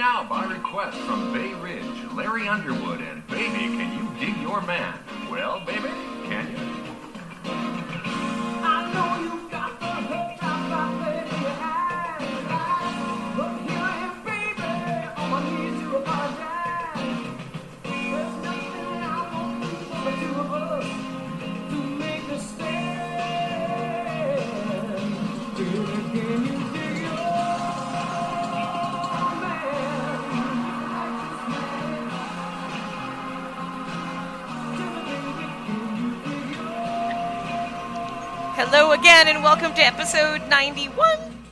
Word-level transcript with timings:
now, 0.00 0.24
by 0.24 0.46
request 0.46 0.96
from 1.00 1.30
Bay 1.30 1.52
Ridge, 1.52 1.84
Larry 2.14 2.48
Underwood 2.48 3.02
and 3.02 3.26
Baby, 3.26 3.76
Can 3.76 3.92
You 3.98 4.10
Dig 4.18 4.34
Your 4.40 4.62
Man? 4.62 4.98
Well, 5.30 5.60
baby, 5.66 5.90
can 6.24 6.50
you? 6.50 6.59
Hello 38.72 38.92
again, 38.92 39.26
and 39.26 39.42
welcome 39.42 39.74
to 39.74 39.84
episode 39.84 40.48
91, 40.48 40.94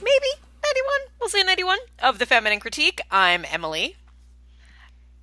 maybe 0.00 0.28
91, 0.62 0.94
we'll 1.18 1.28
say 1.28 1.42
91, 1.42 1.76
of 1.98 2.20
The 2.20 2.26
Feminine 2.26 2.60
Critique. 2.60 3.00
I'm 3.10 3.44
Emily. 3.50 3.96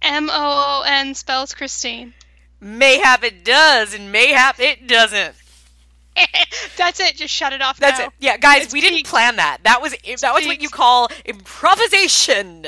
M 0.02 0.30
O 0.30 0.34
O 0.34 0.84
N 0.86 1.16
spells 1.16 1.54
Christine. 1.54 2.14
Mayhap 2.60 3.24
it 3.24 3.46
does, 3.46 3.94
and 3.94 4.12
mayhap 4.12 4.60
it 4.60 4.88
doesn't. 4.90 5.36
That's 6.78 7.00
it. 7.00 7.16
Just 7.16 7.34
shut 7.34 7.54
it 7.54 7.62
off. 7.62 7.80
That's 7.80 8.00
now. 8.00 8.08
it. 8.08 8.12
Yeah, 8.20 8.36
guys, 8.36 8.66
It's 8.66 8.74
we 8.74 8.82
didn't 8.82 9.06
plan 9.06 9.38
that. 9.38 9.60
That 9.64 9.82
was 9.82 9.94
that 9.94 10.34
was 10.34 10.46
what 10.46 10.62
you 10.62 10.68
call 10.68 11.08
improvisation. 11.24 12.66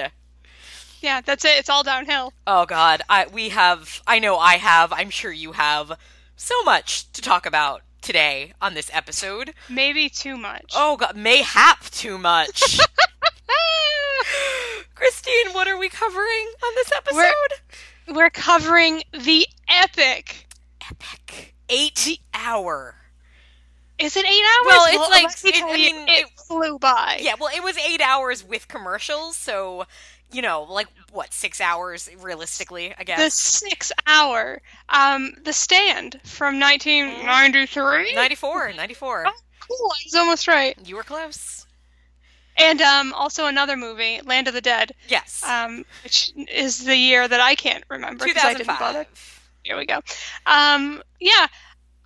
Yeah, 1.02 1.20
that's 1.20 1.44
it. 1.44 1.57
It's 1.57 1.70
all 1.70 1.84
downhill. 1.84 2.32
Oh 2.48 2.66
God, 2.66 3.01
I 3.10 3.27
we 3.27 3.49
have. 3.49 4.01
I 4.07 4.20
know 4.20 4.38
I 4.38 4.54
have. 4.54 4.94
I'm 4.94 5.10
sure 5.10 5.34
you 5.34 5.51
have 5.51 5.99
so 6.38 6.63
much 6.63 7.12
to 7.12 7.21
talk 7.21 7.46
about 7.46 7.82
today 8.01 8.53
on 8.62 8.73
this 8.73 8.90
episode. 8.93 9.53
Maybe 9.70 10.09
too 10.09 10.37
much. 10.37 10.73
Oh 10.76 10.98
God, 10.98 11.15
mayhap 11.15 11.84
too 11.90 12.17
much. 12.17 12.79
Christine, 14.95 15.54
what 15.54 15.67
are 15.67 15.77
we 15.77 15.89
covering 15.89 16.48
on 16.65 16.76
this 16.76 16.91
episode? 16.95 17.17
We're- 17.17 18.15
We're 18.15 18.29
covering 18.29 19.04
the 19.12 19.45
epic. 19.70 20.48
Epic 20.89 21.54
eight 21.70 22.20
hour. 22.34 22.95
Is 23.99 24.15
it 24.15 24.26
eight 24.26 24.43
hours? 24.45 24.65
Well, 24.65 24.85
it's 24.89 25.43
like- 25.43 25.55
it- 25.55 25.63
I 25.63 25.73
mean, 25.73 26.07
it, 26.07 26.26
it- 26.26 26.39
flew 26.48 26.79
by. 26.79 27.20
Yeah, 27.21 27.34
well, 27.39 27.49
it 27.54 27.61
was 27.63 27.77
eight 27.77 27.99
hours 28.01 28.43
with 28.43 28.67
commercials, 28.70 29.35
so 29.35 29.85
you 30.31 30.41
know, 30.41 30.63
like 30.70 30.87
what 31.11 31.33
six 31.33 31.61
hours 31.61 32.09
realistically, 32.20 32.93
I 32.97 33.03
guess 33.03 33.20
The 33.23 33.29
six 33.31 33.91
hour, 34.05 34.61
um, 34.89 35.33
the 35.43 35.53
stand 35.53 36.20
from 36.23 36.59
1993. 36.59 38.13
94, 38.15 38.73
94. 38.73 39.25
Oh, 39.27 39.31
cool. 39.67 39.77
I 39.91 39.99
was 40.05 40.15
almost 40.15 40.48
right. 40.48 40.77
You 40.85 40.95
were 40.95 41.03
close. 41.03 41.65
And 42.59 42.81
um, 42.81 43.13
also 43.13 43.45
another 43.45 43.77
movie, 43.77 44.20
Land 44.25 44.48
of 44.48 44.53
the 44.55 44.61
Dead, 44.61 44.91
Yes. 45.07 45.43
um, 45.43 45.85
which 46.03 46.31
is 46.51 46.83
the 46.83 46.95
year 46.95 47.27
that 47.27 47.39
I 47.39 47.53
can't 47.55 47.83
remember 47.87 48.25
because 48.25 48.43
I 48.43 48.53
didn't 48.53 48.67
bother. 48.67 49.03
2005. 49.05 49.49
Here 49.63 49.77
we 49.77 49.85
go. 49.85 49.99
Um, 50.45 51.03
yeah. 51.20 51.48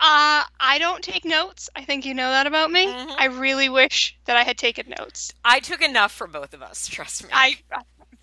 Uh, 0.03 0.44
I 0.59 0.77
don't 0.80 1.03
take 1.03 1.23
notes. 1.25 1.69
I 1.75 1.86
think 1.86 2.05
you 2.05 2.14
know 2.16 2.30
that 2.31 2.47
about 2.47 2.72
me. 2.72 2.88
Mhm. 2.88 3.16
I 3.17 3.25
really 3.25 3.69
wish 3.69 4.17
that 4.25 4.36
I 4.36 4.44
had 4.44 4.58
taken 4.58 4.94
notes. 4.97 5.31
I 5.45 5.59
took 5.59 5.81
enough 5.81 6.11
for 6.11 6.25
both 6.27 6.53
of 6.55 6.61
us. 6.64 6.88
Trust 6.88 7.23
me. 7.23 7.30
I, 7.31 7.58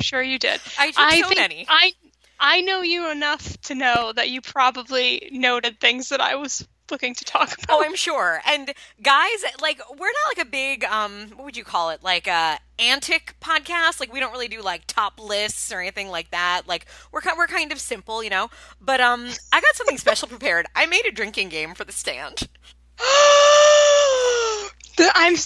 sure 0.00 0.22
you 0.22 0.38
did. 0.38 0.60
I 0.78 0.88
took 0.88 0.98
I 0.98 1.20
so 1.20 1.28
think 1.28 1.40
many. 1.40 1.66
I 1.68 1.92
I 2.40 2.60
know 2.60 2.82
you 2.82 3.10
enough 3.10 3.60
to 3.62 3.74
know 3.74 4.12
that 4.14 4.30
you 4.30 4.40
probably 4.40 5.28
noted 5.32 5.80
things 5.80 6.10
that 6.10 6.20
I 6.20 6.36
was 6.36 6.66
looking 6.90 7.14
to 7.14 7.24
talk 7.24 7.52
about. 7.52 7.66
Oh, 7.68 7.84
I'm 7.84 7.96
sure. 7.96 8.40
And 8.46 8.72
guys, 9.02 9.44
like 9.60 9.80
we're 9.90 10.06
not 10.06 10.36
like 10.36 10.46
a 10.46 10.50
big 10.50 10.84
um 10.84 11.30
what 11.34 11.44
would 11.44 11.56
you 11.56 11.64
call 11.64 11.90
it? 11.90 12.02
Like 12.02 12.26
a 12.26 12.58
antic 12.78 13.34
podcast. 13.40 14.00
Like 14.00 14.12
we 14.12 14.20
don't 14.20 14.32
really 14.32 14.48
do 14.48 14.62
like 14.62 14.82
top 14.86 15.20
lists 15.20 15.72
or 15.72 15.80
anything 15.80 16.08
like 16.08 16.30
that. 16.30 16.62
Like 16.66 16.86
we're 17.12 17.20
ki- 17.20 17.30
we're 17.36 17.46
kind 17.46 17.72
of 17.72 17.80
simple, 17.80 18.22
you 18.22 18.30
know. 18.30 18.50
But 18.80 19.00
um 19.00 19.28
I 19.52 19.60
got 19.60 19.74
something 19.74 19.98
special 19.98 20.28
prepared. 20.36 20.66
I 20.74 20.86
made 20.86 21.06
a 21.06 21.12
drinking 21.12 21.48
game 21.48 21.74
for 21.74 21.84
the 21.84 21.92
stand 21.92 22.48
I'm 25.14 25.36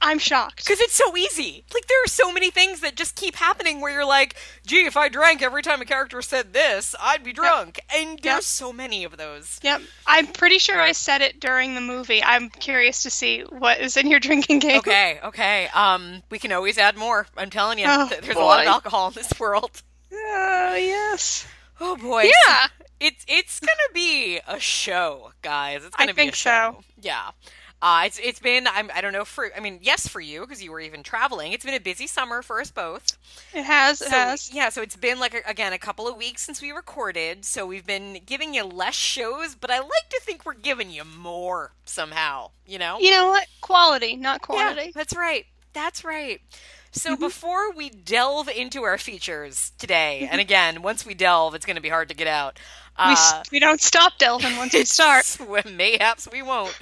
I'm 0.00 0.18
shocked. 0.18 0.64
cuz 0.66 0.80
it's 0.80 0.94
so 0.94 1.16
easy. 1.16 1.64
Like 1.74 1.86
there 1.86 2.02
are 2.04 2.08
so 2.08 2.32
many 2.32 2.50
things 2.50 2.80
that 2.80 2.94
just 2.96 3.14
keep 3.16 3.36
happening 3.36 3.80
where 3.80 3.92
you're 3.92 4.04
like, 4.04 4.36
"Gee, 4.66 4.84
if 4.86 4.96
I 4.96 5.08
drank 5.08 5.42
every 5.42 5.62
time 5.62 5.80
a 5.80 5.84
character 5.84 6.20
said 6.22 6.52
this, 6.52 6.94
I'd 7.00 7.24
be 7.24 7.32
drunk." 7.32 7.80
And 7.94 8.18
there's 8.20 8.34
Yep. 8.36 8.42
so 8.44 8.72
many 8.72 9.04
of 9.04 9.16
those. 9.16 9.58
Yep. 9.62 9.82
I'm 10.06 10.26
pretty 10.28 10.58
sure 10.58 10.80
I 10.80 10.92
said 10.92 11.20
it 11.22 11.40
during 11.40 11.74
the 11.74 11.80
movie. 11.80 12.22
I'm 12.22 12.48
curious 12.50 13.02
to 13.04 13.10
see 13.10 13.40
what 13.42 13.80
is 13.80 13.96
in 13.96 14.08
your 14.10 14.20
drinking 14.28 14.60
game. 14.60 14.78
Okay, 14.78 15.18
okay. 15.24 15.68
Um 15.74 16.22
we 16.30 16.38
can 16.38 16.52
always 16.52 16.78
add 16.78 16.96
more. 16.96 17.26
I'm 17.36 17.50
telling 17.50 17.78
you. 17.78 17.86
Oh, 17.88 18.08
th- 18.08 18.20
there's 18.22 18.36
a 18.36 18.40
lot 18.40 18.60
of 18.60 18.66
alcohol 18.66 19.08
in 19.08 19.14
this 19.14 19.32
world. 19.38 19.82
Uh, 20.12 20.74
yes. 20.76 21.46
Oh 21.80 21.96
boy. 21.96 22.24
Yeah. 22.46 22.66
It's 23.00 23.24
it's 23.28 23.60
gonna 23.60 23.92
be 23.94 24.40
a 24.46 24.58
show, 24.58 25.32
guys. 25.42 25.84
It's 25.84 25.94
gonna 25.94 26.12
be 26.12 26.22
think 26.22 26.32
a 26.34 26.36
so. 26.36 26.50
show. 26.50 26.84
Yeah. 27.00 27.30
Uh, 27.80 28.02
it's 28.06 28.18
it's 28.18 28.40
been 28.40 28.66
I'm, 28.66 28.90
I 28.94 29.00
don't 29.00 29.12
know 29.12 29.24
for 29.24 29.50
I 29.56 29.60
mean 29.60 29.78
yes 29.82 30.08
for 30.08 30.20
you 30.20 30.40
because 30.40 30.62
you 30.62 30.72
were 30.72 30.80
even 30.80 31.02
traveling. 31.02 31.52
It's 31.52 31.64
been 31.64 31.74
a 31.74 31.80
busy 31.80 32.06
summer 32.06 32.42
for 32.42 32.60
us 32.60 32.70
both. 32.70 33.16
It 33.52 33.64
has. 33.64 34.00
It 34.00 34.08
So, 34.08 34.12
has. 34.12 34.52
yeah, 34.52 34.68
so 34.70 34.82
it's 34.82 34.96
been 34.96 35.20
like 35.20 35.34
a, 35.34 35.42
again 35.48 35.72
a 35.72 35.78
couple 35.78 36.08
of 36.08 36.16
weeks 36.16 36.42
since 36.42 36.60
we 36.62 36.72
recorded. 36.72 37.44
So 37.44 37.66
we've 37.66 37.86
been 37.86 38.20
giving 38.26 38.54
you 38.54 38.64
less 38.64 38.94
shows, 38.94 39.54
but 39.54 39.70
I 39.70 39.78
like 39.80 40.08
to 40.10 40.20
think 40.22 40.44
we're 40.46 40.54
giving 40.54 40.90
you 40.90 41.04
more 41.04 41.72
somehow. 41.84 42.50
You 42.66 42.78
know? 42.78 43.04
You 43.04 43.10
know 43.12 43.28
what? 43.28 43.46
Quality, 43.62 44.16
not 44.16 44.42
quantity. 44.42 44.94
Yeah, 44.94 44.94
that's 44.94 45.14
right. 45.16 45.46
That's 45.72 46.04
right. 46.04 46.40
So 46.90 47.16
Mm-hmm. 47.16 47.28
before 47.28 47.72
we 47.72 47.90
delve 47.90 48.48
into 48.48 48.82
our 48.82 48.98
features 48.98 49.72
today, 49.78 50.26
and 50.30 50.40
again, 50.40 50.82
once 50.82 51.04
we 51.04 51.14
delve, 51.14 51.54
it's 51.54 51.66
going 51.66 51.76
to 51.76 51.82
be 51.82 51.90
hard 51.90 52.08
to 52.08 52.14
get 52.14 52.26
out. 52.26 52.58
We, 52.98 53.12
s- 53.12 53.32
Uh, 53.32 53.42
we 53.52 53.58
don't 53.60 53.80
stop 53.80 54.18
delving 54.18 54.56
once 54.56 54.72
we 54.74 54.84
start. 54.84 55.38
Mayhaps 55.70 56.28
we 56.30 56.42
won't. 56.42 56.76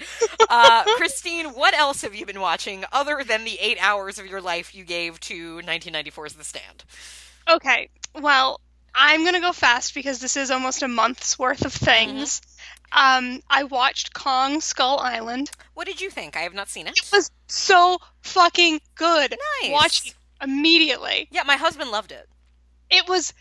Uh, 0.48 0.84
Christine, 0.96 1.46
what 1.54 1.74
else 1.74 2.02
have 2.02 2.14
you 2.14 2.24
been 2.26 2.40
watching 2.40 2.84
other 2.92 3.22
than 3.26 3.44
the 3.44 3.58
eight 3.60 3.78
hours 3.80 4.18
of 4.18 4.26
your 4.26 4.40
life 4.40 4.74
you 4.74 4.84
gave 4.84 5.20
to 5.20 5.56
1994's 5.58 6.34
The 6.34 6.44
Stand? 6.44 6.84
Okay, 7.48 7.88
well, 8.14 8.60
I'm 8.94 9.24
gonna 9.24 9.40
go 9.40 9.52
fast 9.52 9.94
because 9.94 10.18
this 10.20 10.36
is 10.36 10.50
almost 10.50 10.82
a 10.82 10.88
month's 10.88 11.38
worth 11.38 11.64
of 11.64 11.72
things. 11.72 12.40
Um, 12.92 13.40
I 13.50 13.64
watched 13.64 14.14
Kong 14.14 14.60
Skull 14.60 14.98
Island. 14.98 15.50
What 15.74 15.86
did 15.86 16.00
you 16.00 16.08
think? 16.08 16.36
I 16.36 16.40
have 16.40 16.54
not 16.54 16.68
seen 16.68 16.86
it. 16.86 16.96
It 16.96 17.10
was 17.12 17.30
so 17.48 17.98
fucking 18.22 18.80
good. 18.94 19.36
Nice. 19.62 19.72
Watched 19.72 20.14
immediately. 20.42 21.28
Yeah, 21.30 21.42
my 21.44 21.56
husband 21.56 21.90
loved 21.90 22.12
it. 22.12 22.28
It 22.90 23.08
was. 23.08 23.32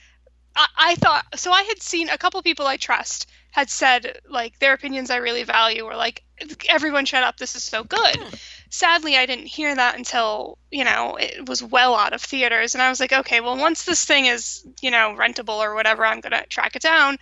I, 0.55 0.67
I 0.77 0.95
thought 0.95 1.25
so. 1.35 1.51
I 1.51 1.63
had 1.63 1.81
seen 1.81 2.09
a 2.09 2.17
couple 2.17 2.41
people 2.41 2.67
I 2.67 2.77
trust 2.77 3.29
had 3.51 3.69
said 3.69 4.19
like 4.29 4.59
their 4.59 4.73
opinions 4.73 5.09
I 5.09 5.17
really 5.17 5.43
value 5.43 5.85
were 5.85 5.95
like 5.95 6.23
everyone 6.69 7.05
shut 7.05 7.23
up. 7.23 7.37
This 7.37 7.55
is 7.55 7.63
so 7.63 7.83
good. 7.83 8.15
Hmm. 8.15 8.35
Sadly, 8.69 9.15
I 9.15 9.25
didn't 9.25 9.45
hear 9.45 9.73
that 9.73 9.97
until 9.97 10.57
you 10.71 10.83
know 10.83 11.17
it 11.19 11.47
was 11.47 11.63
well 11.63 11.95
out 11.95 12.13
of 12.13 12.21
theaters, 12.21 12.75
and 12.75 12.81
I 12.81 12.89
was 12.89 12.99
like, 12.99 13.13
okay, 13.13 13.39
well, 13.39 13.57
once 13.57 13.85
this 13.85 14.03
thing 14.05 14.25
is 14.25 14.65
you 14.81 14.91
know 14.91 15.15
rentable 15.17 15.59
or 15.59 15.75
whatever, 15.75 16.05
I'm 16.05 16.19
gonna 16.19 16.45
track 16.47 16.75
it 16.75 16.81
down. 16.81 17.17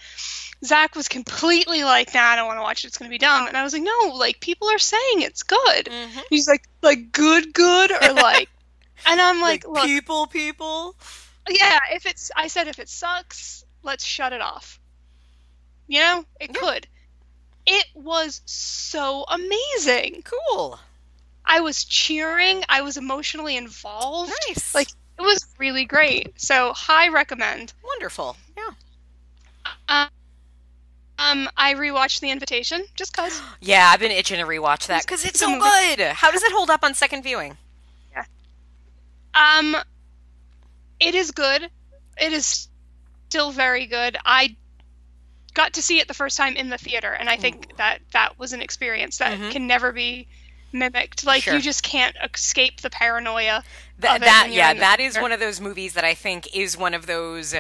Zach 0.66 0.96
was 0.96 1.10
completely 1.10 1.84
like, 1.84 2.14
nah, 2.14 2.22
I 2.22 2.36
don't 2.38 2.48
want 2.48 2.58
to 2.58 2.64
watch 2.64 2.84
it. 2.84 2.88
It's 2.88 2.98
gonna 2.98 3.10
be 3.10 3.18
dumb. 3.18 3.48
And 3.48 3.58
I 3.58 3.64
was 3.64 3.74
like, 3.74 3.84
no, 3.84 4.16
like 4.16 4.40
people 4.40 4.70
are 4.70 4.80
saying 4.80 5.22
it's 5.22 5.44
good. 5.44 5.86
Mhm. 5.86 6.24
He's 6.30 6.48
like, 6.48 6.64
like 6.82 7.12
good, 7.12 7.54
good, 7.54 7.92
or 7.92 8.14
like, 8.14 8.50
and 9.06 9.20
I'm 9.20 9.42
like, 9.42 9.68
look, 9.68 9.86
people, 9.86 10.28
people. 10.28 10.96
Yeah, 11.50 11.80
if 11.92 12.06
it's, 12.06 12.32
I 12.36 12.48
said 12.48 12.68
if 12.68 12.80
it 12.80 12.90
sucks, 12.90 13.66
let's 13.84 14.04
shut 14.06 14.34
it 14.34 14.42
off. 14.42 14.80
You 15.88 16.00
know, 16.00 16.26
it 16.40 16.52
Yeah. 16.54 16.60
could. 16.60 16.88
It 17.66 17.86
was 17.94 18.42
so 18.46 19.26
amazing. 19.30 20.24
Cool. 20.24 20.80
I 21.46 21.60
was 21.62 21.84
cheering. 21.86 22.64
I 22.70 22.82
was 22.82 22.98
emotionally 22.98 23.58
involved. 23.58 24.32
Nice. 24.48 24.74
Like 24.76 24.88
it 24.90 25.22
was 25.22 25.46
really 25.58 25.86
great. 25.86 26.40
So 26.42 26.74
high 26.74 27.10
recommend. 27.10 27.74
wonderful. 27.84 28.36
Yeah. 28.58 30.08
Um, 31.20 31.48
I 31.56 31.74
rewatched 31.76 32.20
The 32.22 32.32
Invitation 32.32 32.86
just 32.96 33.16
cause. 33.16 33.42
Yeah, 33.62 33.90
I've 33.94 34.00
been 34.00 34.12
itching 34.12 34.40
to 34.40 34.46
rewatch 34.46 34.88
that 34.88 35.04
because 35.04 35.24
it's 35.24 35.36
It's 35.36 35.40
so 35.40 35.60
good. 35.60 36.00
How 36.08 36.32
does 36.32 36.44
it 36.44 36.52
hold 36.52 36.70
up 36.70 36.84
on 36.84 36.94
second 36.94 37.24
viewing? 37.24 37.58
Yeah. 38.12 38.26
Um, 39.36 39.76
it 41.00 41.16
is 41.16 41.32
good. 41.32 41.70
It 42.18 42.34
is 42.34 42.68
still 43.30 43.52
very 43.52 43.86
good. 43.86 44.18
I 44.26 44.56
got 45.54 45.74
to 45.74 45.82
see 45.82 46.00
it 46.00 46.08
the 46.08 46.14
first 46.14 46.38
time 46.38 46.56
in 46.56 46.70
the 46.70 46.78
theater, 46.78 47.12
and 47.12 47.30
I 47.30 47.38
think 47.38 47.78
that 47.78 48.00
that 48.12 48.40
was 48.40 48.54
an 48.54 48.62
experience 48.62 49.18
that 49.20 49.38
Mhm. 49.38 49.52
can 49.52 49.68
never 49.68 49.92
be 49.92 50.28
mimicked. 50.72 51.24
Like 51.24 51.44
Sure. 51.44 51.54
you 51.56 51.62
just 51.62 51.84
can't 51.84 52.16
escape 52.34 52.82
the 52.82 52.90
paranoia. 52.90 53.64
Th- 54.02 54.20
that 54.20 54.50
yeah, 54.52 54.74
the 54.74 54.80
that 54.80 55.00
is 55.00 55.14
theater. 55.14 55.22
one 55.22 55.32
of 55.32 55.40
those 55.40 55.62
movies 55.62 55.94
that 55.94 56.04
I 56.04 56.16
think 56.16 56.48
is 56.56 56.76
one 56.76 56.94
of 56.96 57.06
those 57.06 57.54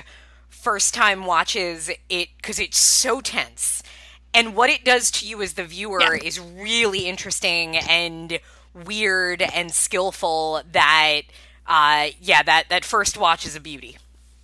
first 0.49 0.93
time 0.93 1.25
watches 1.25 1.89
it 2.09 2.29
because 2.37 2.57
it's 2.59 2.79
so 2.79 3.21
tense. 3.21 3.83
And 4.33 4.55
what 4.55 4.71
it 4.71 4.83
does 4.83 5.11
to 5.11 5.27
you 5.27 5.43
as 5.43 5.53
the 5.53 5.63
viewer 5.63 6.01
Yeah. 6.15 6.23
is 6.23 6.39
really 6.39 7.07
interesting 7.07 7.77
and 7.77 8.39
weird 8.73 9.43
and 9.43 9.71
skillful 9.71 10.63
that 10.71 11.21
uh 11.67 12.09
yeah, 12.21 12.43
that 12.43 12.69
that 12.69 12.85
first 12.85 13.17
watch 13.17 13.45
is 13.45 13.55
a 13.55 13.59
beauty. 13.59 13.97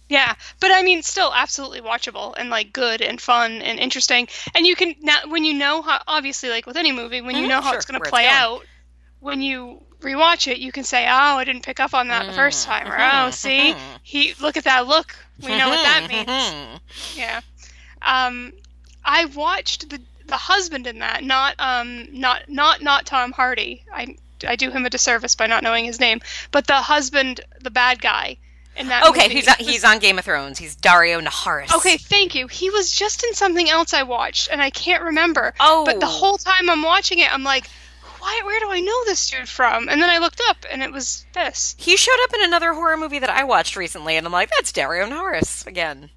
Yeah, 0.09 0.33
but 0.59 0.71
I 0.71 0.81
mean, 0.81 1.03
still 1.03 1.31
absolutely 1.33 1.81
watchable 1.81 2.33
and 2.35 2.49
like 2.49 2.73
good 2.73 3.01
and 3.01 3.21
fun 3.21 3.61
and 3.61 3.79
interesting. 3.79 4.27
And 4.55 4.65
you 4.65 4.75
can 4.75 4.95
now 5.01 5.19
when 5.27 5.45
you 5.45 5.53
know 5.53 5.81
how 5.83 6.01
obviously 6.07 6.49
like 6.49 6.65
with 6.65 6.77
any 6.77 6.91
movie 6.91 7.21
when 7.21 7.37
you 7.37 7.45
Mhm, 7.45 7.47
know 7.47 7.61
how 7.61 7.69
sure, 7.69 7.75
it's 7.75 7.85
going 7.85 8.01
to 8.01 8.09
play 8.09 8.27
out, 8.27 8.67
when 9.19 9.41
you 9.41 9.83
rewatch 10.01 10.47
it, 10.51 10.59
you 10.59 10.71
can 10.71 10.83
say, 10.83 11.05
"Oh, 11.07 11.37
I 11.37 11.43
didn't 11.43 11.63
pick 11.63 11.79
up 11.79 11.93
on 11.93 12.07
that 12.09 12.25
the 12.25 12.33
first 12.33 12.63
time," 12.63 12.91
or 12.91 12.97
"Oh, 12.99 13.29
see, 13.31 13.77
he 14.03 14.33
look 14.39 14.57
at 14.57 14.63
that 14.65 14.87
look. 14.87 15.15
We 15.41 15.55
know 15.55 15.69
what 15.69 15.83
that 15.83 16.07
means." 16.07 16.55
Yeah. 17.13 17.41
Um, 18.01 18.53
I 19.03 19.25
watched 19.25 19.89
the 19.89 20.01
the 20.25 20.37
husband 20.37 20.87
in 20.87 20.99
that, 20.99 21.23
not 21.23 21.55
um, 21.59 22.07
not 22.19 22.49
not 22.49 22.81
not 22.81 23.05
Tom 23.05 23.31
Hardy. 23.31 23.83
I 23.93 24.15
I 24.47 24.55
do 24.55 24.71
him 24.71 24.85
a 24.85 24.89
disservice 24.89 25.35
by 25.35 25.47
not 25.47 25.63
knowing 25.63 25.85
his 25.85 25.99
name, 25.99 26.21
but 26.51 26.67
the 26.67 26.75
husband, 26.75 27.41
the 27.61 27.71
bad 27.71 28.01
guy 28.01 28.37
in 28.75 28.87
that. 28.87 29.07
Okay, 29.07 29.23
movie 29.23 29.35
he's 29.35 29.47
on, 29.47 29.55
he's 29.59 29.83
on 29.83 29.99
Game 29.99 30.17
of 30.17 30.25
Thrones. 30.25 30.57
He's 30.57 30.75
Daario 30.75 31.23
Naharis. 31.23 31.75
Okay, 31.75 31.97
thank 31.97 32.35
you. 32.35 32.47
He 32.47 32.69
was 32.69 32.91
just 32.91 33.23
in 33.23 33.33
something 33.33 33.69
else 33.69 33.93
I 33.93 34.03
watched, 34.03 34.49
and 34.51 34.61
I 34.61 34.69
can't 34.69 35.03
remember. 35.03 35.53
Oh. 35.59 35.85
But 35.85 35.99
the 35.99 36.05
oh. 36.05 36.09
whole 36.09 36.37
time 36.37 36.69
I'm 36.69 36.83
watching 36.83 37.19
it, 37.19 37.31
I'm 37.31 37.43
like, 37.43 37.67
why? 38.19 38.41
Where 38.43 38.59
do 38.59 38.69
I 38.69 38.79
know 38.79 39.05
this 39.05 39.29
dude 39.29 39.47
from? 39.47 39.89
And 39.89 40.01
then 40.01 40.09
I 40.09 40.17
looked 40.17 40.41
up, 40.49 40.65
and 40.69 40.81
it 40.81 40.91
was 40.91 41.25
this. 41.33 41.75
He 41.77 41.97
showed 41.97 42.19
up 42.23 42.33
in 42.33 42.43
another 42.43 42.73
horror 42.73 42.97
movie 42.97 43.19
that 43.19 43.29
I 43.29 43.43
watched 43.43 43.75
recently, 43.75 44.15
and 44.15 44.25
I'm 44.25 44.33
like, 44.33 44.49
that's 44.49 44.71
Daario 44.71 45.09
Naharis 45.09 45.67
again. 45.67 46.09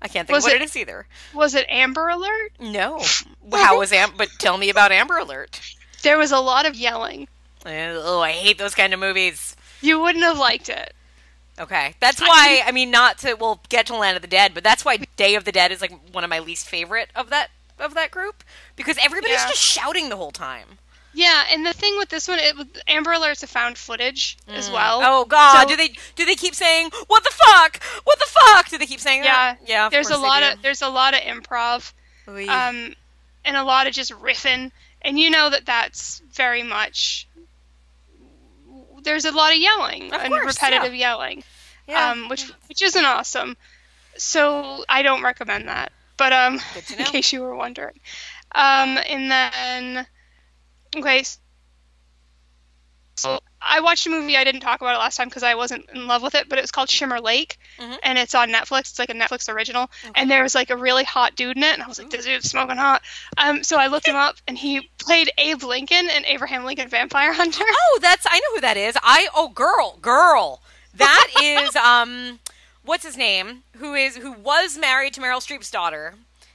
I 0.00 0.08
can't 0.08 0.26
think 0.26 0.36
Was 0.36 0.44
what 0.44 0.52
it- 0.52 0.62
it 0.62 0.64
is 0.66 0.76
either. 0.76 1.06
Was 1.32 1.54
it 1.54 1.66
Amber 1.68 2.08
Alert? 2.08 2.52
No. 2.60 3.02
How 3.52 3.78
was 3.78 3.92
Amber 3.92 4.16
But 4.18 4.28
tell 4.38 4.58
me 4.58 4.68
about 4.68 4.92
Amber 4.92 5.16
Alert. 5.16 5.60
There 6.02 6.18
was 6.18 6.30
a 6.30 6.40
lot 6.40 6.66
of 6.66 6.76
yelling. 6.76 7.28
Oh, 7.66 8.20
I 8.20 8.32
hate 8.32 8.58
those 8.58 8.74
kind 8.74 8.92
of 8.92 9.00
movies. 9.00 9.56
You 9.80 10.00
wouldn't 10.00 10.24
have 10.24 10.38
liked 10.38 10.68
it. 10.68 10.92
Okay, 11.58 11.94
that's 12.00 12.20
why. 12.20 12.62
I 12.66 12.72
mean, 12.72 12.90
not 12.90 13.18
to. 13.18 13.34
We'll 13.34 13.60
get 13.68 13.86
to 13.86 13.96
Land 13.96 14.16
of 14.16 14.22
the 14.22 14.28
Dead, 14.28 14.52
but 14.54 14.64
that's 14.64 14.84
why 14.84 14.98
Day 15.16 15.34
of 15.36 15.44
the 15.44 15.52
Dead 15.52 15.70
is 15.70 15.80
like 15.80 15.92
one 16.12 16.24
of 16.24 16.30
my 16.30 16.40
least 16.40 16.68
favorite 16.68 17.10
of 17.14 17.30
that 17.30 17.48
of 17.78 17.94
that 17.94 18.10
group 18.10 18.42
because 18.76 18.96
everybody's 19.00 19.36
Yeah. 19.36 19.48
just 19.48 19.60
shouting 19.62 20.08
the 20.08 20.16
whole 20.16 20.32
time. 20.32 20.78
Yeah, 21.16 21.44
and 21.52 21.64
the 21.64 21.72
thing 21.72 21.96
with 21.96 22.08
this 22.08 22.26
one, 22.26 22.40
it 22.40 22.56
Amber 22.88 23.12
Alert's 23.12 23.44
a 23.44 23.46
found 23.46 23.78
footage 23.78 24.36
as 24.48 24.68
well. 24.68 25.00
Oh 25.04 25.24
God, 25.26 25.62
So- 25.62 25.68
do 25.68 25.76
they 25.76 25.94
do 26.16 26.24
they 26.24 26.34
keep 26.34 26.56
saying 26.56 26.90
what 27.06 27.22
the 27.22 27.30
fuck? 27.30 27.80
What 28.02 28.18
the 28.18 28.26
fuck? 28.26 28.68
Do 28.68 28.76
they 28.78 28.86
keep 28.86 28.98
saying 29.00 29.22
Yeah, 29.22 29.54
that? 29.54 29.58
Yeah, 29.64 29.88
there's 29.90 30.10
a 30.10 30.18
lot 30.18 30.42
of 30.42 30.60
there's 30.62 30.82
a 30.82 30.88
lot 30.88 31.14
of 31.14 31.20
improv, 31.20 31.92
Oy. 32.28 32.48
um, 32.48 32.96
and 33.44 33.56
a 33.56 33.62
lot 33.62 33.86
of 33.86 33.92
just 33.92 34.10
riffing, 34.10 34.72
and 35.02 35.20
you 35.20 35.30
know 35.30 35.50
that 35.50 35.66
that's 35.66 36.20
very 36.32 36.64
much. 36.64 37.28
There's 39.04 39.24
a 39.24 39.32
lot 39.32 39.52
of 39.52 39.58
yelling 39.58 40.12
Of 40.12 40.20
and 40.22 40.30
course, 40.32 40.56
repetitive 40.56 40.94
yelling, 40.94 41.44
yeah. 41.86 42.10
um, 42.12 42.28
which 42.28 42.44
which 42.68 42.82
isn't 42.82 43.04
awesome. 43.04 43.56
So 44.16 44.84
I 44.88 45.02
don't 45.02 45.22
recommend 45.22 45.68
that. 45.68 45.92
But 46.16 46.32
um, 46.32 46.60
in 46.98 47.04
case 47.06 47.32
you 47.32 47.42
were 47.42 47.54
wondering, 47.56 48.00
um, 48.54 48.98
and 49.08 49.30
then 49.30 50.06
okay. 50.96 51.24
So 53.16 53.40
I 53.66 53.80
watched 53.80 54.06
a 54.06 54.10
movie. 54.10 54.36
I 54.36 54.44
didn't 54.44 54.60
talk 54.60 54.80
about 54.80 54.94
it 54.94 54.98
last 54.98 55.16
time 55.16 55.28
because 55.28 55.42
I 55.42 55.54
wasn't 55.54 55.88
in 55.94 56.06
love 56.06 56.22
with 56.22 56.34
it, 56.34 56.48
but 56.48 56.58
it 56.58 56.62
was 56.62 56.70
called 56.70 56.90
Shimmer 56.90 57.20
Lake, 57.20 57.58
Mhm. 57.78 57.98
and 58.02 58.18
it's 58.18 58.34
on 58.34 58.50
Netflix. 58.50 58.80
It's 58.90 58.98
like 58.98 59.10
a 59.10 59.14
Netflix 59.14 59.48
original, 59.52 59.90
and 60.14 60.30
there 60.30 60.42
was 60.42 60.54
like 60.54 60.70
a 60.70 60.76
really 60.76 61.04
hot 61.04 61.34
dude 61.36 61.56
in 61.56 61.62
it, 61.62 61.72
and 61.74 61.82
I 61.82 61.86
was 61.86 61.98
like, 61.98 62.10
"This 62.10 62.24
dude's 62.24 62.48
smoking 62.50 62.76
hot." 62.76 63.02
Um, 63.38 63.64
so 63.64 63.76
I 63.78 63.86
looked 63.86 64.06
him 64.08 64.16
up, 64.16 64.36
and 64.46 64.56
he 64.58 64.90
played 64.98 65.30
Abe 65.38 65.62
Lincoln 65.62 66.08
in 66.10 66.24
Abraham 66.26 66.64
Lincoln 66.64 66.88
Vampire 66.88 67.32
Hunter. 67.32 67.64
Oh, 67.66 67.98
that's 68.02 68.26
I 68.30 68.38
know 68.38 68.54
who 68.56 68.60
that 68.60 68.76
is. 68.76 68.96
I 69.02 69.28
oh 69.34 69.48
girl, 69.48 69.98
girl. 70.02 70.60
That 70.94 71.26
is 71.42 71.74
um 71.76 72.40
what's 72.82 73.04
his 73.04 73.16
name? 73.16 73.62
Who 73.78 73.94
is 73.94 74.16
who 74.16 74.32
was 74.32 74.76
married 74.78 75.14
to 75.14 75.20
Meryl 75.20 75.40
Streep's 75.40 75.70
daughter. 75.70 76.14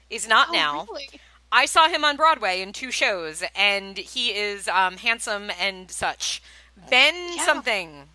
Is 0.10 0.28
not 0.28 0.50
Oh, 0.50 0.54
now. 0.54 0.86
really? 0.90 1.10
I 1.52 1.66
saw 1.66 1.88
him 1.88 2.04
on 2.06 2.16
Broadway 2.16 2.62
in 2.62 2.74
two 2.74 2.92
shows 2.92 3.44
and 3.56 3.98
he 3.98 4.30
is 4.30 4.68
um 4.68 4.98
handsome 4.98 5.52
and 5.60 5.90
such. 5.92 6.42
Ben 6.90 7.16
Yeah. 7.36 7.46
something. 7.46 8.06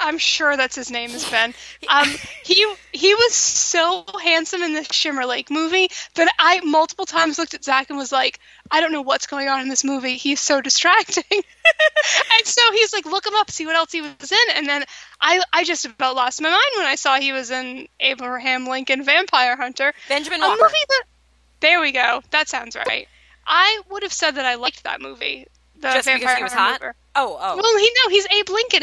I'm 0.00 0.18
sure 0.18 0.56
that's 0.56 0.74
his 0.74 0.90
name 0.90 1.10
is 1.10 1.28
Ben. 1.30 1.54
Um, 1.88 2.08
he 2.42 2.74
he 2.92 3.14
was 3.14 3.32
so 3.34 4.04
handsome 4.22 4.62
in 4.62 4.74
the 4.74 4.82
Shimmer 4.84 5.24
Lake 5.24 5.50
movie 5.50 5.88
that 6.14 6.28
I 6.38 6.60
multiple 6.60 7.06
times 7.06 7.38
looked 7.38 7.54
at 7.54 7.62
Zach 7.64 7.88
and 7.90 7.98
was 7.98 8.10
like, 8.10 8.40
I 8.72 8.80
don't 8.80 8.90
know 8.92 9.02
what's 9.02 9.26
going 9.28 9.48
on 9.48 9.60
in 9.60 9.68
this 9.68 9.84
movie. 9.84 10.16
He's 10.16 10.40
so 10.40 10.60
distracting. 10.60 11.22
and 11.30 12.44
so 12.46 12.60
he's 12.72 12.92
like, 12.92 13.06
look 13.06 13.24
him 13.26 13.34
up, 13.36 13.50
see 13.50 13.66
what 13.66 13.76
else 13.76 13.92
he 13.92 14.02
was 14.02 14.32
in. 14.32 14.56
And 14.56 14.66
then 14.66 14.84
I 15.20 15.40
I 15.52 15.62
just 15.64 15.84
about 15.84 16.16
lost 16.16 16.40
my 16.42 16.50
mind 16.50 16.62
when 16.76 16.86
I 16.86 16.96
saw 16.96 17.18
he 17.20 17.32
was 17.32 17.50
in 17.50 17.86
Abraham 18.00 18.66
Lincoln 18.66 19.04
Vampire 19.04 19.56
Hunter, 19.56 19.92
Benjamin 20.08 20.42
a 20.42 20.46
Walker. 20.48 20.62
movie 20.62 20.74
that. 20.88 21.02
There 21.60 21.80
we 21.80 21.92
go. 21.92 22.20
That 22.32 22.48
sounds 22.48 22.74
right. 22.76 23.06
I 23.46 23.80
would 23.90 24.02
have 24.02 24.12
said 24.12 24.32
that 24.32 24.44
I 24.44 24.56
liked 24.56 24.82
that 24.84 25.00
movie. 25.00 25.46
The 25.76 25.82
Just 25.92 26.06
because 26.06 26.20
Vampire 26.20 26.36
he 26.36 26.42
was 26.42 26.52
Hunter. 26.52 26.86
hot? 26.88 26.96
Oh, 27.16 27.38
oh. 27.40 27.56
Well, 27.56 27.78
he 27.78 27.90
no, 28.04 28.10
he's 28.10 28.26
Abe 28.30 28.50
Lincoln. 28.50 28.82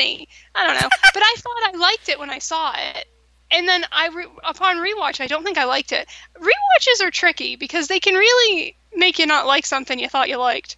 I 0.55 0.65
don't 0.67 0.81
know, 0.81 0.89
but 1.13 1.23
I 1.23 1.35
thought 1.37 1.73
I 1.73 1.77
liked 1.77 2.09
it 2.09 2.19
when 2.19 2.31
I 2.31 2.39
saw 2.39 2.73
it, 2.75 3.07
and 3.51 3.67
then 3.67 3.85
I 3.91 4.07
re- 4.07 4.25
upon 4.43 4.77
rewatch, 4.77 5.21
I 5.21 5.27
don't 5.27 5.43
think 5.43 5.57
I 5.57 5.65
liked 5.65 5.91
it. 5.91 6.09
Rewatches 6.39 7.05
are 7.05 7.11
tricky 7.11 7.55
because 7.55 7.87
they 7.87 7.99
can 7.99 8.15
really 8.15 8.75
make 8.95 9.19
you 9.19 9.27
not 9.27 9.45
like 9.45 9.65
something 9.65 9.99
you 9.99 10.09
thought 10.09 10.29
you 10.29 10.37
liked. 10.37 10.75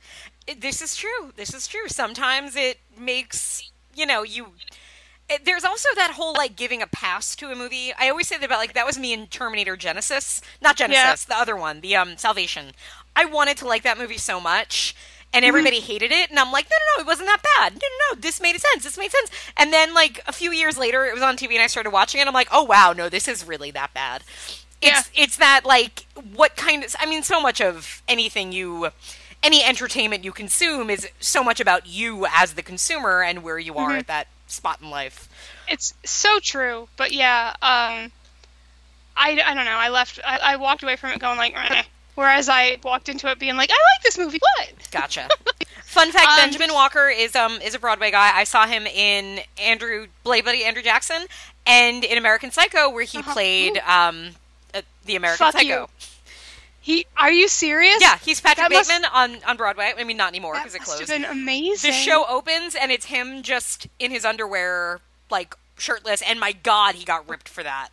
This 0.59 0.81
is 0.81 0.95
true. 0.95 1.31
This 1.35 1.53
is 1.53 1.67
true. 1.67 1.87
Sometimes 1.87 2.55
it 2.55 2.79
makes 2.97 3.71
you 3.95 4.05
know 4.05 4.23
you. 4.23 4.47
It, 5.27 5.43
there's 5.43 5.63
also 5.63 5.89
that 5.95 6.11
whole 6.11 6.33
like 6.33 6.55
giving 6.55 6.81
a 6.83 6.87
pass 6.87 7.35
to 7.37 7.49
a 7.51 7.55
movie. 7.55 7.93
I 7.97 8.09
always 8.09 8.27
say 8.27 8.37
that 8.37 8.45
about 8.45 8.59
like 8.59 8.73
that 8.73 8.85
was 8.85 8.99
me 8.99 9.13
in 9.13 9.27
Terminator 9.27 9.77
Genesis, 9.77 10.41
not 10.61 10.75
Genesis, 10.75 11.25
the 11.25 11.37
other 11.37 11.55
one, 11.55 11.81
the 11.81 11.95
um 11.95 12.17
Salvation. 12.17 12.73
I 13.15 13.25
wanted 13.25 13.57
to 13.57 13.67
like 13.67 13.83
that 13.83 13.97
movie 13.97 14.17
so 14.17 14.41
much, 14.41 14.93
and 15.35 15.45
everybody 15.45 15.79
hated 15.81 16.11
it, 16.11 16.29
and 16.29 16.39
I'm 16.39 16.51
like, 16.51 16.65
no, 16.65 16.75
no, 16.77 16.97
no, 16.97 17.03
it 17.03 17.07
wasn't 17.07 17.27
that 17.27 17.43
bad. 17.43 17.73
No, 17.73 17.79
no, 17.79 18.15
no, 18.15 18.21
this 18.21 18.41
made 18.41 18.59
sense. 18.59 18.83
This 18.83 18.97
made 18.97 19.11
sense. 19.11 19.29
And 19.57 19.71
then 19.71 19.93
like 19.93 20.21
a 20.27 20.31
few 20.31 20.51
years 20.51 20.77
later, 20.77 21.05
it 21.05 21.13
was 21.13 21.21
on 21.21 21.37
TV, 21.37 21.53
and 21.53 21.61
I 21.61 21.67
started 21.67 21.91
watching 21.91 22.19
it. 22.19 22.23
and 22.23 22.29
I'm 22.29 22.33
like, 22.33 22.49
oh 22.51 22.63
wow, 22.63 22.93
no, 22.93 23.09
this 23.09 23.27
is 23.27 23.45
really 23.45 23.69
that 23.71 23.93
bad. 23.93 24.23
It's 24.81 25.09
it's 25.15 25.37
that 25.37 25.61
like 25.65 26.05
what 26.33 26.55
kind 26.55 26.83
of 26.83 26.95
I 26.99 27.05
mean, 27.05 27.23
so 27.23 27.41
much 27.41 27.59
of 27.59 28.01
anything 28.07 28.51
you 28.51 28.89
any 29.43 29.63
entertainment 29.63 30.23
you 30.23 30.31
consume 30.31 30.89
is 30.89 31.07
so 31.19 31.43
much 31.43 31.59
about 31.59 31.87
you 31.87 32.25
as 32.35 32.53
the 32.53 32.63
consumer 32.63 33.21
and 33.21 33.43
where 33.43 33.59
you 33.59 33.75
are 33.75 33.91
at 33.91 34.07
that 34.07 34.27
spot 34.47 34.79
in 34.81 34.89
life. 34.89 35.29
It's 35.67 35.93
so 36.03 36.39
true, 36.39 36.87
but 36.97 37.11
yeah, 37.11 37.49
um, 37.61 38.11
I, 39.17 39.39
I 39.43 39.53
don't 39.53 39.65
know. 39.65 39.71
I 39.71 39.89
left. 39.89 40.19
I, 40.23 40.39
I 40.43 40.55
walked 40.57 40.83
away 40.83 40.95
from 40.95 41.11
it 41.11 41.19
going 41.19 41.37
like, 41.37 41.53
"Meh." 41.53 41.83
Whereas 42.15 42.47
I 42.49 42.77
walked 42.83 43.09
into 43.09 43.29
it 43.29 43.39
being 43.39 43.57
like, 43.57 43.69
I 43.71 43.73
like 43.73 44.03
this 44.03 44.17
movie. 44.17 44.39
What? 44.57 44.73
Gotcha. 44.91 45.27
Fun 45.83 46.11
fact: 46.11 46.27
Um, 46.27 46.37
Benjamin 46.37 46.73
Walker 46.73 47.07
is 47.09 47.35
um 47.35 47.53
is 47.61 47.73
a 47.75 47.79
Broadway 47.79 48.11
guy. 48.11 48.31
I 48.35 48.43
saw 48.45 48.65
him 48.67 48.85
in 48.87 49.39
Andrew 49.59 50.07
Bloody 50.23 50.41
Bloody 50.41 50.63
Andrew 50.65 50.81
Jackson 50.83 51.25
and 51.65 52.03
in 52.03 52.17
American 52.17 52.51
Psycho, 52.51 52.89
where 52.89 53.03
he 53.03 53.19
Uh-huh. 53.19 53.33
played 53.33 53.77
um 53.79 54.31
uh, 54.73 54.81
the 55.05 55.15
American 55.15 55.45
Fuck 55.45 55.53
Psycho. 55.53 55.67
you. 55.81 55.87
He? 56.81 57.05
Are 57.17 57.31
you 57.31 57.47
serious? 57.47 57.97
Yeah, 57.99 58.17
he's 58.19 58.39
Patrick 58.41 58.69
That 58.69 58.71
must- 58.75 58.89
Bateman 58.89 59.09
on 59.13 59.37
on 59.47 59.57
Broadway. 59.57 59.93
I 59.97 60.03
mean, 60.03 60.17
not 60.17 60.29
anymore 60.29 60.53
because 60.55 60.75
it 60.75 60.79
must 60.79 60.91
closed. 60.97 61.09
have 61.09 61.21
been 61.21 61.29
amazing. 61.29 61.89
the 61.91 61.95
show 61.95 62.25
opens 62.29 62.75
and 62.75 62.91
it's 62.91 63.05
him 63.05 63.41
just 63.41 63.87
in 63.99 64.11
his 64.11 64.23
underwear, 64.25 64.99
like 65.31 65.55
shirtless, 65.77 66.21
and 66.21 66.39
my 66.39 66.51
god, 66.51 66.95
he 66.95 67.03
got 67.05 67.27
ripped 67.29 67.49
for 67.49 67.63
that. 67.63 67.89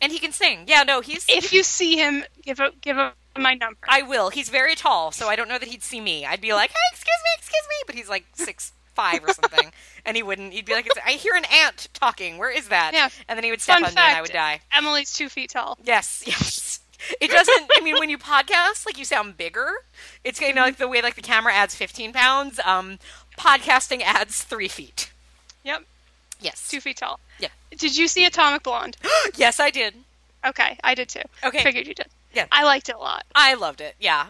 And 0.00 0.12
he 0.12 0.18
can 0.18 0.32
sing. 0.32 0.64
Yeah, 0.66 0.84
no, 0.84 1.00
he's. 1.00 1.26
If 1.28 1.52
you 1.52 1.62
see 1.62 1.96
him, 1.96 2.24
give 2.42 2.60
a 2.60 2.70
give 2.80 2.96
a 2.96 3.12
my 3.36 3.54
number. 3.54 3.78
I 3.88 4.02
will. 4.02 4.30
He's 4.30 4.48
very 4.48 4.74
tall, 4.74 5.12
so 5.12 5.28
I 5.28 5.36
don't 5.36 5.48
know 5.48 5.58
that 5.58 5.68
he'd 5.68 5.82
see 5.82 6.00
me. 6.00 6.24
I'd 6.26 6.40
be 6.40 6.52
like, 6.52 6.70
"Hey, 6.70 6.76
excuse 6.92 7.18
me, 7.24 7.30
excuse 7.38 7.64
me," 7.68 7.74
but 7.86 7.94
he's 7.94 8.08
like 8.08 8.24
six 8.34 8.72
five 8.94 9.22
or 9.24 9.32
something, 9.32 9.72
and 10.04 10.16
he 10.16 10.22
wouldn't. 10.22 10.52
He'd 10.52 10.64
be 10.64 10.74
like, 10.74 10.88
"I 11.04 11.12
hear 11.12 11.34
an 11.34 11.44
ant 11.44 11.88
talking. 11.94 12.38
Where 12.38 12.50
is 12.50 12.68
that?" 12.68 12.92
Yeah. 12.92 13.08
And 13.28 13.36
then 13.36 13.44
he 13.44 13.50
would 13.50 13.60
step 13.60 13.76
Fun 13.76 13.84
on 13.84 13.94
me, 13.94 14.00
and 14.00 14.16
I 14.16 14.20
would 14.20 14.32
die. 14.32 14.60
Emily's 14.72 15.12
two 15.12 15.28
feet 15.28 15.50
tall. 15.50 15.78
Yes, 15.82 16.22
yes. 16.26 16.80
It 17.20 17.30
doesn't. 17.30 17.70
I 17.74 17.80
mean, 17.80 17.98
when 17.98 18.10
you 18.10 18.18
podcast, 18.18 18.84
like 18.84 18.98
you 18.98 19.04
sound 19.04 19.36
bigger. 19.36 19.70
It's 20.24 20.40
you 20.40 20.52
know 20.52 20.62
like 20.62 20.78
the 20.78 20.88
way 20.88 21.00
like 21.00 21.14
the 21.14 21.22
camera 21.22 21.52
adds 21.52 21.74
fifteen 21.74 22.12
pounds. 22.12 22.60
Um, 22.64 22.98
podcasting 23.38 24.02
adds 24.02 24.42
three 24.42 24.68
feet. 24.68 25.12
Yep, 25.64 25.84
Yes. 26.40 26.68
two 26.68 26.80
feet 26.80 26.96
tall. 26.98 27.20
Yeah. 27.38 27.48
Did 27.76 27.96
you 27.96 28.08
see 28.08 28.24
Atomic 28.24 28.62
Blonde? 28.62 28.96
yes, 29.36 29.60
I 29.60 29.70
did. 29.70 29.94
Okay, 30.46 30.78
I 30.84 30.94
did 30.94 31.08
too. 31.08 31.22
Okay. 31.44 31.62
Figured 31.62 31.86
you 31.86 31.94
did. 31.94 32.06
Yeah. 32.32 32.46
I 32.52 32.64
liked 32.64 32.88
it 32.88 32.94
a 32.94 32.98
lot. 32.98 33.24
I 33.34 33.54
loved 33.54 33.80
it. 33.80 33.94
Yeah. 34.00 34.28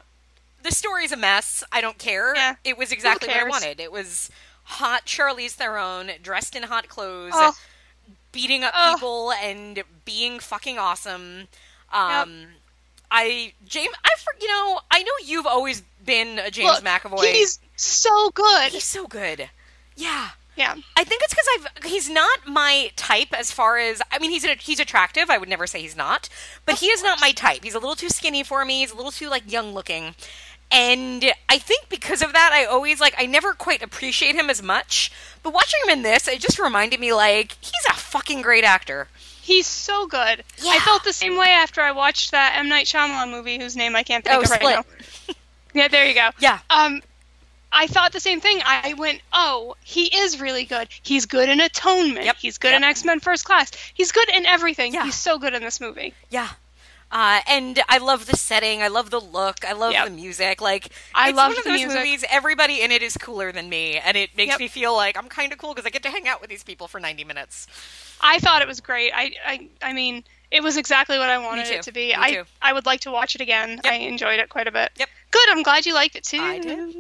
the 0.62 0.70
story's 0.72 1.12
a 1.12 1.16
mess. 1.16 1.62
I 1.70 1.80
don't 1.80 1.98
care. 1.98 2.34
Yeah. 2.34 2.54
It 2.64 2.76
was 2.78 2.92
exactly 2.92 3.28
what 3.28 3.36
I 3.36 3.44
wanted. 3.44 3.80
It 3.80 3.92
was 3.92 4.30
hot 4.64 5.04
Charlize 5.06 5.52
Theron 5.52 6.10
dressed 6.22 6.54
in 6.56 6.62
hot 6.64 6.88
clothes, 6.88 7.32
Oh. 7.34 7.54
beating 8.32 8.64
up 8.64 8.72
Ugh. 8.76 8.96
people 8.96 9.32
and 9.32 9.82
being 10.04 10.38
fucking 10.40 10.78
awesome. 10.78 11.48
Um, 11.92 12.46
I 13.10 13.52
James, 13.66 13.94
I 14.04 14.10
for, 14.18 14.34
you 14.40 14.48
know 14.48 14.80
I 14.90 15.02
know 15.02 15.12
you've 15.24 15.46
always 15.46 15.82
been 16.04 16.38
a 16.38 16.50
James 16.50 16.70
Look, 16.70 16.84
McAvoy. 16.84 17.32
He's 17.32 17.58
so 17.76 18.30
good. 18.30 18.72
He's 18.72 18.84
so 18.84 19.06
good. 19.06 19.48
Yeah. 19.96 20.30
Yeah. 20.58 20.74
I 20.96 21.04
think 21.04 21.22
it's 21.24 21.32
because 21.34 21.46
I've 21.78 21.84
he's 21.84 22.10
not 22.10 22.40
my 22.46 22.90
type 22.96 23.32
as 23.32 23.50
far 23.52 23.78
as 23.78 24.02
I 24.10 24.18
mean 24.18 24.30
he's 24.30 24.44
a, 24.44 24.54
he's 24.56 24.80
attractive. 24.80 25.30
I 25.30 25.38
would 25.38 25.48
never 25.48 25.66
say 25.66 25.80
he's 25.80 25.96
not, 25.96 26.28
but 26.66 26.76
he 26.80 26.86
is 26.86 27.02
not 27.02 27.20
my 27.20 27.32
type. 27.32 27.64
He's 27.64 27.74
a 27.74 27.78
little 27.78 27.94
too 27.96 28.08
skinny 28.08 28.42
for 28.42 28.64
me. 28.64 28.80
He's 28.80 28.90
a 28.92 28.96
little 28.96 29.12
too 29.12 29.28
like 29.28 29.50
young 29.50 29.72
looking, 29.72 30.14
and 30.70 31.32
I 31.48 31.58
think 31.58 31.88
because 31.88 32.20
of 32.22 32.32
that, 32.32 32.50
I 32.52 32.64
always 32.64 33.00
like 33.00 33.14
I 33.16 33.26
never 33.26 33.54
quite 33.54 33.82
appreciate 33.82 34.34
him 34.34 34.50
as 34.50 34.62
much. 34.62 35.10
But 35.42 35.54
watching 35.54 35.80
him 35.86 35.90
in 35.98 36.02
this, 36.02 36.26
it 36.28 36.40
just 36.40 36.58
reminded 36.58 37.00
me 37.00 37.12
like 37.12 37.52
he's 37.60 37.86
a 37.88 37.94
fucking 37.94 38.42
great 38.42 38.64
actor. 38.64 39.08
He's 39.40 39.66
so 39.66 40.06
good. 40.06 40.44
Yeah. 40.58 40.72
I 40.72 40.78
felt 40.80 41.04
the 41.04 41.12
same 41.14 41.38
way 41.38 41.48
after 41.48 41.80
I 41.80 41.92
watched 41.92 42.32
that 42.32 42.56
M 42.58 42.68
Night 42.68 42.84
Shyamalan 42.86 43.30
movie, 43.30 43.58
whose 43.58 43.76
name 43.76 43.96
I 43.96 44.02
can't 44.02 44.22
think 44.24 44.36
Oh, 44.36 44.42
of 44.42 44.50
right 44.50 44.60
Split. 44.60 44.76
now. 44.76 45.34
Yeah, 45.74 45.86
there 45.88 46.06
you 46.06 46.14
go. 46.14 46.30
Yeah. 46.40 46.58
Um, 46.70 47.02
I 47.70 47.87
thought 47.87 48.12
the 48.12 48.20
same 48.20 48.40
thing. 48.40 48.60
I 48.64 48.94
went, 48.94 49.20
oh, 49.32 49.76
he 49.84 50.06
is 50.06 50.40
really 50.40 50.64
good. 50.64 50.88
He's 51.02 51.26
good 51.26 51.48
in 51.48 51.60
Atonement. 51.60 52.25
Yep, 52.25 52.37
He's 52.38 52.58
good 52.58 52.68
yep. 52.70 52.78
in 52.78 52.84
X 52.84 53.04
Men 53.04 53.20
First 53.20 53.44
Class. 53.44 53.72
He's 53.94 54.10
good 54.12 54.28
in 54.30 54.46
everything. 54.46 54.94
Yeah. 54.94 55.04
He's 55.04 55.14
so 55.16 55.38
good 55.38 55.52
in 55.54 55.62
this 55.62 55.80
movie. 55.80 56.14
Yeah. 56.30 56.48
Uh, 57.10 57.40
and 57.48 57.80
I 57.88 57.98
love 57.98 58.26
the 58.26 58.37
setting. 58.37 58.82
I 58.82 58.88
love 58.88 59.08
the 59.10 59.20
look. 59.20 59.64
I 59.66 59.72
love 59.72 59.92
Yep. 59.92 60.04
the 60.08 60.10
music. 60.10 60.60
Like 60.60 60.90
I 61.14 61.30
love 61.30 61.50
one 61.50 61.58
of 61.58 61.64
the 61.64 61.70
those 61.70 61.78
music. 61.80 61.98
movies. 61.98 62.25
Everybody 62.28 62.82
in 62.82 62.90
it 62.92 63.02
is 63.02 63.16
cooler 63.16 63.50
than 63.50 63.68
me, 63.70 63.96
and 63.98 64.14
it 64.16 64.37
makes 64.37 64.50
Yep. 64.52 64.60
me 64.60 64.68
feel 64.68 64.94
like 64.94 65.16
I'm 65.16 65.28
kind 65.28 65.50
of 65.52 65.58
cool 65.58 65.72
because 65.72 65.87
I 65.87 65.90
get 65.90 66.02
to 66.02 66.10
hang 66.10 66.28
out 66.28 66.40
with 66.42 66.50
these 66.50 66.62
people 66.64 66.87
for 66.87 67.00
90 67.00 67.25
minutes. 67.25 67.66
I 68.20 68.38
thought 68.40 68.60
it 68.60 68.68
was 68.68 68.80
great. 68.80 69.12
I, 69.14 69.32
I, 69.46 69.68
I 69.82 69.92
mean, 69.94 70.22
it 70.50 70.62
was 70.62 70.76
exactly 70.76 71.18
what 71.18 71.30
I 71.30 71.38
wanted 71.38 71.68
it 71.68 71.82
to 71.82 71.92
be. 71.92 72.14
I. 72.14 72.44
I 72.60 72.72
would 72.75 72.84
like 72.84 73.00
to 73.00 73.10
watch 73.10 73.34
it 73.34 73.40
again. 73.40 73.80
Yep. 73.84 73.87
I 73.92 73.96
enjoyed 73.96 74.38
it 74.40 74.48
quite 74.50 74.66
a 74.68 74.72
bit. 74.72 74.90
Yep. 74.96 75.08
Good. 75.48 75.56
I'm 75.56 75.62
glad 75.62 75.86
you 75.86 75.94
liked 75.94 76.16
it 76.16 76.24
too. 76.24 76.40
I 76.40 76.58
did. 76.58 76.96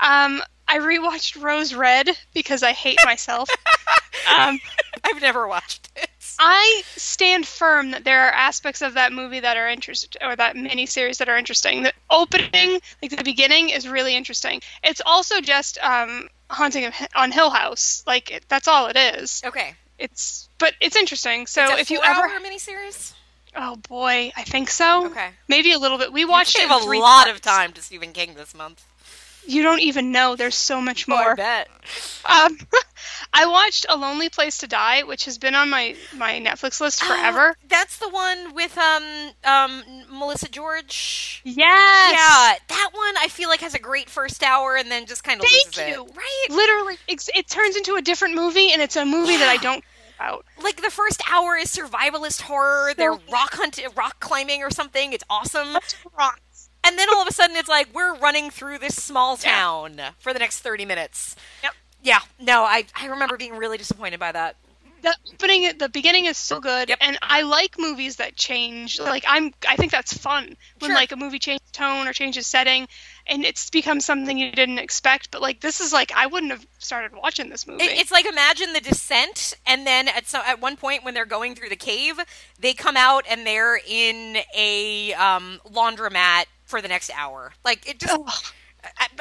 Um, 0.00 0.42
I 0.66 0.78
rewatched 0.78 1.42
Rose 1.42 1.74
Red 1.74 2.08
because 2.32 2.62
I 2.62 2.72
hate 2.72 2.98
myself. 3.04 3.48
um, 4.36 4.58
I've 5.02 5.20
never 5.20 5.46
watched 5.46 5.88
it. 5.96 6.10
I 6.38 6.82
stand 6.96 7.46
firm 7.46 7.92
that 7.92 8.04
there 8.04 8.26
are 8.26 8.32
aspects 8.32 8.82
of 8.82 8.94
that 8.94 9.12
movie 9.12 9.40
that 9.40 9.56
are 9.56 9.68
interesting, 9.68 10.20
or 10.22 10.34
that 10.34 10.56
miniseries 10.56 11.18
that 11.18 11.28
are 11.28 11.36
interesting. 11.36 11.84
The 11.84 11.92
opening, 12.10 12.80
like 13.00 13.16
the 13.16 13.22
beginning, 13.22 13.70
is 13.70 13.88
really 13.88 14.16
interesting. 14.16 14.60
It's 14.82 15.00
also 15.04 15.40
just 15.40 15.78
um, 15.78 16.28
Haunting 16.50 16.86
of, 16.86 16.94
on 17.14 17.30
Hill 17.30 17.50
House. 17.50 18.02
Like 18.06 18.30
it, 18.30 18.44
that's 18.48 18.68
all 18.68 18.88
it 18.88 18.96
is. 18.96 19.42
Okay. 19.44 19.74
It's 19.98 20.48
but 20.58 20.74
it's 20.80 20.96
interesting. 20.96 21.46
So 21.46 21.64
It's 21.72 21.82
if 21.82 21.90
you 21.90 22.00
ever, 22.04 22.28
miniseries. 22.40 23.14
Oh 23.56 23.76
boy, 23.88 24.32
I 24.36 24.42
think 24.44 24.70
so. 24.70 25.06
Okay. 25.06 25.30
maybe 25.48 25.72
a 25.72 25.78
little 25.78 25.98
bit. 25.98 26.12
We 26.12 26.24
watched 26.24 26.56
you 26.58 26.64
it 26.64 26.70
a 26.70 26.98
lot 26.98 27.28
of 27.30 27.40
time 27.40 27.72
to 27.72 27.82
Stephen 27.82 28.12
King 28.12 28.34
this 28.34 28.54
month. 28.54 28.84
You 29.46 29.62
don't 29.62 29.80
even 29.80 30.10
know. 30.10 30.36
There's 30.36 30.54
so 30.54 30.80
much 30.80 31.04
Oh, 31.06 31.14
I 31.14 31.22
more. 31.24 31.36
bet. 31.36 31.68
Um, 32.24 32.56
I 33.34 33.46
watched 33.46 33.84
A 33.90 33.96
Lonely 33.96 34.30
Place 34.30 34.56
to 34.58 34.66
Die, 34.66 35.02
which 35.02 35.26
has 35.26 35.36
been 35.36 35.54
on 35.54 35.68
my 35.68 35.96
my 36.16 36.40
Netflix 36.40 36.80
list 36.80 37.04
forever. 37.04 37.54
Oh, 37.60 37.66
that's 37.68 37.98
the 37.98 38.08
one 38.08 38.54
with 38.54 38.76
um 38.78 39.02
um 39.44 39.82
Melissa 40.10 40.48
George. 40.48 41.42
yes. 41.44 42.12
Yeah, 42.12 42.54
that 42.74 42.90
one 42.94 43.14
I 43.20 43.28
feel 43.28 43.50
like 43.50 43.60
has 43.60 43.74
a 43.74 43.78
great 43.78 44.08
first 44.08 44.42
hour 44.42 44.76
and 44.76 44.90
then 44.90 45.04
just 45.04 45.24
kind 45.24 45.38
of 45.40 45.46
Thank 45.46 45.66
loses 45.76 45.88
you. 45.88 46.04
it. 46.06 46.16
Right? 46.16 46.46
Literally, 46.48 46.96
it's, 47.06 47.28
it 47.34 47.46
turns 47.46 47.76
into 47.76 47.96
a 47.96 48.02
different 48.02 48.36
movie, 48.36 48.72
and 48.72 48.80
it's 48.80 48.96
a 48.96 49.04
movie 49.04 49.36
that 49.36 49.48
I 49.50 49.58
don't 49.58 49.84
about. 50.16 50.44
Like 50.62 50.82
the 50.82 50.90
first 50.90 51.22
hour 51.30 51.56
is 51.56 51.74
survivalist 51.74 52.42
horror. 52.42 52.92
They're 52.96 53.12
rock 53.12 53.54
hunt, 53.54 53.80
rock 53.96 54.20
climbing 54.20 54.62
or 54.62 54.70
something. 54.70 55.12
It's 55.12 55.24
awesome. 55.30 55.76
Rocks. 56.16 56.70
And 56.86 56.98
then 56.98 57.08
all 57.08 57.22
of 57.22 57.28
a 57.28 57.32
sudden, 57.32 57.56
it's 57.56 57.68
like 57.68 57.88
we're 57.94 58.14
running 58.16 58.50
through 58.50 58.78
this 58.78 59.02
small 59.02 59.38
Yeah. 59.42 59.50
town 59.52 60.00
for 60.18 60.32
the 60.32 60.38
next 60.38 60.60
thirty 60.60 60.84
minutes. 60.84 61.34
Yep. 61.62 61.72
Yeah. 62.02 62.20
No, 62.40 62.62
I 62.64 62.84
I 62.94 63.06
remember 63.06 63.36
being 63.36 63.56
really 63.56 63.78
disappointed 63.78 64.20
by 64.20 64.32
that. 64.32 64.56
The 65.02 65.14
opening, 65.34 65.76
the 65.76 65.90
beginning 65.90 66.24
is 66.24 66.38
so 66.38 66.60
good, 66.60 66.88
Yep. 66.88 66.98
and 67.02 67.18
I 67.20 67.42
like 67.42 67.78
movies 67.78 68.16
that 68.16 68.36
change. 68.36 68.98
Like 68.98 69.24
I'm, 69.28 69.52
I 69.68 69.76
think 69.76 69.92
that's 69.92 70.16
fun 70.16 70.56
when 70.78 70.88
Sure. 70.90 70.94
like 70.94 71.12
a 71.12 71.16
movie 71.16 71.38
changes 71.38 71.70
tone 71.72 72.06
or 72.08 72.14
changes 72.14 72.46
setting, 72.46 72.88
and 73.26 73.44
it's 73.44 73.70
become 73.70 74.00
something 74.00 74.36
you 74.38 74.52
didn't 74.52 74.78
expect. 74.78 75.30
But 75.30 75.42
like 75.42 75.60
this 75.60 75.80
is 75.80 75.92
like 75.92 76.12
I 76.14 76.26
wouldn't 76.26 76.52
have 76.52 76.66
started 76.78 77.12
watching 77.16 77.48
this 77.50 77.66
movie. 77.66 77.84
It, 77.84 77.98
it's 77.98 78.10
like 78.12 78.26
imagine 78.26 78.72
the 78.72 78.80
descent, 78.80 79.54
and 79.66 79.86
then 79.86 80.08
at 80.08 80.26
some 80.26 80.42
at 80.46 80.60
one 80.60 80.76
point 80.76 81.04
when 81.04 81.14
they're 81.14 81.24
going 81.26 81.54
through 81.54 81.68
the 81.70 81.76
cave, 81.76 82.20
they 82.58 82.74
come 82.74 82.96
out 82.96 83.24
and 83.28 83.46
they're 83.46 83.78
in 83.86 84.38
a 84.56 85.12
um, 85.14 85.60
laundromat 85.70 86.44
for 86.64 86.80
the 86.80 86.88
next 86.88 87.10
hour. 87.14 87.52
Like 87.64 87.88
it 87.88 87.98
just. 88.00 88.12
I- 88.12 88.50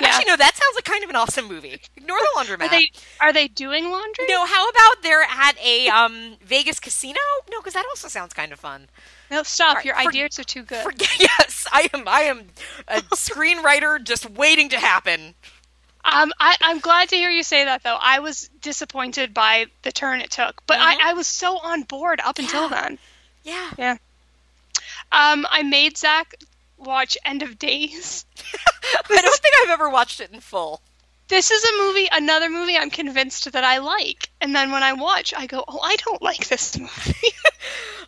Yeah. 0.02 0.08
Actually, 0.10 0.26
no. 0.26 0.36
That 0.36 0.56
sounds 0.56 0.76
like 0.76 0.84
kind 0.84 1.06
of 1.06 1.10
an 1.10 1.16
awesome 1.16 1.48
movie. 1.48 1.80
Ignore 1.96 2.18
the 2.20 2.30
laundromat. 2.38 2.64
Are 2.66 2.70
they 2.70 2.90
are 3.22 3.32
they 3.32 3.48
doing 3.48 3.90
laundry? 3.90 4.26
No, 4.28 4.46
how 4.46 4.68
about 4.68 5.02
they're 5.04 5.22
at 5.24 5.54
a 5.64 5.88
um, 5.88 6.36
Vegas 6.44 6.82
casino? 6.82 7.20
No, 7.50 7.60
because 7.62 7.74
that 7.74 7.86
also 7.90 8.10
sounds 8.10 8.34
kind 8.34 8.52
of 8.52 8.60
fun. 8.60 8.90
No, 9.34 9.44
stop. 9.44 9.78
Right, 9.78 9.86
Your 9.86 9.96
for- 9.96 10.10
ideas 10.10 10.38
are 10.40 10.44
too 10.44 10.64
good. 10.64 10.86
Yes, 11.20 11.66
I 11.72 11.90
am. 11.94 12.08
I 12.08 12.22
am 12.22 12.48
a 12.88 13.02
screenwriter 13.16 14.04
just 14.04 14.30
waiting 14.30 14.70
to 14.70 14.80
happen. 14.80 15.34
Um, 16.06 16.32
I, 16.40 16.56
I'm 16.62 16.80
glad 16.80 17.10
to 17.10 17.16
hear 17.16 17.30
you 17.30 17.44
say 17.44 17.66
that, 17.66 17.82
though. 17.84 17.98
I 18.00 18.20
was 18.20 18.50
disappointed 18.62 19.34
by 19.34 19.68
the 19.84 19.92
turn 19.92 20.20
it 20.22 20.30
took, 20.32 20.62
but 20.68 20.78
Mhm. 20.78 20.82
I, 20.82 21.10
I 21.12 21.14
was 21.14 21.28
so 21.28 21.58
on 21.58 21.84
board 21.84 22.20
up 22.24 22.38
until 22.40 22.64
Yeah. 22.64 22.82
then. 22.82 23.00
Yeah. 23.44 23.70
Yeah. 23.78 23.98
Um, 25.12 25.48
I 25.50 25.64
made 25.64 25.98
Zach 25.98 26.36
watch 26.78 27.18
End 27.26 27.42
of 27.42 27.58
Days. 27.58 28.26
I 29.10 29.22
don't 29.22 29.40
think 29.42 29.56
I've 29.64 29.70
ever 29.72 29.90
watched 29.90 30.20
it 30.20 30.32
in 30.32 30.42
full. 30.42 30.82
This 31.30 31.52
is 31.52 31.64
a 31.64 31.84
movie, 31.84 32.10
another 32.12 32.50
movie 32.50 32.78
I'm 32.78 32.90
convinced 32.90 33.52
that 33.52 33.64
I 33.64 33.78
like, 33.80 34.30
and 34.42 34.56
then 34.56 34.72
when 34.72 34.84
I 34.84 34.94
watch, 34.94 35.34
I 35.36 35.48
go, 35.48 35.64
"Oh, 35.68 35.80
I 35.82 35.96
don't 35.98 36.22
like 36.22 36.48
this 36.48 36.78
movie." 36.80 37.30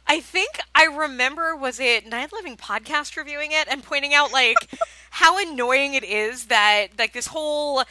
I 0.07 0.19
think 0.19 0.59
I 0.75 0.85
remember 0.85 1.55
was 1.55 1.79
it 1.79 2.05
Night 2.07 2.31
Living 2.33 2.57
podcast 2.57 3.15
reviewing 3.17 3.51
it 3.51 3.67
and 3.69 3.83
pointing 3.83 4.13
out 4.13 4.31
like 4.31 4.57
how 5.11 5.39
annoying 5.39 5.93
it 5.95 6.03
is 6.03 6.45
that 6.47 6.87
like 6.99 7.13
this 7.13 7.27
whole 7.27 7.83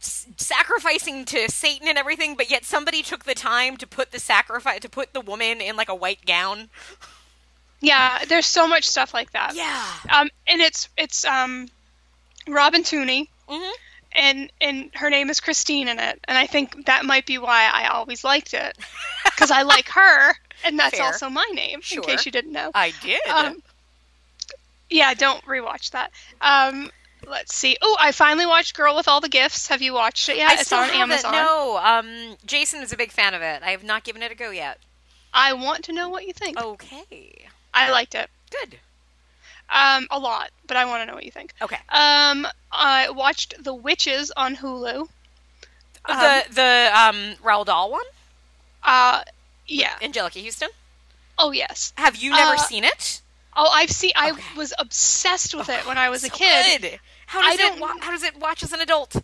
sacrificing 0.00 1.24
to 1.24 1.50
Satan 1.50 1.88
and 1.88 1.98
everything, 1.98 2.36
but 2.36 2.50
yet 2.50 2.64
somebody 2.64 3.02
took 3.02 3.24
the 3.24 3.34
time 3.34 3.76
to 3.78 3.86
put 3.86 4.12
the 4.12 4.20
sacrifice 4.20 4.80
to 4.80 4.88
put 4.88 5.12
the 5.12 5.20
woman 5.20 5.60
in 5.60 5.76
like 5.76 5.88
a 5.88 5.94
white 5.94 6.24
gown. 6.26 6.68
yeah, 7.80 8.24
there's 8.26 8.46
so 8.46 8.68
much 8.68 8.86
stuff 8.86 9.14
like 9.14 9.32
that. 9.32 9.54
Yeah. 9.54 9.84
Um, 10.14 10.28
and 10.46 10.60
it's 10.60 10.88
it's 10.96 11.24
um, 11.24 11.68
Robin 12.46 12.82
Tunney, 12.82 13.28
hmm 13.48 13.70
and 14.18 14.50
and 14.60 14.90
her 14.94 15.08
name 15.08 15.30
is 15.30 15.40
Christine 15.40 15.88
in 15.88 15.98
it, 15.98 16.20
and 16.24 16.36
I 16.36 16.46
think 16.46 16.86
that 16.86 17.04
might 17.04 17.24
be 17.24 17.38
why 17.38 17.70
I 17.72 17.88
always 17.88 18.24
liked 18.24 18.52
it 18.52 18.76
because 19.24 19.50
I 19.50 19.62
like 19.62 19.88
her, 19.90 20.34
and 20.64 20.78
that's 20.78 20.98
Fair. 20.98 21.06
also 21.06 21.30
my 21.30 21.48
name. 21.54 21.80
Sure. 21.80 22.02
In 22.02 22.08
case 22.08 22.26
you 22.26 22.32
didn't 22.32 22.52
know. 22.52 22.70
I 22.74 22.92
did. 23.02 23.24
Um, 23.28 23.62
yeah, 24.90 25.14
don't 25.14 25.42
rewatch 25.44 25.90
that. 25.90 26.10
Um, 26.40 26.90
let's 27.26 27.54
see. 27.54 27.76
Oh, 27.80 27.96
I 28.00 28.12
finally 28.12 28.46
watched 28.46 28.76
Girl 28.76 28.96
with 28.96 29.06
All 29.06 29.20
the 29.20 29.28
Gifts. 29.28 29.68
Have 29.68 29.82
you 29.82 29.92
watched 29.94 30.28
it 30.28 30.36
yet? 30.36 30.50
I 30.50 30.60
it's 30.60 30.72
on. 30.72 30.90
Amazon. 30.90 31.32
No, 31.32 31.78
um, 31.82 32.36
Jason 32.44 32.82
is 32.82 32.92
a 32.92 32.96
big 32.96 33.12
fan 33.12 33.34
of 33.34 33.42
it. 33.42 33.62
I 33.62 33.70
have 33.70 33.84
not 33.84 34.04
given 34.04 34.22
it 34.22 34.32
a 34.32 34.34
go 34.34 34.50
yet. 34.50 34.78
I 35.32 35.52
want 35.52 35.84
to 35.84 35.92
know 35.92 36.08
what 36.08 36.26
you 36.26 36.32
think. 36.32 36.60
Okay, 36.60 37.46
I 37.72 37.90
liked 37.90 38.14
it. 38.14 38.28
good. 38.50 38.78
Um, 39.70 40.06
a 40.10 40.18
lot, 40.18 40.50
but 40.66 40.76
I 40.78 40.84
want 40.86 41.02
to 41.02 41.06
know 41.06 41.14
what 41.14 41.24
you 41.24 41.30
think. 41.30 41.52
Okay. 41.60 41.76
Um, 41.90 42.46
I 42.72 43.10
watched 43.10 43.62
The 43.62 43.74
Witches 43.74 44.30
on 44.36 44.56
Hulu. 44.56 45.08
the 46.06 46.44
the 46.50 46.90
um 46.94 47.34
Roald 47.44 47.66
Dahl 47.66 47.90
one, 47.90 48.04
Uh, 48.82 49.22
yeah. 49.66 49.92
Anjelica 50.00 50.42
Huston. 50.42 50.70
Oh 51.36 51.50
yes. 51.52 51.92
Have 51.98 52.16
you 52.16 52.30
never 52.30 52.54
Uh, 52.54 52.56
seen 52.58 52.84
it? 52.84 53.20
Oh, 53.54 53.68
I've 53.70 53.90
seen. 53.90 54.12
I 54.16 54.30
Okay. 54.30 54.42
was 54.56 54.72
obsessed 54.78 55.54
with 55.54 55.68
it 55.68 55.84
when 55.86 55.98
I 55.98 56.08
was 56.10 56.24
a 56.24 56.28
So 56.28 56.36
kid. 56.36 56.80
good. 56.82 57.00
How 57.26 57.42
does 57.42 57.50
I 57.50 57.54
it 57.54 57.58
don't- 57.58 57.80
wa- 57.80 57.94
how 58.00 58.10
does 58.10 58.22
it 58.22 58.36
watch 58.36 58.62
as 58.62 58.72
an 58.72 58.80
adult? 58.80 59.16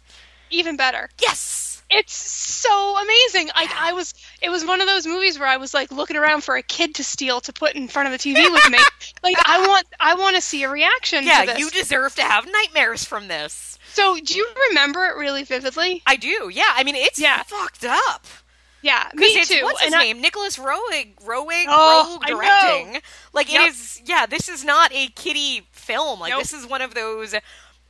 Even 0.51 0.77
better. 0.77 1.09
Yes. 1.21 1.74
It's 1.97 2.15
so 2.15 2.97
amazing. 2.99 3.49
Like 3.55 3.71
I 3.77 3.93
was, 3.93 4.15
it 4.43 4.51
was 4.51 4.65
one 4.65 4.81
of 4.81 4.87
those 4.87 5.07
movies 5.07 5.39
where 5.39 5.49
I 5.49 5.57
was 5.59 5.73
like 5.75 5.93
looking 5.93 6.17
around 6.17 6.43
for 6.43 6.57
a 6.57 6.63
kid 6.63 6.95
to 6.97 7.05
steal 7.05 7.41
to 7.43 7.53
put 7.53 7.75
in 7.75 7.89
front 7.89 8.13
of 8.13 8.13
the 8.13 8.19
TV 8.19 8.51
with 8.53 8.69
me. 8.71 8.79
like 9.23 9.37
I 9.47 9.67
want, 9.67 9.87
I 10.01 10.15
want 10.15 10.37
to 10.37 10.43
see 10.43 10.63
a 10.65 10.69
reaction 10.71 11.21
to 11.21 11.27
Yeah, 11.27 11.45
this. 11.47 11.59
you 11.59 11.71
deserve 11.71 12.15
to 12.17 12.23
have 12.23 12.47
nightmares 12.51 13.05
from 13.05 13.29
this. 13.29 13.79
so, 13.93 14.17
do 14.19 14.35
you 14.37 14.47
remember 14.71 15.05
it 15.07 15.17
really 15.17 15.45
vividly? 15.45 16.03
I 16.07 16.17
do. 16.17 16.51
Yeah, 16.53 16.65
I 16.75 16.85
mean 16.85 16.97
it's 16.97 17.19
Yeah. 17.19 17.43
fucked 17.45 17.85
up. 17.85 18.27
Yeah, 18.83 19.09
me 19.15 19.43
too. 19.45 19.61
what's 19.63 19.81
his 19.81 19.93
and 19.93 19.95
I- 19.95 20.05
name? 20.05 20.21
Nicolas 20.21 20.59
Roeg, 20.59 21.15
Roeg, 21.25 21.65
Oh, 21.69 22.19
Roeg 22.21 22.27
I 22.27 22.31
know. 22.31 22.37
directing. 22.37 23.03
Like 23.33 23.51
Yep. 23.51 23.63
it 23.63 23.69
is. 23.71 24.03
Yeah, 24.05 24.27
this 24.27 24.51
is 24.51 24.63
not 24.63 24.93
a 24.93 25.07
kiddie 25.09 25.67
film. 25.73 26.21
Like 26.21 26.31
Nope. 26.31 26.43
this 26.43 26.53
is 26.53 26.67
one 26.67 26.83
of 26.83 26.93
those. 26.95 27.35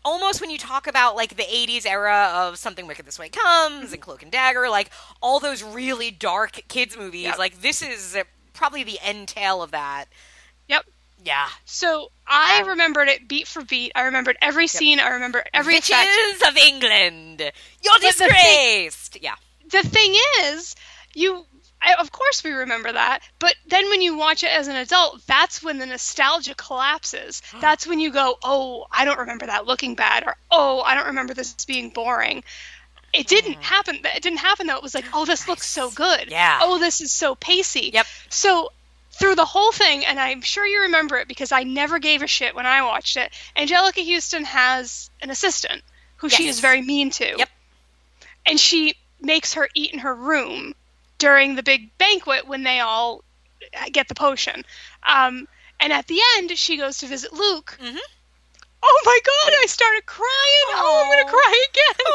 Almost 0.05 0.41
when 0.41 0.51
you 0.51 0.59
talk 0.59 0.87
about 0.87 1.17
like 1.17 1.37
the 1.37 1.45
'80s 1.45 1.87
era 1.87 2.31
of 2.35 2.59
something 2.59 2.87
wicked 2.87 3.07
this 3.07 3.19
way 3.19 3.29
comes 3.29 3.85
and 3.85 3.89
mm-hmm. 3.93 4.01
Cloak 4.01 4.23
and 4.23 4.31
Dagger, 4.31 4.69
like 4.69 4.91
all 5.23 5.41
those 5.41 5.63
really 5.63 6.11
dark 6.11 6.61
kids 6.69 6.97
movies. 6.97 7.23
Yep. 7.23 7.39
Like 7.39 7.61
this 7.63 7.81
is 7.83 8.17
probably 8.53 8.85
the 8.85 8.99
end 9.03 9.29
tail 9.29 9.63
of 9.63 9.71
that. 9.71 10.07
Yep. 10.69 10.85
Yeah. 11.25 11.49
So 11.65 12.11
I 12.27 12.63
remembered 12.67 13.09
it 13.09 13.27
beat 13.29 13.47
for 13.47 13.65
beat. 13.65 13.93
I 13.95 14.03
remembered 14.03 14.37
every 14.43 14.67
scene. 14.67 15.01
I 15.01 15.09
remember 15.09 15.43
every 15.55 15.77
effect. 15.79 16.09
Witches 16.11 16.49
of 16.49 16.57
England, 16.57 17.41
you're 17.83 17.95
But 17.95 18.03
the 18.03 18.13
thing- 18.13 18.29
disgraced. 18.29 19.19
yeah. 19.23 19.35
the 19.71 19.83
thing 19.83 20.15
is, 20.43 20.77
you. 21.15 21.47
I, 21.85 21.95
of 22.01 22.11
course, 22.11 22.43
we 22.43 22.53
remember 22.53 22.93
that, 22.93 23.21
but 23.39 23.55
then 23.67 23.89
when 23.91 24.01
you 24.01 24.17
watch 24.17 24.43
it 24.43 24.51
as 24.51 24.69
an 24.69 24.77
adult, 24.77 25.27
that's 25.27 25.63
when 25.63 25.79
the 25.79 25.87
nostalgia 25.87 26.55
collapses. 26.55 27.43
That's 27.61 27.87
when 27.87 28.01
you 28.01 28.11
go, 28.11 28.39
"Oh, 28.43 28.87
I 28.91 29.05
don't 29.05 29.19
remember 29.19 29.47
that 29.47 29.67
looking 29.67 29.95
bad," 29.95 30.25
or 30.25 30.37
"Oh, 30.51 30.81
I 30.81 30.95
don't 30.95 31.07
remember 31.07 31.35
this 31.35 31.53
being 31.67 31.91
boring." 31.91 32.43
It 33.13 33.27
didn't 33.27 33.57
mm. 33.57 33.63
happen. 33.63 34.01
It 34.03 34.23
didn't 34.23 34.39
happen 34.39 34.67
though. 34.67 34.77
It 34.77 34.83
was 34.83 34.95
like, 34.95 35.05
"Oh, 35.13 35.25
this 35.25 35.47
looks 35.47 35.67
so 35.67 35.91
good." 35.91 36.31
Yeah. 36.31 36.61
Oh, 36.63 36.79
this 36.79 37.01
is 37.01 37.13
so 37.13 37.35
pacey. 37.35 37.91
Yep. 37.93 38.07
So 38.29 38.73
through 39.13 39.37
the 39.37 39.45
whole 39.45 39.73
thing, 39.73 40.05
and 40.05 40.19
I'm 40.19 40.41
sure 40.41 40.67
you 40.67 40.83
remember 40.83 41.19
it 41.19 41.29
because 41.29 41.53
I 41.53 41.63
never 41.63 41.99
gave 41.99 42.23
a 42.23 42.27
shit 42.27 42.55
when 42.55 42.67
I 42.67 42.83
watched 42.83 43.17
it. 43.17 43.33
Anjelica 43.57 44.05
Huston 44.05 44.45
has 44.45 45.11
an 45.21 45.31
assistant 45.31 45.83
who 46.17 46.29
she 46.29 46.49
is 46.49 46.61
very 46.61 46.83
mean 46.83 47.11
to. 47.11 47.35
Yep. 47.39 47.49
And 48.47 48.59
she 48.59 48.95
makes 49.21 49.55
her 49.55 49.69
eat 49.75 49.93
in 49.93 50.01
her 50.01 50.15
room 50.15 50.75
during 51.19 51.55
the 51.55 51.63
big 51.63 51.97
banquet 51.99 52.47
when 52.47 52.63
they 52.63 52.81
all 52.81 53.25
get 53.93 54.09
the 54.09 54.15
potion. 54.15 54.65
Um, 55.07 55.49
and 55.81 55.93
at 55.93 56.07
the 56.07 56.21
end, 56.37 56.57
she 56.59 56.77
goes 56.77 56.99
to 56.99 57.07
visit 57.07 57.33
Luke. 57.33 57.79
Mhm. 57.81 57.99
Oh 58.87 59.01
my 59.07 59.19
god, 59.25 59.55
I 59.63 59.67
started 59.67 60.05
crying. 60.05 60.69
Oh, 60.75 61.03
I'm 61.03 61.11
going 61.11 61.25
to 61.27 61.31
oh. 61.31 61.41
cry 61.41 61.65
again. 61.71 62.07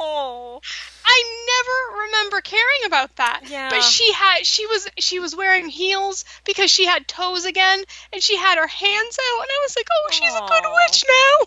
Oh. 0.00 0.60
I 1.06 1.22
never 1.46 2.00
remember 2.06 2.40
caring 2.40 2.86
about 2.86 3.14
that. 3.16 3.42
Yeah. 3.48 3.68
But 3.68 3.82
she 3.82 4.10
had 4.12 4.46
she 4.46 4.66
was 4.66 4.88
she 4.98 5.20
was 5.20 5.36
wearing 5.36 5.68
heels 5.68 6.24
because 6.46 6.70
she 6.70 6.86
had 6.86 7.06
toes 7.06 7.44
again 7.44 7.84
and 8.12 8.22
she 8.22 8.36
had 8.36 8.56
her 8.56 8.66
hands 8.66 9.18
out 9.20 9.42
and 9.42 9.50
I 9.52 9.60
was 9.62 9.76
like, 9.76 9.86
"Oh, 9.92 10.08
she's 10.10 10.34
a 10.34 10.46
good 10.48 10.64
witch 10.64 11.04
now." 11.08 11.46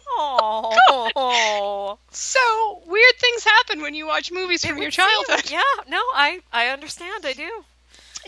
Oh. 1.16 1.98
So, 2.12 2.82
weird 2.88 3.16
things 3.20 3.44
happen 3.44 3.82
when 3.82 3.94
you 3.94 4.08
watch 4.08 4.32
movies 4.32 4.64
It 4.64 4.70
from 4.70 4.78
your 4.82 4.92
seem- 4.92 5.06
childhood. 5.06 5.52
Yeah, 5.52 5.62
no, 5.88 5.98
I 6.14 6.40
I 6.52 6.68
understand. 6.68 7.26
I 7.26 7.34
do. 7.34 7.50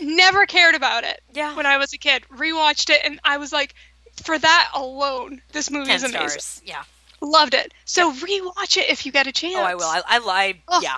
Never 0.00 0.46
cared 0.46 0.74
about 0.74 1.04
it 1.04 1.20
Yeah. 1.32 1.54
when 1.56 1.66
I 1.66 1.76
was 1.76 1.92
a 1.92 1.98
kid. 1.98 2.24
Rewatched 2.30 2.90
it 2.90 3.00
and 3.04 3.20
I 3.24 3.36
was 3.36 3.52
like, 3.52 3.74
for 4.22 4.38
that 4.38 4.70
alone, 4.74 5.42
this 5.52 5.70
movie 5.70 5.92
is 5.92 6.02
amazing. 6.02 6.28
stars. 6.28 6.62
Yeah. 6.64 6.82
Loved 7.20 7.54
it. 7.54 7.72
So 7.84 8.12
rewatch 8.12 8.76
it 8.78 8.88
if 8.90 9.04
you 9.04 9.12
get 9.12 9.26
a 9.26 9.32
chance. 9.32 9.56
Oh, 9.56 9.62
I 9.62 9.74
will. 9.74 9.84
I, 9.84 10.02
I, 10.06 10.18
I 10.24 10.54
Oh. 10.68 10.80
yeah. 10.82 10.96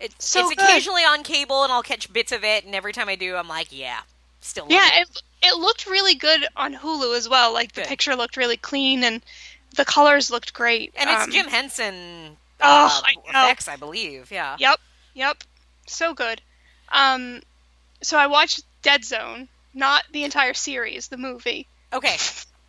It, 0.00 0.12
So 0.20 0.40
it's 0.40 0.50
good. 0.56 0.64
occasionally 0.64 1.02
on 1.02 1.22
cable, 1.22 1.62
and 1.62 1.72
I'll 1.72 1.82
catch 1.82 2.12
bits 2.12 2.32
of 2.32 2.44
it. 2.44 2.64
And 2.64 2.74
every 2.74 2.92
time 2.92 3.08
I 3.08 3.14
do, 3.14 3.36
I'm 3.36 3.48
like, 3.48 3.68
yeah, 3.70 4.00
still. 4.40 4.66
Yeah, 4.68 4.86
it. 5.00 5.08
it, 5.08 5.22
it 5.54 5.56
looked 5.58 5.86
really 5.86 6.14
good 6.16 6.46
on 6.56 6.74
Hulu 6.74 7.16
as 7.16 7.28
well. 7.28 7.52
Like 7.52 7.72
the 7.72 7.82
picture 7.82 8.14
looked 8.16 8.36
really 8.36 8.56
clean 8.56 9.04
and 9.04 9.22
the 9.76 9.84
colors 9.84 10.30
looked 10.30 10.52
great. 10.52 10.92
and 10.96 11.08
it's 11.08 11.22
Um, 11.24 11.30
Jim 11.30 11.46
Henson. 11.48 12.36
Oh, 12.60 12.86
uh, 12.86 13.02
I 13.04 13.44
effects, 13.46 13.68
I 13.68 13.76
believe. 13.76 14.30
Yeah. 14.30 14.56
Yep, 14.58 14.78
yep, 15.14 15.42
so 15.86 16.14
good. 16.14 16.40
Um, 16.90 17.40
so 18.02 18.16
I 18.18 18.26
watched 18.28 18.62
Dead 18.82 19.04
Zone, 19.04 19.48
not 19.74 20.04
the 20.12 20.22
entire 20.24 20.54
series, 20.54 21.08
the 21.08 21.16
movie. 21.16 21.66
Okay. 21.92 22.16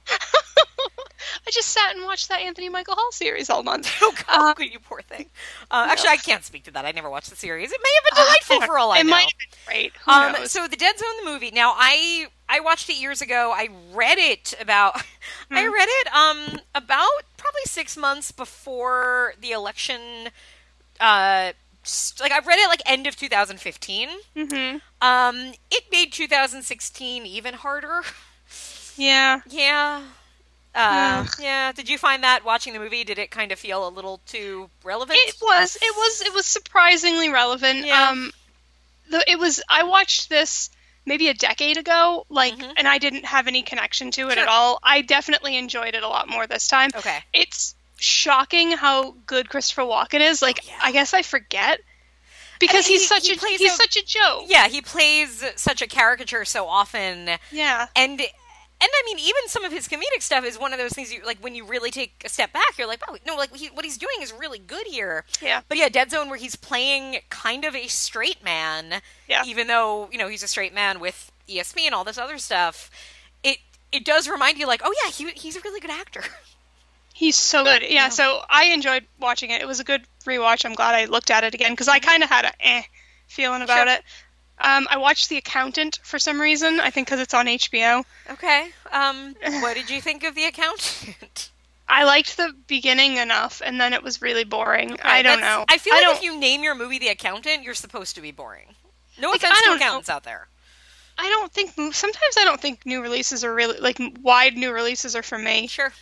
I 1.48 1.52
just 1.52 1.70
sat 1.70 1.96
and 1.96 2.04
watched 2.06 2.30
that 2.30 2.42
Anthony 2.42 2.70
Michael 2.70 2.96
Hall 2.96 3.12
series 3.12 3.50
all 3.50 3.64
month. 3.64 3.92
Oh 4.02 4.14
God, 4.28 4.44
Um, 4.58 4.72
you 4.72 4.80
poor 4.80 5.02
thing. 5.02 5.30
Uh, 5.72 5.88
actually, 5.90 6.10
I 6.10 6.18
can't 6.18 6.44
speak 6.44 6.64
to 6.66 6.72
that. 6.72 6.86
I 6.86 6.92
never 6.92 7.10
watched 7.10 7.30
the 7.30 7.36
series. 7.36 7.72
It 7.72 7.80
may 7.82 7.90
have 7.96 8.04
been 8.16 8.24
delightful 8.24 8.62
for 8.62 8.78
all 8.78 8.92
I 8.92 9.02
it 9.02 9.04
know. 9.04 9.10
might 9.10 9.30
have 9.30 9.38
been 9.40 9.60
great. 9.66 9.98
Who 10.06 10.14
Um, 10.14 10.36
knows? 10.36 10.48
so 10.48 10.68
the 10.68 10.76
Dead 10.78 10.98
Zone, 11.00 11.26
the 11.26 11.32
movie. 11.32 11.52
Now, 11.52 11.74
I 11.78 12.28
I 12.50 12.60
watched 12.62 12.90
it 12.90 12.98
years 12.98 13.22
ago. 13.22 13.54
I 13.56 13.70
read 13.94 14.18
it 14.20 14.54
about. 14.62 14.96
I 15.56 15.64
Hmm. 15.64 15.74
read 15.74 15.88
it 15.90 16.14
um 16.14 16.62
about 16.76 17.10
probably 17.38 17.62
six 17.66 17.98
months 17.98 18.32
before 18.32 19.34
the 19.42 19.52
election. 19.52 20.30
Uh, 21.00 21.54
like 22.20 22.32
I 22.32 22.40
read 22.40 22.60
it 22.60 22.70
like 22.70 22.82
end 22.86 23.08
of 23.08 23.16
2015. 23.18 24.10
hmm 24.36 24.78
Um, 25.02 25.54
it 25.72 25.86
made 25.92 26.14
2016 26.14 27.26
even 27.26 27.56
harder. 27.56 28.04
Yeah. 28.98 29.42
Yeah. 29.50 30.04
Uh, 30.76 31.26
yeah. 31.40 31.72
Did 31.72 31.88
you 31.90 31.98
find 31.98 32.24
that 32.24 32.44
watching 32.44 32.74
the 32.74 32.80
movie? 32.80 33.04
Did 33.04 33.20
it 33.20 33.30
kind 33.32 33.52
of 33.52 33.60
feel 33.60 33.88
a 33.88 33.90
little 33.90 34.20
too 34.26 34.70
relevant? 34.84 35.20
It 35.22 35.36
was. 35.42 35.76
It 35.82 35.96
was. 35.96 36.22
It 36.22 36.34
was 36.34 36.46
surprisingly 36.46 37.30
relevant. 37.30 37.86
Yeah. 37.86 38.10
Um, 38.10 38.32
the, 39.10 39.24
it 39.30 39.38
was. 39.38 39.62
I 39.70 39.84
watched 39.84 40.30
this 40.30 40.70
maybe 41.06 41.28
a 41.28 41.34
decade 41.34 41.78
ago, 41.78 42.26
like, 42.30 42.56
Mhm. 42.58 42.74
and 42.78 42.88
I 42.88 42.98
didn't 42.98 43.26
have 43.26 43.48
any 43.48 43.62
connection 43.62 44.10
to 44.12 44.30
it 44.30 44.34
Sure. 44.36 44.44
at 44.44 44.48
all. 44.48 44.80
I 44.82 45.02
definitely 45.02 45.58
enjoyed 45.58 45.96
it 45.96 46.02
a 46.04 46.08
lot 46.08 46.30
more 46.30 46.48
this 46.48 46.68
time. 46.68 46.92
Okay. 46.96 47.20
It's 47.34 47.76
shocking 47.98 48.72
how 48.72 49.12
good 49.28 49.50
Christopher 49.50 49.82
Walken 49.84 50.22
is. 50.22 50.42
Like, 50.42 50.60
Oh, 50.64 50.68
yeah. 50.70 50.80
I 50.82 50.92
guess 50.94 51.14
I 51.14 51.22
forget 51.22 51.82
because 52.60 52.86
mean, 52.88 52.94
he's 52.94 53.02
he- 53.02 53.08
such 53.08 53.28
he 53.28 53.34
a 53.34 53.38
plays 53.38 53.60
he's 53.60 53.74
a- 53.74 53.76
such 53.76 53.98
a 53.98 54.06
joke. 54.06 54.46
Yeah, 54.48 54.70
he 54.70 54.82
plays 54.82 55.44
such 55.58 55.82
a 55.82 55.88
caricature 55.88 56.46
so 56.46 56.68
often. 56.70 57.38
Yeah. 57.52 57.88
and 57.98 58.22
and 58.84 58.92
I 58.94 59.02
mean, 59.06 59.20
even 59.20 59.42
some 59.48 59.64
of 59.64 59.72
his 59.72 59.88
comedic 59.88 60.22
stuff 60.22 60.44
is 60.44 60.60
one 60.60 60.74
of 60.74 60.80
those 60.80 60.92
things 60.92 61.12
you 61.12 61.22
like 61.26 61.38
when 61.40 61.56
you 61.56 61.64
really 61.66 61.90
take 61.90 62.22
a 62.26 62.30
step 62.30 62.52
back. 62.52 62.78
You're 62.78 62.88
like, 62.88 63.02
oh 63.08 63.18
no, 63.26 63.36
like 63.36 63.56
he, 63.56 63.68
what 63.68 63.86
he's 63.86 63.98
doing 63.98 64.16
is 64.22 64.34
really 64.34 64.60
good 64.60 64.86
here. 64.88 65.24
Yeah. 65.42 65.62
But 65.70 65.78
yeah, 65.78 65.88
Dead 65.90 66.12
Zone, 66.12 66.28
where 66.30 66.38
he's 66.38 66.56
playing 66.58 67.20
kind 67.30 67.64
of 67.66 67.76
a 67.76 67.88
straight 67.88 68.44
man, 68.44 69.02
Yeah. 69.30 69.44
even 69.46 69.68
though 69.68 70.10
you 70.12 70.18
know 70.18 70.28
he's 70.28 70.44
a 70.44 70.48
straight 70.48 70.74
man 70.74 71.00
with 71.00 71.32
ESP 71.48 71.82
and 71.86 71.96
all 71.96 72.04
this 72.04 72.18
other 72.18 72.38
stuff. 72.38 72.92
It 73.44 73.60
it 73.92 74.04
does 74.06 74.28
remind 74.28 74.58
you, 74.58 74.68
like, 74.68 74.82
oh 74.84 74.94
yeah, 75.06 75.12
he 75.12 75.32
he's 75.32 75.56
a 75.56 75.62
really 75.62 75.80
good 75.80 75.92
actor. 75.92 76.24
He's 77.16 77.36
so 77.36 77.64
good. 77.64 77.84
Yeah, 77.88 78.10
so 78.10 78.42
I 78.50 78.66
enjoyed 78.74 79.06
watching 79.20 79.52
it. 79.52 79.62
It 79.62 79.68
was 79.68 79.80
a 79.80 79.84
good 79.84 80.02
rewatch. 80.26 80.66
I'm 80.66 80.74
glad 80.74 80.96
I 80.96 81.06
looked 81.06 81.30
at 81.30 81.44
it 81.44 81.54
again 81.54 81.72
because 81.72 81.88
I 81.88 82.00
kind 82.00 82.24
of 82.24 82.30
had 82.30 82.46
a 82.46 82.52
eh 82.60 82.82
feeling 83.28 83.62
about 83.62 83.88
Sure. 83.88 83.96
it. 83.98 84.04
Um, 84.64 84.88
I 84.90 84.98
watched 84.98 85.30
The 85.30 85.38
Accountant 85.38 86.00
for 86.04 86.18
some 86.18 86.40
reason. 86.40 86.80
I 86.80 86.90
think 86.90 87.08
because 87.08 87.20
it's 87.20 87.34
on 87.34 87.48
HBO. 87.48 88.04
okay. 88.32 88.70
Um, 88.92 89.36
what 89.62 89.76
did 89.76 89.90
you 89.90 90.02
think 90.02 90.24
of 90.24 90.36
the 90.36 90.46
accountant? 90.46 91.52
I 91.90 92.06
liked 92.06 92.38
the 92.38 92.54
beginning 92.68 93.18
enough, 93.18 93.62
and 93.64 93.80
then 93.80 93.92
it 93.94 94.02
was 94.02 94.22
really 94.22 94.46
boring. 94.46 94.98
I 95.04 95.22
don't 95.22 95.42
know. 95.42 95.66
I 95.68 95.78
feel 95.78 95.94
I 95.94 96.08
like 96.08 96.18
if 96.18 96.24
you 96.24 96.40
name 96.40 96.64
your 96.64 96.76
movie 96.76 96.98
The 96.98 97.10
Accountant, 97.10 97.64
you're 97.64 97.74
supposed 97.74 98.16
to 98.16 98.22
be 98.22 98.32
boring. 98.32 98.68
No 99.20 99.30
Like, 99.32 99.44
offense 99.44 99.60
to 99.60 99.66
don't 99.66 99.80
know. 99.80 100.02
out 100.14 100.24
there. 100.24 100.48
I 101.18 101.30
don't 101.30 101.52
think 101.52 101.72
sometimes 101.94 102.38
I 102.40 102.44
don't 102.46 102.60
think 102.60 102.86
new 102.86 103.02
releases 103.02 103.44
are 103.44 103.54
really 103.54 103.78
like 103.80 104.00
wide 104.22 104.56
new 104.56 104.72
releases 104.72 105.16
are 105.16 105.22
for 105.22 105.38
me. 105.38 105.68
Sure. 105.68 105.94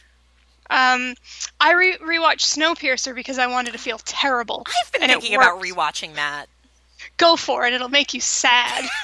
Um, 0.70 1.16
I 1.60 1.74
re- 1.74 1.98
rewatched 1.98 2.58
Snowpiercer 2.58 3.14
because 3.14 3.38
I 3.38 3.48
wanted 3.48 3.72
to 3.74 3.78
feel 3.78 3.98
terrible. 3.98 4.66
I've 4.68 4.92
been 4.94 5.10
thinking 5.10 5.36
about 5.36 5.62
rewatching 5.62 6.16
that. 6.16 6.46
Go 7.18 7.36
for 7.36 7.66
it. 7.68 7.74
It'll 7.74 7.90
make 7.90 8.14
you 8.14 8.22
sad. 8.22 8.86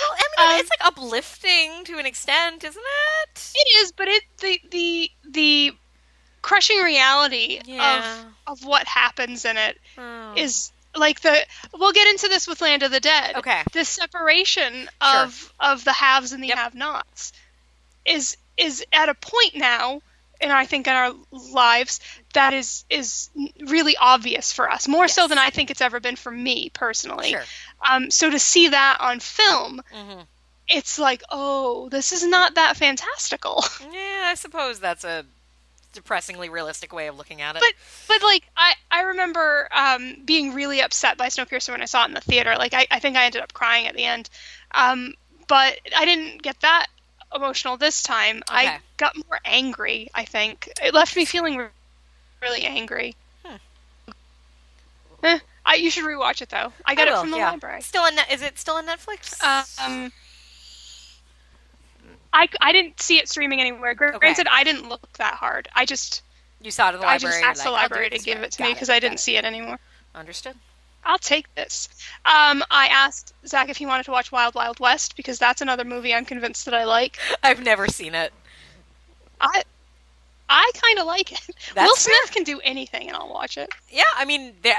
Well, 0.00 0.16
I 0.38 0.44
mean, 0.46 0.54
Um, 0.54 0.60
it's 0.60 0.70
like 0.70 0.86
uplifting 0.86 1.84
to 1.86 1.98
an 1.98 2.04
extent, 2.06 2.62
isn't 2.62 2.84
it? 3.24 3.50
It 3.54 3.76
is, 3.82 3.90
but 3.92 4.06
it 4.06 4.22
the 4.38 4.60
the 4.70 5.10
the 5.28 5.72
crushing 6.42 6.78
reality 6.82 7.60
Yeah. 7.64 8.24
of 8.46 8.58
of 8.60 8.64
what 8.66 8.86
happens 8.86 9.44
in 9.44 9.56
it 9.56 9.78
Oh. 9.96 10.34
is 10.36 10.70
like 10.94 11.20
the 11.20 11.44
we'll 11.72 11.92
get 11.92 12.06
into 12.06 12.28
this 12.28 12.46
with 12.46 12.60
Land 12.60 12.82
of 12.82 12.90
the 12.92 13.00
Dead. 13.00 13.36
Okay. 13.36 13.62
The 13.72 13.84
separation 13.84 14.88
Sure. 15.02 15.20
of 15.22 15.52
of 15.58 15.84
the 15.84 15.92
haves 15.94 16.32
and 16.32 16.42
the 16.44 16.48
Yep. 16.48 16.58
have-nots 16.58 17.32
is 18.04 18.36
is 18.58 18.84
at 18.92 19.08
a 19.08 19.14
point 19.14 19.56
now 19.56 20.02
and 20.40 20.52
I 20.52 20.66
think 20.66 20.86
in 20.86 20.92
our 20.94 21.12
lives 21.32 21.98
that 22.34 22.52
is 22.54 22.84
is 22.90 23.30
really 23.66 23.96
obvious 23.96 24.52
for 24.52 24.70
us 24.70 24.86
more 24.86 25.08
so 25.08 25.28
than 25.28 25.38
I 25.38 25.50
think 25.50 25.70
it's 25.70 25.80
ever 25.80 26.00
been 26.00 26.16
for 26.16 26.30
me 26.30 26.70
personally. 26.70 27.30
Sure. 27.30 27.44
Um, 27.88 28.10
so 28.10 28.30
to 28.30 28.38
see 28.38 28.68
that 28.68 28.98
on 29.00 29.20
film, 29.20 29.82
hmm 29.92 30.20
it's 30.70 30.98
like, 30.98 31.22
oh, 31.30 31.88
this 31.88 32.12
is 32.12 32.26
not 32.26 32.56
that 32.56 32.76
fantastical. 32.76 33.64
Yeah, 33.90 34.24
I 34.26 34.34
suppose 34.34 34.80
that's 34.80 35.02
a 35.04 35.24
depressingly 35.94 36.50
realistic 36.50 36.92
way 36.92 37.06
of 37.06 37.16
looking 37.16 37.40
at 37.40 37.56
it. 37.56 37.60
but 37.62 37.72
but 38.06 38.22
like 38.22 38.44
I 38.56 38.74
I 38.90 39.02
remember 39.04 39.68
um, 39.72 40.16
being 40.26 40.52
really 40.52 40.82
upset 40.82 41.16
by 41.16 41.28
Snowpiercer 41.28 41.70
when 41.70 41.80
I 41.80 41.86
saw 41.86 42.04
it 42.04 42.08
in 42.08 42.14
the 42.14 42.20
theater. 42.20 42.54
Like 42.58 42.74
I, 42.74 42.86
I 42.90 42.98
think 42.98 43.16
I 43.16 43.24
ended 43.24 43.40
up 43.40 43.54
crying 43.54 43.86
at 43.86 43.94
the 43.94 44.04
end. 44.04 44.28
Um, 44.72 45.14
but 45.46 45.78
I 45.96 46.04
didn't 46.04 46.42
get 46.42 46.60
that 46.60 46.86
emotional 47.34 47.78
this 47.78 48.02
time. 48.02 48.38
Okay. 48.50 48.68
I 48.68 48.80
got 48.98 49.16
more 49.16 49.40
angry. 49.46 50.10
I 50.14 50.24
think 50.26 50.68
it 50.82 50.92
left 50.92 51.16
me 51.16 51.24
feeling 51.24 51.68
really 52.42 52.64
angry. 52.64 53.16
Hmm. 53.44 53.56
Eh, 55.22 55.38
I, 55.66 55.74
you 55.74 55.90
should 55.90 56.04
rewatch 56.04 56.42
it 56.42 56.48
though. 56.48 56.72
I 56.84 56.94
got 56.94 57.08
I 57.08 57.12
it 57.16 57.20
from 57.20 57.30
the 57.30 57.38
yeah. 57.38 57.50
library. 57.50 57.82
Still 57.82 58.02
on? 58.02 58.12
Is 58.30 58.42
it 58.42 58.58
still 58.58 58.76
on 58.76 58.86
Netflix? 58.86 59.42
Um, 59.42 60.12
I, 62.32 62.48
I 62.60 62.72
didn't 62.72 63.00
see 63.00 63.18
it 63.18 63.28
streaming 63.28 63.60
anywhere. 63.60 63.94
Gra- 63.94 64.08
Okay. 64.10 64.18
Granted, 64.18 64.46
I 64.50 64.64
didn't 64.64 64.88
look 64.88 65.12
that 65.14 65.34
hard. 65.34 65.68
I 65.74 65.84
just 65.84 66.22
you 66.60 66.70
saw 66.70 66.88
it 66.88 66.94
at 66.94 67.00
the 67.00 67.06
library. 67.06 67.34
I 67.36 67.38
just 67.38 67.44
asked 67.44 67.64
the 67.64 67.70
like, 67.70 67.78
I'll 67.78 67.84
library 67.84 68.10
to 68.10 68.18
give 68.18 68.38
it 68.38 68.52
to 68.52 68.58
Got 68.58 68.68
me 68.68 68.74
because 68.74 68.90
I 68.90 69.00
didn't 69.00 69.20
see 69.20 69.36
it 69.36 69.44
anymore. 69.44 69.78
Understood. 70.14 70.54
I'll 71.04 71.18
take 71.18 71.52
this. 71.54 71.88
Um, 72.24 72.62
I 72.70 72.88
asked 72.88 73.32
Zach 73.46 73.68
if 73.68 73.76
he 73.76 73.86
wanted 73.86 74.04
to 74.04 74.10
watch 74.10 74.32
Wild 74.32 74.54
Wild 74.54 74.80
West 74.80 75.16
because 75.16 75.38
that's 75.38 75.62
another 75.62 75.84
movie 75.84 76.12
I'm 76.12 76.24
convinced 76.24 76.64
that 76.66 76.74
I 76.74 76.84
like. 76.84 77.18
I've 77.42 77.62
never 77.62 77.86
seen 77.86 78.14
it. 78.14 78.32
I 79.40 79.62
I 80.48 80.70
kind 80.74 80.98
of 80.98 81.06
like 81.06 81.32
it. 81.32 81.40
That's 81.74 81.86
Will 81.88 81.96
fair. 81.96 82.14
Smith 82.24 82.30
can 82.34 82.44
do 82.44 82.60
anything, 82.64 83.08
and 83.08 83.16
I'll 83.16 83.28
watch 83.28 83.56
it. 83.58 83.68
Yeah, 83.90 84.02
I 84.16 84.24
mean, 84.24 84.54
the, 84.62 84.72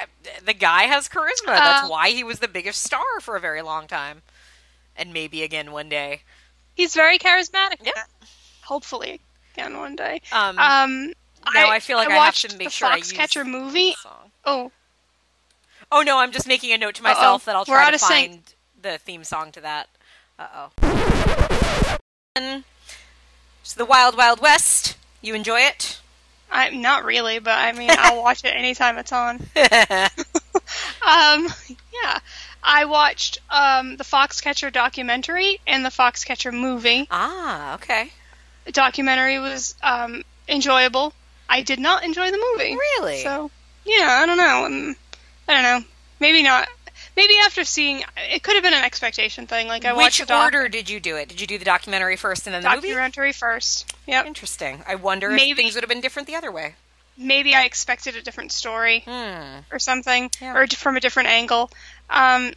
the 0.45 0.53
guy 0.53 0.84
has 0.84 1.08
charisma. 1.08 1.47
That's 1.47 1.86
Uh, 1.86 1.89
why 1.89 2.10
he 2.10 2.23
was 2.23 2.39
the 2.39 2.47
biggest 2.47 2.82
star 2.84 3.19
for 3.21 3.36
a 3.36 3.39
very 3.39 3.62
long 3.62 3.88
time, 3.88 4.21
and 4.97 5.13
maybe 5.13 5.43
again 5.43 5.71
one 5.71 5.89
day. 5.89 6.21
He's 6.75 6.95
very 6.95 7.19
charismatic. 7.19 7.77
Yeah. 7.86 8.03
Hopefully, 8.63 9.19
again 9.53 9.77
one 9.77 9.95
day. 9.95 10.21
Um, 10.32 10.58
Um, 10.58 11.13
now 11.53 11.69
I, 11.69 11.79
feel 11.79 11.97
like 11.97 12.10
I, 12.10 12.13
have 12.25 12.36
to 12.36 12.58
make 12.58 12.67
the 12.67 12.71
sure 12.71 12.88
I 12.88 12.97
use 12.97 13.12
Foxcatcher 13.13 13.45
movie. 13.45 13.91
the 13.91 13.95
song. 14.01 14.32
Oh, 14.45 14.71
Oh 15.91 16.01
no, 16.01 16.19
I'm 16.19 16.32
just 16.32 16.47
making 16.47 16.71
a 16.71 16.77
note 16.77 16.95
to 16.95 17.03
myself 17.03 17.45
that 17.45 17.55
I'll 17.55 17.65
We're 17.67 17.75
try 17.77 17.89
to 17.91 17.97
sync. 17.97 18.32
find 18.32 18.41
the 18.82 18.97
theme 18.99 19.23
song 19.23 19.51
to 19.53 19.62
that. 19.62 19.89
Uh 20.38 20.69
oh. 20.79 21.97
It's 23.62 23.73
the 23.73 23.86
Wild 23.86 24.15
Wild 24.15 24.39
West. 24.39 24.95
You 25.21 25.36
enjoy 25.36 25.60
it? 25.62 25.99
I'm 26.51 26.82
not 26.82 27.05
really, 27.05 27.39
but 27.39 27.58
I 27.58 27.71
mean, 27.73 27.89
I'll 27.97 28.21
watch 28.21 28.43
it 28.43 28.49
anytime 28.55 28.97
it's 28.97 29.12
on. 29.12 29.39
Um, 31.01 31.47
yeah, 32.03 32.19
I 32.63 32.86
watched 32.86 33.39
um 33.49 33.97
the 33.97 34.03
Foxcatcher 34.03 34.71
documentary 34.71 35.60
and 35.65 35.84
the 35.84 35.89
Foxcatcher 35.89 36.53
movie. 36.53 37.08
ah, 37.10 37.73
okay. 37.75 38.12
The 38.65 38.71
documentary 38.71 39.39
was 39.39 39.73
um 39.82 40.23
enjoyable. 40.47 41.13
I 41.49 41.62
did 41.62 41.79
not 41.79 42.03
enjoy 42.03 42.29
the 42.29 42.38
movie. 42.53 42.75
Really? 42.75 43.23
So 43.23 43.49
yeah, 43.86 44.19
I 44.21 44.25
don't 44.27 44.38
know. 44.38 44.65
Um, 44.65 44.95
I 45.47 45.53
don't 45.53 45.63
know. 45.63 45.88
Maybe 46.19 46.43
not. 46.43 46.67
Maybe 47.19 47.34
after 47.43 47.65
seeing, 47.65 48.03
it 48.32 48.43
could 48.43 48.53
have 48.55 48.63
been 48.63 48.73
an 48.73 48.84
expectation 48.86 49.45
thing. 49.45 49.67
Like 49.67 49.84
I 49.84 49.91
watched 49.91 50.19
Which 50.21 50.27
doc- 50.29 50.41
order 50.45 50.69
did 50.69 50.89
you 50.89 51.01
do 51.01 51.17
it? 51.17 51.27
Did 51.27 51.41
you 51.41 51.47
do 51.47 51.58
the 51.58 51.65
documentary 51.65 52.15
first 52.15 52.47
and 52.47 52.53
then 52.53 52.63
the 52.63 52.69
movie? 52.69 52.88
documentary 52.88 53.34
first. 53.34 53.93
Yep. 54.08 54.25
Interesting. 54.25 54.84
I 54.88 54.95
wonder 54.95 55.29
if 55.29 55.36
Maybe- 55.36 55.62
things 55.62 55.75
would 55.75 55.84
have 55.84 55.89
been 55.89 55.99
different 55.99 56.27
the 56.29 56.36
other 56.36 56.49
way. 56.51 56.75
Maybe 57.17 57.53
I 57.53 57.63
expected 57.65 58.15
a 58.15 58.21
different 58.21 58.53
story 58.53 59.01
Hmm. 59.05 59.60
or 59.69 59.79
something, 59.79 60.32
Yeah. 60.39 60.55
or 60.55 60.65
from 60.67 60.95
a 60.95 61.01
different 61.01 61.27
angle. 61.27 61.69
Um, 62.10 62.53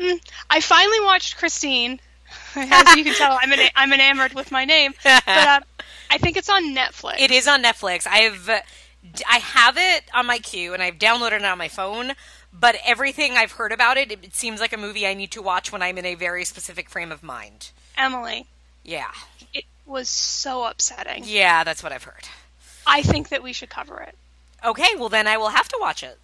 I 0.49 0.61
finally 0.61 1.01
watched 1.01 1.39
Christine. 1.39 1.99
As 2.55 2.95
you 2.97 3.03
can 3.03 3.15
tell, 3.17 3.37
I'm 3.43 3.53
en- 3.53 3.71
I'm 3.75 3.93
enamored 3.93 4.35
with 4.35 4.53
my 4.53 4.65
name. 4.65 4.95
But 5.03 5.23
uh, 5.27 5.61
I 6.11 6.19
think 6.19 6.37
it's 6.37 6.49
on 6.49 6.73
Netflix. 6.75 7.15
It 7.19 7.33
is 7.33 7.49
on 7.49 7.63
Netflix. 7.65 8.07
I've 8.07 8.49
I 9.29 9.39
have 9.39 9.77
it 9.77 10.05
on 10.15 10.27
my 10.27 10.39
queue 10.39 10.73
and 10.75 10.81
I've 10.83 10.99
downloaded 10.99 11.39
it 11.41 11.45
on 11.45 11.59
my 11.59 11.67
phone, 11.69 12.13
but 12.53 12.77
everything 12.85 13.33
I've 13.37 13.53
heard 13.53 13.73
about 13.73 13.97
it, 13.97 14.13
it, 14.13 14.35
seems 14.35 14.61
like 14.61 14.73
a 14.73 14.77
movie 14.77 15.07
I 15.07 15.15
need 15.15 15.31
to 15.33 15.43
watch 15.43 15.73
when 15.73 15.83
I'm 15.83 15.99
in 15.99 16.05
a 16.07 16.15
very 16.15 16.45
specific 16.45 16.89
frame 16.91 17.11
of 17.13 17.23
mind. 17.23 17.71
Emily. 17.97 18.47
Yeah. 18.85 19.11
It 19.55 19.65
was 19.87 20.09
so 20.09 20.65
upsetting. 20.65 21.25
Yeah, 21.27 21.65
that's 21.65 21.83
what 21.83 21.93
I've 21.93 22.05
heard. 22.05 22.29
I 22.87 23.03
think 23.03 23.29
that 23.31 23.43
we 23.43 23.53
should 23.53 23.71
cover 23.71 24.01
it. 24.01 24.15
Okay, 24.65 24.89
well 24.99 25.09
then 25.09 25.27
I 25.27 25.37
will 25.37 25.49
have 25.51 25.69
to 25.69 25.79
watch 25.81 26.03
it. 26.03 26.19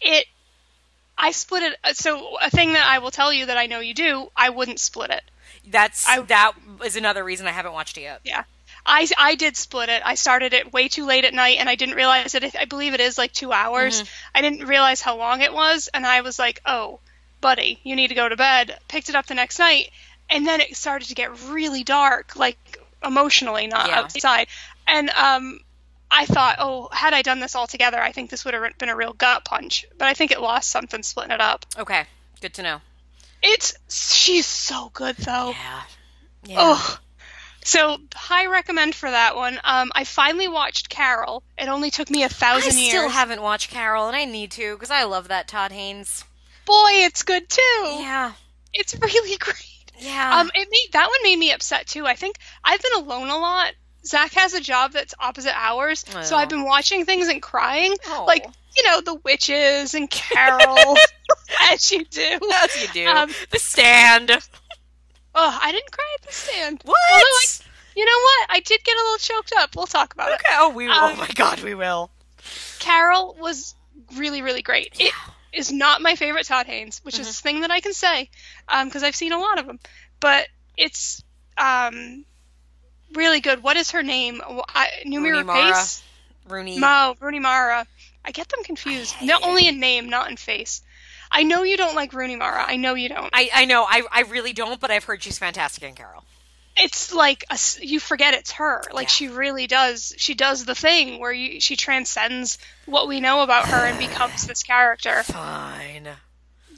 It. 0.00 0.26
I 1.18 1.30
split 1.32 1.62
it. 1.62 1.76
uh, 1.84 1.92
So 1.94 2.36
a 2.42 2.50
thing 2.50 2.72
that 2.74 2.86
I 2.86 2.98
will 2.98 3.10
tell 3.10 3.32
you 3.32 3.46
that 3.46 3.56
I 3.56 3.66
know 3.66 3.80
you 3.80 3.94
do, 3.94 4.30
I 4.36 4.50
wouldn't 4.50 4.80
split 4.80 5.10
it. 5.10 5.22
That's 5.68 6.06
I- 6.08 6.20
that 6.22 6.52
is 6.84 6.96
another 6.96 7.24
reason 7.24 7.46
I 7.46 7.52
haven't 7.52 7.72
watched 7.72 7.96
it 7.98 8.02
yet. 8.02 8.20
Yeah. 8.24 8.44
I, 8.86 9.06
I 9.18 9.34
did 9.34 9.56
split 9.56 9.88
it. 9.88 10.00
I 10.04 10.14
started 10.14 10.54
it 10.54 10.72
way 10.72 10.86
too 10.88 11.04
late 11.06 11.24
at 11.24 11.34
night, 11.34 11.58
and 11.58 11.68
I 11.68 11.74
didn't 11.74 11.96
realize 11.96 12.34
it. 12.34 12.54
I 12.54 12.66
believe 12.66 12.94
it 12.94 13.00
is 13.00 13.18
like 13.18 13.32
two 13.32 13.52
hours. 13.52 14.04
I 14.34 14.42
didn't 14.42 14.66
realize 14.66 15.00
how 15.00 15.16
long 15.16 15.40
it 15.40 15.52
was, 15.52 15.88
and 15.92 16.06
I 16.06 16.20
was 16.20 16.38
like, 16.38 16.60
"Oh, 16.64 17.00
buddy, 17.40 17.80
you 17.82 17.96
need 17.96 18.08
to 18.08 18.14
go 18.14 18.28
to 18.28 18.36
bed." 18.36 18.78
Picked 18.88 19.08
it 19.08 19.16
up 19.16 19.26
the 19.26 19.34
next 19.34 19.58
night, 19.58 19.90
and 20.30 20.46
then 20.46 20.60
it 20.60 20.76
started 20.76 21.08
to 21.08 21.14
get 21.14 21.48
really 21.48 21.82
dark, 21.82 22.36
like 22.36 22.78
emotionally, 23.04 23.66
not 23.66 23.88
Yeah. 23.88 23.98
outside. 23.98 24.46
And 24.86 25.10
um, 25.10 25.60
I 26.08 26.26
thought, 26.26 26.56
"Oh, 26.60 26.88
had 26.92 27.12
I 27.12 27.22
done 27.22 27.40
this 27.40 27.56
all 27.56 27.66
together, 27.66 28.00
I 28.00 28.12
think 28.12 28.30
this 28.30 28.44
would 28.44 28.54
have 28.54 28.78
been 28.78 28.88
a 28.88 28.96
real 28.96 29.12
gut 29.12 29.44
punch." 29.44 29.84
But 29.98 30.06
I 30.06 30.14
think 30.14 30.30
it 30.30 30.40
lost 30.40 30.70
something 30.70 31.02
splitting 31.02 31.32
it 31.32 31.40
up. 31.40 31.66
Okay, 31.76 32.04
good 32.40 32.54
to 32.54 32.62
know. 32.62 32.80
It's 33.42 33.74
she's 33.88 34.46
so 34.46 34.90
good 34.94 35.16
though. 35.16 35.50
Yeah. 35.50 35.82
Yeah. 36.44 36.56
Oh, 36.60 36.98
so 37.66 37.98
high 38.14 38.46
recommend 38.46 38.94
for 38.94 39.10
that 39.10 39.36
one. 39.36 39.58
Um, 39.64 39.90
I 39.94 40.04
finally 40.04 40.48
watched 40.48 40.88
Carol. 40.88 41.42
It 41.58 41.68
only 41.68 41.90
took 41.90 42.08
me 42.10 42.22
a 42.22 42.28
thousand 42.28 42.78
years. 42.78 42.94
I 42.94 42.98
still 42.98 43.08
haven't 43.08 43.42
watched 43.42 43.70
Carol, 43.70 44.06
and 44.06 44.16
I 44.16 44.24
need 44.24 44.52
to 44.52 44.74
because 44.74 44.90
I 44.90 45.04
love 45.04 45.28
that 45.28 45.48
Todd 45.48 45.72
Haynes. 45.72 46.24
Boy, 46.64 46.90
it's 47.04 47.22
good 47.22 47.48
too. 47.48 47.60
Yeah. 48.00 48.32
It's 48.72 48.94
really 49.00 49.36
great. 49.40 49.56
Yeah. 49.98 50.38
Um, 50.40 50.50
it 50.54 50.68
made 50.70 50.88
that 50.92 51.08
one 51.08 51.18
made 51.22 51.38
me 51.38 51.52
upset 51.52 51.86
too. 51.86 52.06
I 52.06 52.14
think 52.14 52.36
I've 52.62 52.82
been 52.82 52.94
alone 53.04 53.28
a 53.30 53.36
lot. 53.38 53.72
Zach 54.04 54.32
has 54.34 54.54
a 54.54 54.60
job 54.60 54.92
that's 54.92 55.14
opposite 55.18 55.54
ours, 55.56 56.04
so 56.22 56.36
Oh. 56.36 56.38
I've 56.38 56.48
been 56.48 56.64
watching 56.64 57.04
things 57.04 57.26
and 57.28 57.42
crying, 57.42 57.94
Oh. 58.08 58.24
like 58.26 58.46
you 58.76 58.84
know 58.84 59.00
the 59.00 59.14
witches 59.24 59.94
and 59.94 60.08
Carol, 60.10 60.96
as 61.72 61.90
you 61.90 62.04
do. 62.04 62.38
As 62.62 62.82
you 62.82 62.88
do. 62.92 63.06
Um, 63.08 63.30
the 63.50 63.58
stand. 63.58 64.30
Oh, 65.38 65.58
I 65.62 65.70
didn't 65.70 65.92
cry 65.92 66.04
at 66.18 66.26
the 66.26 66.32
stand. 66.32 66.80
What? 66.84 66.96
I, 66.98 67.44
you 67.94 68.04
know 68.04 68.18
what? 68.22 68.46
I 68.50 68.60
did 68.60 68.82
get 68.82 68.96
a 68.96 69.00
little 69.00 69.18
choked 69.18 69.52
up. 69.58 69.76
We'll 69.76 69.86
talk 69.86 70.14
about 70.14 70.30
it. 70.30 70.34
Okay. 70.36 70.54
Oh, 70.54 70.70
we. 70.70 70.88
oh 70.88 71.10
Um, 71.12 71.18
my 71.18 71.28
God, 71.34 71.60
we 71.62 71.74
will. 71.74 72.10
Carol 72.78 73.36
was 73.40 73.74
really, 74.16 74.42
really 74.42 74.62
great. 74.62 74.94
It 74.98 75.12
is 75.52 75.72
not 75.72 76.00
my 76.02 76.14
favorite 76.16 76.46
Todd 76.46 76.66
Haynes, 76.66 77.00
which 77.04 77.14
Mm-hmm. 77.16 77.22
is 77.22 77.38
a 77.38 77.42
thing 77.42 77.60
that 77.60 77.70
I 77.70 77.80
can 77.80 77.92
say 77.92 78.30
because 78.84 79.02
I've 79.02 79.16
seen 79.16 79.32
a 79.32 79.38
lot 79.38 79.58
of 79.58 79.66
them. 79.66 79.78
But 80.20 80.46
it's 80.76 81.22
um, 81.58 82.24
really 83.14 83.40
good. 83.40 83.62
What 83.62 83.76
is 83.76 83.90
her 83.92 84.02
name? 84.02 84.40
I, 84.74 84.88
Rooney 85.04 85.16
Numira 85.18 85.44
Mara. 85.46 85.72
Pace? 85.74 86.02
Rooney. 86.48 86.78
Mo, 86.78 87.14
Rooney 87.20 87.40
Mara. 87.40 87.86
I 88.24 88.30
get 88.32 88.48
them 88.48 88.62
confused. 88.64 89.14
Not 89.22 89.42
only 89.44 89.68
in 89.68 89.80
name, 89.80 90.08
not 90.08 90.30
in 90.30 90.36
face. 90.36 90.82
I 91.30 91.42
know 91.42 91.62
you 91.62 91.76
don't 91.76 91.94
like 91.94 92.12
Rooney 92.12 92.36
Mara. 92.36 92.64
I 92.66 92.76
know 92.76 92.94
you 92.94 93.08
don't. 93.08 93.30
I, 93.32 93.50
I 93.54 93.64
know. 93.64 93.84
I, 93.88 94.02
I 94.10 94.22
really 94.22 94.52
don't, 94.52 94.80
but 94.80 94.90
I've 94.90 95.04
heard 95.04 95.22
she's 95.22 95.38
fantastic 95.38 95.82
in 95.82 95.94
Carol. 95.94 96.24
it's 96.76 97.12
like 97.14 97.44
a 97.50 97.58
you 97.80 97.98
forget 98.00 98.34
it's 98.34 98.52
her. 98.52 98.82
Like 98.92 99.06
Yeah. 99.06 99.10
she 99.12 99.28
really 99.28 99.66
does. 99.66 100.14
She 100.18 100.34
does 100.34 100.64
the 100.64 100.74
thing 100.74 101.18
where 101.20 101.32
you, 101.32 101.60
she 101.60 101.76
transcends 101.76 102.58
what 102.86 103.08
we 103.08 103.20
know 103.20 103.42
about 103.42 103.66
her 103.68 103.86
and 103.86 103.98
becomes 103.98 104.46
this 104.46 104.62
character. 104.62 105.22
Fine. 105.22 106.08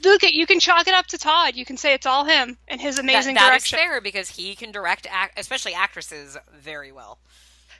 Look 0.03 0.23
at 0.23 0.33
you 0.33 0.45
can 0.47 0.61
chalk 0.61 0.87
it 0.87 0.93
up 0.93 1.07
to 1.07 1.17
Todd. 1.17 1.55
You 1.55 1.65
can 1.65 1.75
say 1.75 1.93
it's 1.93 2.05
all 2.05 2.23
him 2.23 2.57
and 2.69 2.79
his 2.79 2.95
That, 2.95 3.03
amazing 3.03 3.35
that 3.35 3.53
is 3.57 3.67
fair 3.67 3.99
because 3.99 4.29
he 4.29 4.55
can 4.55 4.71
direct, 4.71 5.05
act, 5.11 5.37
especially 5.37 5.73
actresses, 5.73 6.37
very 6.57 6.93
well. 6.93 7.19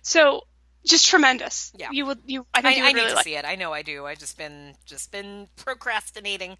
So 0.01 0.43
just 0.85 1.07
tremendous. 1.07 1.71
Yeah. 1.77 1.89
You 1.91 2.05
would 2.07 2.19
you 2.25 2.45
I 2.53 2.59
I, 2.59 2.61
think 2.61 2.77
you 2.77 2.83
I 2.83 2.87
would 2.87 2.95
need 2.95 3.09
to 3.09 3.15
like. 3.15 3.23
see 3.25 3.35
it. 3.35 3.45
I 3.45 3.55
know 3.55 3.73
I 3.73 3.81
do. 3.81 4.05
I've 4.05 4.19
just 4.19 4.37
been 4.37 4.75
just 4.85 5.11
been 5.11 5.47
procrastinating. 5.57 6.57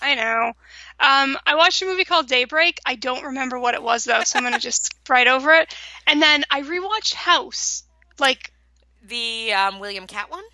I 0.00 0.14
know. 0.16 0.52
Um, 0.98 1.38
I 1.46 1.54
watched 1.54 1.80
a 1.82 1.84
movie 1.86 2.04
called 2.04 2.26
Daybreak. 2.26 2.80
I 2.84 2.96
don't 2.96 3.24
remember 3.24 3.58
what 3.58 3.74
it 3.74 3.82
was 3.82 4.04
though, 4.04 4.22
so 4.24 4.38
I'm 4.38 4.44
gonna 4.44 4.58
just 4.70 4.84
skip 4.86 5.08
right 5.08 5.28
over 5.28 5.52
it. 5.52 5.74
And 6.06 6.20
then 6.20 6.44
I 6.50 6.62
rewatched 6.62 7.14
House. 7.14 7.84
Like 8.18 8.52
The 9.04 9.52
um, 9.52 9.78
William 9.80 10.06
Katt 10.06 10.30
one. 10.30 10.44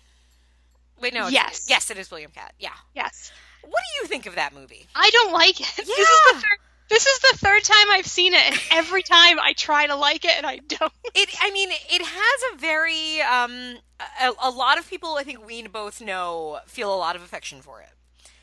Wait, 1.01 1.13
no. 1.13 1.27
Yes. 1.27 1.65
Yes, 1.69 1.89
it 1.91 1.97
is 1.97 2.11
William 2.11 2.31
Katt. 2.31 2.53
Yeah. 2.59 2.71
yes, 2.93 3.31
What 3.61 3.71
do 3.71 4.01
you 4.01 4.07
think 4.07 4.25
of 4.25 4.35
that 4.35 4.53
movie? 4.53 4.85
I 4.95 5.09
don't 5.11 5.31
like 5.33 5.59
it. 5.61 5.67
This 5.77 5.87
is 5.89 5.95
the 5.95 6.05
Yeah. 6.33 6.39
third. 6.39 6.59
This 6.89 7.05
is 7.05 7.19
the 7.19 7.37
third 7.37 7.63
time 7.63 7.85
I've 7.91 8.07
seen 8.07 8.33
it, 8.33 8.41
and 8.45 8.59
every 8.71 9.03
time 9.03 9.39
I 9.39 9.53
try 9.53 9.87
to 9.87 9.95
like 9.95 10.25
it 10.25 10.33
and 10.37 10.45
I 10.45 10.57
don't. 10.57 10.91
It. 11.15 11.29
I 11.41 11.49
mean, 11.51 11.69
it 11.71 12.01
has 12.03 12.53
a 12.53 12.57
very 12.57 13.21
um. 13.21 13.77
A, 14.21 14.31
a 14.41 14.49
lot 14.49 14.77
of 14.77 14.89
people, 14.89 15.15
I 15.15 15.23
think 15.23 15.45
we 15.45 15.65
both 15.67 15.99
know, 16.01 16.59
feel 16.67 16.93
a 16.93 16.95
lot 16.95 17.15
of 17.17 17.21
affection 17.21 17.61
for 17.61 17.81
it. 17.81 17.89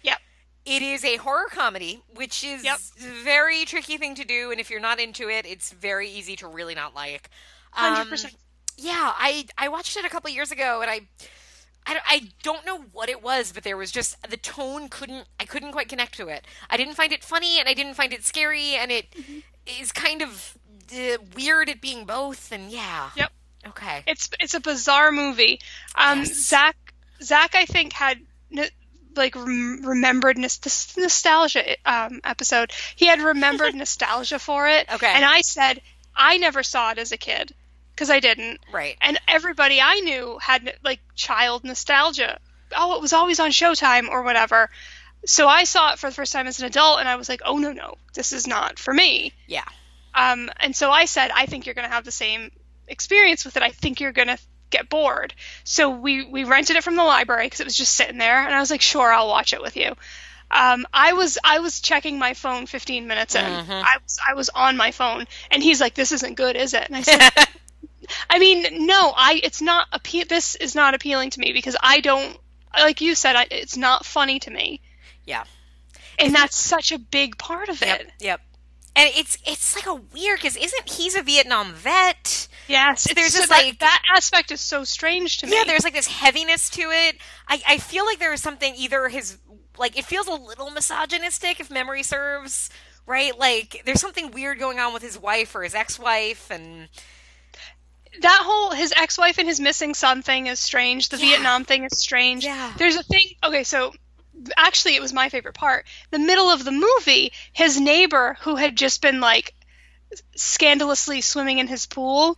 Yep. 0.03 0.19
It 0.67 0.83
is 0.83 1.03
a 1.05 1.17
horror 1.17 1.47
comedy, 1.51 2.03
which 2.15 2.45
is 2.45 2.63
Yep. 2.63 2.79
very 3.25 3.65
tricky 3.65 3.97
thing 3.97 4.15
to 4.17 4.25
do, 4.25 4.51
and 4.51 4.61
if 4.61 4.69
you're 4.69 4.81
not 4.81 5.01
into 5.01 5.29
it, 5.31 5.47
it's 5.47 5.73
very 5.73 6.11
easy 6.11 6.37
to 6.37 6.47
really 6.49 6.75
not 6.75 6.95
like. 6.95 7.31
Hundred 7.71 8.03
Um, 8.03 8.09
percent. 8.09 8.35
Yeah, 8.77 9.13
I 9.17 9.47
I 9.57 9.69
watched 9.69 9.97
it 9.97 10.05
a 10.05 10.09
couple 10.11 10.29
years 10.31 10.51
ago, 10.51 10.83
and 10.83 10.91
I, 10.91 11.01
I 11.87 11.93
don't, 11.95 12.05
I 12.07 12.29
don't 12.43 12.67
know 12.67 12.79
what 12.93 13.09
it 13.09 13.23
was, 13.23 13.53
but 13.53 13.63
there 13.63 13.77
was 13.77 13.93
just 13.93 14.21
the 14.29 14.37
tone 14.37 14.89
couldn't 14.89 15.27
I 15.39 15.45
couldn't 15.45 15.73
quite 15.73 15.89
connect 15.89 16.15
to 16.17 16.29
it. 16.29 16.45
I 16.69 16.77
didn't 16.77 16.95
find 16.95 17.13
it 17.13 17.23
funny, 17.23 17.61
and 17.61 17.69
I 17.69 17.75
didn't 17.75 17.95
find 17.95 18.13
it 18.13 18.25
scary, 18.25 18.75
and 18.75 18.91
it 18.91 19.07
is 19.81 19.93
kind 19.93 20.23
of 20.23 20.57
uh, 20.93 21.19
weird 21.37 21.69
at 21.69 21.81
being 21.81 22.05
both. 22.05 22.51
And 22.53 22.71
yeah, 22.71 23.11
Yep. 23.17 23.33
okay, 23.69 24.03
It's 24.07 24.29
it's 24.41 24.55
a 24.55 24.61
bizarre 24.61 25.13
movie. 25.13 25.61
Um, 25.95 26.21
Yes. 26.21 26.35
Zach 26.49 26.77
Zach 27.23 27.55
I 27.55 27.67
think 27.67 27.93
had 27.93 28.19
like 29.15 29.35
remembered 29.35 30.37
this 30.37 30.97
nostalgia 30.97 31.77
um, 31.87 32.21
episode. 32.25 32.73
He 32.97 33.07
had 33.07 33.21
remembered 33.21 33.75
nostalgia 33.85 34.39
for 34.39 34.69
it. 34.69 34.87
Okay. 34.93 35.07
And 35.15 35.25
I 35.25 35.41
said 35.41 35.81
I 36.15 36.37
never 36.39 36.63
saw 36.63 36.91
it 36.91 36.99
as 36.99 37.13
a 37.13 37.17
kid 37.17 37.55
because 37.97 38.11
I 38.11 38.21
didn't. 38.21 38.61
Right. 38.73 38.97
And 39.01 39.19
everybody 39.27 39.81
I 39.81 40.01
knew 40.01 40.39
had 40.41 40.77
like 40.85 41.01
child 41.15 41.65
nostalgia. 41.65 42.39
Oh, 42.77 42.95
it 42.97 43.01
was 43.01 43.13
always 43.13 43.41
on 43.41 43.51
Showtime 43.51 44.09
or 44.09 44.23
whatever. 44.23 44.71
So 45.25 45.49
I 45.49 45.65
saw 45.65 45.93
it 45.93 45.99
for 45.99 46.09
the 46.11 46.15
first 46.15 46.33
time 46.33 46.47
as 46.47 46.61
an 46.61 46.67
adult, 46.67 47.01
and 47.01 47.09
I 47.09 47.17
was 47.17 47.29
like, 47.29 47.41
"Oh 47.45 47.57
no, 47.57 47.73
no, 47.73 47.95
this 48.15 48.33
is 48.33 48.47
not 48.47 48.79
for 48.79 48.93
me." 48.95 49.33
Yeah. 49.47 49.65
Um, 50.17 50.51
and 50.61 50.75
so 50.75 50.91
I 50.91 51.05
said, 51.05 51.31
I 51.33 51.47
think 51.47 51.67
you're 51.67 51.75
going 51.75 51.89
to 51.89 51.95
have 51.95 52.05
the 52.05 52.11
same 52.11 52.51
experience 52.89 53.45
with 53.45 53.57
it. 53.57 53.63
I 53.63 53.71
think 53.71 54.01
you're 54.01 54.13
going 54.13 54.29
to 54.29 54.39
get 54.71 54.89
bored. 54.89 55.35
So 55.65 55.91
we, 55.91 56.25
we 56.25 56.45
rented 56.45 56.77
it 56.77 56.85
from 56.85 56.97
the 56.97 57.05
library 57.05 57.47
because 57.47 57.61
it 57.61 57.67
was 57.67 57.77
just 57.77 57.93
sitting 57.93 58.17
there. 58.19 58.43
And 58.43 58.55
I 58.55 58.61
was 58.61 58.71
like, 58.71 58.81
sure, 58.81 59.13
I'll 59.13 59.29
watch 59.29 59.53
it 59.53 59.61
with 59.61 59.77
you. 59.77 59.95
Um, 60.51 60.87
I 60.93 61.13
was 61.13 61.39
I 61.43 61.59
was 61.59 61.81
checking 61.81 62.21
my 62.21 62.35
phone 62.35 62.67
15 62.67 63.09
minutes 63.09 63.35
in. 63.35 63.45
I 63.45 63.97
was 64.03 64.19
I 64.29 64.35
was 64.35 64.49
on 64.49 64.77
my 64.77 64.93
phone, 64.93 65.27
and 65.51 65.61
he's 65.61 65.81
like, 65.81 65.95
"This 65.95 66.13
isn't 66.13 66.37
good, 66.37 66.55
is 66.55 66.73
it?" 66.73 66.85
And 66.87 66.95
I 66.95 67.03
said, 67.03 67.21
"I 68.31 68.39
mean, 68.39 68.87
no, 68.87 69.13
I 69.17 69.41
it's 69.43 69.61
not 69.63 69.91
appe- 69.93 70.29
This 70.29 70.55
is 70.57 70.75
not 70.75 70.95
appealing 70.95 71.31
to 71.31 71.41
me 71.41 71.53
because 71.53 71.77
I 71.83 72.01
don't 72.01 72.37
like 72.79 73.01
you 73.01 73.15
said. 73.15 73.37
I, 73.37 73.47
it's 73.51 73.77
not 73.77 74.05
funny 74.05 74.39
to 74.41 74.51
me, 74.51 74.81
yeah. 75.25 75.45
and 76.19 76.35
that's 76.35 76.57
such 76.57 76.93
a 76.93 76.99
big 76.99 77.39
part 77.39 77.69
of 77.69 77.81
Yep. 77.81 78.01
it. 78.01 78.11
Yep. 78.21 78.41
And 78.99 79.11
it's 79.15 79.37
it's 79.47 79.75
like 79.77 79.87
a 79.87 79.95
weird 79.95 80.39
because 80.39 80.57
isn't 80.57 80.89
he's 80.89 81.15
a 81.17 81.23
Vietnam 81.23 81.73
vet? 81.75 82.49
Yes, 82.69 83.05
There's 83.15 83.33
so 83.35 83.41
this, 83.41 83.49
that, 83.51 83.65
like- 83.65 83.79
that 83.81 84.03
aspect 84.17 84.51
is 84.51 84.61
so 84.61 84.85
strange 84.85 85.39
to 85.39 85.47
me. 85.47 85.53
Yeah, 85.55 85.65
there's 85.65 85.85
like 85.85 85.93
this 85.93 86.07
heaviness 86.09 86.69
to 86.71 86.83
it. 86.91 87.17
I, 87.47 87.63
I 87.69 87.79
feel 87.79 88.05
like 88.07 88.19
there 88.19 88.33
is 88.33 88.43
something 88.43 88.75
either 88.77 89.09
his 89.09 89.39
like 89.79 89.99
it 89.99 90.05
feels 90.07 90.27
a 90.27 90.33
little 90.33 90.71
misogynistic 90.71 91.61
if 91.61 91.71
memory 91.71 92.03
serves, 92.03 92.71
right? 93.07 93.39
Like 93.39 93.83
there's 93.85 94.01
something 94.01 94.31
weird 94.31 94.59
going 94.59 94.79
on 94.81 94.95
with 94.95 95.03
his 95.03 95.19
wife 95.19 95.55
or 95.55 95.63
his 95.63 95.75
ex-wife 95.75 96.51
and 96.51 96.89
that 98.23 98.41
whole 98.45 98.71
his 98.73 98.93
ex-wife 98.97 99.39
and 99.39 99.49
his 99.49 99.61
missing 99.61 99.95
son 99.95 100.23
thing 100.23 100.47
is 100.47 100.59
strange. 100.59 101.09
The 101.09 101.17
Yeah. 101.19 101.29
Vietnam 101.31 101.65
thing 101.65 101.85
is 101.85 101.99
strange. 101.99 102.45
Yeah. 102.45 102.73
There's 102.77 102.97
a 102.97 103.03
thing. 103.03 103.25
Okay, 103.45 103.65
so 103.65 103.93
actually, 104.57 104.97
it 104.97 105.03
was 105.03 105.13
my 105.13 105.29
favorite 105.29 105.55
part. 105.55 105.87
The 106.11 106.19
middle 106.19 106.51
of 106.51 106.65
the 106.65 106.73
movie, 106.73 107.33
his 107.53 107.81
neighbor 107.81 108.37
who 108.41 108.57
had 108.57 108.77
just 108.77 109.01
been 109.03 109.21
like 109.21 109.55
scandalously 110.35 111.21
swimming 111.21 111.59
in 111.59 111.67
his 111.67 111.87
pool, 111.87 112.37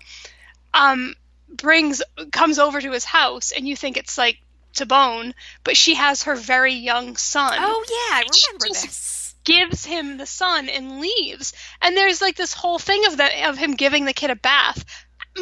um, 0.74 1.14
brings 1.48 2.02
comes 2.32 2.58
over 2.58 2.80
to 2.80 2.92
his 2.92 3.04
house, 3.04 3.52
and 3.52 3.66
you 3.66 3.76
think 3.76 3.96
it's 3.96 4.18
like 4.18 4.38
to 4.74 4.86
bone, 4.86 5.34
but 5.64 5.76
she 5.76 5.94
has 5.94 6.24
her 6.24 6.34
very 6.36 6.74
young 6.74 7.16
son 7.16 7.54
Oh 7.58 7.84
yeah, 7.88 8.16
I 8.18 8.20
remember 8.20 8.66
Just- 8.68 8.82
this. 8.84 9.34
gives 9.44 9.84
him 9.86 10.18
the 10.18 10.26
son 10.26 10.68
and 10.68 11.00
leaves. 11.00 11.54
And 11.80 11.96
there's 11.96 12.20
like 12.20 12.36
this 12.36 12.52
whole 12.52 12.78
thing 12.78 13.06
of 13.06 13.16
the 13.16 13.48
of 13.48 13.56
him 13.56 13.74
giving 13.74 14.04
the 14.04 14.12
kid 14.12 14.30
a 14.30 14.36
bath. 14.36 14.84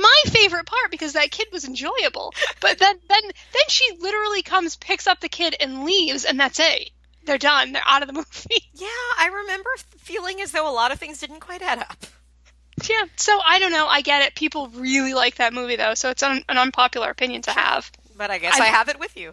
My 0.00 0.30
favorite 0.30 0.66
part 0.66 0.90
because 0.90 1.12
that 1.14 1.30
kid 1.30 1.48
was 1.52 1.64
enjoyable. 1.64 2.32
But 2.60 2.78
then 2.78 2.96
then 3.08 3.22
then 3.22 3.62
she 3.68 3.84
literally 4.00 4.42
comes, 4.42 4.76
picks 4.76 5.06
up 5.06 5.20
the 5.20 5.28
kid 5.28 5.56
and 5.60 5.84
leaves 5.84 6.24
and 6.24 6.38
that's 6.38 6.58
it. 6.60 6.90
They're 7.24 7.38
done. 7.38 7.72
They're 7.72 7.82
out 7.86 8.02
of 8.02 8.08
the 8.08 8.14
movie. 8.14 8.64
Yeah, 8.74 8.86
I 9.18 9.30
remember 9.42 9.70
feeling 9.98 10.40
as 10.40 10.52
though 10.52 10.70
a 10.70 10.72
lot 10.74 10.92
of 10.92 10.98
things 10.98 11.18
didn't 11.18 11.40
quite 11.40 11.62
add 11.62 11.78
up. 11.80 12.06
yeah. 12.88 13.02
So 13.16 13.38
I 13.44 13.58
don't 13.58 13.72
know. 13.72 13.86
I 13.86 14.00
get 14.02 14.22
it. 14.22 14.34
People 14.34 14.68
really 14.68 15.14
like 15.14 15.36
that 15.36 15.52
movie 15.54 15.76
though, 15.76 15.94
so 15.94 16.10
it's 16.10 16.22
un- 16.22 16.44
an 16.48 16.58
unpopular 16.58 17.10
opinion 17.10 17.42
to 17.42 17.50
have. 17.52 17.90
But 18.16 18.30
I 18.30 18.38
guess 18.38 18.58
I- 18.60 18.64
I 18.64 18.68
have 18.68 18.88
it 18.88 18.98
with 19.00 19.16
you. 19.16 19.32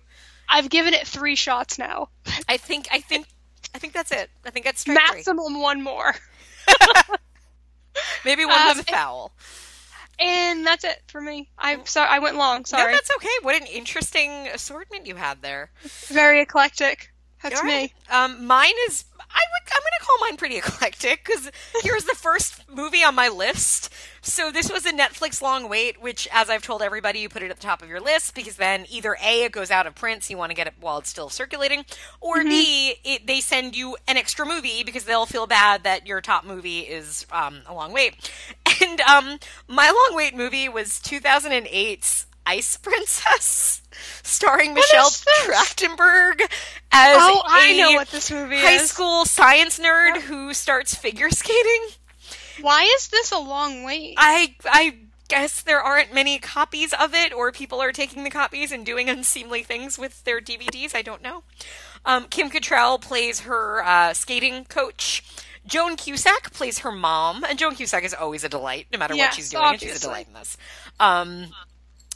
I've 0.50 0.70
given 0.70 0.94
it 0.94 1.08
three 1.08 1.36
shots 1.36 1.78
now. 1.80 2.10
I 2.50 2.58
think 2.58 2.88
I 2.92 3.00
think 3.00 3.28
I 3.76 3.80
think 3.80 3.94
that's 3.94 4.12
it. 4.12 4.30
I 4.46 4.50
think 4.50 4.66
that's 4.66 4.82
strike 4.82 4.98
three. 5.08 5.16
Maximum 5.18 5.60
one 5.62 5.82
more. 5.82 6.14
Maybe 8.26 8.46
one 8.46 8.54
was 8.68 8.74
Um, 8.78 8.80
a 8.80 8.84
foul. 8.84 9.32
And 10.24 10.66
that's 10.66 10.84
it 10.84 11.02
for 11.08 11.20
me. 11.20 11.50
I'm 11.58 11.86
sorry 11.86 12.08
I 12.10 12.20
went 12.20 12.38
long. 12.38 12.66
Sorry. 12.66 12.92
No, 12.92 12.96
that's 12.96 13.12
okay. 13.18 13.30
What 13.42 13.60
an 13.60 13.68
interesting 13.68 14.48
assortment 14.48 15.06
you 15.06 15.16
had 15.16 15.42
there. 15.42 15.72
Very 16.08 16.42
eclectic. 16.42 17.12
That's 17.42 17.62
right. 17.62 17.92
me. 17.92 17.94
Um, 18.10 18.48
mine 18.48 18.74
is. 18.88 19.04
I 19.34 19.40
would. 19.40 19.74
I'm 19.76 19.82
going 19.82 19.92
to 20.00 20.06
call 20.06 20.18
mine 20.22 20.38
pretty 20.38 20.58
eclectic 20.58 21.26
because 21.26 21.52
here's 21.82 22.06
the 22.06 22.16
first 22.16 22.70
movie 22.70 23.04
on 23.04 23.16
my 23.16 23.30
list. 23.30 23.92
So 24.22 24.52
this 24.52 24.72
was 24.72 24.86
a 24.86 24.92
Netflix 24.92 25.42
long 25.42 25.68
wait, 25.68 26.02
which, 26.02 26.28
as 26.32 26.50
I've 26.50 26.62
told 26.62 26.82
everybody, 26.82 27.20
you 27.20 27.30
put 27.30 27.44
it 27.44 27.50
at 27.50 27.58
the 27.58 27.64
top 27.64 27.82
of 27.82 27.90
your 27.90 28.00
list 28.00 28.36
because 28.36 28.56
then 28.56 28.86
either 28.90 29.18
a 29.22 29.44
it 29.44 29.52
goes 29.52 29.72
out 29.72 29.88
of 29.88 29.96
print, 29.96 30.24
so 30.24 30.32
you 30.32 30.38
want 30.38 30.52
to 30.52 30.56
get 30.56 30.68
it 30.68 30.74
while 30.80 31.00
it's 31.00 31.10
still 31.10 31.30
circulating, 31.30 31.86
or 32.22 32.44
b 32.44 32.96
it, 33.04 33.28
they 33.28 33.42
send 33.42 33.76
you 33.76 33.98
an 34.08 34.16
extra 34.18 34.46
movie 34.46 34.84
because 34.84 35.04
they'll 35.06 35.26
feel 35.26 35.48
bad 35.48 35.84
that 35.84 36.08
your 36.08 36.22
top 36.22 36.46
movie 36.46 36.82
is 36.82 37.26
um, 37.32 37.62
a 37.68 37.74
long 37.74 37.92
wait. 37.92 38.32
And 38.82 39.00
um, 39.02 39.40
my 39.68 39.86
long 39.86 40.18
wait 40.18 40.36
movie 40.36 40.68
was 40.68 41.00
2008's 41.00 42.26
Ice 42.46 42.78
Princess, 42.78 43.82
starring 44.24 44.74
Michelle 44.74 45.08
is? 45.08 45.24
Trachtenberg 45.46 46.42
as 46.92 47.18
Oh, 47.20 47.42
I 47.46 47.68
a 47.74 47.78
know 47.78 47.92
what 47.94 48.10
this 48.10 48.32
movie 48.32 48.58
high 48.60 48.74
is. 48.76 48.90
school 48.90 49.26
science 49.26 49.80
nerd 49.80 50.18
who 50.22 50.54
starts 50.54 50.94
figure 50.96 51.30
skating. 51.30 51.88
Why 52.62 52.84
is 52.98 53.08
this 53.08 53.32
a 53.32 53.40
long 53.40 53.84
wait? 53.84 54.16
I 54.18 54.56
I 54.66 54.98
guess 55.30 55.62
there 55.62 55.82
aren't 55.82 56.14
many 56.14 56.38
copies 56.38 56.94
of 56.94 57.14
it, 57.16 57.34
or 57.34 57.52
people 57.52 57.82
are 57.82 57.92
taking 57.92 58.24
the 58.24 58.30
copies 58.30 58.72
and 58.72 58.86
doing 58.86 59.10
unseemly 59.10 59.64
things 59.64 59.98
with 59.98 60.24
their 60.26 60.40
DVDs. 60.40 60.94
I 60.94 61.02
don't 61.02 61.22
know. 61.24 61.44
Um, 62.06 62.26
Kim 62.30 62.50
Cattrall 62.52 63.02
plays 63.02 63.42
her 63.42 63.82
uh, 63.84 64.14
skating 64.14 64.66
coach. 64.66 65.24
Joan 65.66 65.96
Cusack 65.96 66.52
plays 66.52 66.80
her 66.80 66.92
mom, 66.92 67.46
and 67.46 67.58
Joan 67.58 67.74
Cusack 67.76 68.04
is 68.04 68.14
always 68.14 68.44
a 68.44 68.50
delight, 68.50 68.88
no 68.92 69.00
matter 69.00 69.16
what 69.16 69.34
she's 69.34 69.50
doing. 69.50 69.64
and 69.66 69.80
She's 69.80 69.96
a 69.96 70.02
delight 70.02 70.28
in 70.28 70.34
this. 70.34 70.58
Um, 71.00 71.48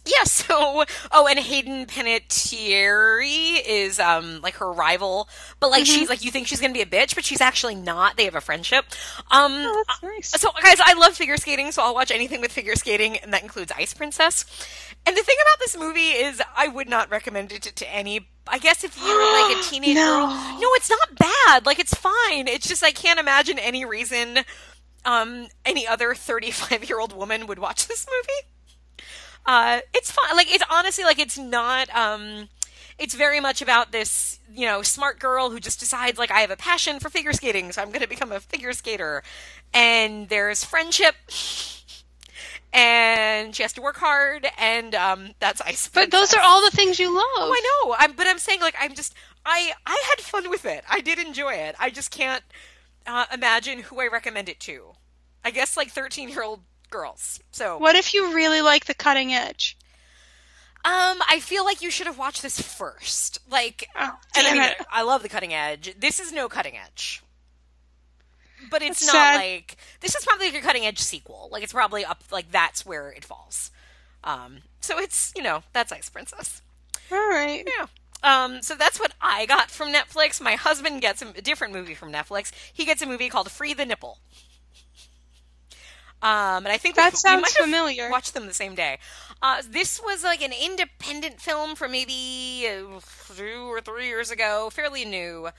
yeah, 0.08 0.24
so 0.24 0.86
oh, 1.12 1.28
and 1.28 1.40
Hayden 1.40 1.86
Panettiere 1.86 3.62
is 3.66 4.00
um 4.00 4.42
like 4.42 4.56
her 4.56 4.72
rival, 4.72 5.30
but 5.60 5.70
like 5.72 5.86
she's 5.86 6.10
like 6.10 6.24
you 6.24 6.32
think 6.32 6.48
she's 6.48 6.60
gonna 6.62 6.74
be 6.74 6.82
a 6.82 6.86
bitch, 6.86 7.16
but 7.16 7.26
she's 7.26 7.42
actually 7.42 7.76
not. 7.76 8.18
They 8.18 8.26
have 8.26 8.36
a 8.36 8.42
friendship. 8.42 8.86
Um, 9.32 9.52
Oh, 9.54 9.84
that's 9.88 10.04
nice. 10.04 10.30
so, 10.42 10.50
guys, 10.62 10.80
I 10.84 10.94
love 10.94 11.16
figure 11.16 11.38
skating, 11.38 11.72
so 11.72 11.82
I'll 11.84 11.94
watch 11.94 12.12
anything 12.12 12.42
with 12.42 12.52
figure 12.52 12.76
skating, 12.76 13.18
and 13.18 13.34
that 13.34 13.44
includes 13.44 13.72
Ice 13.78 13.94
Princess. 13.94 14.46
And 15.06 15.16
the 15.16 15.22
thing 15.24 15.38
about 15.42 15.60
this 15.60 15.78
movie 15.78 16.00
is, 16.10 16.42
I 16.56 16.68
would 16.68 16.90
not 16.90 17.10
recommend 17.10 17.52
it 17.52 17.62
to, 17.64 17.74
to 17.76 17.94
any. 17.94 18.30
I 18.48 18.60
guess 18.60 18.84
if 18.84 18.98
you're 18.98 19.42
like 19.50 19.58
a 19.58 19.62
teenage 19.70 19.96
No. 19.96 20.02
girl, 20.04 20.28
no, 20.28 20.68
it's 20.74 20.90
not 20.90 21.16
bad. 21.16 21.66
Like 21.66 21.80
it's 21.80 21.94
fine. 21.94 22.48
It's 22.48 22.68
just 22.68 22.84
I 22.84 22.92
can't 22.92 23.20
imagine 23.20 23.60
any 23.60 23.84
reason 23.86 24.40
um, 25.06 25.48
any 25.66 25.88
other 25.88 26.14
35 26.14 26.88
year 26.90 27.00
old 27.00 27.14
woman 27.16 27.48
would 27.48 27.60
watch 27.60 27.88
this 27.88 28.06
movie. 28.08 28.48
Uh, 29.48 29.80
it's 29.94 30.12
fine. 30.12 30.36
Like 30.36 30.54
it's 30.54 30.64
honestly 30.70 31.06
like 31.06 31.20
it's 31.20 31.38
not. 31.38 31.90
Um, 31.96 32.50
it's 33.00 33.14
very 33.14 33.40
much 33.40 33.62
about 33.62 33.92
this, 33.92 34.40
you 34.54 34.66
know, 34.66 34.82
smart 34.82 35.20
girl 35.20 35.52
who 35.52 35.60
just 35.60 35.80
decides 35.80 36.18
like 36.18 36.32
I 36.32 36.42
have 36.42 36.52
a 36.52 36.58
passion 36.58 37.00
for 37.00 37.10
figure 37.10 37.32
skating, 37.32 37.72
so 37.72 37.82
I'm 37.82 37.90
going 37.90 38.02
to 38.02 38.10
become 38.10 38.32
a 38.32 38.40
figure 38.40 38.74
skater. 38.74 39.24
And 39.74 40.28
there's 40.30 40.64
friendship, 40.64 41.16
and 42.74 43.56
she 43.56 43.64
has 43.64 43.74
to 43.74 43.82
work 43.82 43.98
hard, 43.98 44.48
and 44.58 44.94
um, 44.96 45.30
that's 45.40 45.62
ice. 45.62 45.88
but 45.94 46.12
those 46.12 46.34
are 46.34 46.42
all 46.44 46.64
the 46.64 46.76
things 46.76 47.00
you 47.00 47.14
love. 47.16 47.24
Oh, 47.38 47.54
I 47.56 47.86
know. 47.86 47.96
I'm, 48.00 48.14
but 48.14 48.28
I'm 48.28 48.40
saying 48.40 48.62
like 48.62 48.76
I'm 48.80 48.94
just 48.96 49.14
I 49.46 49.72
I 49.86 50.04
had 50.10 50.20
fun 50.24 50.50
with 50.50 50.66
it. 50.66 50.84
I 50.90 51.00
did 51.00 51.20
enjoy 51.20 51.54
it. 51.54 51.76
I 51.80 51.90
just 51.90 52.12
can't 52.12 52.44
uh, 53.06 53.26
imagine 53.34 53.80
who 53.80 54.02
I 54.02 54.08
recommend 54.08 54.50
it 54.50 54.60
to. 54.62 54.94
I 55.46 55.52
guess 55.52 55.78
like 55.78 55.90
13 55.90 56.30
year 56.30 56.44
old 56.44 56.62
girls. 56.90 57.40
So 57.52 57.78
What 57.78 57.96
if 57.96 58.14
you 58.14 58.34
really 58.36 58.62
like 58.62 58.86
the 58.86 58.94
cutting 58.94 59.34
edge? 59.34 59.78
um, 60.86 61.18
I 61.30 61.40
feel 61.42 61.66
like 61.66 61.82
you 61.82 61.92
should 61.92 62.08
have 62.08 62.18
watched 62.18 62.42
this 62.42 62.62
first. 62.62 63.40
Like, 63.50 63.90
Oh, 63.96 64.12
and 64.38 64.48
I 64.48 64.54
mean, 64.54 64.62
it. 64.64 64.86
I 64.92 65.02
love 65.02 65.22
the 65.22 65.30
cutting 65.30 65.54
edge. 65.54 65.94
This 66.00 66.20
is 66.20 66.32
no 66.32 66.48
cutting 66.48 66.78
edge. 66.78 67.22
But 68.70 68.82
it's 68.82 69.02
That's 69.02 69.14
not 69.14 69.34
sad. 69.34 69.36
like 69.38 69.78
this 70.02 70.16
is 70.16 70.26
probably 70.26 70.48
like 70.48 70.56
a 70.62 70.66
cutting 70.66 70.86
edge 70.86 71.00
sequel. 71.00 71.48
Like 71.52 71.64
it's 71.64 71.74
probably 71.74 72.04
up 72.04 72.24
like 72.32 72.52
that's 72.52 72.86
where 72.86 73.10
it 73.12 73.24
falls. 73.24 73.72
Um, 74.24 74.60
so 74.82 74.98
it's 75.00 75.32
you 75.36 75.44
know 75.44 75.64
that's 75.74 75.92
Ice 75.92 76.10
Princess. 76.10 76.62
All 77.12 77.18
right. 77.30 77.66
Yeah. 77.78 77.86
Um, 78.24 78.62
so 78.64 78.74
that's 78.76 79.00
what 79.00 79.14
I 79.22 79.46
got 79.46 79.70
from 79.70 79.94
Netflix. 79.94 80.42
My 80.42 80.56
husband 80.56 81.02
gets 81.02 81.22
a, 81.22 81.28
a 81.30 81.42
different 81.42 81.74
movie 81.74 81.94
from 81.94 82.12
Netflix. 82.12 82.52
He 82.74 82.84
gets 82.84 83.02
a 83.02 83.06
movie 83.06 83.30
called 83.30 83.52
Free 83.52 83.74
the 83.76 83.86
Nipple. 83.86 84.18
Um, 86.22 86.66
and 86.66 86.70
I 86.70 86.78
think 86.78 86.96
That 86.96 87.14
we, 87.14 87.16
we 87.16 87.18
sounds 87.18 87.56
have 87.58 87.66
familiar. 87.66 88.10
Watched 88.10 88.34
them 88.34 88.48
the 88.48 88.54
same 88.54 88.76
day. 88.76 88.98
Uh, 89.42 89.62
this 89.70 90.02
was 90.04 90.24
like 90.24 90.42
an 90.42 90.52
independent 90.52 91.40
film 91.40 91.76
from 91.76 91.92
maybe 91.92 92.68
uh, 92.68 93.00
two 93.36 93.72
or 93.72 93.82
three 93.82 94.08
years 94.08 94.32
ago, 94.32 94.70
fairly 94.72 95.06
new. 95.06 95.50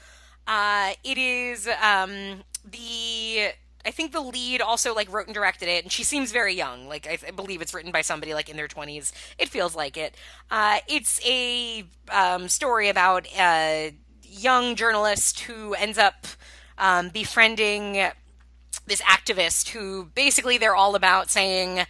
Uh, 0.46 0.92
it 1.04 1.18
is 1.18 1.68
um, 1.82 2.42
the 2.68 3.50
I 3.86 3.90
think 3.90 4.12
the 4.12 4.20
lead 4.20 4.60
also 4.60 4.94
like 4.94 5.12
wrote 5.12 5.26
and 5.26 5.34
directed 5.34 5.68
it, 5.68 5.84
and 5.84 5.92
she 5.92 6.02
seems 6.02 6.32
very 6.32 6.54
young. 6.54 6.88
Like 6.88 7.06
I, 7.06 7.18
I 7.26 7.30
believe 7.30 7.62
it's 7.62 7.72
written 7.72 7.92
by 7.92 8.02
somebody 8.02 8.34
like 8.34 8.48
in 8.48 8.56
their 8.56 8.68
twenties. 8.68 9.12
It 9.38 9.48
feels 9.48 9.76
like 9.76 9.96
it. 9.96 10.16
Uh, 10.50 10.78
it's 10.88 11.24
a 11.24 11.84
um, 12.10 12.48
story 12.48 12.88
about 12.88 13.26
a 13.38 13.94
young 14.24 14.74
journalist 14.74 15.40
who 15.40 15.74
ends 15.74 15.98
up 15.98 16.26
um, 16.78 17.10
befriending 17.10 18.10
this 18.88 19.00
activist 19.02 19.68
who 19.68 20.06
basically 20.14 20.58
they're 20.58 20.76
all 20.76 20.94
about 20.94 21.30
saying 21.30 21.86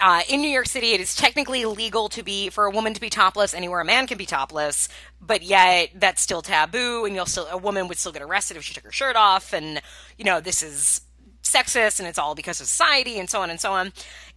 uh, 0.00 0.22
in 0.28 0.40
New 0.40 0.48
York 0.48 0.66
City, 0.66 0.92
it 0.92 1.00
is 1.00 1.14
technically 1.14 1.64
legal 1.66 2.08
to 2.08 2.22
be 2.22 2.48
for 2.48 2.64
a 2.64 2.70
woman 2.70 2.94
to 2.94 3.00
be 3.00 3.10
topless 3.10 3.52
anywhere 3.52 3.80
a 3.80 3.84
man 3.84 4.06
can 4.06 4.16
be 4.16 4.24
topless, 4.24 4.88
but 5.20 5.42
yet 5.42 5.90
that's 5.94 6.22
still 6.22 6.40
taboo, 6.40 7.04
and 7.04 7.14
you'll 7.14 7.26
still 7.26 7.46
a 7.50 7.58
woman 7.58 7.86
would 7.86 7.98
still 7.98 8.12
get 8.12 8.22
arrested 8.22 8.56
if 8.56 8.64
she 8.64 8.72
took 8.72 8.84
her 8.84 8.92
shirt 8.92 9.14
off, 9.14 9.52
and 9.52 9.82
you 10.16 10.24
know 10.24 10.40
this 10.40 10.62
is 10.62 11.02
sexist, 11.42 11.98
and 11.98 12.08
it's 12.08 12.18
all 12.18 12.34
because 12.34 12.60
of 12.60 12.66
society, 12.66 13.18
and 13.18 13.28
so 13.28 13.42
on 13.42 13.50
and 13.50 13.60
so 13.60 13.72
on. 13.72 13.92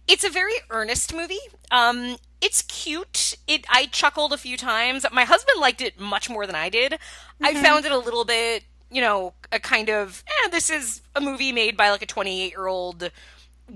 It's 0.06 0.24
a 0.24 0.30
very 0.30 0.52
earnest 0.68 1.14
movie. 1.14 1.38
Um, 1.70 2.16
it's 2.42 2.60
cute. 2.62 3.36
It 3.46 3.64
I 3.70 3.86
chuckled 3.86 4.34
a 4.34 4.38
few 4.38 4.58
times. 4.58 5.06
My 5.12 5.24
husband 5.24 5.60
liked 5.60 5.80
it 5.80 5.98
much 5.98 6.28
more 6.28 6.46
than 6.46 6.54
I 6.54 6.68
did. 6.68 6.98
I 7.40 7.54
found 7.54 7.86
it 7.86 7.92
a 7.92 7.98
little 7.98 8.26
bit, 8.26 8.64
you 8.94 9.00
know, 9.00 9.34
a 9.52 9.58
kind 9.58 9.90
of 9.90 10.22
eh, 10.26 10.48
this 10.50 10.70
is 10.70 11.02
a 11.16 11.20
movie 11.20 11.52
made 11.52 11.76
by 11.76 11.90
like 11.90 12.02
a 12.02 12.06
28 12.06 12.50
year 12.52 12.66
old 12.66 13.10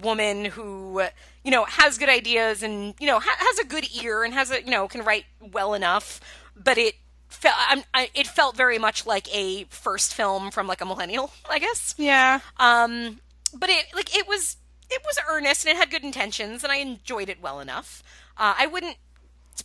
woman 0.03 0.45
who 0.45 1.03
you 1.45 1.51
know 1.51 1.65
has 1.65 1.97
good 1.99 2.09
ideas 2.11 2.63
and 2.63 2.95
you 3.01 3.07
know 3.07 3.19
ha- 3.19 3.37
has 3.39 3.59
a 3.59 3.65
good 3.67 3.87
ear 4.03 4.23
and 4.23 4.35
has 4.35 4.51
a 4.51 4.63
you 4.63 4.71
know 4.71 4.87
can 4.87 5.05
write 5.05 5.25
well 5.41 5.75
enough. 5.75 6.21
But 6.57 6.79
it 6.79 6.95
felt 7.29 7.57
I, 7.95 8.11
it 8.15 8.27
felt 8.27 8.57
very 8.57 8.79
much 8.79 9.07
like 9.07 9.33
a 9.35 9.65
first 9.65 10.15
film 10.15 10.51
from 10.51 10.67
like 10.67 10.81
a 10.81 10.85
millennial 10.87 11.31
i 11.51 11.59
guess. 11.59 11.95
Yeah. 11.99 12.41
um 12.59 13.21
but 13.55 13.69
it 13.71 13.87
like 13.95 14.17
it 14.17 14.27
was 14.29 14.57
it 14.91 15.03
was 15.05 15.19
earnest 15.29 15.67
and 15.67 15.77
it 15.77 15.79
had 15.79 15.91
good 15.91 16.05
intentions 16.05 16.63
and 16.65 16.73
i 16.73 16.77
enjoyed 16.77 17.29
it 17.29 17.41
well 17.43 17.61
enough. 17.61 18.03
Uh, 18.37 18.55
i 18.59 18.67
wouldn't 18.67 18.97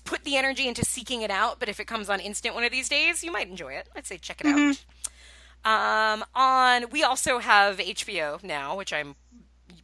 put 0.03 0.23
the 0.23 0.35
energy 0.35 0.67
into 0.67 0.83
seeking 0.83 1.21
it 1.21 1.29
out 1.31 1.59
but 1.59 1.69
if 1.69 1.79
it 1.79 1.85
comes 1.85 2.09
on 2.09 2.19
instant 2.19 2.53
one 2.55 2.63
of 2.63 2.71
these 2.71 2.89
days 2.89 3.23
you 3.23 3.31
might 3.31 3.47
enjoy 3.47 3.73
it. 3.73 3.87
I'd 3.95 4.05
say 4.05 4.17
check 4.17 4.41
it 4.41 4.47
out 4.47 4.83
um 5.65 6.23
on 6.35 6.89
we 6.91 7.03
also 7.03 7.39
have 7.39 7.77
hbo 7.77 8.43
now 8.43 8.75
which 8.75 8.91
i'm 8.91 9.15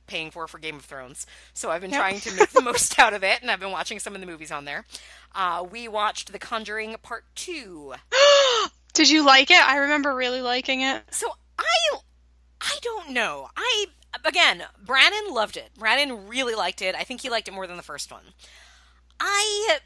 paying 0.07 0.31
for 0.31 0.47
for 0.47 0.57
Game 0.57 0.75
of 0.75 0.85
Thrones. 0.85 1.25
So 1.53 1.69
I've 1.69 1.81
been 1.81 1.91
Yep. 1.91 1.99
trying 1.99 2.19
to 2.21 2.31
make 2.33 2.49
the 2.49 2.61
most 2.61 2.97
out 2.99 3.13
of 3.13 3.23
it, 3.23 3.41
and 3.41 3.49
I've 3.49 3.59
been 3.59 3.71
watching 3.71 3.99
some 3.99 4.15
of 4.15 4.21
the 4.21 4.27
movies 4.27 4.51
on 4.51 4.65
there. 4.65 4.85
Uh, 5.33 5.65
we 5.69 5.87
watched 5.87 6.31
The 6.31 6.39
Conjuring 6.39 6.95
Part 7.01 7.25
Two. 7.35 7.93
Did 8.93 9.09
you 9.09 9.23
like 9.23 9.51
it? 9.51 9.63
I 9.63 9.77
remember 9.77 10.13
really 10.15 10.41
liking 10.41 10.81
it. 10.81 11.03
So 11.11 11.31
I, 11.57 11.97
I 12.59 12.77
don't 12.81 13.11
know. 13.11 13.49
I 13.55 13.85
again, 14.25 14.63
Brandon 14.83 15.31
loved 15.33 15.55
it. 15.57 15.69
Brandon 15.77 16.27
really 16.27 16.55
liked 16.55 16.81
it. 16.81 16.95
I 16.95 17.03
think 17.03 17.21
he 17.21 17.29
liked 17.29 17.47
it 17.47 17.53
more 17.53 17.67
than 17.67 17.77
the 17.77 17.83
first 17.83 18.11
one. 18.11 18.23
I. 19.19 19.77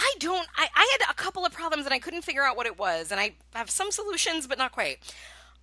I 0.00 0.14
don't. 0.18 0.48
I, 0.56 0.66
I 0.74 0.98
had 0.98 1.10
a 1.10 1.14
couple 1.14 1.44
of 1.44 1.52
problems 1.52 1.84
and 1.84 1.92
I 1.92 1.98
couldn't 1.98 2.22
figure 2.22 2.42
out 2.42 2.56
what 2.56 2.66
it 2.66 2.78
was, 2.78 3.12
and 3.12 3.20
I 3.20 3.34
have 3.54 3.70
some 3.70 3.90
solutions, 3.90 4.46
but 4.46 4.58
not 4.58 4.72
quite. 4.72 4.98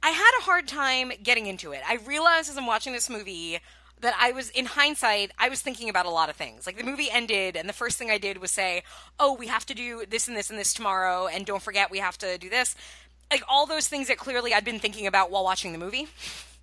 I 0.03 0.11
had 0.11 0.31
a 0.39 0.43
hard 0.43 0.67
time 0.67 1.11
getting 1.23 1.47
into 1.47 1.71
it. 1.71 1.81
I 1.87 1.95
realized 1.95 2.49
as 2.49 2.57
I'm 2.57 2.67
watching 2.67 2.93
this 2.93 3.09
movie 3.09 3.59
that 4.01 4.15
I 4.19 4.31
was, 4.31 4.51
in 4.51 4.65
hindsight, 4.65 5.31
I 5.39 5.49
was 5.49 5.61
thinking 5.61 5.89
about 5.89 6.05
a 6.05 6.11
lot 6.11 6.29
of 6.29 6.35
things. 6.35 6.67
Like 6.67 6.77
the 6.77 6.83
movie 6.83 7.09
ended, 7.11 7.55
and 7.55 7.67
the 7.67 7.73
first 7.73 7.97
thing 7.97 8.11
I 8.11 8.19
did 8.19 8.37
was 8.37 8.51
say, 8.51 8.83
"Oh, 9.19 9.33
we 9.33 9.47
have 9.47 9.65
to 9.65 9.73
do 9.73 10.05
this 10.07 10.27
and 10.27 10.37
this 10.37 10.51
and 10.51 10.59
this 10.59 10.73
tomorrow, 10.73 11.27
and 11.27 11.45
don't 11.45 11.61
forget 11.61 11.89
we 11.89 11.97
have 11.97 12.17
to 12.19 12.37
do 12.37 12.49
this." 12.49 12.75
Like 13.31 13.41
all 13.49 13.65
those 13.65 13.87
things 13.87 14.07
that 14.07 14.17
clearly 14.17 14.53
I'd 14.53 14.63
been 14.63 14.79
thinking 14.79 15.07
about 15.07 15.31
while 15.31 15.43
watching 15.43 15.71
the 15.71 15.79
movie. 15.79 16.07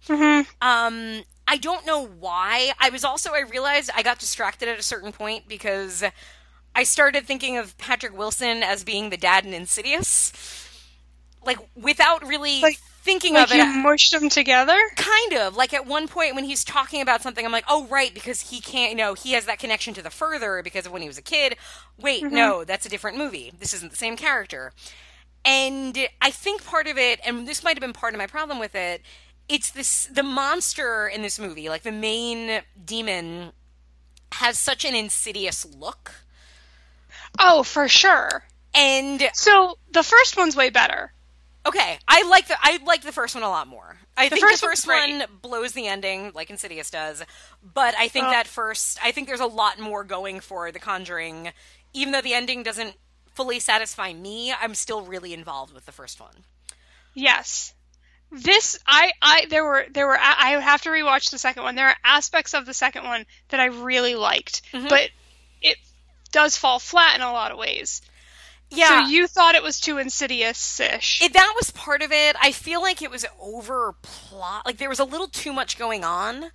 Hmm. 0.07 0.43
Um, 0.63 1.25
I 1.49 1.57
don't 1.59 1.85
know 1.85 2.07
why. 2.07 2.73
I 2.79 2.91
was 2.91 3.05
also 3.05 3.33
I 3.33 3.41
realized 3.41 3.91
I 3.95 4.03
got 4.03 4.19
distracted 4.21 4.69
at 4.69 4.79
a 4.79 4.83
certain 4.83 5.13
point 5.13 5.49
because 5.49 6.05
I 6.75 6.83
started 6.85 7.25
thinking 7.27 7.57
of 7.57 7.77
Patrick 7.79 8.17
Wilson 8.17 8.63
as 8.63 8.85
being 8.85 9.11
the 9.11 9.17
dad 9.17 9.45
in 9.47 9.55
Insidious, 9.55 10.33
like 11.45 11.59
without 11.77 12.27
really 12.27 12.61
Like- 12.61 12.79
thinking 13.03 13.35
Like 13.35 13.49
of 13.49 13.53
it. 13.53 13.57
you 13.59 13.65
mushed 13.83 14.13
them 14.13 14.29
together? 14.31 14.79
kind 14.97 15.35
of 15.35 15.57
like 15.57 15.75
at 15.75 15.87
one 15.87 16.09
point 16.09 16.35
when 16.35 16.45
he's 16.45 16.65
talking 16.65 17.01
about 17.03 17.21
something, 17.23 17.45
I'm 17.45 17.53
like, 17.53 17.67
oh 17.69 17.87
right, 17.87 18.13
because 18.15 18.51
he 18.51 18.61
can't. 18.61 18.91
You 18.93 18.97
know, 18.97 19.15
he 19.15 19.33
has 19.33 19.45
that 19.45 19.59
connection 19.59 19.95
to 19.95 20.03
the 20.03 20.11
further 20.11 20.63
because 20.63 20.87
of 20.87 20.93
when 20.93 21.03
he 21.03 21.09
was 21.09 21.19
a 21.19 21.23
kid. 21.23 21.57
Wait, 21.99 22.25
mm-hmm. 22.25 22.35
no, 22.35 22.65
that's 22.65 22.87
a 22.87 22.89
different 22.89 23.19
movie. 23.19 23.53
This 23.59 23.75
isn't 23.75 23.91
the 23.91 23.97
same 23.97 24.17
character. 24.17 24.73
And 25.45 26.09
I 26.23 26.31
think 26.31 26.65
part 26.65 26.87
of 26.87 26.97
it, 26.97 27.21
and 27.27 27.47
this 27.47 27.63
might 27.63 27.77
have 27.77 27.83
been 27.83 27.93
part 27.93 28.15
of 28.15 28.19
my 28.19 28.27
problem 28.27 28.59
with 28.59 28.75
it, 28.75 29.03
it's 29.47 29.71
this 29.71 30.07
the 30.07 30.23
monster 30.23 31.07
in 31.07 31.21
this 31.21 31.39
movie, 31.39 31.69
like 31.69 31.83
the 31.83 31.93
main 31.93 32.63
demon, 32.83 33.53
has 34.33 34.59
such 34.59 34.87
an 34.87 34.95
insidious 34.95 35.67
look. 35.67 36.24
Oh, 37.39 37.63
for 37.63 37.89
sure. 37.89 38.43
And 38.75 39.23
So 39.35 39.79
the 39.93 40.03
first 40.03 40.37
one's 40.37 40.57
way 40.57 40.71
better. 40.71 41.13
okay, 41.67 41.99
I 42.09 42.23
like 42.29 42.49
the 42.49 42.57
I 42.61 42.79
like 42.85 43.03
the 43.03 43.13
first 43.13 43.35
one 43.35 43.45
a 43.45 43.49
lot 43.49 43.67
more. 43.69 43.97
I 44.17 44.29
think 44.29 44.41
first 44.43 44.61
the 44.61 44.67
first 44.69 44.87
one 44.87 45.25
blows 45.43 45.73
the 45.73 45.87
ending 45.87 46.33
like 46.35 46.51
Insidious 46.51 46.91
does, 46.91 47.23
but 47.63 47.95
I 47.97 48.09
think 48.09 48.27
Oh. 48.27 48.31
that 48.31 48.47
first 48.47 48.99
I 49.03 49.13
think 49.13 49.29
there's 49.29 49.41
a 49.41 49.47
lot 49.47 49.79
more 49.79 50.05
going 50.05 50.41
for 50.41 50.71
The 50.73 50.79
Conjuring. 50.79 51.53
Even 51.93 52.13
though 52.13 52.21
the 52.21 52.35
ending 52.35 52.63
doesn't 52.65 52.95
fully 53.35 53.61
satisfy 53.61 54.13
me, 54.13 54.53
I'm 54.53 54.75
still 54.75 55.03
really 55.03 55.33
involved 55.33 55.73
with 55.73 55.87
the 55.87 55.93
first 55.93 56.21
one. 56.21 56.45
Yes. 57.15 57.73
This 58.33 58.79
I 58.87 59.13
I 59.23 59.47
there 59.49 59.65
were 59.65 59.87
there 59.93 60.07
were 60.09 60.19
I 60.21 60.57
would 60.57 60.65
have 60.65 60.83
to 60.83 60.89
rewatch 60.89 61.31
the 61.31 61.39
second 61.39 61.63
one. 61.63 61.77
There 61.77 61.89
are 61.89 61.97
aspects 62.05 62.55
of 62.55 62.67
the 62.67 62.75
second 62.75 63.05
one 63.05 63.25
that 63.51 63.61
I 63.61 63.67
really 63.67 64.17
liked, 64.17 64.63
Mm-hmm. 64.73 64.89
but 64.89 65.11
it 65.63 65.77
does 66.35 66.57
fall 66.57 66.81
flat 66.81 67.15
in 67.15 67.23
a 67.23 67.33
lot 67.33 67.53
of 67.53 67.59
ways. 67.59 68.03
Yeah, 68.69 69.05
So 69.05 69.09
you 69.09 69.29
thought 69.29 69.55
it 69.55 69.63
was 69.63 69.79
too 69.79 69.99
insidious-ish. 69.99 71.21
that 71.33 71.53
was 71.57 71.71
part 71.71 72.03
of 72.03 72.11
it. 72.11 72.35
I 72.43 72.51
feel 72.51 72.83
like 72.83 73.03
it 73.03 73.11
was 73.11 73.25
over 73.41 73.95
plot. 74.03 74.67
Like 74.67 74.79
there 74.79 74.89
was 74.89 74.99
a 74.99 75.05
little 75.05 75.29
too 75.29 75.53
much 75.53 75.79
going 75.79 76.03
on. 76.03 76.51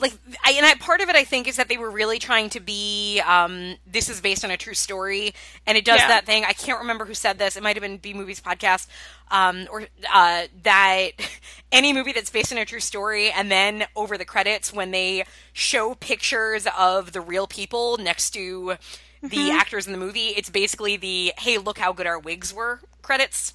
Like, 0.00 0.14
I, 0.44 0.52
and 0.52 0.64
I, 0.64 0.74
part 0.76 1.00
of 1.02 1.08
it, 1.08 1.14
I 1.16 1.24
think, 1.24 1.46
is 1.46 1.56
that 1.56 1.68
they 1.68 1.76
were 1.76 1.90
really 1.90 2.18
trying 2.18 2.48
to 2.50 2.60
be. 2.60 3.20
Um, 3.20 3.76
this 3.86 4.08
is 4.08 4.20
based 4.20 4.44
on 4.44 4.50
a 4.50 4.56
true 4.56 4.74
story, 4.74 5.34
and 5.66 5.76
it 5.76 5.84
does 5.84 6.00
Yeah. 6.00 6.08
that 6.08 6.26
thing. 6.26 6.44
I 6.44 6.52
can't 6.54 6.80
remember 6.80 7.04
who 7.04 7.14
said 7.14 7.38
this. 7.38 7.56
It 7.56 7.62
might 7.62 7.76
have 7.76 7.82
been 7.82 7.98
B 7.98 8.14
Movies 8.14 8.40
podcast, 8.40 8.86
um, 9.30 9.66
or 9.70 9.82
uh, 10.12 10.44
that 10.62 11.10
any 11.72 11.92
movie 11.92 12.12
that's 12.12 12.30
based 12.30 12.50
on 12.52 12.58
a 12.58 12.64
true 12.64 12.80
story, 12.80 13.30
and 13.30 13.50
then 13.50 13.84
over 13.94 14.16
the 14.16 14.24
credits 14.24 14.72
when 14.72 14.90
they 14.90 15.24
show 15.52 15.94
pictures 15.94 16.66
of 16.78 17.12
the 17.12 17.20
real 17.20 17.46
people 17.46 17.98
next 17.98 18.30
to 18.30 18.76
the 19.22 19.50
actors 19.50 19.86
in 19.86 19.92
the 19.92 19.98
movie, 19.98 20.28
it's 20.28 20.48
basically 20.48 20.96
the 20.96 21.34
"Hey, 21.38 21.58
look 21.58 21.78
how 21.78 21.92
good 21.92 22.06
our 22.06 22.18
wigs 22.18 22.54
were" 22.54 22.80
credits. 23.02 23.52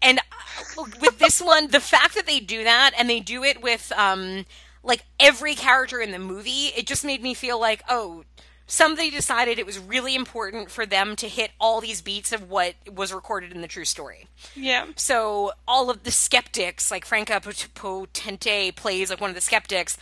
And 0.00 0.20
uh, 0.20 0.84
with 1.00 1.18
this 1.18 1.40
one, 1.42 1.68
the 1.68 1.80
fact 1.80 2.14
that 2.14 2.26
they 2.26 2.38
do 2.38 2.62
that 2.62 2.92
and 2.96 3.10
they 3.10 3.18
do 3.20 3.42
it 3.42 3.60
with 3.60 3.90
um 3.96 4.46
like 4.82 5.04
every 5.18 5.54
character 5.54 6.00
in 6.00 6.10
the 6.10 6.18
movie, 6.18 6.72
it 6.76 6.86
just 6.86 7.04
made 7.04 7.22
me 7.22 7.34
feel 7.34 7.60
like, 7.60 7.82
oh, 7.88 8.24
somebody 8.66 9.10
decided 9.10 9.58
it 9.58 9.66
was 9.66 9.78
really 9.78 10.14
important 10.14 10.70
for 10.70 10.84
them 10.84 11.16
to 11.16 11.26
hit 11.26 11.50
all 11.58 11.80
these 11.80 12.02
beats 12.02 12.32
of 12.32 12.50
what 12.50 12.74
was 12.92 13.12
recorded 13.12 13.50
in 13.50 13.62
the 13.62 13.68
true 13.68 13.84
story. 13.84 14.26
yeah. 14.54 14.86
So 14.94 15.52
all 15.66 15.90
of 15.90 16.04
the 16.04 16.10
skeptics, 16.10 16.90
like 16.90 17.04
Franka 17.04 17.40
Potente 17.40 18.72
plays 18.76 19.10
like 19.10 19.20
one 19.20 19.30
of 19.30 19.34
the 19.34 19.40
skeptics. 19.40 19.96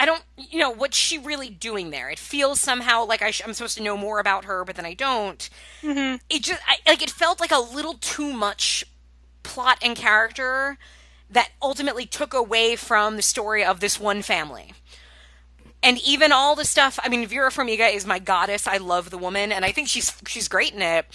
I 0.00 0.06
don't, 0.06 0.22
you 0.36 0.58
know, 0.58 0.70
what's 0.70 0.96
she 0.96 1.18
really 1.18 1.50
doing 1.50 1.90
there? 1.90 2.08
It 2.08 2.18
feels 2.18 2.58
somehow 2.58 3.04
like 3.04 3.22
I 3.22 3.30
sh- 3.30 3.42
I'm 3.46 3.52
supposed 3.52 3.76
to 3.76 3.82
know 3.82 3.96
more 3.96 4.18
about 4.18 4.46
her, 4.46 4.64
but 4.64 4.74
then 4.74 4.86
I 4.86 4.94
don't. 4.94 5.48
Mm-hmm. 5.82 6.16
It 6.30 6.42
just, 6.42 6.60
I, 6.66 6.78
like, 6.88 7.02
it 7.02 7.10
felt 7.10 7.38
like 7.38 7.52
a 7.52 7.58
little 7.58 7.94
too 7.94 8.32
much 8.32 8.84
plot 9.42 9.78
and 9.82 9.94
character 9.94 10.78
that 11.30 11.50
ultimately 11.62 12.06
took 12.06 12.34
away 12.34 12.76
from 12.76 13.16
the 13.16 13.22
story 13.22 13.64
of 13.64 13.80
this 13.80 13.98
one 14.00 14.22
family. 14.22 14.72
And 15.82 15.98
even 16.06 16.30
all 16.32 16.54
the 16.56 16.64
stuff, 16.64 16.98
I 17.02 17.08
mean, 17.08 17.26
Vera 17.26 17.50
Farmiga 17.50 17.92
is 17.92 18.04
my 18.04 18.18
goddess. 18.18 18.66
I 18.66 18.76
love 18.76 19.08
the 19.10 19.16
woman, 19.18 19.50
and 19.50 19.64
I 19.64 19.72
think 19.72 19.88
she's 19.88 20.12
she's 20.26 20.48
great 20.48 20.74
in 20.74 20.82
it. 20.82 21.06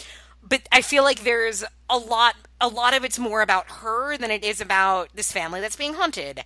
But 0.41 0.61
I 0.71 0.81
feel 0.81 1.03
like 1.03 1.23
there's 1.23 1.63
a 1.89 1.97
lot, 1.97 2.35
a 2.61 2.67
lot 2.67 2.95
of 2.95 3.03
it's 3.03 3.19
more 3.19 3.41
about 3.41 3.69
her 3.81 4.17
than 4.17 4.31
it 4.31 4.43
is 4.43 4.61
about 4.61 5.09
this 5.15 5.31
family 5.31 5.59
that's 5.61 5.75
being 5.75 5.93
haunted. 5.95 6.43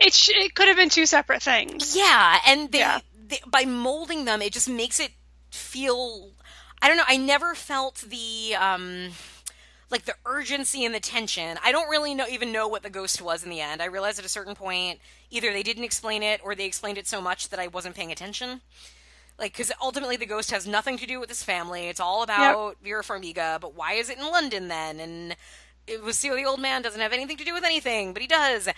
It 0.00 0.12
sh- 0.14 0.30
it 0.34 0.54
could 0.54 0.66
have 0.68 0.76
been 0.76 0.88
two 0.88 1.06
separate 1.06 1.42
things. 1.42 1.96
Yeah, 1.96 2.38
and 2.46 2.72
they, 2.72 2.78
Yeah. 2.80 3.00
they 3.28 3.40
by 3.46 3.64
molding 3.64 4.24
them, 4.24 4.42
it 4.42 4.52
just 4.52 4.68
makes 4.68 4.98
it 4.98 5.12
feel. 5.50 6.30
I 6.82 6.88
don't 6.88 6.96
know. 6.96 7.04
I 7.06 7.16
never 7.16 7.54
felt 7.54 8.04
the 8.08 8.56
um, 8.58 9.10
like 9.90 10.04
the 10.04 10.14
urgency 10.26 10.84
and 10.84 10.94
the 10.94 11.00
tension. 11.00 11.58
I 11.62 11.72
don't 11.72 11.88
really 11.88 12.14
know 12.14 12.26
even 12.28 12.52
know 12.52 12.68
what 12.68 12.82
the 12.82 12.90
ghost 12.90 13.20
was 13.20 13.44
in 13.44 13.50
the 13.50 13.60
end. 13.60 13.82
I 13.82 13.86
realized 13.86 14.18
at 14.18 14.24
a 14.24 14.30
certain 14.30 14.54
point 14.54 15.00
either 15.30 15.52
they 15.52 15.62
didn't 15.62 15.84
explain 15.84 16.22
it 16.22 16.40
or 16.44 16.54
they 16.54 16.66
explained 16.66 16.98
it 16.98 17.06
so 17.06 17.20
much 17.20 17.48
that 17.50 17.60
I 17.60 17.68
wasn't 17.68 17.94
paying 17.94 18.12
attention. 18.12 18.60
Like, 19.38 19.52
because 19.52 19.72
ultimately 19.82 20.16
the 20.16 20.26
ghost 20.26 20.52
has 20.52 20.66
nothing 20.66 20.96
to 20.98 21.06
do 21.06 21.18
with 21.18 21.28
this 21.28 21.42
family. 21.42 21.88
It's 21.88 21.98
all 21.98 22.22
about 22.22 22.76
Vera 22.82 23.02
Farmiga. 23.02 23.60
But 23.60 23.74
why 23.74 23.94
is 23.94 24.08
it 24.08 24.18
in 24.18 24.24
London 24.24 24.68
then? 24.68 25.00
And 25.00 25.36
it 25.86 26.02
was 26.02 26.18
see 26.18 26.30
the 26.30 26.44
old 26.44 26.60
man 26.60 26.82
doesn't 26.82 27.00
have 27.00 27.12
anything 27.12 27.36
to 27.38 27.44
do 27.44 27.52
with 27.52 27.64
anything, 27.64 28.12
but 28.12 28.22
he 28.22 28.28
does. 28.28 28.68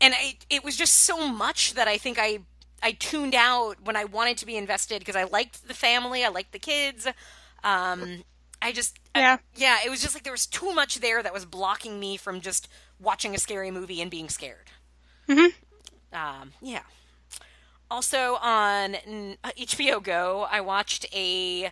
And 0.00 0.14
I, 0.14 0.36
it 0.48 0.64
was 0.64 0.76
just 0.76 0.94
so 0.94 1.28
much 1.28 1.74
that 1.74 1.88
I 1.88 1.98
think 1.98 2.18
I 2.18 2.40
I 2.82 2.92
tuned 2.92 3.34
out 3.34 3.76
when 3.84 3.96
I 3.96 4.04
wanted 4.04 4.38
to 4.38 4.46
be 4.46 4.56
invested 4.56 5.00
because 5.00 5.16
I 5.16 5.24
liked 5.24 5.66
the 5.66 5.74
family, 5.74 6.24
I 6.24 6.28
liked 6.28 6.52
the 6.52 6.58
kids. 6.58 7.06
Um, 7.64 8.22
I 8.62 8.72
just 8.72 8.98
Yeah. 9.18 9.38
yeah, 9.56 9.78
it 9.84 9.90
was 9.90 10.00
just 10.00 10.14
like 10.14 10.24
there 10.24 10.32
was 10.32 10.46
too 10.46 10.72
much 10.74 11.00
there 11.00 11.22
that 11.22 11.32
was 11.32 11.44
blocking 11.44 11.98
me 12.00 12.16
from 12.16 12.40
just 12.40 12.68
watching 13.00 13.34
a 13.34 13.38
scary 13.38 13.70
movie 13.70 14.00
and 14.00 14.10
being 14.10 14.28
scared. 14.28 14.70
Mhm. 15.28 15.52
Um, 16.12 16.52
yeah. 16.60 16.82
Also 17.90 18.36
on 18.36 18.96
HBO 19.56 20.02
Go, 20.02 20.46
I 20.50 20.60
watched 20.60 21.06
a 21.14 21.70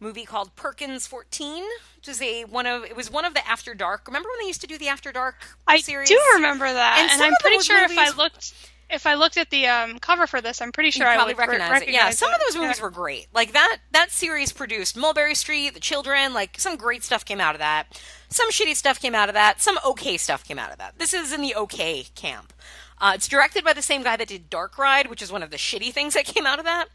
movie 0.00 0.24
called 0.24 0.54
Perkins 0.54 1.06
14, 1.06 1.64
which 1.96 2.08
is 2.08 2.22
a 2.22 2.44
one 2.44 2.66
of 2.66 2.84
it 2.84 2.94
was 2.94 3.10
one 3.10 3.24
of 3.24 3.34
the 3.34 3.46
After 3.46 3.74
Dark. 3.74 4.06
Remember 4.06 4.28
when 4.28 4.38
they 4.40 4.46
used 4.46 4.60
to 4.60 4.66
do 4.68 4.78
the 4.78 4.88
After 4.88 5.10
Dark 5.10 5.36
I 5.66 5.80
series? 5.80 6.10
I 6.10 6.14
do 6.14 6.20
remember 6.36 6.72
that, 6.72 6.98
And 7.00 7.10
and, 7.10 7.22
I'm 7.22 7.34
pretty 7.40 7.62
sure 7.64 7.82
if 7.82 7.96
I 7.98 8.10
looked 8.10 8.54
if 8.90 9.06
I 9.06 9.14
looked 9.14 9.36
at 9.36 9.50
the 9.50 9.66
um, 9.66 9.98
cover 9.98 10.26
for 10.26 10.40
this, 10.40 10.60
I'm 10.62 10.72
pretty 10.72 10.90
sure 10.90 11.06
I 11.06 11.14
probably 11.16 11.34
would 11.34 11.40
re- 11.40 11.46
recognize, 11.58 11.82
it. 11.82 11.88
Yeah, 11.88 11.98
recognize 12.04 12.18
some 12.18 12.32
of 12.32 12.40
those 12.46 12.56
movies 12.56 12.78
Yeah. 12.78 12.82
were 12.84 12.90
great. 12.90 13.26
Like 13.34 13.52
that 13.52 13.78
that 13.92 14.10
series 14.10 14.52
produced 14.52 14.96
Mulberry 14.96 15.34
Street, 15.34 15.74
The 15.74 15.80
Children, 15.80 16.32
like 16.34 16.58
some 16.58 16.76
great 16.76 17.02
stuff 17.04 17.24
came 17.24 17.40
out 17.40 17.54
of 17.54 17.58
that. 17.58 18.00
Some 18.30 18.50
shitty 18.50 18.74
stuff 18.76 19.00
came 19.00 19.14
out 19.14 19.28
of 19.28 19.34
that. 19.34 19.60
Some 19.60 19.78
okay 19.84 20.16
stuff 20.16 20.44
came 20.44 20.58
out 20.58 20.70
of 20.72 20.78
that. 20.78 20.98
This 20.98 21.12
is 21.14 21.32
in 21.32 21.40
the 21.42 21.54
okay 21.56 22.04
camp. 22.14 22.52
Uh, 23.00 23.12
it's 23.14 23.28
directed 23.28 23.64
by 23.64 23.72
the 23.72 23.82
same 23.82 24.02
guy 24.02 24.16
that 24.16 24.26
did 24.26 24.50
Dark 24.50 24.76
Ride, 24.76 25.08
which 25.08 25.22
is 25.22 25.30
one 25.30 25.42
of 25.44 25.50
the 25.50 25.56
shitty 25.56 25.92
things 25.92 26.14
that 26.14 26.24
came 26.24 26.46
out 26.46 26.58
of 26.58 26.64
that. 26.64 26.86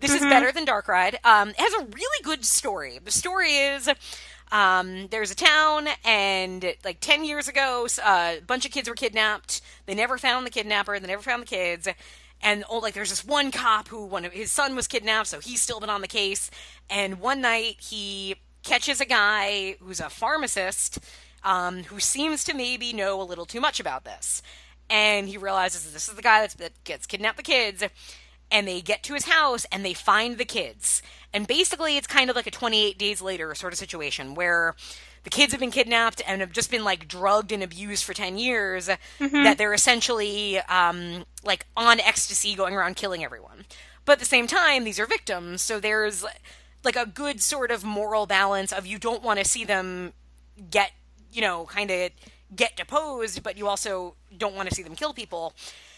This 0.00 0.14
is 0.14 0.20
better 0.20 0.52
than 0.52 0.64
Dark 0.64 0.86
Ride. 0.86 1.18
Um, 1.24 1.48
it 1.50 1.58
has 1.58 1.72
a 1.74 1.84
really 1.84 2.22
good 2.22 2.44
story. 2.44 3.00
The 3.04 3.10
story 3.10 3.54
is 3.54 3.88
um, 4.50 5.08
there's 5.08 5.30
a 5.30 5.36
town, 5.36 5.88
and 6.04 6.74
like 6.84 7.00
10 7.00 7.24
years 7.24 7.48
ago, 7.48 7.86
uh, 8.02 8.36
a 8.38 8.40
bunch 8.40 8.64
of 8.64 8.72
kids 8.72 8.88
were 8.88 8.94
kidnapped. 8.94 9.60
They 9.86 9.94
never 9.94 10.18
found 10.18 10.46
the 10.46 10.50
kidnapper, 10.50 10.98
they 10.98 11.06
never 11.06 11.22
found 11.22 11.42
the 11.42 11.46
kids. 11.46 11.88
And 12.40 12.64
oh, 12.70 12.78
like 12.78 12.94
there's 12.94 13.10
this 13.10 13.24
one 13.24 13.50
cop 13.50 13.88
who 13.88 14.04
one 14.04 14.24
of 14.24 14.32
his 14.32 14.52
son 14.52 14.76
was 14.76 14.86
kidnapped, 14.86 15.28
so 15.28 15.40
he's 15.40 15.60
still 15.60 15.80
been 15.80 15.90
on 15.90 16.00
the 16.00 16.08
case. 16.08 16.50
And 16.88 17.20
one 17.20 17.40
night 17.40 17.76
he 17.80 18.36
catches 18.62 19.00
a 19.00 19.06
guy 19.06 19.76
who's 19.80 20.00
a 20.00 20.10
pharmacist 20.10 20.98
um, 21.42 21.84
who 21.84 22.00
seems 22.00 22.44
to 22.44 22.54
maybe 22.54 22.92
know 22.92 23.20
a 23.20 23.24
little 23.24 23.46
too 23.46 23.60
much 23.60 23.80
about 23.80 24.04
this. 24.04 24.42
And 24.90 25.28
he 25.28 25.36
realizes 25.36 25.92
this 25.92 26.08
is 26.08 26.14
the 26.14 26.22
guy 26.22 26.46
that 26.46 26.84
gets 26.84 27.06
kidnapped 27.06 27.36
the 27.36 27.42
kids. 27.42 27.84
And 28.50 28.66
they 28.66 28.80
get 28.80 29.02
to 29.04 29.14
his 29.14 29.26
house 29.26 29.66
and 29.70 29.84
they 29.84 29.92
find 29.92 30.38
the 30.38 30.44
kids. 30.44 31.02
And 31.32 31.46
basically, 31.46 31.96
it's 31.96 32.06
kind 32.06 32.30
of 32.30 32.36
like 32.36 32.46
a 32.46 32.50
28 32.50 32.98
days 32.98 33.20
later 33.20 33.54
sort 33.54 33.72
of 33.72 33.78
situation 33.78 34.34
where 34.34 34.74
the 35.24 35.30
kids 35.30 35.52
have 35.52 35.60
been 35.60 35.70
kidnapped 35.70 36.22
and 36.26 36.40
have 36.40 36.52
just 36.52 36.70
been 36.70 36.84
like 36.84 37.06
drugged 37.06 37.52
and 37.52 37.62
abused 37.62 38.04
for 38.04 38.14
10 38.14 38.38
years. 38.38 38.88
That 39.44 39.58
they're 39.58 39.74
essentially 39.74 40.58
um, 40.60 41.24
like 41.44 41.66
on 41.76 42.00
ecstasy 42.00 42.54
going 42.54 42.74
around 42.74 42.96
killing 42.96 43.24
everyone. 43.24 43.66
But 44.04 44.12
at 44.14 44.18
the 44.20 44.24
same 44.24 44.46
time, 44.46 44.84
these 44.84 44.98
are 44.98 45.06
victims. 45.06 45.60
So 45.60 45.78
there's 45.80 46.24
like 46.84 46.96
a 46.96 47.06
good 47.06 47.42
sort 47.42 47.70
of 47.70 47.84
moral 47.84 48.26
balance 48.26 48.72
of 48.72 48.86
you 48.86 48.98
don't 48.98 49.22
want 49.22 49.38
to 49.38 49.44
see 49.44 49.64
them 49.64 50.12
get 50.70 50.92
you 51.32 51.40
know 51.40 51.66
kind 51.66 51.90
of 51.90 52.10
get 52.54 52.76
deposed 52.76 53.42
but 53.42 53.58
you 53.58 53.68
also 53.68 54.14
don't 54.36 54.54
want 54.54 54.68
to 54.68 54.74
see 54.74 54.82
them 54.82 54.94
kill 54.94 55.12
people 55.12 55.52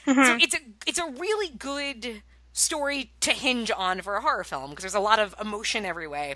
so 0.05 0.37
it's 0.41 0.55
a 0.55 0.59
it's 0.87 0.99
a 0.99 1.07
really 1.07 1.49
good 1.57 2.23
story 2.53 3.13
to 3.21 3.31
hinge 3.33 3.71
on 3.77 4.01
for 4.01 4.17
a 4.17 4.21
horror 4.21 4.45
film 4.45 4.71
because 4.71 4.83
there's 4.83 4.95
a 4.95 5.01
lot 5.01 5.19
of 5.19 5.35
emotion 5.41 5.85
every 5.85 6.07
way 6.09 6.35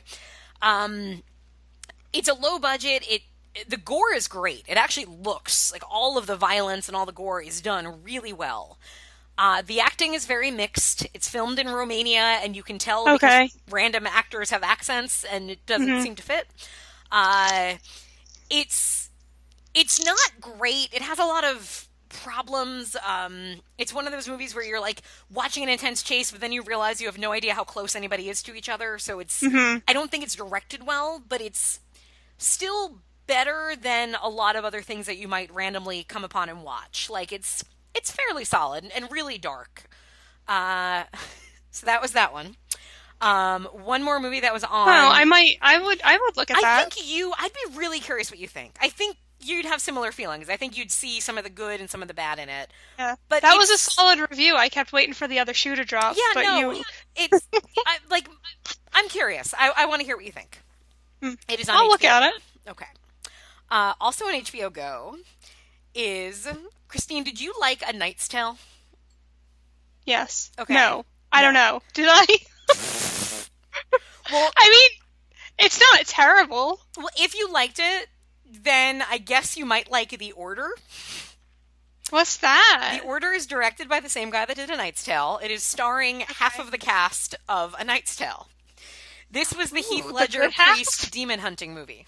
um 0.62 1.22
it's 2.12 2.28
a 2.28 2.34
low 2.34 2.58
budget 2.58 3.04
it 3.08 3.22
the 3.68 3.76
gore 3.76 4.12
is 4.14 4.28
great 4.28 4.64
it 4.68 4.76
actually 4.76 5.06
looks 5.06 5.72
like 5.72 5.82
all 5.90 6.16
of 6.16 6.26
the 6.26 6.36
violence 6.36 6.88
and 6.88 6.96
all 6.96 7.06
the 7.06 7.12
gore 7.12 7.42
is 7.42 7.60
done 7.60 8.02
really 8.02 8.32
well 8.32 8.78
uh, 9.36 9.62
the 9.66 9.80
acting 9.80 10.14
is 10.14 10.26
very 10.26 10.52
mixed. 10.52 11.08
It's 11.12 11.28
filmed 11.28 11.58
in 11.58 11.66
Romania, 11.68 12.38
and 12.44 12.54
you 12.54 12.62
can 12.62 12.78
tell 12.78 13.08
Okay. 13.16 13.46
because 13.46 13.58
random 13.68 14.06
actors 14.06 14.50
have 14.50 14.62
accents, 14.62 15.24
and 15.24 15.50
it 15.50 15.66
doesn't 15.66 16.02
seem 16.02 16.14
to 16.14 16.22
fit. 16.22 16.46
Uh, 17.10 17.74
it's 18.48 19.10
it's 19.74 20.04
not 20.04 20.40
great. 20.40 20.88
It 20.92 21.02
has 21.02 21.18
a 21.18 21.24
lot 21.24 21.42
of 21.42 21.88
problems. 22.22 22.96
Um, 23.06 23.56
it's 23.78 23.92
one 23.92 24.06
of 24.06 24.12
those 24.12 24.28
movies 24.28 24.54
where 24.54 24.64
you're 24.64 24.80
like 24.80 25.02
watching 25.30 25.62
an 25.62 25.68
intense 25.68 26.02
chase, 26.02 26.30
but 26.30 26.40
then 26.40 26.52
you 26.52 26.62
realize 26.62 27.00
you 27.00 27.06
have 27.06 27.18
no 27.18 27.32
idea 27.32 27.54
how 27.54 27.64
close 27.64 27.94
anybody 27.94 28.28
is 28.28 28.42
to 28.44 28.54
each 28.54 28.68
other. 28.68 28.98
So 28.98 29.20
it's 29.20 29.42
I 29.42 29.92
don't 29.92 30.10
think 30.10 30.24
it's 30.24 30.34
directed 30.34 30.86
well, 30.86 31.22
but 31.26 31.40
it's 31.40 31.80
still 32.38 33.00
better 33.26 33.74
than 33.80 34.16
a 34.22 34.28
lot 34.28 34.56
of 34.56 34.64
other 34.64 34.82
things 34.82 35.06
that 35.06 35.16
you 35.16 35.28
might 35.28 35.52
randomly 35.52 36.04
come 36.04 36.24
upon 36.24 36.48
and 36.48 36.62
watch. 36.62 37.08
Like 37.10 37.32
it's 37.32 37.64
it's 37.94 38.10
fairly 38.10 38.44
solid 38.44 38.90
and 38.94 39.10
really 39.10 39.38
dark. 39.38 39.84
Uh, 40.48 41.04
so 41.70 41.86
that 41.86 42.02
was 42.02 42.12
that 42.12 42.32
one. 42.32 42.56
Um, 43.20 43.64
one 43.72 44.02
more 44.02 44.20
movie 44.20 44.40
that 44.40 44.52
was 44.52 44.64
on. 44.64 44.86
Wow, 44.86 45.10
I 45.10 45.24
might, 45.24 45.56
I 45.62 45.78
would, 45.78 46.02
I 46.02 46.18
would 46.18 46.36
look 46.36 46.50
at 46.50 46.58
I 46.58 46.60
that. 46.60 46.86
I 46.86 46.90
think 46.90 47.08
you. 47.08 47.32
I'd 47.38 47.52
be 47.52 47.78
really 47.78 48.00
curious 48.00 48.30
what 48.30 48.38
you 48.38 48.48
think. 48.48 48.76
I 48.80 48.88
think 48.88 49.16
you'd 49.44 49.64
have 49.66 49.80
similar 49.80 50.12
feelings. 50.12 50.48
I 50.48 50.56
think 50.56 50.76
you'd 50.76 50.90
see 50.90 51.20
some 51.20 51.38
of 51.38 51.44
the 51.44 51.50
good 51.50 51.80
and 51.80 51.88
some 51.90 52.02
of 52.02 52.08
the 52.08 52.14
bad 52.14 52.38
in 52.38 52.48
it. 52.48 52.70
yeah. 52.98 53.14
but 53.28 53.42
that 53.42 53.56
was 53.56 53.70
a 53.70 53.78
solid 53.78 54.18
review. 54.30 54.56
I 54.56 54.68
kept 54.68 54.92
waiting 54.92 55.14
for 55.14 55.28
the 55.28 55.38
other 55.38 55.54
shoe 55.54 55.74
to 55.76 55.84
drop. 55.84 56.16
Yeah, 56.16 56.22
but 56.34 56.42
no, 56.42 56.70
you, 56.72 56.82
it's 57.16 57.48
I, 57.86 57.98
like 58.10 58.28
I'm 58.92 59.08
curious. 59.08 59.54
I, 59.56 59.72
I 59.76 59.86
want 59.86 60.00
to 60.00 60.06
hear 60.06 60.16
what 60.16 60.24
you 60.24 60.32
think. 60.32 60.60
It 61.48 61.60
is 61.60 61.68
on. 61.68 61.74
Hmm. 61.76 61.80
I'll 61.82 61.88
look 61.88 62.04
at 62.04 62.22
it. 62.34 62.42
Okay. 62.68 62.86
Uh, 63.70 63.94
also 64.00 64.26
on 64.26 64.34
HBO 64.34 64.72
Go 64.72 65.16
is 65.94 66.46
Christine. 66.88 67.24
Did 67.24 67.40
you 67.40 67.54
like 67.60 67.82
A 67.86 67.92
Knight's 67.92 68.28
Tale? 68.28 68.58
Yes. 70.04 70.50
Okay. 70.58 70.74
No, 70.74 71.04
I 71.32 71.40
No. 71.40 71.46
don't 71.46 71.54
know. 71.54 71.82
Did 71.94 72.06
I? 72.10 72.26
Well, 74.32 74.50
I 74.56 74.68
mean, 74.70 74.90
it's 75.58 75.78
not 75.80 76.06
terrible. 76.06 76.80
well, 76.96 77.08
if 77.18 77.34
you 77.34 77.52
liked 77.52 77.78
it, 77.78 78.08
then 78.62 79.02
I 79.10 79.18
guess 79.18 79.56
you 79.56 79.64
might 79.64 79.90
like 79.90 80.10
The 80.10 80.32
Order. 80.32 80.70
What's 82.10 82.36
that? 82.38 82.98
The 83.00 83.06
Order 83.06 83.32
is 83.32 83.46
directed 83.46 83.88
by 83.88 84.00
the 84.00 84.08
same 84.08 84.30
guy 84.30 84.44
that 84.44 84.56
did 84.56 84.70
A 84.70 84.76
Knight's 84.76 85.04
Tale. 85.04 85.40
It 85.42 85.50
is 85.50 85.62
starring 85.62 86.20
half 86.20 86.58
of 86.58 86.70
the 86.70 86.78
cast 86.78 87.34
of 87.48 87.74
A 87.78 87.84
Knight's 87.84 88.14
Tale. 88.16 88.48
This 89.30 89.54
was 89.54 89.70
the 89.70 89.80
Heath 89.80 90.06
the 90.06 90.12
Ledger 90.12 90.50
half? 90.50 90.74
priest 90.76 91.10
demon 91.10 91.40
hunting 91.40 91.74
movie. 91.74 92.06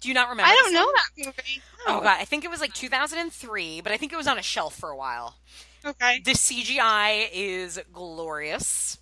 Do 0.00 0.08
you 0.08 0.14
not 0.14 0.30
remember? 0.30 0.50
I 0.50 0.54
don't 0.56 0.72
know 0.72 0.90
that 0.92 1.26
movie. 1.26 1.62
Oh 1.86 2.00
god, 2.00 2.16
I 2.18 2.24
think 2.24 2.44
it 2.44 2.50
was 2.50 2.60
like 2.60 2.72
2003, 2.72 3.80
but 3.82 3.92
I 3.92 3.96
think 3.98 4.12
it 4.12 4.16
was 4.16 4.26
on 4.26 4.38
a 4.38 4.42
shelf 4.42 4.74
for 4.74 4.88
a 4.88 4.96
while. 4.96 5.36
Okay. 5.84 6.20
The 6.24 6.32
CGI 6.32 7.28
is 7.32 7.78
glorious. 7.92 8.98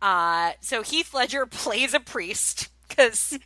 Uh, 0.00 0.52
so 0.60 0.82
Heath 0.82 1.14
Ledger 1.14 1.46
plays 1.50 1.94
a 1.94 2.00
priest 2.00 2.68
because 2.88 3.38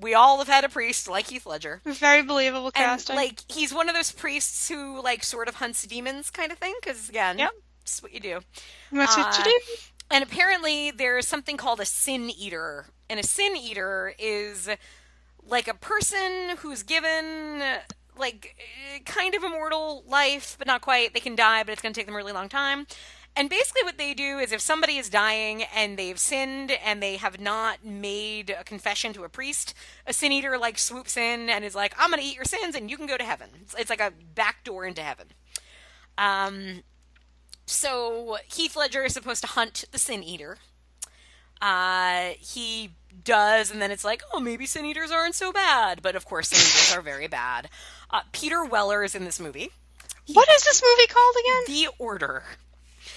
we 0.00 0.14
all 0.14 0.38
have 0.38 0.48
had 0.48 0.64
a 0.64 0.68
priest 0.68 1.08
like 1.08 1.28
Heath 1.28 1.46
Ledger. 1.46 1.80
Very 1.84 2.22
believable 2.22 2.66
And 2.66 2.74
casting. 2.74 3.16
like 3.16 3.40
he's 3.48 3.72
one 3.74 3.88
of 3.88 3.94
those 3.94 4.10
priests 4.12 4.68
who 4.68 5.02
like 5.02 5.22
sort 5.24 5.48
of 5.48 5.56
hunts 5.56 5.82
demons 5.86 6.30
kind 6.30 6.50
of 6.52 6.58
thing 6.58 6.74
because 6.80 7.08
again, 7.08 7.38
Yep. 7.38 7.50
that's 7.80 8.02
what 8.02 8.12
you 8.12 8.20
do. 8.20 8.40
That's 8.90 9.16
what 9.16 9.36
you 9.38 9.42
uh, 9.42 9.44
do. 9.44 9.60
And 10.10 10.24
apparently 10.24 10.90
there 10.90 11.18
is 11.18 11.26
something 11.28 11.56
called 11.56 11.80
a 11.80 11.84
sin 11.86 12.30
eater. 12.30 12.86
And 13.10 13.18
a 13.20 13.22
sin 13.22 13.56
eater 13.56 14.14
is 14.18 14.68
like 15.44 15.68
a 15.68 15.74
person 15.74 16.56
who's 16.58 16.82
given 16.82 17.62
like 18.16 18.54
kind 19.06 19.34
of 19.34 19.42
immortal 19.42 20.04
life, 20.06 20.56
but 20.58 20.66
not 20.66 20.82
quite. 20.82 21.14
They 21.14 21.20
can 21.20 21.34
die, 21.34 21.62
but 21.64 21.72
it's 21.72 21.80
going 21.82 21.92
to 21.94 21.98
take 21.98 22.06
them 22.06 22.14
a 22.14 22.18
really 22.18 22.32
long 22.32 22.48
time. 22.48 22.86
And 23.34 23.48
basically, 23.48 23.82
what 23.82 23.96
they 23.96 24.12
do 24.12 24.38
is 24.38 24.52
if 24.52 24.60
somebody 24.60 24.98
is 24.98 25.08
dying 25.08 25.62
and 25.74 25.98
they've 25.98 26.18
sinned 26.18 26.70
and 26.70 27.02
they 27.02 27.16
have 27.16 27.40
not 27.40 27.84
made 27.84 28.50
a 28.50 28.62
confession 28.62 29.14
to 29.14 29.24
a 29.24 29.28
priest, 29.28 29.74
a 30.06 30.12
sin 30.12 30.32
eater 30.32 30.58
like 30.58 30.78
swoops 30.78 31.16
in 31.16 31.48
and 31.48 31.64
is 31.64 31.74
like, 31.74 31.94
"I'm 31.98 32.10
going 32.10 32.20
to 32.20 32.28
eat 32.28 32.36
your 32.36 32.44
sins 32.44 32.74
and 32.74 32.90
you 32.90 32.96
can 32.98 33.06
go 33.06 33.16
to 33.16 33.24
heaven." 33.24 33.48
It's, 33.62 33.74
it's 33.78 33.90
like 33.90 34.00
a 34.00 34.12
back 34.34 34.64
door 34.64 34.84
into 34.84 35.02
heaven. 35.02 35.28
Um, 36.18 36.82
so 37.64 38.36
Heath 38.52 38.76
Ledger 38.76 39.02
is 39.02 39.14
supposed 39.14 39.40
to 39.42 39.48
hunt 39.48 39.84
the 39.92 39.98
Sin 39.98 40.22
Eater. 40.22 40.58
Uh, 41.60 42.32
he 42.38 42.90
does, 43.24 43.70
and 43.70 43.80
then 43.80 43.90
it's 43.90 44.04
like, 44.04 44.22
oh, 44.32 44.40
maybe 44.40 44.66
Sin 44.66 44.84
Eaters 44.84 45.10
aren't 45.10 45.34
so 45.34 45.52
bad. 45.52 46.02
But 46.02 46.16
of 46.16 46.26
course, 46.26 46.48
Sin 46.48 46.58
Eaters 46.58 46.94
are 46.94 47.02
very 47.02 47.28
bad. 47.28 47.70
Uh, 48.10 48.22
Peter 48.32 48.64
Weller 48.64 49.04
is 49.04 49.14
in 49.14 49.24
this 49.24 49.40
movie. 49.40 49.70
What 50.32 50.48
is 50.50 50.64
this 50.64 50.82
movie 50.82 51.06
called 51.08 51.34
again? 51.40 51.74
The 51.74 51.88
Order. 51.98 52.44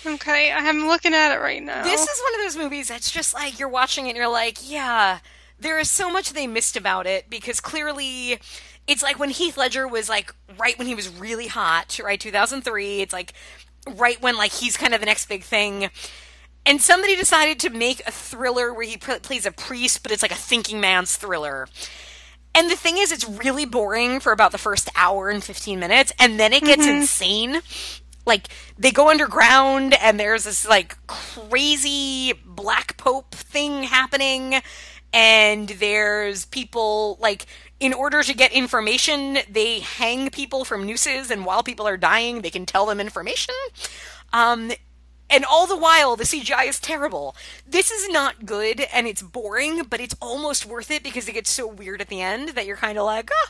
Okay, 0.06 0.52
I'm 0.52 0.88
looking 0.88 1.14
at 1.14 1.36
it 1.36 1.40
right 1.40 1.64
now. 1.64 1.84
This 1.84 2.02
is 2.02 2.22
one 2.22 2.36
of 2.36 2.46
those 2.46 2.58
movies 2.58 2.88
that's 2.88 3.10
just 3.10 3.34
like 3.34 3.60
you're 3.60 3.70
watching 3.70 4.06
it 4.06 4.10
and 4.10 4.18
you're 4.18 4.32
like, 4.32 4.58
yeah, 4.70 5.20
there 5.60 5.80
is 5.80 5.90
so 5.90 6.12
much 6.12 6.34
they 6.34 6.48
missed 6.48 6.78
about 6.78 7.08
it 7.08 7.30
because 7.30 7.60
clearly 7.60 8.40
it's 8.88 9.02
like 9.02 9.20
when 9.20 9.30
Heath 9.30 9.58
Ledger 9.58 9.88
was 9.88 10.10
like 10.10 10.34
right 10.60 10.78
when 10.78 10.88
he 10.88 10.96
was 10.96 11.10
really 11.10 11.48
hot, 11.48 12.00
right? 12.04 12.20
2003. 12.20 13.02
It's 13.02 13.14
like 13.14 13.34
right 13.96 14.22
when 14.22 14.38
like 14.38 14.52
he's 14.52 14.78
kind 14.78 14.94
of 14.94 15.00
the 15.00 15.06
next 15.06 15.28
big 15.28 15.44
thing. 15.44 15.90
And 16.68 16.82
somebody 16.82 17.16
decided 17.16 17.60
to 17.62 17.70
make 17.70 18.02
a 18.08 18.12
thriller 18.12 18.74
where 18.74 18.86
he 18.86 18.98
pl- 18.98 19.20
plays 19.20 19.46
a 19.46 19.52
priest, 19.52 20.02
but 20.02 20.12
it's 20.12 20.24
like 20.24 20.32
a 20.32 20.36
thinking 20.36 20.80
man's 20.80 21.16
thriller. 21.16 21.68
And 22.56 22.72
the 22.72 22.76
thing 22.78 22.98
is, 22.98 23.12
it's 23.12 23.28
really 23.28 23.66
boring 23.66 24.22
for 24.22 24.32
about 24.32 24.54
the 24.54 24.58
first 24.58 24.90
hour 24.96 25.30
and 25.30 25.44
15 25.44 25.78
minutes, 25.78 26.14
and 26.18 26.40
then 26.40 26.54
it 26.54 26.64
gets 26.64 26.84
mm-hmm. 26.84 27.02
insane. 27.02 27.62
Like, 28.26 28.48
they 28.78 28.92
go 28.92 29.10
underground, 29.10 29.94
and 30.02 30.20
there's 30.20 30.46
this, 30.46 30.68
like, 30.68 30.98
crazy 31.08 32.34
black 32.46 32.98
pope 32.98 33.34
thing 33.36 33.84
happening, 33.84 34.62
and 35.14 35.70
there's 35.70 36.46
people 36.46 37.18
like 37.22 37.46
in 37.80 37.94
order 37.94 38.24
to 38.24 38.34
get 38.34 38.52
information, 38.52 39.38
they 39.50 39.80
hang 39.80 40.30
people 40.30 40.64
from 40.64 40.86
nooses, 40.86 41.30
and 41.30 41.46
while 41.46 41.64
people 41.64 41.88
are 41.88 41.98
dying, 41.98 42.42
they 42.42 42.50
can 42.50 42.66
tell 42.66 42.86
them 42.86 43.00
information. 43.00 43.54
Um, 44.32 44.72
and 45.30 45.44
all 45.44 45.68
the 45.68 45.78
while, 45.78 46.16
the 46.16 46.24
CGI 46.24 46.68
is 46.68 46.80
terrible. 46.80 47.36
This 47.68 47.92
is 47.92 48.10
not 48.10 48.46
good, 48.46 48.82
and 48.94 49.08
it's 49.08 49.22
boring, 49.22 49.84
but 49.84 50.00
it's 50.00 50.16
almost 50.22 50.66
worth 50.66 50.90
it 50.90 51.04
because 51.04 51.28
it 51.28 51.34
gets 51.34 51.50
so 51.50 51.68
weird 51.68 52.00
at 52.00 52.08
the 52.08 52.22
end 52.22 52.50
that 52.50 52.66
you're 52.66 52.78
kind 52.78 52.98
of 52.98 53.06
like, 53.06 53.30
oh, 53.34 53.50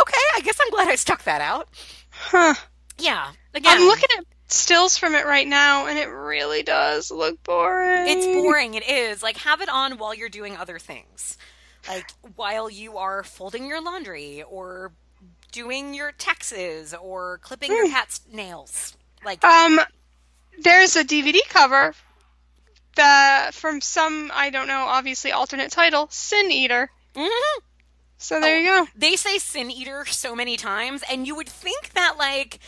okay, 0.00 0.20
I 0.36 0.40
guess 0.40 0.58
I'm 0.60 0.70
glad 0.70 0.88
I 0.88 0.96
stuck 0.96 1.24
that 1.24 1.40
out. 1.40 1.68
Huh. 2.10 2.54
Yeah. 2.98 3.32
Again, 3.54 3.76
I'm 3.78 3.86
looking 3.86 4.08
at 4.18 4.24
stills 4.48 4.96
from 4.96 5.14
it 5.14 5.26
right 5.26 5.46
now, 5.46 5.86
and 5.86 5.98
it 5.98 6.06
really 6.08 6.62
does 6.62 7.10
look 7.10 7.42
boring. 7.42 8.08
It's 8.08 8.26
boring. 8.26 8.74
It 8.74 8.88
is. 8.88 9.22
Like, 9.22 9.36
have 9.38 9.60
it 9.60 9.68
on 9.68 9.98
while 9.98 10.14
you're 10.14 10.28
doing 10.28 10.56
other 10.56 10.78
things. 10.78 11.36
Like, 11.88 12.06
while 12.36 12.70
you 12.70 12.96
are 12.98 13.22
folding 13.22 13.66
your 13.66 13.82
laundry 13.82 14.42
or 14.42 14.92
doing 15.52 15.94
your 15.94 16.12
taxes 16.12 16.94
or 16.94 17.38
clipping 17.38 17.70
your 17.72 17.88
cat's 17.88 18.20
nails. 18.32 18.96
Like, 19.24 19.44
Um, 19.44 19.80
there's 20.58 20.96
a 20.96 21.04
DVD 21.04 21.40
cover 21.48 21.94
that 22.96 23.54
from 23.54 23.80
some 23.80 24.30
I 24.34 24.50
don't 24.50 24.68
know, 24.68 24.84
obviously 24.86 25.32
alternate 25.32 25.70
title, 25.72 26.08
Sin 26.10 26.50
Eater. 26.50 26.90
mhm. 27.14 27.28
So 28.18 28.40
there 28.40 28.58
you 28.58 28.66
go. 28.66 28.86
they 28.96 29.16
say 29.16 29.38
sin 29.38 29.70
eater 29.70 30.06
so 30.06 30.34
many 30.34 30.56
times, 30.56 31.02
and 31.10 31.26
you 31.26 31.34
would 31.36 31.48
think 31.48 31.92
that, 31.92 32.16
like, 32.16 32.58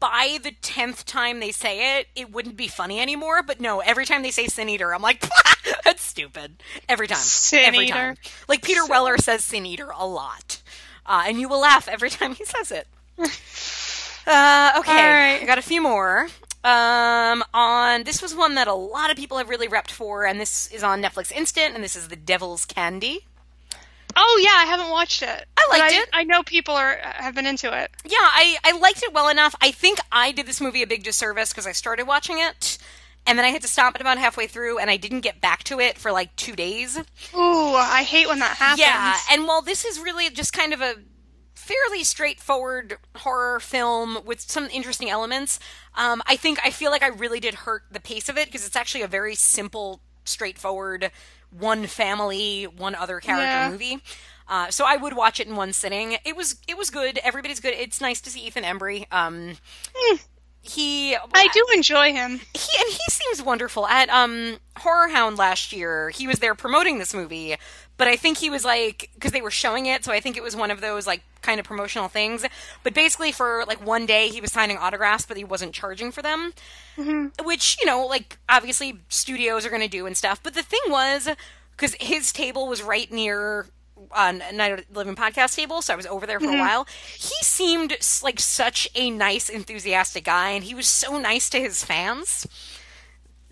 by 0.00 0.38
the 0.42 0.52
10th 0.52 1.04
time 1.04 1.40
they 1.40 1.52
say 1.52 1.98
it, 1.98 2.08
it 2.16 2.32
wouldn't 2.32 2.56
be 2.56 2.68
funny 2.68 2.98
anymore. 3.00 3.42
But 3.42 3.60
no, 3.60 3.80
every 3.80 4.06
time 4.06 4.22
they 4.22 4.30
say 4.30 4.46
sin 4.46 4.68
eater, 4.68 4.94
I'm 4.94 5.02
like, 5.02 5.28
that's 5.84 6.02
stupid. 6.02 6.62
Every 6.88 7.06
time. 7.06 7.18
Sin 7.18 7.64
every 7.66 7.84
eater. 7.84 7.92
time. 7.92 8.16
Like, 8.48 8.62
Peter 8.62 8.84
Weller 8.86 9.18
says 9.18 9.44
sin 9.44 9.66
eater 9.66 9.90
a 9.94 10.06
lot. 10.06 10.62
Uh, 11.06 11.24
and 11.26 11.38
you 11.40 11.48
will 11.48 11.60
laugh 11.60 11.88
every 11.88 12.10
time 12.18 12.34
he 12.34 12.44
says 12.44 12.72
it. 12.72 12.88
Uh, 14.26 14.72
okay, 14.78 14.90
All 14.90 15.12
right. 15.12 15.38
I 15.40 15.44
got 15.46 15.58
a 15.58 15.62
few 15.62 15.82
more. 15.82 16.28
Um, 16.62 17.42
on 17.54 18.04
this 18.04 18.20
was 18.20 18.34
one 18.34 18.54
that 18.56 18.68
a 18.68 18.74
lot 18.74 19.10
of 19.10 19.16
people 19.16 19.38
have 19.38 19.48
really 19.48 19.66
repped 19.68 19.90
for, 19.90 20.26
and 20.26 20.38
this 20.38 20.70
is 20.70 20.82
on 20.82 21.02
Netflix 21.02 21.32
Instant, 21.32 21.74
and 21.74 21.82
this 21.82 21.96
is 21.96 22.08
The 22.08 22.16
Devil's 22.16 22.66
Candy. 22.66 23.24
Oh 24.22 24.40
yeah, 24.42 24.54
I 24.54 24.64
haven't 24.66 24.90
watched 24.90 25.22
it. 25.22 25.46
I 25.56 25.66
liked 25.70 25.94
it. 25.94 26.08
I 26.12 26.24
know 26.24 26.42
people 26.42 26.74
are 26.74 26.98
have 27.02 27.34
been 27.34 27.46
into 27.46 27.68
it. 27.68 27.90
Yeah, 28.04 28.18
I, 28.20 28.58
I 28.62 28.76
liked 28.78 29.02
it 29.02 29.14
well 29.14 29.30
enough. 29.30 29.54
I 29.62 29.70
think 29.70 29.98
I 30.12 30.30
did 30.30 30.46
this 30.46 30.60
movie 30.60 30.82
a 30.82 30.86
big 30.86 31.02
disservice 31.02 31.50
because 31.50 31.66
I 31.66 31.72
started 31.72 32.06
watching 32.06 32.38
it, 32.38 32.76
and 33.26 33.38
then 33.38 33.46
I 33.46 33.48
had 33.48 33.62
to 33.62 33.68
stop 33.68 33.94
it 33.94 34.02
about 34.02 34.18
halfway 34.18 34.46
through, 34.46 34.78
and 34.78 34.90
I 34.90 34.98
didn't 34.98 35.22
get 35.22 35.40
back 35.40 35.64
to 35.64 35.80
it 35.80 35.96
for 35.96 36.12
like 36.12 36.36
two 36.36 36.54
days. 36.54 36.98
Ooh, 37.34 37.74
I 37.74 38.02
hate 38.02 38.28
when 38.28 38.40
that 38.40 38.58
happens. 38.58 38.80
Yeah, 38.80 39.16
and 39.32 39.46
while 39.46 39.62
this 39.62 39.86
is 39.86 39.98
really 39.98 40.28
just 40.28 40.52
kind 40.52 40.74
of 40.74 40.82
a 40.82 40.96
fairly 41.54 42.04
straightforward 42.04 42.98
horror 43.16 43.58
film 43.58 44.18
with 44.26 44.40
some 44.42 44.66
interesting 44.66 45.08
elements, 45.08 45.58
um, 45.94 46.22
I 46.26 46.36
think 46.36 46.58
I 46.62 46.70
feel 46.70 46.90
like 46.90 47.02
I 47.02 47.08
really 47.08 47.40
did 47.40 47.54
hurt 47.54 47.84
the 47.90 48.00
pace 48.00 48.28
of 48.28 48.36
it 48.36 48.48
because 48.48 48.66
it's 48.66 48.76
actually 48.76 49.02
a 49.02 49.08
very 49.08 49.34
simple, 49.34 50.02
straightforward, 50.24 51.10
one 51.50 51.86
family, 51.86 52.64
one 52.64 52.94
other 52.94 53.20
character 53.20 53.44
Yeah. 53.46 53.70
movie. 53.70 54.02
Uh, 54.48 54.68
so 54.70 54.84
I 54.84 54.96
would 54.96 55.14
watch 55.14 55.38
it 55.38 55.46
in 55.46 55.54
one 55.54 55.72
sitting. 55.72 56.16
It 56.24 56.36
was 56.36 56.56
it 56.66 56.76
was 56.76 56.90
good. 56.90 57.18
Everybody's 57.22 57.60
good. 57.60 57.74
It's 57.74 58.00
nice 58.00 58.20
to 58.22 58.30
see 58.30 58.40
Ethan 58.40 58.64
Embry. 58.64 59.06
Um, 59.12 59.56
he 60.62 61.16
I 61.16 61.48
do 61.52 61.64
enjoy 61.74 62.12
him. 62.12 62.32
he 62.54 62.78
and 62.78 62.88
he 62.92 62.98
seems 63.10 63.42
wonderful 63.42 63.86
at 63.86 64.08
um 64.10 64.58
horror 64.78 65.08
hound 65.08 65.38
last 65.38 65.72
year 65.72 66.10
he 66.10 66.26
was 66.26 66.38
there 66.40 66.54
promoting 66.54 66.98
this 66.98 67.14
movie 67.14 67.56
but 68.00 68.08
i 68.08 68.16
think 68.16 68.38
he 68.38 68.50
was 68.50 68.64
like 68.64 69.10
because 69.14 69.30
they 69.30 69.42
were 69.42 69.50
showing 69.50 69.86
it 69.86 70.04
so 70.04 70.12
i 70.12 70.18
think 70.18 70.36
it 70.36 70.42
was 70.42 70.56
one 70.56 70.72
of 70.72 70.80
those 70.80 71.06
like 71.06 71.22
kind 71.42 71.60
of 71.60 71.66
promotional 71.66 72.08
things. 72.08 72.44
But 72.82 72.94
basically 72.94 73.32
for 73.32 73.64
like 73.66 73.84
one 73.84 74.06
day 74.06 74.28
he 74.28 74.40
was 74.40 74.52
signing 74.52 74.76
autographs 74.76 75.26
but 75.26 75.36
he 75.36 75.44
wasn't 75.44 75.72
charging 75.72 76.12
for 76.12 76.22
them. 76.22 76.52
Which 77.44 77.78
you 77.80 77.86
know 77.86 78.06
like 78.06 78.38
obviously 78.48 78.98
studios 79.08 79.64
are 79.64 79.70
going 79.70 79.82
to 79.82 79.88
do 79.88 80.06
and 80.06 80.16
stuff. 80.16 80.42
But 80.42 80.54
the 80.54 80.62
thing 80.62 80.80
was 80.88 81.28
because 81.76 81.96
his 82.00 82.32
table 82.32 82.68
was 82.68 82.82
right 82.82 83.10
near 83.10 83.66
uh, 84.12 84.32
Night 84.32 84.72
of 84.72 84.88
the 84.88 84.98
Living 84.98 85.14
podcast 85.14 85.54
table, 85.54 85.82
so 85.82 85.92
I 85.92 85.96
was 85.96 86.06
over 86.06 86.26
there 86.26 86.40
for 86.40 86.50
a 86.50 86.58
while. 86.58 86.86
He 87.14 87.34
seemed 87.42 87.96
like 88.22 88.40
such 88.40 88.88
a 88.94 89.10
nice, 89.10 89.50
enthusiastic 89.50 90.24
guy, 90.24 90.50
and 90.50 90.64
he 90.64 90.74
was 90.74 90.88
so 90.88 91.18
nice 91.18 91.50
to 91.50 91.60
his 91.60 91.84
fans 91.84 92.46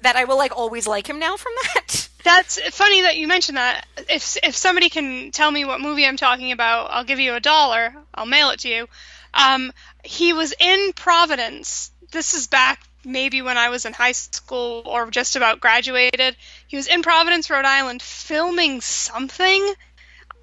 that 0.01 0.17
I 0.17 0.25
will 0.25 0.39
like 0.39 0.57
always 0.57 0.87
like 0.87 1.09
him 1.09 1.19
now 1.19 1.37
from 1.37 1.53
that. 1.75 2.08
That's 2.25 2.61
funny 2.77 3.03
that 3.03 3.17
you 3.17 3.29
mentioned 3.29 3.57
that. 3.59 3.87
If 4.09 4.37
if 4.43 4.57
somebody 4.57 4.89
can 4.89 5.31
tell 5.31 5.51
me 5.51 5.65
what 5.65 5.81
movie 5.81 6.07
I'm 6.07 6.17
talking 6.17 6.53
about, 6.53 6.91
I'll 6.91 7.05
give 7.05 7.21
you 7.21 7.35
a 7.35 7.41
dollar. 7.41 7.95
I'll 8.15 8.27
mail 8.27 8.51
it 8.51 8.61
to 8.61 8.69
you. 8.69 8.89
Um, 9.35 9.73
he 10.05 10.33
was 10.33 10.53
in 10.59 10.93
Providence. 10.95 11.91
This 12.11 12.35
is 12.35 12.47
back 12.47 12.83
maybe 13.05 13.41
when 13.43 13.57
I 13.57 13.69
was 13.69 13.85
in 13.85 13.93
high 13.93 14.13
school 14.13 14.83
or 14.87 15.11
just 15.11 15.37
about 15.37 15.61
graduated. 15.61 16.37
He 16.67 16.77
was 16.77 16.89
in 16.89 17.03
Providence, 17.03 17.49
Rhode 17.51 17.65
Island, 17.65 18.03
filming 18.03 18.81
something. 18.81 19.75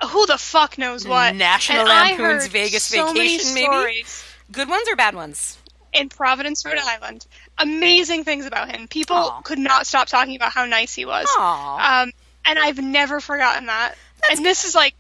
Who 0.09 0.25
the 0.25 0.37
fuck 0.37 0.77
knows 0.77 1.07
what? 1.07 1.35
National 1.35 1.87
And 1.87 1.89
Lampoon's 1.89 2.47
Vegas 2.47 2.83
so 2.83 3.07
Vacation, 3.13 3.53
maybe? 3.53 3.65
stories 3.65 4.23
Good 4.51 4.69
ones 4.69 4.87
or 4.89 4.95
bad 4.95 5.15
ones? 5.15 5.57
in 5.93 6.09
Providence, 6.09 6.65
Rhode 6.65 6.77
Island. 6.77 7.25
Amazing 7.57 8.23
things 8.23 8.45
about 8.45 8.75
him. 8.75 8.87
People 8.87 9.15
Aw. 9.15 9.41
could 9.41 9.59
not 9.59 9.87
stop 9.87 10.07
talking 10.07 10.35
about 10.35 10.51
how 10.51 10.65
nice 10.65 10.93
he 10.93 11.05
was. 11.05 11.27
Um, 11.37 12.11
and 12.45 12.59
I've 12.59 12.79
never 12.79 13.19
forgotten 13.19 13.67
that. 13.67 13.95
and 14.29 14.45
this 14.45 14.65
is 14.65 14.75
like, 14.75 14.93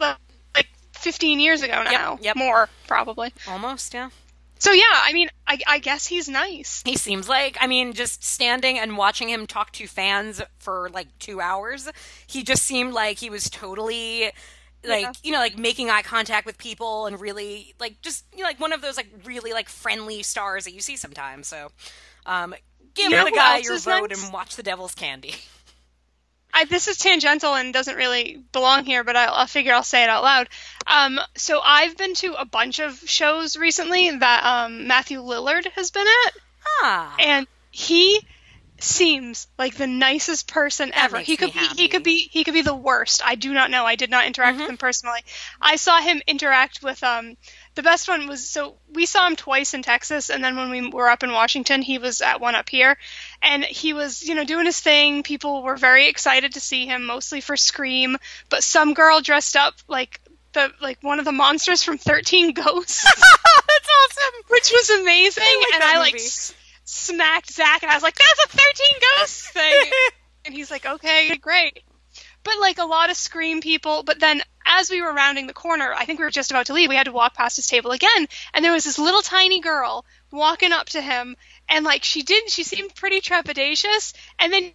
like 0.00 0.16
like 0.54 0.68
15 0.92 1.40
years 1.40 1.62
ago 1.62 1.82
now. 1.84 2.18
yep. 2.20 2.36
More 2.36 2.68
probably. 2.86 3.32
Almost, 3.48 3.94
yeah. 3.94 4.10
So 4.60 4.72
yeah, 4.72 4.82
I 4.90 5.14
mean, 5.14 5.28
I, 5.46 5.58
I 5.66 5.78
guess 5.78 6.06
he's 6.06 6.28
nice. 6.28 6.82
He 6.84 6.98
seems 6.98 7.30
like, 7.30 7.56
I 7.60 7.66
mean, 7.66 7.94
just 7.94 8.22
standing 8.22 8.78
and 8.78 8.98
watching 8.98 9.30
him 9.30 9.46
talk 9.46 9.72
to 9.72 9.86
fans 9.86 10.42
for 10.58 10.90
like 10.92 11.06
two 11.18 11.40
hours, 11.40 11.88
he 12.26 12.42
just 12.42 12.64
seemed 12.64 12.92
like 12.92 13.18
he 13.18 13.30
was 13.30 13.48
totally, 13.48 14.32
like, 14.84 15.02
Yeah. 15.02 15.12
you 15.22 15.32
know, 15.32 15.38
like 15.38 15.58
making 15.58 15.90
eye 15.90 16.02
contact 16.02 16.46
with 16.46 16.58
people 16.58 17.06
and 17.06 17.20
really, 17.20 17.74
like, 17.78 18.00
just, 18.00 18.24
you 18.32 18.38
know, 18.38 18.44
like 18.44 18.60
one 18.60 18.72
of 18.72 18.80
those, 18.82 18.96
like, 18.96 19.08
really, 19.24 19.52
like, 19.52 19.68
friendly 19.68 20.22
stars 20.22 20.64
that 20.64 20.72
you 20.72 20.80
see 20.80 20.96
sometimes. 20.96 21.46
So, 21.48 21.70
um, 22.26 22.54
give 22.94 23.10
know 23.10 23.24
the 23.24 23.30
guy 23.30 23.58
your 23.58 23.78
vote 23.78 24.10
nice? 24.10 24.24
and 24.24 24.32
watch 24.32 24.56
The 24.56 24.62
Devil's 24.62 24.94
Candy. 24.94 25.34
I, 26.52 26.64
this 26.64 26.88
is 26.88 26.98
tangential 26.98 27.54
and 27.54 27.72
doesn't 27.72 27.94
really 27.94 28.42
belong 28.52 28.84
here, 28.84 29.04
but 29.04 29.14
I'll, 29.14 29.34
I 29.34 29.46
figure 29.46 29.72
I'll 29.72 29.84
say 29.84 30.02
it 30.02 30.08
out 30.08 30.24
loud. 30.24 30.48
Um, 30.84 31.20
so 31.36 31.60
I've 31.64 31.96
been 31.96 32.14
to 32.14 32.34
a 32.34 32.44
bunch 32.44 32.80
of 32.80 32.98
shows 33.08 33.56
recently 33.56 34.10
that 34.10 34.44
um, 34.44 34.88
Matthew 34.88 35.20
Lillard 35.22 35.66
has 35.76 35.92
been 35.92 36.06
at. 36.26 36.32
Ah. 36.82 37.16
and 37.20 37.46
he 37.70 38.20
seems 38.82 39.46
like 39.58 39.74
the 39.76 39.86
nicest 39.86 40.48
person 40.48 40.90
ever. 40.94 41.18
He 41.18 41.36
could 41.36 41.52
be 41.52 41.58
happy. 41.58 41.82
he 41.82 41.88
could 41.88 42.02
be 42.02 42.28
he 42.30 42.44
could 42.44 42.54
be 42.54 42.62
the 42.62 42.74
worst. 42.74 43.22
I 43.24 43.34
do 43.34 43.52
not 43.52 43.70
know. 43.70 43.84
I 43.84 43.96
did 43.96 44.10
not 44.10 44.26
interact 44.26 44.54
Mm-hmm. 44.54 44.62
with 44.62 44.70
him 44.70 44.76
personally. 44.78 45.20
I 45.60 45.76
saw 45.76 46.00
him 46.00 46.22
interact 46.26 46.82
with 46.82 47.02
um 47.04 47.36
the 47.74 47.82
best 47.82 48.08
one 48.08 48.26
was 48.28 48.48
so 48.48 48.76
we 48.92 49.06
saw 49.06 49.26
him 49.26 49.36
twice 49.36 49.74
in 49.74 49.82
Texas 49.82 50.30
and 50.30 50.42
then 50.42 50.56
when 50.56 50.70
we 50.70 50.88
were 50.90 51.08
up 51.08 51.22
in 51.22 51.32
Washington, 51.32 51.82
he 51.82 51.98
was 51.98 52.20
at 52.20 52.40
one 52.40 52.54
up 52.54 52.68
here 52.68 52.96
and 53.42 53.64
he 53.64 53.92
was, 53.92 54.26
you 54.26 54.34
know, 54.34 54.44
doing 54.44 54.66
his 54.66 54.80
thing. 54.80 55.22
People 55.22 55.62
were 55.62 55.76
very 55.76 56.08
excited 56.08 56.54
to 56.54 56.60
see 56.60 56.86
him 56.86 57.06
mostly 57.06 57.40
for 57.40 57.56
Scream, 57.56 58.16
but 58.48 58.62
some 58.64 58.94
girl 58.94 59.20
dressed 59.20 59.56
up 59.56 59.74
like 59.88 60.20
the 60.52 60.72
like 60.80 60.98
one 61.02 61.18
of 61.20 61.24
the 61.24 61.32
monsters 61.32 61.82
from 61.84 61.96
13 61.98 62.54
Ghosts 62.54 63.04
That's 63.04 63.88
awesome. 64.18 64.40
which 64.48 64.70
was 64.72 64.90
amazing. 64.90 65.44
Like 65.44 65.74
and 65.74 65.82
I 65.84 65.98
like 65.98 66.14
movie. 66.14 66.24
s- 66.24 66.54
smacked 66.90 67.52
Zach, 67.52 67.82
and 67.82 67.90
I 67.90 67.94
was 67.94 68.02
like, 68.02 68.16
"That's 68.16 68.44
a 68.44 68.48
thirteen 68.48 69.00
ghosts 69.16 69.48
thing," 69.52 69.90
and 70.44 70.54
he's 70.54 70.70
like, 70.70 70.86
"Okay, 70.86 71.36
great." 71.36 71.82
But 72.42 72.58
like 72.58 72.78
a 72.78 72.84
lot 72.84 73.10
of 73.10 73.16
scream 73.16 73.60
people. 73.60 74.02
But 74.02 74.18
then 74.18 74.42
as 74.66 74.90
we 74.90 75.00
were 75.00 75.12
rounding 75.12 75.46
the 75.46 75.52
corner, 75.52 75.92
I 75.92 76.04
think 76.04 76.18
we 76.18 76.24
were 76.24 76.30
just 76.30 76.50
about 76.50 76.66
to 76.66 76.72
leave. 76.72 76.88
We 76.88 76.96
had 76.96 77.04
to 77.04 77.12
walk 77.12 77.34
past 77.34 77.56
his 77.56 77.66
table 77.66 77.92
again, 77.92 78.26
and 78.52 78.64
there 78.64 78.72
was 78.72 78.84
this 78.84 78.98
little 78.98 79.22
tiny 79.22 79.60
girl 79.60 80.04
walking 80.32 80.72
up 80.72 80.88
to 80.90 81.00
him, 81.00 81.36
and 81.68 81.84
like 81.84 82.04
she 82.04 82.22
didn't. 82.22 82.50
She 82.50 82.64
seemed 82.64 82.94
pretty 82.94 83.20
trepidatious, 83.20 84.14
and 84.38 84.52
then. 84.52 84.72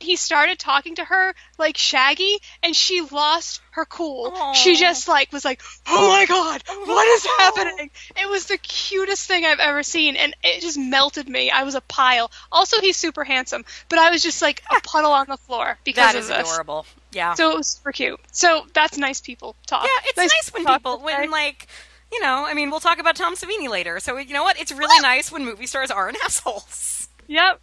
He 0.00 0.16
started 0.16 0.58
talking 0.58 0.96
to 0.96 1.04
her 1.04 1.34
like 1.58 1.76
Shaggy, 1.76 2.38
and 2.62 2.74
she 2.74 3.02
lost 3.02 3.60
her 3.72 3.84
cool. 3.84 4.32
Aw. 4.34 4.52
She 4.54 4.76
just 4.76 5.08
like 5.08 5.32
was 5.32 5.44
like, 5.44 5.62
"Oh 5.86 6.08
my 6.08 6.26
god, 6.26 6.62
what 6.66 7.06
is 7.08 7.26
oh. 7.26 7.36
happening?" 7.38 7.90
It 8.20 8.28
was 8.28 8.46
the 8.46 8.58
cutest 8.58 9.28
thing 9.28 9.44
I've 9.44 9.60
ever 9.60 9.82
seen, 9.82 10.16
and 10.16 10.34
it 10.42 10.62
just 10.62 10.78
melted 10.78 11.28
me. 11.28 11.50
I 11.50 11.64
was 11.64 11.74
a 11.74 11.80
pile. 11.82 12.30
Also, 12.50 12.80
he's 12.80 12.96
super 12.96 13.24
handsome, 13.24 13.64
but 13.88 13.98
I 13.98 14.10
was 14.10 14.22
just 14.22 14.42
like 14.42 14.62
a 14.70 14.80
puddle 14.80 15.12
on 15.12 15.26
the 15.28 15.36
floor 15.36 15.78
because 15.84 16.12
That 16.12 16.14
of 16.14 16.22
is 16.22 16.28
this. 16.28 16.50
adorable. 16.50 16.86
Yeah. 17.12 17.34
So 17.34 17.52
it 17.52 17.56
was 17.58 17.68
super 17.68 17.92
cute. 17.92 18.20
So 18.32 18.66
that's 18.72 18.96
nice 18.96 19.20
people 19.20 19.54
talk. 19.66 19.84
Yeah, 19.84 20.08
it's 20.08 20.16
nice, 20.16 20.52
when 20.52 20.64
people 20.64 20.98
when 21.00 21.30
like 21.30 21.68
you 22.12 22.20
know, 22.22 22.44
I 22.46 22.54
mean, 22.54 22.70
we'll 22.70 22.80
talk 22.80 22.98
about 22.98 23.16
Tom 23.16 23.36
Savini 23.36 23.68
later. 23.68 24.00
So 24.00 24.16
you 24.16 24.32
know 24.32 24.42
what? 24.42 24.58
It's 24.58 24.72
really 24.72 25.00
nice 25.00 25.30
when 25.30 25.44
movie 25.44 25.66
stars 25.66 25.90
aren't 25.90 26.16
assholes. 26.24 27.08
Yep. 27.28 27.60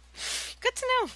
Good 0.60 0.74
to 0.74 0.86
know. 0.86 1.10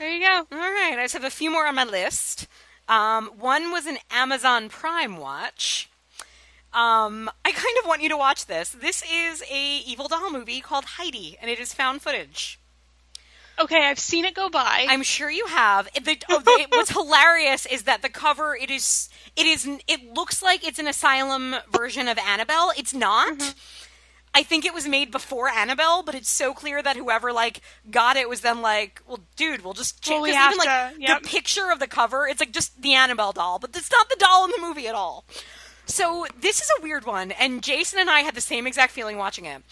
There 0.00 0.08
you 0.10 0.20
go. 0.26 0.46
All 0.50 0.58
right, 0.58 0.96
I 0.98 1.02
just 1.04 1.12
have 1.12 1.24
a 1.24 1.30
few 1.30 1.50
more 1.50 1.66
on 1.66 1.74
my 1.74 1.84
list. 1.84 2.48
Um, 2.88 3.26
one 3.38 3.70
was 3.70 3.84
an 3.86 3.98
Amazon 4.10 4.70
Prime 4.70 5.18
watch. 5.18 5.90
Um, 6.72 7.28
I 7.44 7.52
kind 7.52 7.76
of 7.82 7.86
want 7.86 8.00
you 8.00 8.08
to 8.08 8.16
watch 8.16 8.46
this. 8.46 8.70
This 8.70 9.02
is 9.02 9.42
a 9.52 9.78
evil 9.86 10.08
doll 10.08 10.30
movie 10.32 10.62
called 10.62 10.84
Heidi, 10.96 11.36
and 11.40 11.50
it 11.50 11.58
is 11.60 11.74
found 11.74 12.00
footage. 12.00 12.58
Okay, 13.58 13.84
I've 13.90 13.98
seen 13.98 14.24
it 14.24 14.34
go 14.34 14.48
by. 14.48 14.86
I'm 14.88 15.02
sure 15.02 15.30
you 15.30 15.44
have. 15.48 15.86
It- 15.94 16.06
the- 16.06 16.18
oh, 16.30 16.40
the- 16.40 16.66
what's 16.70 16.90
hilarious 16.98 17.66
is 17.66 17.82
that 17.82 18.00
the 18.00 18.08
cover 18.08 18.56
it 18.56 18.70
is 18.70 19.10
it 19.36 19.44
is 19.46 19.68
it 19.86 20.14
looks 20.14 20.42
like 20.42 20.66
it's 20.66 20.78
an 20.78 20.88
asylum 20.88 21.56
version 21.70 22.08
of 22.08 22.16
Annabelle. 22.16 22.72
It's 22.74 22.94
not. 22.94 23.34
Mm-hmm. 23.38 23.50
I 24.32 24.42
think 24.44 24.64
it 24.64 24.72
was 24.72 24.86
made 24.86 25.10
before 25.10 25.48
Annabelle, 25.48 26.02
but 26.02 26.14
it's 26.14 26.30
so 26.30 26.54
clear 26.54 26.82
that 26.82 26.96
whoever 26.96 27.32
like 27.32 27.60
got 27.90 28.16
it 28.16 28.28
was 28.28 28.42
then 28.42 28.62
like, 28.62 29.02
well, 29.06 29.20
dude, 29.36 29.64
we'll 29.64 29.74
just 29.74 30.02
change. 30.02 30.22
Well, 30.22 30.22
we 30.22 30.30
even 30.30 30.58
like 30.58 30.94
to- 30.94 31.00
yep. 31.00 31.22
the 31.22 31.28
picture 31.28 31.70
of 31.72 31.80
the 31.80 31.88
cover, 31.88 32.28
it's 32.28 32.38
like 32.40 32.52
just 32.52 32.80
the 32.80 32.94
Annabelle 32.94 33.32
doll, 33.32 33.58
but 33.58 33.76
it's 33.76 33.90
not 33.90 34.08
the 34.08 34.16
doll 34.16 34.44
in 34.44 34.52
the 34.52 34.60
movie 34.60 34.86
at 34.86 34.94
all. 34.94 35.24
So 35.86 36.26
this 36.38 36.60
is 36.60 36.70
a 36.78 36.82
weird 36.82 37.04
one, 37.06 37.32
and 37.32 37.62
Jason 37.62 37.98
and 37.98 38.08
I 38.08 38.20
had 38.20 38.36
the 38.36 38.40
same 38.40 38.66
exact 38.68 38.92
feeling 38.92 39.16
watching 39.18 39.46
it. 39.46 39.62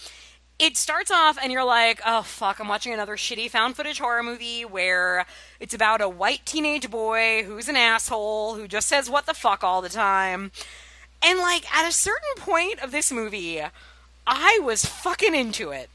It 0.59 0.77
starts 0.77 1.13
off, 1.13 1.39
and 1.41 1.53
you're 1.53 1.63
like, 1.65 2.01
"Oh 2.05 2.23
fuck, 2.23 2.59
I'm 2.59 2.67
watching 2.67 2.93
another 2.93 3.17
shitty 3.17 3.49
found 3.49 3.77
footage 3.77 4.01
horror 4.01 4.25
movie 4.25 4.65
where 4.65 5.25
it's 5.61 5.75
about 5.75 6.01
a 6.01 6.09
white 6.09 6.45
teenage 6.45 6.91
boy 6.91 7.45
who's 7.45 7.69
an 7.69 7.77
asshole 7.77 8.57
who 8.57 8.67
just 8.67 8.89
says 8.89 9.09
what 9.09 9.27
the 9.27 9.35
fuck 9.35 9.63
all 9.63 9.81
the 9.81 9.89
time." 9.89 10.51
And 11.23 11.39
like 11.39 11.73
at 11.73 11.89
a 11.89 11.93
certain 11.93 12.35
point 12.37 12.81
of 12.83 12.91
this 12.91 13.13
movie, 13.13 13.63
I 14.31 14.61
was 14.62 14.85
fucking 14.85 15.35
into 15.35 15.70
it. 15.70 15.89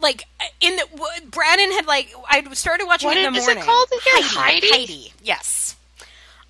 Like 0.00 0.24
in 0.60 0.76
the 0.76 0.86
w- 0.90 1.26
Brandon 1.30 1.70
had 1.72 1.86
like 1.86 2.12
I 2.28 2.42
started 2.54 2.86
watching 2.86 3.08
What 3.08 3.16
it 3.16 3.24
in 3.24 3.32
the 3.32 3.38
is 3.38 3.46
it 3.48 3.54
morning. 3.54 3.64
called 3.64 3.88
again? 3.88 4.22
Heidi. 4.24 4.66
Heidi? 4.68 4.70
Heidi. 4.92 5.12
Yes. 5.22 5.76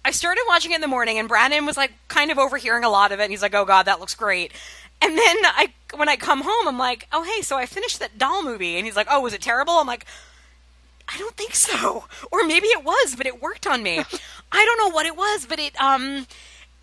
I 0.05 0.11
started 0.11 0.43
watching 0.49 0.73
it 0.73 0.77
in 0.77 0.81
the 0.81 0.89
morning, 0.89 1.19
and 1.19 1.29
Brandon 1.29 1.65
was 1.65 1.77
like 1.77 1.93
kind 2.09 2.31
of 2.33 2.39
overhearing 2.39 2.83
a 2.83 2.89
lot 2.91 3.13
of 3.13 3.21
it. 3.21 3.25
And 3.25 3.31
he's 3.31 3.43
like, 3.43 3.55
"Oh 3.55 3.65
God, 3.65 3.85
that 3.85 4.01
looks 4.01 4.15
great." 4.17 4.53
And 5.01 5.17
then 5.17 5.37
I, 5.45 5.73
when 5.95 6.09
I 6.09 6.17
come 6.17 6.41
home, 6.43 6.67
I'm 6.67 6.79
like, 6.79 7.07
"Oh 7.13 7.23
hey, 7.23 7.43
so 7.43 7.57
I 7.57 7.67
finished 7.67 8.01
that 8.01 8.19
doll 8.19 8.43
movie." 8.43 8.77
And 8.79 8.87
he's 8.87 8.97
like, 8.97 9.07
"Oh, 9.11 9.21
was 9.21 9.33
it 9.35 9.43
terrible?" 9.43 9.75
I'm 9.75 9.87
like, 9.87 10.07
"I 11.09 11.17
don't 11.19 11.37
think 11.37 11.55
so, 11.55 12.07
or 12.33 12.45
maybe 12.45 12.67
it 12.69 12.83
was, 12.85 13.15
but 13.17 13.27
it 13.27 13.41
worked 13.41 13.67
on 13.67 13.83
me. 13.83 13.99
I 14.53 14.65
don't 14.65 14.79
know 14.79 14.93
what 14.95 15.07
it 15.07 15.17
was, 15.17 15.47
but 15.47 15.61
it 15.61 15.81
um, 15.81 16.27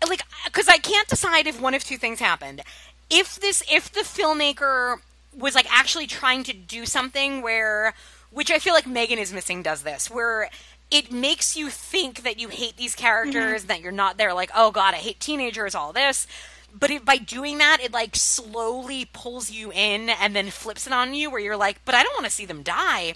like 0.08 0.22
because 0.46 0.68
I 0.68 0.78
can't 0.78 1.08
decide 1.08 1.46
if 1.46 1.60
one 1.60 1.74
of 1.74 1.84
two 1.84 1.98
things 1.98 2.20
happened. 2.20 2.62
If 3.10 3.40
this, 3.40 3.62
if 3.70 3.90
the 3.92 4.00
filmmaker 4.00 4.98
was 5.36 5.54
like 5.54 5.66
actually 5.70 6.06
trying 6.06 6.44
to 6.44 6.52
do 6.52 6.86
something 6.86 7.42
where, 7.42 7.94
which 8.30 8.50
I 8.50 8.58
feel 8.58 8.74
like 8.74 8.86
Megan 8.86 9.18
is 9.18 9.32
missing, 9.32 9.62
does 9.62 9.82
this 9.82 10.10
where 10.10 10.48
it 10.90 11.12
makes 11.12 11.56
you 11.56 11.68
think 11.70 12.22
that 12.22 12.38
you 12.40 12.48
hate 12.48 12.76
these 12.76 12.94
characters, 12.96 13.64
that 13.64 13.80
you're 13.80 13.92
not 13.92 14.16
there 14.16 14.34
like, 14.34 14.50
oh 14.54 14.70
god, 14.70 14.94
I 14.94 14.98
hate 14.98 15.20
teenagers, 15.20 15.74
all 15.74 15.92
this. 15.92 16.26
But 16.72 16.90
it, 16.90 17.04
by 17.04 17.16
doing 17.16 17.58
that, 17.58 17.78
it 17.82 17.92
like 17.92 18.14
slowly 18.14 19.04
pulls 19.12 19.50
you 19.50 19.72
in 19.72 20.08
and 20.08 20.34
then 20.36 20.50
flips 20.50 20.86
it 20.86 20.92
on 20.92 21.14
you, 21.14 21.30
where 21.30 21.40
you're 21.40 21.56
like, 21.56 21.84
but 21.84 21.94
I 21.94 22.02
don't 22.02 22.14
want 22.14 22.26
to 22.26 22.30
see 22.30 22.46
them 22.46 22.62
die. 22.62 23.14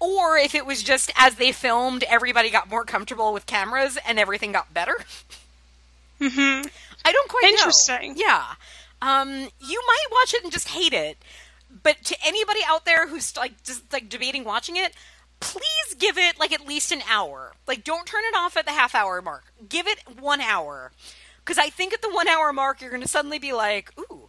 Or 0.00 0.36
if 0.36 0.54
it 0.54 0.64
was 0.64 0.82
just 0.82 1.10
as 1.16 1.36
they 1.36 1.50
filmed, 1.50 2.04
everybody 2.04 2.50
got 2.50 2.68
more 2.70 2.84
comfortable 2.84 3.32
with 3.32 3.46
cameras 3.46 3.98
and 4.06 4.18
everything 4.18 4.52
got 4.52 4.72
better. 4.72 4.96
hmm 6.20 6.62
I 7.04 7.12
don't 7.12 7.28
quite 7.28 7.42
know. 7.42 7.48
Interesting. 7.48 8.14
Yeah. 8.16 8.54
Um, 9.00 9.30
you 9.60 9.82
might 9.86 10.06
watch 10.10 10.34
it 10.34 10.42
and 10.42 10.52
just 10.52 10.68
hate 10.68 10.92
it, 10.92 11.18
but 11.82 12.02
to 12.04 12.16
anybody 12.24 12.60
out 12.66 12.84
there 12.84 13.06
who's 13.08 13.36
like 13.36 13.62
just 13.62 13.92
like 13.92 14.08
debating 14.08 14.44
watching 14.44 14.76
it, 14.76 14.92
please 15.40 15.94
give 15.98 16.18
it 16.18 16.38
like 16.38 16.52
at 16.52 16.66
least 16.66 16.90
an 16.90 17.02
hour. 17.08 17.52
Like, 17.66 17.84
don't 17.84 18.06
turn 18.06 18.22
it 18.24 18.36
off 18.36 18.56
at 18.56 18.64
the 18.66 18.72
half 18.72 18.94
hour 18.94 19.22
mark. 19.22 19.52
Give 19.68 19.86
it 19.86 19.98
one 20.20 20.40
hour, 20.40 20.90
because 21.44 21.58
I 21.58 21.70
think 21.70 21.92
at 21.94 22.02
the 22.02 22.10
one 22.10 22.26
hour 22.28 22.52
mark 22.52 22.80
you're 22.80 22.90
going 22.90 23.02
to 23.02 23.08
suddenly 23.08 23.38
be 23.38 23.52
like, 23.52 23.92
ooh, 24.00 24.28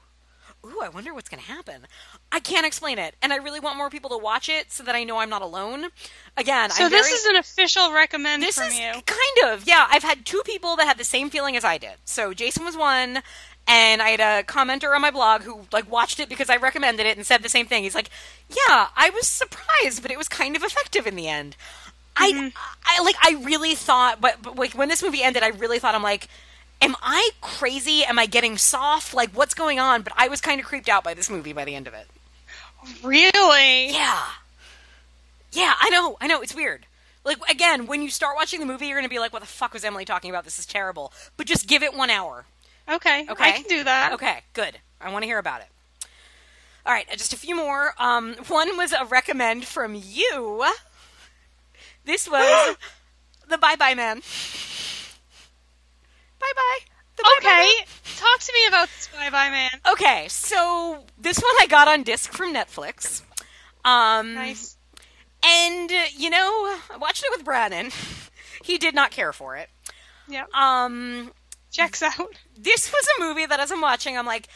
ooh, 0.66 0.82
I 0.84 0.90
wonder 0.90 1.14
what's 1.14 1.30
going 1.30 1.42
to 1.42 1.50
happen. 1.52 1.88
I 2.32 2.40
can't 2.40 2.66
explain 2.68 3.00
it, 3.00 3.16
and 3.24 3.34
I 3.34 3.38
really 3.38 3.60
want 3.60 3.78
more 3.78 3.90
people 3.90 4.12
to 4.12 4.18
watch 4.20 4.50
it 4.50 4.72
so 4.72 4.84
that 4.84 4.94
I 4.94 5.04
know 5.04 5.18
I'm 5.18 5.32
not 5.32 5.42
alone. 5.42 5.88
Again, 6.38 6.70
So 6.70 6.86
I'm 6.86 6.92
this 6.92 7.08
very- 7.08 7.16
is 7.16 7.26
an 7.26 7.36
official 7.38 7.92
recommend 7.92 8.44
this 8.44 8.56
from 8.60 8.68
is 8.68 8.78
you. 8.78 8.92
kind 9.06 9.52
of 9.54 9.66
yeah. 9.68 9.88
I've 9.90 10.04
had 10.04 10.28
two 10.28 10.44
people 10.46 10.76
that 10.76 10.86
had 10.86 11.00
the 11.00 11.04
same 11.04 11.32
feeling 11.32 11.56
as 11.56 11.64
I 11.64 11.80
did. 11.80 11.94
So 12.06 12.34
Jason 12.36 12.66
was 12.66 12.78
one, 12.78 13.24
and 13.70 14.02
I 14.02 14.10
had 14.10 14.20
a 14.20 14.44
commenter 14.44 14.94
on 14.96 15.02
my 15.02 15.12
blog 15.12 15.44
who 15.44 15.68
like 15.72 15.90
watched 15.90 16.20
it 16.20 16.28
because 16.28 16.50
I 16.50 16.58
recommended 16.58 17.06
it 17.06 17.16
and 17.16 17.26
said 17.26 17.44
the 17.44 17.50
same 17.50 17.68
thing. 17.68 17.84
He's 17.84 17.96
like, 17.96 18.10
"Yeah, 18.50 18.88
I 18.98 19.12
was 19.14 19.28
surprised, 19.28 20.02
but 20.02 20.12
it 20.12 20.18
was 20.18 20.28
kind 20.28 20.56
of 20.56 20.64
effective 20.64 21.06
in 21.06 21.16
the 21.16 21.30
end." 21.30 21.56
I, 22.18 22.32
mm-hmm. 22.32 22.48
I 22.84 23.02
like, 23.04 23.16
I 23.22 23.42
really 23.46 23.76
thought, 23.76 24.20
but, 24.20 24.42
but 24.42 24.58
like 24.58 24.74
when 24.74 24.90
this 24.90 25.02
movie 25.02 25.24
ended, 25.24 25.44
I 25.44 25.50
really 25.50 25.80
thought 25.80 25.96
I'm 25.96 26.04
like. 26.04 26.28
Am 26.82 26.96
I 27.02 27.32
crazy? 27.42 28.06
Am 28.06 28.18
I 28.18 28.26
getting 28.26 28.58
soft? 28.58 29.14
Like, 29.14 29.32
what's 29.32 29.54
going 29.54 29.82
on? 29.82 30.02
But 30.02 30.14
I 30.16 30.30
was 30.30 30.40
kind 30.40 30.62
of 30.62 30.66
creeped 30.66 30.88
out 30.88 31.04
by 31.04 31.14
this 31.14 31.30
movie 31.30 31.52
by 31.52 31.66
the 31.66 31.76
end 31.76 31.88
of 31.88 31.94
it. 31.94 32.08
Really? 33.04 33.90
Yeah. 33.90 34.24
Yeah, 35.52 35.74
I 35.78 35.90
know. 35.90 36.16
I 36.22 36.28
know. 36.28 36.42
It's 36.42 36.56
weird. 36.56 36.86
Like, 37.26 37.38
again, 37.50 37.86
when 37.86 38.02
you 38.02 38.10
start 38.10 38.38
watching 38.38 38.62
the 38.62 38.66
movie, 38.66 38.88
you're 38.88 38.98
going 38.98 39.04
to 39.04 39.14
be 39.14 39.20
like, 39.20 39.34
what 39.34 39.42
the 39.42 39.48
fuck 39.48 39.74
was 39.74 39.84
Emily 39.84 40.06
talking 40.06 40.30
about? 40.30 40.46
This 40.46 40.58
is 40.58 40.66
terrible. 40.66 41.12
But 41.36 41.48
just 41.48 41.68
give 41.68 41.84
it 41.84 41.94
one 41.94 42.10
hour. 42.10 42.46
Okay. 42.90 43.26
Okay. 43.30 43.44
I 43.44 43.52
can 43.52 43.64
do 43.64 43.84
that. 43.84 44.14
Okay, 44.14 44.42
good. 44.54 44.78
I 45.00 45.12
want 45.12 45.24
to 45.24 45.28
hear 45.28 45.38
about 45.38 45.62
it. 45.62 45.68
All 46.86 46.94
right, 46.94 47.08
just 47.12 47.34
a 47.34 47.38
few 47.38 47.56
more. 47.56 47.94
Um, 48.00 48.36
one 48.48 48.76
was 48.78 48.94
a 48.94 49.06
recommend 49.06 49.66
from 49.66 49.94
you. 49.96 50.66
This 52.06 52.30
was 52.30 52.76
the 53.48 53.58
Bye 53.58 53.76
Bye 53.76 53.94
Man. 53.96 54.22
Bye 56.40 56.52
Bye. 56.56 56.80
The 57.18 57.24
Bye 57.24 57.30
Bye 57.30 57.48
Okay. 57.50 57.64
Man. 57.78 57.86
Talk 58.18 58.40
to 58.40 58.54
me 58.54 58.68
about 58.68 58.90
Bye 59.16 59.30
Bye 59.30 59.50
Man. 59.50 59.70
Okay, 59.92 60.28
so 60.30 61.06
this 61.18 61.38
one 61.40 61.52
I 61.60 61.68
got 61.68 61.88
on 61.88 62.04
disc 62.04 62.32
from 62.32 62.54
Netflix. 62.54 63.22
Um, 63.86 64.34
Nice. 64.34 64.78
And, 65.46 65.90
you 66.18 66.30
know, 66.30 66.38
I 66.38 66.98
watched 67.00 67.24
it 67.24 67.30
with 67.32 67.46
Brandon. 67.46 67.92
He 68.62 68.78
did 68.78 68.94
not 68.94 69.12
care 69.12 69.32
for 69.32 69.56
it. 69.56 69.70
Yeah. 70.28 70.44
Um, 70.54 71.32
Checks 71.72 72.04
out. 72.04 72.36
This 72.62 72.92
was 72.92 73.08
a 73.18 73.24
movie 73.24 73.46
that 73.46 73.60
as 73.60 73.72
I'm 73.72 73.82
watching, 73.82 74.18
I'm 74.18 74.26
like, 74.26 74.48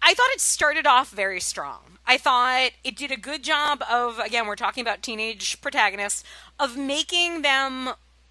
I 0.00 0.14
thought 0.14 0.30
it 0.32 0.40
started 0.40 0.86
off 0.86 1.10
very 1.10 1.40
strong. 1.40 1.98
I 2.06 2.16
thought 2.16 2.70
it 2.84 2.96
did 2.96 3.10
a 3.10 3.16
good 3.16 3.42
job 3.42 3.82
of, 3.90 4.18
again, 4.18 4.46
we're 4.46 4.56
talking 4.56 4.80
about 4.80 5.02
teenage 5.02 5.60
protagonists, 5.60 6.24
of 6.58 6.76
making 6.76 7.42
them 7.42 7.90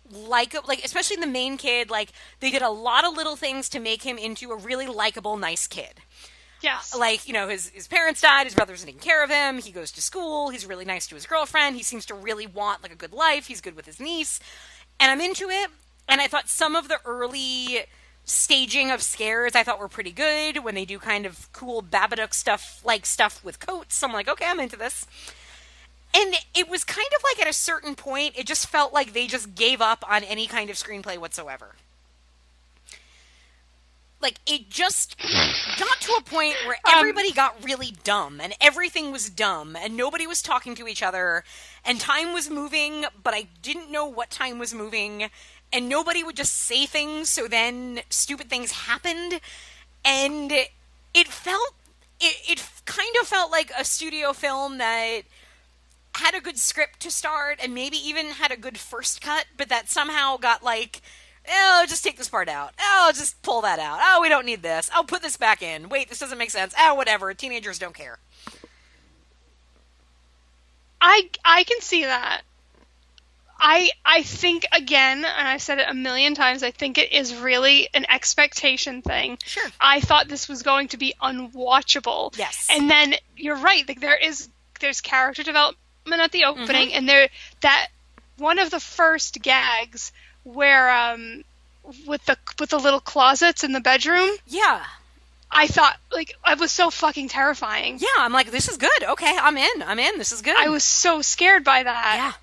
like, 0.09 0.55
like, 0.67 0.83
especially 0.85 1.17
the 1.17 1.27
main 1.27 1.57
kid, 1.57 1.89
like, 1.89 2.11
they 2.39 2.49
did 2.49 2.61
a 2.61 2.69
lot 2.69 3.03
of 3.03 3.15
little 3.15 3.35
things 3.35 3.67
to 3.69 3.79
make 3.79 4.03
him 4.03 4.17
into 4.17 4.51
a 4.51 4.57
really 4.57 4.87
likable, 4.87 5.35
nice 5.35 5.67
kid 5.67 6.01
Yes. 6.61 6.93
Uh, 6.93 6.99
like 6.99 7.27
you 7.27 7.33
know 7.33 7.47
his 7.47 7.69
his 7.69 7.87
parents 7.87 8.21
died 8.21 8.45
his 8.45 8.55
brother's 8.55 8.83
taking 8.83 8.99
care 8.99 9.23
of 9.23 9.29
him 9.29 9.59
he 9.59 9.71
goes 9.71 9.91
to 9.91 10.01
school 10.01 10.49
he's 10.49 10.65
really 10.65 10.85
nice 10.85 11.07
to 11.07 11.15
his 11.15 11.25
girlfriend 11.25 11.75
he 11.75 11.83
seems 11.83 12.05
to 12.07 12.15
really 12.15 12.47
want 12.47 12.81
like 12.83 12.91
a 12.91 12.95
good 12.95 13.13
life 13.13 13.47
he's 13.47 13.61
good 13.61 13.75
with 13.75 13.85
his 13.85 13.99
niece 13.99 14.39
and 14.99 15.11
i'm 15.11 15.21
into 15.21 15.49
it 15.49 15.69
and 16.07 16.19
i 16.19 16.27
thought 16.27 16.49
some 16.49 16.75
of 16.75 16.87
the 16.87 16.99
early 17.05 17.81
staging 18.29 18.91
of 18.91 19.01
scares 19.01 19.55
i 19.55 19.63
thought 19.63 19.79
were 19.79 19.87
pretty 19.87 20.11
good 20.11 20.63
when 20.63 20.75
they 20.75 20.83
do 20.83 20.99
kind 20.99 21.25
of 21.25 21.51
cool 21.53 21.81
babadook 21.81 22.33
stuff 22.33 22.81
like 22.83 23.05
stuff 23.05 23.43
with 23.43 23.59
coats. 23.59 24.03
I'm 24.03 24.13
like 24.13 24.27
okay 24.27 24.45
i'm 24.47 24.59
into 24.59 24.75
this. 24.75 25.05
And 26.13 26.35
it 26.55 26.69
was 26.69 26.83
kind 26.83 27.07
of 27.15 27.23
like 27.23 27.45
at 27.45 27.49
a 27.49 27.53
certain 27.53 27.95
point 27.95 28.37
it 28.37 28.45
just 28.45 28.67
felt 28.67 28.93
like 28.93 29.13
they 29.13 29.27
just 29.27 29.55
gave 29.55 29.81
up 29.81 30.03
on 30.09 30.23
any 30.23 30.45
kind 30.45 30.69
of 30.69 30.75
screenplay 30.75 31.17
whatsoever. 31.17 31.75
Like 34.19 34.39
it 34.47 34.69
just 34.69 35.15
got 35.77 36.01
to 36.01 36.11
a 36.17 36.23
point 36.23 36.55
where 36.65 36.77
um, 36.85 36.93
everybody 36.95 37.31
got 37.31 37.63
really 37.63 37.93
dumb 38.03 38.41
and 38.41 38.53
everything 38.59 39.11
was 39.11 39.29
dumb 39.29 39.75
and 39.75 39.95
nobody 39.95 40.25
was 40.25 40.41
talking 40.41 40.73
to 40.75 40.87
each 40.87 41.03
other 41.03 41.43
and 41.85 41.99
time 41.99 42.33
was 42.33 42.49
moving 42.49 43.05
but 43.23 43.33
i 43.35 43.47
didn't 43.61 43.91
know 43.91 44.05
what 44.07 44.31
time 44.31 44.57
was 44.57 44.73
moving 44.73 45.29
and 45.71 45.89
nobody 45.89 46.23
would 46.23 46.35
just 46.35 46.53
say 46.53 46.85
things 46.85 47.29
so 47.29 47.47
then 47.47 47.99
stupid 48.09 48.49
things 48.49 48.71
happened 48.71 49.39
and 50.05 50.51
it 51.13 51.27
felt 51.27 51.73
it, 52.19 52.35
it 52.49 52.69
kind 52.85 53.15
of 53.21 53.27
felt 53.27 53.51
like 53.51 53.71
a 53.77 53.83
studio 53.83 54.33
film 54.33 54.77
that 54.77 55.21
had 56.15 56.33
a 56.33 56.41
good 56.41 56.57
script 56.57 56.99
to 57.01 57.11
start 57.11 57.59
and 57.61 57.75
maybe 57.75 57.97
even 57.97 58.27
had 58.27 58.51
a 58.51 58.57
good 58.57 58.77
first 58.77 59.21
cut 59.21 59.45
but 59.55 59.69
that 59.69 59.89
somehow 59.89 60.37
got 60.37 60.63
like 60.63 61.01
oh, 61.49 61.85
just 61.87 62.03
take 62.03 62.17
this 62.17 62.29
part 62.29 62.49
out. 62.49 62.73
Oh, 62.79 63.11
just 63.15 63.41
pull 63.41 63.61
that 63.61 63.79
out. 63.79 63.99
Oh, 64.01 64.21
we 64.21 64.29
don't 64.29 64.45
need 64.45 64.61
this. 64.61 64.89
I'll 64.93 65.03
put 65.03 65.21
this 65.21 65.37
back 65.37 65.61
in. 65.61 65.89
Wait, 65.89 66.09
this 66.09 66.19
doesn't 66.19 66.37
make 66.37 66.51
sense. 66.51 66.73
Oh, 66.77 66.93
whatever. 66.93 67.33
Teenagers 67.33 67.79
don't 67.79 67.95
care. 67.95 68.19
I 70.99 71.29
I 71.45 71.63
can 71.63 71.79
see 71.81 72.03
that. 72.03 72.41
I 73.59 73.89
I 74.05 74.23
think 74.23 74.65
again, 74.71 75.17
and 75.25 75.47
I've 75.47 75.61
said 75.61 75.79
it 75.79 75.87
a 75.89 75.93
million 75.93 76.35
times. 76.35 76.63
I 76.63 76.71
think 76.71 76.97
it 76.97 77.11
is 77.11 77.35
really 77.35 77.89
an 77.93 78.05
expectation 78.09 79.01
thing. 79.01 79.37
Sure. 79.45 79.67
I 79.81 79.99
thought 79.99 80.27
this 80.27 80.47
was 80.47 80.61
going 80.63 80.89
to 80.89 80.97
be 80.97 81.13
unwatchable. 81.21 82.37
Yes. 82.37 82.67
And 82.71 82.89
then 82.89 83.15
you're 83.35 83.57
right. 83.57 83.87
Like 83.87 83.99
there 83.99 84.15
is 84.17 84.49
there's 84.79 85.01
character 85.01 85.43
development 85.43 85.77
at 86.07 86.31
the 86.31 86.45
opening, 86.45 86.93
and 86.93 87.09
there 87.09 87.29
that 87.61 87.87
one 88.37 88.59
of 88.59 88.69
the 88.69 88.79
first 88.79 89.41
gags 89.41 90.11
where 90.43 90.89
um 90.89 91.43
with 92.05 92.23
the 92.25 92.37
with 92.59 92.69
the 92.69 92.79
little 92.79 92.99
closets 92.99 93.63
in 93.63 93.71
the 93.71 93.81
bedroom, 93.81 94.29
Yeah. 94.45 94.83
I 95.49 95.67
thought 95.67 95.97
like 96.11 96.33
I 96.43 96.55
was 96.55 96.71
so 96.71 96.89
fucking 96.89 97.29
terrifying. 97.29 97.97
Yeah, 97.99 98.07
I'm 98.19 98.33
like, 98.33 98.51
this 98.51 98.67
is 98.67 98.77
good. 98.77 99.03
Okay, 99.03 99.35
I'm 99.41 99.57
in. 99.57 99.83
I'm 99.83 99.97
in. 99.97 100.17
This 100.17 100.31
is 100.31 100.41
good. 100.41 100.57
I 100.57 100.69
was 100.69 100.83
so 100.83 101.21
scared 101.21 101.63
by 101.63 101.83
that. 101.83 102.15
Yeah. 102.17 102.33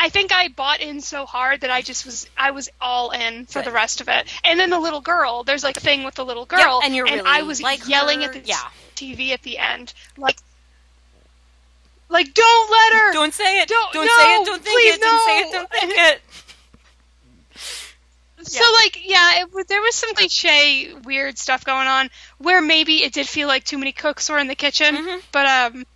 Yeah. 0.00 0.06
I 0.06 0.08
think 0.08 0.32
I 0.32 0.48
bought 0.48 0.80
in 0.80 1.00
so 1.00 1.26
hard 1.26 1.60
that 1.60 1.70
I 1.70 1.82
just 1.82 2.06
was 2.06 2.28
I 2.36 2.50
was 2.52 2.68
all 2.80 3.10
in 3.10 3.46
for 3.46 3.60
Good. 3.60 3.66
the 3.66 3.72
rest 3.72 4.00
of 4.00 4.08
it. 4.08 4.26
And 4.44 4.58
then 4.58 4.70
the 4.70 4.78
little 4.80 5.00
girl, 5.00 5.44
there's 5.44 5.62
like 5.64 5.76
a 5.76 5.80
thing 5.80 6.04
with 6.04 6.14
the 6.14 6.24
little 6.24 6.46
girl, 6.46 6.80
and 6.84 6.94
you're 6.94 7.04
really 7.04 7.22
I 7.24 7.42
was 7.42 7.60
like 7.62 7.88
yelling 7.88 8.20
her. 8.20 8.26
at 8.26 8.32
the 8.32 8.40
Yeah. 8.40 8.56
TV 8.96 9.32
at 9.32 9.42
the 9.42 9.58
end, 9.58 9.92
like, 10.16 10.36
like 12.08 12.34
don't 12.34 12.70
let 12.70 12.92
her. 13.00 13.12
Don't 13.12 13.32
say 13.34 13.60
it. 13.62 13.68
Don't- 13.68 13.92
Don't 13.92 14.06
no, 14.06 14.16
say 14.18 14.34
it. 14.34 14.46
Don't 14.46 14.62
think 14.62 14.76
please, 14.76 14.94
it. 14.94 15.00
Don't 15.00 15.24
say 15.26 15.38
it. 15.40 15.52
Don't 15.52 15.70
think 15.70 15.92
it. 15.96 16.22
So 18.42 18.64
like 18.82 18.98
yeah, 19.06 19.42
it, 19.42 19.68
there 19.68 19.82
was 19.82 19.94
some 19.94 20.14
cliche 20.14 20.94
weird 21.04 21.36
stuff 21.38 21.64
going 21.64 21.86
on 21.86 22.08
where 22.38 22.62
maybe 22.62 23.02
it 23.04 23.12
did 23.12 23.28
feel 23.28 23.48
like 23.48 23.64
too 23.64 23.76
many 23.76 23.92
cooks 23.92 24.30
were 24.30 24.38
in 24.38 24.46
the 24.48 24.54
kitchen, 24.54 24.96
Mhm. 24.96 25.22
but 25.30 25.46
um, 25.46 25.86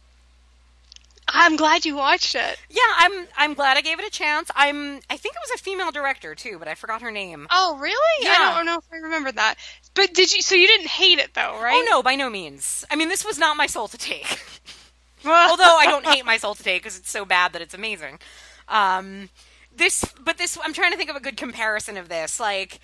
I'm 1.29 1.57
glad 1.57 1.85
you 1.85 1.97
watched 1.97 2.35
it. 2.35 2.59
Yeah, 2.69 2.81
I'm. 2.99 3.27
I'm 3.37 3.55
glad 3.55 3.77
I 3.77 3.81
gave 3.81 3.99
it 3.99 4.07
a 4.07 4.11
chance. 4.11 4.51
I'm. 4.55 5.01
I 5.09 5.17
think 5.17 5.35
it 5.35 5.41
was 5.49 5.59
a 5.59 5.63
female 5.63 5.91
director 5.91 6.35
too, 6.35 6.59
but 6.59 6.69
I 6.69 6.75
forgot 6.75 7.03
her 7.03 7.11
name. 7.11 7.47
Oh 7.51 7.79
really? 7.79 7.97
Yeah. 8.25 8.37
I 8.41 8.57
don't 8.57 8.67
know 8.67 8.79
if 8.79 8.85
I 8.93 8.97
remember 8.97 9.33
that. 9.33 9.57
But 9.95 10.15
did 10.15 10.33
you? 10.33 10.43
So 10.43 10.55
you 10.55 10.67
didn't 10.67 10.89
hate 10.89 11.19
it 11.19 11.35
though, 11.35 11.61
right? 11.63 11.75
Oh 11.75 11.87
no, 11.89 12.03
by 12.03 12.15
no 12.15 12.29
means. 12.29 12.85
I 12.91 12.97
mean, 12.97 13.09
this 13.09 13.25
was 13.25 13.39
not 13.39 13.57
my 13.57 13.67
soul 13.67 13.89
to 13.89 13.99
take. 13.99 14.41
Although 15.27 15.77
I 15.79 15.87
don't 15.87 16.07
hate 16.07 16.25
my 16.25 16.37
soul 16.37 16.55
to 16.55 16.63
take 16.63 16.83
because 16.83 16.99
it's 16.99 17.11
so 17.11 17.25
bad 17.25 17.53
that 17.53 17.63
it's 17.63 17.75
amazing. 17.75 18.19
Um, 18.69 19.31
this, 19.75 20.05
but 20.21 20.39
this, 20.39 20.59
I'm 20.63 20.73
trying 20.73 20.93
to 20.93 20.99
think 20.99 21.11
of 21.11 21.17
a 21.17 21.21
good 21.21 21.37
comparison 21.37 21.97
of 21.97 22.09
this. 22.09 22.39
Like, 22.39 22.81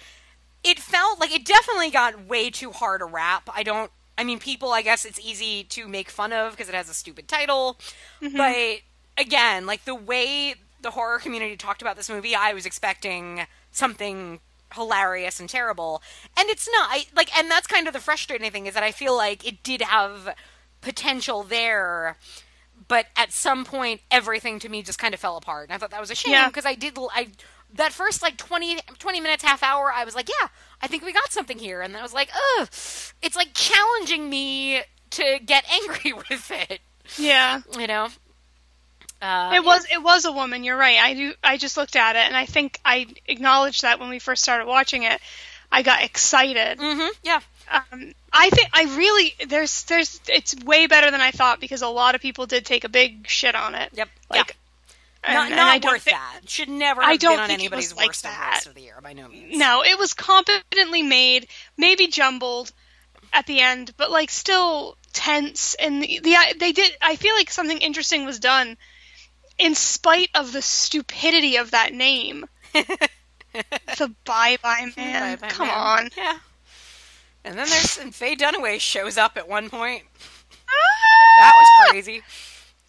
it 0.64 0.78
felt 0.78 1.20
like 1.20 1.32
it 1.32 1.44
definitely 1.44 1.90
got 1.90 2.26
way 2.26 2.50
too 2.50 2.70
hard 2.70 3.02
a 3.02 3.04
rap. 3.04 3.48
I 3.54 3.62
don't. 3.62 3.90
I 4.20 4.24
mean, 4.24 4.38
people. 4.38 4.70
I 4.72 4.82
guess 4.82 5.06
it's 5.06 5.18
easy 5.18 5.64
to 5.64 5.88
make 5.88 6.10
fun 6.10 6.30
of 6.32 6.52
because 6.52 6.68
it 6.68 6.74
has 6.74 6.90
a 6.90 6.94
stupid 6.94 7.26
title. 7.26 7.78
Mm-hmm. 8.20 8.36
But 8.36 8.80
again, 9.16 9.64
like 9.64 9.86
the 9.86 9.94
way 9.94 10.54
the 10.82 10.90
horror 10.90 11.18
community 11.18 11.56
talked 11.56 11.80
about 11.80 11.96
this 11.96 12.10
movie, 12.10 12.34
I 12.34 12.52
was 12.52 12.66
expecting 12.66 13.46
something 13.72 14.40
hilarious 14.74 15.40
and 15.40 15.48
terrible, 15.48 16.02
and 16.36 16.50
it's 16.50 16.68
not. 16.70 16.88
I, 16.90 17.06
like, 17.16 17.36
and 17.36 17.50
that's 17.50 17.66
kind 17.66 17.86
of 17.86 17.94
the 17.94 17.98
frustrating 18.00 18.50
thing 18.50 18.66
is 18.66 18.74
that 18.74 18.82
I 18.82 18.92
feel 18.92 19.16
like 19.16 19.46
it 19.46 19.62
did 19.62 19.80
have 19.80 20.34
potential 20.82 21.42
there 21.42 22.16
but 22.88 23.06
at 23.16 23.32
some 23.32 23.64
point 23.66 24.00
everything 24.10 24.58
to 24.58 24.68
me 24.70 24.82
just 24.82 24.98
kind 24.98 25.12
of 25.12 25.20
fell 25.20 25.36
apart 25.36 25.68
and 25.68 25.74
i 25.74 25.78
thought 25.78 25.90
that 25.90 26.00
was 26.00 26.10
a 26.10 26.14
shame 26.14 26.32
Yeah. 26.32 26.46
because 26.48 26.64
i 26.64 26.74
did 26.74 26.96
i 27.12 27.28
that 27.74 27.92
first 27.92 28.22
like 28.22 28.36
20 28.36 28.78
20 28.98 29.20
minutes 29.20 29.42
half 29.44 29.62
hour 29.62 29.92
i 29.92 30.04
was 30.04 30.14
like 30.14 30.28
yeah 30.28 30.48
i 30.82 30.86
think 30.86 31.04
we 31.04 31.12
got 31.12 31.30
something 31.32 31.58
here 31.58 31.80
and 31.82 31.94
then 31.94 32.00
i 32.00 32.02
was 32.02 32.14
like 32.14 32.30
ugh 32.58 32.68
it's 33.22 33.36
like 33.36 33.50
challenging 33.54 34.28
me 34.28 34.80
to 35.10 35.38
get 35.44 35.64
angry 35.72 36.12
with 36.30 36.50
it 36.50 36.80
yeah. 37.18 37.60
you 37.78 37.86
know 37.86 38.08
uh, 39.22 39.52
It 39.54 39.64
was 39.64 39.86
it 39.92 40.02
was 40.02 40.24
a 40.24 40.32
woman. 40.32 40.64
You're 40.64 40.78
right. 40.78 40.98
I 40.98 41.12
do. 41.12 41.34
I 41.44 41.58
just 41.58 41.76
looked 41.76 41.94
at 41.94 42.16
it, 42.16 42.20
and 42.20 42.34
I 42.34 42.46
think 42.46 42.80
I 42.86 43.06
acknowledged 43.26 43.82
that 43.82 44.00
when 44.00 44.08
we 44.08 44.18
first 44.18 44.42
started 44.42 44.66
watching 44.66 45.02
it. 45.02 45.20
I 45.70 45.82
got 45.82 46.02
excited. 46.02 46.78
hmm 46.80 47.06
yeah 47.22 47.40
Um, 47.70 48.14
I 48.32 48.48
think 48.50 48.68
I 48.72 48.84
really 48.96 49.34
there's 49.46 49.84
there's 49.84 50.20
it's 50.26 50.54
way 50.64 50.86
better 50.86 51.10
than 51.10 51.20
I 51.20 51.32
thought 51.32 51.60
because 51.60 51.82
a 51.82 51.88
lot 51.88 52.14
of 52.14 52.20
people 52.22 52.46
did 52.46 52.64
take 52.64 52.84
a 52.84 52.88
big 52.88 53.28
shit 53.28 53.54
on 53.54 53.74
it. 53.74 53.90
yep 53.92 54.08
Like, 54.30 54.48
yeah. 54.48 54.54
And- 55.24 55.34
not, 55.34 55.46
and 55.48 55.56
not 55.56 55.68
I 55.68 55.78
don't 55.78 55.92
worth 55.92 56.02
thi- 56.02 56.10
that 56.12 56.40
should 56.48 56.68
never 56.68 57.02
I 57.02 57.12
have 57.12 57.20
don't 57.20 57.32
been 57.34 57.40
on 57.40 57.46
think 57.48 57.60
it 57.60 57.62
anybody's 57.62 57.90
was 57.90 57.96
like 57.98 58.06
worst 58.08 58.24
of 58.24 58.30
the 58.30 58.36
that. 58.36 58.66
of 58.66 58.74
the 58.74 58.80
year 58.82 58.98
by 59.02 59.12
no 59.12 59.28
means 59.28 59.56
No, 59.56 59.82
it 59.84 59.98
was 59.98 60.14
competently 60.14 61.02
made, 61.02 61.48
maybe 61.76 62.06
jumbled 62.06 62.72
at 63.32 63.46
the 63.46 63.60
end, 63.60 63.92
but 63.96 64.10
like 64.10 64.30
still 64.30 64.96
tense. 65.12 65.74
And 65.74 66.02
the, 66.02 66.20
the 66.22 66.36
they 66.58 66.72
did. 66.72 66.96
I 67.00 67.16
feel 67.16 67.34
like 67.34 67.50
something 67.50 67.78
interesting 67.78 68.24
was 68.24 68.40
done, 68.40 68.76
in 69.58 69.74
spite 69.74 70.30
of 70.34 70.52
the 70.52 70.62
stupidity 70.62 71.56
of 71.56 71.70
that 71.72 71.92
name. 71.92 72.46
the 72.72 74.14
Bye 74.24 74.56
Bye 74.62 74.86
Man. 74.96 75.36
Bye-bye, 75.38 75.48
Come 75.48 75.66
man. 75.68 75.76
on. 75.76 76.08
yeah 76.16 76.38
and 77.44 77.58
then 77.58 77.66
there's 77.68 77.98
and 77.98 78.14
faye 78.14 78.36
dunaway 78.36 78.78
shows 78.78 79.16
up 79.16 79.36
at 79.38 79.48
one 79.48 79.70
point 79.70 80.02
ah! 80.68 81.40
that 81.40 81.52
was 81.56 81.90
crazy 81.90 82.22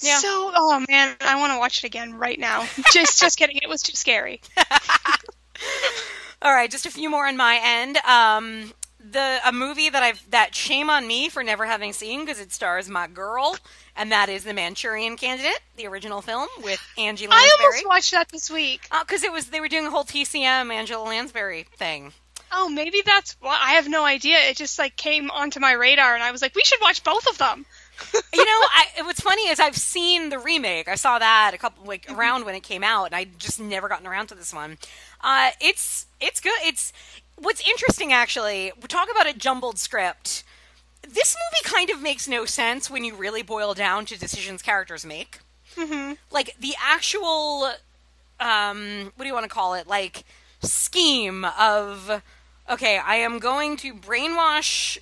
Yeah. 0.01 0.17
So, 0.19 0.51
oh 0.55 0.85
man, 0.89 1.15
I 1.21 1.39
want 1.39 1.53
to 1.53 1.59
watch 1.59 1.79
it 1.83 1.87
again 1.87 2.13
right 2.15 2.39
now. 2.39 2.61
Just, 2.93 3.19
just 3.19 3.37
kidding. 3.37 3.57
It 3.61 3.69
was 3.69 3.81
too 3.81 3.95
scary. 3.95 4.41
All 6.41 6.51
right, 6.53 6.71
just 6.71 6.87
a 6.87 6.91
few 6.91 7.09
more 7.09 7.27
on 7.27 7.37
my 7.37 7.59
end. 7.63 7.97
Um, 7.97 8.73
the 8.99 9.39
a 9.45 9.51
movie 9.51 9.89
that 9.89 10.01
I've 10.01 10.29
that 10.31 10.55
shame 10.55 10.89
on 10.89 11.05
me 11.07 11.29
for 11.29 11.43
never 11.43 11.65
having 11.65 11.93
seen 11.93 12.21
because 12.21 12.39
it 12.39 12.51
stars 12.51 12.89
my 12.89 13.07
girl, 13.07 13.55
and 13.95 14.11
that 14.11 14.27
is 14.29 14.43
The 14.43 14.53
Manchurian 14.53 15.17
Candidate, 15.17 15.59
the 15.77 15.85
original 15.85 16.21
film 16.21 16.47
with 16.63 16.79
Angie 16.97 17.27
I 17.27 17.29
Lansbury. 17.29 17.65
almost 17.65 17.87
watched 17.87 18.11
that 18.11 18.29
this 18.29 18.49
week. 18.49 18.87
because 19.01 19.23
it 19.23 19.31
was 19.31 19.47
they 19.47 19.59
were 19.59 19.67
doing 19.67 19.85
a 19.85 19.91
whole 19.91 20.03
TCM 20.03 20.71
Angela 20.73 21.03
Lansbury 21.03 21.67
thing. 21.77 22.11
Oh, 22.51 22.67
maybe 22.69 23.01
that's 23.05 23.37
why. 23.39 23.57
I 23.61 23.73
have 23.73 23.87
no 23.87 24.03
idea. 24.03 24.37
It 24.49 24.57
just 24.57 24.77
like 24.79 24.95
came 24.97 25.29
onto 25.31 25.59
my 25.59 25.73
radar, 25.73 26.15
and 26.15 26.23
I 26.23 26.31
was 26.31 26.41
like, 26.41 26.55
we 26.55 26.63
should 26.65 26.81
watch 26.81 27.03
both 27.03 27.27
of 27.27 27.37
them. 27.37 27.65
You 28.13 28.45
know, 28.45 28.51
I, 28.51 28.87
what's 29.03 29.21
funny 29.21 29.49
is 29.49 29.59
I've 29.59 29.77
seen 29.77 30.29
the 30.29 30.39
remake. 30.39 30.87
I 30.87 30.95
saw 30.95 31.19
that 31.19 31.53
a 31.53 31.57
couple 31.57 31.85
like 31.85 32.05
around 32.09 32.45
when 32.45 32.55
it 32.55 32.63
came 32.63 32.83
out, 32.83 33.05
and 33.05 33.15
I 33.15 33.27
just 33.37 33.59
never 33.59 33.87
gotten 33.87 34.07
around 34.07 34.27
to 34.27 34.35
this 34.35 34.53
one. 34.53 34.77
Uh, 35.21 35.51
it's 35.59 36.07
it's 36.19 36.39
good. 36.39 36.59
It's 36.63 36.93
what's 37.37 37.67
interesting 37.67 38.13
actually. 38.13 38.71
We 38.81 38.87
talk 38.87 39.09
about 39.09 39.27
a 39.27 39.33
jumbled 39.33 39.77
script. 39.77 40.43
This 41.01 41.35
movie 41.35 41.75
kind 41.75 41.89
of 41.89 42.01
makes 42.01 42.27
no 42.27 42.45
sense 42.45 42.89
when 42.89 43.03
you 43.03 43.15
really 43.15 43.41
boil 43.41 43.73
down 43.73 44.05
to 44.05 44.19
decisions 44.19 44.61
characters 44.61 45.05
make. 45.05 45.39
Mm-hmm. 45.75 46.13
Like 46.29 46.55
the 46.59 46.75
actual, 46.79 47.71
um, 48.39 49.11
what 49.15 49.23
do 49.23 49.27
you 49.27 49.33
want 49.33 49.45
to 49.45 49.49
call 49.49 49.73
it? 49.73 49.87
Like 49.87 50.23
scheme 50.61 51.45
of, 51.59 52.21
okay, 52.69 52.99
I 52.99 53.15
am 53.15 53.39
going 53.39 53.77
to 53.77 53.95
brainwash 53.95 54.99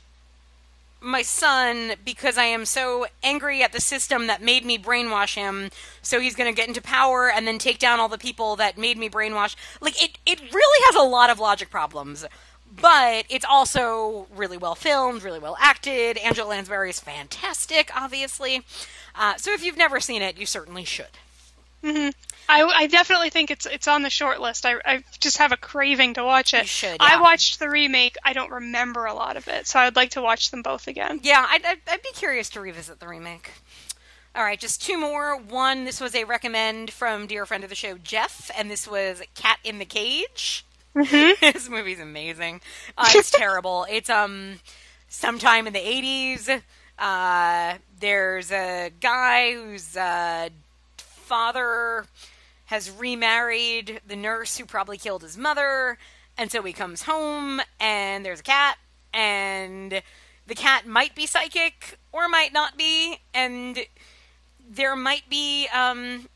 my 1.01 1.21
son 1.21 1.93
because 2.03 2.37
I 2.37 2.45
am 2.45 2.65
so 2.65 3.07
angry 3.23 3.63
at 3.63 3.73
the 3.73 3.81
system 3.81 4.27
that 4.27 4.41
made 4.41 4.65
me 4.65 4.77
brainwash 4.77 5.35
him. 5.35 5.69
So 6.01 6.19
he's 6.19 6.35
going 6.35 6.53
to 6.53 6.55
get 6.55 6.67
into 6.67 6.81
power 6.81 7.29
and 7.29 7.47
then 7.47 7.57
take 7.57 7.79
down 7.79 7.99
all 7.99 8.09
the 8.09 8.17
people 8.17 8.55
that 8.57 8.77
made 8.77 8.97
me 8.97 9.09
brainwash. 9.09 9.55
Like 9.81 10.01
it, 10.01 10.17
it 10.25 10.39
really 10.39 10.85
has 10.85 10.95
a 10.95 11.07
lot 11.07 11.29
of 11.29 11.39
logic 11.39 11.69
problems. 11.69 12.25
But 12.81 13.25
it's 13.29 13.45
also 13.49 14.27
really 14.35 14.57
well 14.57 14.75
filmed, 14.75 15.23
really 15.23 15.39
well 15.39 15.57
acted. 15.59 16.17
Angela 16.17 16.49
Lansbury 16.49 16.91
is 16.91 16.99
fantastic, 16.99 17.89
obviously. 17.95 18.61
Uh, 19.15 19.35
so 19.37 19.51
if 19.51 19.63
you've 19.63 19.77
never 19.77 19.99
seen 19.99 20.21
it, 20.21 20.37
you 20.37 20.45
certainly 20.45 20.83
should. 20.83 21.17
Mm-hmm. 21.83 22.09
I, 22.49 22.63
I 22.63 22.87
definitely 22.87 23.29
think 23.29 23.51
it's 23.51 23.65
it's 23.65 23.87
on 23.87 24.01
the 24.01 24.09
short 24.09 24.41
list. 24.41 24.65
I, 24.65 24.75
I 24.83 25.03
just 25.19 25.37
have 25.37 25.51
a 25.51 25.57
craving 25.57 26.15
to 26.15 26.23
watch 26.23 26.53
it. 26.53 26.67
Should, 26.67 26.97
I 26.99 27.21
watched 27.21 27.59
the 27.59 27.69
remake. 27.69 28.17
I 28.23 28.33
don't 28.33 28.51
remember 28.51 29.05
a 29.05 29.13
lot 29.13 29.37
of 29.37 29.47
it, 29.47 29.67
so 29.67 29.79
I'd 29.79 29.95
like 29.95 30.11
to 30.11 30.21
watch 30.21 30.51
them 30.51 30.61
both 30.61 30.87
again. 30.87 31.19
Yeah, 31.23 31.45
I'd, 31.47 31.63
I'd, 31.65 31.77
I'd 31.87 32.01
be 32.01 32.11
curious 32.13 32.49
to 32.51 32.61
revisit 32.61 32.99
the 32.99 33.07
remake. 33.07 33.51
All 34.35 34.43
right, 34.43 34.59
just 34.59 34.81
two 34.81 34.99
more. 34.99 35.37
One, 35.37 35.85
this 35.85 36.01
was 36.01 36.15
a 36.15 36.23
recommend 36.23 36.91
from 36.91 37.27
dear 37.27 37.45
friend 37.45 37.63
of 37.63 37.69
the 37.69 37.75
show, 37.75 37.97
Jeff, 37.97 38.51
and 38.57 38.69
this 38.69 38.87
was 38.87 39.21
Cat 39.35 39.59
in 39.63 39.79
the 39.79 39.85
Cage. 39.85 40.65
this 40.95 41.69
movie's 41.69 41.99
amazing. 41.99 42.61
Uh, 42.97 43.11
it's 43.15 43.31
terrible. 43.37 43.85
It's 43.89 44.09
um 44.09 44.59
sometime 45.07 45.67
in 45.67 45.73
the 45.73 45.87
eighties. 45.87 46.49
Uh, 46.97 47.75
there's 47.99 48.51
a 48.51 48.91
guy 48.99 49.53
who's 49.53 49.95
uh, 49.95 50.49
father 51.29 52.07
has 52.65 52.89
remarried 52.89 54.01
the 54.05 54.15
nurse 54.15 54.57
who 54.57 54.65
probably 54.65 54.97
killed 54.97 55.21
his 55.21 55.37
mother, 55.37 55.99
and 56.35 56.51
so 56.51 56.63
he 56.63 56.73
comes 56.73 57.03
home 57.03 57.61
and 57.79 58.25
there's 58.25 58.39
a 58.39 58.43
cat, 58.43 58.77
and 59.13 60.01
the 60.47 60.55
cat 60.55 60.87
might 60.87 61.13
be 61.13 61.27
psychic 61.27 61.99
or 62.11 62.27
might 62.27 62.51
not 62.51 62.77
be, 62.79 63.19
and 63.31 63.77
there 64.67 64.95
might 64.95 65.29
be 65.29 65.67
um, 65.67 66.27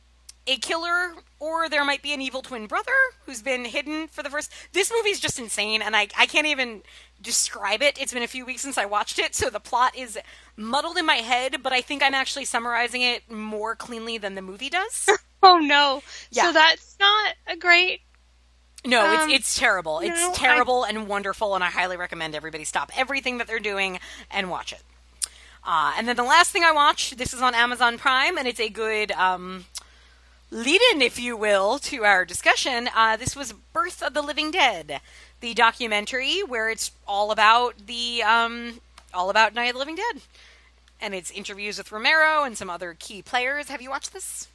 a 0.45 0.57
killer 0.57 1.15
or 1.39 1.69
there 1.69 1.83
might 1.83 2.03
be 2.03 2.13
an 2.13 2.21
evil 2.21 2.43
twin 2.43 2.67
brother 2.67 2.91
who's 3.25 3.41
been 3.41 3.65
hidden 3.65 4.07
for 4.07 4.21
the 4.21 4.29
first 4.29 4.51
this 4.73 4.91
movie's 4.95 5.19
just 5.19 5.39
insane 5.39 5.81
and 5.81 5.95
I, 5.95 6.07
I 6.17 6.25
can't 6.25 6.47
even 6.47 6.83
describe 7.23 7.81
it 7.81 7.97
it's 7.99 8.13
been 8.13 8.21
a 8.21 8.27
few 8.27 8.45
weeks 8.45 8.61
since 8.61 8.77
i 8.77 8.85
watched 8.85 9.17
it 9.17 9.33
so 9.33 9.49
the 9.49 9.59
plot 9.59 9.95
is 9.95 10.19
muddled 10.57 10.97
in 10.97 11.05
my 11.05 11.15
head 11.15 11.63
but 11.63 11.73
i 11.73 11.81
think 11.81 12.03
i'm 12.03 12.13
actually 12.13 12.45
summarizing 12.45 13.01
it 13.01 13.31
more 13.31 13.75
cleanly 13.75 14.17
than 14.19 14.35
the 14.35 14.41
movie 14.41 14.69
does 14.69 15.09
Oh 15.45 15.57
no! 15.57 16.01
Yeah. 16.31 16.43
So 16.43 16.51
that's 16.53 16.95
not 17.01 17.33
a 17.47 17.57
great. 17.57 17.99
no 18.85 19.05
Um, 19.05 19.29
it's 19.29 19.33
it's 19.39 19.59
terrible 19.59 19.99
no, 20.01 20.07
it's 20.07 20.21
I- 20.21 20.33
terrible 20.33 20.83
and 20.83 21.07
wonderful 21.07 21.55
and 21.55 21.63
i 21.63 21.67
highly 21.67 21.97
recommend 21.97 22.35
everybody 22.35 22.63
stop 22.63 22.91
everything 22.95 23.39
that 23.39 23.47
they're 23.47 23.59
doing 23.59 23.99
and 24.31 24.49
watch 24.49 24.71
it 24.71 24.81
Uh, 25.65 25.93
and 25.97 26.07
then 26.07 26.15
the 26.17 26.23
last 26.23 26.51
thing 26.51 26.63
I 26.65 26.73
watched, 26.73 27.17
this 27.17 27.33
is 27.33 27.41
on 27.41 27.55
Amazon 27.55 27.97
Prime, 27.97 28.37
and 28.37 28.45
it's 28.49 28.59
a 28.59 28.67
good 28.69 29.13
um, 29.13 29.63
lead 30.51 30.81
in, 30.91 31.01
if 31.01 31.17
you 31.17 31.37
will, 31.37 31.79
to 31.79 32.03
our 32.03 32.25
discussion. 32.25 32.89
Uh, 32.93 33.15
this 33.15 33.33
was 33.33 33.53
Birth 33.71 34.03
of 34.03 34.13
the 34.13 34.21
Living 34.21 34.51
Dead, 34.51 34.99
the 35.43 35.53
documentary 35.53 36.39
where 36.41 36.69
it's 36.69 36.91
all 37.05 37.29
about 37.29 37.75
the 37.85 38.23
um, 38.23 38.79
all 39.13 39.29
about 39.29 39.53
Night 39.53 39.65
of 39.65 39.73
the 39.73 39.79
Living 39.79 39.97
Dead, 39.97 40.21
and 41.01 41.13
it's 41.13 41.29
interviews 41.31 41.77
with 41.77 41.91
Romero 41.91 42.45
and 42.45 42.57
some 42.57 42.69
other 42.69 42.95
key 42.97 43.21
players. 43.21 43.67
Have 43.67 43.81
you 43.81 43.89
watched 43.89 44.13
this? 44.13 44.47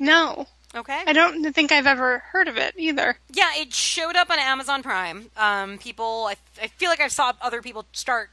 No, 0.00 0.48
Okay. 0.74 1.02
I 1.06 1.12
don't 1.12 1.52
think 1.52 1.70
I've 1.70 1.86
ever 1.86 2.18
heard 2.18 2.48
of 2.48 2.56
it 2.56 2.74
either. 2.76 3.18
Yeah, 3.32 3.50
it 3.56 3.72
showed 3.72 4.16
up 4.16 4.30
on 4.30 4.38
Amazon 4.40 4.82
Prime. 4.82 5.30
Um, 5.36 5.78
people, 5.78 6.26
I, 6.28 6.36
I 6.60 6.66
feel 6.68 6.90
like 6.90 7.00
I 7.00 7.08
saw 7.08 7.32
other 7.40 7.62
people 7.62 7.86
start 7.92 8.30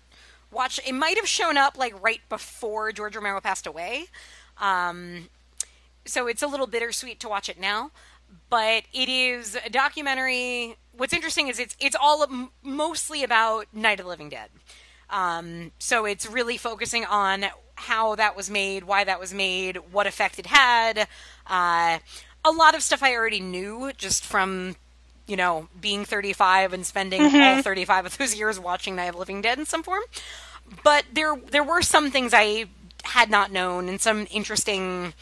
watch. 0.52 0.80
It 0.86 0.94
might 0.94 1.18
have 1.18 1.28
shown 1.28 1.58
up 1.58 1.78
like 1.78 2.02
right 2.02 2.22
before 2.28 2.92
George 2.92 3.16
Romero 3.16 3.40
passed 3.40 3.68
away. 3.68 4.06
Um, 4.60 5.30
so 6.06 6.28
it's 6.28 6.42
a 6.42 6.48
little 6.48 6.68
bittersweet 6.68 7.20
to 7.20 7.30
watch 7.30 7.50
it 7.50 7.60
now, 7.60 7.92
but 8.50 8.84
it 8.94 9.10
is 9.10 9.58
a 9.64 9.70
documentary. 9.70 10.76
What's 10.98 11.14
interesting 11.14 11.48
is 11.48 11.60
it's 11.60 11.76
it's 11.80 11.96
all 12.00 12.26
mostly 12.64 13.24
about 13.24 13.68
Night 13.74 14.00
of 14.00 14.06
the 14.06 14.10
Living 14.10 14.30
Dead. 14.30 14.50
Um, 15.10 15.72
so 15.80 16.06
it's 16.06 16.30
really 16.30 16.58
focusing 16.58 17.06
on 17.06 17.46
how 17.76 18.16
that 18.16 18.36
was 18.36 18.50
made, 18.50 18.84
why 18.84 19.04
that 19.04 19.20
was 19.20 19.34
made, 19.34 19.78
what 19.92 20.08
effect 20.08 20.40
it 20.40 20.48
had. 20.48 21.08
Uh, 21.46 22.00
a 22.44 22.52
lot 22.52 22.76
of 22.76 22.82
stuff 22.82 23.04
I 23.04 23.14
already 23.14 23.40
knew 23.40 23.92
just 23.96 24.26
from, 24.26 24.76
you 25.28 25.36
know, 25.38 25.70
being 25.80 26.04
35 26.04 26.74
and 26.74 26.86
spending 26.86 27.22
all 27.22 27.62
35 27.62 28.06
of 28.08 28.18
those 28.18 28.36
years 28.36 28.60
watching 28.60 28.96
Night 28.96 29.06
of 29.06 29.14
the 29.14 29.20
Living 29.20 29.42
Dead 29.42 29.60
in 29.60 29.66
some 29.66 29.84
form. 29.84 30.04
But 30.84 31.06
there 31.14 31.36
there 31.52 31.64
were 31.64 31.82
some 31.82 32.12
things 32.12 32.34
I 32.34 32.66
had 33.04 33.30
not 33.30 33.52
known 33.52 33.88
and 33.88 34.02
some 34.02 34.28
interesting 34.32 35.14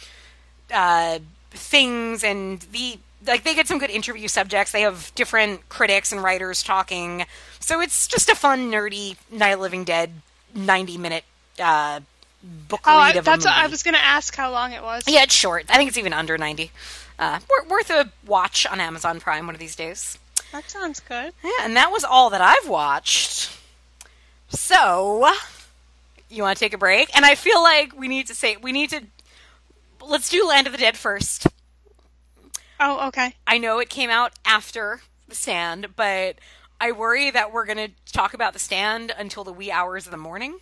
uh, 0.73 1.19
things 1.51 2.23
and 2.23 2.61
the 2.71 2.97
like 3.27 3.43
they 3.43 3.55
get 3.55 3.67
some 3.67 3.79
good 3.79 3.89
interview 3.89 4.27
subjects. 4.27 4.71
They 4.71 4.81
have 4.81 5.11
different 5.15 5.67
critics 5.69 6.11
and 6.11 6.23
writers 6.23 6.63
talking. 6.63 7.25
So 7.59 7.81
it's 7.81 8.07
just 8.07 8.29
a 8.29 8.35
fun, 8.35 8.71
nerdy 8.71 9.17
Night 9.31 9.51
of 9.51 9.59
Living 9.59 9.83
Dead 9.83 10.11
90 10.53 10.97
minute 10.97 11.23
uh, 11.59 12.01
book 12.43 12.81
Oh, 12.85 12.97
I, 12.97 13.07
read 13.07 13.17
of 13.17 13.23
a 13.23 13.25
that's 13.25 13.45
what 13.45 13.53
I 13.55 13.67
was 13.67 13.83
going 13.83 13.95
to 13.95 14.03
ask 14.03 14.35
how 14.35 14.51
long 14.51 14.71
it 14.71 14.83
was. 14.83 15.03
Yeah, 15.07 15.23
it's 15.23 15.33
short. 15.33 15.65
I 15.69 15.77
think 15.77 15.89
it's 15.89 15.97
even 15.97 16.13
under 16.13 16.37
90. 16.37 16.71
Uh, 17.17 17.39
worth 17.69 17.89
a 17.89 18.11
watch 18.25 18.65
on 18.65 18.79
Amazon 18.79 19.19
Prime 19.19 19.45
one 19.45 19.55
of 19.55 19.59
these 19.59 19.75
days. 19.75 20.17
That 20.51 20.69
sounds 20.69 20.99
good. 20.99 21.33
Yeah, 21.43 21.51
and 21.61 21.75
that 21.75 21.91
was 21.91 22.03
all 22.03 22.29
that 22.29 22.41
I've 22.41 22.69
watched. 22.69 23.51
So, 24.49 25.31
you 26.29 26.43
want 26.43 26.57
to 26.57 26.63
take 26.63 26.73
a 26.73 26.77
break? 26.77 27.15
And 27.15 27.25
I 27.25 27.35
feel 27.35 27.61
like 27.61 27.97
we 27.97 28.07
need 28.07 28.27
to 28.27 28.35
say, 28.35 28.57
we 28.57 28.71
need 28.71 28.89
to, 28.91 29.01
let's 30.05 30.29
do 30.29 30.47
Land 30.47 30.67
of 30.67 30.73
the 30.73 30.79
Dead 30.79 30.97
first. 30.97 31.47
Oh, 32.79 33.07
okay. 33.07 33.33
I 33.47 33.57
know 33.57 33.79
it 33.79 33.89
came 33.89 34.09
out 34.09 34.33
after 34.45 35.01
The 35.27 35.35
Stand, 35.35 35.95
but 35.95 36.37
I 36.79 36.91
worry 36.91 37.31
that 37.31 37.53
we're 37.53 37.65
going 37.65 37.77
to 37.77 37.91
talk 38.11 38.33
about 38.33 38.53
The 38.53 38.59
Stand 38.59 39.13
until 39.17 39.43
the 39.43 39.53
wee 39.53 39.71
hours 39.71 40.05
of 40.05 40.11
the 40.11 40.17
morning. 40.17 40.59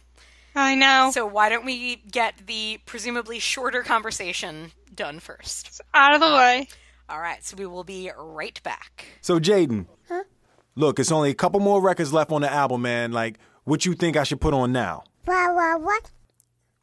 I 0.56 0.76
know. 0.76 1.10
So, 1.12 1.26
why 1.26 1.50
don't 1.50 1.66
we 1.66 1.96
get 1.96 2.46
the 2.46 2.80
presumably 2.86 3.40
shorter 3.40 3.82
conversation 3.82 4.72
done 4.94 5.20
first? 5.20 5.82
Out 5.96 6.14
of 6.14 6.22
the 6.22 6.28
way. 6.28 6.68
All 7.10 7.20
right, 7.20 7.44
so 7.44 7.58
we 7.58 7.66
will 7.66 7.84
be 7.84 8.12
right 8.18 8.62
back. 8.64 9.06
So 9.22 9.40
Jaden, 9.40 9.88
look, 10.76 11.00
it's 11.00 11.12
only 11.12 11.32
a 11.32 11.34
couple 11.36 11.60
more 11.60 11.82
records 11.82 12.14
left 12.14 12.32
on 12.32 12.42
the 12.42 12.52
album, 12.52 12.82
man. 12.82 13.12
Like, 13.12 13.40
what 13.66 13.86
you 13.86 13.94
think 13.94 14.16
I 14.16 14.24
should 14.24 14.40
put 14.40 14.54
on 14.54 14.72
now? 14.72 15.04
What, 15.26 15.54
what, 15.54 15.82
what? 15.82 16.12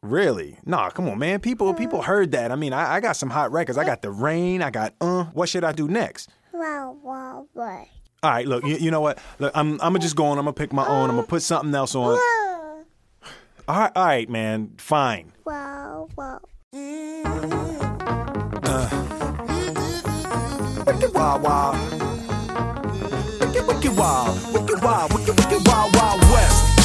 Really? 0.03 0.59
Nah, 0.65 0.89
come 0.91 1.09
on, 1.09 1.19
man. 1.19 1.41
People, 1.41 1.75
people 1.75 2.01
heard 2.01 2.33
that. 2.33 2.51
I 2.51 2.57
mean, 2.57 2.73
I, 2.73 2.95
I 2.95 3.01
got 3.01 3.17
some 3.17 3.29
hot 3.29 3.53
records. 3.53 3.77
I 3.77 3.85
got 3.85 4.01
the 4.01 4.11
rain. 4.11 4.63
I 4.63 4.71
got 4.71 4.95
uh. 5.01 5.25
What 5.25 5.49
should 5.49 5.63
I 5.63 5.73
do 5.73 5.89
next? 5.89 6.31
What, 6.53 6.97
what, 6.97 7.45
what? 7.53 7.87
All 8.23 8.31
right, 8.31 8.47
look. 8.47 8.65
You, 8.65 8.77
you 8.77 8.91
know 8.91 9.01
what? 9.03 9.19
Look, 9.39 9.53
I'm, 9.55 9.73
I'm 9.75 9.79
gonna 9.93 9.99
just 9.99 10.17
go 10.17 10.27
on. 10.27 10.39
I'm 10.39 10.45
gonna 10.45 10.55
pick 10.55 10.73
my 10.73 10.87
own. 10.87 11.11
I'm 11.11 11.17
gonna 11.17 11.27
put 11.27 11.43
something 11.43 11.75
else 11.75 11.95
on. 11.95 12.19
All 13.69 13.79
right, 13.79 13.93
all 13.95 14.05
right, 14.05 14.29
man. 14.29 14.73
Fine. 14.79 15.33
Wow, 15.45 16.09
wow. 16.17 16.41
Wicked 20.87 21.15
wild, 21.15 21.43
wild. 21.43 21.77
Wicked, 23.41 23.67
wicked 23.67 23.97
wild. 23.97 24.55
Wicked 24.55 24.83
wild. 24.83 25.13
Wicked, 25.13 25.37
wicked 25.39 25.67
wild 25.67 25.95
west. 25.95 26.20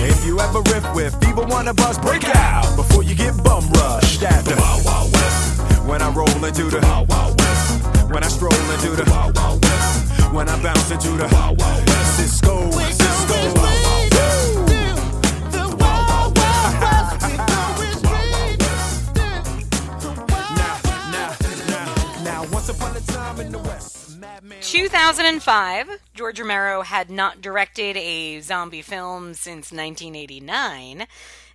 If 0.00 0.24
you 0.24 0.38
ever 0.40 0.60
riff 0.72 0.94
with 0.94 1.14
either 1.26 1.44
one 1.46 1.68
of 1.68 1.78
us, 1.80 1.98
break 1.98 2.24
out 2.34 2.76
before 2.76 3.02
you 3.02 3.14
get 3.14 3.36
bum 3.42 3.68
rushed 3.70 4.22
at 4.22 4.44
the 4.44 4.54
Wild 4.56 4.84
Wild 4.84 5.12
West. 5.12 5.86
When 5.86 6.02
I 6.02 6.10
roll 6.10 6.44
into 6.44 6.64
the 6.64 6.80
Wild 6.82 7.08
Wild 7.08 7.40
West. 7.40 8.10
When 8.10 8.22
I 8.22 8.28
stroll 8.28 8.52
into 8.52 8.90
the 8.90 9.10
Wild 9.10 9.36
Wild 9.36 9.64
West. 9.64 10.32
When 10.32 10.48
I 10.48 10.62
bounce 10.62 10.90
into 10.90 11.10
the 11.10 11.28
Wild 11.32 11.58
Wild 11.58 11.86
West. 11.88 12.16
Cisco, 12.16 12.70
Cisco. 12.70 13.97
2005, 24.70 25.88
George 26.14 26.38
Romero 26.38 26.82
had 26.82 27.08
not 27.10 27.40
directed 27.40 27.96
a 27.96 28.40
zombie 28.40 28.82
film 28.82 29.32
since 29.32 29.72
1989. 29.72 31.06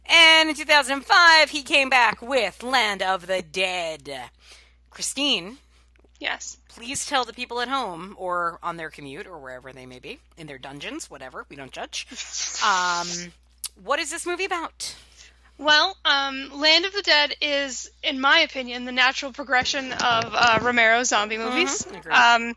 And 0.08 0.50
in 0.50 0.56
2005, 0.56 1.50
he 1.52 1.62
came 1.62 1.90
back 1.92 2.22
with 2.24 2.64
Land 2.64 3.04
of 3.04 3.28
the 3.28 3.44
Dead. 3.44 4.30
Christine, 4.90 5.58
Yes. 6.20 6.58
please 6.70 7.06
tell 7.06 7.24
the 7.24 7.34
people 7.34 7.62
at 7.62 7.68
home 7.68 8.16
or 8.18 8.58
on 8.64 8.78
their 8.78 8.90
commute 8.90 9.28
or 9.28 9.38
wherever 9.38 9.72
they 9.72 9.86
may 9.86 10.00
be, 10.00 10.20
in 10.36 10.48
their 10.48 10.58
dungeons, 10.58 11.08
whatever, 11.10 11.46
we 11.50 11.56
don't 11.56 11.72
judge. 11.72 12.08
Um, 12.66 13.08
what 13.84 14.00
is 14.00 14.10
this 14.10 14.26
movie 14.26 14.46
about? 14.46 14.96
Well, 15.60 15.96
um, 16.04 16.50
Land 16.60 16.86
of 16.86 16.94
the 16.94 17.04
Dead 17.04 17.36
is, 17.42 17.92
in 18.02 18.20
my 18.20 18.40
opinion, 18.40 18.86
the 18.86 18.92
natural 18.92 19.32
progression 19.32 19.92
of 19.94 20.34
uh, 20.34 20.60
Romero's 20.64 21.10
zombie 21.10 21.38
movies. 21.38 21.86
agreed. 21.86 22.12
Um, 22.12 22.56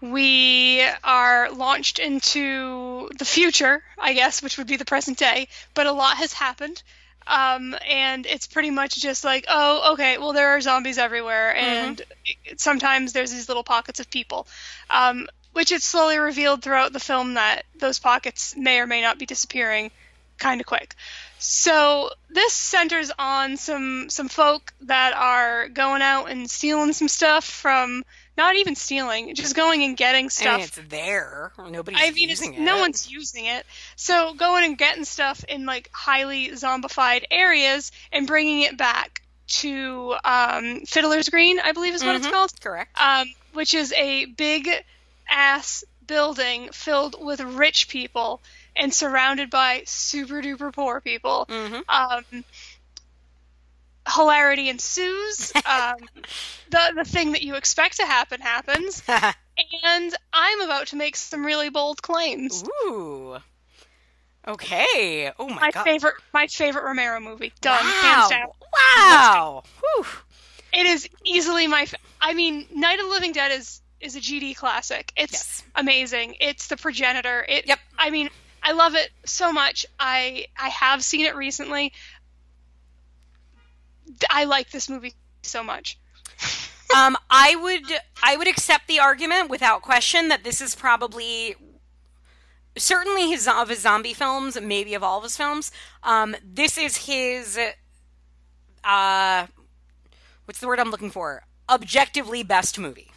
we 0.00 0.82
are 1.04 1.50
launched 1.50 1.98
into 1.98 3.08
the 3.18 3.24
future, 3.24 3.82
I 3.98 4.12
guess, 4.12 4.42
which 4.42 4.58
would 4.58 4.66
be 4.66 4.76
the 4.76 4.84
present 4.84 5.18
day, 5.18 5.48
but 5.74 5.86
a 5.86 5.92
lot 5.92 6.16
has 6.18 6.32
happened. 6.32 6.82
Um, 7.26 7.76
and 7.86 8.24
it's 8.24 8.46
pretty 8.46 8.70
much 8.70 8.96
just 8.96 9.22
like, 9.22 9.44
oh, 9.48 9.92
okay, 9.92 10.16
well, 10.16 10.32
there 10.32 10.48
are 10.50 10.60
zombies 10.62 10.96
everywhere, 10.98 11.54
and 11.54 12.00
it- 12.46 12.60
sometimes 12.60 13.12
there's 13.12 13.30
these 13.30 13.48
little 13.48 13.64
pockets 13.64 14.00
of 14.00 14.08
people. 14.10 14.46
Um, 14.88 15.26
which 15.52 15.72
it's 15.72 15.84
slowly 15.84 16.18
revealed 16.18 16.62
throughout 16.62 16.92
the 16.92 17.00
film 17.00 17.34
that 17.34 17.64
those 17.78 17.98
pockets 17.98 18.54
may 18.56 18.78
or 18.80 18.86
may 18.86 19.00
not 19.02 19.18
be 19.18 19.26
disappearing 19.26 19.90
kind 20.38 20.60
of 20.60 20.66
quick. 20.66 20.94
So 21.38 22.10
this 22.30 22.52
centers 22.52 23.10
on 23.18 23.56
some 23.56 24.08
some 24.08 24.28
folk 24.28 24.72
that 24.82 25.14
are 25.14 25.68
going 25.68 26.00
out 26.00 26.26
and 26.26 26.48
stealing 26.48 26.92
some 26.92 27.08
stuff 27.08 27.44
from 27.44 28.04
not 28.38 28.56
even 28.56 28.74
stealing, 28.74 29.34
just 29.34 29.54
going 29.54 29.82
and 29.82 29.96
getting 29.96 30.26
I 30.26 30.28
stuff. 30.28 30.56
mean, 30.56 30.64
it's 30.64 30.80
there. 30.88 31.52
Nobody's 31.68 32.00
I 32.00 32.10
mean, 32.12 32.30
it's, 32.30 32.40
using 32.40 32.54
it. 32.54 32.60
no 32.60 32.78
one's 32.78 33.10
using 33.10 33.44
it. 33.44 33.66
So 33.96 34.32
going 34.32 34.64
and 34.64 34.78
getting 34.78 35.04
stuff 35.04 35.44
in 35.44 35.66
like 35.66 35.90
highly 35.92 36.48
zombified 36.52 37.24
areas 37.30 37.92
and 38.12 38.26
bringing 38.26 38.62
it 38.62 38.78
back 38.78 39.20
to 39.48 40.14
um, 40.24 40.80
Fiddler's 40.86 41.28
Green, 41.28 41.58
I 41.60 41.72
believe 41.72 41.94
is 41.94 42.04
what 42.04 42.16
it's 42.16 42.26
Mhm, 42.26 42.30
called 42.32 42.52
Correct. 42.60 42.98
um, 42.98 43.26
which 43.52 43.74
is 43.74 43.92
a 43.92 44.24
big 44.26 44.68
ass 45.28 45.84
building 46.06 46.70
filled 46.72 47.16
with 47.22 47.40
rich 47.40 47.88
people 47.88 48.40
and 48.76 48.94
surrounded 48.94 49.50
by 49.50 49.82
super 49.86 50.40
duper 50.40 50.72
poor 50.72 51.00
people. 51.00 51.46
Mhm. 51.50 51.82
Um, 51.88 52.44
hilarity 54.14 54.68
ensues. 54.68 55.52
Um, 55.66 55.96
the 56.70 56.92
the 56.96 57.04
thing 57.04 57.32
that 57.32 57.42
you 57.42 57.54
expect 57.56 57.96
to 57.96 58.06
happen 58.06 58.40
happens, 58.40 59.02
and 59.08 60.14
I'm 60.32 60.60
about 60.62 60.88
to 60.88 60.96
make 60.96 61.16
some 61.16 61.44
really 61.44 61.68
bold 61.70 62.00
claims. 62.02 62.64
Ooh. 62.84 63.38
Okay. 64.46 65.30
Oh 65.38 65.48
my, 65.48 65.60
My 65.60 65.70
god. 65.70 65.84
favorite, 65.84 66.14
my 66.32 66.46
favorite 66.46 66.84
Romero 66.84 67.20
movie. 67.20 67.52
Done, 67.60 67.84
wow. 67.84 68.00
hands 68.02 68.28
down. 68.30 68.46
Wow. 68.76 69.62
Whew. 69.80 70.06
It 70.72 70.86
is 70.86 71.08
easily 71.24 71.66
my. 71.66 71.84
Fa- 71.86 71.96
I 72.20 72.34
mean, 72.34 72.66
Night 72.74 72.98
of 72.98 73.06
the 73.06 73.10
Living 73.10 73.32
Dead 73.32 73.52
is 73.52 73.80
is 74.00 74.16
a 74.16 74.20
GD 74.20 74.56
classic. 74.56 75.12
It's 75.16 75.32
Yes. 75.32 75.64
amazing. 75.74 76.36
It's 76.40 76.68
the 76.68 76.76
progenitor. 76.76 77.44
It. 77.48 77.66
Yep. 77.66 77.78
I 77.98 78.10
mean, 78.10 78.30
I 78.62 78.72
love 78.72 78.94
it 78.94 79.10
so 79.24 79.52
much. 79.52 79.86
I 79.98 80.46
I 80.58 80.68
have 80.68 81.02
seen 81.02 81.26
it 81.26 81.34
recently. 81.36 81.92
I 84.30 84.44
like 84.44 84.70
this 84.70 84.88
movie 84.88 85.14
so 85.42 85.62
much. 85.62 85.98
Um, 86.96 87.18
I 87.28 87.54
would 87.54 87.82
I 88.22 88.38
would 88.38 88.48
accept 88.48 88.88
the 88.88 88.98
argument 88.98 89.50
without 89.50 89.82
question 89.82 90.28
that 90.28 90.42
this 90.42 90.62
is 90.62 90.74
probably 90.74 91.54
certainly 92.78 93.28
his 93.28 93.46
of 93.46 93.68
his 93.68 93.80
zombie 93.80 94.14
films, 94.14 94.58
maybe 94.58 94.94
of 94.94 95.02
all 95.02 95.18
of 95.18 95.24
his 95.24 95.36
films. 95.36 95.70
Um, 96.02 96.34
this 96.42 96.78
is 96.78 96.96
his 97.06 97.58
uh, 98.82 99.46
what's 100.46 100.60
the 100.60 100.66
word 100.66 100.80
I'm 100.80 100.90
looking 100.90 101.10
for? 101.10 101.42
Objectively 101.68 102.42
best 102.42 102.78
movie. 102.78 103.10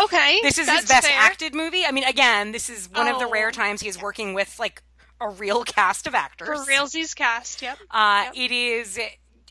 Okay. 0.00 0.38
This 0.42 0.58
is 0.58 0.68
his 0.70 0.86
best 0.86 1.08
fair. 1.08 1.18
acted 1.20 1.56
movie. 1.56 1.84
I 1.84 1.90
mean, 1.90 2.04
again, 2.04 2.52
this 2.52 2.70
is 2.70 2.88
one 2.88 3.08
of 3.08 3.18
the 3.18 3.26
Oh. 3.26 3.30
rare 3.30 3.50
times 3.50 3.80
he 3.80 3.88
is 3.88 4.00
working 4.00 4.32
with 4.32 4.60
like 4.60 4.80
a 5.20 5.28
real 5.28 5.64
cast 5.64 6.06
of 6.06 6.14
actors. 6.14 6.46
For 6.46 6.54
realsies 6.70 7.16
cast. 7.16 7.62
Yep. 7.62 7.78
Uh, 7.90 8.22
Yep. 8.26 8.34
It 8.36 8.52
is. 8.54 9.00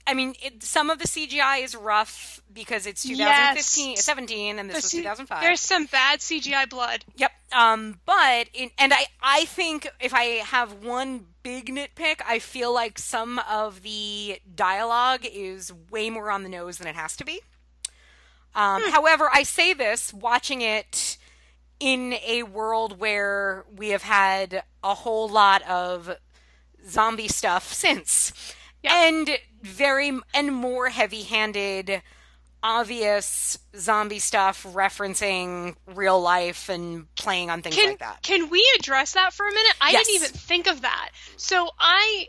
I 0.08 0.14
mean, 0.14 0.34
it, 0.44 0.64
some 0.64 0.90
of 0.90 1.00
the 1.00 1.08
CGI 1.08 1.64
is 1.64 1.76
rough 1.76 2.42
because 2.52 2.86
it's 2.88 3.04
2015, 3.04 3.90
Yes. 3.92 4.04
17, 4.06 4.60
and 4.60 4.70
this 4.70 4.76
The 4.76 4.78
was 4.78 4.92
C- 4.92 4.98
2005. 5.00 5.42
There's 5.42 5.60
some 5.62 5.86
bad 5.86 6.20
CGI 6.20 6.68
blood. 6.70 7.06
Yep. 7.16 7.32
Um, 7.54 8.00
but 8.06 8.48
in, 8.54 8.72
and 8.78 8.94
I 8.94 9.06
I 9.22 9.46
think 9.46 9.88
if 10.00 10.14
I 10.14 10.24
have 10.46 10.84
one 10.84 11.26
big 11.44 11.68
nitpick, 11.68 12.22
I 12.28 12.40
feel 12.40 12.74
like 12.74 12.98
some 12.98 13.40
of 13.50 13.82
the 13.84 14.40
dialogue 14.56 15.26
is 15.32 15.72
way 15.92 16.10
more 16.10 16.32
on 16.32 16.44
the 16.44 16.50
nose 16.50 16.78
than 16.78 16.88
it 16.88 16.96
has 16.96 17.16
to 17.18 17.26
be. 17.26 17.42
Um, 18.56 18.82
However, 18.92 19.30
I 19.32 19.44
say 19.44 19.74
this 19.74 20.14
watching 20.14 20.62
it 20.62 21.18
in 21.80 22.16
a 22.26 22.44
world 22.44 23.00
where 23.00 23.66
we 23.76 23.90
have 23.90 24.04
had 24.04 24.64
a 24.84 24.94
whole 24.94 25.28
lot 25.30 25.62
of 25.70 26.16
zombie 26.88 27.28
stuff 27.28 27.72
since, 27.74 28.34
Yep. 28.84 28.92
and 28.94 29.30
very 29.62 30.12
and 30.34 30.54
more 30.54 30.90
heavy-handed 30.90 32.02
obvious 32.64 33.58
zombie 33.76 34.20
stuff 34.20 34.64
referencing 34.72 35.76
real 35.88 36.22
life 36.22 36.70
and 36.70 37.14
playing 37.16 37.50
on 37.50 37.62
things 37.62 37.76
Can 37.76 37.90
like 37.90 38.00
that. 38.00 38.22
can 38.22 38.50
we 38.50 38.64
address 38.80 39.14
that 39.14 39.34
for 39.34 39.48
a 39.48 39.52
minute? 39.52 39.74
I 39.82 39.92
Yes. 39.92 40.06
didn't 40.06 40.16
even 40.24 40.32
think 40.38 40.68
of 40.68 40.82
that. 40.82 41.10
So 41.38 41.70
I 41.80 42.28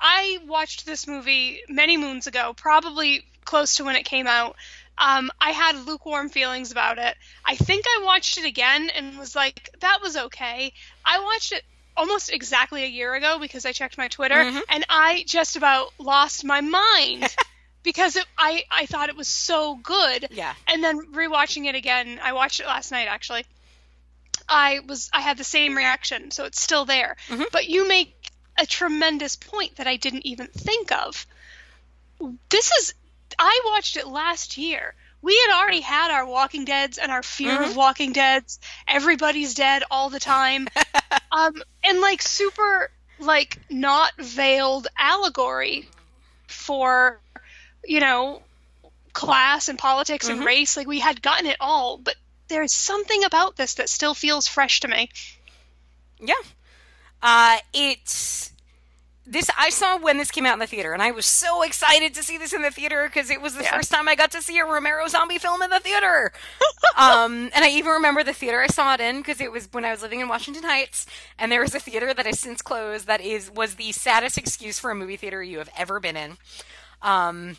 I 0.00 0.38
watched 0.46 0.86
this 0.86 1.06
movie 1.06 1.60
many 1.68 1.96
moons 1.96 2.26
ago, 2.26 2.54
probably 2.56 3.22
close 3.44 3.76
to 3.76 3.84
when 3.84 3.96
it 3.96 4.04
came 4.04 4.26
out. 4.26 4.56
Um, 4.98 5.30
I 5.40 5.50
had 5.50 5.86
lukewarm 5.86 6.30
feelings 6.30 6.72
about 6.72 6.96
it. 6.98 7.14
I 7.44 7.54
think 7.56 7.84
I 7.86 8.02
watched 8.02 8.38
it 8.38 8.46
again 8.46 8.88
and 8.90 9.18
was 9.18 9.36
like, 9.36 9.68
that 9.80 9.98
was 10.02 10.16
okay. 10.16 10.72
I 11.04 11.22
watched 11.22 11.52
it 11.52 11.62
almost 11.96 12.32
exactly 12.32 12.84
a 12.84 12.88
year 12.88 13.14
ago 13.14 13.38
because 13.40 13.64
I 13.66 13.72
checked 13.72 13.96
my 13.98 14.08
Twitter 14.08 14.34
Mhm. 14.36 14.60
and 14.68 14.84
I 14.88 15.24
just 15.26 15.56
about 15.56 15.92
lost 15.98 16.44
my 16.44 16.60
mind 16.60 17.34
because 17.82 18.16
it, 18.16 18.26
I 18.36 18.64
I 18.70 18.86
thought 18.86 19.08
it 19.08 19.16
was 19.16 19.28
so 19.28 19.76
good. 19.76 20.28
Yeah. 20.30 20.54
And 20.66 20.82
then 20.84 21.12
rewatching 21.12 21.66
it 21.66 21.74
again, 21.74 22.20
I 22.22 22.32
watched 22.32 22.60
it 22.60 22.66
last 22.66 22.90
night 22.92 23.08
actually. 23.08 23.44
I 24.48 24.80
was 24.86 25.10
I 25.12 25.20
had 25.22 25.38
the 25.38 25.44
same 25.44 25.76
reaction, 25.76 26.30
so 26.30 26.44
it's 26.44 26.60
still 26.60 26.84
there. 26.84 27.16
Mhm. 27.28 27.46
But 27.50 27.68
you 27.68 27.88
make 27.88 28.14
a 28.58 28.66
tremendous 28.66 29.36
point 29.36 29.76
that 29.76 29.86
I 29.86 29.96
didn't 29.96 30.24
even 30.26 30.46
think 30.48 30.92
of. 30.92 31.26
This 32.48 32.70
is 32.72 32.94
I 33.38 33.60
watched 33.66 33.96
it 33.96 34.06
last 34.06 34.56
year. 34.56 34.94
We 35.22 35.36
had 35.46 35.60
already 35.60 35.80
had 35.80 36.10
our 36.10 36.26
Walking 36.26 36.64
Deads 36.64 36.98
and 36.98 37.10
our 37.10 37.22
fear 37.22 37.62
of 37.62 37.76
Walking 37.76 38.12
Deads. 38.12 38.60
Everybody's 38.86 39.54
dead 39.54 39.82
all 39.90 40.10
the 40.10 40.20
time. 40.20 40.68
um 41.32 41.54
and 41.82 42.00
like 42.00 42.22
super 42.22 42.90
like 43.18 43.58
not 43.70 44.12
veiled 44.18 44.88
allegory 44.98 45.88
for 46.46 47.18
you 47.84 48.00
know 48.00 48.42
class 49.12 49.68
and 49.68 49.78
politics 49.78 50.28
and 50.28 50.44
race 50.44 50.76
like 50.76 50.86
we 50.86 51.00
had 51.00 51.22
gotten 51.22 51.46
it 51.46 51.56
all 51.58 51.96
but 51.96 52.14
there's 52.48 52.72
something 52.72 53.24
about 53.24 53.56
this 53.56 53.74
that 53.74 53.88
still 53.88 54.12
feels 54.12 54.46
fresh 54.46 54.80
to 54.80 54.88
me 54.88 55.08
Yeah. 56.20 56.34
Uh, 57.22 57.56
it's 57.72 58.52
this. 59.26 59.50
I 59.58 59.70
saw 59.70 59.98
when 59.98 60.18
this 60.18 60.30
came 60.30 60.46
out 60.46 60.54
in 60.54 60.58
the 60.60 60.66
theater, 60.66 60.92
and 60.92 61.02
I 61.02 61.10
was 61.10 61.26
so 61.26 61.62
excited 61.62 62.14
to 62.14 62.22
see 62.22 62.38
this 62.38 62.52
in 62.52 62.62
the 62.62 62.70
theater 62.70 63.06
because 63.06 63.30
it 63.30 63.40
was 63.40 63.54
the 63.54 63.62
Yeah. 63.62 63.72
first 63.76 63.90
time 63.90 64.08
I 64.08 64.14
got 64.14 64.30
to 64.32 64.42
see 64.42 64.58
a 64.58 64.64
Romero 64.64 65.06
zombie 65.08 65.38
film 65.38 65.62
in 65.62 65.70
the 65.70 65.80
theater. 65.80 66.32
um, 66.96 67.50
and 67.54 67.64
I 67.64 67.68
even 67.70 67.92
remember 67.92 68.22
the 68.24 68.32
theater 68.32 68.60
I 68.60 68.68
saw 68.68 68.94
it 68.94 69.00
in 69.00 69.18
because 69.18 69.40
it 69.40 69.50
was 69.52 69.68
when 69.72 69.84
I 69.84 69.90
was 69.90 70.02
living 70.02 70.20
in 70.20 70.28
Washington 70.28 70.64
Heights, 70.64 71.06
and 71.38 71.50
there 71.50 71.60
was 71.60 71.74
a 71.74 71.80
theater 71.80 72.14
that 72.14 72.26
has 72.26 72.38
since 72.40 72.62
closed 72.62 73.06
that 73.06 73.20
is 73.20 73.50
was 73.50 73.74
the 73.74 73.92
saddest 73.92 74.38
excuse 74.38 74.78
for 74.78 74.90
a 74.90 74.94
movie 74.94 75.16
theater 75.16 75.42
you 75.42 75.58
have 75.58 75.70
ever 75.76 76.00
been 76.00 76.16
in. 76.16 76.36
Um, 77.02 77.56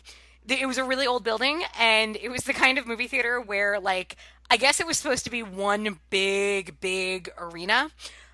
it 0.48 0.66
was 0.66 0.78
a 0.78 0.84
really 0.84 1.06
old 1.06 1.24
building, 1.24 1.62
and 1.78 2.16
it 2.16 2.30
was 2.30 2.44
the 2.44 2.54
kind 2.54 2.78
of 2.78 2.86
movie 2.86 3.06
theater 3.06 3.40
where, 3.40 3.78
like, 3.78 4.16
I 4.50 4.56
guess 4.56 4.80
it 4.80 4.86
was 4.86 4.98
supposed 4.98 5.24
to 5.24 5.30
be 5.30 5.42
one 5.42 6.00
big, 6.08 6.80
big 6.80 7.30
arena, 7.38 7.90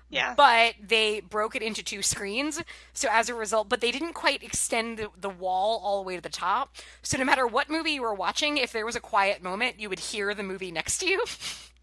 yeah 0.09 0.33
but 0.35 0.75
they 0.81 1.21
broke 1.21 1.55
it 1.55 1.61
into 1.61 1.83
two 1.83 2.01
screens. 2.01 2.61
So 2.93 3.07
as 3.11 3.29
a 3.29 3.33
result, 3.35 3.69
but 3.69 3.81
they 3.81 3.91
didn't 3.91 4.13
quite 4.13 4.43
extend 4.43 4.97
the, 4.97 5.09
the 5.19 5.29
wall 5.29 5.81
all 5.83 6.01
the 6.01 6.07
way 6.07 6.15
to 6.15 6.21
the 6.21 6.29
top. 6.29 6.75
So 7.01 7.17
no 7.17 7.25
matter 7.25 7.47
what 7.47 7.69
movie 7.69 7.91
you 7.91 8.01
were 8.01 8.13
watching, 8.13 8.57
if 8.57 8.71
there 8.71 8.85
was 8.85 8.95
a 8.95 8.99
quiet 8.99 9.41
moment, 9.41 9.79
you 9.79 9.89
would 9.89 9.99
hear 9.99 10.33
the 10.33 10.43
movie 10.43 10.71
next 10.71 10.99
to 10.99 11.07
you. 11.07 11.23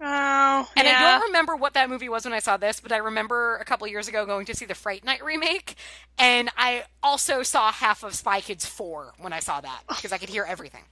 oh 0.01 0.69
And 0.77 0.87
yeah. 0.87 0.99
I 0.99 1.19
don't 1.19 1.29
remember 1.29 1.57
what 1.57 1.75
that 1.75 1.89
movie 1.89 2.09
was 2.09 2.25
when 2.25 2.35
I 2.35 2.41
saw 2.41 2.57
this, 2.57 2.81
but 2.81 2.93
I 2.93 2.99
remember 2.99 3.57
a 3.57 3.65
couple 3.65 3.87
years 3.89 4.09
ago 4.09 4.27
going 4.27 4.47
to 4.47 4.55
see 4.55 4.65
the 4.65 4.75
Fright 4.75 5.05
Night 5.05 5.25
remake, 5.25 5.77
and 6.19 6.51
I 6.57 6.85
also 7.03 7.43
saw 7.43 7.73
half 7.73 8.03
of 8.03 8.15
Spy 8.15 8.41
Kids 8.41 8.67
4 8.67 9.15
when 9.19 9.33
I 9.33 9.41
saw 9.41 9.61
that 9.61 9.83
because 9.89 10.13
I 10.13 10.19
could 10.19 10.29
hear 10.29 10.45
everything. 10.45 10.83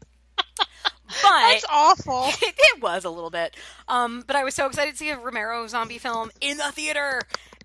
But 1.23 1.49
that's 1.51 1.65
awful 1.71 2.25
it, 2.43 2.55
it 2.57 2.83
was 2.83 3.05
a 3.05 3.11
little 3.11 3.31
bit. 3.31 3.57
Um, 3.89 4.23
but 4.27 4.37
I 4.37 4.45
was 4.45 4.55
so 4.55 4.67
excited 4.67 4.93
to 4.93 4.97
see 4.97 5.11
a 5.11 5.19
Romero 5.19 5.67
zombie 5.67 5.99
film 5.99 6.31
in 6.41 6.57
the 6.57 6.71
theater, 6.73 7.21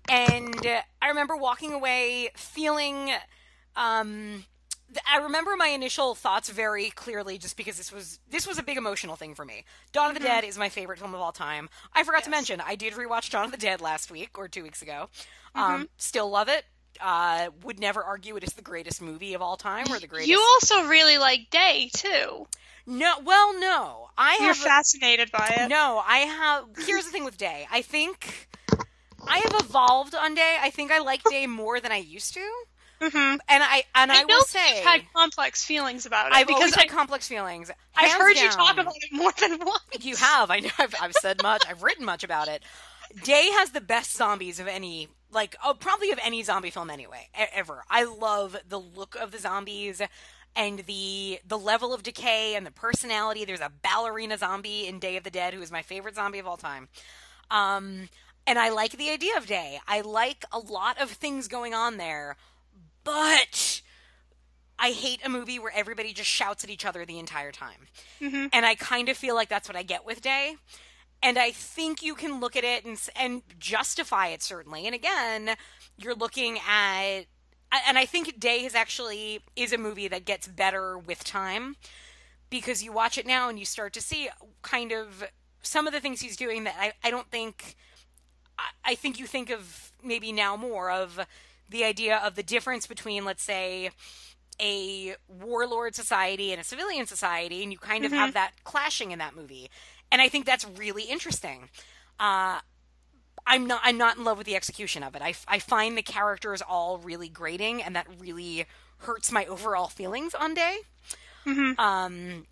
and 0.08 0.66
uh, 0.66 0.80
I 1.00 1.08
remember 1.08 1.36
walking 1.36 1.72
away 1.72 2.30
feeling. 2.36 3.10
Um, 3.76 4.44
th- 4.88 5.04
I 5.10 5.18
remember 5.18 5.54
my 5.56 5.68
initial 5.68 6.14
thoughts 6.14 6.48
very 6.50 6.90
clearly, 6.90 7.38
just 7.38 7.56
because 7.56 7.76
this 7.76 7.92
was 7.92 8.18
this 8.30 8.46
was 8.46 8.58
a 8.58 8.62
big 8.62 8.76
emotional 8.78 9.16
thing 9.16 9.34
for 9.34 9.44
me. 9.44 9.64
Dawn 9.92 10.10
of 10.10 10.14
the 10.14 10.22
Dead 10.26 10.44
is 10.44 10.58
my 10.58 10.68
favorite 10.68 10.98
film 10.98 11.14
of 11.14 11.20
all 11.20 11.32
time. 11.32 11.68
I 11.92 12.02
forgot 12.04 12.24
to 12.24 12.30
mention 12.30 12.60
I 12.60 12.74
did 12.76 12.94
rewatch 12.94 13.30
Dawn 13.30 13.44
of 13.46 13.50
the 13.52 13.58
Dead 13.58 13.80
last 13.80 14.10
week 14.10 14.38
or 14.38 14.48
two 14.48 14.62
weeks 14.62 14.82
ago. 14.82 15.08
Um, 15.54 15.88
still 15.96 16.28
love 16.28 16.48
it. 16.48 16.64
Uh, 17.00 17.48
would 17.62 17.78
never 17.78 18.02
argue 18.02 18.36
it 18.36 18.44
is 18.44 18.54
the 18.54 18.62
greatest 18.62 19.02
movie 19.02 19.34
of 19.34 19.42
all 19.42 19.56
time 19.56 19.86
or 19.90 19.98
the 19.98 20.06
greatest. 20.06 20.30
you 20.30 20.40
also 20.54 20.86
really 20.88 21.18
like 21.18 21.50
day 21.50 21.90
too 21.92 22.46
no, 22.86 23.14
well, 23.24 23.58
no. 23.58 24.08
I 24.18 24.36
you're 24.38 24.48
have 24.48 24.56
fascinated 24.56 25.30
by 25.30 25.54
it 25.58 25.68
no, 25.68 26.02
I 26.04 26.18
have. 26.18 26.64
Here's 26.86 27.04
the 27.04 27.10
thing 27.10 27.24
with 27.24 27.36
Day. 27.36 27.66
I 27.70 27.82
think 27.82 28.48
I 29.26 29.38
have 29.38 29.54
evolved 29.64 30.14
on 30.14 30.34
Day. 30.34 30.56
I 30.60 30.70
think 30.70 30.90
I 30.90 31.00
like 31.00 31.22
Day 31.24 31.46
more 31.46 31.80
than 31.80 31.92
I 31.92 31.98
used 31.98 32.32
to, 32.34 32.48
mm-hmm. 33.00 33.16
and 33.16 33.40
I 33.48 33.84
and 33.94 34.10
I, 34.10 34.22
I, 34.22 34.24
will 34.24 34.42
say 34.42 34.82
had 34.82 35.02
complex 35.14 35.64
feelings 35.64 36.06
about 36.06 36.28
it 36.28 36.32
I've 36.34 36.46
because 36.46 36.74
I, 36.76 36.82
had 36.82 36.90
complex 36.90 37.28
feelings. 37.28 37.70
I've 37.94 38.12
heard 38.12 38.36
you 38.36 38.48
talk 38.50 38.78
about 38.78 38.94
it 38.96 39.12
more 39.12 39.32
than 39.38 39.58
once 39.58 39.82
You 40.00 40.16
have. 40.16 40.50
I 40.50 40.60
know. 40.60 40.70
I've, 40.78 40.94
I've 41.00 41.14
said 41.14 41.42
much. 41.42 41.64
I've 41.68 41.82
written 41.82 42.04
much 42.06 42.24
about 42.24 42.48
it. 42.48 42.62
Day 43.22 43.50
has 43.52 43.70
the 43.70 43.80
best 43.80 44.16
zombies 44.16 44.60
of 44.60 44.66
any, 44.66 45.08
like, 45.30 45.56
oh, 45.64 45.74
probably 45.78 46.10
of 46.10 46.18
any 46.22 46.42
zombie 46.42 46.70
film 46.70 46.90
anyway, 46.90 47.28
ever. 47.54 47.84
I 47.88 48.04
love 48.04 48.56
the 48.68 48.80
look 48.80 49.14
of 49.14 49.30
the 49.30 49.38
zombies 49.38 50.02
and 50.56 50.80
the 50.80 51.38
the 51.46 51.58
level 51.58 51.92
of 51.92 52.02
decay 52.02 52.54
and 52.56 52.66
the 52.66 52.70
personality. 52.70 53.44
There's 53.44 53.60
a 53.60 53.70
ballerina 53.82 54.38
zombie 54.38 54.86
in 54.86 54.98
Day 54.98 55.16
of 55.16 55.24
the 55.24 55.30
Dead 55.30 55.54
who 55.54 55.62
is 55.62 55.70
my 55.70 55.82
favorite 55.82 56.16
zombie 56.16 56.38
of 56.38 56.46
all 56.46 56.56
time. 56.56 56.88
Um, 57.50 58.08
and 58.46 58.58
I 58.58 58.70
like 58.70 58.92
the 58.92 59.10
idea 59.10 59.36
of 59.36 59.46
Day. 59.46 59.78
I 59.86 60.00
like 60.00 60.44
a 60.52 60.58
lot 60.58 61.00
of 61.00 61.10
things 61.10 61.46
going 61.46 61.74
on 61.74 61.98
there, 61.98 62.36
but 63.04 63.82
I 64.78 64.90
hate 64.90 65.20
a 65.24 65.28
movie 65.28 65.58
where 65.58 65.72
everybody 65.74 66.12
just 66.12 66.30
shouts 66.30 66.64
at 66.64 66.70
each 66.70 66.84
other 66.84 67.04
the 67.04 67.18
entire 67.18 67.52
time. 67.52 67.88
And 68.52 68.64
I 68.66 68.74
kind 68.74 69.08
of 69.08 69.16
feel 69.16 69.34
like 69.34 69.48
that's 69.48 69.68
what 69.68 69.76
I 69.76 69.82
get 69.82 70.04
with 70.04 70.20
Day. 70.22 70.56
And 71.22 71.38
I 71.38 71.50
think 71.50 72.02
you 72.02 72.14
can 72.14 72.40
look 72.40 72.56
at 72.56 72.64
it 72.64 72.84
and 72.84 73.00
and 73.14 73.42
justify 73.58 74.28
it 74.28 74.42
certainly. 74.42 74.86
And 74.86 74.94
again, 74.94 75.56
you're 75.96 76.14
looking 76.14 76.58
at 76.68 77.22
and 77.86 77.98
I 77.98 78.06
think 78.06 78.38
Day 78.38 78.64
is 78.64 78.74
actually 78.74 79.40
is 79.54 79.72
a 79.72 79.78
movie 79.78 80.08
that 80.08 80.24
gets 80.24 80.46
better 80.46 80.98
with 80.98 81.24
time 81.24 81.76
because 82.50 82.82
you 82.82 82.92
watch 82.92 83.18
it 83.18 83.26
now 83.26 83.48
and 83.48 83.58
you 83.58 83.64
start 83.64 83.92
to 83.94 84.00
see 84.00 84.28
kind 84.62 84.92
of 84.92 85.24
some 85.62 85.86
of 85.86 85.92
the 85.92 86.00
things 86.00 86.20
he's 86.20 86.36
doing 86.36 86.64
that 86.64 86.76
I, 86.78 86.92
I 87.02 87.10
don't 87.10 87.30
think 87.30 87.76
I, 88.58 88.92
I 88.92 88.94
think 88.94 89.18
you 89.18 89.26
think 89.26 89.50
of 89.50 89.92
maybe 90.02 90.32
now 90.32 90.56
more 90.56 90.90
of 90.90 91.18
the 91.68 91.84
idea 91.84 92.18
of 92.18 92.36
the 92.36 92.42
difference 92.42 92.86
between, 92.86 93.24
let's 93.24 93.42
say, 93.42 93.90
a 94.60 95.16
warlord 95.28 95.94
society 95.94 96.52
and 96.52 96.60
a 96.60 96.64
civilian 96.64 97.06
society, 97.06 97.62
and 97.62 97.72
you 97.72 97.78
kind 97.78 98.04
of 98.04 98.12
have 98.12 98.34
that 98.34 98.52
clashing 98.64 99.10
in 99.10 99.18
that 99.18 99.36
movie. 99.36 99.70
And 100.10 100.22
I 100.22 100.28
think 100.28 100.46
that's 100.46 100.66
really 100.76 101.02
interesting. 101.02 101.68
Uh, 102.18 102.60
I'm 103.46 103.66
not 103.66 103.80
I'm 103.84 103.98
not 103.98 104.16
in 104.16 104.24
love 104.24 104.38
with 104.38 104.46
the 104.46 104.56
execution 104.56 105.02
of 105.02 105.14
it. 105.14 105.22
I, 105.22 105.34
I 105.46 105.58
find 105.58 105.96
the 105.96 106.02
characters 106.02 106.62
all 106.62 106.98
really 106.98 107.28
grating, 107.28 107.82
and 107.82 107.94
that 107.96 108.06
really 108.18 108.66
hurts 108.98 109.30
my 109.30 109.44
overall 109.46 109.86
feelings 109.88 110.34
on 110.34 110.54
day. 110.54 110.78
Um, 111.78 112.46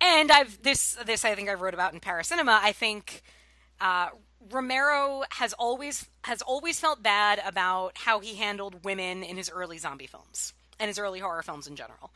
and 0.00 0.30
I've 0.30 0.62
this 0.62 0.96
this 1.04 1.24
I 1.24 1.34
think 1.34 1.48
I 1.48 1.54
wrote 1.54 1.74
about 1.74 1.92
in 1.92 2.00
Paracinema. 2.00 2.60
I 2.62 2.72
think 2.72 3.22
uh, 3.80 4.08
Romero 4.50 5.24
has 5.30 5.52
always 5.54 6.08
has 6.22 6.42
always 6.42 6.78
felt 6.78 7.02
bad 7.02 7.40
about 7.44 7.92
how 7.98 8.20
he 8.20 8.36
handled 8.36 8.84
women 8.84 9.22
in 9.22 9.36
his 9.36 9.50
early 9.50 9.78
zombie 9.78 10.06
films 10.06 10.52
and 10.78 10.88
his 10.88 10.98
early 10.98 11.18
horror 11.18 11.42
films 11.42 11.66
in 11.66 11.74
general. 11.74 12.12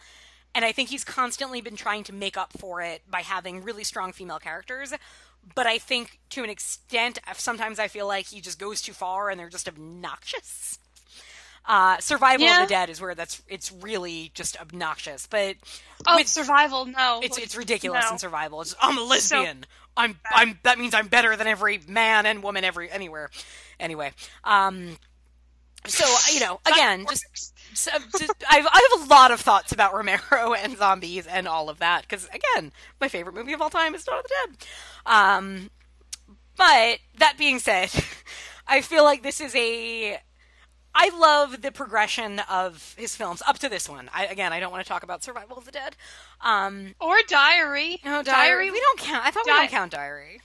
And 0.55 0.64
I 0.64 0.72
think 0.72 0.91
he's 0.91 1.05
constantly 1.05 1.61
been 1.62 1.76
trying 1.76 2.05
to 2.05 2.12
make 2.12 2.37
up 2.37 2.53
for 2.59 2.83
it 2.83 3.03
by 3.11 3.22
having 3.22 3.62
really 3.62 3.85
strong 3.85 4.12
female 4.12 4.39
characters. 4.39 4.93
But 5.55 5.66
I 5.66 5.78
think 5.78 6.18
to 6.30 6.45
an 6.45 6.51
extent, 6.51 7.18
sometimes 7.34 7.78
I 7.78 7.88
feel 7.88 8.07
like 8.07 8.26
he 8.26 8.40
just 8.40 8.59
goes 8.59 8.80
too 8.80 8.93
far 8.93 9.28
and 9.28 9.38
they're 9.38 9.49
just 9.49 9.68
obnoxious. 9.68 10.78
Uh, 11.66 11.99
Survival 11.99 12.45
Yeah. 12.47 12.62
of 12.62 12.68
the 12.68 12.74
Dead 12.74 12.90
is 12.90 13.01
where 13.01 13.14
that's 13.14 13.40
it's 13.49 13.70
really 13.70 14.32
just 14.34 14.61
obnoxious. 14.61 15.26
But 15.26 15.57
Oh, 16.07 16.16
with- 16.16 16.26
survival, 16.28 16.86
no. 16.86 17.20
it's 17.22 17.38
it's 17.38 17.55
ridiculous 17.55 18.05
No. 18.07 18.12
in 18.12 18.18
survival. 18.18 18.62
It's 18.62 18.74
I'm 18.80 18.99
a 18.99 19.03
lesbian. 19.03 19.64
I'm 19.97 20.18
I'm 20.30 20.59
that 20.64 20.78
means 20.78 20.95
I'm 20.95 21.07
better 21.09 21.36
than 21.36 21.47
every 21.47 21.78
man 21.86 22.26
and 22.26 22.43
woman 22.43 22.64
every 22.64 22.90
anywhere. 22.90 23.30
Anyway, 23.78 24.12
um, 24.45 24.97
so 25.86 26.05
you 26.32 26.40
know, 26.40 26.61
again, 26.66 27.07
just, 27.09 27.55
so, 27.75 27.91
just 28.18 28.33
I've 28.51 28.66
I 28.66 28.89
have 28.93 29.03
a 29.03 29.11
lot 29.11 29.31
of 29.31 29.41
thoughts 29.41 29.73
about 29.73 29.95
Romero 29.95 30.53
and 30.59 30.77
zombies 30.77 31.27
and 31.27 31.47
all 31.49 31.68
of 31.68 31.79
that 31.79 32.03
because 32.03 32.29
again, 32.29 32.73
my 33.01 33.09
favorite 33.09 33.35
movie 33.35 33.53
of 33.53 33.62
all 33.62 33.70
time 33.70 33.95
is 33.95 34.05
Dawn 34.05 34.18
of 34.18 34.25
the 34.25 34.35
Dead. 34.47 34.66
Um, 35.07 35.70
but 36.57 36.99
that 37.18 37.37
being 37.39 37.59
said, 37.59 37.91
I 38.66 38.81
feel 38.81 39.05
like 39.05 39.23
this 39.23 39.41
is 39.41 39.55
a 39.55 40.18
I 40.95 41.09
love 41.18 41.62
the 41.62 41.73
progression 41.73 42.41
of 42.51 42.95
his 42.99 43.16
films 43.16 43.43
up 43.47 43.59
to 43.61 43.68
this 43.68 43.89
one. 43.89 44.11
I, 44.12 44.27
again, 44.27 44.53
I 44.53 44.61
don't 44.61 44.70
want 44.70 44.85
to 44.85 44.89
talk 44.89 45.03
about 45.03 45.25
Survival 45.25 45.57
of 45.57 45.64
the 45.64 45.73
Dead. 45.73 45.97
Um, 46.43 46.95
Or 47.01 47.16
diary. 47.29 47.99
no, 48.05 48.23
Diary. 48.23 48.70
We 48.70 48.79
don't 48.79 48.99
count. 48.99 49.25
I 49.25 49.31
thought 49.31 49.47
we 49.47 49.53
Di- 49.53 49.59
don't 49.61 49.70
count 49.70 49.93
Diary. 49.93 50.41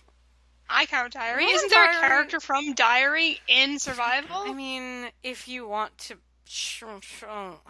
I 0.70 0.86
count 0.86 1.14
diary. 1.14 1.46
Isn't 1.46 1.70
there 1.70 1.90
a 1.90 1.94
character 1.94 2.40
from 2.40 2.74
Diary 2.74 3.40
in 3.48 3.80
Survival? 3.80 4.36
I 4.36 4.54
mean, 4.54 5.10
if 5.24 5.48
you 5.48 5.68
want 5.68 5.98
to, 6.00 6.18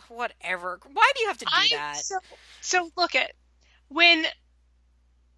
whatever. 0.07 0.80
Why 0.91 1.11
do 1.15 1.21
you 1.21 1.28
have 1.28 1.38
to 1.39 1.45
do 1.45 1.51
I 1.53 1.67
that? 1.71 1.97
so 1.97 2.19
so 2.61 2.89
look 2.95 3.15
at 3.15 3.32
when 3.89 4.25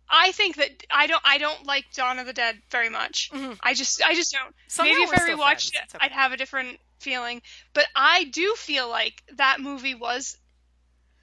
I 0.09 0.31
think 0.31 0.55
that 0.55 0.71
I 0.91 1.07
don't 1.07 1.21
I 1.23 1.37
don't 1.37 1.65
like 1.65 1.85
Dawn 1.93 2.19
of 2.19 2.25
the 2.25 2.33
Dead 2.33 2.57
very 2.71 2.89
much. 2.89 3.29
I 3.61 3.73
just 3.73 4.01
I 4.03 4.15
just 4.15 4.31
don't. 4.31 4.41
Mm-hmm. 4.41 4.67
Somehow 4.67 4.93
Maybe 4.93 5.03
if 5.03 5.13
I 5.13 5.29
rewatched 5.29 5.75
it, 5.75 5.95
okay. 5.95 6.05
I'd 6.05 6.11
have 6.11 6.31
a 6.31 6.37
different 6.37 6.79
feeling. 6.99 7.41
But 7.73 7.85
I 7.95 8.25
do 8.25 8.55
feel 8.55 8.89
like 8.89 9.23
that 9.37 9.59
movie 9.59 9.95
was 9.95 10.37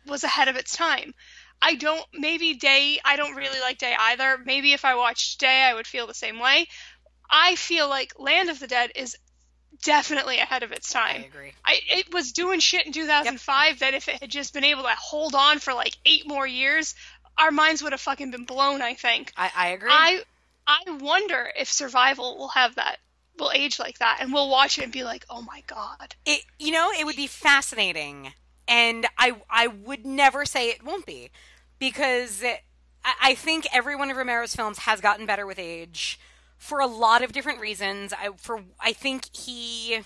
was 0.06 0.24
ahead 0.24 0.48
of 0.48 0.56
its 0.56 0.76
time. 0.76 1.14
I 1.60 1.74
don't 1.74 2.04
maybe 2.12 2.54
Day 2.54 3.00
I 3.04 3.16
don't 3.16 3.34
really 3.34 3.60
like 3.60 3.78
Day 3.78 3.94
either. 3.98 4.38
Maybe 4.44 4.72
if 4.72 4.84
I 4.84 4.94
watched 4.94 5.40
Day 5.40 5.62
I 5.62 5.74
would 5.74 5.86
feel 5.86 6.06
the 6.06 6.14
same 6.14 6.38
way. 6.38 6.66
I 7.28 7.56
feel 7.56 7.88
like 7.88 8.12
Land 8.18 8.50
of 8.50 8.60
the 8.60 8.68
Dead 8.68 8.92
is 8.94 9.16
definitely 9.82 10.38
ahead 10.38 10.62
of 10.62 10.72
its 10.72 10.92
time. 10.92 11.22
I 11.22 11.24
agree. 11.24 11.52
I, 11.64 11.80
it 11.88 12.12
was 12.12 12.32
doing 12.32 12.60
shit 12.60 12.86
in 12.86 12.92
2005 12.92 13.80
that 13.80 13.94
if 13.94 14.08
it 14.08 14.20
had 14.20 14.30
just 14.30 14.54
been 14.54 14.64
able 14.64 14.82
to 14.82 14.94
hold 14.98 15.34
on 15.34 15.58
for 15.58 15.74
like 15.74 15.96
eight 16.04 16.26
more 16.26 16.46
years, 16.46 16.94
our 17.38 17.50
minds 17.50 17.82
would 17.82 17.92
have 17.92 18.00
fucking 18.00 18.30
been 18.30 18.44
blown. 18.44 18.82
I 18.82 18.94
think. 18.94 19.32
I, 19.36 19.50
I 19.54 19.68
agree. 19.68 19.90
I 19.92 20.22
I 20.66 20.90
wonder 21.00 21.50
if 21.56 21.70
Survival 21.70 22.36
will 22.38 22.48
have 22.48 22.74
that, 22.76 22.98
will 23.38 23.52
age 23.54 23.78
like 23.78 23.98
that, 23.98 24.18
and 24.20 24.32
we'll 24.32 24.48
watch 24.48 24.78
it 24.78 24.84
and 24.84 24.92
be 24.92 25.04
like, 25.04 25.24
oh 25.30 25.42
my 25.42 25.62
god. 25.66 26.16
it, 26.24 26.42
you 26.58 26.72
know, 26.72 26.90
it 26.98 27.04
would 27.04 27.16
be 27.16 27.26
fascinating, 27.26 28.32
and 28.66 29.06
I 29.18 29.36
I 29.48 29.68
would 29.68 30.04
never 30.04 30.44
say 30.44 30.70
it 30.70 30.84
won't 30.84 31.06
be, 31.06 31.30
because 31.78 32.42
I, 32.42 32.58
I 33.22 33.34
think 33.34 33.66
every 33.72 33.96
one 33.96 34.10
of 34.10 34.16
Romero's 34.16 34.54
films 34.54 34.78
has 34.80 35.00
gotten 35.00 35.26
better 35.26 35.46
with 35.46 35.58
age, 35.58 36.18
for 36.56 36.80
a 36.80 36.86
lot 36.86 37.22
of 37.22 37.32
different 37.32 37.60
reasons. 37.60 38.12
I 38.12 38.30
for 38.36 38.62
I 38.80 38.92
think 38.92 39.34
he 39.34 40.00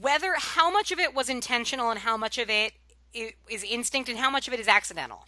whether 0.00 0.34
how 0.36 0.70
much 0.70 0.92
of 0.92 0.98
it 0.98 1.14
was 1.14 1.28
intentional 1.28 1.90
and 1.90 2.00
how 2.00 2.16
much 2.16 2.38
of 2.38 2.50
it 2.50 2.72
is 3.12 3.64
instinct 3.64 4.08
and 4.08 4.18
how 4.18 4.30
much 4.30 4.46
of 4.46 4.54
it 4.54 4.60
is 4.60 4.68
accidental. 4.68 5.26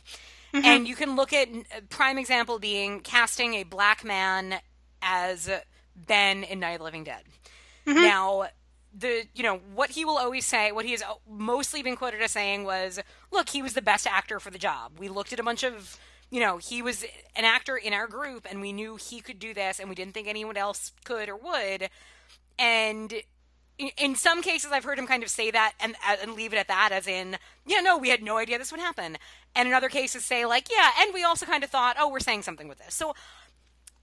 Mm-hmm. 0.53 0.65
And 0.65 0.89
you 0.89 0.95
can 0.95 1.17
look 1.17 1.33
at 1.33 1.49
a 1.49 1.61
uh, 1.61 1.81
prime 1.89 2.19
example 2.19 2.59
being 2.59 3.01
casting 3.01 3.55
a 3.55 3.63
black 3.63 4.05
man 4.05 4.61
as 5.01 5.51
Ben 5.97 6.45
in 6.45 6.61
Night 6.61 6.73
of 6.73 6.79
the 6.79 6.85
Living 6.85 7.05
Dead. 7.05 7.23
Mm-hmm. 7.87 8.03
Now, 8.03 8.49
the 8.97 9.25
you 9.35 9.43
know 9.43 9.61
what 9.75 9.91
he 9.91 10.05
will 10.05 10.19
always 10.19 10.45
say, 10.45 10.71
what 10.71 10.85
he 10.85 10.91
has 10.91 11.03
uh, 11.03 11.15
mostly 11.29 11.83
been 11.83 11.97
quoted 11.97 12.21
as 12.21 12.33
saying 12.33 12.65
was, 12.65 13.01
"Look, 13.31 13.49
he 13.49 13.63
was 13.63 13.73
the 13.73 13.83
best 13.83 14.07
actor 14.07 14.39
for 14.39 14.51
the 14.51 14.59
job. 14.59 14.93
We 14.99 15.09
looked 15.09 15.33
at 15.33 15.41
a 15.41 15.43
bunch 15.43 15.63
of." 15.63 15.99
You 16.33 16.41
know, 16.41 16.57
he 16.57 16.81
was 16.81 17.05
an 17.37 17.45
actor 17.45 17.77
in 17.77 17.93
our 17.93 18.07
group, 18.07 18.47
and 18.51 18.63
we 18.63 18.73
knew 18.73 18.97
he 18.97 19.21
could 19.21 19.39
do 19.39 19.53
this, 19.53 19.79
and 19.79 19.91
we 19.91 19.95
didn't 19.95 20.15
think 20.15 20.27
anyone 20.27 20.57
else 20.57 20.93
could 21.05 21.29
or 21.29 21.37
would. 21.37 21.91
And 22.59 23.13
in- 23.97 24.15
some 24.15 24.43
cases 24.43 24.71
i've 24.71 24.85
heard 24.85 24.99
him 24.99 25.07
kind 25.07 25.23
of 25.23 25.29
say 25.29 25.51
that 25.51 25.73
and 25.81 25.95
uh, 26.07 26.17
and 26.23 26.35
leave 26.35 26.53
it 26.53 26.57
at 26.57 26.69
that 26.69 26.91
as 26.93 27.07
in 27.07 27.37
yeah 27.67 27.81
no 27.81 27.97
we 27.99 28.11
had 28.11 28.23
no 28.23 28.37
idea 28.39 28.59
this 28.59 28.71
would 28.71 28.81
happen. 28.81 29.19
And 29.55 29.69
in 29.69 29.75
other 29.75 29.89
cases 29.89 30.25
say 30.25 30.47
like 30.47 30.69
yeah 30.71 30.91
and 31.01 31.13
we 31.13 31.23
also 31.25 31.45
kind 31.47 31.65
of 31.65 31.71
thought 31.71 31.97
oh 31.99 32.09
we're 32.09 32.21
saying 32.21 32.43
something 32.43 32.69
with 32.69 32.79
this. 32.79 32.95
So 32.95 33.15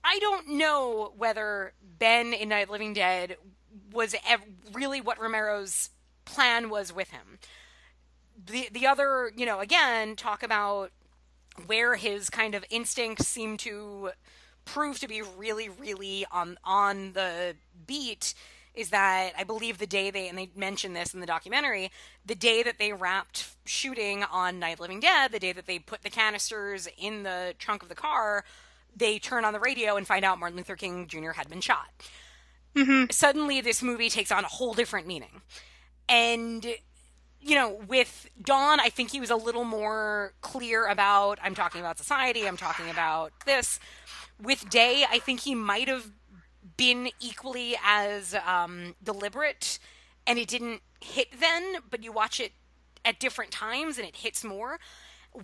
i 0.04 0.18
don't 0.20 0.48
know 0.48 1.12
whether 1.16 1.72
ben 1.98 2.32
in 2.32 2.48
night 2.50 2.70
living 2.70 2.92
dead 2.92 3.36
was 3.92 4.14
ev- 4.28 4.44
really 4.72 5.00
what 5.00 5.18
romero's 5.20 5.90
plan 6.24 6.68
was 6.70 6.92
with 6.92 7.10
him. 7.10 7.38
The 8.44 8.68
the 8.72 8.86
other 8.86 9.32
you 9.36 9.46
know 9.46 9.60
again 9.60 10.14
talk 10.16 10.42
about 10.42 10.90
where 11.66 11.96
his 11.96 12.30
kind 12.30 12.54
of 12.54 12.64
instincts 12.70 13.26
seem 13.28 13.56
to 13.58 14.10
prove 14.64 14.98
to 15.00 15.08
be 15.08 15.22
really 15.36 15.68
really 15.68 16.26
on 16.30 16.58
on 16.64 17.12
the 17.12 17.54
beat 17.86 18.34
is 18.74 18.90
that 18.90 19.32
I 19.36 19.44
believe 19.44 19.78
the 19.78 19.86
day 19.86 20.10
they 20.10 20.28
and 20.28 20.38
they 20.38 20.50
mention 20.54 20.92
this 20.92 21.12
in 21.12 21.20
the 21.20 21.26
documentary, 21.26 21.90
the 22.24 22.34
day 22.34 22.62
that 22.62 22.78
they 22.78 22.92
wrapped 22.92 23.56
shooting 23.64 24.22
on 24.24 24.58
Night 24.58 24.74
of 24.74 24.80
Living 24.80 25.00
Dead, 25.00 25.32
the 25.32 25.40
day 25.40 25.52
that 25.52 25.66
they 25.66 25.78
put 25.78 26.02
the 26.02 26.10
canisters 26.10 26.88
in 26.96 27.24
the 27.24 27.54
trunk 27.58 27.82
of 27.82 27.88
the 27.88 27.94
car, 27.94 28.44
they 28.96 29.18
turn 29.18 29.44
on 29.44 29.52
the 29.52 29.60
radio 29.60 29.96
and 29.96 30.06
find 30.06 30.24
out 30.24 30.38
Martin 30.38 30.56
Luther 30.56 30.76
King 30.76 31.06
Jr. 31.08 31.32
had 31.32 31.48
been 31.48 31.60
shot. 31.60 31.88
Mm-hmm. 32.76 33.10
Suddenly, 33.10 33.60
this 33.60 33.82
movie 33.82 34.08
takes 34.08 34.30
on 34.30 34.44
a 34.44 34.48
whole 34.48 34.74
different 34.74 35.06
meaning, 35.06 35.42
and 36.08 36.64
you 37.40 37.54
know, 37.54 37.80
with 37.88 38.28
Dawn, 38.42 38.80
I 38.80 38.90
think 38.90 39.10
he 39.10 39.20
was 39.20 39.30
a 39.30 39.36
little 39.36 39.64
more 39.64 40.34
clear 40.40 40.86
about 40.86 41.38
I'm 41.42 41.54
talking 41.54 41.80
about 41.80 41.98
society, 41.98 42.46
I'm 42.46 42.56
talking 42.56 42.90
about 42.90 43.32
this. 43.46 43.80
With 44.40 44.68
Day, 44.70 45.04
I 45.10 45.18
think 45.18 45.40
he 45.40 45.54
might 45.54 45.88
have 45.88 46.10
been 46.76 47.10
equally 47.20 47.76
as 47.84 48.34
um, 48.46 48.94
deliberate, 49.02 49.78
and 50.26 50.38
it 50.38 50.48
didn't 50.48 50.80
hit 51.00 51.28
then, 51.38 51.76
but 51.88 52.02
you 52.02 52.12
watch 52.12 52.40
it 52.40 52.52
at 53.04 53.18
different 53.18 53.50
times 53.50 53.98
and 53.98 54.06
it 54.06 54.16
hits 54.16 54.44
more. 54.44 54.78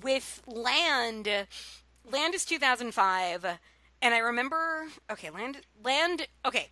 With 0.02 0.43
Land, 0.47 1.28
Land 2.10 2.35
is 2.35 2.44
2005, 2.44 3.47
and 4.02 4.14
I 4.14 4.18
remember, 4.18 4.86
okay, 5.10 5.31
Land, 5.31 5.59
Land, 5.82 6.27
okay. 6.44 6.68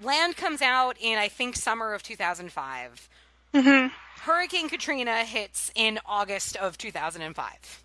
Land 0.00 0.36
comes 0.36 0.62
out 0.62 0.96
in, 1.00 1.18
I 1.18 1.28
think, 1.28 1.56
summer 1.56 1.92
of 1.92 2.02
2005. 2.02 3.08
Hurricane 4.22 4.68
Katrina 4.68 5.24
hits 5.24 5.70
in 5.74 5.98
August 6.04 6.56
of 6.56 6.76
2005. 6.76 7.84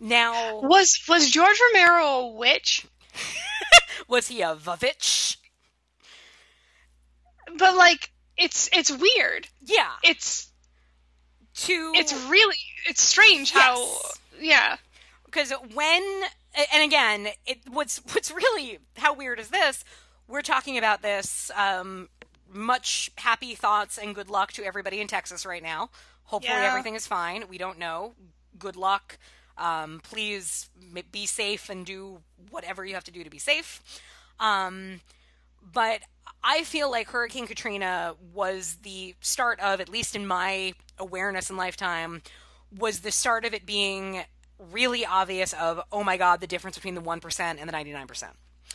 Now, 0.00 0.60
Was 0.60 1.00
was 1.08 1.30
George 1.30 1.58
Romero 1.72 2.04
a 2.04 2.28
witch? 2.28 2.86
was 4.08 4.28
he 4.28 4.42
a 4.42 4.54
Vavitch? 4.54 5.36
But 7.56 7.76
like, 7.76 8.10
it's 8.36 8.68
it's 8.72 8.90
weird. 8.90 9.48
Yeah. 9.62 9.92
It's 10.02 10.50
to 11.54 11.92
it's 11.94 12.12
really 12.28 12.56
it's 12.88 13.00
strange 13.00 13.52
how 13.52 13.96
yeah. 14.40 14.76
because 15.24 15.52
when 15.72 16.02
and 16.72 16.82
again 16.82 17.28
it 17.46 17.58
what's 17.70 17.98
what's 18.12 18.30
really 18.30 18.78
how 18.96 19.14
weird 19.14 19.38
is 19.38 19.48
this 19.50 19.84
we're 20.26 20.42
talking 20.42 20.76
about 20.76 21.02
this 21.02 21.52
um 21.56 22.08
much 22.54 23.10
happy 23.16 23.54
thoughts 23.54 23.98
and 23.98 24.14
good 24.14 24.30
luck 24.30 24.52
to 24.52 24.64
everybody 24.64 25.00
in 25.00 25.06
texas 25.06 25.44
right 25.44 25.62
now 25.62 25.90
hopefully 26.24 26.54
Yeah. 26.56 26.68
everything 26.68 26.94
is 26.94 27.06
fine 27.06 27.44
we 27.48 27.58
don't 27.58 27.78
know 27.78 28.14
good 28.58 28.76
luck 28.76 29.18
um 29.58 30.00
please 30.02 30.68
be 31.12 31.26
safe 31.26 31.68
and 31.68 31.84
do 31.84 32.20
whatever 32.50 32.84
you 32.84 32.94
have 32.94 33.04
to 33.04 33.10
do 33.10 33.24
to 33.24 33.30
be 33.30 33.38
safe 33.38 33.82
um 34.40 35.00
but 35.72 36.00
I 36.46 36.62
feel 36.64 36.90
like 36.90 37.08
Hurricane 37.08 37.46
Katrina 37.46 38.16
was 38.34 38.76
the 38.82 39.14
start 39.22 39.58
of, 39.60 39.80
at 39.80 39.88
least 39.88 40.14
in 40.14 40.26
my 40.26 40.74
awareness 40.98 41.48
and 41.48 41.56
lifetime, 41.56 42.20
was 42.78 43.00
the 43.00 43.10
start 43.10 43.46
of 43.46 43.54
it 43.54 43.64
being 43.64 44.24
really 44.70 45.06
obvious 45.06 45.54
of, 45.54 45.80
oh 45.90 46.04
my 46.04 46.18
God, 46.18 46.42
the 46.42 46.46
difference 46.46 46.76
between 46.76 46.94
the 46.94 47.00
1% 47.00 47.40
and 47.40 47.66
the 47.66 47.72
99%. 47.72 48.24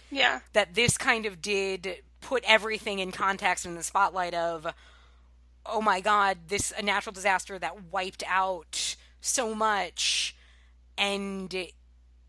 Yeah. 0.09 0.39
That 0.53 0.73
this 0.73 0.97
kind 0.97 1.27
of 1.27 1.43
did 1.43 1.97
put 2.21 2.43
everything 2.45 2.99
in 2.99 3.11
context 3.11 3.65
in 3.65 3.75
the 3.75 3.83
spotlight 3.83 4.33
of, 4.33 4.67
oh 5.65 5.81
my 5.81 6.01
God, 6.01 6.37
this 6.47 6.73
a 6.77 6.81
natural 6.81 7.13
disaster 7.13 7.59
that 7.59 7.91
wiped 7.91 8.23
out 8.27 8.95
so 9.21 9.53
much 9.53 10.35
and 10.97 11.55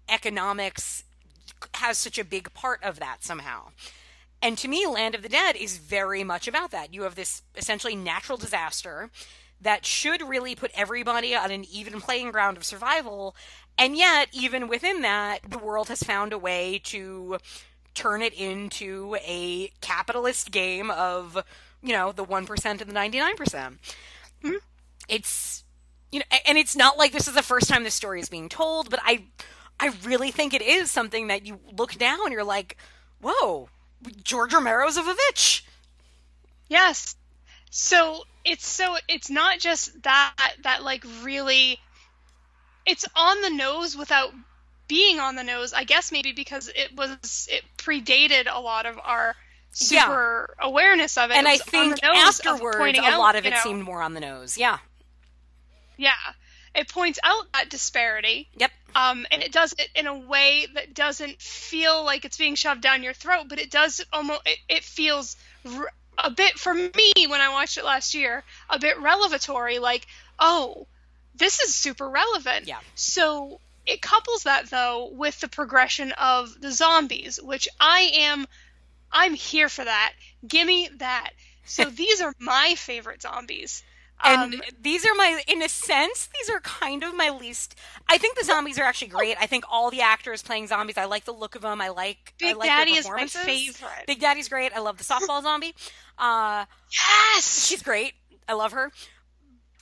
economics 0.08 1.04
has 1.74 1.98
such 1.98 2.18
a 2.18 2.24
big 2.24 2.52
part 2.54 2.82
of 2.82 2.98
that 3.00 3.22
somehow. 3.22 3.68
And 4.42 4.56
to 4.58 4.68
me, 4.68 4.86
Land 4.86 5.14
of 5.14 5.22
the 5.22 5.28
Dead 5.28 5.56
is 5.56 5.76
very 5.76 6.24
much 6.24 6.48
about 6.48 6.70
that. 6.70 6.94
You 6.94 7.02
have 7.02 7.14
this 7.14 7.42
essentially 7.56 7.94
natural 7.94 8.38
disaster 8.38 9.10
that 9.60 9.84
should 9.84 10.26
really 10.26 10.54
put 10.54 10.70
everybody 10.74 11.34
on 11.34 11.50
an 11.50 11.64
even 11.70 12.00
playing 12.00 12.30
ground 12.30 12.56
of 12.56 12.64
survival. 12.64 13.36
And 13.76 13.96
yet, 13.96 14.28
even 14.32 14.68
within 14.68 15.02
that, 15.02 15.40
the 15.48 15.58
world 15.58 15.88
has 15.88 16.02
found 16.02 16.32
a 16.32 16.38
way 16.38 16.80
to 16.84 17.38
turn 17.94 18.22
it 18.22 18.32
into 18.34 19.16
a 19.20 19.72
capitalist 19.80 20.50
game 20.50 20.90
of, 20.90 21.42
you 21.82 21.92
know, 21.92 22.12
the 22.12 22.24
1% 22.24 22.64
and 22.66 22.80
the 22.80 22.84
99%. 22.84 23.78
Hmm? 24.42 24.52
It's, 25.08 25.64
you 26.12 26.20
know, 26.20 26.24
and 26.46 26.56
it's 26.58 26.76
not 26.76 26.96
like 26.96 27.12
this 27.12 27.28
is 27.28 27.34
the 27.34 27.42
first 27.42 27.68
time 27.68 27.84
this 27.84 27.94
story 27.94 28.20
is 28.20 28.28
being 28.28 28.48
told, 28.48 28.90
but 28.90 29.00
I, 29.02 29.24
I 29.78 29.92
really 30.04 30.30
think 30.30 30.54
it 30.54 30.62
is 30.62 30.90
something 30.90 31.28
that 31.28 31.46
you 31.46 31.58
look 31.76 31.98
now 31.98 32.24
and 32.24 32.32
you're 32.32 32.44
like, 32.44 32.76
whoa, 33.20 33.68
George 34.22 34.52
Romero's 34.52 34.96
of 34.96 35.06
a 35.06 35.14
bitch. 35.14 35.62
Yes. 36.68 37.16
So 37.70 38.22
it's 38.44 38.66
so 38.66 38.96
it's 39.08 39.30
not 39.30 39.58
just 39.58 40.02
that 40.02 40.54
that 40.62 40.82
like 40.82 41.04
really 41.22 41.78
it's 42.86 43.04
on 43.14 43.40
the 43.42 43.50
nose 43.50 43.96
without 43.96 44.32
being 44.90 45.20
on 45.20 45.36
the 45.36 45.44
nose. 45.44 45.72
I 45.72 45.84
guess 45.84 46.10
maybe 46.12 46.32
because 46.32 46.68
it 46.68 46.94
was 46.96 47.48
it 47.50 47.62
predated 47.78 48.46
a 48.52 48.60
lot 48.60 48.84
of 48.86 48.98
our 49.02 49.36
Yeah. 49.88 50.04
super 50.04 50.56
awareness 50.58 51.16
of 51.16 51.30
it. 51.30 51.36
And 51.36 51.46
It 51.46 51.50
I 51.50 51.52
was 51.52 51.60
on 51.60 51.66
the 51.90 51.96
think 51.96 52.04
afterwards, 52.04 52.98
a 52.98 53.02
out, 53.04 53.20
lot 53.20 53.36
of 53.36 53.46
it 53.46 53.50
know, 53.50 53.60
seemed 53.62 53.84
more 53.84 54.02
on 54.02 54.14
the 54.14 54.20
nose. 54.20 54.58
Yeah. 54.58 54.78
Yeah. 55.96 56.10
It 56.74 56.88
points 56.88 57.20
out 57.22 57.44
that 57.52 57.70
disparity. 57.70 58.48
Yep. 58.56 58.70
Um, 58.96 59.26
and 59.30 59.42
it 59.42 59.52
does 59.52 59.72
it 59.78 59.88
in 59.94 60.06
a 60.08 60.18
way 60.18 60.66
that 60.74 60.92
doesn't 60.92 61.40
feel 61.40 62.04
like 62.04 62.24
it's 62.24 62.36
being 62.36 62.56
shoved 62.56 62.80
down 62.80 63.04
your 63.04 63.12
throat, 63.14 63.44
but 63.48 63.60
it 63.60 63.70
does 63.70 64.04
almost. 64.12 64.42
It, 64.46 64.58
it 64.68 64.84
feels 64.84 65.36
r- 65.64 65.92
a 66.18 66.30
bit 66.30 66.58
for 66.58 66.74
me 66.74 67.12
when 67.28 67.40
I 67.40 67.50
watched 67.50 67.78
it 67.78 67.84
last 67.84 68.14
year, 68.14 68.42
a 68.68 68.78
bit 68.78 68.98
revelatory. 69.00 69.78
Like, 69.78 70.06
oh, 70.40 70.86
this 71.36 71.60
is 71.60 71.74
super 71.74 72.08
relevant. 72.08 72.66
Yeah. 72.66 72.80
So 72.96 73.60
it 73.86 74.02
couples 74.02 74.44
that 74.44 74.70
though 74.70 75.10
with 75.12 75.40
the 75.40 75.48
progression 75.48 76.12
of 76.12 76.60
the 76.60 76.70
zombies, 76.72 77.40
which 77.42 77.68
I 77.80 78.10
am. 78.14 78.46
I'm 79.12 79.34
here 79.34 79.68
for 79.68 79.84
that. 79.84 80.12
Gimme 80.46 80.88
that. 80.98 81.30
So 81.64 81.84
these 81.90 82.20
are 82.20 82.32
my 82.38 82.74
favorite 82.76 83.22
zombies. 83.22 83.82
And 84.22 84.54
Um, 84.54 84.60
these 84.80 85.06
are 85.06 85.14
my, 85.14 85.42
in 85.48 85.62
a 85.62 85.68
sense, 85.68 86.28
these 86.38 86.50
are 86.50 86.60
kind 86.60 87.02
of 87.02 87.14
my 87.16 87.30
least. 87.30 87.74
I 88.08 88.18
think 88.18 88.36
the 88.38 88.44
zombies 88.44 88.78
are 88.78 88.82
actually 88.82 89.08
great. 89.08 89.36
I 89.40 89.46
think 89.46 89.64
all 89.70 89.90
the 89.90 90.02
actors 90.02 90.42
playing 90.42 90.66
zombies, 90.66 90.98
I 90.98 91.06
like 91.06 91.24
the 91.24 91.32
look 91.32 91.54
of 91.54 91.62
them. 91.62 91.80
I 91.80 91.88
like. 91.88 92.34
I 92.42 92.48
Big 92.48 92.56
like 92.56 92.68
Daddy 92.68 92.92
is 92.92 93.08
my 93.08 93.26
favorite. 93.26 94.06
Big 94.06 94.20
Daddy's 94.20 94.48
great. 94.48 94.72
I 94.76 94.80
love 94.80 94.98
the 94.98 95.04
softball 95.04 95.42
zombie. 95.42 95.74
Uh, 96.18 96.66
yes. 96.92 97.66
she's 97.66 97.82
great. 97.82 98.12
I 98.46 98.52
love 98.52 98.72
her. 98.72 98.92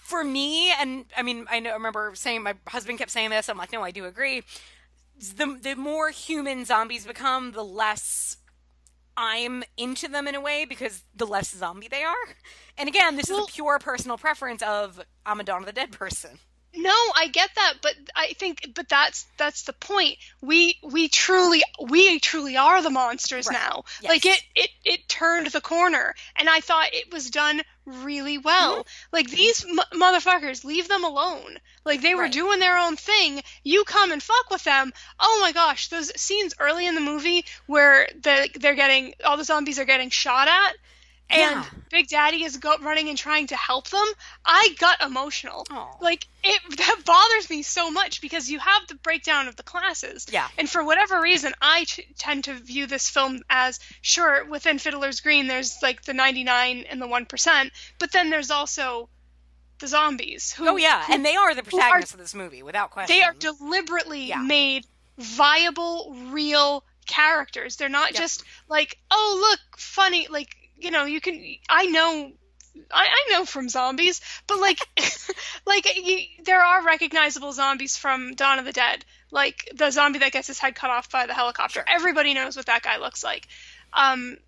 For 0.08 0.24
me, 0.24 0.72
and 0.72 1.04
I 1.14 1.22
mean, 1.22 1.44
I 1.50 1.60
know. 1.60 1.68
I 1.68 1.74
remember 1.74 2.12
saying 2.14 2.42
my 2.42 2.54
husband 2.66 2.98
kept 2.98 3.10
saying 3.10 3.28
this. 3.28 3.46
I'm 3.50 3.58
like, 3.58 3.72
no, 3.72 3.82
I 3.82 3.90
do 3.90 4.06
agree. 4.06 4.42
The 5.18 5.58
the 5.60 5.74
more 5.76 6.08
human 6.08 6.64
zombies 6.64 7.04
become, 7.06 7.52
the 7.52 7.62
less 7.62 8.38
I'm 9.18 9.64
into 9.76 10.08
them 10.08 10.26
in 10.26 10.34
a 10.34 10.40
way 10.40 10.64
because 10.64 11.04
the 11.14 11.26
less 11.26 11.54
zombie 11.54 11.88
they 11.88 12.04
are. 12.04 12.14
And 12.78 12.88
again, 12.88 13.16
this 13.16 13.28
is 13.28 13.36
a 13.36 13.44
pure 13.52 13.78
personal 13.78 14.16
preference 14.16 14.62
of 14.62 14.98
I'm 15.26 15.40
a 15.40 15.44
Dawn 15.44 15.60
of 15.60 15.66
the 15.66 15.72
Dead 15.72 15.92
person. 15.92 16.38
No, 16.76 16.94
I 17.16 17.28
get 17.28 17.50
that, 17.56 17.74
but 17.82 17.94
I 18.14 18.34
think, 18.34 18.72
but 18.74 18.88
that's 18.88 19.26
that's 19.38 19.62
the 19.62 19.72
point. 19.72 20.18
We 20.42 20.78
we 20.82 21.08
truly 21.08 21.62
we 21.88 22.18
truly 22.20 22.56
are 22.56 22.82
the 22.82 22.90
monsters 22.90 23.46
Right. 23.46 23.54
now. 23.54 23.84
Yes. 24.02 24.10
Like 24.10 24.26
it 24.26 24.42
it 24.54 24.70
it 24.84 25.08
turned 25.08 25.46
the 25.48 25.62
corner, 25.62 26.14
and 26.36 26.48
I 26.48 26.60
thought 26.60 26.92
it 26.92 27.10
was 27.12 27.30
done 27.30 27.62
really 27.86 28.36
well. 28.36 28.80
Mm-hmm. 28.80 29.08
Like 29.12 29.30
these 29.30 29.64
m- 29.64 29.98
motherfuckers, 29.98 30.62
leave 30.62 30.88
them 30.88 31.04
alone. 31.04 31.56
Like 31.86 32.02
they 32.02 32.14
were 32.14 32.22
Right. 32.24 32.32
doing 32.32 32.60
their 32.60 32.76
own 32.78 32.96
thing. 32.96 33.42
You 33.64 33.84
come 33.84 34.12
and 34.12 34.22
fuck 34.22 34.50
with 34.50 34.64
them. 34.64 34.92
Oh 35.18 35.38
my 35.40 35.52
gosh, 35.52 35.88
those 35.88 36.12
scenes 36.20 36.54
early 36.58 36.86
in 36.86 36.94
the 36.94 37.00
movie 37.00 37.46
where 37.66 38.08
the 38.20 38.50
they're 38.56 38.74
getting 38.74 39.14
all 39.24 39.38
the 39.38 39.44
zombies 39.44 39.78
are 39.78 39.86
getting 39.86 40.10
shot 40.10 40.48
at. 40.48 40.76
And 41.30 41.40
Yeah. 41.40 41.64
Big 41.90 42.08
Daddy 42.08 42.42
is 42.44 42.56
go- 42.56 42.78
running 42.78 43.08
and 43.10 43.18
trying 43.18 43.48
to 43.48 43.56
help 43.56 43.88
them. 43.88 44.06
I 44.46 44.74
got 44.78 45.02
emotional. 45.02 45.66
Aw. 45.70 45.96
Like 46.00 46.26
it 46.42 46.60
that 46.78 47.02
bothers 47.04 47.50
me 47.50 47.62
so 47.62 47.90
much 47.90 48.20
because 48.22 48.50
you 48.50 48.58
have 48.58 48.86
the 48.88 48.94
breakdown 48.94 49.46
of 49.48 49.56
the 49.56 49.62
classes. 49.62 50.26
Yeah. 50.30 50.48
And 50.56 50.70
for 50.70 50.82
whatever 50.82 51.20
reason, 51.20 51.52
I 51.60 51.84
t- 51.84 52.06
tend 52.18 52.44
to 52.44 52.54
view 52.54 52.86
this 52.86 53.10
film 53.10 53.42
as 53.50 53.78
sure 54.00 54.44
within 54.46 54.78
Fiddler's 54.78 55.20
Green, 55.20 55.48
there's 55.48 55.76
like 55.82 56.02
the 56.02 56.14
99 56.14 56.84
and 56.88 57.00
the 57.02 57.06
one 57.06 57.26
percent, 57.26 57.72
but 57.98 58.10
then 58.12 58.30
there's 58.30 58.50
also 58.50 59.10
the 59.80 59.86
zombies. 59.86 60.52
Who, 60.52 60.66
Oh 60.68 60.76
yeah, 60.76 61.04
who- 61.04 61.12
and 61.12 61.24
they 61.24 61.36
are 61.36 61.54
the 61.54 61.60
are- 61.60 61.64
protagonists 61.64 62.14
of 62.14 62.20
this 62.20 62.34
movie 62.34 62.62
without 62.62 62.90
question. 62.90 63.14
they 63.14 63.22
are 63.22 63.34
deliberately 63.34 64.24
Yeah. 64.28 64.38
made 64.42 64.86
viable, 65.18 66.14
real 66.30 66.84
characters. 67.06 67.76
They're 67.76 67.88
not 67.88 68.12
Yep. 68.12 68.20
just 68.20 68.44
like, 68.68 68.98
oh 69.10 69.36
look, 69.50 69.78
funny. 69.78 70.26
Like 70.28 70.54
you 70.78 70.90
know, 70.90 71.04
you 71.04 71.20
can. 71.20 71.42
I 71.68 71.86
know. 71.86 72.32
I, 72.92 73.06
I 73.06 73.32
know 73.32 73.44
from 73.44 73.68
zombies, 73.68 74.20
but 74.46 74.60
like, 74.60 74.78
like 75.66 75.96
you, 75.96 76.20
there 76.44 76.60
are 76.60 76.84
recognizable 76.84 77.52
zombies 77.52 77.96
from 77.96 78.34
Dawn 78.34 78.60
of 78.60 78.64
the 78.64 78.72
Dead, 78.72 79.04
like 79.32 79.68
the 79.74 79.90
zombie 79.90 80.20
that 80.20 80.32
gets 80.32 80.46
his 80.46 80.60
head 80.60 80.76
cut 80.76 80.90
off 80.90 81.10
by 81.10 81.26
the 81.26 81.34
helicopter. 81.34 81.84
Everybody 81.86 82.34
knows 82.34 82.56
what 82.56 82.66
that 82.66 82.82
guy 82.82 82.98
looks 82.98 83.24
like. 83.24 83.48
Um, 83.92 84.38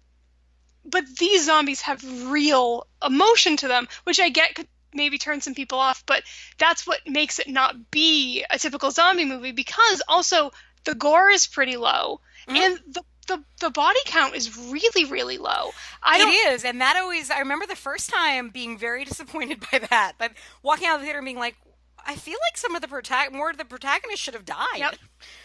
but 0.85 1.05
these 1.19 1.44
zombies 1.44 1.81
have 1.82 2.31
real 2.31 2.86
emotion 3.05 3.57
to 3.59 3.69
them, 3.69 3.89
which 4.05 4.20
I 4.20 4.28
get 4.28 4.55
could 4.55 4.69
maybe 4.94 5.19
turn 5.19 5.40
some 5.40 5.55
people 5.55 5.78
off, 5.78 6.05
but 6.07 6.23
that's 6.59 6.86
what 6.86 7.01
makes 7.07 7.39
it 7.39 7.48
not 7.48 7.90
be 7.90 8.44
a 8.48 8.59
typical 8.59 8.90
zombie 8.90 9.24
movie 9.24 9.52
because 9.52 10.02
also 10.09 10.52
the 10.85 10.94
gore 10.94 11.28
is 11.28 11.47
pretty 11.47 11.77
low 11.77 12.20
and 12.48 12.81
the, 12.89 13.02
the 13.36 13.43
the 13.61 13.70
body 13.70 14.01
count 14.07 14.35
is 14.35 14.57
really 14.57 15.05
really 15.11 15.39
low. 15.39 15.70
I 16.02 16.19
don't 16.19 16.28
It 16.28 16.52
is, 16.52 16.65
and 16.65 16.81
that 16.81 16.97
always. 16.97 17.31
I 17.31 17.39
remember 17.39 17.66
the 17.66 17.77
first 17.77 18.11
time 18.11 18.51
being 18.51 18.77
very 18.78 19.05
disappointed 19.11 19.65
by 19.73 19.78
that. 19.90 20.12
But 20.19 20.32
walking 20.62 20.86
out 20.89 20.97
of 20.97 21.01
the 21.01 21.07
theater 21.07 21.19
and 21.19 21.24
being 21.24 21.39
like, 21.39 21.57
I 22.05 22.16
feel 22.16 22.39
like 22.48 22.57
some 22.57 22.74
of 22.74 22.82
the 22.82 22.89
protag- 22.89 23.32
more 23.32 23.51
of 23.51 23.57
the 23.59 23.65
protagonists 23.65 24.20
should 24.24 24.35
have 24.35 24.44
died. 24.44 24.78
Yep. 24.78 24.97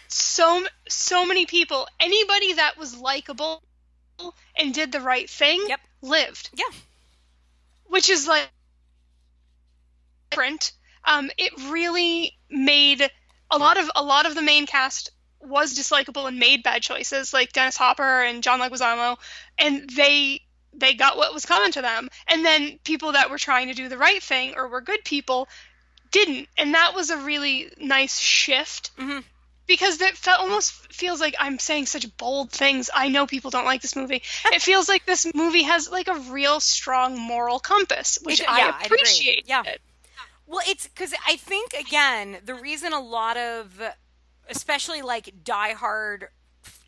so 0.07 0.65
so 0.89 1.25
many 1.25 1.45
people 1.45 1.87
anybody 1.99 2.53
that 2.53 2.77
was 2.77 2.97
likable 2.97 3.61
and 4.57 4.73
did 4.73 4.91
the 4.91 5.01
right 5.01 5.29
thing 5.29 5.63
Yep. 5.67 5.79
lived 6.01 6.49
Yeah. 6.53 6.63
which 7.87 8.09
is 8.09 8.27
like 8.27 8.47
different 10.31 10.71
um 11.03 11.29
it 11.37 11.51
really 11.71 12.37
made 12.49 13.09
a 13.51 13.57
lot 13.57 13.77
of 13.77 13.89
a 13.95 14.03
lot 14.03 14.25
of 14.25 14.35
the 14.35 14.41
main 14.41 14.65
cast 14.65 15.11
was 15.47 15.77
dislikable 15.77 16.27
and 16.27 16.39
made 16.39 16.63
bad 16.63 16.81
choices 16.81 17.33
like 17.33 17.53
Dennis 17.53 17.77
Hopper 17.77 18.21
and 18.23 18.43
John 18.43 18.59
Leguizamo 18.59 19.17
and 19.57 19.89
they 19.89 20.41
they 20.73 20.93
got 20.93 21.15
what 21.17 21.33
was 21.33 21.45
coming 21.45 21.71
to 21.71 21.81
them 21.81 22.09
and 22.27 22.43
then 22.45 22.79
people 22.83 23.13
that 23.13 23.29
were 23.29 23.37
trying 23.37 23.67
to 23.67 23.73
do 23.73 23.87
the 23.87 23.97
right 23.97 24.21
thing 24.21 24.53
or 24.57 24.67
were 24.67 24.81
good 24.81 25.03
people 25.05 25.47
didn't 26.11 26.47
and 26.57 26.73
that 26.73 26.93
was 26.95 27.09
a 27.09 27.17
really 27.17 27.71
nice 27.77 28.19
shift 28.19 28.91
Mhm. 28.97 29.23
because 29.67 29.99
it 30.01 30.15
felt, 30.17 30.39
almost 30.41 30.73
feels 30.93 31.19
like 31.19 31.35
I'm 31.39 31.59
saying 31.59 31.87
such 31.87 32.05
bold 32.17 32.51
things. 32.51 32.89
I 32.93 33.07
know 33.09 33.25
people 33.25 33.51
don't 33.51 33.65
like 33.65 33.81
this 33.81 33.95
movie. 33.95 34.21
it 34.53 34.61
feels 34.61 34.87
like 34.87 35.05
this 35.05 35.25
movie 35.33 35.63
has 35.63 35.89
like 35.89 36.07
a 36.07 36.15
real 36.15 36.59
strong 36.59 37.17
moral 37.19 37.59
compass, 37.59 38.19
which 38.21 38.41
It- 38.41 38.49
I 38.49 38.57
yeah, 38.59 38.79
appreciate. 38.85 39.45
Yeah. 39.47 39.63
Well, 40.47 40.61
it's 40.67 40.85
because 40.87 41.13
I 41.27 41.37
think 41.37 41.73
again 41.73 42.37
the 42.45 42.53
reason 42.53 42.93
a 42.93 42.99
lot 42.99 43.35
of, 43.37 43.81
especially 44.49 45.01
like 45.01 45.43
diehard 45.43 46.25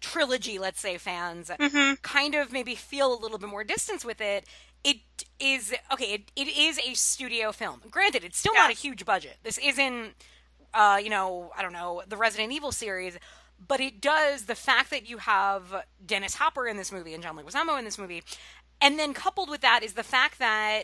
trilogy, 0.01 0.59
let's 0.59 0.79
say 0.79 0.97
fans, 0.97 1.49
Mm-hmm. 1.49 1.95
kind 2.01 2.35
of 2.35 2.51
maybe 2.51 2.75
feel 2.75 3.13
a 3.13 3.19
little 3.19 3.38
bit 3.38 3.49
more 3.49 3.63
distance 3.63 4.03
with 4.05 4.21
it. 4.21 4.45
It 4.84 4.97
is 5.39 5.73
okay. 5.91 6.13
It, 6.13 6.31
it 6.35 6.47
is 6.47 6.79
a 6.79 6.93
studio 6.93 7.51
film. 7.51 7.81
Granted, 7.91 8.23
it's 8.23 8.38
still 8.38 8.53
not 8.53 8.69
a 8.69 8.73
huge 8.73 9.05
budget. 9.05 9.38
This 9.43 9.57
isn't, 9.57 10.13
uh, 10.73 10.99
you 11.03 11.09
know, 11.09 11.51
I 11.57 11.61
don't 11.61 11.73
know, 11.73 12.03
the 12.07 12.15
Resident 12.17 12.53
Evil 12.53 12.71
series, 12.71 13.17
but 13.67 13.79
it 13.81 13.99
does 14.01 14.45
the 14.45 14.55
fact 14.55 14.91
that 14.91 15.09
you 15.09 15.17
have 15.17 15.84
Dennis 16.05 16.35
Hopper 16.35 16.67
in 16.67 16.77
this 16.77 16.91
movie 16.91 17.13
and 17.13 17.23
John 17.23 17.35
Leguizamo 17.35 17.77
in 17.77 17.85
this 17.85 17.97
movie, 17.97 18.23
and 18.79 18.97
then 18.99 19.13
coupled 19.13 19.49
with 19.49 19.61
that 19.61 19.81
is 19.84 19.93
the 19.93 20.03
fact 20.03 20.38
that 20.39 20.84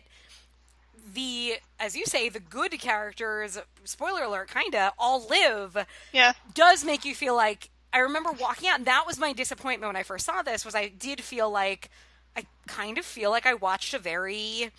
the 1.13 1.55
as 1.79 1.95
you 1.95 2.05
say 2.05 2.29
the 2.29 2.39
good 2.39 2.71
characters 2.79 3.57
spoiler 3.83 4.23
alert 4.23 4.49
kinda 4.49 4.93
all 4.97 5.25
live 5.27 5.85
Yeah. 6.11 6.33
does 6.53 6.85
make 6.85 7.03
you 7.03 7.13
feel 7.13 7.35
like 7.35 7.69
I 7.91 7.99
remember 7.99 8.31
walking 8.31 8.69
out 8.69 8.77
and 8.77 8.85
that 8.87 9.05
was 9.05 9.19
my 9.19 9.33
disappointment 9.33 9.89
when 9.89 9.95
I 9.97 10.03
first 10.03 10.25
saw 10.25 10.41
this 10.41 10.63
was 10.65 10.75
I 10.75 10.87
did 10.87 11.21
feel 11.21 11.49
like 11.49 11.89
I 12.37 12.45
kind 12.67 12.97
of 12.97 13.05
feel 13.05 13.29
like 13.31 13.45
I 13.45 13.53
watched 13.53 13.93
a 13.93 13.99
very 13.99 14.71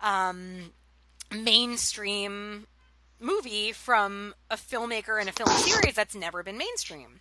um 0.00 0.72
mainstream 1.32 2.66
movie 3.20 3.72
from 3.72 4.34
a 4.50 4.56
filmmaker 4.56 5.20
and 5.20 5.28
a 5.28 5.32
film 5.32 5.50
series 5.58 5.94
that's 5.94 6.14
never 6.14 6.42
been 6.42 6.56
mainstream. 6.58 7.20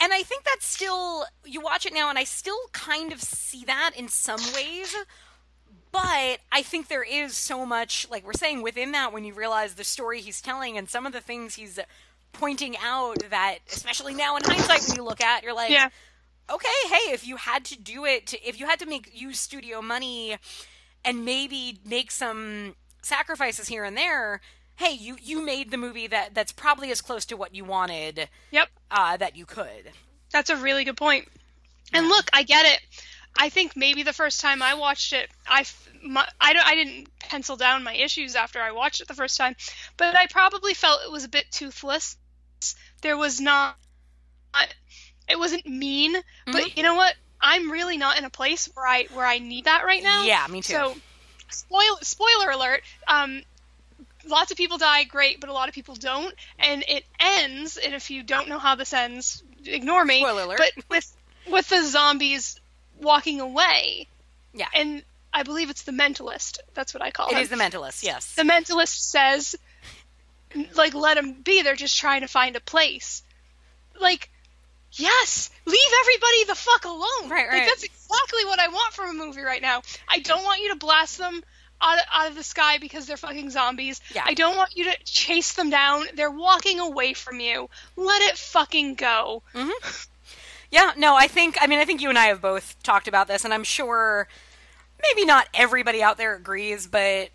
And 0.00 0.12
I 0.12 0.22
think 0.22 0.44
that's 0.44 0.66
still 0.66 1.24
you 1.44 1.60
watch 1.60 1.86
it 1.86 1.92
now 1.92 2.08
and 2.08 2.18
I 2.18 2.24
still 2.24 2.58
kind 2.72 3.12
of 3.12 3.20
see 3.22 3.64
that 3.66 3.92
in 3.96 4.08
some 4.08 4.40
ways. 4.54 4.94
But 5.92 6.38
I 6.50 6.62
think 6.62 6.88
there 6.88 7.02
is 7.02 7.36
so 7.36 7.66
much, 7.66 8.08
like 8.10 8.24
we're 8.26 8.32
saying, 8.32 8.62
within 8.62 8.92
that 8.92 9.12
when 9.12 9.24
you 9.24 9.34
realize 9.34 9.74
the 9.74 9.84
story 9.84 10.20
he's 10.22 10.40
telling 10.40 10.78
and 10.78 10.88
some 10.88 11.04
of 11.06 11.12
the 11.12 11.20
things 11.20 11.54
he's 11.54 11.78
pointing 12.32 12.76
out 12.82 13.18
that, 13.30 13.58
especially 13.70 14.14
now 14.14 14.36
in 14.36 14.42
hindsight, 14.44 14.82
when 14.88 14.96
you 14.96 15.04
look 15.04 15.20
at, 15.20 15.42
you're 15.42 15.54
like, 15.54 15.70
Yeah. 15.70 15.90
okay, 16.50 16.68
hey, 16.88 17.12
if 17.12 17.26
you 17.26 17.36
had 17.36 17.64
to 17.66 17.78
do 17.78 18.06
it, 18.06 18.26
to, 18.28 18.42
if 18.48 18.58
you 18.58 18.66
had 18.66 18.78
to 18.78 18.86
make 18.86 19.10
use 19.12 19.38
studio 19.38 19.82
money 19.82 20.38
and 21.04 21.26
maybe 21.26 21.78
make 21.84 22.10
some 22.10 22.74
sacrifices 23.02 23.68
here 23.68 23.84
and 23.84 23.94
there, 23.96 24.40
hey, 24.76 24.92
you 24.92 25.16
you 25.20 25.44
made 25.44 25.70
the 25.70 25.76
movie 25.76 26.06
that 26.06 26.32
that's 26.32 26.52
probably 26.52 26.90
as 26.90 27.02
close 27.02 27.26
to 27.26 27.36
what 27.36 27.54
you 27.54 27.64
wanted 27.64 28.28
Yep. 28.50 28.68
uh, 28.90 29.16
that 29.18 29.36
you 29.36 29.44
could. 29.44 29.90
That's 30.32 30.48
a 30.48 30.56
really 30.56 30.84
good 30.84 30.96
point. 30.96 31.28
And 31.92 32.08
look, 32.08 32.30
I 32.32 32.42
get 32.44 32.64
it. 32.64 32.80
I 33.38 33.48
think 33.48 33.76
maybe 33.76 34.02
the 34.02 34.12
first 34.12 34.40
time 34.40 34.62
I 34.62 34.74
watched 34.74 35.12
it, 35.12 35.28
I, 35.46 35.64
my, 36.04 36.26
I, 36.40 36.52
don't, 36.52 36.66
I 36.66 36.74
didn't 36.74 37.08
pencil 37.18 37.56
down 37.56 37.82
my 37.82 37.94
issues 37.94 38.36
after 38.36 38.60
I 38.60 38.72
watched 38.72 39.00
it 39.00 39.08
the 39.08 39.14
first 39.14 39.36
time, 39.38 39.56
but 39.96 40.14
I 40.14 40.26
probably 40.26 40.74
felt 40.74 41.00
it 41.04 41.10
was 41.10 41.24
a 41.24 41.28
bit 41.28 41.46
toothless. 41.50 42.16
There 43.00 43.16
was 43.16 43.40
not, 43.40 43.76
it 45.28 45.38
wasn't 45.38 45.66
mean, 45.66 46.14
Mm-hmm. 46.14 46.52
but 46.52 46.76
you 46.76 46.82
know 46.82 46.94
what? 46.94 47.14
I'm 47.40 47.70
really 47.70 47.96
not 47.96 48.18
in 48.18 48.24
a 48.24 48.30
place 48.30 48.68
where 48.74 48.86
I 48.86 49.06
where 49.14 49.26
I 49.26 49.38
need 49.38 49.64
that 49.64 49.84
right 49.84 50.02
now. 50.02 50.24
Yeah, 50.24 50.46
me 50.48 50.62
too. 50.62 50.72
So, 50.74 50.96
spoil, 51.48 51.98
spoiler 52.02 52.50
alert. 52.50 52.82
Um, 53.08 53.42
lots 54.26 54.52
of 54.52 54.56
people 54.56 54.78
die, 54.78 55.04
great, 55.04 55.40
but 55.40 55.48
a 55.48 55.52
lot 55.52 55.68
of 55.68 55.74
people 55.74 55.96
don't, 55.96 56.32
and 56.58 56.84
it 56.86 57.04
ends. 57.18 57.78
And 57.78 57.94
if 57.94 58.10
you 58.10 58.22
don't 58.22 58.48
know 58.48 58.58
how 58.58 58.76
this 58.76 58.92
ends, 58.92 59.42
ignore 59.64 60.04
me. 60.04 60.20
Spoiler 60.20 60.42
alert. 60.42 60.58
But 60.58 60.84
with 60.88 61.16
with 61.50 61.68
the 61.68 61.84
zombies 61.84 62.60
walking 63.02 63.40
away, 63.40 64.08
Yeah, 64.54 64.68
and 64.74 65.02
I 65.34 65.42
believe 65.42 65.70
it's 65.70 65.82
the 65.82 65.92
mentalist. 65.92 66.58
That's 66.74 66.94
what 66.94 67.02
I 67.02 67.10
call 67.10 67.28
it 67.28 67.34
him. 67.34 67.42
is 67.42 67.48
the 67.48 67.56
mentalist. 67.56 68.02
Yes. 68.02 68.34
the 68.34 68.42
mentalist 68.42 68.98
says, 68.98 69.56
like, 70.74 70.94
let 70.94 71.14
them 71.14 71.32
be. 71.42 71.62
They're 71.62 71.76
just 71.76 71.98
trying 71.98 72.20
to 72.22 72.28
find 72.28 72.56
a 72.56 72.60
place. 72.60 73.22
Like, 74.00 74.30
yes, 74.92 75.50
leave 75.64 75.78
everybody 76.00 76.44
the 76.44 76.54
fuck 76.54 76.84
alone. 76.84 77.30
Right, 77.30 77.46
Like, 77.46 77.48
right. 77.50 77.66
that's 77.66 77.84
exactly 77.84 78.44
what 78.44 78.58
I 78.60 78.68
want 78.68 78.92
from 78.92 79.10
a 79.10 79.24
movie 79.24 79.42
right 79.42 79.62
now. 79.62 79.82
I 80.08 80.18
don't 80.18 80.44
want 80.44 80.60
you 80.60 80.70
to 80.70 80.76
blast 80.76 81.18
them 81.18 81.42
out 81.80 81.98
of, 81.98 82.04
out 82.12 82.28
of 82.30 82.36
the 82.36 82.42
sky 82.42 82.78
because 82.78 83.06
they're 83.06 83.16
fucking 83.16 83.50
zombies. 83.50 84.00
Yeah. 84.14 84.22
I 84.26 84.34
don't 84.34 84.56
want 84.56 84.76
you 84.76 84.84
to 84.84 84.96
chase 85.04 85.54
them 85.54 85.70
down. 85.70 86.04
They're 86.14 86.30
walking 86.30 86.78
away 86.78 87.14
from 87.14 87.40
you. 87.40 87.68
Let 87.96 88.22
it 88.22 88.36
fucking 88.36 88.94
go. 88.96 89.42
Mm-hmm. 89.54 89.70
Yeah, 90.72 90.92
no, 90.96 91.14
I 91.14 91.28
think 91.28 91.56
I 91.60 91.68
mean 91.68 91.78
I 91.78 91.84
think 91.84 92.00
you 92.00 92.08
and 92.08 92.18
I 92.18 92.26
have 92.26 92.40
both 92.40 92.82
talked 92.82 93.06
about 93.06 93.28
this 93.28 93.44
and 93.44 93.54
I'm 93.54 93.62
sure 93.62 94.26
maybe 95.00 95.24
not 95.24 95.46
everybody 95.54 96.02
out 96.02 96.16
there 96.16 96.34
agrees, 96.34 96.86
but 96.86 97.28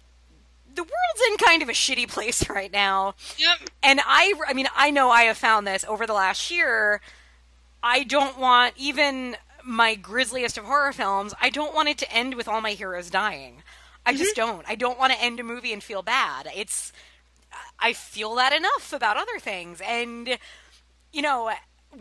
the 0.73 0.81
world's 0.83 1.21
in 1.29 1.37
kind 1.37 1.61
of 1.61 1.69
a 1.69 1.73
shitty 1.73 2.07
place 2.11 2.49
right 2.49 2.71
now. 2.71 3.15
Yep. 3.37 3.69
And 3.83 4.01
I 4.05 4.33
I 4.47 4.53
mean 4.53 4.67
I 4.75 4.91
know 4.91 5.09
I 5.09 5.23
have 5.23 5.37
found 5.37 5.65
this 5.65 5.85
over 5.87 6.05
the 6.05 6.13
last 6.13 6.51
year. 6.51 6.99
I 7.81 8.03
don't 8.03 8.37
want 8.39 8.73
even 8.75 9.37
my 9.63 9.95
grisliest 9.95 10.57
of 10.57 10.65
horror 10.65 10.93
films, 10.93 11.33
I 11.41 11.49
don't 11.49 11.75
want 11.75 11.89
it 11.89 11.97
to 11.99 12.11
end 12.11 12.35
with 12.35 12.47
all 12.47 12.61
my 12.61 12.71
heroes 12.71 13.09
dying. 13.09 13.61
I 14.05 14.13
just 14.15 14.35
mm-hmm. 14.35 14.51
don't. 14.51 14.65
I 14.69 14.75
don't 14.75 14.97
want 14.97 15.11
to 15.13 15.21
end 15.21 15.39
a 15.39 15.43
movie 15.43 15.73
and 15.73 15.83
feel 15.83 16.01
bad. 16.01 16.47
It's 16.55 16.93
I 17.79 17.93
feel 17.93 18.35
that 18.35 18.53
enough 18.53 18.93
about 18.93 19.17
other 19.17 19.39
things. 19.39 19.81
And, 19.81 20.39
you 21.11 21.21
know, 21.21 21.51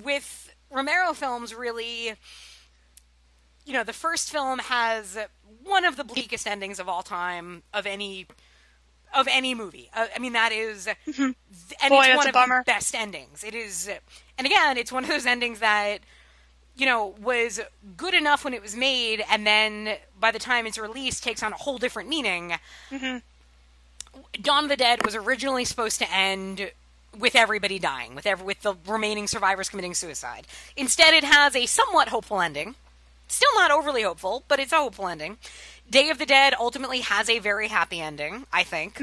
with 0.03 0.46
Romero 0.71 1.13
films, 1.13 1.55
really, 1.55 2.15
you 3.65 3.73
know, 3.73 3.85
the 3.85 3.93
first 3.93 4.31
film 4.31 4.59
has 4.59 5.19
one 5.65 5.85
of 5.85 5.97
the 5.97 6.05
bleakest 6.05 6.47
endings 6.47 6.79
of 6.79 6.89
all 6.89 7.03
time 7.03 7.63
of 7.73 7.87
any 7.87 8.27
of 9.15 9.29
any 9.31 9.55
movie. 9.55 9.89
Uh, 9.95 10.07
I 10.15 10.19
mean, 10.19 10.33
that 10.33 10.53
is, 10.53 10.87
and 10.89 11.35
Boy, 11.89 12.05
it's 12.07 12.17
one 12.17 12.27
a 12.27 12.29
of 12.29 12.33
bummer. 12.35 12.63
the 12.67 12.73
best 12.73 12.95
endings. 12.95 13.45
It 13.45 13.55
is, 13.55 13.89
and 14.37 14.47
again, 14.47 14.77
it's 14.77 14.93
one 14.93 15.05
of 15.05 15.09
those 15.11 15.27
endings 15.27 15.61
that 15.61 16.01
you 16.77 16.85
know, 16.85 17.15
was 17.23 17.59
good 17.97 18.13
enough 18.13 18.45
when 18.45 18.53
it 18.53 18.61
was 18.61 18.77
made, 18.77 19.25
and 19.31 19.47
then 19.47 19.97
by 20.21 20.31
the 20.31 20.39
time 20.39 20.67
it's 20.67 20.77
released, 20.77 21.25
takes 21.25 21.43
on 21.43 21.53
a 21.53 21.57
whole 21.57 21.79
different 21.79 22.07
meaning. 22.09 22.53
Dawn 24.43 24.65
of 24.65 24.69
the 24.69 24.77
Dead 24.77 25.05
was 25.05 25.15
originally 25.15 25.65
supposed 25.65 25.99
to 26.01 26.13
end 26.13 26.71
with 27.19 27.35
everybody 27.35 27.79
dying, 27.79 28.15
with 28.15 28.27
every, 28.27 28.47
with 28.47 28.63
the 28.63 28.75
remaining 28.87 29.27
survivors 29.27 29.69
committing 29.69 29.95
suicide. 29.95 30.47
Instead, 30.77 31.15
it 31.15 31.25
has 31.25 31.55
a 31.57 31.67
somewhat 31.67 32.09
hopeful 32.09 32.41
ending. 32.41 32.75
Still 33.29 33.51
not 33.57 33.71
overly 33.71 34.03
hopeful, 34.03 34.45
but 34.49 34.61
it's 34.61 34.73
a 34.73 34.77
hopeful 34.77 35.09
ending. 35.09 35.39
Day 35.91 36.11
of 36.11 36.19
the 36.19 36.27
Dead 36.27 36.55
ultimately 36.59 37.01
has 37.01 37.29
a 37.29 37.39
very 37.39 37.69
happy 37.69 38.01
ending, 38.01 38.47
I 38.53 38.63
think. 38.63 39.01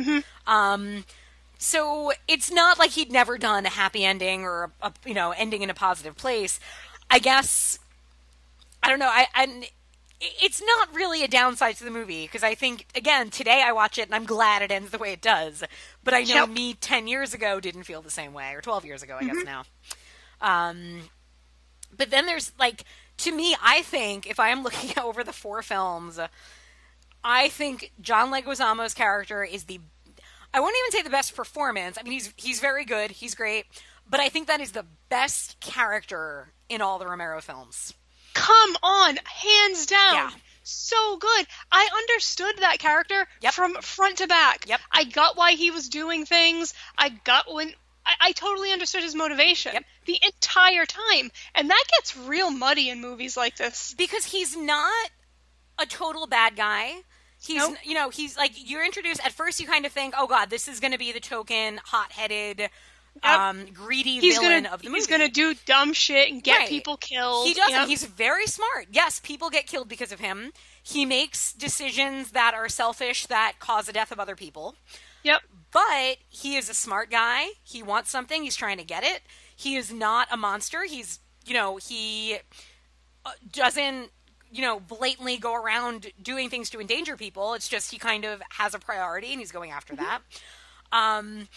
Um, 0.48 1.06
so 1.58 2.12
it's 2.28 2.52
not 2.52 2.78
like 2.78 2.92
he'd 2.92 3.12
never 3.12 3.38
done 3.38 3.66
a 3.66 3.70
happy 3.70 4.04
ending 4.04 4.44
or 4.44 4.72
a, 4.82 4.88
a 4.88 4.94
you 5.06 5.14
know 5.14 5.32
ending 5.32 5.62
in 5.62 5.70
a 5.70 5.74
positive 5.74 6.18
place. 6.18 6.60
I 7.10 7.20
guess 7.20 7.80
I 8.82 8.90
don't 8.90 9.00
know. 9.00 9.08
I 9.10 9.28
and 9.34 9.66
it's 10.42 10.62
not 10.62 10.94
really 10.96 11.24
a 11.24 11.28
downside 11.28 11.76
to 11.78 11.84
the 11.84 11.92
movie 11.92 12.26
because 12.26 12.44
I 12.44 12.56
think 12.56 12.86
again 12.96 13.30
today 13.30 13.64
I 13.66 13.72
watch 13.74 13.98
it 13.98 14.06
and 14.06 14.16
I'm 14.16 14.26
glad 14.26 14.62
it 14.62 14.72
ends 14.72 14.92
the 14.92 14.98
way 14.98 15.12
it 15.14 15.22
does. 15.22 15.64
But 16.04 16.14
I 16.14 16.22
know 16.24 16.36
Yep. 16.36 16.50
me 16.50 16.74
ten 16.76 17.08
years 17.08 17.34
ago 17.34 17.60
didn't 17.60 17.84
feel 17.84 18.02
the 18.02 18.10
same 18.12 18.34
way, 18.34 18.54
or 18.54 18.62
twelve 18.62 18.86
years 18.86 19.04
ago, 19.04 19.18
I 19.20 19.26
guess 19.26 19.44
now. 19.46 19.64
Um, 20.42 21.10
but 21.96 22.10
then 22.10 22.26
there's 22.26 22.52
like 22.60 22.84
to 23.18 23.32
me, 23.36 23.56
I 23.62 23.82
think 23.84 24.26
if 24.28 24.40
I 24.40 24.50
am 24.50 24.64
looking 24.64 24.98
over 25.00 25.24
the 25.24 25.34
four 25.34 25.62
films, 25.62 26.20
I 27.24 27.50
think 27.50 27.92
John 28.02 28.32
Leguizamo's 28.32 28.94
character 28.94 29.44
is 29.44 29.66
the 29.66 29.80
I 30.54 30.60
won't 30.60 30.76
even 30.86 30.92
say 30.92 31.02
the 31.04 31.10
best 31.10 31.36
performance. 31.36 31.98
I 32.00 32.04
mean, 32.04 32.14
he's 32.14 32.34
he's 32.38 32.60
very 32.60 32.86
good. 32.86 33.12
He's 33.12 33.36
great, 33.36 33.66
but 34.10 34.20
I 34.20 34.30
think 34.30 34.48
that 34.48 34.62
is 34.62 34.72
the 34.74 34.86
best 35.10 35.60
character 35.60 36.54
in 36.70 36.82
all 36.82 37.00
the 37.00 37.08
Romero 37.08 37.42
films. 37.42 37.94
Come 38.34 38.76
on, 38.84 39.18
hands 39.26 39.86
down. 39.86 40.14
Yeah. 40.16 40.30
So 40.64 41.18
good. 41.18 41.46
I 41.72 41.88
understood 41.96 42.56
that 42.60 42.80
character 42.80 43.28
Yep. 43.42 43.54
from 43.54 43.74
front 43.82 44.18
to 44.20 44.28
back. 44.28 44.66
Yep. 44.68 44.80
I 44.92 45.04
got 45.04 45.36
why 45.38 45.52
he 45.54 45.72
was 45.72 45.90
doing 45.90 46.26
things. 46.26 46.74
I 46.98 47.10
got 47.10 47.52
when 47.54 47.74
I, 48.06 48.14
I 48.20 48.32
totally 48.32 48.72
understood 48.72 49.04
his 49.04 49.14
motivation 49.16 49.74
Yep. 49.74 49.84
the 50.06 50.20
entire 50.24 50.86
time. 50.86 51.32
And 51.56 51.70
that 51.70 51.84
gets 51.92 52.16
real 52.18 52.50
muddy 52.50 52.90
in 52.90 53.02
movies 53.02 53.36
like 53.38 53.58
this. 53.58 53.94
because 53.98 54.26
he's 54.26 54.56
not 54.56 55.10
a 55.80 55.86
total 55.86 56.28
bad 56.28 56.56
guy. 56.56 56.94
He's 57.46 57.58
Nope. 57.58 57.76
you 57.84 57.94
know 57.94 58.10
he's 58.10 58.38
like 58.38 58.52
you're 58.56 58.86
introduced 58.86 59.20
at 59.26 59.34
first 59.34 59.60
you 59.60 59.68
kind 59.68 59.86
of 59.86 59.92
think 59.92 60.14
oh 60.18 60.28
god 60.28 60.50
this 60.50 60.70
is 60.70 60.80
going 60.80 60.94
to 60.94 60.98
be 60.98 61.12
the 61.12 61.20
token 61.20 61.78
um 63.22 63.66
greedy 63.74 64.20
He's 64.20 64.38
villain 64.38 64.64
gonna 64.64 64.74
of 64.74 64.82
the 64.82 64.90
movie. 64.90 64.98
he's 65.00 65.08
gonna 65.08 65.30
do 65.30 65.54
dumb 65.66 65.94
shit 65.94 66.32
and 66.32 66.44
get 66.44 66.58
Right. 66.60 66.70
people 66.70 66.98
killed. 66.98 67.48
He 67.48 67.54
doesn't. 67.54 67.72
Yep. 67.74 67.88
He's 67.88 68.04
very 68.06 68.48
smart. 68.48 68.88
Yes, 68.92 69.20
people 69.20 69.50
get 69.50 69.68
killed 69.68 69.88
because 69.88 70.12
of 70.12 70.20
him. 70.20 70.52
He 70.82 71.06
makes 71.06 71.54
decisions 71.54 72.32
that 72.32 72.54
are 72.54 72.68
selfish 72.68 73.28
that 73.28 73.54
cause 73.60 73.86
the 73.86 73.94
death 73.94 74.12
of 74.12 74.20
other 74.20 74.36
people. 74.36 74.76
Yep. 75.24 75.42
But 75.72 76.18
he 76.28 76.56
is 76.58 76.70
a 76.70 76.74
smart 76.74 77.10
guy. 77.12 77.48
He 77.64 77.82
wants 77.84 78.10
something. 78.10 78.44
He's 78.44 78.56
trying 78.56 78.78
to 78.78 78.84
get 78.84 79.04
it. 79.04 79.22
He 79.56 79.76
is 79.76 79.92
not 79.94 80.28
a 80.32 80.36
monster. 80.38 80.84
He's, 80.84 81.20
you 81.46 81.54
know, 81.54 81.78
he 81.78 82.38
uh, 83.26 83.32
doesn't, 83.52 84.10
you 84.52 84.62
know, 84.62 84.80
blatantly 84.80 85.38
go 85.38 85.56
around 85.56 86.12
doing 86.22 86.50
things 86.50 86.70
to 86.72 86.82
endanger 86.82 87.16
people. 87.16 87.54
It's 87.54 87.70
just 87.70 87.92
he 87.92 87.98
kind 87.98 88.26
of 88.26 88.42
has 88.50 88.74
a 88.76 88.80
priority 88.80 89.32
and 89.32 89.40
he's 89.40 89.52
going 89.52 89.72
after 89.72 89.96
that. 89.96 90.20
Um, 90.92 91.48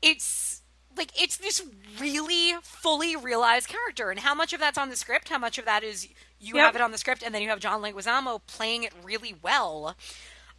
it's 0.00 0.61
like 0.96 1.10
it's 1.20 1.36
this 1.36 1.62
really 2.00 2.54
fully 2.62 3.16
realized 3.16 3.68
character, 3.68 4.10
and 4.10 4.20
how 4.20 4.34
much 4.34 4.52
of 4.52 4.60
that's 4.60 4.78
on 4.78 4.88
the 4.88 4.96
script? 4.96 5.28
How 5.28 5.38
much 5.38 5.58
of 5.58 5.64
that 5.64 5.82
is 5.82 6.08
you 6.38 6.56
Yep. 6.56 6.64
have 6.66 6.76
it 6.76 6.80
on 6.82 6.90
the 6.92 6.98
script, 6.98 7.22
and 7.22 7.34
then 7.34 7.42
you 7.42 7.48
have 7.48 7.60
John 7.60 7.82
Leguizamo 7.82 8.40
playing 8.46 8.82
it 8.84 8.92
really 9.02 9.34
well. 9.42 9.96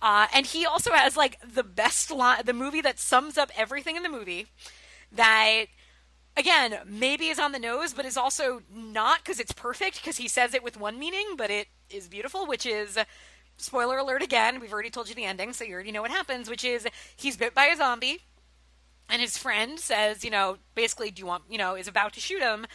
Uh, 0.01 0.27
and 0.33 0.45
he 0.45 0.65
also 0.65 0.91
has 0.91 1.15
like 1.15 1.39
the 1.41 1.63
best 1.63 2.11
line, 2.11 2.41
the 2.45 2.53
movie 2.53 2.81
that 2.81 2.99
sums 2.99 3.37
up 3.37 3.51
everything 3.55 3.95
in 3.95 4.03
the 4.03 4.09
movie. 4.09 4.47
That 5.11 5.65
again, 6.35 6.79
maybe 6.85 7.27
is 7.27 7.39
on 7.39 7.51
the 7.51 7.59
nose, 7.59 7.93
but 7.93 8.05
is 8.05 8.17
also 8.17 8.61
not 8.73 9.19
because 9.23 9.39
it's 9.39 9.51
perfect 9.53 10.01
because 10.01 10.17
he 10.17 10.27
says 10.27 10.53
it 10.53 10.63
with 10.63 10.77
one 10.77 10.99
meaning, 10.99 11.35
but 11.37 11.49
it 11.51 11.67
is 11.89 12.07
beautiful, 12.07 12.45
which 12.45 12.65
is 12.65 12.97
spoiler 13.57 13.97
alert 13.97 14.21
again. 14.23 14.59
We've 14.59 14.73
already 14.73 14.89
told 14.89 15.09
you 15.09 15.15
the 15.15 15.25
ending, 15.25 15.53
so 15.53 15.63
you 15.63 15.73
already 15.73 15.91
know 15.91 16.01
what 16.01 16.11
happens, 16.11 16.49
which 16.49 16.65
is 16.65 16.87
he's 17.15 17.37
bit 17.37 17.53
by 17.53 17.65
a 17.65 17.77
zombie, 17.77 18.21
and 19.09 19.21
his 19.21 19.37
friend 19.37 19.79
says, 19.79 20.23
you 20.23 20.31
know, 20.31 20.57
basically, 20.75 21.11
do 21.11 21.21
you 21.21 21.25
want, 21.25 21.43
you 21.49 21.57
know, 21.57 21.75
is 21.75 21.87
about 21.87 22.13
to 22.13 22.19
shoot 22.19 22.41
him, 22.41 22.65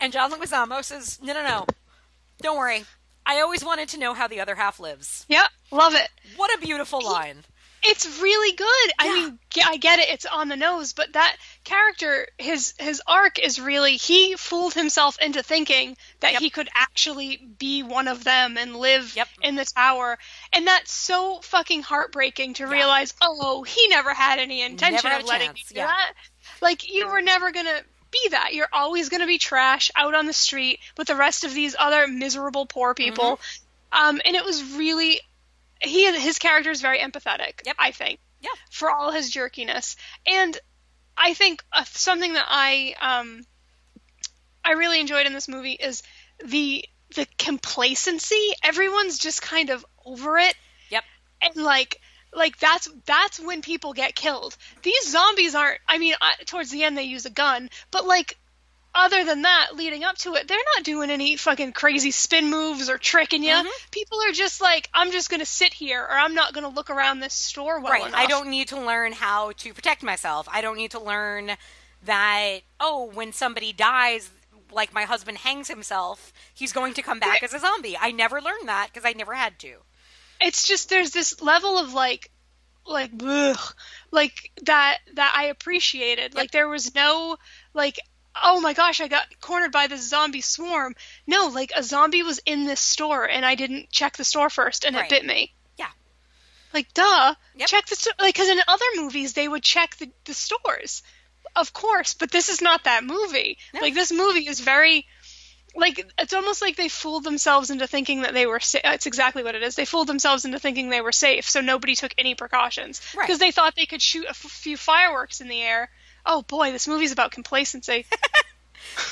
and 0.00 0.12
John 0.12 0.30
Leguizamo 0.30 0.82
says, 0.82 1.20
no, 1.22 1.32
no, 1.32 1.42
no, 1.42 1.66
don't 2.40 2.58
worry. 2.58 2.84
I 3.26 3.40
always 3.40 3.64
wanted 3.64 3.88
to 3.90 3.98
know 3.98 4.12
how 4.12 4.28
the 4.28 4.40
other 4.40 4.54
half 4.54 4.78
lives. 4.78 5.24
Yep, 5.28 5.46
love 5.70 5.94
it. 5.94 6.08
What 6.36 6.54
a 6.54 6.60
beautiful 6.60 7.02
line. 7.02 7.44
It's 7.86 8.20
really 8.20 8.56
good. 8.56 8.92
I 8.98 9.12
mean, 9.12 9.38
I 9.64 9.76
get 9.76 9.98
it. 9.98 10.08
It's 10.08 10.24
on 10.26 10.48
the 10.48 10.56
nose, 10.56 10.94
but 10.94 11.12
that 11.12 11.36
character, 11.64 12.26
his 12.38 12.74
his 12.78 13.02
arc 13.06 13.38
is 13.38 13.60
really 13.60 13.96
he 13.96 14.36
fooled 14.36 14.72
himself 14.74 15.18
into 15.20 15.42
thinking 15.42 15.96
that 16.20 16.32
Yep. 16.32 16.40
he 16.40 16.50
could 16.50 16.68
actually 16.74 17.36
be 17.36 17.82
one 17.82 18.08
of 18.08 18.24
them 18.24 18.56
and 18.56 18.74
live 18.76 19.14
Yep. 19.14 19.28
in 19.42 19.54
the 19.54 19.64
tower, 19.66 20.18
and 20.52 20.66
that's 20.66 20.92
so 20.92 21.40
fucking 21.42 21.82
heartbreaking 21.82 22.54
to 22.54 22.66
realize. 22.66 23.12
Oh, 23.20 23.62
he 23.62 23.88
never 23.88 24.14
had 24.14 24.38
any 24.38 24.62
intention 24.62 25.10
Never 25.10 25.20
of 25.22 25.28
letting 25.28 25.48
chance, 25.48 25.70
me 25.70 25.74
do 25.74 25.80
yeah. 25.80 25.86
that. 25.86 26.12
Like 26.62 26.88
you 26.90 27.06
were 27.06 27.20
never 27.22 27.50
gonna 27.52 27.82
be 28.10 28.28
that. 28.30 28.54
You're 28.54 28.68
always 28.72 29.08
gonna 29.10 29.26
be 29.26 29.38
trash 29.38 29.90
out 29.94 30.14
on 30.14 30.26
the 30.26 30.32
street 30.32 30.80
with 30.96 31.08
the 31.08 31.16
rest 31.16 31.44
of 31.44 31.52
these 31.52 31.76
other 31.78 32.06
miserable 32.08 32.64
poor 32.66 32.94
people. 32.94 33.36
Mm-hmm. 33.36 34.06
Um, 34.06 34.20
and 34.24 34.34
it 34.34 34.44
was 34.44 34.62
really 34.74 35.20
he 35.84 36.10
his 36.18 36.38
character 36.38 36.70
is 36.70 36.80
very 36.80 36.98
empathetic. 36.98 37.60
Yep. 37.64 37.76
I 37.78 37.90
think. 37.92 38.18
Yeah. 38.40 38.50
For 38.70 38.90
all 38.90 39.10
his 39.12 39.30
jerkiness, 39.30 39.96
and 40.26 40.56
I 41.16 41.34
think 41.34 41.64
uh, 41.72 41.84
something 41.84 42.32
that 42.34 42.46
I 42.48 42.94
um 43.00 43.44
I 44.64 44.72
really 44.72 45.00
enjoyed 45.00 45.26
in 45.26 45.32
this 45.32 45.48
movie 45.48 45.72
is 45.72 46.02
the 46.44 46.84
the 47.14 47.26
complacency. 47.38 48.52
Everyone's 48.62 49.18
just 49.18 49.40
kind 49.42 49.70
of 49.70 49.84
over 50.04 50.38
it, 50.38 50.54
Yep. 50.90 51.04
and 51.42 51.56
like 51.56 52.00
like 52.34 52.58
that's 52.58 52.88
that's 53.06 53.38
when 53.40 53.62
people 53.62 53.92
get 53.92 54.14
killed. 54.14 54.56
These 54.82 55.10
zombies 55.10 55.54
aren't. 55.54 55.80
I 55.88 55.98
mean, 55.98 56.14
towards 56.46 56.70
the 56.70 56.82
end 56.82 56.98
they 56.98 57.04
use 57.04 57.26
a 57.26 57.30
gun, 57.30 57.70
but 57.90 58.06
like 58.06 58.36
other 58.94 59.24
than 59.24 59.42
that, 59.42 59.70
leading 59.74 60.04
up 60.04 60.16
to 60.18 60.34
it, 60.34 60.46
they're 60.46 60.56
not 60.76 60.84
doing 60.84 61.10
any 61.10 61.36
fucking 61.36 61.72
crazy 61.72 62.12
spin 62.12 62.48
moves 62.48 62.88
or 62.88 62.96
tricking 62.96 63.42
you. 63.42 63.54
Mhm. 63.54 63.90
People 63.90 64.20
are 64.22 64.32
just 64.32 64.60
like, 64.60 64.88
I'm 64.94 65.10
just 65.10 65.30
gonna 65.30 65.44
sit 65.44 65.74
here, 65.74 66.02
or 66.02 66.12
I'm 66.12 66.34
not 66.34 66.52
gonna 66.52 66.68
look 66.68 66.90
around 66.90 67.20
this 67.20 67.34
store 67.34 67.80
well 67.80 67.92
right. 67.92 68.06
enough. 68.06 68.18
I 68.18 68.26
don't 68.26 68.48
need 68.48 68.68
to 68.68 68.80
learn 68.80 69.12
how 69.12 69.52
to 69.52 69.74
protect 69.74 70.02
myself. 70.02 70.48
I 70.50 70.60
don't 70.60 70.76
need 70.76 70.92
to 70.92 71.00
learn 71.00 71.56
that, 72.04 72.60
oh, 72.78 73.10
when 73.12 73.32
somebody 73.32 73.72
dies, 73.72 74.30
like 74.70 74.92
my 74.92 75.04
husband 75.04 75.38
hangs 75.38 75.68
himself, 75.68 76.32
he's 76.52 76.72
going 76.72 76.94
to 76.94 77.02
come 77.02 77.18
back 77.18 77.42
as 77.42 77.52
a 77.54 77.58
zombie. 77.58 77.96
I 77.98 78.12
never 78.12 78.40
learned 78.40 78.68
that 78.68 78.88
because 78.92 79.04
I 79.04 79.12
never 79.12 79.34
had 79.34 79.58
to. 79.60 79.76
It's 80.40 80.66
just 80.66 80.88
there's 80.88 81.10
this 81.10 81.40
level 81.40 81.78
of 81.78 81.94
like, 81.94 82.30
like, 82.86 83.10
ugh, 83.24 83.74
like 84.10 84.50
that 84.62 84.98
that 85.14 85.32
I 85.36 85.46
appreciated. 85.46 86.34
Like 86.34 86.50
there 86.50 86.68
was 86.68 86.94
no 86.94 87.38
like. 87.72 87.98
Oh 88.42 88.60
my 88.60 88.72
gosh, 88.72 89.00
I 89.00 89.08
got 89.08 89.26
cornered 89.40 89.72
by 89.72 89.86
this 89.86 90.08
zombie 90.08 90.40
swarm. 90.40 90.94
No, 91.26 91.46
like 91.48 91.72
a 91.76 91.82
zombie 91.82 92.22
was 92.22 92.40
in 92.46 92.64
this 92.64 92.80
store 92.80 93.28
and 93.28 93.44
I 93.44 93.54
didn't 93.54 93.90
check 93.90 94.16
the 94.16 94.24
store 94.24 94.50
first 94.50 94.84
and 94.84 94.96
Right. 94.96 95.04
it 95.04 95.10
bit 95.10 95.24
me. 95.24 95.54
Yeah. 95.78 95.88
Like, 96.72 96.92
duh. 96.94 97.34
Yep. 97.56 97.68
Check 97.68 97.86
the 97.86 97.96
store. 97.96 98.12
Like, 98.18 98.34
because 98.34 98.48
in 98.48 98.58
other 98.66 98.84
movies, 98.96 99.34
they 99.34 99.46
would 99.46 99.62
check 99.62 99.96
the, 99.96 100.10
the 100.24 100.34
stores. 100.34 101.02
Of 101.56 101.72
course, 101.72 102.14
but 102.14 102.32
this 102.32 102.48
is 102.48 102.60
not 102.60 102.84
that 102.84 103.04
movie. 103.04 103.58
No. 103.72 103.80
Like, 103.80 103.94
this 103.94 104.10
movie 104.12 104.48
is 104.48 104.58
very. 104.60 105.06
Like, 105.76 106.04
it's 106.18 106.32
almost 106.32 106.62
like 106.62 106.76
they 106.76 106.88
fooled 106.88 107.24
themselves 107.24 107.70
into 107.70 107.86
thinking 107.88 108.22
that 108.22 108.32
they 108.32 108.46
were 108.46 108.60
safe. 108.60 108.82
It's 108.84 109.06
exactly 109.06 109.42
what 109.42 109.54
it 109.56 109.62
is. 109.62 109.74
They 109.74 109.84
fooled 109.84 110.06
themselves 110.08 110.44
into 110.44 110.58
thinking 110.60 110.88
they 110.88 111.00
were 111.00 111.10
safe, 111.12 111.48
so 111.50 111.60
nobody 111.60 111.96
took 111.96 112.14
any 112.16 112.34
precautions. 112.36 113.00
Right. 113.16 113.24
Because 113.26 113.40
they 113.40 113.50
thought 113.50 113.74
they 113.76 113.86
could 113.86 114.02
shoot 114.02 114.24
a 114.26 114.30
f- 114.30 114.36
few 114.36 114.76
fireworks 114.76 115.40
in 115.40 115.48
the 115.48 115.60
air. 115.62 115.90
Oh 116.26 116.42
boy, 116.42 116.72
this 116.72 116.88
movie's 116.88 117.12
about 117.12 117.30
complacency. 117.30 118.06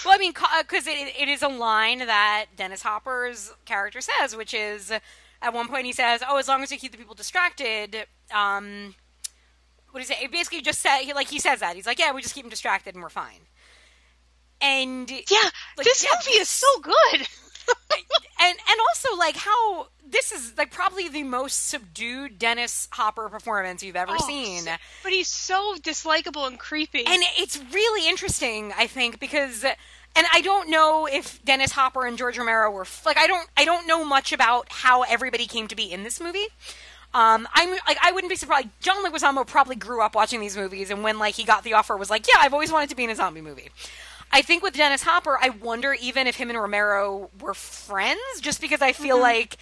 Well, 0.05 0.14
I 0.14 0.18
mean, 0.18 0.32
because 0.32 0.86
it, 0.86 1.14
it 1.18 1.28
is 1.28 1.43
a 1.43 1.48
line 1.48 1.98
that 1.98 2.47
Dennis 2.56 2.82
Hopper's 2.82 3.52
character 3.64 4.01
says, 4.01 4.36
which 4.36 4.55
is 4.55 4.90
at 4.90 5.55
one 5.55 5.66
point 5.68 5.86
he 5.86 5.93
says, 5.93 6.22
"Oh, 6.28 6.36
as 6.36 6.47
long 6.47 6.62
as 6.62 6.70
you 6.70 6.78
keep 6.78 6.93
the 6.93 6.98
people 6.98 7.14
distracted." 7.14 8.06
Um, 8.32 8.94
what 9.90 10.02
is 10.02 10.10
it? 10.10 10.18
It 10.22 10.30
basically 10.30 10.60
just 10.60 10.80
said 10.80 11.01
he 11.01 11.12
like 11.12 11.28
he 11.28 11.39
says 11.39 11.60
that 11.60 11.74
he's 11.74 11.86
like, 11.86 11.98
"Yeah, 11.98 12.12
we 12.12 12.22
just 12.22 12.34
keep 12.34 12.44
them 12.44 12.51
distracted 12.51 12.94
and 12.94 13.02
we're 13.02 13.09
fine." 13.10 13.40
And 14.60 15.10
yeah, 15.10 15.48
Like, 15.76 15.84
this 15.84 16.05
yeah, 16.05 16.10
movie 16.14 16.39
is 16.39 16.48
so 16.48 16.66
good. 16.80 17.26
And 18.40 18.59
and 18.68 18.80
also 18.90 19.16
like 19.16 19.36
how 19.36 19.89
this 20.09 20.32
is 20.32 20.52
like 20.59 20.70
probably 20.70 21.09
the 21.09 21.22
most 21.22 21.68
subdued 21.68 22.39
Dennis 22.39 22.89
Hopper 22.93 23.28
performance 23.28 23.82
you've 23.82 23.97
ever 23.97 24.12
Oh, 24.18 24.26
seen. 24.26 24.64
But 25.02 25.12
he's 25.12 25.28
so 25.28 25.76
dislikable 25.80 26.47
and 26.47 26.59
creepy. 26.59 27.05
And 27.06 27.22
it's 27.39 27.59
really 27.72 28.09
interesting, 28.09 28.72
I 28.76 28.86
think, 28.86 29.18
because 29.20 29.64
and 29.64 30.26
I 30.32 30.43
don't 30.43 30.68
know 30.68 31.09
if 31.10 31.43
Dennis 31.44 31.72
Hopper 31.72 32.05
and 32.06 32.18
George 32.18 32.36
Romero 32.36 32.70
were 32.70 32.86
like 33.06 33.16
I 33.16 33.26
don't 33.26 33.48
I 33.56 33.64
don't 33.64 33.86
know 33.86 34.05
much 34.05 34.32
about 34.32 34.66
how 34.70 35.02
everybody 35.02 35.47
came 35.47 35.68
to 35.68 35.76
be 35.76 35.90
in 35.90 36.02
this 36.02 36.20
movie. 36.20 36.47
Um, 37.14 37.47
I'm 37.52 37.70
like 37.86 37.98
I 38.02 38.12
wouldn't 38.12 38.30
be 38.30 38.36
surprised. 38.36 38.68
John 38.80 39.05
Leguizamo 39.05 39.47
probably 39.47 39.76
grew 39.76 40.02
up 40.02 40.14
watching 40.14 40.40
these 40.40 40.56
movies, 40.56 40.90
and 40.90 41.02
when 41.02 41.18
like 41.18 41.34
he 41.34 41.44
got 41.44 41.62
the 41.62 41.74
offer, 41.74 41.94
was 41.97 42.09
like, 42.09 42.26
yeah, 42.26 42.40
I've 42.40 42.55
always 42.55 42.72
wanted 42.72 42.89
to 42.90 42.97
be 42.97 43.05
in 43.05 43.10
a 43.10 43.14
zombie 43.14 43.43
movie. 43.43 43.68
I 44.33 44.43
think 44.43 44.63
with 44.63 44.75
Dennis 44.75 45.03
Hopper, 45.03 45.39
I 45.41 45.51
wonder 45.51 45.95
even 46.01 46.27
if 46.27 46.37
him 46.37 46.49
and 46.49 46.59
Romero 46.59 47.31
were 47.41 47.55
friends, 47.55 48.41
just 48.41 48.61
because 48.61 48.81
I 48.81 48.93
feel 48.93 49.17
mm-hmm. 49.17 49.23
like 49.23 49.57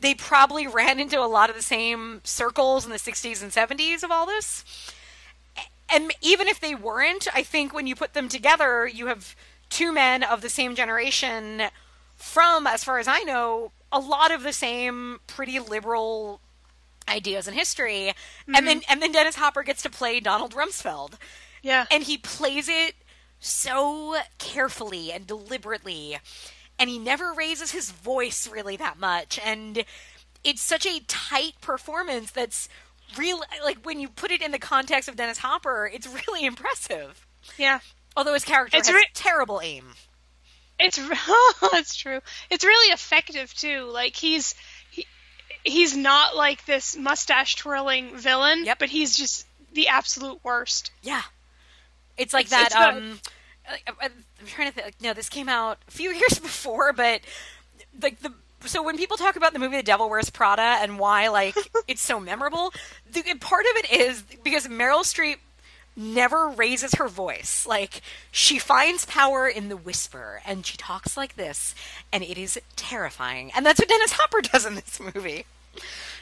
they 0.00 0.14
probably 0.14 0.66
ran 0.66 0.98
into 0.98 1.20
a 1.20 1.26
lot 1.26 1.48
of 1.48 1.56
the 1.56 1.62
same 1.62 2.20
circles 2.24 2.84
in 2.84 2.90
the 2.90 2.98
60s 2.98 3.42
and 3.42 3.52
70s 3.52 4.02
of 4.02 4.10
all 4.10 4.26
this 4.26 4.64
and 5.88 6.12
even 6.20 6.48
if 6.48 6.60
they 6.60 6.74
weren't, 6.74 7.28
I 7.34 7.42
think 7.42 7.72
when 7.72 7.86
you 7.86 7.94
put 7.94 8.14
them 8.14 8.28
together, 8.28 8.86
you 8.86 9.06
have 9.06 9.36
two 9.68 9.92
men 9.92 10.22
of 10.22 10.40
the 10.40 10.48
same 10.48 10.74
generation 10.74 11.62
from, 12.16 12.66
as 12.66 12.82
far 12.82 12.98
as 12.98 13.06
I 13.06 13.20
know, 13.20 13.72
a 13.92 14.00
lot 14.00 14.32
of 14.32 14.42
the 14.42 14.52
same 14.52 15.20
pretty 15.26 15.60
liberal 15.60 16.40
ideas 17.08 17.46
in 17.46 17.54
history. 17.54 18.08
And 18.46 18.56
mm-hmm. 18.56 18.66
then 18.66 18.80
and 18.88 19.02
then 19.02 19.12
Dennis 19.12 19.36
Hopper 19.36 19.62
gets 19.62 19.82
to 19.82 19.90
play 19.90 20.18
Donald 20.18 20.54
Rumsfeld. 20.54 21.14
yeah. 21.62 21.86
And 21.90 22.02
he 22.02 22.18
plays 22.18 22.68
it 22.68 22.94
so 23.40 24.16
carefully 24.38 25.12
and 25.12 25.26
deliberately. 25.26 26.18
And 26.78 26.90
he 26.90 26.98
never 26.98 27.32
raises 27.32 27.72
his 27.72 27.90
voice 27.90 28.48
really 28.48 28.76
that 28.76 28.98
much. 28.98 29.38
And 29.44 29.84
it's 30.44 30.60
such 30.62 30.86
a 30.86 31.00
tight 31.06 31.54
performance 31.60 32.30
that's 32.30 32.68
real 33.16 33.40
like 33.64 33.78
when 33.84 34.00
you 34.00 34.08
put 34.08 34.30
it 34.30 34.42
in 34.42 34.50
the 34.52 34.58
context 34.58 35.08
of 35.08 35.16
Dennis 35.16 35.38
Hopper, 35.38 35.90
it's 35.92 36.06
really 36.06 36.44
impressive. 36.46 37.26
yeah. 37.58 37.80
Although 38.16 38.34
his 38.34 38.44
character 38.44 38.78
It's 38.78 38.88
has 38.88 38.94
re- 38.94 39.06
terrible 39.14 39.60
aim. 39.62 39.84
It's 40.78 40.98
it's 40.98 41.08
oh, 41.28 41.82
true. 41.96 42.20
It's 42.50 42.64
really 42.64 42.92
effective 42.92 43.52
too. 43.54 43.88
Like 43.92 44.14
he's 44.16 44.54
he, 44.90 45.06
he's 45.64 45.96
not 45.96 46.36
like 46.36 46.64
this 46.66 46.96
mustache 46.96 47.56
twirling 47.56 48.16
villain, 48.16 48.64
Yep. 48.64 48.78
but 48.78 48.88
he's 48.90 49.16
just 49.16 49.46
the 49.72 49.88
absolute 49.88 50.40
worst. 50.42 50.90
Yeah. 51.02 51.22
It's 52.18 52.32
like 52.32 52.46
It's- 52.46 52.72
that 52.72 52.90
it's 52.90 52.96
um 52.98 53.20
I- 53.68 53.92
I- 54.00 54.06
I'm 54.06 54.46
trying 54.46 54.68
to 54.68 54.74
think 54.74 54.86
like, 54.86 55.00
no, 55.02 55.12
this 55.12 55.28
came 55.28 55.48
out 55.48 55.78
a 55.88 55.90
few 55.90 56.10
years 56.12 56.38
before, 56.38 56.92
but 56.92 57.20
like 58.00 58.20
the 58.20 58.32
so 58.64 58.82
when 58.82 58.96
people 58.96 59.16
talk 59.16 59.36
about 59.36 59.52
the 59.52 59.58
movie 59.58 59.76
The 59.76 59.82
Devil 59.82 60.08
Wears 60.08 60.30
Prada 60.30 60.78
and 60.80 60.98
why 60.98 61.28
like 61.28 61.56
it's 61.88 62.02
so 62.02 62.18
memorable, 62.20 62.72
the 63.10 63.22
part 63.40 63.64
of 63.70 63.76
it 63.84 63.92
is 63.92 64.22
because 64.42 64.66
Meryl 64.66 65.00
Streep 65.02 65.36
never 65.96 66.48
raises 66.48 66.94
her 66.96 67.08
voice. 67.08 67.66
Like 67.66 68.02
she 68.30 68.58
finds 68.58 69.04
power 69.06 69.48
in 69.48 69.68
the 69.68 69.76
whisper 69.76 70.42
and 70.46 70.64
she 70.66 70.76
talks 70.76 71.16
like 71.16 71.36
this 71.36 71.74
and 72.12 72.22
it 72.22 72.36
is 72.38 72.60
terrifying. 72.76 73.50
And 73.54 73.64
that's 73.64 73.80
what 73.80 73.88
Dennis 73.88 74.12
Hopper 74.12 74.40
does 74.42 74.66
in 74.66 74.74
this 74.74 75.00
movie. 75.00 75.44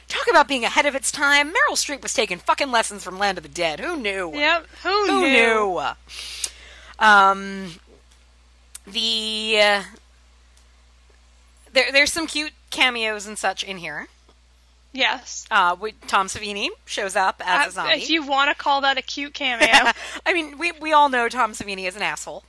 Talk 0.07 0.27
about 0.29 0.47
being 0.47 0.63
ahead 0.63 0.85
of 0.85 0.95
its 0.95 1.11
time. 1.11 1.49
Meryl 1.49 1.73
Streep 1.73 2.01
was 2.03 2.13
taking 2.13 2.37
fucking 2.37 2.71
lessons 2.71 3.03
from 3.03 3.17
Land 3.17 3.37
of 3.37 3.43
the 3.43 3.49
Dead. 3.49 3.79
Who 3.79 3.97
knew? 3.97 4.31
Yep. 4.33 4.67
Who, 4.83 4.89
Who 5.07 5.21
knew? 5.21 5.29
knew? 5.29 5.81
Um, 6.99 7.71
the 8.87 9.57
uh, 9.61 9.83
there 11.73 11.91
there's 11.91 12.11
some 12.11 12.27
cute 12.27 12.53
cameos 12.69 13.25
and 13.27 13.37
such 13.37 13.63
in 13.63 13.77
here. 13.77 14.07
Yes. 14.93 15.45
Uh, 15.51 15.75
we, 15.77 15.91
Tom 16.07 16.27
Savini 16.27 16.69
shows 16.85 17.17
up 17.17 17.41
as 17.45 17.65
a 17.65 17.67
Uh, 17.67 17.71
zombie. 17.71 17.93
if 17.95 18.09
you 18.09 18.25
want 18.25 18.49
to 18.49 18.55
call 18.55 18.81
that 18.81 18.97
a 18.97 19.01
cute 19.01 19.33
cameo, 19.33 19.67
I 20.25 20.33
mean, 20.33 20.57
we 20.57 20.71
we 20.73 20.93
all 20.93 21.09
know 21.09 21.27
Tom 21.27 21.51
Savini 21.51 21.85
is 21.87 21.95
an 21.97 22.01
asshole. 22.01 22.43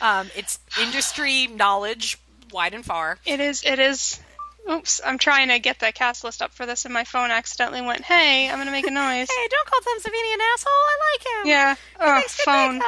Um, 0.00 0.30
it's 0.36 0.58
industry 0.80 1.46
knowledge 1.48 2.18
wide 2.52 2.72
and 2.74 2.84
far. 2.84 3.18
it 3.26 3.40
is. 3.40 3.62
It 3.64 3.78
is. 3.78 4.20
Oops, 4.70 5.00
I'm 5.04 5.18
trying 5.18 5.48
to 5.48 5.58
get 5.58 5.78
the 5.80 5.92
cast 5.92 6.24
list 6.24 6.40
up 6.40 6.52
for 6.54 6.64
this, 6.64 6.84
and 6.84 6.94
my 6.94 7.04
phone 7.04 7.30
accidentally 7.30 7.82
went, 7.82 8.02
"Hey, 8.02 8.48
I'm 8.48 8.58
gonna 8.58 8.70
make 8.70 8.86
a 8.86 8.90
noise." 8.90 9.28
Hey, 9.30 9.48
don't 9.50 9.66
call 9.66 9.80
Tom 9.80 9.98
Savini 10.00 10.34
an 10.34 10.40
asshole. 10.54 10.72
I 10.72 10.98
like 11.12 11.26
him. 11.26 11.46
Yeah. 11.50 11.74
Oh, 12.00 12.22
phone. 12.28 12.82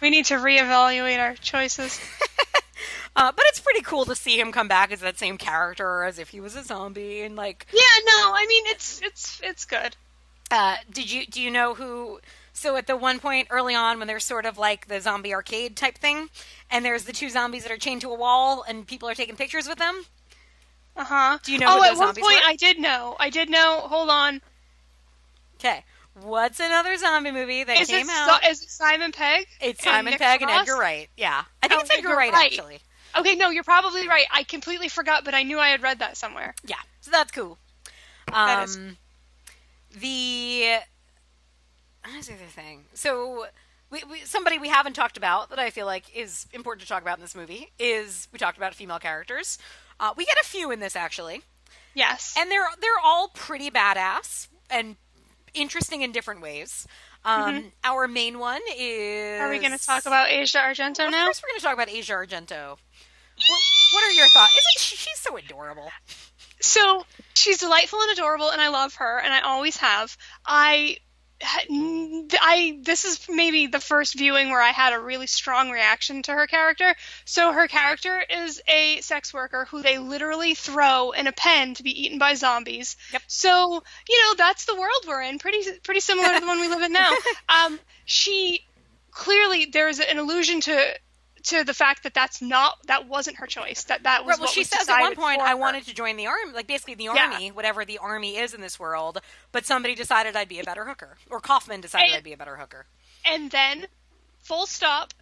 We 0.00 0.10
need 0.10 0.26
to 0.26 0.34
reevaluate 0.34 1.18
our 1.18 1.34
choices. 1.34 2.00
Uh, 3.16 3.32
but 3.34 3.42
it's 3.48 3.60
pretty 3.60 3.80
cool 3.80 4.04
to 4.04 4.14
see 4.14 4.38
him 4.38 4.52
come 4.52 4.68
back 4.68 4.92
as 4.92 5.00
that 5.00 5.18
same 5.18 5.38
character, 5.38 6.04
as 6.04 6.18
if 6.18 6.28
he 6.28 6.38
was 6.38 6.54
a 6.54 6.62
zombie, 6.62 7.22
and 7.22 7.34
like, 7.34 7.66
Yeah, 7.72 7.80
no, 8.04 8.32
I 8.34 8.44
mean 8.46 8.64
it's 8.66 9.00
it's 9.02 9.40
it's 9.42 9.64
good. 9.64 9.96
uh, 10.50 10.76
did 10.92 11.10
you 11.10 11.24
do 11.26 11.40
you 11.40 11.50
know 11.50 11.72
who? 11.72 12.20
So 12.52 12.76
at 12.76 12.86
the 12.86 12.94
one 12.94 13.18
point 13.18 13.48
early 13.50 13.74
on, 13.74 13.98
when 13.98 14.06
there's 14.06 14.24
sort 14.26 14.44
of 14.44 14.58
like 14.58 14.88
the 14.88 15.00
zombie 15.00 15.32
arcade 15.32 15.76
type 15.78 15.96
thing, 15.96 16.28
and 16.70 16.84
there's 16.84 17.04
the 17.04 17.12
two 17.14 17.30
zombies 17.30 17.62
that 17.62 17.72
are 17.72 17.78
chained 17.78 18.02
to 18.02 18.10
a 18.10 18.14
wall, 18.14 18.62
and 18.68 18.86
people 18.86 19.08
are 19.08 19.14
taking 19.14 19.34
pictures 19.36 19.66
with 19.66 19.78
them. 19.78 20.04
Uh 20.96 21.04
huh. 21.04 21.38
Do 21.42 21.52
you 21.52 21.58
know 21.58 21.66
Oh, 21.68 21.76
who 21.76 21.82
at 21.84 21.88
those 21.90 21.98
one 21.98 22.14
point 22.14 22.40
were? 22.44 22.48
I 22.50 22.56
did 22.56 22.78
know. 22.78 23.16
I 23.20 23.30
did 23.30 23.50
know. 23.50 23.80
Hold 23.84 24.08
on. 24.10 24.40
Okay, 25.56 25.84
what's 26.22 26.60
another 26.60 26.96
zombie 26.96 27.32
movie 27.32 27.64
that 27.64 27.78
Is 27.80 27.88
came 27.88 28.06
it 28.08 28.12
out? 28.12 28.42
Si- 28.42 28.48
is 28.50 28.62
it 28.62 28.70
Simon 28.70 29.12
Pegg? 29.12 29.46
it's 29.60 29.82
Simon 29.84 30.12
Nick 30.12 30.20
Pegg 30.20 30.42
and 30.42 30.50
Frost? 30.50 30.68
Edgar 30.68 30.80
Wright. 30.80 31.08
Yeah, 31.16 31.44
I 31.62 31.68
think 31.68 31.80
Oh, 31.80 31.82
it's 31.82 31.90
Edgar 31.90 32.08
Edgar 32.08 32.16
Wright 32.18 32.32
Wright. 32.32 32.46
actually. 32.52 32.80
Okay, 33.18 33.34
no, 33.36 33.48
you're 33.50 33.64
probably 33.64 34.06
right. 34.08 34.26
I 34.32 34.42
completely 34.42 34.88
forgot, 34.88 35.24
but 35.24 35.32
I 35.34 35.42
knew 35.42 35.58
I 35.58 35.68
had 35.70 35.82
read 35.82 36.00
that 36.00 36.16
somewhere. 36.18 36.54
Yeah, 36.66 36.76
so 37.00 37.10
that's 37.10 37.30
cool. 37.32 37.56
That 38.28 38.64
is- 38.68 38.76
Um, 38.76 38.96
the 39.98 40.76
what's 42.04 42.26
the 42.28 42.34
other 42.34 42.44
thing? 42.44 42.84
So, 42.94 43.46
we, 43.90 44.02
we, 44.10 44.20
somebody 44.20 44.58
we 44.58 44.68
haven't 44.68 44.92
talked 44.94 45.16
about 45.16 45.50
that 45.50 45.58
I 45.58 45.70
feel 45.70 45.86
like 45.86 46.14
is 46.14 46.46
important 46.52 46.82
to 46.82 46.88
talk 46.88 47.02
about 47.02 47.18
in 47.18 47.22
this 47.22 47.34
movie 47.34 47.70
is 47.78 48.28
we 48.32 48.38
talked 48.38 48.56
about 48.58 48.74
female 48.74 48.98
characters. 48.98 49.58
Uh, 49.98 50.12
we 50.16 50.24
get 50.24 50.36
a 50.40 50.44
few 50.44 50.70
in 50.70 50.80
this 50.80 50.94
actually, 50.96 51.42
Yes. 51.94 52.34
and 52.38 52.50
they're 52.50 52.66
they're 52.80 52.98
all 53.02 53.28
pretty 53.28 53.70
badass 53.70 54.48
and 54.70 54.96
interesting 55.54 56.02
in 56.02 56.12
different 56.12 56.40
ways. 56.42 56.86
Um, 57.24 57.72
Our 57.82 58.06
main 58.06 58.38
one 58.38 58.60
is. 58.76 58.78
Mm-hmm. 58.78 59.42
Are 59.44 59.50
we 59.50 59.58
going 59.58 59.76
to 59.76 59.84
talk 59.84 60.06
about 60.06 60.28
Asia 60.30 60.58
Argento 60.58 61.06
Of 61.06 61.10
now? 61.10 61.24
course, 61.24 61.42
we're 61.42 61.48
going 61.48 61.58
to 61.58 61.64
talk 61.64 61.74
about 61.74 61.88
Asia 61.88 62.12
Argento. 62.12 62.76
What, 62.78 63.60
what 63.94 64.04
are 64.04 64.12
your 64.12 64.28
thoughts? 64.28 64.52
Isn't 64.52 64.78
she, 64.80 64.96
she's 64.96 65.18
so 65.18 65.36
adorable? 65.36 65.90
So 66.60 67.04
she's 67.34 67.58
delightful 67.58 68.00
and 68.00 68.12
adorable, 68.12 68.50
and 68.50 68.60
I 68.62 68.68
love 68.68 68.94
her, 68.96 69.18
and 69.18 69.34
I 69.34 69.40
always 69.40 69.76
have. 69.78 70.16
I, 70.46 70.98
I 71.42 72.78
this 72.82 73.04
is 73.04 73.20
maybe 73.28 73.66
the 73.66 73.80
first 73.80 74.16
viewing 74.16 74.50
where 74.50 74.62
I 74.62 74.70
had 74.70 74.92
a 74.92 75.00
really 75.00 75.26
strong 75.26 75.70
reaction 75.70 76.22
to 76.22 76.32
her 76.32 76.46
character. 76.46 76.94
So 77.24 77.52
her 77.52 77.68
character 77.68 78.22
is 78.28 78.62
a 78.66 79.00
sex 79.00 79.34
worker 79.34 79.66
who 79.66 79.82
they 79.82 79.98
literally 79.98 80.54
throw 80.54 81.10
in 81.10 81.26
a 81.26 81.32
pen 81.32 81.74
to 81.74 81.82
be 81.82 82.04
eaten 82.04 82.18
by 82.18 82.34
zombies. 82.34 82.96
Yep. 83.12 83.22
So 83.26 83.82
you 84.08 84.22
know 84.22 84.34
that's 84.36 84.64
the 84.64 84.74
world 84.74 85.04
we're 85.06 85.22
in. 85.22 85.38
Pretty 85.38 85.62
pretty 85.82 86.00
similar 86.00 86.32
to 86.32 86.40
the 86.40 86.46
one 86.46 86.60
we 86.60 86.68
live 86.68 86.82
in 86.82 86.92
now. 86.92 87.12
Um, 87.48 87.78
she 88.04 88.64
clearly 89.10 89.66
there's 89.66 90.00
an 90.00 90.18
allusion 90.18 90.60
to 90.62 90.94
to 91.46 91.64
the 91.64 91.74
fact 91.74 92.02
that 92.04 92.14
that's 92.14 92.40
not 92.42 92.78
that 92.86 93.08
wasn't 93.08 93.36
her 93.38 93.46
choice. 93.46 93.84
That 93.84 94.02
that 94.04 94.24
was 94.24 94.30
Right, 94.32 94.38
well, 94.38 94.46
what 94.46 94.54
she 94.54 94.60
was 94.60 94.68
says 94.68 94.88
at 94.88 95.00
one 95.00 95.14
point, 95.16 95.40
"I 95.40 95.50
her. 95.50 95.56
wanted 95.56 95.84
to 95.86 95.94
join 95.94 96.16
the 96.16 96.26
army, 96.26 96.52
like 96.52 96.66
basically 96.66 96.94
the 96.94 97.04
Yeah. 97.04 97.30
army, 97.32 97.50
whatever 97.50 97.84
the 97.84 97.98
army 97.98 98.36
is 98.36 98.54
in 98.54 98.60
this 98.60 98.78
world." 98.78 99.20
But 99.52 99.64
somebody 99.66 99.94
decided 99.94 100.36
I'd 100.36 100.48
be 100.48 100.58
a 100.60 100.64
better 100.64 100.84
hooker, 100.84 101.18
or 101.30 101.40
Kaufman 101.40 101.80
decided 101.80 102.06
And- 102.08 102.16
I'd 102.16 102.24
be 102.24 102.32
a 102.32 102.36
better 102.36 102.56
hooker. 102.56 102.86
and 103.24 103.50
then 103.50 103.86
full 104.42 104.66
stop 104.66 105.12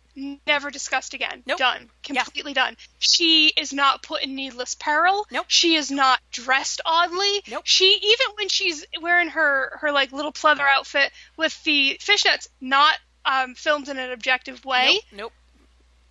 never 0.46 0.70
discussed 0.70 1.12
again 1.14 1.42
Nope. 1.46 1.58
done 1.58 1.90
Yeah. 2.08 2.22
completely 2.22 2.52
done 2.52 2.76
she 3.00 3.48
is 3.48 3.72
not 3.72 4.02
put 4.02 4.22
in 4.22 4.36
needless 4.36 4.76
peril 4.76 5.26
Nope. 5.30 5.46
she 5.48 5.74
is 5.74 5.90
not 5.90 6.20
dressed 6.30 6.80
oddly 6.84 7.42
Nope. 7.48 7.62
she 7.66 7.94
even 8.00 8.26
when 8.36 8.48
she's 8.48 8.84
wearing 9.00 9.28
her 9.30 9.76
her 9.80 9.90
like 9.90 10.12
little 10.12 10.32
pleather 10.32 10.68
outfit 10.68 11.12
with 11.36 11.60
the 11.64 11.98
fishnets 12.00 12.46
not 12.60 12.96
um, 13.24 13.54
filmed 13.56 13.88
in 13.88 13.98
an 13.98 14.12
objective 14.12 14.64
way 14.64 14.92
Nope, 14.94 15.02
nope. 15.12 15.32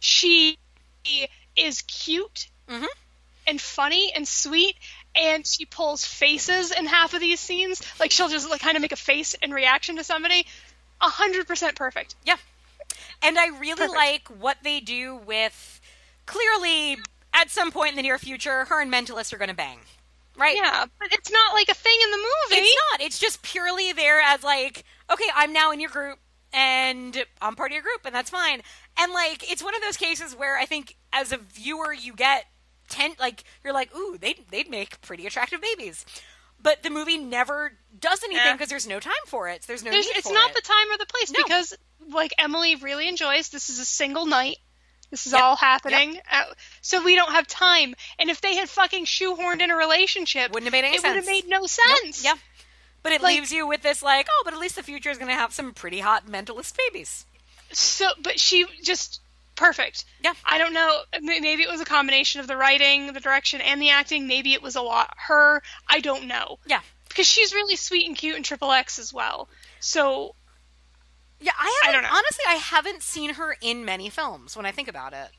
She 0.04 0.58
is 1.56 1.82
cute 1.84 2.48
Mhm. 2.70 2.88
and 3.48 3.62
funny 3.62 4.12
and 4.14 4.28
sweet 4.28 4.76
and 5.16 5.46
she 5.48 5.66
pulls 5.66 6.04
faces 6.06 6.72
in 6.72 6.86
half 6.86 7.14
of 7.14 7.20
these 7.22 7.40
scenes 7.40 7.82
like 8.00 8.12
she'll 8.12 8.28
just 8.30 8.50
like 8.50 8.60
kind 8.62 8.76
of 8.76 8.82
make 8.82 8.92
a 8.92 8.98
face 8.98 9.34
in 9.36 9.52
reaction 9.52 9.96
to 9.96 10.04
somebody 10.04 10.46
a 11.02 11.08
hundred 11.10 11.48
percent 11.48 11.76
perfect 11.76 12.16
Yeah, 12.26 12.38
and 13.22 13.38
I 13.40 13.48
really 13.60 13.76
Perfect. 13.88 13.94
like 13.96 14.28
what 14.42 14.58
they 14.64 14.80
do 14.80 15.16
with. 15.16 15.80
Clearly, 16.26 16.98
at 17.34 17.50
some 17.50 17.72
point 17.72 17.92
in 17.92 17.96
the 17.98 18.02
near 18.02 18.18
future, 18.18 18.66
her 18.66 18.82
and 18.82 18.92
Mentalist 18.92 19.34
are 19.34 19.38
going 19.38 19.50
to 19.50 19.56
bang, 19.56 19.80
right? 20.38 20.56
Yeah, 20.56 20.86
but 21.00 21.14
it's 21.14 21.30
not 21.32 21.54
like 21.54 21.68
a 21.70 21.74
thing 21.74 21.98
in 22.04 22.12
the 22.12 22.18
movie. 22.18 22.62
It's 22.62 22.78
not. 22.92 23.02
It's 23.02 23.20
just 23.20 23.42
purely 23.42 23.92
there 23.92 24.22
as 24.22 24.42
like, 24.44 24.86
okay, 25.12 25.28
I'm 25.36 25.52
now 25.52 25.72
in 25.72 25.82
your 25.82 25.90
group 25.90 26.18
and 26.54 27.26
I'm 27.42 27.56
part 27.56 27.72
of 27.72 27.74
your 27.74 27.84
group 27.84 28.02
and 28.06 28.14
that's 28.14 28.30
fine. 28.30 28.62
And 28.98 29.12
like 29.12 29.50
it's 29.52 29.64
one 29.64 29.76
of 29.76 29.82
those 29.82 29.98
cases 29.98 30.36
where 30.36 30.58
I 30.58 30.66
think 30.66 30.96
as 31.12 31.32
a 31.32 31.38
viewer 31.38 31.92
you 31.94 32.14
get 32.14 32.46
ten 32.90 33.12
like 33.20 33.44
you're 33.64 33.74
like, 33.74 33.96
"Ooh, 33.96 34.18
they 34.20 34.36
they'd 34.52 34.70
make 34.70 35.02
pretty 35.02 35.26
attractive 35.28 35.62
babies." 35.62 36.06
But 36.62 36.82
the 36.82 36.90
movie 36.90 37.18
never 37.18 37.74
does 38.00 38.24
anything 38.24 38.46
Yeah. 38.46 38.54
because 38.54 38.70
there's 38.70 38.88
no 38.88 39.00
time 39.02 39.14
for 39.26 39.50
it. 39.50 39.64
There's 39.64 39.84
no 39.84 39.92
There's, 39.92 40.08
it's 40.08 40.32
not 40.32 40.52
it. 40.52 40.56
the 40.56 40.62
time 40.62 40.92
or 40.92 40.98
the 40.98 41.06
place 41.06 41.30
No. 41.32 41.44
because, 41.44 41.74
like 42.10 42.34
Emily 42.38 42.76
really 42.78 43.10
enjoys. 43.10 43.50
This 43.50 43.70
is 43.70 43.80
a 43.80 43.86
single 43.86 44.26
night. 44.26 44.56
This 45.12 45.28
is 45.28 45.34
Yep. 45.34 45.42
all 45.42 45.56
happening, 45.58 46.20
uh, 46.32 46.46
so 46.82 47.04
we 47.04 47.16
don't 47.16 47.34
have 47.34 47.48
time. 47.48 47.94
And 48.18 48.30
if 48.30 48.40
they 48.42 48.56
had 48.56 48.70
fucking 48.70 49.06
shoehorned 49.06 49.62
in 49.62 49.72
a 49.72 49.76
relationship, 49.76 50.52
Wouldn't 50.54 50.66
have 50.66 50.72
made 50.72 50.88
any 50.88 50.96
it 50.96 51.04
would 51.04 51.16
have 51.18 51.26
made 51.26 51.48
no 51.48 51.68
sense. 51.68 52.24
Yeah. 52.24 52.34
But 53.04 53.12
it 53.12 53.22
Like- 53.22 53.36
leaves 53.36 53.52
you 53.52 53.68
with 53.68 53.82
this 53.84 54.02
like, 54.02 54.28
oh, 54.32 54.42
but 54.46 54.54
at 54.54 54.60
least 54.60 54.76
the 54.76 54.84
future 54.84 55.10
is 55.10 55.18
going 55.18 55.30
to 55.30 55.36
have 55.36 55.54
some 55.54 55.74
pretty 55.74 56.00
hot 56.00 56.26
mentalist 56.26 56.76
babies. 56.78 57.26
So, 57.72 58.10
but 58.20 58.40
she 58.40 58.66
just 58.82 59.20
perfect. 59.56 60.06
Yeah. 60.24 60.34
I 60.46 60.58
don't 60.58 60.74
know. 60.74 61.02
Maybe 61.22 61.64
it 61.64 61.70
was 61.70 61.82
a 61.82 61.86
combination 61.86 62.40
of 62.42 62.48
the 62.48 62.56
writing, 62.58 63.12
the 63.14 63.20
direction, 63.20 63.62
and 63.62 63.82
the 63.82 63.90
acting. 63.92 64.26
Maybe 64.28 64.54
it 64.54 64.62
was 64.62 64.76
a 64.76 64.82
lot 64.82 65.14
her. 65.28 65.62
I 65.88 66.00
don't 66.00 66.26
know. 66.26 66.60
Yeah. 66.66 66.80
Because 67.10 67.28
she's 67.28 67.54
really 67.54 67.76
sweet 67.76 68.08
and 68.08 68.16
cute 68.18 68.36
in 68.38 68.44
Triple 68.44 68.72
X 68.72 68.98
as 69.00 69.14
well. 69.14 69.48
So 69.80 70.34
Yeah, 71.40 71.52
I 71.58 71.64
I 71.84 71.88
haven't 71.88 72.02
don't 72.04 72.12
know. 72.12 72.18
honestly 72.18 72.46
I 72.48 72.56
haven't 72.56 73.04
seen 73.04 73.34
her 73.36 73.56
in 73.62 73.84
many 73.86 74.10
films 74.10 74.56
when 74.56 74.66
I 74.66 74.72
think 74.72 74.88
about 74.88 75.14
it. 75.14 75.30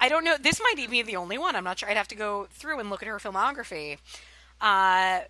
I 0.00 0.08
don't 0.08 0.24
know. 0.24 0.36
This 0.38 0.60
might 0.60 0.88
be 0.90 1.02
the 1.02 1.16
only 1.16 1.36
one. 1.38 1.54
I'm 1.56 1.64
not 1.64 1.78
sure. 1.78 1.88
I'd 1.90 1.96
have 1.96 2.08
to 2.08 2.14
go 2.14 2.46
through 2.50 2.80
and 2.80 2.90
look 2.90 3.02
at 3.02 3.08
her 3.08 3.18
filmography. 3.18 3.98
Uh, 4.60 5.20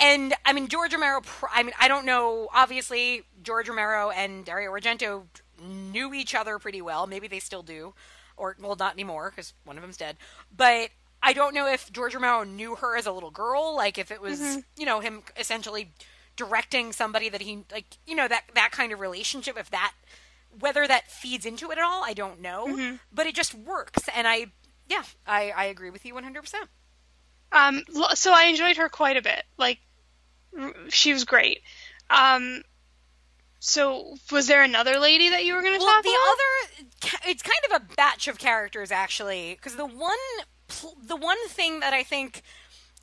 and 0.00 0.34
I 0.44 0.52
mean 0.52 0.68
George 0.68 0.92
Romero. 0.92 1.22
I 1.52 1.62
mean 1.62 1.74
I 1.80 1.88
don't 1.88 2.04
know. 2.06 2.48
Obviously, 2.54 3.22
George 3.42 3.68
Romero 3.68 4.10
and 4.10 4.44
Dario 4.44 4.70
Argento 4.72 5.24
knew 5.62 6.12
each 6.14 6.34
other 6.34 6.58
pretty 6.58 6.82
well. 6.82 7.06
Maybe 7.06 7.28
they 7.28 7.38
still 7.40 7.62
do, 7.62 7.94
or 8.36 8.56
well, 8.60 8.76
not 8.76 8.92
anymore 8.94 9.30
because 9.30 9.54
one 9.64 9.76
of 9.76 9.82
them's 9.82 9.96
dead. 9.96 10.16
But 10.54 10.90
I 11.22 11.32
don't 11.32 11.54
know 11.54 11.66
if 11.66 11.90
George 11.92 12.14
Romero 12.14 12.44
knew 12.44 12.74
her 12.76 12.96
as 12.96 13.06
a 13.06 13.12
little 13.12 13.30
girl. 13.30 13.74
Like 13.74 13.98
if 13.98 14.10
it 14.10 14.20
was 14.20 14.40
Mm-hmm. 14.40 14.58
you 14.76 14.86
know 14.86 15.00
him 15.00 15.22
essentially 15.38 15.92
directing 16.36 16.92
somebody 16.92 17.30
that 17.30 17.40
he 17.40 17.64
like 17.72 17.96
you 18.06 18.14
know 18.14 18.28
that 18.28 18.44
that 18.54 18.70
kind 18.72 18.92
of 18.92 19.00
relationship. 19.00 19.56
If 19.58 19.70
that 19.70 19.94
whether 20.60 20.86
that 20.86 21.10
feeds 21.10 21.44
into 21.46 21.70
it 21.70 21.78
at 21.78 21.84
all, 21.84 22.02
I 22.04 22.12
don't 22.14 22.40
know. 22.40 22.66
Mm-hmm. 22.66 22.96
But 23.12 23.26
it 23.26 23.34
just 23.34 23.54
works, 23.54 24.08
and 24.14 24.28
I 24.28 24.46
yeah 24.88 25.02
I 25.26 25.50
I 25.56 25.64
agree 25.66 25.90
with 25.90 26.04
you 26.04 26.14
100. 26.14 26.42
percent 26.42 26.68
Um, 27.52 27.82
so 28.14 28.32
I 28.34 28.44
enjoyed 28.44 28.76
her 28.76 28.88
quite 28.88 29.16
a 29.16 29.22
bit. 29.22 29.44
Like, 29.56 29.78
she 30.88 31.12
was 31.12 31.24
great. 31.24 31.60
Um, 32.10 32.62
so 33.58 34.14
was 34.30 34.46
there 34.46 34.62
another 34.62 34.98
lady 34.98 35.30
that 35.30 35.44
you 35.44 35.54
were 35.54 35.62
going 35.62 35.72
to 35.74 35.78
talk 35.78 35.88
about? 35.88 36.04
Well, 36.04 36.24
talk 36.26 36.38
the 37.02 37.08
about? 37.08 37.20
other 37.22 37.30
it's 37.30 37.42
kind 37.42 37.58
of 37.70 37.82
a 37.82 37.94
batch 37.96 38.28
of 38.28 38.38
characters 38.38 38.90
actually, 38.90 39.54
because 39.54 39.76
the 39.76 39.86
one 39.86 40.16
the 41.02 41.16
one 41.16 41.48
thing 41.48 41.80
that 41.80 41.92
I 41.92 42.02
think, 42.02 42.42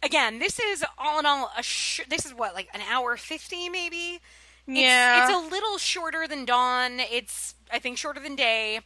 again, 0.01 0.39
this 0.39 0.59
is 0.59 0.83
all 0.97 1.19
in 1.19 1.25
all 1.25 1.51
a, 1.57 1.63
sh- 1.63 2.01
this 2.09 2.25
is 2.25 2.33
what 2.33 2.53
like 2.53 2.69
an 2.73 2.81
hour 2.89 3.17
fifty 3.17 3.69
maybe. 3.69 4.19
It's, 4.65 4.79
Yeah. 4.79 5.23
it's 5.27 5.35
a 5.35 5.49
little 5.49 5.77
shorter 5.77 6.27
than 6.27 6.45
dawn. 6.45 6.99
It's 6.99 7.55
I 7.71 7.79
think 7.79 7.97
shorter 7.97 8.21
than 8.21 8.35
day, 8.35 8.79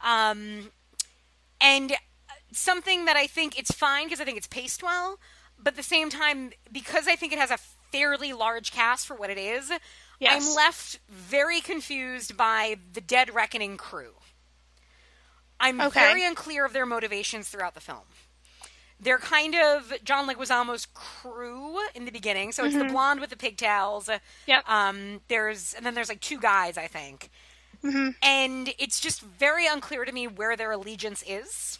um, 0.00 0.70
and 1.60 1.94
something 2.52 3.04
that 3.06 3.16
I 3.16 3.26
think 3.26 3.58
it's 3.58 3.72
fine 3.72 4.06
because 4.06 4.20
I 4.20 4.24
think 4.24 4.36
it's 4.38 4.46
paced 4.46 4.82
well, 4.82 5.18
but 5.58 5.72
at 5.72 5.76
the 5.76 5.82
same 5.82 6.10
time 6.10 6.52
because 6.70 7.08
I 7.08 7.16
think 7.16 7.32
it 7.32 7.38
has 7.38 7.50
a 7.50 7.58
fairly 7.92 8.32
large 8.32 8.72
cast 8.72 9.06
for 9.06 9.14
what 9.14 9.30
it 9.30 9.38
is. 9.38 9.70
Yes. 10.20 10.48
I'm 10.48 10.54
left 10.54 10.98
very 11.08 11.60
confused 11.60 12.36
by 12.36 12.76
the 12.92 13.00
Dead 13.00 13.32
Reckoning 13.34 13.76
crew. 13.76 14.14
I'm 15.60 15.80
Okay. 15.80 16.00
very 16.00 16.24
unclear 16.24 16.64
of 16.64 16.72
their 16.72 16.86
motivations 16.86 17.48
throughout 17.48 17.74
the 17.74 17.80
film. 17.80 18.04
They're 19.00 19.18
kind 19.18 19.54
of 19.54 19.92
John 20.02 20.28
Leguizamo's 20.28 20.86
crew 20.92 21.78
in 21.94 22.04
the 22.04 22.10
beginning, 22.10 22.50
so 22.50 22.64
it's 22.64 22.74
the 22.76 22.84
blonde 22.84 23.20
with 23.20 23.30
the 23.30 23.36
pigtails. 23.36 24.10
Yep. 24.46 24.68
Um, 24.68 25.20
there's 25.28 25.72
and 25.74 25.86
then 25.86 25.94
there's 25.94 26.08
like 26.08 26.20
two 26.20 26.38
guys, 26.40 26.76
I 26.76 26.88
think, 26.88 27.30
and 27.84 28.74
it's 28.76 28.98
just 28.98 29.20
very 29.20 29.68
unclear 29.68 30.04
to 30.04 30.10
me 30.10 30.26
where 30.26 30.56
their 30.56 30.72
allegiance 30.72 31.22
is. 31.28 31.78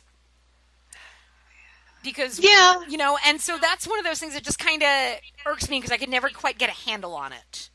Because 2.03 2.39
Yeah. 2.39 2.85
you 2.89 2.97
know, 2.97 3.19
and 3.27 3.41
so 3.41 3.59
that's 3.59 3.87
one 3.87 3.99
of 3.99 4.05
those 4.05 4.19
things 4.19 4.35
that 4.35 4.45
just 4.45 4.59
kind 4.59 4.83
of 4.83 5.19
irks 5.47 5.69
me 5.69 5.79
because 5.79 5.93
I 5.93 5.97
could 5.97 6.09
never 6.09 6.29
quite 6.29 6.59
get 6.59 6.71
a 6.71 6.73
handle 6.89 7.15
on 7.15 7.33
it. 7.33 7.71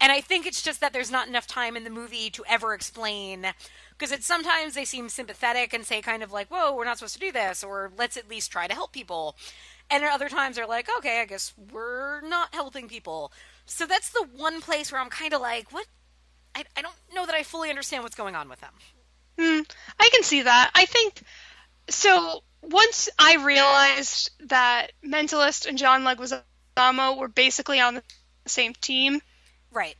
And 0.00 0.12
I 0.12 0.20
think 0.20 0.46
it's 0.46 0.62
just 0.62 0.80
that 0.80 0.92
there's 0.92 1.10
not 1.10 1.26
enough 1.26 1.46
time 1.46 1.76
in 1.76 1.84
the 1.84 1.90
movie 1.90 2.28
to 2.30 2.44
ever 2.46 2.74
explain 2.74 3.46
because 3.90 4.12
it's 4.12 4.26
sometimes 4.26 4.74
they 4.74 4.84
seem 4.84 5.08
sympathetic 5.08 5.72
and 5.72 5.86
say 5.86 6.02
kind 6.02 6.22
of 6.22 6.32
like, 6.32 6.48
"Whoa, 6.48 6.74
we're 6.74 6.84
not 6.84 6.98
supposed 6.98 7.14
to 7.14 7.20
do 7.20 7.32
this," 7.32 7.64
or 7.64 7.90
"Let's 7.96 8.16
at 8.16 8.28
least 8.28 8.52
try 8.52 8.66
to 8.66 8.74
help 8.74 8.92
people." 8.92 9.36
And 9.88 10.04
at 10.04 10.12
other 10.12 10.28
times 10.28 10.56
they're 10.56 10.66
like, 10.66 10.88
"Okay, 10.98 11.20
I 11.20 11.24
guess 11.24 11.54
we're 11.72 12.20
not 12.20 12.54
helping 12.54 12.88
people." 12.88 13.32
So 13.64 13.86
that's 13.86 14.10
the 14.10 14.28
one 14.34 14.60
place 14.60 14.92
where 14.92 15.00
I'm 15.00 15.08
kind 15.10 15.32
of 15.32 15.40
like, 15.40 15.72
"What? 15.72 15.86
I, 16.54 16.64
I 16.76 16.82
don't 16.82 16.94
know 17.14 17.24
that 17.26 17.34
I 17.34 17.42
fully 17.42 17.70
understand 17.70 18.02
what's 18.02 18.16
going 18.16 18.36
on 18.36 18.48
with 18.50 18.60
them." 18.60 18.74
Hmm, 19.38 19.60
I 19.98 20.08
can 20.12 20.22
see 20.22 20.42
that. 20.42 20.70
I 20.74 20.84
think 20.86 21.22
so. 21.88 22.42
Once 22.62 23.08
I 23.16 23.36
realized 23.36 24.30
that 24.48 24.90
Mentalist 25.04 25.68
and 25.68 25.78
John 25.78 26.02
Leguizamo 26.02 27.16
were 27.16 27.28
basically 27.28 27.78
on 27.78 27.94
the 27.94 28.02
same 28.46 28.72
team, 28.74 29.20
Right. 29.76 29.96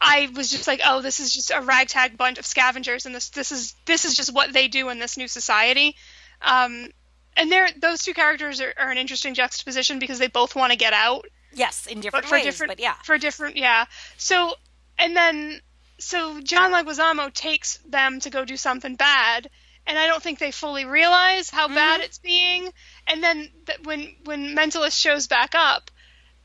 I 0.00 0.30
was 0.34 0.50
just 0.50 0.66
like, 0.66 0.80
oh, 0.84 1.00
this 1.00 1.20
is 1.20 1.32
just 1.32 1.52
a 1.52 1.60
ragtag 1.60 2.16
bunch 2.16 2.38
of 2.38 2.46
scavengers, 2.46 3.06
and 3.06 3.14
this 3.14 3.28
this 3.30 3.52
is 3.52 3.74
this 3.84 4.04
is 4.04 4.16
just 4.16 4.34
what 4.34 4.52
they 4.52 4.66
do 4.66 4.88
in 4.88 4.98
this 4.98 5.16
new 5.16 5.28
society. 5.28 5.94
Um, 6.40 6.88
and 7.36 7.52
they're 7.52 7.68
those 7.78 8.02
two 8.02 8.14
characters 8.14 8.60
are, 8.60 8.74
are 8.76 8.90
an 8.90 8.98
interesting 8.98 9.34
juxtaposition 9.34 10.00
because 10.00 10.18
they 10.18 10.26
both 10.26 10.56
want 10.56 10.72
to 10.72 10.78
get 10.78 10.92
out, 10.92 11.26
Yes, 11.52 11.86
in 11.86 12.00
different 12.00 12.30
ways, 12.30 12.44
different 12.44 12.70
but 12.70 12.80
yeah. 12.80 12.94
for 13.04 13.16
different 13.16 13.56
yeah. 13.56 13.84
So 14.16 14.54
and 14.98 15.14
then 15.14 15.60
so 15.98 16.40
John 16.40 16.72
Leguizamo 16.72 17.32
takes 17.32 17.76
them 17.88 18.18
to 18.20 18.30
go 18.30 18.44
do 18.44 18.56
something 18.56 18.96
bad, 18.96 19.50
and 19.86 19.98
I 19.98 20.06
don't 20.06 20.22
think 20.22 20.38
they 20.38 20.50
fully 20.52 20.84
realize 20.84 21.50
how 21.50 21.68
bad 21.68 21.96
Mm-hmm. 22.00 22.02
it's 22.04 22.18
being. 22.18 22.68
And 23.06 23.22
then 23.22 23.48
th- 23.66 23.80
when 23.84 24.14
when 24.24 24.54
Mentalist 24.56 24.98
shows 25.00 25.26
back 25.26 25.54
up, 25.54 25.90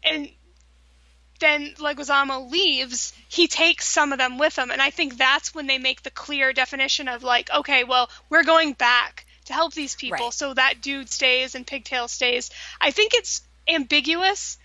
and 0.04 0.30
then 1.40 1.74
Leguizamo 1.78 2.50
leaves, 2.50 3.14
he 3.30 3.48
takes 3.48 3.88
some 3.88 4.12
of 4.12 4.18
them 4.18 4.38
with 4.40 4.58
him, 4.58 4.72
and 4.72 4.82
I 4.82 4.90
think 4.90 5.18
that's 5.18 5.54
when 5.54 5.68
they 5.68 5.78
make 5.78 6.02
the 6.02 6.10
clear 6.10 6.52
definition 6.52 7.08
of 7.08 7.24
like, 7.24 7.50
okay, 7.56 7.84
well, 7.84 8.10
we're 8.30 8.44
going 8.44 8.74
back 8.74 9.26
to 9.46 9.54
help 9.54 9.74
these 9.74 9.96
people, 9.96 10.26
Right. 10.26 10.34
so 10.34 10.54
that 10.56 10.82
dude 10.82 11.10
stays 11.10 11.54
and 11.54 11.66
Pigtail 11.66 12.08
stays. 12.08 12.50
I 12.82 12.90
think 12.92 13.14
it's 13.14 13.44
ambiguous 13.68 14.58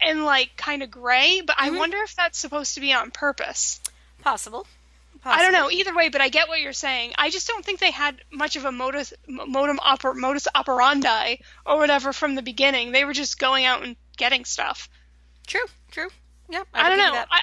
and 0.00 0.24
like 0.24 0.56
kind 0.56 0.82
of 0.82 0.90
gray, 0.90 1.40
but 1.46 1.56
Mm-hmm. 1.56 1.76
I 1.76 1.78
wonder 1.78 1.98
if 2.02 2.16
that's 2.16 2.36
supposed 2.38 2.74
to 2.74 2.80
be 2.80 2.92
on 2.92 3.12
purpose. 3.12 3.80
Possible. 4.22 4.66
I 5.24 5.42
don't 5.42 5.52
know. 5.52 5.70
Either 5.70 5.94
way, 5.94 6.08
but 6.08 6.20
I 6.20 6.28
get 6.28 6.48
what 6.48 6.60
you're 6.60 6.72
saying. 6.72 7.12
I 7.16 7.30
just 7.30 7.46
don't 7.46 7.64
think 7.64 7.78
they 7.78 7.90
had 7.92 8.20
much 8.32 8.56
of 8.56 8.64
a 8.64 8.72
modus 8.72 9.12
modem 9.28 9.78
oper, 9.78 10.14
modus 10.16 10.48
operandi 10.54 11.36
or 11.64 11.78
whatever 11.78 12.12
from 12.12 12.34
the 12.34 12.42
beginning. 12.42 12.92
They 12.92 13.04
were 13.04 13.12
just 13.12 13.38
going 13.38 13.64
out 13.64 13.82
and 13.84 13.96
getting 14.16 14.44
stuff. 14.44 14.88
True, 15.46 15.64
true. 15.90 16.08
Yeah, 16.48 16.64
I, 16.74 16.90
would 16.90 16.96
don't 16.96 17.14
know. 17.14 17.24
I, 17.30 17.40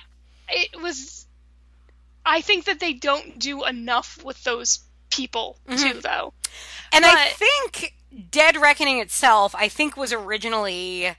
it 0.49 0.81
was. 0.81 1.25
I 2.25 2.41
think 2.41 2.65
that 2.65 2.79
they 2.79 2.93
don't 2.93 3.39
do 3.39 3.63
enough 3.65 4.23
with 4.23 4.43
those 4.43 4.79
people 5.09 5.57
Mm-hmm. 5.67 5.91
too, 5.91 6.01
though. 6.01 6.33
And 6.91 7.05
I 7.05 7.27
think 7.29 7.93
Dead 8.31 8.57
Reckoning 8.57 8.99
itself, 8.99 9.55
I 9.55 9.67
think, 9.67 9.95
was 9.95 10.11
originally 10.11 11.15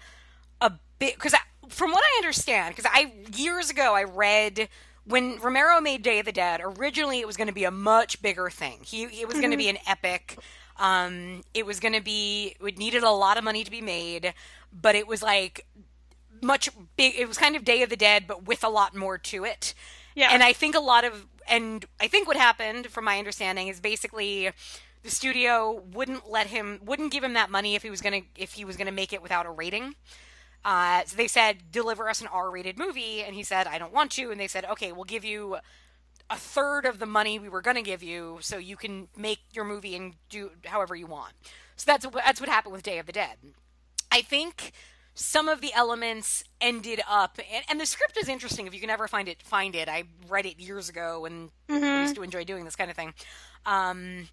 a 0.61 0.73
bit 0.99 1.15
because 1.15 1.35
from 1.69 1.93
what 1.93 2.03
I 2.05 2.19
understand, 2.19 2.75
because 2.75 2.91
I 2.93 3.13
years 3.37 3.71
ago 3.71 3.95
I 3.95 4.05
read 4.05 4.69
when 5.11 5.39
Romero 5.41 5.81
made 5.81 6.03
Day 6.03 6.19
of 6.21 6.27
the 6.27 6.33
Dead. 6.33 6.61
Originally, 6.63 7.21
it 7.21 7.27
was 7.27 7.37
going 7.37 7.49
to 7.49 7.55
be 7.55 7.65
a 7.65 7.71
much 7.71 8.23
bigger 8.23 8.49
thing. 8.49 8.79
He 8.83 9.05
it 9.05 9.29
was 9.29 9.39
going 9.39 9.51
to 9.51 9.57
be 9.57 9.69
an 9.69 9.79
epic. 9.87 10.39
Um, 10.79 11.43
it 11.53 11.67
was 11.67 11.79
going 11.79 11.93
to 11.93 12.01
be 12.01 12.57
it 12.65 12.79
needed 12.79 13.03
a 13.03 13.11
lot 13.11 13.37
of 13.37 13.45
money 13.45 13.65
to 13.65 13.71
be 13.71 13.83
made, 13.83 14.33
but 14.73 14.95
it 14.95 15.07
was 15.07 15.23
like 15.23 15.67
much 16.41 16.71
big. 16.97 17.15
It 17.19 17.29
was 17.29 17.39
kind 17.39 17.57
of 17.57 17.65
Day 17.65 17.83
of 17.83 17.91
the 17.91 17.97
Dead, 17.97 18.25
but 18.27 18.47
with 18.47 18.65
a 18.65 18.69
lot 18.69 18.95
more 18.97 19.19
to 19.19 19.45
it. 19.45 19.75
Yeah. 20.15 20.31
And 20.33 20.43
I 20.43 20.53
think 20.53 20.75
a 20.75 20.81
lot 20.81 21.05
of, 21.05 21.27
and 21.49 21.85
I 22.01 22.09
think 22.09 22.27
what 22.27 22.37
happened, 22.37 22.87
from 22.87 23.05
my 23.05 23.19
understanding, 23.19 23.69
is 23.69 23.81
basically 23.81 24.51
the 25.03 25.11
studio 25.11 25.83
wouldn't 25.93 26.31
let 26.31 26.49
him, 26.49 26.81
wouldn't 26.85 27.13
give 27.13 27.23
him 27.25 27.35
that 27.35 27.51
money 27.51 27.75
if 27.75 27.83
he 27.83 27.91
was 27.91 28.01
gonna, 28.01 28.23
if 28.37 28.53
he 28.55 28.65
was 28.65 28.77
gonna 28.77 28.93
make 28.93 29.13
it 29.13 29.23
without 29.23 29.47
a 29.47 29.51
rating. 29.51 29.95
Uh, 30.65 31.03
so 31.05 31.17
they 31.17 31.29
said, 31.29 31.73
deliver 31.73 32.09
us 32.09 32.21
an 32.21 32.27
R-rated 32.27 32.79
movie, 32.79 33.23
and 33.23 33.35
he 33.35 33.43
said, 33.43 33.67
I 33.67 33.79
don't 33.79 33.93
want 33.93 34.11
to. 34.13 34.31
And 34.31 34.39
they 34.39 34.49
said, 34.49 34.65
okay, 34.67 34.93
we'll 34.93 35.05
give 35.05 35.25
you 35.25 35.57
a 36.29 36.37
third 36.37 36.85
of 36.85 36.99
the 36.99 37.07
money 37.07 37.39
we 37.39 37.49
were 37.49 37.63
gonna 37.63 37.83
give 37.83 38.03
you, 38.03 38.39
so 38.41 38.57
you 38.57 38.77
can 38.77 39.09
make 39.17 39.41
your 39.53 39.65
movie 39.65 39.97
and 39.97 40.15
do 40.29 40.51
however 40.67 40.95
you 40.95 41.07
want. 41.07 41.33
So 41.77 41.85
that's 41.87 42.07
that's 42.07 42.41
what 42.41 42.49
happened 42.49 42.73
with 42.73 42.83
Day 42.83 42.99
of 42.99 43.07
the 43.07 43.13
Dead. 43.13 43.37
I 44.13 44.23
think 44.23 44.73
some 45.15 45.49
of 45.49 45.61
the 45.61 45.73
elements 45.75 46.45
ended 46.61 47.01
up 47.09 47.39
and, 47.53 47.65
and 47.69 47.81
the 47.81 47.87
script 47.87 48.17
is 48.17 48.29
interesting 48.29 48.67
if 48.67 48.75
you 48.75 48.81
can 48.81 48.91
ever 48.91 49.09
find 49.09 49.29
it 49.29 49.43
find 49.43 49.75
it 49.75 49.89
i 49.89 50.05
read 50.29 50.47
it 50.47 50.59
years 50.59 50.89
ago 50.89 51.27
and 51.27 51.51
I 51.69 52.03
used 52.03 52.15
to 52.15 52.23
enjoy 52.23 52.45
doing 52.45 52.65
this 52.65 52.77
kind 52.77 52.91
of 52.91 52.97
thing 52.97 53.13
um, 53.67 54.29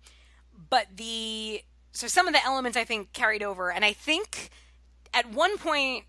but 0.69 0.85
the 0.95 1.61
so 1.91 2.07
some 2.07 2.27
of 2.27 2.33
the 2.33 2.43
elements 2.45 2.77
i 2.77 2.83
think 2.83 3.11
carried 3.11 3.43
over 3.43 3.71
and 3.71 3.83
i 3.83 3.91
think 3.91 4.49
at 5.13 5.29
one 5.31 5.57
point 5.57 6.05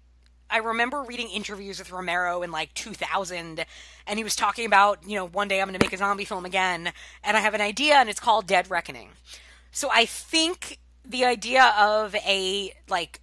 I 0.51 0.59
remember 0.59 1.03
reading 1.03 1.29
interviews 1.29 1.79
with 1.79 1.91
Romero 1.93 2.43
in 2.43 2.51
like 2.51 2.73
2000, 2.75 3.65
and 4.07 4.19
he 4.19 4.25
was 4.25 4.35
talking 4.37 4.65
about, 4.67 5.07
you 5.09 5.17
know, 5.17 5.27
one 5.27 5.49
day 5.49 5.61
I'm 5.61 5.69
going 5.69 5.79
to 5.79 5.85
make 5.85 5.93
a 5.93 5.99
zombie 5.99 6.25
film 6.25 6.45
again, 6.47 6.93
and 7.23 7.37
I 7.37 7.41
have 7.41 7.55
an 7.55 7.61
idea, 7.61 7.95
and 7.97 8.09
it's 8.09 8.21
called 8.21 8.47
Dead 8.47 8.71
Reckoning. 8.71 9.11
So 9.73 9.91
I 9.93 10.07
think 10.07 10.79
the 11.05 11.25
idea 11.25 11.73
of 11.79 12.15
a 12.17 12.73
like 12.89 13.21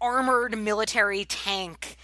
armored 0.00 0.56
military 0.58 1.24
tank 1.24 1.96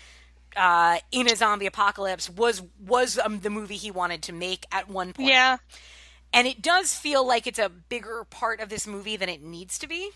uh, 0.57 0.99
in 1.13 1.29
a 1.31 1.37
zombie 1.37 1.67
apocalypse 1.67 2.31
was 2.31 2.63
was 2.85 3.19
um, 3.19 3.41
the 3.41 3.51
movie 3.51 3.77
he 3.77 3.91
wanted 3.91 4.23
to 4.23 4.33
make 4.33 4.67
at 4.71 4.89
one 4.89 5.13
point. 5.13 5.29
Yeah. 5.29 5.57
and 6.33 6.47
it 6.47 6.63
does 6.63 6.95
feel 6.95 7.27
like 7.27 7.47
it's 7.47 7.59
a 7.59 7.69
bigger 7.69 8.25
part 8.31 8.61
of 8.61 8.69
this 8.69 8.87
movie 8.87 9.17
than 9.17 9.29
it 9.29 9.43
needs 9.43 9.79
to 9.81 9.87
be. 9.89 10.11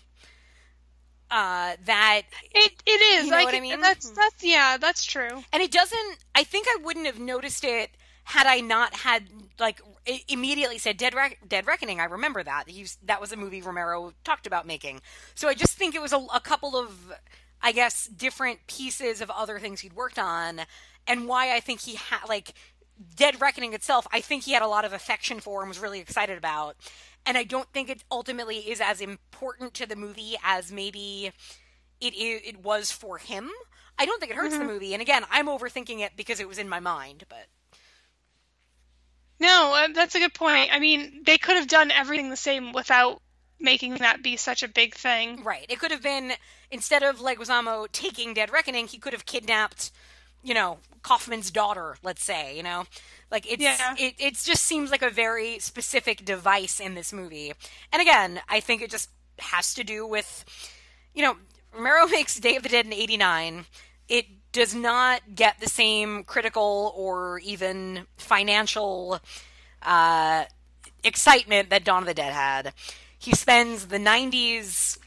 Uh, 1.31 1.75
that 1.85 2.23
It 2.51 2.73
it 2.85 3.01
is. 3.17 3.25
You 3.25 3.31
know 3.31 3.37
I 3.37 3.43
what 3.43 3.53
I 3.55 3.59
mean? 3.59 3.79
That's 3.81 4.09
that's 4.09 4.43
yeah, 4.43 4.77
that's 4.77 5.05
true. 5.05 5.43
and 5.53 5.61
it 5.61 5.71
doesn't 5.71 6.17
i 6.35 6.43
think 6.43 6.65
i 6.67 6.77
wouldn't 6.83 7.05
have 7.05 7.19
noticed 7.19 7.63
it 7.63 7.91
had 8.23 8.47
i 8.47 8.59
not 8.59 8.93
had 8.95 9.23
like 9.59 9.81
immediately 10.27 10.77
said 10.77 10.97
dead, 10.97 11.13
dead 11.47 11.67
reckoning 11.67 11.99
i 11.99 12.05
remember 12.05 12.43
that 12.43 12.69
he 12.69 12.81
was, 12.81 12.97
that 13.03 13.19
was 13.21 13.31
a 13.31 13.35
movie 13.37 13.61
romero 13.61 14.13
talked 14.23 14.47
about 14.47 14.65
making 14.65 15.01
so 15.35 15.47
i 15.47 15.53
just 15.53 15.77
think 15.77 15.93
it 15.95 16.01
was 16.01 16.13
a, 16.13 16.17
a 16.33 16.39
couple 16.39 16.75
of 16.75 17.13
i 17.61 17.71
guess 17.71 18.07
different 18.07 18.59
pieces 18.67 19.21
of 19.21 19.29
other 19.29 19.59
things 19.59 19.81
he'd 19.81 19.93
worked 19.93 20.19
on 20.19 20.61
and 21.07 21.27
why 21.27 21.55
i 21.55 21.59
think 21.59 21.81
he 21.81 21.95
had 21.95 22.27
like 22.27 22.53
dead 23.15 23.39
reckoning 23.41 23.73
itself 23.73 24.07
i 24.11 24.19
think 24.21 24.43
he 24.43 24.53
had 24.53 24.61
a 24.61 24.67
lot 24.67 24.85
of 24.85 24.93
affection 24.93 25.39
for 25.39 25.61
and 25.61 25.69
was 25.69 25.79
really 25.79 25.99
excited 25.99 26.37
about 26.37 26.75
and 27.25 27.37
i 27.37 27.43
don't 27.43 27.71
think 27.73 27.89
it 27.89 28.03
ultimately 28.11 28.57
is 28.57 28.81
as 28.81 29.01
important 29.01 29.73
to 29.73 29.85
the 29.85 29.95
movie 29.95 30.35
as 30.43 30.71
maybe 30.71 31.31
it 32.01 32.13
it 32.15 32.63
was 32.63 32.91
for 32.91 33.17
him. 33.17 33.49
I 33.97 34.05
don't 34.05 34.19
think 34.19 34.31
it 34.31 34.37
hurts 34.37 34.57
the 34.57 34.63
movie. 34.63 34.93
And 34.93 35.01
again, 35.01 35.25
I'm 35.29 35.47
overthinking 35.47 35.99
it 35.99 36.13
because 36.15 36.39
it 36.39 36.47
was 36.47 36.57
in 36.57 36.69
my 36.69 36.79
mind. 36.79 37.25
But 37.27 37.47
No, 39.39 39.73
uh, 39.75 39.87
that's 39.93 40.15
a 40.15 40.19
good 40.19 40.33
point. 40.33 40.69
I 40.73 40.79
mean, 40.79 41.23
they 41.25 41.37
could 41.37 41.57
have 41.57 41.67
done 41.67 41.91
everything 41.91 42.29
the 42.29 42.37
same 42.37 42.71
without 42.71 43.21
making 43.59 43.95
that 43.95 44.23
be 44.23 44.37
such 44.37 44.63
a 44.63 44.69
big 44.69 44.95
thing. 44.95 45.43
right, 45.43 45.65
it 45.67 45.79
could 45.79 45.91
have 45.91 46.01
been 46.01 46.31
instead 46.71 47.03
of 47.03 47.19
Leguizamo 47.19 47.91
taking 47.91 48.33
Dead 48.33 48.51
Reckoning, 48.51 48.87
he 48.87 48.97
could 48.97 49.11
have 49.11 49.25
kidnapped, 49.25 49.91
you 50.43 50.53
know, 50.53 50.77
Kaufman's 51.01 51.51
daughter. 51.51 51.97
Let's 52.03 52.23
say, 52.23 52.55
you 52.55 52.63
know, 52.63 52.85
like 53.31 53.49
it's 53.51 53.61
Yeah. 53.61 53.95
it 53.97 54.15
it 54.19 54.33
just 54.35 54.63
seems 54.63 54.91
like 54.91 55.01
a 55.01 55.09
very 55.09 55.59
specific 55.59 56.25
device 56.25 56.79
in 56.79 56.95
this 56.95 57.11
movie. 57.13 57.53
And 57.91 58.01
again, 58.01 58.41
I 58.49 58.59
think 58.59 58.81
it 58.81 58.91
just 58.91 59.09
has 59.39 59.73
to 59.75 59.83
do 59.83 60.05
with, 60.05 60.45
you 61.13 61.23
know, 61.23 61.37
Romero 61.73 62.07
makes 62.11 62.39
Day 62.39 62.55
of 62.55 62.63
the 62.63 62.69
Dead 62.69 62.85
in 62.85 62.93
'89. 62.93 63.65
It 64.07 64.25
does 64.51 64.73
not 64.73 65.21
get 65.35 65.59
the 65.59 65.69
same 65.69 66.23
critical 66.23 66.93
or 66.95 67.39
even 67.39 68.07
financial 68.17 69.19
uh, 69.83 70.45
excitement 71.03 71.69
that 71.69 71.83
Dawn 71.83 72.03
of 72.03 72.07
the 72.07 72.13
Dead 72.13 72.33
had. 72.33 72.73
He 73.17 73.33
spends 73.33 73.87
the 73.87 73.97
90s 73.99 74.97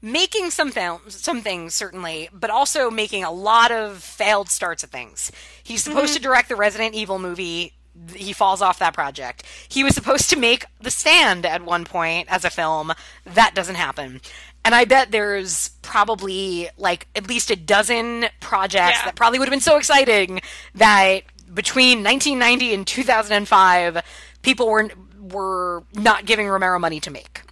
making 0.00 0.50
some 0.50 0.70
films, 0.70 1.20
some 1.20 1.42
things 1.42 1.74
certainly, 1.74 2.28
but 2.32 2.50
also 2.50 2.90
making 2.90 3.24
a 3.24 3.30
lot 3.30 3.70
of 3.70 4.02
failed 4.02 4.48
starts 4.48 4.84
at 4.84 4.90
things. 4.90 5.32
He's 5.62 5.82
supposed 5.82 6.12
mm-hmm. 6.12 6.16
to 6.16 6.22
direct 6.22 6.48
the 6.48 6.56
Resident 6.56 6.94
Evil 6.94 7.18
movie. 7.18 7.74
He 8.14 8.32
falls 8.32 8.62
off 8.62 8.78
that 8.78 8.94
project. 8.94 9.44
He 9.68 9.82
was 9.82 9.94
supposed 9.94 10.30
to 10.30 10.36
make 10.36 10.66
The 10.80 10.90
Stand 10.90 11.44
at 11.44 11.64
one 11.64 11.84
point 11.84 12.28
as 12.30 12.44
a 12.44 12.50
film. 12.50 12.92
That 13.24 13.54
doesn't 13.54 13.74
happen. 13.74 14.20
And 14.64 14.74
I 14.74 14.84
bet 14.84 15.10
there's 15.10 15.70
probably 15.82 16.68
like 16.76 17.08
at 17.16 17.28
least 17.28 17.50
a 17.50 17.56
dozen 17.56 18.26
projects 18.40 18.98
Yeah. 18.98 19.06
that 19.06 19.16
probably 19.16 19.38
would 19.38 19.48
have 19.48 19.52
been 19.52 19.60
so 19.60 19.76
exciting 19.76 20.40
that 20.74 21.22
between 21.52 22.04
1990 22.04 22.74
and 22.74 22.86
2005, 22.86 24.02
people 24.42 24.68
were 24.68 24.90
were 25.18 25.84
not 25.94 26.24
giving 26.24 26.48
Romero 26.48 26.78
money 26.78 27.00
to 27.00 27.10
make. 27.10 27.42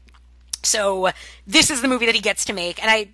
So 0.66 1.10
this 1.46 1.70
is 1.70 1.82
the 1.82 1.88
movie 1.88 2.06
that 2.06 2.14
he 2.14 2.20
gets 2.20 2.44
to 2.46 2.52
make, 2.52 2.80
and 2.82 2.90
I, 2.90 3.08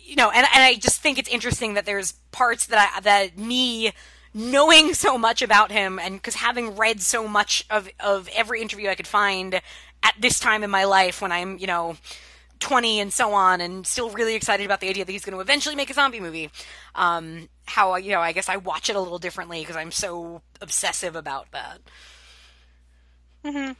you 0.00 0.16
know, 0.16 0.30
and, 0.30 0.46
and 0.54 0.62
I 0.62 0.74
just 0.74 1.00
think 1.00 1.18
it's 1.18 1.28
interesting 1.28 1.74
that 1.74 1.86
there's 1.86 2.12
parts 2.32 2.66
that 2.66 2.92
I 2.96 3.00
that 3.00 3.38
me 3.38 3.92
knowing 4.34 4.94
so 4.94 5.16
much 5.18 5.42
about 5.42 5.72
him 5.72 5.98
and 5.98 6.16
because 6.16 6.34
having 6.36 6.76
read 6.76 7.00
so 7.00 7.26
much 7.26 7.64
of 7.70 7.88
of 8.00 8.28
every 8.34 8.60
interview 8.60 8.88
I 8.88 8.94
could 8.94 9.06
find 9.06 9.54
at 10.02 10.14
this 10.20 10.38
time 10.38 10.62
in 10.62 10.70
my 10.70 10.84
life 10.84 11.20
when 11.22 11.32
I'm, 11.32 11.58
you 11.58 11.66
know, 11.66 11.96
20 12.60 13.00
and 13.00 13.12
so 13.12 13.32
on 13.32 13.60
and 13.60 13.86
still 13.86 14.10
really 14.10 14.34
excited 14.34 14.66
about 14.66 14.80
the 14.80 14.88
idea 14.88 15.04
that 15.04 15.12
he's 15.12 15.24
going 15.24 15.34
to 15.34 15.40
eventually 15.40 15.76
make 15.76 15.90
a 15.90 15.94
zombie 15.94 16.20
movie. 16.20 16.50
Um 16.94 17.48
how 17.66 17.96
you 17.96 18.12
know, 18.12 18.20
I 18.20 18.32
guess 18.32 18.48
I 18.48 18.56
watch 18.56 18.88
it 18.90 18.96
a 18.96 19.00
little 19.00 19.18
differently 19.18 19.60
because 19.60 19.76
I'm 19.76 19.92
so 19.92 20.42
obsessive 20.60 21.16
about 21.16 21.50
that. 21.52 21.80
hmm 23.44 23.72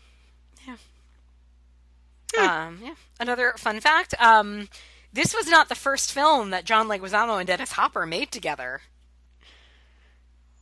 Um, 2.39 2.79
yeah. 2.83 2.95
Another 3.21 3.55
fun 3.57 3.81
fact: 3.81 4.15
um, 4.21 4.69
this 5.13 5.35
was 5.35 5.47
not 5.49 5.69
the 5.69 5.75
first 5.75 6.13
film 6.13 6.51
that 6.51 6.65
John 6.65 6.89
Leguizamo 6.89 7.39
and 7.39 7.47
Dennis 7.47 7.73
Hopper 7.73 8.05
made 8.07 8.31
together. 8.31 8.81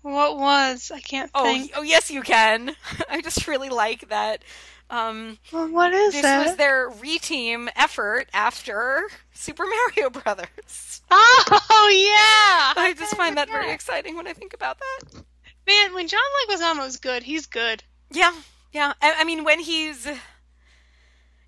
What 0.03 0.39
was? 0.39 0.93
I 0.95 1.01
can't 1.01 1.31
Oh, 1.35 1.45
think. 1.45 1.73
oh 1.75 1.83
yes, 1.83 2.11
you 2.11 2.23
can. 2.23 2.77
I 3.11 3.21
just 3.23 3.49
really 3.49 3.71
like 3.71 4.09
that. 4.09 4.43
Um, 4.89 5.39
Well, 5.53 5.69
what 5.69 5.93
is 5.93 6.13
this 6.15 6.47
was 6.47 6.57
their 6.57 6.89
reteam 6.91 7.69
effort 7.75 8.29
after 8.33 9.09
Super 9.33 9.65
Mario 9.97 10.11
Brothers. 10.11 11.03
Oh 11.11 11.89
yeah! 11.91 12.81
I 12.85 12.95
just 12.97 13.17
find 13.17 13.37
that 13.37 13.49
very 13.49 13.73
exciting 13.73 14.17
when 14.17 14.29
I 14.29 14.33
think 14.33 14.55
about 14.55 14.79
that. 14.79 15.23
Man, 15.67 15.93
when 15.95 16.07
John 16.07 16.21
Leguizamo's 16.49 16.99
good, 16.99 17.25
he's 17.25 17.47
good. 17.47 17.83
Yeah, 18.13 18.33
yeah. 18.73 18.93
I, 19.03 19.15
I 19.19 19.25
mean, 19.25 19.43
when 19.43 19.59
he's 19.59 20.07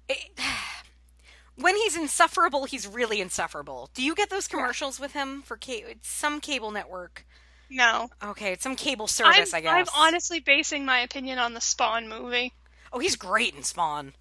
it, 0.08 0.30
when 1.56 1.76
he's 1.76 1.96
insufferable, 1.96 2.64
he's 2.64 2.86
really 2.86 3.20
insufferable. 3.20 3.90
Do 3.94 4.02
you 4.02 4.14
get 4.14 4.30
those 4.30 4.48
commercials 4.48 4.98
with 5.00 5.12
him 5.12 5.42
for 5.42 5.56
ca- 5.62 5.96
some 6.02 6.40
cable 6.40 6.70
network? 6.70 7.24
No, 7.70 8.08
Okay, 8.22 8.52
it's 8.52 8.62
some 8.62 8.76
cable 8.76 9.04
I'm, 9.04 9.08
service, 9.08 9.52
I 9.52 9.60
guess. 9.60 9.88
I'm 9.90 10.00
honestly 10.02 10.40
basing 10.40 10.86
my 10.86 11.00
opinion 11.00 11.38
on 11.38 11.52
the 11.54 11.60
Spawn 11.60 12.08
movie. 12.08 12.54
oh, 12.92 12.98
he's 12.98 13.16
great 13.16 13.54
in 13.54 13.62
Spawn, 13.62 14.14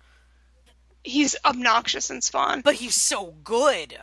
He's 1.04 1.36
obnoxious 1.46 2.10
in 2.10 2.22
Spawn. 2.22 2.60
but 2.62 2.76
he's 2.76 2.96
so 2.96 3.34
good. 3.46 3.98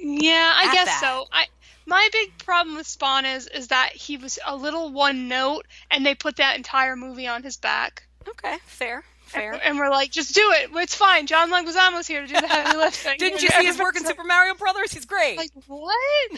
Yeah, 0.00 0.52
I 0.54 0.72
guess 0.72 0.86
that. 0.86 1.00
so. 1.00 1.26
I 1.32 1.46
my 1.86 2.08
big 2.12 2.38
problem 2.44 2.76
with 2.76 2.86
Spawn 2.86 3.24
is 3.24 3.48
is 3.48 3.66
that 3.68 3.90
he 3.94 4.16
was 4.16 4.38
a 4.46 4.54
little 4.54 4.92
one 4.92 5.26
note, 5.26 5.66
and 5.90 6.06
they 6.06 6.14
put 6.14 6.36
that 6.36 6.56
entire 6.56 6.94
movie 6.94 7.26
on 7.26 7.42
his 7.42 7.56
back. 7.56 8.04
Okay, 8.28 8.58
fair, 8.66 9.02
fair. 9.28 9.52
And 9.64 9.78
we're 9.78 9.90
like, 9.90 10.10
just 10.10 10.34
do 10.34 10.42
it. 10.54 10.70
It's 10.74 10.94
fine. 10.94 11.26
John 11.26 11.50
Leguizamo's 11.50 12.06
here 12.06 12.22
to 12.22 12.26
do 12.26 12.40
the 12.40 12.46
heavy 12.46 12.76
lifting. 12.76 13.14
Didn't 13.18 13.42
you 13.42 13.48
see 13.48 13.64
his 13.66 13.78
work 13.78 13.96
in 13.96 14.04
Super 14.04 14.24
Mario 14.24 14.54
Brothers? 14.54 14.92
He's 14.92 15.04
great. 15.04 15.36
Like 15.36 15.50
what? 15.66 15.94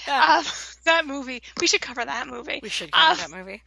Yeah. 0.07 0.39
Um, 0.39 0.45
that 0.85 1.07
movie. 1.07 1.43
We 1.61 1.67
should 1.67 1.81
cover 1.81 2.05
that 2.05 2.27
movie. 2.29 2.61
we 2.62 2.69
should 2.69 2.93
cover 2.93 3.12
Uh, 3.12 3.27
that 3.27 3.31
movie. 3.37 3.62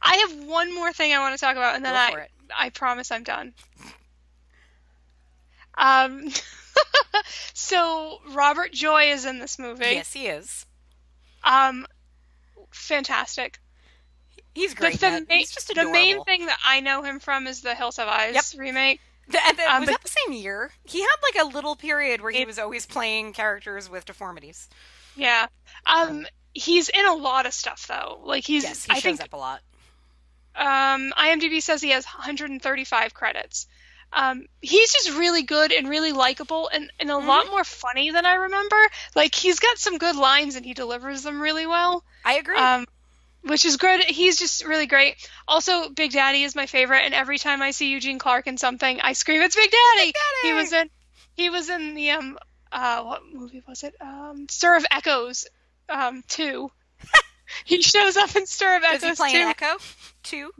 I 0.00 0.16
have 0.16 0.44
one 0.44 0.74
more 0.74 0.92
thing 0.92 1.12
I 1.12 1.18
want 1.20 1.34
to 1.34 1.40
talk 1.40 1.56
about, 1.56 1.76
and 1.76 1.84
then 1.84 1.94
I 1.94 2.20
it. 2.22 2.30
I 2.56 2.70
promise 2.70 3.10
I'm 3.10 3.22
done. 3.22 3.54
Um. 5.76 6.28
so 7.54 8.18
Robert 8.32 8.72
Joy 8.72 9.04
is 9.12 9.24
in 9.24 9.38
this 9.38 9.58
movie. 9.58 9.84
Yes, 9.86 10.12
he 10.12 10.26
is. 10.26 10.66
Um. 11.42 11.86
Fantastic. 12.70 13.58
He's 14.54 14.70
The, 14.74 14.76
great. 14.80 15.00
the, 15.00 15.06
in 15.08 15.26
ma- 15.28 15.34
he's 15.34 15.50
just 15.52 15.70
adorable. 15.70 15.92
the 15.92 15.98
main 15.98 16.24
thing 16.24 16.46
that 16.46 16.58
I 16.64 16.80
know 16.80 17.02
him 17.02 17.18
from 17.20 17.46
is 17.46 17.60
the 17.62 17.74
Hills 17.74 17.96
Have 17.96 18.08
Eyes 18.08 18.34
Yep. 18.34 18.44
remake. 18.60 19.00
The- 19.26 19.38
the- 19.56 19.62
Um, 19.72 19.80
was 19.80 19.86
but- 19.88 19.92
that 19.92 20.02
the 20.02 20.16
same 20.26 20.32
year? 20.34 20.70
He 20.84 21.00
had 21.00 21.16
like 21.22 21.42
a 21.44 21.48
little 21.48 21.76
period 21.76 22.20
where 22.20 22.30
he 22.30 22.40
It- 22.42 22.46
was 22.46 22.58
always 22.58 22.86
playing 22.86 23.32
characters 23.32 23.88
with 23.88 24.04
deformities. 24.04 24.68
Yeah. 25.16 25.46
Um. 25.86 26.26
He's 26.52 26.88
in 26.88 27.04
a 27.04 27.14
lot 27.14 27.46
of 27.46 27.54
stuff 27.54 27.86
though. 27.88 28.20
Like 28.22 28.44
he's. 28.44 28.62
Yes, 28.62 28.84
he 28.84 28.92
I 28.92 28.94
shows 28.96 29.02
think 29.02 29.20
up 29.22 29.32
a 29.32 29.36
lot. 29.36 29.60
um, 30.56 31.12
IMDb 31.18 31.60
says 31.60 31.82
he 31.82 31.90
has 31.90 32.04
135 32.04 33.12
credits. 33.14 33.66
Um, 34.12 34.46
he's 34.60 34.92
just 34.92 35.10
really 35.16 35.42
good 35.42 35.72
and 35.72 35.88
really 35.88 36.12
likable 36.12 36.68
and, 36.72 36.92
and 37.00 37.10
a 37.10 37.14
Mm-hmm. 37.14 37.26
lot 37.26 37.46
more 37.48 37.64
funny 37.64 38.12
than 38.12 38.24
I 38.24 38.34
remember. 38.34 38.76
Like 39.16 39.34
he's 39.34 39.58
got 39.58 39.78
some 39.78 39.98
good 39.98 40.14
lines 40.14 40.54
and 40.54 40.64
he 40.64 40.72
delivers 40.74 41.24
them 41.24 41.40
really 41.40 41.66
well. 41.66 42.04
I 42.24 42.34
agree. 42.34 42.56
Um, 42.56 42.86
which 43.46 43.64
is 43.64 43.76
good. 43.76 44.02
He's 44.04 44.38
just 44.38 44.64
really 44.64 44.86
great. 44.86 45.16
Also, 45.46 45.88
Big 45.90 46.12
Daddy 46.12 46.42
is 46.42 46.54
my 46.54 46.66
favorite, 46.66 47.04
and 47.04 47.14
every 47.14 47.38
time 47.38 47.62
I 47.62 47.70
see 47.70 47.90
Eugene 47.90 48.18
Clark 48.18 48.46
in 48.46 48.56
something, 48.56 49.00
I 49.00 49.12
scream, 49.12 49.42
"It's 49.42 49.56
Big 49.56 49.70
Daddy!" 49.70 50.12
Daddy! 50.12 50.48
He 50.48 50.52
was 50.52 50.72
in, 50.72 50.90
he 51.34 51.50
was 51.50 51.68
in 51.68 51.94
the 51.94 52.10
um, 52.12 52.38
uh, 52.72 53.02
what 53.02 53.22
movie 53.32 53.62
was 53.66 53.82
it? 53.84 53.94
Um, 54.00 54.46
Stir 54.50 54.76
of 54.76 54.86
Echoes, 54.90 55.46
um, 55.88 56.22
two. 56.28 56.70
he 57.64 57.82
shows 57.82 58.16
up 58.16 58.34
in 58.34 58.46
Stir 58.46 58.76
of 58.76 58.82
Does 58.82 59.02
Echoes 59.02 59.18
he 59.18 59.22
play 59.22 59.32
two. 59.32 59.38
an 59.38 59.48
Echo 59.48 59.76
too? 60.24 60.50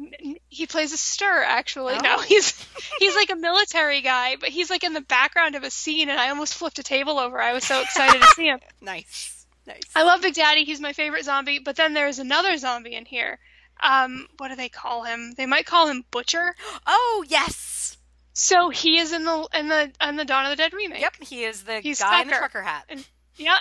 He 0.48 0.66
plays 0.66 0.92
a 0.92 0.96
stir, 0.96 1.42
actually. 1.42 1.94
Oh. 1.94 2.00
No, 2.00 2.18
he's 2.18 2.54
he's 3.00 3.16
like 3.16 3.30
a 3.30 3.36
military 3.40 4.02
guy, 4.02 4.36
but 4.36 4.50
he's 4.50 4.70
like 4.70 4.84
in 4.84 4.92
the 4.92 5.00
background 5.00 5.56
of 5.56 5.64
a 5.64 5.70
scene, 5.70 6.08
and 6.08 6.20
I 6.20 6.28
almost 6.28 6.54
flipped 6.54 6.78
a 6.78 6.82
table 6.82 7.18
over. 7.18 7.40
I 7.40 7.52
was 7.52 7.64
so 7.64 7.80
excited 7.80 8.20
to 8.20 8.28
see 8.28 8.46
him. 8.46 8.60
Nice, 8.80 9.33
nice. 9.66 9.82
I 9.94 10.02
love 10.04 10.22
Big 10.22 10.34
Daddy. 10.34 10.64
He's 10.64 10.80
my 10.80 10.92
favorite 10.92 11.24
zombie. 11.24 11.58
But 11.58 11.76
then 11.76 11.94
there's 11.94 12.18
another 12.18 12.56
zombie 12.56 12.94
in 12.94 13.04
here. 13.04 13.38
Um, 13.82 14.26
what 14.38 14.48
do 14.48 14.56
they 14.56 14.68
call 14.68 15.02
him? 15.04 15.32
They 15.36 15.46
might 15.46 15.66
call 15.66 15.88
him 15.88 16.04
Butcher. 16.10 16.54
oh 16.86 17.24
yes. 17.28 17.96
So 18.32 18.68
he 18.70 18.98
is 18.98 19.12
in 19.12 19.24
the 19.24 19.48
in 19.54 19.68
the 19.68 19.90
in 20.00 20.16
the 20.16 20.24
Dawn 20.24 20.44
of 20.46 20.50
the 20.50 20.56
Dead 20.56 20.72
remake. 20.72 21.00
Yep, 21.00 21.14
he 21.20 21.44
is 21.44 21.62
the 21.64 21.80
He's 21.80 22.00
guy 22.00 22.22
in 22.22 22.28
the 22.28 22.34
trucker 22.34 22.62
hat. 22.62 22.84
And- 22.88 23.06
Yeah. 23.36 23.58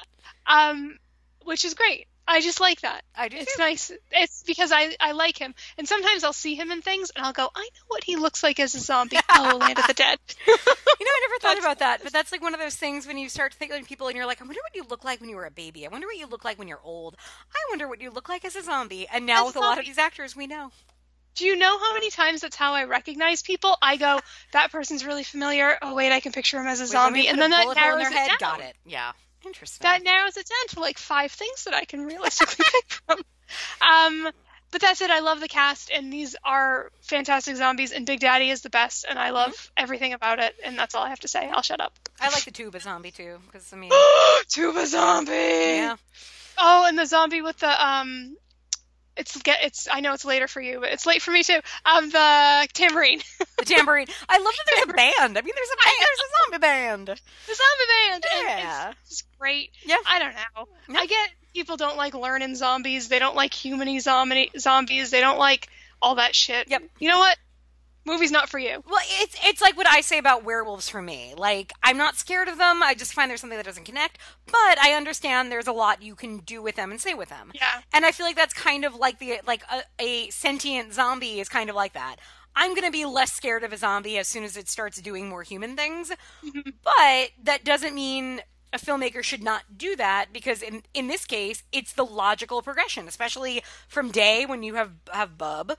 Um, 0.47 0.97
which 1.43 1.65
is 1.65 1.73
great. 1.73 2.07
I 2.27 2.39
just 2.41 2.59
like 2.61 2.81
that. 2.81 3.03
I 3.15 3.27
do 3.27 3.37
It's 3.37 3.55
too. 3.57 3.61
nice. 3.61 3.91
It's 4.11 4.43
because 4.43 4.71
I 4.71 4.95
I 4.99 5.11
like 5.11 5.37
him, 5.37 5.53
and 5.77 5.87
sometimes 5.87 6.23
I'll 6.23 6.31
see 6.33 6.55
him 6.55 6.71
in 6.71 6.81
things, 6.81 7.11
and 7.15 7.25
I'll 7.25 7.33
go, 7.33 7.49
I 7.53 7.61
know 7.61 7.83
what 7.89 8.03
he 8.03 8.15
looks 8.15 8.41
like 8.43 8.59
as 8.59 8.75
a 8.75 8.79
zombie. 8.79 9.17
oh, 9.29 9.57
Land 9.59 9.79
of 9.79 9.87
the 9.87 9.93
Dead. 9.93 10.17
You 10.99 11.05
know, 11.07 11.11
I 11.11 11.27
never 11.27 11.39
thought 11.41 11.59
about 11.59 11.79
that, 11.79 12.01
but 12.03 12.13
that's 12.13 12.31
like 12.31 12.41
one 12.41 12.53
of 12.53 12.61
those 12.61 12.75
things 12.77 13.05
when 13.07 13.17
you 13.17 13.27
start 13.27 13.51
to 13.51 13.57
think 13.57 13.73
of 13.73 13.85
people 13.85 14.07
and 14.07 14.15
you're 14.15 14.27
like, 14.27 14.39
I 14.41 14.45
wonder 14.45 14.59
what 14.63 14.75
you 14.75 14.83
look 14.89 15.03
like 15.03 15.19
when 15.19 15.29
you 15.29 15.35
were 15.35 15.45
a 15.45 15.51
baby. 15.51 15.85
I 15.85 15.89
wonder 15.89 16.07
what 16.07 16.15
you 16.15 16.27
look 16.27 16.45
like 16.45 16.57
when 16.57 16.67
you're 16.69 16.79
old. 16.81 17.17
I 17.51 17.57
wonder 17.71 17.89
what 17.89 17.99
you 17.99 18.09
look 18.09 18.29
like 18.29 18.45
as 18.45 18.55
a 18.55 18.61
zombie. 18.63 19.05
And 19.11 19.25
now 19.25 19.41
As 19.41 19.47
with 19.47 19.55
a 19.57 19.59
a 19.59 19.61
lot 19.61 19.79
of 19.79 19.85
these 19.85 19.97
actors, 19.97 20.33
we 20.35 20.47
know. 20.47 20.71
Do 21.35 21.45
you 21.45 21.57
know 21.57 21.77
how 21.79 21.93
many 21.93 22.09
times 22.09 22.41
that's 22.41 22.55
how 22.55 22.73
I 22.73 22.83
recognize 22.85 23.41
people? 23.41 23.75
I 23.81 23.97
go, 23.97 24.19
that 24.53 24.71
person's 24.71 25.03
really 25.05 25.23
familiar. 25.23 25.77
Oh 25.81 25.93
wait, 25.95 26.13
I 26.13 26.19
can 26.21 26.31
picture 26.31 26.57
him 26.59 26.67
as 26.67 26.79
a 26.79 26.83
Wait, 26.83 26.89
zombie, 26.91 27.27
and 27.27 27.41
then 27.41 27.49
that 27.49 27.67
in 27.67 27.73
narrows 27.73 28.03
their 28.03 28.11
head. 28.11 28.31
it. 28.31 28.39
Got 28.39 28.61
it. 28.61 28.75
Yeah. 28.85 29.11
Interesting. 29.45 29.83
that 29.83 30.03
narrows 30.03 30.37
it 30.37 30.47
down 30.47 30.67
to 30.75 30.79
like 30.79 30.97
five 30.97 31.31
things 31.31 31.63
that 31.65 31.73
I 31.73 31.85
can 31.85 32.05
realistically 32.05 32.65
pick 32.71 32.91
from. 33.05 33.19
Um, 33.81 34.31
but 34.71 34.81
that's 34.81 35.01
it. 35.01 35.11
I 35.11 35.19
love 35.19 35.39
the 35.39 35.47
cast, 35.47 35.91
and 35.91 36.11
these 36.11 36.35
are 36.43 36.89
fantastic 37.01 37.55
zombies. 37.57 37.91
And 37.91 38.05
Big 38.07 38.19
Daddy 38.19 38.49
is 38.49 38.61
the 38.61 38.71
best, 38.71 39.05
and 39.07 39.19
I 39.19 39.29
love 39.29 39.51
Mm-hmm. 39.51 39.83
everything 39.83 40.13
about 40.13 40.39
it. 40.39 40.55
And 40.65 40.77
that's 40.79 40.95
all 40.95 41.03
I 41.03 41.09
have 41.09 41.19
to 41.19 41.27
say. 41.27 41.47
I'll 41.47 41.61
shut 41.61 41.79
up. 41.79 41.93
I 42.19 42.29
like 42.29 42.43
the 42.45 42.51
tuba 42.51 42.79
zombie 42.79 43.11
too, 43.11 43.37
because 43.45 43.71
I 43.71 43.75
mean, 43.75 43.91
Tuba 44.49 44.87
zombie. 44.87 45.31
yeah. 45.31 45.95
Oh, 46.57 46.85
and 46.87 46.97
the 46.97 47.05
zombie 47.05 47.41
with 47.41 47.57
the 47.59 47.85
um, 47.87 48.35
it's 49.17 49.41
get 49.41 49.59
it's. 49.63 49.87
I 49.91 49.99
know 49.99 50.13
it's 50.13 50.25
later 50.25 50.47
for 50.47 50.61
you, 50.61 50.79
but 50.79 50.89
it's 50.89 51.05
late 51.05 51.21
for 51.21 51.31
me 51.31 51.43
too. 51.43 51.59
Um, 51.85 52.09
the 52.09 52.67
tambourine, 52.73 53.21
The 53.57 53.65
tambourine. 53.65 54.07
I 54.27 54.37
love 54.37 54.53
that 54.53 54.65
there's 54.75 54.89
a 54.89 54.93
band. 54.93 55.37
I 55.37 55.41
mean, 55.41 55.53
there's 55.55 55.69
a 55.73 55.83
band, 55.83 55.95
there's 55.99 56.19
a 56.19 56.43
zombie 56.43 56.61
band. 56.61 57.07
the 57.07 57.55
zombie 57.55 58.09
band. 58.09 58.25
Yeah. 58.31 58.89
it's, 59.03 59.11
it's 59.11 59.23
great. 59.39 59.71
Yeah. 59.85 59.97
I 60.07 60.19
don't 60.19 60.33
know. 60.33 60.67
Yeah. 60.89 60.99
I 60.99 61.05
get 61.05 61.29
people 61.53 61.77
don't 61.77 61.97
like 61.97 62.13
learning 62.13 62.55
zombies. 62.55 63.07
They 63.07 63.19
don't 63.19 63.35
like 63.35 63.51
humany 63.51 64.01
zombie 64.01 64.51
zombies. 64.57 65.11
They 65.11 65.21
don't 65.21 65.39
like 65.39 65.67
all 66.01 66.15
that 66.15 66.35
shit. 66.35 66.69
Yep. 66.69 66.83
You 66.99 67.09
know 67.09 67.19
what? 67.19 67.37
Movie's 68.05 68.31
not 68.31 68.49
for 68.49 68.59
you. 68.59 68.83
Well, 68.89 69.01
it's 69.21 69.35
it's 69.45 69.61
like 69.61 69.77
what 69.77 69.87
I 69.87 70.01
say 70.01 70.17
about 70.17 70.43
werewolves 70.43 70.89
for 70.89 71.01
me. 71.01 71.33
Like 71.37 71.71
I'm 71.81 71.97
not 71.97 72.15
scared 72.15 72.47
of 72.47 72.57
them. 72.57 72.83
I 72.83 72.93
just 72.93 73.13
find 73.13 73.29
there's 73.29 73.41
something 73.41 73.57
that 73.57 73.65
doesn't 73.65 73.85
connect. 73.85 74.17
But 74.45 74.77
I 74.81 74.93
understand 74.93 75.51
there's 75.51 75.67
a 75.67 75.71
lot 75.73 76.01
you 76.01 76.15
can 76.15 76.39
do 76.39 76.61
with 76.61 76.75
them 76.75 76.91
and 76.91 76.99
say 76.99 77.13
with 77.13 77.29
them. 77.29 77.51
Yeah. 77.55 77.81
And 77.93 78.05
I 78.05 78.11
feel 78.11 78.25
like 78.25 78.35
that's 78.35 78.53
kind 78.53 78.83
of 78.83 78.95
like 78.95 79.19
the 79.19 79.39
like 79.47 79.63
a, 79.71 79.83
a 79.99 80.29
sentient 80.29 80.93
zombie 80.93 81.39
is 81.39 81.47
kind 81.49 81.69
of 81.69 81.75
like 81.75 81.93
that. 81.93 82.17
I'm 82.55 82.75
gonna 82.75 82.91
be 82.91 83.05
less 83.05 83.31
scared 83.31 83.63
of 83.63 83.73
a 83.73 83.77
zombie 83.77 84.17
as 84.17 84.27
soon 84.27 84.43
as 84.43 84.57
it 84.57 84.69
starts 84.69 85.01
doing 85.01 85.29
more 85.29 85.43
human 85.43 85.75
things. 85.75 86.11
Mm-hmm. 86.45 86.69
but 86.83 87.29
that 87.43 87.63
doesn't 87.63 87.95
mean 87.95 88.41
a 88.73 88.77
filmmaker 88.79 89.23
should 89.23 89.43
not 89.43 89.77
do 89.77 89.95
that 89.95 90.33
because 90.33 90.61
in 90.61 90.81
in 90.93 91.07
this 91.07 91.25
case 91.25 91.63
it's 91.71 91.93
the 91.93 92.05
logical 92.05 92.61
progression, 92.61 93.07
especially 93.07 93.63
from 93.87 94.11
day 94.11 94.45
when 94.45 94.63
you 94.63 94.73
have 94.75 94.91
have 95.11 95.37
Bub. 95.37 95.73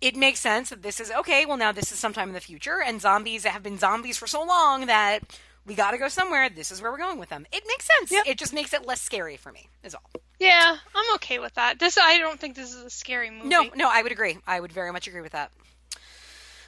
It 0.00 0.14
makes 0.16 0.40
sense 0.40 0.70
that 0.70 0.82
this 0.82 1.00
is 1.00 1.10
okay. 1.10 1.46
Well, 1.46 1.56
now 1.56 1.72
this 1.72 1.90
is 1.90 1.98
sometime 1.98 2.28
in 2.28 2.34
the 2.34 2.40
future, 2.40 2.82
and 2.84 3.00
zombies 3.00 3.44
have 3.44 3.62
been 3.62 3.78
zombies 3.78 4.18
for 4.18 4.26
so 4.26 4.42
long 4.44 4.86
that 4.86 5.20
we 5.64 5.74
got 5.74 5.92
to 5.92 5.98
go 5.98 6.08
somewhere. 6.08 6.48
This 6.48 6.70
is 6.70 6.82
where 6.82 6.92
we're 6.92 6.98
going 6.98 7.18
with 7.18 7.30
them. 7.30 7.46
It 7.52 7.64
makes 7.66 7.88
sense. 7.98 8.12
Yep. 8.12 8.26
It 8.26 8.38
just 8.38 8.52
makes 8.52 8.72
it 8.74 8.86
less 8.86 9.00
scary 9.00 9.36
for 9.36 9.50
me. 9.52 9.68
Is 9.82 9.94
all. 9.94 10.10
Yeah, 10.38 10.76
I'm 10.94 11.14
okay 11.14 11.38
with 11.38 11.54
that. 11.54 11.78
This 11.78 11.96
I 11.96 12.18
don't 12.18 12.38
think 12.38 12.56
this 12.56 12.74
is 12.74 12.84
a 12.84 12.90
scary 12.90 13.30
movie. 13.30 13.48
No, 13.48 13.70
no, 13.74 13.88
I 13.90 14.02
would 14.02 14.12
agree. 14.12 14.36
I 14.46 14.60
would 14.60 14.72
very 14.72 14.92
much 14.92 15.08
agree 15.08 15.22
with 15.22 15.32
that. 15.32 15.50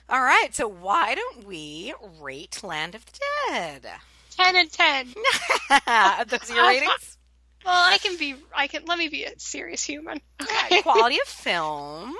All 0.08 0.22
right, 0.22 0.48
so 0.52 0.66
why 0.66 1.14
don't 1.14 1.46
we 1.46 1.92
rate 2.18 2.62
Land 2.62 2.94
of 2.94 3.04
the 3.04 3.12
Dead? 3.50 3.86
Ten 4.30 4.56
and 4.56 4.72
ten. 4.72 5.06
Those 6.28 6.50
are 6.50 6.54
your 6.54 6.66
ratings? 6.66 7.16
Well, 7.64 7.74
I 7.76 7.98
can 7.98 8.16
be. 8.16 8.34
I 8.56 8.66
can. 8.68 8.84
Let 8.86 8.98
me 8.98 9.08
be 9.08 9.24
a 9.24 9.32
serious 9.38 9.82
human. 9.84 10.20
Okay, 10.40 10.80
quality 10.80 11.16
of 11.20 11.28
film. 11.28 12.14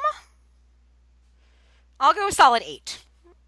I'll 2.01 2.15
go 2.15 2.29
a 2.29 2.33
solid 2.33 2.62
eight. 2.65 3.03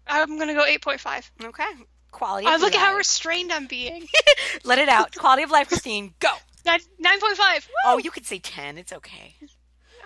I'm 0.07 0.37
gonna 0.37 0.53
go 0.53 0.65
eight 0.65 0.81
point 0.81 0.99
five. 0.99 1.29
Okay. 1.41 1.63
Quality 2.11 2.47
of 2.47 2.59
look 2.59 2.75
at 2.75 2.79
how 2.79 2.95
restrained 2.95 3.51
I'm 3.51 3.67
being. 3.67 4.07
Let 4.63 4.79
it 4.79 4.89
out. 4.89 5.15
Quality 5.15 5.43
of 5.43 5.51
life, 5.51 5.69
Christine. 5.69 6.13
Go. 6.19 6.29
Nine 6.65 6.79
nine 6.99 7.19
point 7.19 7.37
five. 7.37 7.67
Oh, 7.85 7.97
you 7.97 8.11
could 8.11 8.25
say 8.25 8.39
ten. 8.39 8.77
It's 8.77 8.93
okay. 8.93 9.35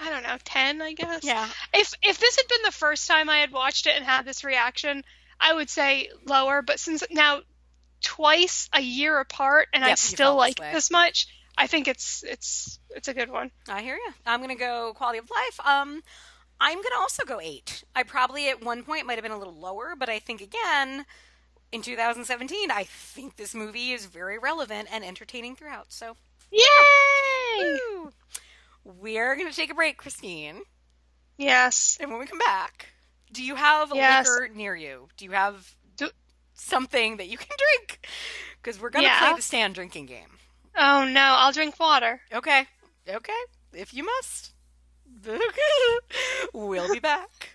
I 0.02 0.10
don't 0.10 0.24
know, 0.24 0.38
ten, 0.44 0.82
I 0.82 0.94
guess. 0.94 1.24
Yeah. 1.24 1.48
If 1.74 1.94
if 2.02 2.20
this 2.20 2.38
had 2.38 2.48
been 2.48 2.62
the 2.64 2.72
first 2.72 3.08
time 3.08 3.30
I 3.30 3.40
had 3.40 3.52
watched 3.52 3.88
it 3.88 3.96
and 3.96 4.06
had 4.06 4.26
this 4.26 4.44
reaction, 4.44 5.04
I 5.40 5.54
would 5.54 5.70
say 5.70 6.10
lower. 6.26 6.62
But 6.62 6.80
since 6.80 7.04
now 7.12 7.42
twice 8.02 8.70
a 8.72 8.82
year 8.82 9.20
apart 9.20 9.68
and 9.74 9.82
Yep, 9.82 9.92
I 9.92 9.96
still 9.96 10.38
felt 10.38 10.48
this 10.48 10.60
like 10.60 10.74
this 10.74 10.92
much, 10.92 11.28
I 11.58 11.68
think 11.68 11.88
it's 11.88 12.24
it's 12.24 12.80
it's 12.92 13.08
a 13.08 13.14
good 13.14 13.30
one. 13.30 13.52
I 13.68 13.82
hear 13.82 13.96
you. 13.96 14.14
I'm 14.26 14.42
gonna 14.42 14.56
go 14.56 14.94
quality 14.96 15.20
of 15.20 15.30
life. 15.30 15.60
Um, 15.66 16.02
I'm 16.60 16.78
gonna 16.82 17.00
also 17.00 17.24
go 17.26 17.40
eight. 17.42 17.84
I 17.96 18.04
probably 18.04 18.50
at 18.50 18.64
one 18.64 18.84
point 18.84 19.06
might 19.06 19.16
have 19.16 19.24
been 19.24 19.32
a 19.32 19.38
little 19.38 19.54
lower, 19.56 19.96
but 19.98 20.10
I 20.10 20.20
think 20.20 20.42
again 20.42 21.06
in 21.72 21.82
2017, 21.82 22.72
I 22.72 22.84
think 22.86 23.36
this 23.36 23.54
movie 23.54 23.92
is 23.92 24.06
very 24.06 24.38
relevant 24.40 24.88
and 24.92 25.04
entertaining 25.04 25.56
throughout. 25.56 25.92
So, 25.92 26.16
Yay! 26.52 26.62
woo. 27.96 28.12
we're 28.84 29.36
gonna 29.36 29.52
take 29.52 29.72
a 29.72 29.76
break, 29.76 29.98
Christine, 29.98 30.62
Yes. 31.38 31.98
and 32.00 32.10
when 32.12 32.20
we 32.20 32.26
come 32.28 32.40
back, 32.40 32.88
do 33.32 33.44
you 33.44 33.56
have 33.56 33.92
Yes. 33.94 34.28
liquor 34.28 34.48
near 34.54 34.76
you? 34.76 35.10
Do 35.18 35.26
you 35.26 35.32
have 35.32 35.76
Do- 35.98 36.12
something 36.54 37.18
that 37.18 37.28
you 37.28 37.38
can 37.38 37.48
drink? 37.78 38.08
Because 38.62 38.80
we're 38.80 38.90
gonna 38.92 39.06
Yeah. 39.08 39.20
play 39.20 39.34
the 39.36 39.42
stand 39.42 39.76
drinking 39.76 40.06
game. 40.06 40.40
Oh 40.78 41.04
no, 41.06 41.22
I'll 41.38 41.52
drink 41.52 41.80
water. 41.80 42.22
Okay. 42.32 42.66
Okay. 43.10 43.42
If 43.74 43.94
you 43.94 44.04
must. 44.06 44.54
we'll 46.54 46.94
be 46.94 47.00
back. 47.00 47.55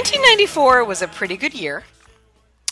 1994 0.00 0.84
was 0.84 1.02
a 1.02 1.08
pretty 1.08 1.36
good 1.36 1.52
year. 1.52 1.84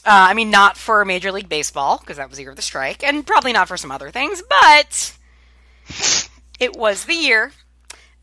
Uh, 0.03 0.29
I 0.31 0.33
mean, 0.33 0.51
not 0.51 0.79
for 0.79 1.05
Major 1.05 1.31
League 1.31 1.51
Baseball, 1.51 1.99
because 1.99 2.17
that 2.17 2.31
was 2.31 2.39
the 2.39 2.43
year 2.43 2.51
of 2.51 2.57
the 2.57 2.63
strike, 2.63 3.05
and 3.05 3.27
probably 3.27 3.53
not 3.53 3.69
for 3.69 3.77
some 3.77 3.91
other 3.91 4.11
things, 4.11 4.43
but 4.49 5.15
it 6.59 6.75
was 6.75 7.05
the 7.05 7.13
year 7.13 7.53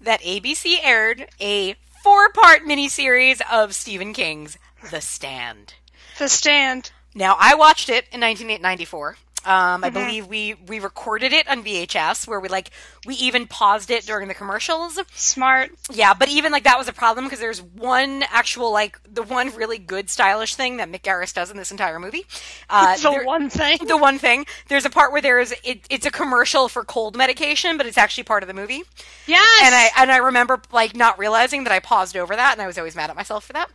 that 0.01 0.21
ABC 0.21 0.77
aired 0.81 1.27
a 1.39 1.75
four 2.01 2.31
part 2.31 2.63
miniseries 2.63 3.41
of 3.51 3.75
Stephen 3.75 4.11
King's 4.11 4.57
The 4.89 5.01
Stand. 5.01 5.75
The 6.17 6.27
stand. 6.27 6.89
Now, 7.13 7.37
I 7.39 7.53
watched 7.53 7.89
it 7.89 8.05
in 8.11 8.21
1994. 8.21 9.17
Um, 9.45 9.83
I 9.83 9.89
believe 9.91 10.27
we 10.27 10.55
we 10.67 10.79
recorded 10.79 11.31
it 11.31 11.47
on 11.47 11.63
VHS, 11.63 12.27
where 12.27 12.39
we 12.39 12.49
like 12.49 12.71
we 13.05 13.15
even 13.15 13.45
paused 13.45 13.91
it 13.91 14.05
during 14.05 14.27
the 14.27 14.33
commercials. 14.33 14.99
Smart. 15.13 15.71
Yeah, 15.91 16.13
but 16.15 16.29
even 16.29 16.51
like 16.51 16.63
that 16.63 16.77
was 16.77 16.87
a 16.87 16.93
problem 16.93 17.25
because 17.25 17.39
there's 17.39 17.61
one 17.61 18.23
actual 18.31 18.71
like 18.71 18.99
the 19.11 19.21
one 19.23 19.55
really 19.55 19.77
good 19.77 20.09
stylish 20.09 20.55
thing 20.55 20.77
that 20.77 20.91
Mick 20.91 21.01
Garris 21.01 21.33
does 21.33 21.51
in 21.51 21.57
this 21.57 21.71
entire 21.71 21.99
movie. 21.99 22.25
Uh, 22.69 22.95
the 23.01 23.09
there- 23.11 23.25
one 23.25 23.49
thing. 23.49 23.77
the 23.87 23.97
one 23.97 24.17
thing. 24.17 24.45
There's 24.67 24.85
a 24.85 24.89
part 24.89 25.11
where 25.11 25.21
there 25.21 25.39
is 25.39 25.53
it, 25.63 25.85
it's 25.89 26.05
a 26.05 26.11
commercial 26.11 26.67
for 26.67 26.83
cold 26.83 27.15
medication, 27.15 27.77
but 27.77 27.85
it's 27.85 27.97
actually 27.97 28.23
part 28.23 28.41
of 28.43 28.47
the 28.47 28.53
movie. 28.55 28.83
Yes. 29.27 29.61
And 29.63 29.75
I 29.75 29.89
and 29.97 30.11
I 30.11 30.17
remember 30.17 30.61
like 30.71 30.95
not 30.95 31.19
realizing 31.19 31.65
that 31.65 31.73
I 31.73 31.79
paused 31.79 32.17
over 32.17 32.35
that, 32.35 32.53
and 32.53 32.61
I 32.61 32.67
was 32.67 32.77
always 32.77 32.95
mad 32.95 33.09
at 33.09 33.15
myself 33.15 33.45
for 33.45 33.53
that. 33.53 33.69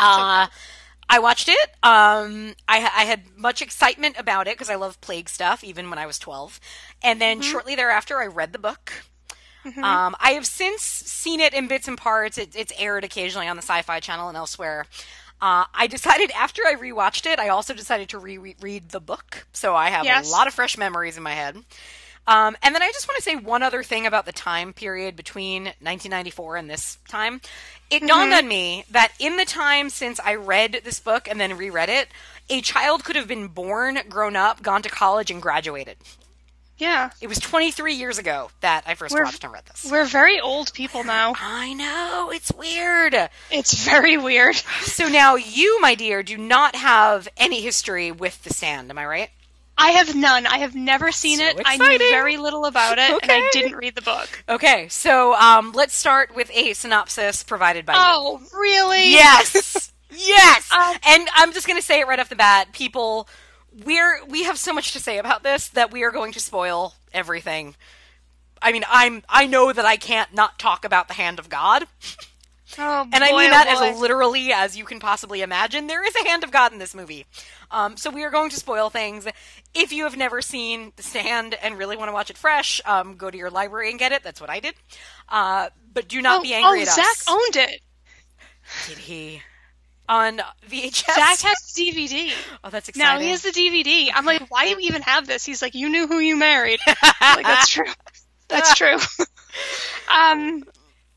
Uh, 0.00 0.46
I 1.08 1.18
watched 1.18 1.48
it. 1.48 1.70
Um, 1.82 2.54
I, 2.66 2.78
I 2.96 3.04
had 3.04 3.22
much 3.36 3.60
excitement 3.60 4.16
about 4.18 4.46
it 4.46 4.54
because 4.54 4.70
I 4.70 4.76
love 4.76 5.00
plague 5.00 5.28
stuff, 5.28 5.62
even 5.62 5.90
when 5.90 5.98
I 5.98 6.06
was 6.06 6.18
12. 6.18 6.58
And 7.02 7.20
then 7.20 7.40
shortly 7.42 7.74
thereafter, 7.74 8.18
I 8.18 8.26
read 8.26 8.52
the 8.52 8.58
book. 8.58 8.92
Um, 9.84 10.16
I 10.18 10.30
have 10.32 10.46
since 10.46 10.82
seen 10.82 11.38
it 11.40 11.54
in 11.54 11.68
bits 11.68 11.86
and 11.86 11.96
parts. 11.98 12.38
It, 12.38 12.56
it's 12.56 12.72
aired 12.78 13.04
occasionally 13.04 13.46
on 13.46 13.56
the 13.56 13.62
Sci 13.62 13.82
Fi 13.82 14.00
Channel 14.00 14.28
and 14.28 14.36
elsewhere. 14.36 14.86
Uh, 15.40 15.64
I 15.74 15.86
decided 15.86 16.30
after 16.32 16.62
I 16.66 16.74
rewatched 16.74 17.26
it, 17.30 17.38
I 17.38 17.48
also 17.48 17.74
decided 17.74 18.08
to 18.10 18.18
reread 18.18 18.88
the 18.90 19.00
book. 19.00 19.46
So 19.52 19.74
I 19.74 19.90
have 19.90 20.04
Yes. 20.04 20.28
a 20.28 20.32
lot 20.32 20.46
of 20.46 20.54
fresh 20.54 20.78
memories 20.78 21.16
in 21.16 21.22
my 21.22 21.32
head. 21.34 21.56
Um, 22.26 22.56
and 22.62 22.74
then 22.74 22.82
I 22.82 22.88
just 22.92 23.08
want 23.08 23.16
to 23.16 23.22
say 23.22 23.34
one 23.36 23.62
other 23.64 23.82
thing 23.82 24.06
about 24.06 24.26
the 24.26 24.32
time 24.32 24.72
period 24.72 25.16
between 25.16 25.64
1994 25.64 26.56
and 26.56 26.70
this 26.70 26.98
time. 27.08 27.40
It 27.90 28.06
dawned 28.06 28.32
on 28.32 28.46
me 28.46 28.84
that 28.92 29.12
in 29.18 29.36
the 29.36 29.44
time 29.44 29.90
since 29.90 30.20
I 30.20 30.36
read 30.36 30.80
this 30.84 31.00
book 31.00 31.28
and 31.28 31.40
then 31.40 31.56
reread 31.56 31.88
it, 31.88 32.08
a 32.48 32.60
child 32.60 33.04
could 33.04 33.16
have 33.16 33.26
been 33.28 33.48
born, 33.48 33.98
grown 34.08 34.36
up, 34.36 34.62
gone 34.62 34.82
to 34.82 34.88
college, 34.88 35.30
and 35.30 35.42
graduated. 35.42 35.96
yeah. 36.78 37.10
It 37.20 37.26
was 37.28 37.38
23 37.38 37.94
years 37.94 38.18
ago 38.18 38.50
that 38.60 38.84
I 38.86 38.94
1st 38.94 39.10
We're- 39.12 39.24
watched 39.24 39.44
and 39.44 39.52
read 39.52 39.64
this. 39.66 39.88
We're 39.90 40.04
very 40.06 40.40
old 40.40 40.72
people 40.72 41.04
now. 41.04 41.34
I 41.38 41.74
know, 41.74 42.30
it's 42.32 42.50
weird. 42.52 43.14
It's 43.50 43.84
very 43.84 44.16
weird. 44.16 44.56
So 44.82 45.08
now 45.08 45.34
you, 45.34 45.80
my 45.80 45.94
dear, 45.96 46.22
do 46.22 46.36
not 46.38 46.76
have 46.76 47.28
any 47.36 47.60
history 47.60 48.10
with 48.12 48.42
The 48.44 48.54
Stand, 48.54 48.90
am 48.90 48.98
I 48.98 49.06
right? 49.06 49.30
I 49.82 49.90
have 49.90 50.14
none. 50.14 50.46
I 50.46 50.58
have 50.58 50.74
never 50.74 51.12
seen 51.12 51.38
So 51.38 51.44
it. 51.44 51.60
I 51.64 51.76
knew 51.76 51.98
very 51.98 52.36
little 52.36 52.66
about 52.66 52.98
it, 52.98 53.10
and 53.22 53.30
I 53.30 53.48
didn't 53.52 53.76
read 53.76 53.94
the 53.94 54.02
book. 54.02 54.44
Okay, 54.48 54.88
so 54.88 55.34
um, 55.34 55.72
let's 55.72 55.94
start 55.94 56.34
with 56.34 56.50
a 56.54 56.72
synopsis 56.72 57.42
provided 57.42 57.84
by 57.84 57.94
you. 57.94 57.98
Oh, 58.00 58.40
really? 58.54 59.10
Yes. 59.10 59.92
yes. 60.10 60.72
Um, 60.72 60.96
and 61.06 61.28
I'm 61.34 61.52
just 61.52 61.66
going 61.66 61.78
to 61.78 61.84
say 61.84 62.00
it 62.00 62.06
right 62.06 62.20
off 62.20 62.28
the 62.28 62.36
bat, 62.36 62.72
people 62.72 63.28
we're 63.84 64.24
we 64.26 64.44
have 64.44 64.58
so 64.58 64.72
much 64.72 64.92
to 64.92 65.00
say 65.00 65.18
about 65.18 65.42
this 65.42 65.68
that 65.68 65.90
we 65.90 66.02
are 66.04 66.10
going 66.10 66.32
to 66.32 66.40
spoil 66.40 66.94
everything. 67.12 67.74
I 68.60 68.72
mean, 68.72 68.84
I'm 68.88 69.22
I 69.28 69.46
know 69.46 69.72
that 69.72 69.84
I 69.84 69.96
can't 69.96 70.32
not 70.34 70.58
talk 70.58 70.84
about 70.84 71.08
the 71.08 71.14
hand 71.14 71.38
of 71.38 71.48
God. 71.48 71.84
Oh, 72.78 73.06
And 73.12 73.22
I 73.22 73.30
mean 73.32 73.48
oh, 73.48 73.50
that 73.50 73.78
boy. 73.78 73.86
as 73.86 74.00
literally 74.00 74.52
as 74.52 74.76
you 74.76 74.84
can 74.84 74.98
possibly 74.98 75.42
imagine. 75.42 75.86
There 75.86 76.04
is 76.06 76.14
a 76.16 76.28
hand 76.28 76.44
of 76.44 76.50
God 76.50 76.72
in 76.72 76.78
this 76.78 76.94
movie. 76.94 77.26
Um, 77.70 77.96
so 77.96 78.10
we 78.10 78.24
are 78.24 78.30
going 78.30 78.50
to 78.50 78.56
spoil 78.56 78.90
things. 78.90 79.26
If 79.74 79.92
you 79.92 80.04
have 80.04 80.16
never 80.16 80.40
seen 80.40 80.92
The 80.96 81.02
Stand 81.02 81.54
and 81.54 81.76
really 81.76 81.96
want 81.96 82.08
to 82.08 82.12
watch 82.12 82.30
it 82.30 82.38
fresh, 82.38 82.80
um, 82.84 83.16
go 83.16 83.30
to 83.30 83.36
your 83.36 83.50
library 83.50 83.90
and 83.90 83.98
get 83.98 84.12
it. 84.12 84.22
That's 84.22 84.40
what 84.40 84.50
I 84.50 84.60
did. 84.60 84.74
Uh, 85.28 85.68
but 85.92 86.08
do 86.08 86.22
not 86.22 86.40
oh, 86.40 86.42
be 86.42 86.54
angry 86.54 86.80
oh, 86.80 86.82
at 86.82 86.88
Zach 86.88 87.06
us. 87.06 87.24
owned 87.28 87.56
it. 87.56 87.80
Did 88.88 88.98
he? 88.98 89.42
On 90.08 90.40
VHS? 90.68 91.14
Zach 91.14 91.40
has 91.40 91.72
the 91.74 91.90
DVD. 91.90 92.32
oh, 92.64 92.70
that's 92.70 92.88
exciting. 92.88 93.14
Now 93.14 93.20
he 93.20 93.30
has 93.30 93.42
the 93.42 93.50
DVD. 93.50 94.10
I'm 94.14 94.24
like, 94.24 94.50
why 94.50 94.64
do 94.64 94.70
you 94.70 94.78
even 94.80 95.02
have 95.02 95.26
this? 95.26 95.44
He's 95.44 95.62
like, 95.62 95.74
you 95.74 95.88
knew 95.88 96.06
who 96.06 96.18
you 96.18 96.36
married. 96.36 96.80
Like 97.22 97.46
that's 97.46 97.68
true. 97.68 97.86
That's 98.48 98.74
true. 98.74 98.96
um, 100.14 100.64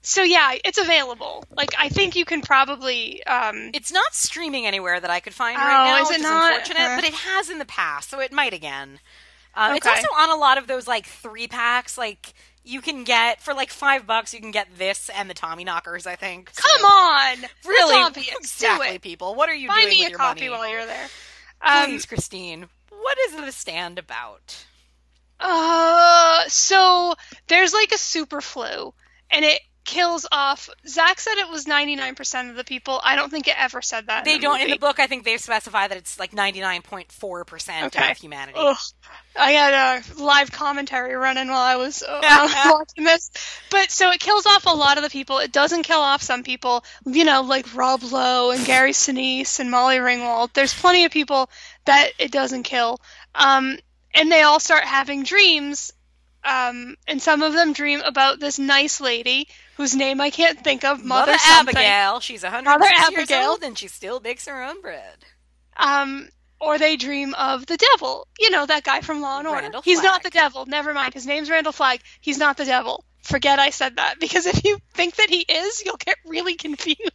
so 0.05 0.23
yeah, 0.23 0.53
it's 0.63 0.77
available. 0.77 1.43
Like, 1.55 1.73
I 1.77 1.89
think 1.89 2.15
you 2.15 2.25
can 2.25 2.41
probably. 2.41 3.23
Um, 3.25 3.71
It's 3.73 3.91
not 3.91 4.13
streaming 4.13 4.65
anywhere 4.65 4.99
that 4.99 5.09
I 5.09 5.19
could 5.19 5.33
find 5.33 5.57
Oh, 5.57 5.61
right 5.61 5.85
now, 5.97 6.01
is 6.03 6.09
which 6.09 6.17
it 6.17 6.19
is 6.21 6.23
not? 6.23 6.51
unfortunate, 6.53 6.79
Uh. 6.91 6.95
but 6.95 7.03
it 7.03 7.13
has 7.13 7.49
in 7.49 7.57
the 7.57 7.65
past, 7.65 8.09
so 8.09 8.19
it 8.19 8.31
might 8.31 8.53
again. 8.53 8.99
Uh, 9.53 9.73
It's 9.75 9.87
also 9.87 10.07
on 10.17 10.29
a 10.31 10.35
lot 10.35 10.57
of 10.57 10.67
those 10.67 10.87
like 10.87 11.05
three 11.05 11.47
packs. 11.47 11.97
Like 11.97 12.33
you 12.63 12.81
can 12.81 13.03
get 13.03 13.41
for 13.41 13.53
like 13.53 13.69
five 13.71 14.05
bucks, 14.05 14.33
you 14.33 14.39
can 14.41 14.51
get 14.51 14.67
this 14.77 15.09
and 15.09 15.29
the 15.29 15.33
Tommy 15.33 15.63
Knockers. 15.63 16.05
I 16.05 16.15
think. 16.15 16.49
So, 16.53 16.61
come 16.61 16.85
on, 16.85 17.37
really, 17.65 18.07
exactly, 18.37 18.87
Do 18.87 18.93
it. 18.95 19.01
people. 19.01 19.33
What 19.35 19.49
are 19.49 19.53
you 19.55 19.67
Buy 19.69 19.81
doing 19.81 19.89
me 19.89 19.97
with 19.99 20.07
a 20.07 20.09
your 20.11 20.19
copy 20.19 20.39
money? 20.41 20.49
while 20.49 20.69
you're 20.69 20.85
there. 20.85 21.07
Um, 21.61 21.85
Please, 21.91 22.05
Christine. 22.05 22.67
What 22.89 23.17
is 23.29 23.35
the 23.35 23.51
stand 23.51 23.97
about? 23.99 24.65
Uh, 25.39 26.43
so 26.47 27.15
there's 27.47 27.73
like 27.73 27.91
a 27.91 27.97
super 27.97 28.41
flu, 28.41 28.93
and 29.29 29.45
it 29.45 29.59
kills 29.85 30.25
off. 30.31 30.69
Zach 30.87 31.19
said 31.19 31.35
it 31.37 31.49
was 31.49 31.65
99% 31.65 32.49
of 32.49 32.55
the 32.55 32.63
people. 32.63 32.99
I 33.03 33.15
don't 33.15 33.29
think 33.29 33.47
it 33.47 33.55
ever 33.57 33.81
said 33.81 34.07
that. 34.07 34.25
They 34.25 34.35
in 34.35 34.37
the 34.39 34.41
don't 34.43 34.61
in 34.61 34.69
the 34.71 34.77
book. 34.77 34.99
I 34.99 35.07
think 35.07 35.23
they 35.23 35.37
specify 35.37 35.87
that 35.87 35.97
it's 35.97 36.19
like 36.19 36.33
ninety 36.33 36.59
nine 36.59 36.81
point 36.81 37.11
four 37.11 37.45
percent 37.45 37.95
Okay. 37.95 38.11
of 38.11 38.17
humanity. 38.17 38.57
Ugh. 38.61 38.75
I 39.37 39.51
had 39.51 39.73
a 39.73 40.21
live 40.21 40.51
commentary 40.51 41.15
running 41.15 41.47
while 41.47 41.61
I 41.61 41.75
was 41.75 42.03
uh, 42.03 42.21
watching 42.71 43.03
this. 43.03 43.29
But 43.69 43.91
so 43.91 44.09
it 44.11 44.19
kills 44.19 44.45
off 44.45 44.65
a 44.65 44.69
lot 44.75 44.97
of 44.97 45.03
the 45.03 45.09
people. 45.09 45.37
It 45.39 45.51
doesn't 45.51 45.83
kill 45.83 45.99
off 46.01 46.21
some 46.21 46.43
people, 46.43 46.83
you 47.05 47.23
know, 47.23 47.41
like 47.41 47.73
Rob 47.75 48.01
Lowe 48.03 48.51
and 48.51 48.65
Gary 48.65 48.91
Sinise 48.91 49.59
and 49.59 49.69
Molly 49.71 49.97
Ringwald. 49.97 50.53
There's 50.53 50.73
plenty 50.73 51.05
of 51.05 51.11
people 51.11 51.49
that 51.85 52.09
it 52.19 52.31
doesn't 52.31 52.63
kill. 52.63 52.99
Um, 53.33 53.77
and 54.13 54.31
they 54.31 54.41
all 54.41 54.59
start 54.59 54.83
having 54.83 55.23
dreams. 55.23 55.91
Um, 56.43 56.95
and 57.07 57.21
some 57.21 57.41
of 57.41 57.53
them 57.53 57.73
dream 57.73 58.01
about 58.01 58.39
this 58.39 58.59
nice 58.59 59.01
lady 59.01 59.47
whose 59.75 59.95
name 59.95 60.21
I 60.21 60.29
can't 60.29 60.59
think 60.63 60.83
of, 60.83 61.03
Mother, 61.03 61.31
Mother. 61.33 61.39
Abigail. 61.47 62.19
She's 62.19 62.43
hundred 62.43 62.79
years 62.79 63.29
Abigail. 63.29 63.51
old 63.51 63.63
and 63.63 63.77
she 63.77 63.87
still 63.87 64.19
bakes 64.19 64.47
her 64.47 64.63
own 64.63 64.81
bread. 64.81 65.25
Um, 65.77 66.29
or 66.59 66.77
they 66.77 66.95
dream 66.95 67.33
of 67.35 67.65
the 67.65 67.77
devil. 67.77 68.27
You 68.39 68.49
know, 68.49 68.65
that 68.65 68.83
guy 68.83 69.01
from 69.01 69.21
Law 69.21 69.39
and 69.39 69.47
Order. 69.47 69.61
Randall 69.63 69.81
He's 69.81 70.01
not 70.01 70.23
the 70.23 70.29
devil. 70.29 70.65
Never 70.65 70.93
mind. 70.93 71.13
His 71.13 71.25
name's 71.27 71.49
Randall 71.49 71.73
Flagg. 71.73 72.01
He's 72.21 72.37
not 72.37 72.57
the 72.57 72.65
devil. 72.65 73.03
Forget 73.23 73.59
I 73.59 73.71
said 73.71 73.97
that 73.97 74.15
because 74.19 74.45
if 74.45 74.63
you 74.63 74.77
think 74.93 75.15
that 75.15 75.29
he 75.29 75.39
is, 75.41 75.83
you'll 75.83 75.97
get 75.97 76.17
really 76.25 76.55
confused. 76.55 76.99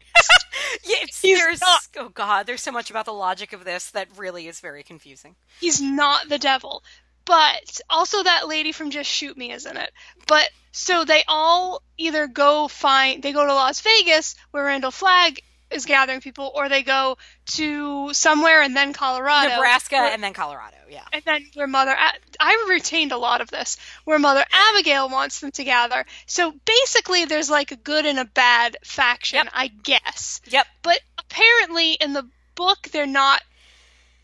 Yeah, 0.85 0.97
it's, 1.03 1.21
He's 1.21 1.39
there's 1.39 1.61
not. 1.61 1.81
oh 1.99 2.09
god, 2.11 2.47
there's 2.47 2.61
so 2.63 2.71
much 2.71 2.91
about 2.91 3.05
the 3.05 3.13
logic 3.13 3.53
of 3.53 3.65
this 3.65 3.91
that 3.93 4.09
really 4.17 4.47
is 4.47 4.61
very 4.61 4.83
confusing. 4.83 5.35
He's 5.61 5.81
not 5.81 6.29
the 6.29 6.39
devil. 6.39 6.83
But 7.31 7.81
also 7.89 8.25
that 8.25 8.49
lady 8.49 8.73
from 8.73 8.91
Just 8.91 9.09
Shoot 9.09 9.37
Me 9.37 9.53
is 9.53 9.65
in 9.65 9.77
it. 9.77 9.93
But 10.27 10.51
so 10.73 11.05
they 11.05 11.23
all 11.29 11.81
either 11.97 12.27
go 12.27 12.67
find 12.67 13.23
they 13.23 13.31
go 13.33 13.47
to 13.47 13.55
Las 13.55 13.81
Vegas 13.83 14.35
where 14.51 14.65
Randall 14.65 14.91
Flagg 14.91 15.41
is 15.71 15.87
gathering 15.87 16.21
people, 16.21 16.51
or 16.53 16.69
they 16.69 16.83
go 16.83 17.17
to 17.53 18.13
somewhere 18.13 18.63
and 18.63 18.77
then 18.77 18.93
Colorado. 18.93 19.55
Nebraska 19.55 19.95
where- 19.95 20.11
and 20.11 20.25
then 20.25 20.33
Colorado. 20.33 20.77
Yeah. 20.89 21.05
and 21.13 21.23
then 21.25 21.47
where 21.55 21.69
Mother 21.69 21.95
I 22.41 22.67
retained 22.69 23.13
a 23.13 23.17
lot 23.17 23.41
of 23.41 23.49
this 23.49 23.77
where 24.03 24.19
Mother 24.19 24.45
Abigail 24.51 25.09
wants 25.09 25.39
them 25.39 25.53
to 25.53 25.63
gather. 25.63 26.05
So 26.27 26.53
basically, 26.65 27.27
there's 27.27 27.49
like 27.49 27.71
a 27.71 27.77
good 27.77 28.07
and 28.07 28.19
a 28.19 28.25
bad 28.25 28.77
faction, 28.83 29.37
Yep. 29.45 29.51
I 29.53 29.69
guess. 29.69 30.41
Yep. 30.49 30.67
But 30.83 30.99
apparently, 31.17 31.93
in 31.93 32.13
the 32.13 32.29
book, 32.57 32.89
they're 32.91 33.07
not 33.07 33.41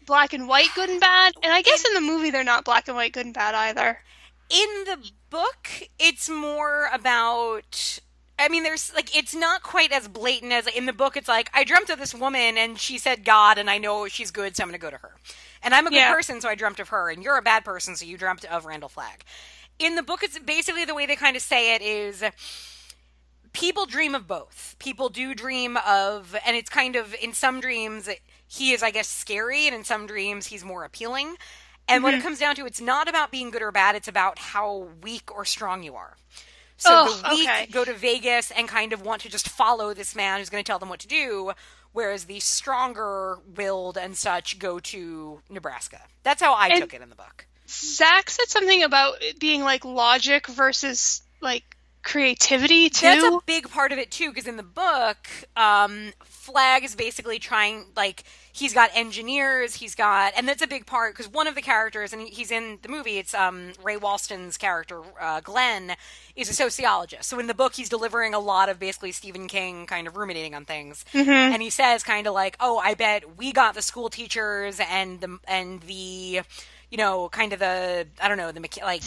black 0.06 0.32
and 0.32 0.48
white, 0.48 0.68
good 0.74 0.88
and 0.88 1.00
bad, 1.00 1.34
and 1.42 1.52
I 1.52 1.62
guess 1.62 1.84
in 1.84 1.94
the 1.94 2.00
movie, 2.00 2.30
they're 2.30 2.44
not 2.44 2.64
black 2.64 2.88
and 2.88 2.96
white, 2.96 3.12
good 3.12 3.26
and 3.26 3.34
bad 3.34 3.54
either. 3.54 3.98
in 4.48 4.84
the 4.84 5.10
book 5.28 5.68
it's 5.98 6.28
more 6.30 6.88
about 6.92 7.98
i 8.38 8.48
mean 8.48 8.62
there's 8.62 8.94
like 8.94 9.14
it's 9.14 9.34
not 9.34 9.60
quite 9.64 9.90
as 9.90 10.06
blatant 10.06 10.52
as 10.52 10.68
in 10.68 10.86
the 10.86 10.92
book 10.92 11.16
it's 11.16 11.26
like 11.26 11.50
i 11.52 11.64
dreamt 11.64 11.90
of 11.90 11.98
this 11.98 12.14
woman 12.14 12.56
and 12.56 12.78
she 12.78 12.96
said 12.96 13.24
god 13.24 13.58
and 13.58 13.68
i 13.68 13.76
know 13.76 14.06
she's 14.06 14.30
good 14.30 14.54
so 14.56 14.62
i'm 14.62 14.68
going 14.68 14.78
to 14.78 14.82
go 14.82 14.88
to 14.88 14.96
her 14.98 15.16
and 15.64 15.74
i'm 15.74 15.84
a 15.86 15.90
good 15.90 15.96
Yeah. 15.96 16.12
person 16.14 16.40
so 16.40 16.48
i 16.48 16.54
dreamt 16.54 16.78
of 16.78 16.90
her 16.90 17.10
and 17.10 17.24
you're 17.24 17.36
a 17.36 17.42
bad 17.42 17.64
person 17.64 17.96
so 17.96 18.04
you 18.06 18.16
dreamt 18.16 18.44
of 18.44 18.64
randall 18.64 18.88
flagg 18.88 19.24
in 19.80 19.96
the 19.96 20.02
book 20.02 20.22
it's 20.22 20.38
basically 20.38 20.84
the 20.84 20.94
way 20.94 21.06
they 21.06 21.16
kind 21.16 21.34
of 21.36 21.42
say 21.42 21.74
it 21.74 21.82
is 21.82 22.22
people 23.52 23.86
dream 23.86 24.14
of 24.14 24.26
both. 24.28 24.76
People 24.78 25.08
do 25.08 25.34
dream 25.34 25.78
of, 25.86 26.36
and 26.46 26.56
it's 26.56 26.68
kind 26.68 26.94
of 26.94 27.14
in 27.22 27.32
some 27.32 27.60
dreams 27.60 28.08
he 28.48 28.72
is, 28.72 28.82
I 28.82 28.90
guess, 28.90 29.08
scary, 29.08 29.66
and 29.66 29.74
in 29.74 29.84
some 29.84 30.06
dreams 30.06 30.46
he's 30.46 30.64
more 30.64 30.84
appealing. 30.84 31.36
And 31.88 32.02
when 32.02 32.14
it 32.14 32.22
comes 32.22 32.40
down 32.40 32.56
to, 32.56 32.66
it's 32.66 32.80
not 32.80 33.08
about 33.08 33.30
being 33.30 33.50
good 33.50 33.62
or 33.62 33.70
bad; 33.70 33.94
it's 33.94 34.08
about 34.08 34.38
how 34.40 34.88
weak 35.02 35.32
or 35.34 35.44
strong 35.44 35.82
you 35.84 35.94
are. 35.94 36.16
So 36.78 36.90
Oh, 36.92 37.22
the 37.22 37.28
weak 37.36 37.48
okay. 37.48 37.66
go 37.66 37.84
to 37.84 37.94
Vegas 37.94 38.50
and 38.50 38.68
kind 38.68 38.92
of 38.92 39.02
want 39.02 39.22
to 39.22 39.28
just 39.30 39.48
follow 39.48 39.94
this 39.94 40.14
man 40.16 40.38
who's 40.40 40.50
going 40.50 40.62
to 40.62 40.66
tell 40.66 40.78
them 40.80 40.88
what 40.88 41.00
to 41.00 41.06
do, 41.08 41.52
whereas 41.92 42.24
the 42.24 42.40
stronger 42.40 43.38
willed 43.54 43.96
and 43.96 44.16
such 44.16 44.58
go 44.58 44.78
to 44.80 45.40
Nebraska. 45.48 46.00
That's 46.22 46.42
how 46.42 46.52
I 46.54 46.68
And- 46.68 46.80
took 46.82 46.92
it 46.92 47.00
in 47.02 47.08
the 47.08 47.14
book. 47.14 47.46
Zach 47.68 48.28
said 48.30 48.48
something 48.48 48.82
about 48.82 49.22
it 49.22 49.38
being 49.40 49.62
like 49.62 49.84
logic 49.84 50.46
versus 50.48 51.22
like 51.40 51.76
creativity 52.02 52.88
too. 52.90 53.06
That's 53.06 53.24
a 53.24 53.38
big 53.46 53.70
part 53.70 53.92
of 53.92 53.98
it 53.98 54.10
too, 54.10 54.30
because 54.30 54.46
in 54.46 54.56
the 54.56 54.62
book, 54.62 55.16
um, 55.56 56.12
Flagg 56.46 56.84
is 56.84 56.94
basically 56.94 57.38
trying 57.38 57.84
like 57.96 58.22
he's 58.52 58.72
got 58.72 58.90
engineers, 58.94 59.74
he's 59.74 59.94
got, 59.94 60.32
and 60.36 60.48
that's 60.48 60.62
a 60.62 60.66
big 60.66 60.86
part 60.86 61.12
because 61.14 61.30
one 61.30 61.46
of 61.46 61.54
the 61.54 61.60
characters, 61.60 62.12
and 62.12 62.22
he's 62.22 62.50
in 62.50 62.78
the 62.82 62.88
movie, 62.88 63.18
it's 63.18 63.34
um, 63.34 63.72
Ray 63.82 63.96
Walston's 63.96 64.56
character, 64.56 65.02
uh, 65.20 65.40
Glenn, 65.40 65.96
is 66.36 66.48
a 66.48 66.54
sociologist. 66.54 67.28
So 67.28 67.38
in 67.38 67.48
the 67.48 67.54
book, 67.54 67.74
he's 67.74 67.88
delivering 67.88 68.32
a 68.32 68.38
lot 68.38 68.68
of 68.68 68.78
basically 68.78 69.12
Stephen 69.12 69.48
King 69.48 69.86
kind 69.86 70.06
of 70.06 70.16
ruminating 70.16 70.54
on 70.54 70.64
things, 70.64 71.04
and 71.52 71.62
he 71.62 71.70
says 71.70 72.02
kind 72.02 72.26
of 72.26 72.34
like, 72.34 72.56
"Oh, 72.60 72.78
I 72.78 72.94
bet 72.94 73.36
we 73.36 73.52
got 73.52 73.74
the 73.74 73.82
school 73.82 74.08
teachers 74.08 74.80
and 74.80 75.20
the 75.20 75.38
and 75.48 75.80
the." 75.82 76.42
You 76.88 76.98
know, 76.98 77.28
kind 77.28 77.52
of 77.52 77.58
the 77.58 78.06
I 78.22 78.28
don't 78.28 78.38
know 78.38 78.52
the 78.52 78.60
like 78.80 79.02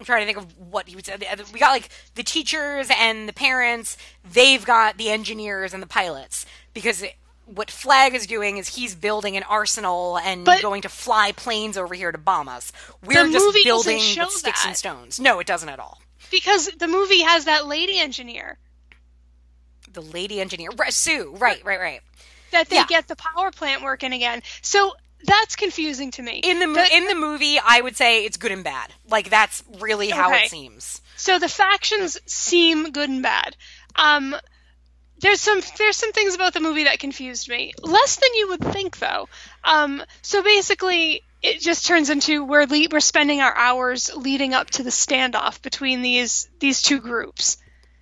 I'm 0.00 0.06
trying 0.06 0.20
to 0.22 0.26
think 0.26 0.38
of 0.38 0.58
what 0.58 0.88
he 0.88 0.96
would 0.96 1.06
say. 1.06 1.16
We 1.52 1.60
got 1.60 1.70
like 1.70 1.88
the 2.16 2.22
teachers 2.24 2.88
and 2.98 3.28
the 3.28 3.32
parents. 3.32 3.96
They've 4.30 4.64
got 4.64 4.98
the 4.98 5.10
engineers 5.10 5.72
and 5.74 5.82
the 5.82 5.86
pilots 5.86 6.44
because 6.74 7.02
it, 7.02 7.14
what 7.46 7.70
Flagg 7.70 8.14
is 8.14 8.26
doing 8.26 8.56
is 8.56 8.74
he's 8.74 8.94
building 8.94 9.36
an 9.36 9.42
arsenal 9.44 10.18
and 10.18 10.44
But- 10.44 10.62
going 10.62 10.82
to 10.82 10.88
fly 10.88 11.32
planes 11.32 11.76
over 11.76 11.94
here 11.94 12.10
to 12.10 12.18
bomb 12.18 12.48
us. 12.48 12.72
We're 13.04 13.28
just 13.30 13.64
building 13.64 14.00
sticks 14.00 14.66
and 14.66 14.76
stones. 14.76 15.20
No, 15.20 15.38
it 15.38 15.46
doesn't 15.46 15.68
at 15.68 15.78
all. 15.78 16.00
because 16.30 16.66
the 16.78 16.88
movie 16.88 17.20
has 17.22 17.44
that 17.44 17.66
lady 17.66 17.98
engineer 18.00 18.58
The 19.92 20.00
lady 20.02 20.40
engineer, 20.40 20.70
Sue, 20.88 21.34
right, 21.38 21.62
right, 21.64 21.78
right. 21.78 22.00
that 22.52 22.68
they 22.70 22.76
Yeah. 22.76 22.86
get 22.86 23.08
the 23.08 23.16
power 23.16 23.50
plant 23.50 23.82
working 23.82 24.12
again. 24.12 24.42
So 24.62 24.94
that's 25.24 25.56
confusing 25.56 26.10
to 26.12 26.22
me. 26.22 26.40
In 26.42 26.58
the 26.58 26.66
The- 26.66 26.96
in 26.96 27.06
the 27.06 27.14
movie, 27.14 27.58
I 27.58 27.80
would 27.80 27.96
say 27.96 28.24
it's 28.24 28.36
good 28.36 28.52
and 28.52 28.64
bad. 28.64 28.92
Like 29.08 29.30
that's 29.30 29.62
really 29.78 30.10
how 30.10 30.30
Okay. 30.32 30.44
it 30.44 30.50
seems. 30.50 31.00
so 31.16 31.38
the 31.38 31.48
factions 31.48 32.18
seem 32.26 32.90
good 32.90 33.08
and 33.08 33.22
bad. 33.22 33.56
Um, 33.96 34.34
there's 35.20 35.40
some 35.40 35.60
there's 35.78 35.96
some 35.96 36.12
things 36.12 36.34
about 36.34 36.52
the 36.54 36.60
movie 36.60 36.84
that 36.84 36.98
confused 36.98 37.48
me. 37.48 37.72
Less 37.80 38.16
than 38.16 38.34
you 38.34 38.48
would 38.48 38.72
think, 38.72 38.98
though. 38.98 39.28
Um, 39.62 40.02
so 40.22 40.42
basically, 40.42 41.22
it 41.42 41.60
just 41.60 41.86
turns 41.86 42.10
into 42.10 42.44
we're 42.44 42.66
le- 42.66 42.88
we're 42.90 42.98
spending 43.00 43.40
our 43.40 43.54
hours 43.56 44.10
leading 44.16 44.52
up 44.54 44.70
to 44.70 44.82
the 44.82 44.90
standoff 44.90 45.62
between 45.62 46.02
these 46.02 46.48
these 46.58 46.82
two 46.82 46.98
groups. 47.00 47.56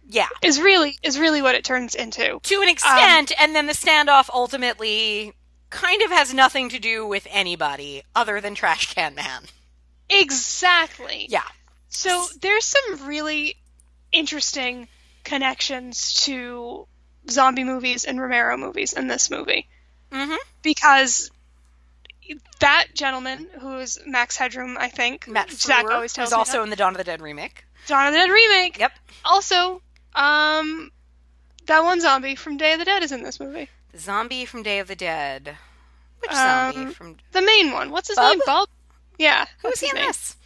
Yeah. 0.08 0.28
Is 0.42 0.60
really 0.60 0.96
is 1.02 1.18
really 1.18 1.42
what 1.42 1.54
it 1.54 1.64
turns 1.64 1.94
into. 1.94 2.40
to 2.42 2.62
an 2.62 2.68
extent, 2.68 3.32
and 3.38 3.54
then 3.54 3.66
the 3.66 3.74
standoff 3.74 4.30
ultimately 4.32 5.34
kind 5.70 6.02
of 6.02 6.10
has 6.10 6.34
nothing 6.34 6.68
to 6.70 6.78
do 6.78 7.06
with 7.06 7.26
anybody 7.30 8.02
other 8.14 8.40
than 8.40 8.54
Trash 8.54 8.94
Can 8.94 9.14
Man. 9.14 9.44
Exactly. 10.08 11.26
Yeah. 11.28 11.42
So 11.88 12.24
there's 12.40 12.64
some 12.64 13.06
really 13.06 13.56
interesting 14.12 14.88
connections 15.24 16.14
to 16.24 16.86
zombie 17.28 17.64
movies 17.64 18.04
and 18.04 18.20
Romero 18.20 18.56
movies 18.56 18.92
in 18.92 19.06
this 19.06 19.30
movie. 19.30 19.68
Mhm. 20.12 20.36
Because 20.62 21.30
that 22.60 22.86
gentleman, 22.94 23.48
who 23.60 23.78
is 23.78 23.98
Max 24.06 24.36
Headroom, 24.36 24.76
I 24.78 24.88
think, 24.88 25.26
Matt 25.28 25.50
Zach 25.50 25.84
Frewer 25.84 25.94
always 25.94 26.12
tells 26.12 26.28
is 26.28 26.32
also 26.32 26.58
that. 26.58 26.62
in 26.64 26.70
the 26.70 26.76
Dawn 26.76 26.92
of 26.92 26.98
the 26.98 27.04
Dead 27.04 27.20
remake. 27.20 27.64
Dawn 27.86 28.06
of 28.08 28.12
the 28.12 28.18
Dead 28.18 28.30
remake. 28.30 28.78
Yep. 28.78 28.92
Also, 29.24 29.82
um, 30.14 30.90
that 31.66 31.82
one 31.82 32.00
zombie 32.00 32.34
from 32.36 32.56
Day 32.56 32.72
of 32.72 32.78
the 32.78 32.84
Dead 32.84 33.02
is 33.02 33.12
in 33.12 33.22
this 33.22 33.40
movie. 33.40 33.68
The 33.92 33.98
zombie 33.98 34.44
from 34.44 34.62
Day 34.62 34.78
of 34.78 34.88
the 34.88 34.96
Dead. 34.96 35.56
Which 36.20 36.30
Um, 36.30 36.72
zombie 36.72 36.94
from 36.94 37.16
The 37.32 37.42
main 37.42 37.72
one. 37.72 37.90
What's 37.90 38.08
his 38.08 38.16
Bub? 38.16 38.32
name? 38.32 38.40
Bob. 38.46 38.68
Yeah. 39.18 39.46
Who's 39.62 39.80
he 39.80 39.86
his 39.86 39.92
in 39.94 40.00
name? 40.00 40.06
this? 40.08 40.36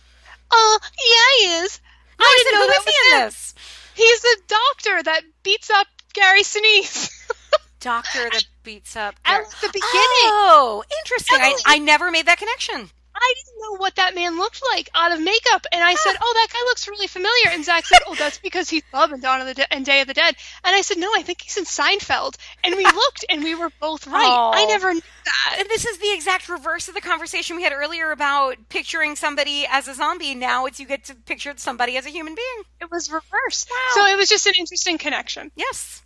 Oh, 0.50 0.78
yeah, 0.82 1.46
he 1.48 1.64
is. 1.64 1.80
No, 2.18 2.26
I, 2.26 2.34
didn't 2.38 2.52
know 2.54 2.60
who 2.60 2.66
that 2.68 2.78
is 2.78 2.84
was 2.84 2.94
he 2.94 3.12
in 3.14 3.20
this? 3.20 3.54
He's 3.94 4.20
the 4.20 4.36
doctor 4.48 5.02
that 5.02 5.22
beats 5.42 5.70
up 5.70 5.86
Gary 6.12 6.42
Sinise. 6.42 7.10
Doctor 7.80 8.30
that 8.30 8.46
beats 8.62 8.96
up. 8.96 9.14
At 9.26 9.44
the 9.60 9.66
beginning. 9.68 9.82
Oh, 9.92 10.82
interesting. 11.02 11.36
I, 11.38 11.54
I 11.66 11.78
never 11.78 12.10
made 12.10 12.24
that 12.26 12.38
connection. 12.38 12.88
I 13.16 13.34
didn't 13.36 13.60
know 13.60 13.78
what 13.78 13.94
that 13.96 14.14
man 14.14 14.38
looked 14.38 14.60
like 14.72 14.90
out 14.94 15.12
of 15.12 15.20
makeup, 15.20 15.66
and 15.72 15.82
I 15.82 15.92
ah. 15.92 15.96
said, 15.96 16.16
"Oh, 16.20 16.32
that 16.34 16.48
guy 16.52 16.60
looks 16.66 16.88
really 16.88 17.06
familiar." 17.06 17.50
And 17.50 17.64
Zach 17.64 17.86
said, 17.86 18.00
"Oh, 18.06 18.14
that's 18.14 18.38
because 18.38 18.68
he's 18.68 18.82
Bub 18.92 19.12
in 19.12 19.20
Dawn 19.20 19.40
of 19.40 19.46
the 19.46 19.54
De- 19.54 19.72
and 19.72 19.84
Day 19.86 20.00
of 20.00 20.08
the 20.08 20.14
Dead." 20.14 20.34
And 20.64 20.74
I 20.74 20.80
said, 20.80 20.98
"No, 20.98 21.10
I 21.14 21.22
think 21.22 21.42
he's 21.42 21.56
in 21.56 21.64
Seinfeld." 21.64 22.36
And 22.64 22.74
we 22.76 22.84
looked, 22.84 23.24
and 23.28 23.44
we 23.44 23.54
were 23.54 23.70
both 23.80 24.06
right. 24.06 24.22
I 24.24 24.64
Oh. 24.64 24.68
never 24.68 24.92
knew 24.94 25.00
that. 25.24 25.56
And 25.60 25.68
this 25.68 25.84
is 25.86 25.98
the 25.98 26.12
exact 26.12 26.48
reverse 26.48 26.88
of 26.88 26.94
the 26.94 27.00
conversation 27.00 27.56
we 27.56 27.62
had 27.62 27.72
earlier 27.72 28.10
about 28.10 28.56
picturing 28.68 29.16
somebody 29.16 29.66
as 29.70 29.88
a 29.88 29.94
zombie. 29.94 30.34
Now 30.34 30.66
it's 30.66 30.80
you 30.80 30.86
get 30.86 31.04
to 31.04 31.14
picture 31.14 31.54
somebody 31.56 31.96
as 31.96 32.06
a 32.06 32.10
human 32.10 32.34
being. 32.34 32.62
It 32.80 32.90
was 32.90 33.10
reversed. 33.10 33.68
Wow. 33.70 33.94
So 33.94 34.06
it 34.06 34.16
was 34.16 34.28
just 34.28 34.46
an 34.46 34.54
interesting 34.58 34.98
connection. 34.98 35.50
Yes. 35.54 36.02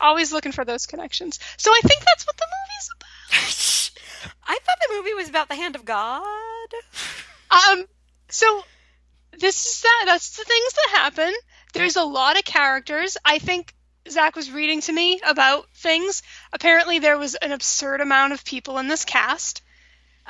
Always 0.00 0.32
looking 0.32 0.52
for 0.52 0.64
those 0.64 0.86
connections. 0.86 1.38
So 1.56 1.70
I 1.72 1.80
think 1.82 2.04
that's 2.04 2.26
what 2.26 2.36
the 2.36 2.46
movie's 2.46 2.90
about. 2.94 3.82
I 4.46 4.58
thought 4.62 4.76
the 4.88 4.94
movie 4.96 5.14
was 5.14 5.28
about 5.28 5.48
the 5.48 5.54
hand 5.54 5.76
of 5.76 5.84
God. 5.84 6.68
Um, 7.50 7.84
so 8.28 8.62
this 9.38 9.66
is 9.66 9.82
that. 9.82 10.02
That's 10.06 10.36
the 10.36 10.44
things 10.44 10.72
that 10.72 10.88
happen. 10.98 11.32
There's 11.74 11.96
a 11.96 12.04
lot 12.04 12.38
of 12.38 12.44
characters. 12.44 13.16
I 13.24 13.38
think 13.38 13.74
Zach 14.08 14.34
was 14.36 14.50
reading 14.50 14.80
to 14.82 14.92
me 14.92 15.20
about 15.26 15.66
things. 15.74 16.22
Apparently, 16.52 16.98
there 17.00 17.18
was 17.18 17.34
an 17.34 17.52
absurd 17.52 18.00
amount 18.00 18.32
of 18.32 18.44
people 18.44 18.78
in 18.78 18.88
this 18.88 19.04
cast, 19.04 19.62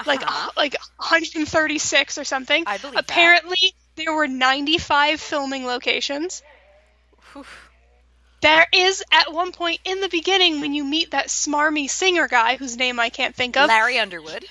like 0.06 0.23
Uh-huh. 0.23 0.51
like 0.56 0.77
136 0.98 2.18
or 2.18 2.24
something. 2.24 2.64
I 2.66 2.78
believe 2.78 2.94
that. 2.94 3.05
Apparently, 3.05 3.74
there 3.97 4.12
were 4.12 4.27
95 4.27 5.20
filming 5.20 5.66
locations. 5.66 6.43
Whew. 7.32 7.44
There 8.42 8.66
is 8.72 9.02
at 9.10 9.32
one 9.32 9.52
point 9.52 9.80
in 9.84 10.00
the 10.00 10.08
beginning 10.08 10.60
when 10.60 10.74
you 10.74 10.84
meet 10.84 11.12
that 11.12 11.28
smarmy 11.28 11.88
singer 11.88 12.28
guy 12.28 12.56
whose 12.56 12.76
name 12.76 13.00
I 13.00 13.08
can't 13.08 13.34
think 13.34 13.56
of. 13.56 13.68
Larry 13.68 13.98
Underwood. 13.98 14.44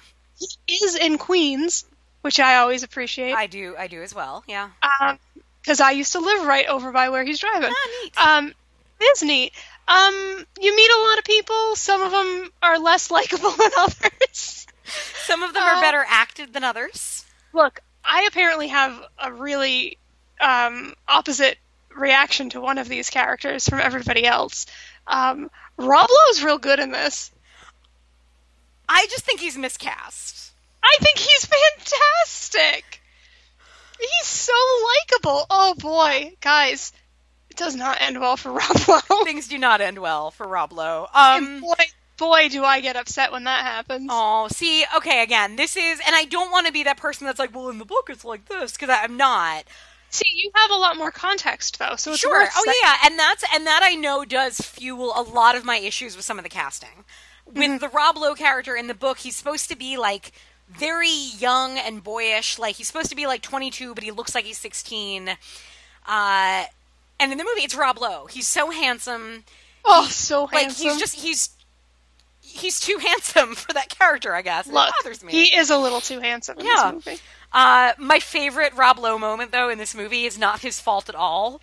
He 0.68 0.76
is 0.76 0.96
in 0.96 1.18
Queens, 1.18 1.86
which 2.22 2.40
I 2.40 2.56
always 2.58 2.84
appreciate. 2.84 3.34
I 3.34 3.48
do. 3.48 3.76
I 3.78 3.88
do 3.88 4.02
as 4.02 4.14
well. 4.14 4.44
Yeah. 4.48 4.70
because 5.62 5.80
I 5.80 5.92
used 5.92 6.14
to 6.14 6.20
live 6.20 6.46
right 6.46 6.68
over 6.68 6.92
by 6.92 7.10
where 7.10 7.24
he's 7.24 7.40
driving. 7.40 7.72
Ah, 7.72 7.90
neat. 8.04 8.18
Um, 8.18 8.54
it 9.00 9.04
is 9.04 9.24
neat. 9.24 9.54
Um, 9.88 10.46
you 10.60 10.76
meet 10.76 10.92
a 10.92 11.02
lot 11.08 11.20
of 11.20 11.24
people. 11.24 11.76
Some 11.76 12.02
of 12.02 12.12
them 12.12 12.50
are 12.64 12.80
less 12.80 13.12
likable 13.12 13.52
than 13.52 13.72
others. 13.78 14.66
Some 15.26 15.44
of 15.44 15.54
them 15.54 15.64
uh, 15.64 15.66
are 15.68 15.82
better 15.82 16.04
acted 16.08 16.54
than 16.54 16.64
others. 16.64 17.26
Look, 17.54 17.80
I 18.04 18.24
apparently 18.24 18.68
have 18.70 19.00
a 19.18 19.32
really 19.32 19.98
um, 20.42 20.94
opposite 21.08 21.58
reaction 21.96 22.50
to 22.52 22.62
one 22.62 22.78
of 22.78 22.88
these 22.88 23.10
characters 23.10 23.68
from 23.68 23.80
everybody 23.80 24.26
else. 24.26 24.66
Um, 25.08 25.50
Lowe's 25.78 26.44
real 26.44 26.58
good 26.58 26.80
in 26.80 26.92
this. 26.92 27.32
I 28.88 29.08
just 29.10 29.26
think 29.26 29.40
he's 29.40 29.58
miscast. 29.58 30.52
I 30.84 30.96
think 31.02 31.18
he's 31.18 31.46
fantastic. 31.46 33.02
He's 34.00 34.28
so 34.28 34.54
likable. 34.54 35.46
Oh 35.50 35.74
boy, 35.80 36.34
guys, 36.42 36.94
it 37.50 37.58
does 37.58 37.76
not 37.76 38.02
end 38.02 38.20
well 38.20 38.38
for 38.38 38.52
Rob 38.54 38.78
Lowe. 38.88 39.24
Things 39.24 39.48
do 39.48 39.58
not 39.58 39.82
end 39.82 40.00
well 40.00 40.32
for 40.32 40.48
Rob 40.48 40.74
Lowe. 40.74 41.08
Um. 41.14 41.62
boy, 41.62 41.74
boy, 42.18 42.50
do 42.50 42.64
I 42.64 42.82
get 42.82 42.96
upset 42.96 43.32
when 43.32 43.46
that 43.46 43.66
happens. 43.66 44.08
Oh, 44.12 44.48
see, 44.50 44.86
okay, 44.98 45.24
again, 45.24 45.56
this 45.56 45.76
is, 45.76 46.00
and 46.06 46.16
I 46.16 46.26
don't 46.26 46.52
want 46.52 46.68
to 46.68 46.74
be 46.74 46.84
that 46.84 46.98
person 46.98 47.26
that's 47.26 47.40
like, 47.40 47.56
well, 47.56 47.70
in 47.70 47.78
the 47.78 47.86
book 47.86 48.10
it's 48.10 48.26
like 48.26 48.46
this, 48.46 48.74
because 48.74 48.90
I'm 48.90 49.18
not. 49.18 49.66
See, 50.16 50.30
you 50.34 50.52
have 50.56 50.72
a 50.72 50.76
lot 50.76 50.98
more 50.98 51.12
context 51.12 51.80
though, 51.80 51.96
so 51.98 52.12
it's 52.12 52.20
sure. 52.22 52.32
worth 52.42 52.52
Oh 52.56 52.64
saying. 52.66 52.78
yeah, 52.84 52.96
and 53.06 53.20
that's 53.20 53.44
and 53.54 53.66
that 53.68 53.82
I 53.84 53.96
know 53.96 54.24
does 54.26 54.58
fuel 54.60 55.14
a 55.16 55.22
lot 55.22 55.56
of 55.56 55.66
my 55.66 55.78
issues 55.78 56.16
with 56.16 56.26
some 56.26 56.38
of 56.38 56.44
the 56.44 56.50
casting. 56.50 57.04
With 57.46 57.56
Mm-hmm. 57.58 57.78
the 57.78 57.90
Rob 57.90 58.18
Lowe 58.18 58.34
character 58.36 58.76
in 58.76 58.88
the 58.88 58.94
book, 58.96 59.20
he's 59.20 59.36
supposed 59.36 59.70
to 59.70 59.76
be 59.76 59.98
like 59.98 60.32
very 60.70 61.10
young 61.38 61.78
and 61.78 62.04
boyish. 62.04 62.58
Like 62.58 62.76
he's 62.76 62.88
supposed 62.88 63.10
to 63.10 63.16
be 63.16 63.28
like 63.28 63.42
22, 63.44 63.94
but 63.94 64.04
he 64.04 64.12
looks 64.12 64.34
like 64.34 64.46
he's 64.46 64.58
16. 64.58 65.30
Uh, 66.08 66.64
and 67.20 67.32
in 67.32 67.38
the 67.38 67.44
movie, 67.44 67.62
it's 67.62 67.76
Rob 67.76 68.00
Lowe. 68.00 68.26
He's 68.28 68.48
so 68.48 68.72
handsome. 68.72 69.44
Oh, 69.84 70.08
so 70.10 70.48
handsome! 70.48 70.88
Like 70.88 70.94
he's 70.94 71.00
just 71.00 71.16
he's 71.16 71.50
he's 72.42 72.80
too 72.80 72.98
handsome 73.02 73.54
for 73.56 73.74
that 73.74 73.90
character. 73.90 74.34
I 74.34 74.42
guess 74.42 74.68
Look, 74.68 74.88
it 74.90 74.94
bothers 75.04 75.24
me. 75.24 75.32
he 75.32 75.56
is 75.56 75.70
a 75.70 75.78
little 75.78 76.02
too 76.02 76.20
handsome 76.20 76.58
in 76.60 76.66
this 76.66 76.84
movie. 76.92 77.12
Yeah. 77.12 77.18
Uh, 77.56 77.94
my 77.98 78.20
favorite 78.20 78.74
Rob 78.76 79.00
Lowe 79.00 79.18
moment, 79.18 79.54
though, 79.54 79.70
in 79.70 79.78
this 79.78 79.96
movie 79.96 80.26
is 80.26 80.38
not 80.38 80.60
his 80.60 80.82
fault 80.82 81.08
at 81.08 81.16
all. 81.16 81.62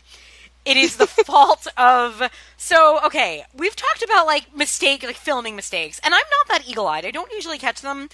It 0.65 0.79
is 0.79 0.97
the 0.97 1.07
fault 1.27 1.67
of. 1.77 2.23
So, 2.57 2.99
okay, 3.05 3.45
we've 3.55 3.77
talked 3.77 4.03
about 4.03 4.25
like 4.27 4.57
mistake, 4.57 5.03
like 5.03 5.17
filming 5.17 5.55
mistakes, 5.55 6.01
and 6.03 6.15
I'm 6.15 6.21
not 6.21 6.49
that 6.49 6.69
eagle-eyed. 6.69 7.05
I 7.05 7.11
don't 7.11 7.31
usually 7.31 7.59
catch 7.59 7.83
them. 7.83 8.09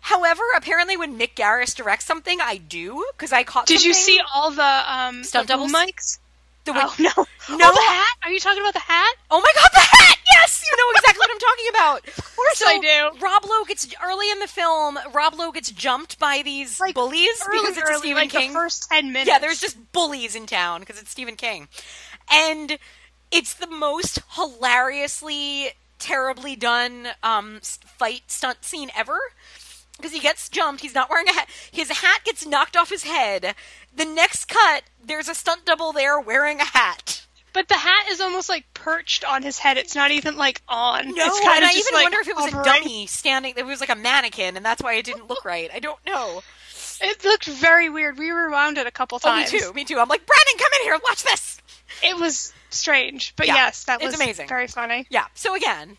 However, 0.00 0.42
apparently, 0.56 0.96
when 0.96 1.18
Mick 1.18 1.34
Garris 1.34 1.74
directs 1.74 2.06
something, 2.06 2.40
I 2.40 2.56
do 2.56 3.04
because 3.12 3.32
I 3.32 3.42
caught. 3.44 3.66
Did 3.66 3.84
you 3.84 3.92
see 3.92 4.20
all 4.34 4.50
the 4.50 4.92
um 4.92 5.22
Stunt 5.22 5.48
doubles? 5.48 5.72
mics? 5.72 6.18
The? 6.64 6.72
Oh 6.74 6.94
no, 6.98 7.10
No. 7.56 7.66
Oh, 7.70 7.74
the 7.74 7.92
hat. 7.92 8.16
Are 8.24 8.30
you 8.30 8.40
talking 8.40 8.60
about 8.62 8.74
the 8.74 8.80
hat? 8.80 9.14
Oh 9.30 9.40
my 9.40 9.52
god, 9.54 9.70
the 9.72 9.80
hat! 9.80 10.16
Yes, 10.30 10.62
you 10.70 10.76
know 10.76 10.90
exactly 10.98 11.18
what 11.18 11.30
I'm 11.30 11.38
talking 11.38 11.68
about. 11.70 12.08
Of 12.28 12.36
course 12.36 12.62
I 12.66 12.78
do. 12.78 13.20
Rob 13.20 13.44
Lowe 13.46 13.64
gets 13.64 13.92
early 14.04 14.30
in 14.30 14.38
the 14.38 14.46
film. 14.46 14.96
Rob 15.12 15.34
Lowe 15.34 15.50
gets 15.50 15.70
jumped 15.72 16.18
by 16.20 16.42
these 16.44 16.78
Like, 16.80 16.94
bullies 16.94 17.42
Early, 17.46 17.58
because 17.60 17.76
it's 17.76 17.90
early, 17.90 17.98
Stephen 17.98 18.14
like 18.16 18.30
King. 18.30 18.48
the 18.52 18.54
first 18.54 18.88
ten 18.90 19.08
minutes. 19.12 19.28
Yeah, 19.28 19.38
there's 19.40 19.60
just 19.60 19.76
bullies 19.92 20.34
in 20.36 20.46
town 20.46 20.80
because 20.80 21.00
it's 21.00 21.10
Stephen 21.10 21.34
King. 21.36 21.66
And 22.32 22.78
it's 23.32 23.54
the 23.54 23.66
most 23.66 24.20
hilariously, 24.36 25.70
terribly 25.98 26.56
done 26.56 27.08
um, 27.22 27.58
fight 27.62 28.22
stunt 28.28 28.64
scene 28.64 28.90
ever. 28.96 29.18
Because 29.98 30.12
he 30.12 30.20
gets 30.20 30.48
jumped, 30.48 30.80
he's 30.80 30.94
not 30.94 31.10
wearing 31.10 31.28
a 31.28 31.32
hat. 31.32 31.48
His 31.70 31.90
hat 31.90 32.20
gets 32.24 32.46
knocked 32.46 32.76
off 32.76 32.88
his 32.88 33.02
head. 33.04 33.54
The 33.94 34.04
next 34.06 34.46
cut, 34.46 34.84
there's 35.04 35.28
a 35.28 35.34
stunt 35.34 35.64
double 35.66 35.92
there 35.92 36.18
wearing 36.20 36.60
a 36.60 36.64
hat. 36.64 37.26
But 37.52 37.66
the 37.68 37.74
hat 37.74 38.04
is 38.08 38.20
almost 38.20 38.48
like 38.48 38.72
perched 38.74 39.24
on 39.24 39.42
his 39.42 39.58
head. 39.58 39.76
It's 39.76 39.94
not 39.96 40.10
even 40.12 40.36
like 40.36 40.62
on. 40.68 41.06
No, 41.14 41.24
it's 41.26 41.40
kind 41.40 41.56
and 41.56 41.64
of 41.64 41.70
I 41.70 41.78
even 41.78 41.94
like 41.94 42.04
wonder 42.04 42.18
if 42.20 42.28
it 42.28 42.36
was 42.36 42.46
a 42.52 42.62
dummy 42.62 43.06
standing. 43.08 43.54
It 43.56 43.66
was 43.66 43.80
like 43.80 43.88
a 43.88 43.96
mannequin, 43.96 44.56
and 44.56 44.64
that's 44.64 44.82
why 44.82 44.94
it 44.94 45.04
didn't 45.04 45.28
look 45.28 45.44
right. 45.44 45.68
I 45.74 45.80
don't 45.80 45.98
know. 46.06 46.42
It 47.00 47.24
looked 47.24 47.46
very 47.46 47.88
weird. 47.88 48.18
We 48.18 48.30
rewound 48.30 48.76
it 48.78 48.86
a 48.86 48.90
couple 48.92 49.18
Oh, 49.24 49.34
me 49.36 49.42
times. 49.46 49.50
too. 49.50 49.72
Me 49.72 49.84
too. 49.84 49.98
I'm 49.98 50.08
like, 50.08 50.24
Brandon, 50.26 50.58
come 50.58 50.70
in 50.80 50.84
here. 50.86 50.98
Watch 51.02 51.22
this. 51.24 51.60
It 52.04 52.16
was 52.16 52.52
strange, 52.70 53.32
but 53.34 53.46
Yeah, 53.48 53.54
yes, 53.54 53.84
that 53.84 54.00
was 54.00 54.14
amazing. 54.14 54.46
very 54.48 54.66
funny. 54.68 55.06
Yeah. 55.10 55.24
So 55.34 55.54
again, 55.56 55.96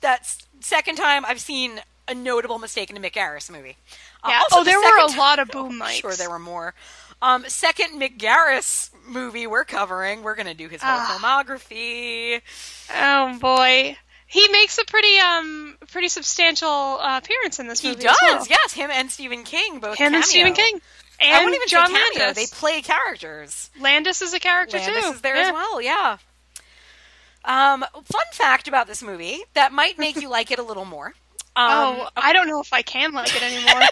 that's 0.00 0.46
second 0.60 0.96
time 0.96 1.24
I've 1.24 1.40
seen 1.40 1.80
a 2.08 2.14
notable 2.14 2.58
mistake 2.58 2.90
in 2.90 2.96
a 2.96 3.00
Mick 3.00 3.12
Garris 3.12 3.50
movie. 3.50 3.76
Uh, 4.22 4.28
Yeah. 4.30 4.42
oh, 4.52 4.64
the 4.64 4.70
there 4.70 4.80
were 4.80 4.98
a 4.98 5.16
lot 5.18 5.38
of 5.38 5.48
boom 5.48 5.80
I'm 5.82 5.88
mics. 5.88 6.00
Sure, 6.00 6.14
there 6.14 6.30
were 6.30 6.38
more. 6.38 6.74
Um, 7.20 7.44
second 7.48 8.00
Mick 8.00 8.18
Garris 8.18 8.90
movie 9.06 9.46
we're 9.46 9.64
covering. 9.64 10.22
We're 10.22 10.34
gonna 10.36 10.54
do 10.54 10.68
his 10.68 10.82
whole 10.82 10.98
Ah. 11.00 11.18
filmography. 11.20 12.40
Oh 12.94 13.38
boy, 13.38 13.96
he 14.26 14.48
makes 14.48 14.78
a 14.78 14.84
pretty 14.84 15.18
um 15.18 15.76
pretty 15.90 16.08
substantial 16.08 16.68
uh, 16.68 17.18
appearance 17.18 17.58
in 17.58 17.66
this 17.68 17.80
He 17.80 17.88
movie. 17.90 18.04
does, 18.04 18.16
as 18.22 18.30
well. 18.32 18.46
yes. 18.50 18.72
Him 18.72 18.90
and 18.92 19.10
Stephen 19.10 19.42
King 19.44 19.80
both. 19.80 19.98
Him 19.98 20.14
and. 20.14 20.24
Stephen 20.24 20.52
King. 20.54 20.80
I 21.20 21.24
And 21.24 21.44
wouldn't 21.46 21.56
even 21.56 21.68
John 21.68 21.86
say 21.88 21.94
cameo. 21.94 22.24
Landis. 22.26 22.50
They 22.50 22.56
play 22.56 22.80
characters. 22.82 23.70
Landis 23.80 24.22
is 24.22 24.34
a 24.34 24.38
character 24.38 24.78
Landis 24.78 25.04
too. 25.04 25.10
is 25.14 25.20
there 25.20 25.34
Yeah. 25.36 25.46
as 25.48 25.52
well. 25.52 25.80
Yeah. 25.82 26.18
Um, 27.44 27.84
fun 28.04 28.24
fact 28.32 28.68
about 28.68 28.86
this 28.86 29.02
movie 29.02 29.40
that 29.54 29.72
might 29.72 29.98
make 29.98 30.16
you 30.20 30.28
like 30.36 30.50
it 30.52 30.58
a 30.60 30.62
little 30.62 30.84
more. 30.84 31.14
Um, 31.58 31.96
Oh, 32.00 32.08
I 32.16 32.32
don't 32.32 32.46
know 32.46 32.60
if 32.60 32.72
I 32.72 32.82
can 32.82 33.12
like 33.12 33.34
it 33.34 33.42
anymore. 33.42 33.82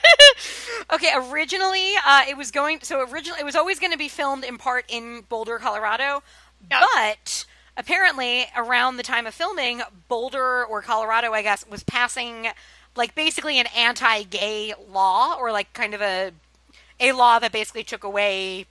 okay, 0.92 1.10
originally 1.16 1.92
uh, 2.06 2.22
it 2.28 2.36
was 2.36 2.50
going. 2.50 2.78
So 2.82 3.00
originally 3.10 3.40
it 3.40 3.44
was 3.44 3.56
always 3.56 3.80
going 3.80 3.92
to 3.92 3.98
be 3.98 4.08
filmed 4.08 4.44
in 4.44 4.56
part 4.58 4.84
in 4.88 5.22
Boulder, 5.28 5.58
Colorado, 5.58 6.22
Yeah. 6.70 6.84
but 6.94 7.44
apparently 7.76 8.46
around 8.56 8.96
the 8.98 9.02
time 9.02 9.26
of 9.26 9.34
filming, 9.34 9.82
Boulder 10.08 10.64
or 10.64 10.80
Colorado, 10.82 11.32
I 11.32 11.42
guess, 11.42 11.66
was 11.68 11.82
passing 11.82 12.48
like 12.94 13.14
basically 13.14 13.58
an 13.58 13.66
anti-gay 13.76 14.72
law 14.90 15.36
or 15.38 15.50
like 15.52 15.72
kind 15.72 15.92
of 15.92 16.00
a 16.00 16.32
a 16.98 17.12
law 17.12 17.38
that 17.38 17.52
basically 17.52 17.84
took 17.84 18.04
away 18.04 18.66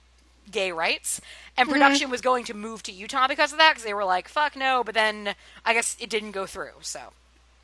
gay 0.50 0.72
rights. 0.72 1.20
And 1.56 1.68
production 1.68 2.10
was 2.10 2.20
going 2.20 2.44
to 2.46 2.54
move 2.54 2.82
to 2.84 2.92
Utah 2.92 3.28
because 3.28 3.52
of 3.52 3.58
that 3.58 3.72
because 3.72 3.84
they 3.84 3.94
were 3.94 4.04
like, 4.04 4.28
"Fuck 4.28 4.56
no!" 4.56 4.82
But 4.84 4.94
then 4.94 5.34
I 5.64 5.74
guess 5.74 5.96
it 6.00 6.10
didn't 6.10 6.32
go 6.32 6.46
through. 6.46 6.72
So 6.80 7.12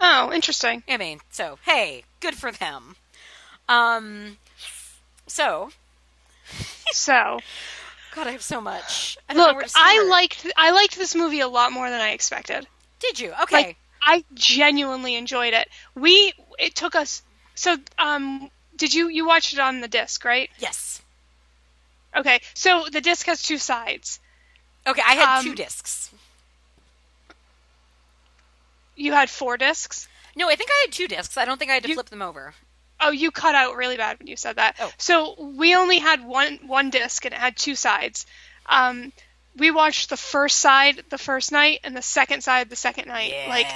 oh, 0.02 0.30
interesting. 0.32 0.82
I 0.88 0.96
mean, 0.98 1.20
so 1.30 1.58
hey, 1.64 2.04
good 2.20 2.34
for 2.34 2.52
them. 2.52 2.96
Um, 3.68 4.36
so 5.26 5.70
So, 6.92 7.38
God, 8.14 8.26
I 8.26 8.32
have 8.32 8.42
so 8.42 8.60
much. 8.60 9.16
I 9.28 9.34
look, 9.34 9.64
I 9.74 10.06
liked 10.10 10.46
I 10.56 10.72
liked 10.72 10.96
this 10.96 11.14
movie 11.14 11.40
a 11.40 11.48
lot 11.48 11.72
more 11.72 11.88
than 11.88 12.00
I 12.00 12.10
expected. 12.10 12.66
Did 13.00 13.18
you? 13.18 13.32
Okay. 13.44 13.56
Like, 13.56 13.76
I 14.04 14.24
genuinely 14.34 15.14
enjoyed 15.14 15.54
it. 15.54 15.68
We 15.94 16.34
it 16.58 16.74
took 16.74 16.94
us 16.94 17.22
so 17.54 17.76
um 17.98 18.50
did 18.76 18.92
you 18.92 19.08
you 19.08 19.26
watched 19.26 19.52
it 19.54 19.58
on 19.58 19.80
the 19.80 19.88
disc, 19.88 20.24
right? 20.24 20.50
yes. 20.58 21.00
Okay. 22.14 22.40
So 22.54 22.84
the 22.92 23.00
disc 23.00 23.26
has 23.26 23.42
two 23.42 23.58
sides. 23.58 24.20
Okay, 24.86 25.02
I 25.06 25.14
had 25.14 25.38
Um, 25.38 25.44
two 25.44 25.54
discs. 25.54 26.10
You 28.96 29.12
had 29.12 29.30
four 29.30 29.56
discs. 29.56 30.08
No, 30.36 30.48
I 30.48 30.56
think 30.56 30.70
I 30.70 30.84
had 30.86 30.92
two 30.92 31.08
discs. 31.08 31.36
I 31.36 31.44
don't 31.44 31.58
think 31.58 31.70
I 31.70 31.74
had 31.74 31.82
to 31.84 31.88
You- 31.90 31.94
flip 31.94 32.08
them 32.10 32.22
over. 32.22 32.54
Oh, 33.00 33.10
you 33.10 33.30
cut 33.32 33.54
out 33.56 33.74
really 33.76 33.96
bad 33.96 34.18
when 34.20 34.28
you 34.28 34.36
said 34.36 34.56
that. 34.56 34.76
Oh. 34.80 34.90
So 34.96 35.34
we 35.38 35.74
only 35.74 35.98
had 35.98 36.24
one 36.24 36.60
one 36.66 36.90
disc 36.90 37.24
and 37.24 37.34
it 37.34 37.38
had 37.40 37.56
two 37.56 37.74
sides. 37.74 38.26
Um, 38.66 39.12
we 39.56 39.70
watched 39.72 40.08
the 40.08 40.16
first 40.16 40.58
side 40.60 41.02
the 41.10 41.18
first 41.18 41.50
night 41.50 41.80
and 41.84 41.96
the 41.96 42.00
second 42.02 42.42
side 42.42 42.70
the 42.70 42.76
second 42.76 43.08
night. 43.08 43.32
Yeah. 43.34 43.48
Like 43.48 43.66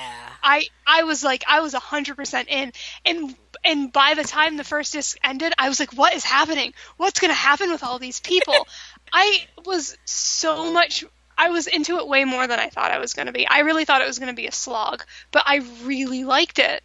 I 0.44 0.66
I 0.86 1.02
was 1.02 1.24
like 1.24 1.43
I 1.48 1.59
was 1.60 1.74
hundred 1.74 2.14
percent 2.16 2.48
in, 2.48 2.72
and 3.05 3.34
and 3.64 3.93
by 3.93 4.14
the 4.14 4.22
time 4.22 4.56
the 4.56 4.64
first 4.64 4.93
disc 4.93 5.18
ended, 5.24 5.52
I 5.59 5.68
was 5.68 5.80
like, 5.80 5.93
what 5.93 6.14
is 6.14 6.22
happening? 6.24 6.72
What's 6.97 7.18
gonna 7.18 7.34
happen 7.34 7.70
with 7.72 7.82
all 7.82 7.98
these 7.98 8.20
people? 8.20 8.68
I 9.12 9.44
was 9.64 9.97
so 10.05 10.72
much. 10.72 11.05
I 11.38 11.50
was 11.50 11.66
into 11.66 11.98
it 11.98 12.08
way 12.08 12.24
more 12.24 12.46
than 12.46 12.58
I 12.58 12.68
thought 12.70 12.90
I 12.90 12.98
was 12.98 13.12
gonna 13.14 13.32
be. 13.32 13.46
I 13.46 13.60
really 13.60 13.84
thought 13.84 14.00
it 14.02 14.06
was 14.06 14.18
gonna 14.18 14.32
be 14.32 14.46
a 14.46 14.52
slog, 14.52 15.04
but 15.32 15.42
I 15.46 15.56
really 15.84 16.24
liked 16.24 16.58
it. 16.58 16.82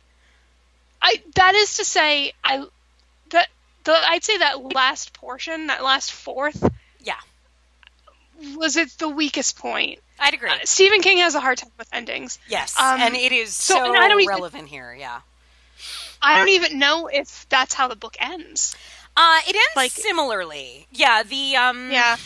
I 1.01 1.21
that 1.35 1.55
is 1.55 1.77
to 1.77 1.85
say, 1.85 2.33
I 2.43 2.65
that 3.29 3.47
the 3.85 3.93
I'd 3.93 4.23
say 4.23 4.37
that 4.37 4.61
last 4.73 5.13
portion, 5.13 5.67
that 5.67 5.83
last 5.83 6.11
fourth, 6.11 6.63
Yeah, 6.99 7.15
was 8.55 8.75
it 8.77 8.89
the 8.97 9.09
weakest 9.09 9.57
point. 9.57 9.99
I'd 10.19 10.33
agree. 10.33 10.49
Uh, 10.51 10.57
Stephen 10.65 11.01
King 11.01 11.19
has 11.19 11.33
a 11.35 11.39
hard 11.39 11.57
time 11.57 11.71
with 11.77 11.87
endings. 11.91 12.37
yes, 12.47 12.77
um, 12.79 12.99
and 12.99 13.15
it 13.15 13.31
is 13.31 13.55
so- 13.55 13.73
so, 13.75 13.95
I 13.95 14.07
don't 14.07 14.21
even- 14.21 14.35
relevant 14.35 14.69
here. 14.69 14.93
Yeah. 14.93 15.21
I 16.21 16.37
don't 16.37 16.49
even 16.49 16.77
know 16.77 17.07
if 17.07 17.47
that's 17.49 17.73
how 17.73 17.87
the 17.87 17.95
book 17.95 18.15
ends. 18.19 18.75
Uh, 19.17 19.39
it 19.47 19.55
ends 19.55 19.75
Like- 19.75 19.91
similarly. 19.91 20.85
Yeah, 20.91 21.23
the 21.23 21.55
um, 21.55 21.91
Yeah. 21.91 22.17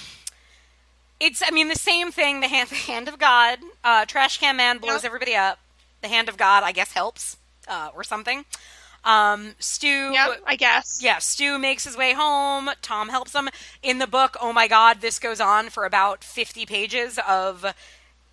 It's 1.26 1.41
I 1.45 1.52
mean 1.52 1.68
the 1.68 1.76
same 1.76 2.11
thing. 2.11 2.39
The 2.41 2.47
hand, 2.47 2.69
the 2.76 2.76
hand 2.76 3.07
of 3.07 3.18
God. 3.19 3.60
Uh, 3.84 4.06
Trash 4.06 4.39
can 4.39 4.56
man 4.57 4.77
blows 4.80 5.03
Yep. 5.03 5.06
everybody 5.06 5.35
up. 5.35 5.60
The 6.02 6.07
hand 6.07 6.30
of 6.30 6.38
God, 6.38 6.64
I 6.64 6.72
guess, 6.72 6.91
helps 6.93 7.38
uh, 7.68 7.89
or 7.95 8.03
something. 8.03 8.45
Um, 9.03 9.53
Stu. 9.60 9.88
Yep, 10.14 10.41
I 10.47 10.56
guess. 10.56 10.99
Yeah, 11.02 11.19
Stu 11.19 11.60
makes 11.60 11.84
his 11.84 11.95
way 11.95 12.14
home. 12.14 12.69
Tom 12.81 13.10
helps 13.10 13.34
him. 13.35 13.49
In 13.84 13.99
the 13.99 14.07
book, 14.07 14.35
oh 14.41 14.52
my 14.52 14.68
god, 14.68 15.02
this 15.02 15.19
goes 15.19 15.39
on 15.39 15.69
for 15.69 15.85
about 15.85 16.23
50 16.23 16.65
pages 16.65 17.19
of 17.27 17.65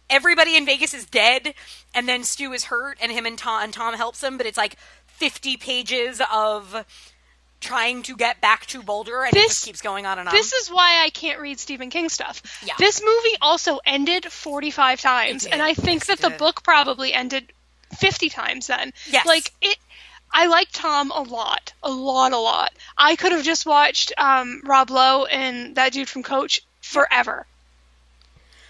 everybody 0.09 0.57
in 0.57 0.65
Vegas 0.67 0.95
is 0.95 1.05
dead, 1.07 1.55
and 1.95 2.09
then 2.09 2.25
Stu 2.25 2.53
is 2.53 2.65
hurt, 2.65 2.99
and 3.03 3.13
him 3.13 3.27
and 3.27 3.37
Tom, 3.39 3.63
and 3.63 3.73
Tom 3.73 3.95
helps 3.95 4.23
him, 4.23 4.37
but 4.39 4.47
it's 4.47 4.57
like 4.59 4.77
50 5.07 5.57
pages 5.59 6.21
of 6.33 6.85
trying 7.63 8.03
to 8.03 8.15
get 8.17 8.41
back 8.43 8.67
to 8.67 8.83
Boulder, 8.83 9.23
and 9.25 9.33
it 9.33 9.35
This- 9.41 9.49
just 9.53 9.65
keeps 9.65 9.81
going 9.81 10.05
on 10.05 10.19
and 10.19 10.29
on. 10.29 10.35
This 10.35 10.53
is 10.53 10.69
why 10.71 11.03
I 11.03 11.09
can't 11.11 11.41
read 11.41 11.59
Stephen 11.59 11.89
King 11.89 12.11
stuff. 12.11 12.43
Yeah. 12.63 12.75
This 12.79 13.01
movie 13.03 13.37
also 13.41 13.81
ended 13.87 14.31
45 14.31 15.01
times, 15.01 15.47
and 15.47 15.63
I 15.63 15.73
think 15.73 16.07
Yes, 16.07 16.19
that 16.19 16.21
the 16.21 16.37
book 16.37 16.63
probably 16.63 17.15
ended 17.15 17.53
50 17.99 18.29
times 18.29 18.67
then. 18.67 18.93
Yes. 19.07 19.25
Like 19.27 19.51
it 19.63 19.79
I 20.35 20.47
like 20.47 20.69
Tom 20.73 21.11
a 21.11 21.21
lot, 21.23 21.73
a 21.83 21.91
lot, 21.91 22.33
a 22.33 22.39
lot. 22.39 22.73
I 22.97 23.17
could 23.17 23.33
have 23.33 23.45
just 23.45 23.67
watched 23.67 24.13
um, 24.17 24.63
Rob 24.65 24.89
Lowe 24.91 25.27
and 25.27 25.75
that 25.77 25.93
dude 25.93 26.09
from 26.09 26.23
Coach 26.23 26.63
forever, 26.81 27.47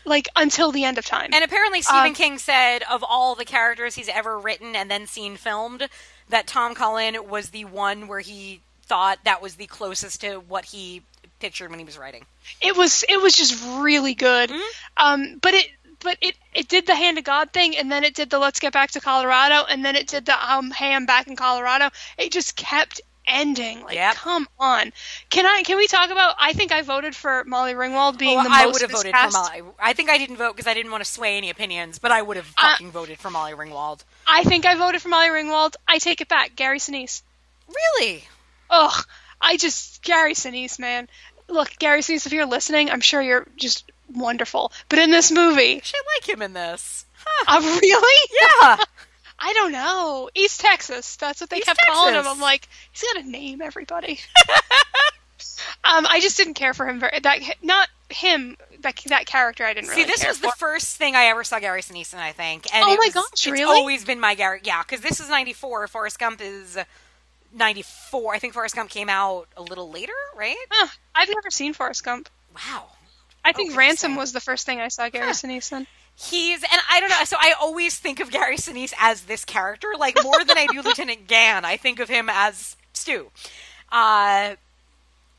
like 0.05 0.29
until 0.35 0.73
the 0.73 0.85
end 0.85 0.99
of 0.99 1.07
time. 1.07 1.31
And 1.33 1.45
apparently, 1.45 1.81
Stephen 1.83 2.07
Um, 2.09 2.15
King 2.15 2.39
said 2.39 2.83
of 2.91 3.05
all 3.05 3.37
the 3.37 3.45
characters 3.45 3.95
he's 3.95 4.09
ever 4.09 4.39
written 4.39 4.75
and 4.75 4.91
then 4.91 5.07
seen 5.07 5.37
filmed, 5.37 5.89
that 6.29 6.49
Tom 6.49 6.75
Cullen 6.75 7.29
was 7.29 7.51
the 7.51 7.65
one 7.65 8.09
where 8.09 8.21
he 8.21 8.61
thought 8.93 9.19
that 9.25 9.41
was 9.41 9.55
the 9.55 9.67
closest 9.67 10.21
to 10.21 10.37
what 10.53 10.65
he 10.67 11.03
pictured 11.41 11.71
when 11.71 11.79
he 11.79 11.85
was 11.85 11.97
writing. 11.99 12.25
it 12.61 12.77
was 12.77 13.05
it 13.09 13.21
was 13.21 13.35
just 13.35 13.55
really 13.83 14.15
good. 14.15 14.51
Mm-hmm. 14.51 15.05
Um, 15.05 15.39
but 15.41 15.55
it 15.55 15.67
but 16.01 16.19
it 16.21 16.35
it 16.55 16.69
did 16.69 16.87
the 16.87 16.95
hand 16.95 17.17
of 17.19 17.25
God 17.25 17.53
thing, 17.53 17.77
and 17.77 17.91
then 17.91 18.05
it 18.05 18.15
did 18.15 18.29
the 18.29 18.39
let's 18.39 18.61
get 18.61 18.73
back 18.73 18.91
to 18.93 19.01
Colorado, 19.01 19.65
and 19.69 19.85
then 19.85 19.97
it 19.97 20.07
did 20.09 20.27
the 20.27 20.37
um 20.53 20.71
hey 20.73 20.93
I'm 20.95 21.07
back 21.07 21.27
in 21.27 21.37
Colorado. 21.37 21.89
It 22.19 22.33
just 22.33 22.55
kept 22.57 23.01
ending. 23.27 23.83
Like 23.83 23.95
Yep. 23.95 24.15
come 24.17 24.47
on, 24.59 24.93
can 25.31 25.47
I 25.47 25.63
can 25.65 25.77
we 25.79 25.87
talk 25.87 26.11
about? 26.11 26.35
I 26.39 26.53
think 26.53 26.71
I 26.73 26.83
voted 26.83 27.15
for 27.17 27.45
Molly 27.45 27.73
Ringwald 27.75 28.19
being 28.19 28.39
Oh, 28.39 28.43
the 28.45 28.51
I 28.53 28.65
most 28.67 28.75
would 28.75 28.83
have 28.83 28.91
voted 28.91 29.13
miscast. 29.13 29.33
for 29.33 29.63
Molly. 29.63 29.73
I 29.81 29.93
think 29.95 30.11
I 30.11 30.19
didn't 30.19 30.37
vote 30.37 30.53
because 30.55 30.67
I 30.67 30.75
didn't 30.75 30.91
want 30.93 31.03
to 31.05 31.11
sway 31.11 31.37
any 31.39 31.49
opinions, 31.51 31.99
but 31.99 32.11
I 32.13 32.21
would 32.21 32.37
have 32.37 32.53
Uh, 32.59 32.71
fucking 32.73 32.91
voted 32.91 33.19
for 33.19 33.31
Molly 33.31 33.53
Ringwald. 33.53 34.01
I 34.27 34.45
think 34.45 34.67
I 34.67 34.75
voted 34.75 35.01
for 35.01 35.09
Molly 35.09 35.29
Ringwald. 35.29 35.77
I 35.89 35.99
take 35.99 36.21
it 36.21 36.29
back. 36.29 36.57
Gary 36.57 36.79
Sinise. 36.79 37.23
Really? 38.01 38.25
Ugh, 38.73 39.05
I 39.41 39.57
just 39.59 40.03
Gary 40.03 40.35
Sinise, 40.35 40.79
man. 40.79 41.09
Look, 41.49 41.71
Gary 41.79 42.01
Sinise, 42.01 42.27
if 42.27 42.33
you're 42.33 42.47
listening, 42.47 42.91
I'm 42.91 43.01
sure 43.03 43.21
you're 43.21 43.47
just 43.57 43.93
wonderful. 44.13 44.73
But 44.89 44.99
in 44.99 45.11
this 45.11 45.31
movie, 45.31 45.83
I 45.85 46.03
like 46.17 46.29
him 46.29 46.43
in 46.43 46.55
this. 46.55 47.05
Huh. 47.15 47.59
uh, 47.59 47.61
really? 47.61 48.29
Yeah. 48.41 48.77
I 49.39 49.53
don't 49.55 49.73
know. 49.73 50.31
East 50.35 50.61
Texas. 50.61 51.17
That's 51.17 51.41
what 51.41 51.51
they 51.51 51.57
East 51.57 51.67
kept 51.67 51.81
calling 51.87 52.15
him. 52.15 52.27
I'm 52.27 52.41
like, 52.41 52.69
he's 52.93 53.03
got 53.03 53.25
a 53.25 53.29
name, 53.29 53.61
everybody. 53.61 54.21
um, 55.85 56.07
I 56.09 56.21
just 56.21 56.37
didn't 56.37 56.55
care 56.55 56.75
for 56.75 56.87
him 56.87 57.01
very. 57.01 57.19
That 57.21 57.41
not 57.63 57.89
him. 58.09 58.57
That 58.81 58.97
that 59.07 59.27
character, 59.27 59.65
I 59.65 59.75
didn't 59.75 59.91
See, 59.91 60.05
this 60.05 60.27
was 60.27 60.41
the 60.41 60.53
first 60.59 60.97
thing 60.97 61.15
I 61.17 61.25
ever 61.25 61.45
saw 61.45 61.59
Gary 61.59 61.83
Sinise 61.83 62.15
in, 62.15 62.21
I 62.21 62.33
think. 62.33 62.73
And 62.75 62.85
Oh 62.85 62.89
my 62.89 62.97
was- 62.97 63.15
gosh, 63.15 63.47
it's 63.47 63.63
always 63.63 64.05
been 64.05 64.21
my 64.21 64.35
Gary. 64.35 64.61
Yeah, 64.65 64.83
because 64.83 65.01
this 65.01 65.21
is 65.21 65.29
94. 65.29 65.89
Forrest 65.89 66.19
Gump 66.19 66.41
is 66.41 66.79
94. 67.55 68.35
I 68.35 68.39
think 68.39 68.55
Forrest 68.55 68.75
Gump 68.75 68.91
came 68.91 69.09
out 69.09 69.49
a 69.57 69.63
little 69.63 69.91
later, 69.91 70.13
right? 70.37 70.57
Huh, 70.71 70.89
I've 71.15 71.29
never 71.29 71.51
seen 71.51 71.73
Forrest 71.75 72.05
Gump. 72.05 72.29
Wow. 72.55 72.87
I 73.45 73.53
think 73.53 73.71
Okay, 73.71 73.79
Ransom 73.79 74.13
so- 74.15 74.19
was 74.19 74.33
the 74.33 74.41
first 74.41 74.67
thing 74.67 74.81
I 74.81 74.89
saw 74.89 75.09
Gary 75.09 75.27
Huh. 75.27 75.33
Sinise 75.33 75.73
in. 75.77 75.87
He's 76.15 76.63
and 76.63 76.81
I 76.91 77.01
don't 77.01 77.09
know. 77.09 77.25
So 77.25 77.37
I 77.41 77.55
always 77.61 77.99
think 77.99 78.21
of 78.21 78.31
Gary 78.31 78.57
Sinise 78.59 78.93
as 79.01 79.23
this 79.23 79.45
character, 79.45 79.89
like 79.99 80.17
more 80.23 80.45
than 80.45 80.59
I 80.59 80.67
do 80.67 80.83
Lieutenant 80.85 81.27
Dan. 81.27 81.65
I 81.65 81.77
think 81.79 81.99
of 82.01 82.09
him 82.09 82.29
as 82.31 82.77
Stu. 82.93 83.31
Uh, 83.91 84.55
I 84.55 84.57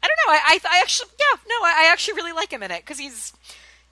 don't 0.02 0.20
know. 0.28 0.34
I, 0.34 0.40
I, 0.46 0.60
I 0.70 0.80
actually, 0.82 1.12
yeah, 1.20 1.40
no, 1.48 1.56
I, 1.66 1.86
I 1.88 1.90
actually 1.94 2.16
really 2.16 2.34
like 2.34 2.52
him 2.52 2.64
in 2.64 2.72
it 2.72 2.82
because 2.82 2.98
he's, 3.00 3.34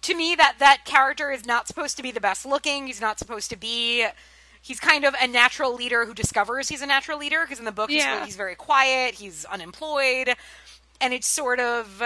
to 0.02 0.16
me, 0.16 0.36
that 0.36 0.56
that 0.60 0.84
character 0.84 1.32
is 1.32 1.46
not 1.46 1.68
supposed 1.68 1.96
to 1.98 2.04
be 2.04 2.12
the 2.12 2.20
best 2.20 2.46
looking. 2.46 2.88
He's 2.88 3.00
not 3.02 3.18
supposed 3.20 3.50
to 3.52 3.56
be. 3.58 4.06
He's 4.62 4.80
kind 4.80 5.06
of 5.06 5.16
a 5.20 5.28
natural 5.28 5.74
leader 5.76 6.06
who 6.06 6.14
discovers 6.14 6.70
he's 6.70 6.82
a 6.82 6.86
natural 6.86 7.18
leader 7.18 7.42
because 7.44 7.60
in 7.60 7.66
the 7.66 7.72
book 7.72 7.90
he's, 7.90 8.04
Yeah. 8.04 8.24
he's 8.26 8.36
very 8.36 8.56
quiet. 8.56 9.16
He's 9.16 9.44
unemployed, 9.46 10.36
and 11.00 11.14
it's 11.14 11.28
sort 11.28 11.60
of 11.60 12.02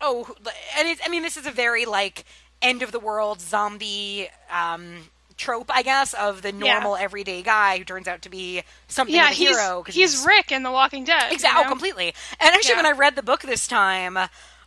oh, 0.00 0.34
and 0.78 0.88
it's, 0.88 1.00
I 1.04 1.08
mean, 1.08 1.22
this 1.22 1.36
is 1.36 1.46
a 1.46 1.50
very 1.50 1.84
like 1.84 2.24
end 2.60 2.82
of 2.82 2.90
the 2.92 2.98
world 2.98 3.40
zombie 3.40 4.28
um, 4.50 4.96
trope, 5.36 5.70
I 5.72 5.82
guess, 5.82 6.12
of 6.14 6.42
the 6.42 6.48
Yeah. 6.52 6.58
normal 6.74 6.96
everyday 6.96 7.42
guy 7.42 7.78
who 7.78 7.84
turns 7.84 8.08
out 8.08 8.22
to 8.22 8.28
be 8.28 8.62
something 8.88 9.14
Yeah, 9.14 9.26
of 9.26 9.30
a 9.32 9.34
he's 9.34 9.48
hero. 9.50 9.82
'cause 9.82 9.94
he's 9.94 10.24
Rick 10.26 10.50
in 10.50 10.62
The 10.62 10.70
Walking 10.70 11.04
Dead. 11.04 11.32
Exactly. 11.32 11.60
you 11.60 11.66
Oh, 11.66 11.68
completely. 11.68 12.14
And 12.40 12.54
actually, 12.54 12.70
Yeah. 12.72 12.76
when 12.78 12.86
I 12.86 12.92
read 12.92 13.14
the 13.16 13.22
book 13.22 13.42
this 13.42 13.66
time, 13.68 14.18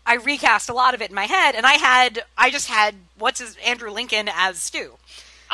I 0.05 0.13
recast 0.15 0.69
a 0.69 0.73
lot 0.73 0.93
of 0.93 1.01
it 1.01 1.09
in 1.09 1.15
my 1.15 1.25
head, 1.25 1.55
and 1.55 1.65
I 1.65 1.73
had, 1.73 2.23
I 2.37 2.49
just 2.51 2.67
had 2.67 2.95
what's 3.17 3.39
his 3.39 3.55
Andrew 3.57 3.89
Lincoln 3.91 4.29
as 4.33 4.61
Stu. 4.61 4.97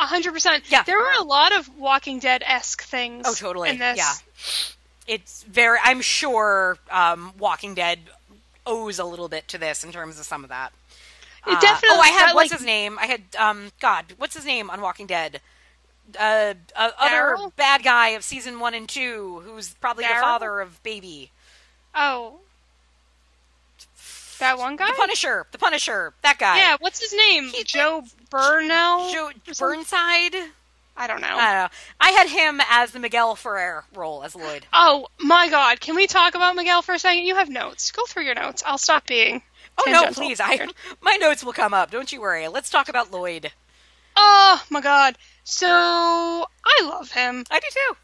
A 0.02 0.06
hundred 0.06 0.32
percent. 0.32 0.64
Yeah. 0.68 0.82
There 0.82 0.98
were 0.98 1.12
a 1.16 1.22
lot 1.22 1.52
of 1.52 1.78
Walking 1.78 2.18
Dead 2.18 2.42
esque 2.44 2.82
things. 2.82 3.24
Oh, 3.24 3.34
totally. 3.34 3.70
In 3.70 3.78
this. 3.78 3.96
Yeah. 3.96 5.14
It's 5.14 5.44
very. 5.44 5.78
I'm 5.80 6.00
sure 6.00 6.76
um, 6.90 7.32
Walking 7.38 7.74
Dead 7.74 8.00
owes 8.66 8.98
a 8.98 9.04
little 9.04 9.28
bit 9.28 9.46
to 9.48 9.58
this 9.58 9.84
in 9.84 9.92
terms 9.92 10.18
of 10.18 10.26
some 10.26 10.42
of 10.42 10.50
that. 10.50 10.72
It 11.46 11.54
Uh, 11.54 11.60
definitely. 11.60 11.98
oh, 11.98 12.00
I 12.00 12.08
had 12.08 12.34
what's 12.34 12.50
like, 12.50 12.58
his 12.58 12.66
name? 12.66 12.98
I 12.98 13.06
had 13.06 13.22
um 13.38 13.70
God, 13.80 14.06
what's 14.18 14.34
his 14.34 14.44
name 14.44 14.70
on 14.70 14.80
Walking 14.80 15.06
Dead? 15.06 15.40
Uh, 16.18 16.54
uh 16.74 16.90
other 16.98 17.36
bad 17.54 17.84
guy 17.84 18.08
of 18.08 18.24
season 18.24 18.58
one 18.58 18.74
and 18.74 18.88
two, 18.88 19.40
who's 19.44 19.74
probably 19.74 20.02
the 20.02 20.20
father 20.20 20.60
of 20.60 20.82
Baby. 20.82 21.30
Oh. 21.94 22.40
That 24.42 24.58
one 24.58 24.74
guy. 24.74 24.88
The 24.88 24.94
Punisher, 24.94 25.46
the 25.52 25.58
Punisher, 25.58 26.14
that 26.22 26.36
guy. 26.36 26.58
Yeah. 26.58 26.76
What's 26.80 26.98
his 26.98 27.12
name? 27.12 27.44
He- 27.44 27.62
Joe 27.62 28.02
Burnell. 28.28 29.12
Joe? 29.12 29.30
Burnside. 29.56 30.34
I 30.96 31.06
don't 31.06 31.20
know. 31.20 31.28
I 31.28 31.52
don't 31.52 31.62
know. 31.62 31.68
I 32.00 32.10
had 32.10 32.28
him 32.28 32.60
as 32.68 32.90
the 32.90 32.98
Miguel 32.98 33.36
Ferrer 33.36 33.84
role 33.94 34.24
as 34.24 34.34
Lloyd. 34.34 34.66
Oh 34.72 35.06
my 35.20 35.48
God! 35.48 35.80
Can 35.80 35.94
we 35.94 36.08
talk 36.08 36.34
about 36.34 36.56
Miguel 36.56 36.82
for 36.82 36.92
a 36.92 36.98
second? 36.98 37.24
You 37.24 37.36
have 37.36 37.48
notes. 37.48 37.92
Go 37.92 38.04
through 38.04 38.24
your 38.24 38.34
notes. 38.34 38.64
I'll 38.66 38.78
stop 38.78 39.06
being. 39.06 39.42
Oh 39.78 39.90
no, 39.90 40.10
please! 40.10 40.40
I 40.40 40.66
my 41.00 41.16
notes 41.20 41.44
will 41.44 41.52
come 41.52 41.72
up. 41.72 41.92
Don't 41.92 42.10
you 42.10 42.20
worry. 42.20 42.48
Let's 42.48 42.68
talk 42.68 42.88
about 42.88 43.12
Lloyd. 43.12 43.52
Oh 44.16 44.60
my 44.70 44.80
God! 44.80 45.18
So 45.44 45.68
I 45.68 46.82
love 46.82 47.12
him. 47.12 47.44
I 47.48 47.60
do 47.60 47.66
too. 47.70 47.96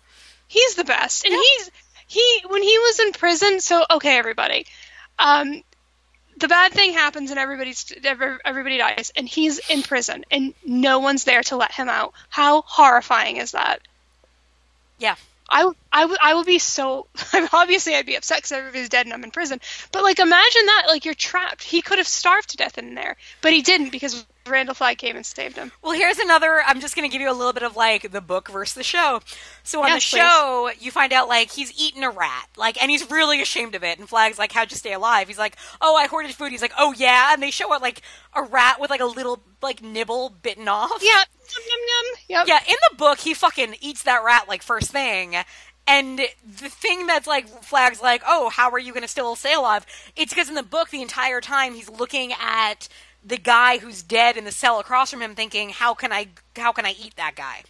He's 0.47 0.77
the 0.77 0.85
best, 0.85 1.25
and 1.25 1.35
he's 1.35 1.71
he 2.07 2.43
when 2.49 2.63
he 2.63 2.79
was 2.79 3.01
in 3.01 3.13
prison. 3.13 3.59
So 3.59 3.85
okay, 3.91 4.17
everybody. 4.17 4.67
Um, 5.19 5.63
the 6.39 6.49
bad 6.49 6.73
thing 6.73 6.93
happens 6.93 7.31
and 7.31 7.39
everybody's 7.39 7.93
everybody 8.45 8.79
dies, 8.79 9.13
and 9.17 9.29
he's 9.29 9.59
in 9.71 9.83
prison, 9.83 10.25
and 10.31 10.55
no 10.65 11.01
one's 11.01 11.25
there 11.25 11.43
to 11.45 11.57
let 11.57 11.73
him 11.73 11.89
out. 11.89 12.15
How 12.29 12.63
horrifying 12.63 13.37
is 13.37 13.53
that? 13.53 13.81
Yeah. 14.99 15.17
I, 15.51 15.61
w- 15.61 15.77
I, 15.91 16.03
w- 16.03 16.19
I 16.21 16.35
would 16.35 16.45
be 16.45 16.59
so 16.59 17.07
obviously 17.55 17.95
I'd 17.95 18.05
be 18.05 18.17
upset 18.17 18.39
because 18.39 18.53
everybody's 18.53 18.91
dead 18.91 19.07
and 19.07 19.15
I'm 19.15 19.25
in 19.25 19.31
prison. 19.31 19.61
But 19.93 20.03
like 20.03 20.19
imagine 20.19 20.67
that 20.67 20.85
like 20.89 21.07
you're 21.07 21.15
trapped. 21.15 21.63
He 21.63 21.81
could 21.81 21.97
have 21.99 22.09
starved 22.09 22.51
to 22.51 22.59
death 22.59 22.77
in 22.77 22.95
there, 22.95 23.17
but 23.41 23.53
he 23.55 23.63
didn't 23.63 23.91
because 23.91 24.27
Randall 24.49 24.75
Flagg 24.75 24.99
came 24.99 25.17
and 25.17 25.25
saved 25.25 25.57
him. 25.57 25.73
Well, 25.83 25.93
here's 25.93 26.19
another. 26.19 26.63
I'm 26.67 26.81
just 26.81 26.95
going 26.97 27.09
to 27.09 27.13
give 27.13 27.21
you 27.23 27.31
a 27.31 27.35
little 27.35 27.53
bit 27.53 27.63
of 27.63 27.77
like 27.77 28.11
the 28.11 28.21
book 28.21 28.49
versus 28.51 28.75
the 28.75 28.83
show. 28.83 29.21
So 29.63 29.83
on 29.83 29.89
Yes, 29.89 30.11
the 30.11 30.17
please. 30.17 30.23
show, 30.23 30.71
you 30.81 30.91
find 30.91 31.13
out 31.13 31.29
like 31.29 31.51
he's 31.51 31.73
eaten 31.81 32.03
a 32.03 32.11
rat, 32.11 32.49
like, 32.57 32.81
and 32.83 32.91
he's 32.91 33.11
really 33.11 33.41
ashamed 33.43 33.75
of 33.75 33.85
it. 33.85 33.99
And 33.99 34.09
Flagg's 34.09 34.39
like, 34.39 34.53
"How'd 34.53 34.71
you 34.71 34.77
stay 34.77 34.93
alive?" 34.93 35.29
He's 35.29 35.39
like, 35.39 35.57
"Oh, 35.81 35.97
I 35.97 36.07
hoarded 36.07 36.35
food." 36.35 36.53
He's 36.53 36.63
like, 36.63 36.73
"Oh 36.79 36.93
yeah," 36.97 37.33
and 37.33 37.43
they 37.43 37.51
show 37.51 37.73
it 37.75 37.83
like 37.83 38.03
a 38.35 38.43
rat 38.43 38.81
with 38.81 38.91
like 38.91 39.01
a 39.01 39.07
little 39.07 39.43
like 39.63 39.83
nibble 39.83 40.31
bitten 40.31 40.69
off. 40.69 41.01
Yeah, 41.03 41.11
yum, 41.19 41.63
yum, 41.69 41.81
yum. 41.89 42.17
Yep. 42.29 42.47
Yeah, 42.49 42.61
in 42.73 42.77
the 42.91 42.97
book, 42.97 43.19
he 43.19 43.35
fucking 43.35 43.77
eats 43.81 44.03
that 44.05 44.23
rat 44.25 44.49
like 44.49 44.63
first 44.63 44.91
thing. 44.91 45.37
And 45.91 46.19
the 46.19 46.69
thing 46.69 47.07
that's 47.07 47.27
like 47.27 47.49
Flagg's 47.65 48.03
like, 48.03 48.23
oh, 48.27 48.51
how 48.51 48.71
are 48.73 48.79
you 48.79 48.93
going 48.93 49.05
to 49.05 49.09
still 49.09 49.35
stay 49.37 49.55
alive? 49.55 49.87
It's 50.17 50.35
because 50.35 50.51
in 50.51 50.55
the 50.55 50.63
book, 50.63 50.91
the 50.91 51.01
entire 51.01 51.41
time 51.41 51.73
he's 51.73 51.89
looking 51.89 52.35
at 52.39 52.89
the 53.29 53.37
guy 53.37 53.79
who's 53.79 54.03
dead 54.03 54.37
in 54.37 54.45
the 54.45 54.53
cell 54.53 54.81
across 54.81 55.11
from 55.11 55.23
him, 55.23 55.35
thinking, 55.35 55.71
how 55.71 55.95
can 55.95 56.13
I, 56.13 56.29
how 56.57 56.73
can 56.73 56.87
I 56.87 56.95
eat 56.99 57.15
that 57.17 57.35
guy? 57.37 57.63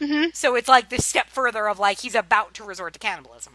Mm-hmm. 0.00 0.30
So 0.34 0.54
it's 0.56 0.68
like 0.68 0.88
this 0.90 1.04
step 1.06 1.28
further 1.28 1.68
of 1.68 1.78
like 1.78 2.00
he's 2.00 2.14
about 2.14 2.54
to 2.54 2.64
resort 2.64 2.92
to 2.94 2.98
cannibalism. 2.98 3.52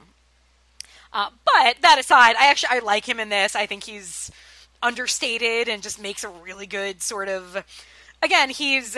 Uh, 1.12 1.30
but 1.46 1.78
that 1.82 1.98
aside, 2.00 2.36
I 2.38 2.50
actually 2.50 2.70
I 2.72 2.80
like 2.80 3.08
him 3.08 3.20
in 3.20 3.30
this. 3.30 3.56
I 3.56 3.66
think 3.66 3.84
he's 3.84 4.32
understated 4.82 5.68
and 5.68 5.82
just 5.84 6.02
makes 6.02 6.24
a 6.24 6.30
really 6.30 6.66
good 6.68 7.02
sort 7.02 7.28
of. 7.28 7.64
Again, 8.22 8.50
he's 8.50 8.98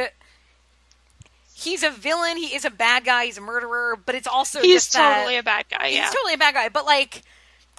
he's 1.56 1.84
a 1.84 1.92
villain. 1.92 2.38
He 2.38 2.56
is 2.56 2.66
a 2.66 2.70
bad 2.70 3.04
guy. 3.06 3.26
He's 3.26 3.38
a 3.38 3.42
murderer. 3.42 3.98
But 4.06 4.16
it's 4.16 4.28
also 4.28 4.62
He's 4.62 4.84
just 4.84 4.94
that- 4.94 5.18
totally 5.18 5.38
a 5.38 5.44
bad 5.44 5.66
guy. 5.70 5.88
Yeah. 5.88 6.04
He's 6.06 6.14
totally 6.14 6.34
a 6.34 6.38
bad 6.38 6.54
guy, 6.54 6.70
but 6.70 6.86
like, 6.86 7.22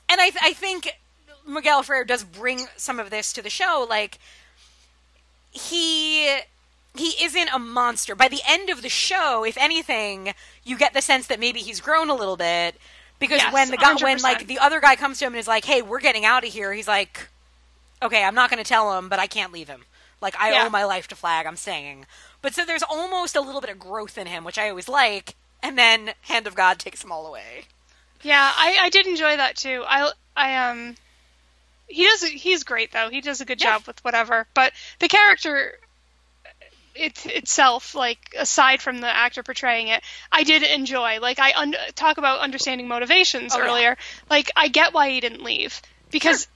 and 0.08 0.20
I 0.20 0.30
I 0.42 0.52
think 0.52 0.88
Miguel 1.46 1.82
Ferrer 1.82 2.04
does 2.04 2.24
bring 2.24 2.66
some 2.76 2.98
of 3.00 3.10
this 3.10 3.32
to 3.34 3.42
the 3.42 3.50
show. 3.50 3.86
Like, 3.88 4.18
he 5.50 6.40
he 6.94 7.24
isn't 7.24 7.48
a 7.52 7.58
monster. 7.58 8.14
By 8.14 8.28
the 8.28 8.40
end 8.48 8.68
of 8.70 8.82
the 8.82 8.88
show, 8.88 9.44
if 9.44 9.56
anything, 9.56 10.34
you 10.64 10.76
get 10.76 10.92
the 10.92 11.02
sense 11.02 11.26
that 11.28 11.38
maybe 11.40 11.60
he's 11.60 11.80
grown 11.80 12.10
a 12.10 12.14
little 12.14 12.36
bit 12.36 12.74
because 13.18 13.38
Yes, 13.42 13.52
when 13.52 13.70
the 13.70 13.76
guy 13.76 13.94
when 13.94 14.18
100%. 14.18 14.22
like 14.22 14.46
the 14.46 14.58
other 14.58 14.80
guy 14.80 14.96
comes 14.96 15.18
to 15.18 15.26
him 15.26 15.32
and 15.32 15.38
is 15.40 15.48
like, 15.48 15.64
"Hey, 15.64 15.82
we're 15.82 16.00
getting 16.00 16.24
out 16.24 16.44
of 16.44 16.52
here," 16.52 16.72
he's 16.72 16.88
like, 16.88 17.28
"Okay, 18.02 18.24
I'm 18.24 18.34
not 18.34 18.50
going 18.50 18.62
to 18.62 18.68
tell 18.68 18.96
him, 18.98 19.08
but 19.08 19.18
I 19.18 19.26
can't 19.26 19.52
leave 19.52 19.68
him. 19.68 19.84
Like, 20.20 20.34
I 20.38 20.52
Yeah. 20.52 20.66
owe 20.66 20.70
my 20.70 20.84
life 20.84 21.06
to 21.08 21.16
Flagg. 21.16 21.46
I'm 21.46 21.56
staying." 21.56 22.06
But 22.42 22.54
so 22.54 22.64
there's 22.64 22.82
almost 22.82 23.36
a 23.36 23.40
little 23.40 23.60
bit 23.60 23.70
of 23.70 23.78
growth 23.78 24.16
in 24.18 24.26
him, 24.26 24.44
which 24.44 24.58
I 24.58 24.68
always 24.70 24.88
like. 24.88 25.34
And 25.62 25.76
then 25.78 26.14
Hand 26.22 26.46
of 26.46 26.54
God 26.54 26.78
takes 26.78 27.02
them 27.02 27.12
all 27.12 27.26
away. 27.26 27.64
Yeah, 28.22 28.50
I, 28.56 28.78
I 28.80 28.88
did 28.90 29.06
enjoy 29.06 29.36
that 29.36 29.56
too. 29.56 29.84
I 29.86 30.10
I 30.36 30.56
um 30.56 30.96
he 31.90 32.04
does 32.04 32.22
he's 32.22 32.64
great 32.64 32.92
though. 32.92 33.10
He 33.10 33.20
does 33.20 33.40
a 33.40 33.44
good 33.44 33.60
Yeah. 33.60 33.74
job 33.78 33.86
with 33.86 34.02
whatever. 34.04 34.46
But 34.54 34.72
the 35.00 35.08
character 35.08 35.78
it 36.94 37.24
itself, 37.26 37.94
like 37.94 38.34
aside 38.38 38.82
from 38.82 39.00
the 39.00 39.06
actor 39.08 39.42
portraying 39.42 39.88
it, 39.88 40.02
I 40.32 40.42
did 40.42 40.62
enjoy. 40.62 41.20
Like 41.20 41.38
I 41.38 41.52
un- 41.54 41.76
talk 41.94 42.18
about 42.18 42.40
understanding 42.40 42.88
motivations 42.88 43.54
Oh, 43.54 43.58
yeah. 43.58 43.64
earlier. 43.64 43.96
Like 44.28 44.50
I 44.56 44.68
get 44.68 44.92
why 44.92 45.10
he 45.10 45.20
didn't 45.20 45.42
leave 45.42 45.80
because 46.10 46.48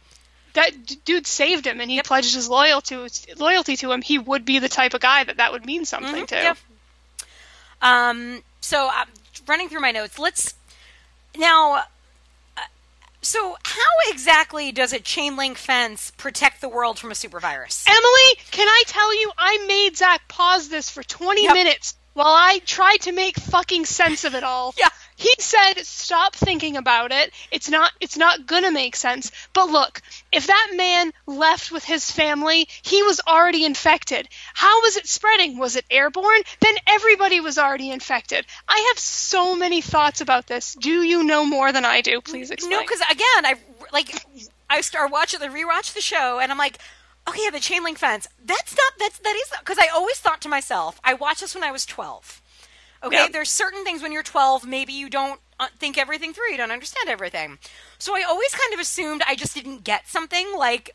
that 0.55 0.86
d- 0.86 0.98
dude 1.05 1.27
saved 1.27 1.66
him 1.66 1.81
and 1.81 1.90
he 1.90 2.01
pledged 2.02 2.35
his 2.35 2.48
loyalty 2.48 2.97
loyalty 3.36 3.77
to 3.77 3.93
him. 3.93 4.02
He 4.02 4.19
would 4.19 4.44
be 4.44 4.59
the 4.59 4.69
type 4.69 4.94
of 4.94 5.01
guy 5.01 5.24
that 5.24 5.36
that 5.39 5.52
would 5.52 5.65
mean 5.66 5.85
something 5.85 6.27
to. 6.27 6.35
Yep. 6.35 6.59
Um. 7.82 8.43
So 8.61 8.89
I'm 8.93 9.09
running 9.47 9.69
through 9.69 9.81
my 9.81 9.90
notes. 9.93 10.19
Let's 10.19 10.55
now. 11.36 11.85
So, 13.24 13.56
how 13.64 14.10
exactly 14.10 14.70
does 14.70 14.92
a 14.92 15.01
chain 15.01 15.36
link 15.36 15.56
fence 15.56 16.12
protect 16.18 16.60
the 16.60 16.68
world 16.68 16.98
from 16.98 17.10
a 17.10 17.14
super 17.14 17.40
virus? 17.40 17.84
Emily, 17.88 18.38
can 18.51 18.68
I 18.68 18.82
tell 18.86 19.18
you, 19.18 19.32
I 19.38 19.64
made 19.66 19.96
Zach 19.96 20.28
pause 20.28 20.68
this 20.68 20.90
for 20.90 21.02
20 21.02 21.44
Yep. 21.44 21.55
minutes 21.55 21.94
while 22.12 22.34
I 22.34 22.60
tried 22.66 22.98
to 23.02 23.12
make 23.12 23.36
fucking 23.38 23.86
sense 23.86 24.24
of 24.24 24.34
it 24.34 24.44
all. 24.44 24.74
Yeah. 24.78 24.88
He 25.16 25.35
said, 25.39 25.74
"Stop 25.85 26.35
thinking 26.35 26.77
about 26.77 27.12
it. 27.12 27.32
It's 27.51 27.69
not. 27.69 27.93
It's 28.01 28.16
not 28.16 28.47
gonna 28.47 28.70
make 28.70 28.97
sense." 28.97 29.31
But 29.53 29.70
look, 29.70 30.03
if 30.32 30.47
that 30.47 30.70
man 30.74 31.12
left 31.27 31.70
with 31.70 31.85
his 31.85 32.11
family, 32.11 32.69
he 32.82 33.03
was 33.03 33.20
already 33.27 33.65
infected. 33.65 34.28
How 34.55 34.81
was 34.82 34.97
it 34.97 35.07
spreading? 35.07 35.59
Was 35.59 35.77
it 35.77 35.85
airborne? 35.91 36.43
Then 36.61 36.74
everybody 36.86 37.41
was 37.41 37.59
already 37.59 37.91
infected. 37.91 38.47
I 38.69 38.78
have 38.89 38.99
so 38.99 39.55
many 39.55 39.81
thoughts 39.81 40.20
about 40.20 40.47
this. 40.47 40.74
Do 40.74 41.03
you 41.03 41.23
know 41.23 41.45
more 41.45 41.73
than 41.73 41.85
I 41.85 42.01
do? 42.01 42.20
Please 42.20 42.51
explain. 42.51 42.73
No, 42.73 42.81
because 42.81 43.01
again, 43.11 43.47
I 43.47 43.55
like 43.93 44.12
I 44.69 44.81
start 44.81 45.12
watching 45.12 45.41
the 45.41 45.47
rewatch 45.47 45.93
the 45.95 46.01
show, 46.01 46.41
and 46.41 46.51
I'm 46.51 46.59
like, 46.59 46.78
okay, 47.28 47.43
yeah, 47.45 47.51
the 47.51 47.61
chain 47.61 47.85
link 47.85 47.99
fence. 47.99 48.27
That's 48.45 48.73
not 48.73 48.93
that's 48.99 49.19
that 49.19 49.36
is 49.36 49.59
because 49.61 49.78
I 49.78 49.89
always 49.89 50.19
thought 50.19 50.41
to 50.43 50.49
myself, 50.49 51.01
I 51.05 51.15
watched 51.15 51.41
this 51.41 51.55
when 51.55 51.65
I 51.65 51.70
was 51.70 51.86
12. 51.86 52.43
Okay, 53.05 53.16
Yep. 53.16 53.32
there's 53.32 53.51
certain 53.51 53.85
things 53.85 54.02
when 54.02 54.12
you're 54.12 54.22
12, 54.22 54.66
maybe 54.66 54.93
you 54.93 55.10
don't 55.10 55.39
uh, 55.60 55.68
think 55.78 55.98
everything 55.98 56.32
through, 56.32 56.51
you 56.51 56.56
don't 56.56 56.70
understand 56.72 57.09
everything. 57.09 57.59
So 57.98 58.16
I 58.16 58.22
always 58.22 58.52
kind 58.55 58.72
of 58.74 58.81
assumed 58.81 59.22
I 59.26 59.35
just 59.36 59.55
didn't 59.55 59.85
get 59.85 60.09
something 60.09 60.47
like, 60.56 60.90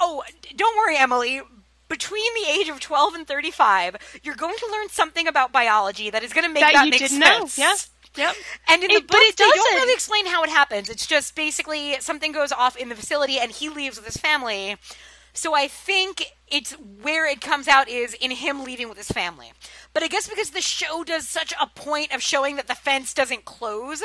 oh, 0.00 0.22
don't 0.56 0.76
worry, 0.76 0.96
Emily. 0.96 1.42
Between 1.88 2.34
the 2.34 2.50
age 2.50 2.68
of 2.68 2.80
12 2.80 3.14
and 3.14 3.26
35, 3.28 3.96
you're 4.24 4.34
going 4.34 4.56
to 4.58 4.66
learn 4.72 4.88
something 4.88 5.28
about 5.28 5.52
biology 5.52 6.10
that 6.10 6.24
is 6.24 6.32
going 6.32 6.44
to 6.46 6.52
make 6.52 6.62
that, 6.64 6.72
that, 6.72 6.88
make 6.88 6.98
sense. 6.98 7.12
know. 7.12 7.46
Yeah. 7.56 7.74
Yep. 8.16 8.34
And 8.68 8.82
in 8.82 8.88
the 8.88 8.94
It- 8.96 9.02
book, 9.02 9.10
but 9.12 9.20
it 9.20 9.36
they 9.36 9.44
don't 9.44 9.56
doesn't. 9.56 9.74
really 9.74 9.92
explain 9.92 10.26
how 10.26 10.42
it 10.42 10.48
happens. 10.50 10.88
It's 10.88 11.06
just 11.06 11.34
basically 11.36 12.00
something 12.00 12.32
goes 12.32 12.50
off 12.50 12.74
in 12.76 12.88
the 12.88 12.96
facility, 12.96 13.38
and 13.38 13.52
he 13.52 13.68
leaves 13.68 13.98
with 13.98 14.06
his 14.06 14.16
family. 14.16 14.78
So 15.34 15.54
I 15.54 15.68
think 15.68 16.24
it's 16.48 16.72
where 16.72 17.26
it 17.26 17.40
comes 17.40 17.68
out 17.68 17.88
is 17.88 18.14
in 18.14 18.30
him 18.30 18.64
leaving 18.64 18.88
with 18.88 18.98
his 18.98 19.08
family. 19.08 19.52
But 19.92 20.02
I 20.02 20.08
guess 20.08 20.28
because 20.28 20.50
the 20.50 20.60
show 20.60 21.04
does 21.04 21.28
such 21.28 21.52
a 21.60 21.66
point 21.66 22.14
of 22.14 22.22
showing 22.22 22.56
that 22.56 22.68
the 22.68 22.74
fence 22.74 23.14
doesn't 23.14 23.44
close, 23.44 24.02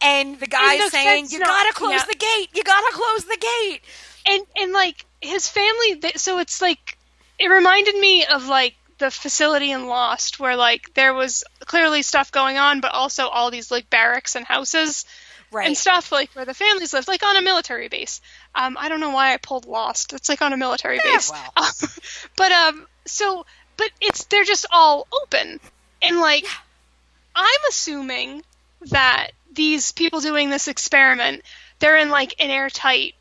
and 0.00 0.38
the 0.38 0.46
guy's 0.46 0.84
the 0.84 0.90
saying, 0.90 1.28
"You 1.30 1.38
not- 1.38 1.48
gotta 1.48 1.72
close 1.74 1.92
yeah. 1.92 2.04
the 2.08 2.16
gate. 2.16 2.48
You 2.54 2.62
gotta 2.62 2.92
close 2.92 3.24
the 3.24 3.38
gate." 3.40 3.80
and 4.28 4.42
and 4.56 4.72
like 4.72 5.04
his 5.20 5.48
family 5.48 6.00
so 6.16 6.38
it's 6.38 6.62
like 6.62 6.98
it 7.38 7.48
reminded 7.48 7.96
me 7.96 8.24
of 8.26 8.46
like 8.46 8.74
the 8.98 9.10
facility 9.10 9.70
in 9.70 9.86
lost 9.86 10.40
where 10.40 10.56
like 10.56 10.94
there 10.94 11.14
was 11.14 11.44
clearly 11.60 12.02
stuff 12.02 12.32
going 12.32 12.58
on 12.58 12.80
but 12.80 12.92
also 12.92 13.28
all 13.28 13.50
these 13.50 13.70
like 13.70 13.88
barracks 13.90 14.34
and 14.34 14.44
houses 14.44 15.04
Right. 15.50 15.66
and 15.66 15.76
stuff 15.76 16.12
like 16.12 16.30
where 16.32 16.44
the 16.44 16.54
families 16.54 16.92
lived 16.92 17.08
like 17.08 17.22
on 17.22 17.36
a 17.36 17.42
military 17.42 17.88
base. 17.88 18.20
Um 18.54 18.76
i 18.78 18.88
don't 18.88 19.00
know 19.00 19.10
why 19.10 19.32
i 19.34 19.36
pulled 19.38 19.66
lost. 19.66 20.12
It's 20.12 20.28
like 20.28 20.42
on 20.42 20.52
a 20.52 20.56
military 20.56 20.96
Yeah, 21.04 21.12
base. 21.14 21.30
well. 21.30 21.52
Um, 21.56 21.88
but 22.36 22.52
um 22.52 22.86
so 23.06 23.46
but 23.76 23.90
it's 24.00 24.24
they're 24.24 24.44
just 24.44 24.66
all 24.70 25.06
open. 25.22 25.60
And 26.02 26.20
like 26.20 26.44
i'm 27.34 27.60
assuming 27.68 28.42
that 28.90 29.30
these 29.52 29.92
people 29.92 30.20
doing 30.20 30.50
this 30.50 30.68
experiment 30.68 31.42
they're 31.78 31.96
in 31.96 32.10
like 32.10 32.34
an 32.40 32.50
airtight 32.50 33.14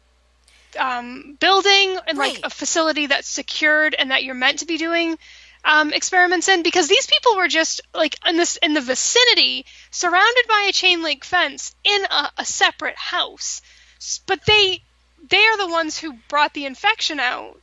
um, 0.80 1.38
building 1.40 1.98
and 2.08 2.18
like 2.18 2.40
a 2.44 2.50
facility 2.50 3.08
that's 3.08 3.28
secured 3.28 3.96
and 3.98 4.12
that 4.12 4.24
you're 4.24 4.36
meant 4.36 4.60
to 4.60 4.66
be 4.66 4.78
doing 4.78 5.18
um, 5.66 5.92
experiments 5.92 6.48
in 6.48 6.62
because 6.64 6.88
these 6.88 7.08
people 7.08 7.36
were 7.38 7.48
just 7.48 7.82
like 7.96 8.16
in 8.28 8.38
this 8.38 8.58
in 8.58 8.74
the 8.74 8.82
vicinity 8.82 9.66
surrounded 9.98 10.46
by 10.48 10.66
a 10.70 10.72
chain 10.74 11.02
link 11.02 11.24
fence 11.24 11.74
in 11.84 12.06
a, 12.10 12.32
a 12.38 12.46
separate 12.46 12.96
house 12.98 13.62
but 14.28 14.40
they 14.46 14.82
they 15.30 15.44
are 15.46 15.58
the 15.58 15.68
ones 15.68 15.98
who 15.98 16.14
brought 16.30 16.54
the 16.54 16.66
infection 16.66 17.20
out 17.20 17.60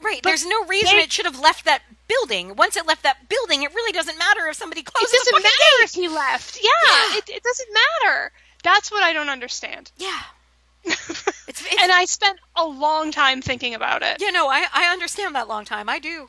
Right. 0.00 0.20
But 0.22 0.28
There's 0.28 0.46
no 0.46 0.64
reason 0.66 0.96
they- 0.96 1.02
it 1.02 1.12
should 1.12 1.24
have 1.26 1.40
left 1.40 1.64
that 1.64 1.82
building. 2.06 2.54
Once 2.54 2.76
it 2.76 2.86
left 2.86 3.02
that 3.02 3.28
building, 3.28 3.64
it 3.64 3.74
really 3.74 3.90
doesn't 3.90 4.16
matter 4.16 4.46
if 4.46 4.54
somebody 4.54 4.82
it 4.82 4.84
closes 4.86 5.10
the 5.10 5.30
doesn't 5.32 5.42
matter 5.42 5.56
gate. 5.80 5.84
if 5.84 5.92
he 5.92 6.06
left 6.08 6.60
yeah, 6.62 6.70
Yeah. 6.86 7.18
It, 7.18 7.28
it 7.30 7.42
doesn't 7.42 7.68
matter 7.74 8.30
that's 8.62 8.92
what 8.92 9.02
i 9.02 9.12
don't 9.12 9.28
understand 9.28 9.90
Yeah. 9.96 10.20
It's, 10.84 11.28
it's 11.48 11.82
and 11.82 11.90
i 11.90 12.04
spent 12.04 12.38
a 12.54 12.64
long 12.64 13.10
time 13.10 13.42
thinking 13.42 13.74
about 13.74 14.02
it 14.04 14.18
Yeah, 14.20 14.30
no, 14.30 14.48
I 14.48 14.66
I 14.72 14.92
understand 14.92 15.34
that 15.34 15.48
long 15.48 15.64
time. 15.64 15.88
I 15.88 15.98
do. 15.98 16.28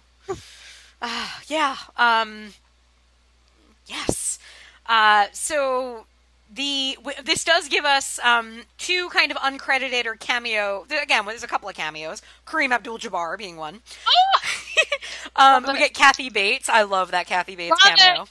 uh, 0.99 1.29
yeah. 1.47 1.75
Um. 1.95 2.53
Yes. 3.85 4.39
Uh. 4.89 5.27
So 5.31 6.05
the 6.53 6.95
w- 6.97 7.23
this 7.23 7.43
does 7.43 7.69
give 7.69 7.85
us 7.85 8.19
um 8.23 8.63
two 8.77 9.07
kind 9.09 9.31
of 9.31 9.37
uncredited 9.37 10.05
or 10.07 10.15
cameo. 10.15 10.85
Again, 11.01 11.25
there's 11.25 11.43
a 11.43 11.47
couple 11.47 11.69
of 11.69 11.75
cameos. 11.75 12.21
Kareem 12.45 12.71
Abdul-Jabbar 12.71 13.37
being 13.37 13.55
one. 13.55 13.81
um. 15.35 15.65
We 15.67 15.77
get 15.77 15.93
Kathy 15.93 16.29
Bates. 16.29 16.69
I 16.69 16.83
love 16.83 17.11
that 17.11 17.27
Kathy 17.27 17.55
Bates 17.55 17.71
Love 17.71 17.95
cameo. 17.97 18.23
it. 18.23 18.29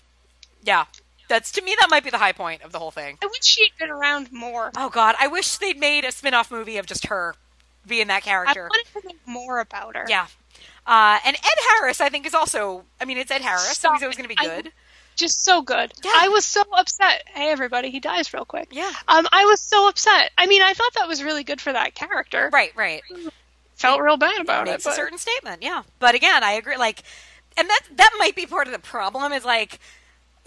Yeah. 0.65 0.85
That's 1.29 1.53
to 1.53 1.63
me 1.63 1.77
that 1.79 1.89
might 1.91 2.05
be 2.05 2.11
the 2.11 2.19
high 2.19 2.33
point 2.33 2.63
of 2.63 2.73
the 2.73 2.79
whole 2.79 2.91
thing. 2.91 3.19
i 3.23 3.27
wish 3.27 3.45
she'd 3.45 3.73
been 3.79 3.91
around 3.91 4.33
more 4.33 4.71
Oh 4.77 4.89
God, 4.89 5.15
I 5.21 5.27
wish 5.29 5.59
they'd 5.59 5.79
made 5.79 6.07
a 6.07 6.11
spin-off 6.13 6.51
movie 6.51 6.79
of 6.79 6.87
just 6.87 7.07
her 7.09 7.35
being 7.87 8.07
that 8.09 8.23
character. 8.23 8.67
i 8.73 8.83
wanted 8.95 9.03
to 9.03 9.09
know 9.09 9.15
more 9.27 9.61
about 9.61 9.95
her 9.95 10.07
Yeah. 10.09 10.27
Uh, 10.87 11.19
and 11.27 11.37
Ed 11.37 11.59
Harris, 11.81 12.01
I 12.01 12.09
think, 12.09 12.25
is 12.25 12.33
also. 12.35 12.87
I 12.99 13.05
mean, 13.05 13.19
it's 13.19 13.31
Ed 13.31 13.43
Harris, 13.43 13.77
so 13.77 13.93
he's 13.93 14.03
always 14.03 14.17
going 14.17 14.27
to 14.27 14.35
be 14.35 14.43
it. 14.43 14.51
I- 14.51 14.63
good. 14.63 14.73
Just 15.19 15.45
so 15.45 15.61
good. 15.63 15.93
Yeah. 16.03 16.13
I 16.15 16.29
was 16.29 16.45
so 16.45 16.63
upset. 16.73 17.25
Hey, 17.35 17.51
everybody, 17.51 17.91
he 17.91 18.01
dies 18.01 18.33
real 18.33 18.45
quick. 18.45 18.69
Yeah. 18.71 18.91
Um, 19.07 19.27
I 19.33 19.45
was 19.45 19.61
so 19.61 19.89
upset. 19.89 20.31
I 20.39 20.47
mean, 20.47 20.63
I 20.63 20.73
thought 20.73 20.95
that 20.95 21.09
was 21.09 21.23
really 21.23 21.45
good 21.45 21.61
for 21.61 21.73
that 21.73 21.95
character. 21.95 22.49
Right, 22.53 22.73
right. 22.77 23.03
Felt 23.75 24.01
real 24.01 24.17
bad 24.17 24.41
about 24.41 24.67
it. 24.67 24.73
Makes 24.73 24.87
a 24.87 24.89
but- 24.89 24.97
certain 24.97 25.19
statement, 25.19 25.63
yeah. 25.63 25.83
But 25.99 26.15
again, 26.15 26.43
I 26.43 26.53
agree. 26.53 26.77
Like, 26.77 27.03
and 27.57 27.69
that 27.69 27.81
that 27.97 28.11
might 28.19 28.35
be 28.37 28.47
part 28.47 28.67
of 28.67 28.73
the 28.73 28.79
problem. 28.79 29.33
Is 29.33 29.45
like, 29.45 29.79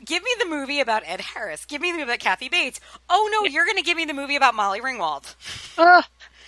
give 0.04 0.24
me 0.24 0.32
the 0.40 0.46
movie 0.48 0.80
about 0.80 1.04
Ed 1.06 1.22
Harris. 1.22 1.66
Give 1.66 1.82
me 1.82 1.90
the 1.92 1.98
movie 2.00 2.04
about 2.10 2.20
Kathy 2.20 2.50
Bates. 2.50 2.80
Oh 3.10 3.30
no, 3.32 3.48
you're 3.48 3.66
going 3.66 3.78
to 3.78 3.84
give 3.84 3.98
me 3.98 4.06
the 4.06 4.14
movie 4.14 4.36
about 4.36 4.56
Molly 4.56 4.82
Ringwald. 4.82 5.36
Ugh. 5.78 6.04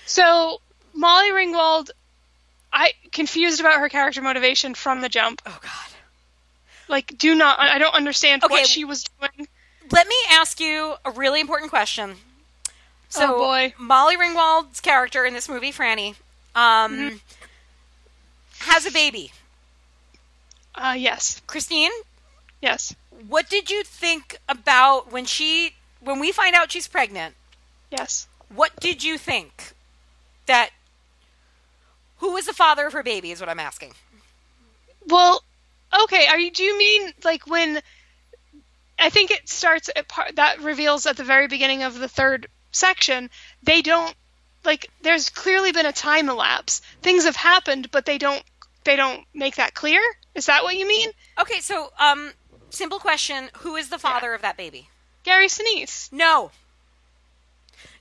So 0.05 0.59
Molly 0.93 1.31
Ringwald, 1.31 1.89
I 2.71 2.91
confused 3.11 3.59
about 3.59 3.79
her 3.79 3.89
character 3.89 4.21
motivation 4.21 4.73
from 4.73 5.01
the 5.01 5.09
jump. 5.09 5.41
Oh 5.45 5.59
God. 5.61 5.92
Like, 6.87 7.17
do 7.17 7.33
not. 7.35 7.59
I 7.59 7.77
don't 7.77 7.93
understand 7.95 8.43
Okay. 8.43 8.53
what 8.53 8.67
she 8.67 8.83
was 8.85 9.03
doing. 9.19 9.47
Let 9.91 10.07
me 10.07 10.15
ask 10.31 10.59
you 10.59 10.95
a 11.05 11.11
really 11.11 11.39
important 11.41 11.69
question. 11.69 12.15
So, 13.09 13.35
Oh, 13.35 13.37
boy. 13.37 13.73
Molly 13.77 14.15
Ringwald's 14.17 14.79
character 14.81 15.23
in 15.25 15.33
this 15.33 15.47
movie, 15.47 15.71
Franny, 15.71 16.15
um, 16.55 16.91
Mm-hmm. 16.97 17.15
has 18.59 18.85
a 18.85 18.91
baby. 18.91 19.31
Uh, 20.75 20.95
yes, 20.97 21.41
Christine, 21.45 21.91
yes, 22.61 22.95
what 23.27 23.47
did 23.49 23.69
you 23.69 23.83
think 23.83 24.39
about 24.49 25.11
when 25.11 25.25
she 25.25 25.75
when 25.99 26.19
we 26.19 26.31
find 26.31 26.55
out 26.55 26.71
she's 26.71 26.87
pregnant 26.87 27.35
Yes. 27.91 28.27
What 28.49 28.75
did 28.79 29.03
you 29.03 29.17
think 29.19 29.73
that 30.47 30.71
who 32.17 32.33
was 32.33 32.45
the 32.47 32.53
father 32.53 32.87
of 32.87 32.93
her 32.93 33.03
baby 33.03 33.29
is 33.31 33.39
what 33.39 33.49
I'm 33.49 33.59
asking. 33.59 33.93
Well, 35.07 35.43
okay. 36.03 36.27
Are 36.27 36.39
you? 36.39 36.51
Do 36.51 36.63
you 36.63 36.77
mean 36.77 37.11
like 37.23 37.47
when? 37.47 37.81
I 38.99 39.09
think 39.09 39.31
it 39.31 39.49
starts 39.49 39.89
at 39.95 40.07
part 40.07 40.35
that 40.35 40.61
reveals 40.61 41.05
at 41.05 41.17
the 41.17 41.23
very 41.23 41.47
beginning 41.47 41.83
of 41.83 41.97
the 41.97 42.07
third 42.07 42.47
section. 42.71 43.29
They 43.63 43.81
don't 43.81 44.13
like. 44.63 44.89
There's 45.01 45.29
clearly 45.29 45.71
been 45.71 45.85
a 45.85 45.93
time 45.93 46.29
elapse. 46.29 46.81
Things 47.01 47.25
have 47.25 47.35
happened, 47.35 47.91
but 47.91 48.05
they 48.05 48.17
don't. 48.17 48.43
They 48.83 48.95
don't 48.95 49.25
make 49.33 49.55
that 49.55 49.73
clear. 49.73 50.01
Is 50.35 50.47
that 50.47 50.63
what 50.63 50.75
you 50.75 50.87
mean? 50.87 51.09
Okay, 51.39 51.59
so 51.59 51.91
um 51.99 52.31
simple 52.69 52.99
question, 52.99 53.49
who 53.59 53.75
is 53.75 53.89
the 53.89 53.99
father 53.99 54.33
of 54.33 54.41
that 54.41 54.57
baby? 54.57 54.89
Gary 55.23 55.47
Sinise. 55.47 56.11
No. 56.11 56.51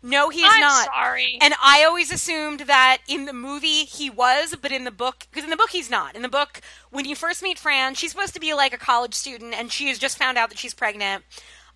No, 0.02 0.28
he 0.30 0.40
is 0.40 0.52
I'm 0.52 0.60
not. 0.60 0.84
sorry. 0.86 1.38
And 1.40 1.54
I 1.62 1.84
always 1.84 2.10
assumed 2.12 2.60
that 2.60 2.98
in 3.06 3.24
the 3.26 3.32
movie 3.32 3.84
he 3.84 4.10
was, 4.10 4.56
but 4.60 4.72
in 4.72 4.84
the 4.84 4.90
book, 4.90 5.26
because 5.30 5.44
in 5.44 5.50
the 5.50 5.56
book 5.56 5.70
he's 5.70 5.88
not. 5.90 6.16
In 6.16 6.22
the 6.22 6.28
book, 6.28 6.60
when 6.90 7.04
you 7.04 7.14
first 7.14 7.42
meet 7.42 7.58
Fran, 7.58 7.94
she's 7.94 8.10
supposed 8.10 8.34
to 8.34 8.40
be 8.40 8.52
like 8.54 8.72
a 8.74 8.78
college 8.78 9.14
student, 9.14 9.54
and 9.54 9.70
she 9.70 9.88
has 9.88 9.98
just 9.98 10.18
found 10.18 10.36
out 10.38 10.48
that 10.48 10.58
she's 10.58 10.74
pregnant. 10.74 11.24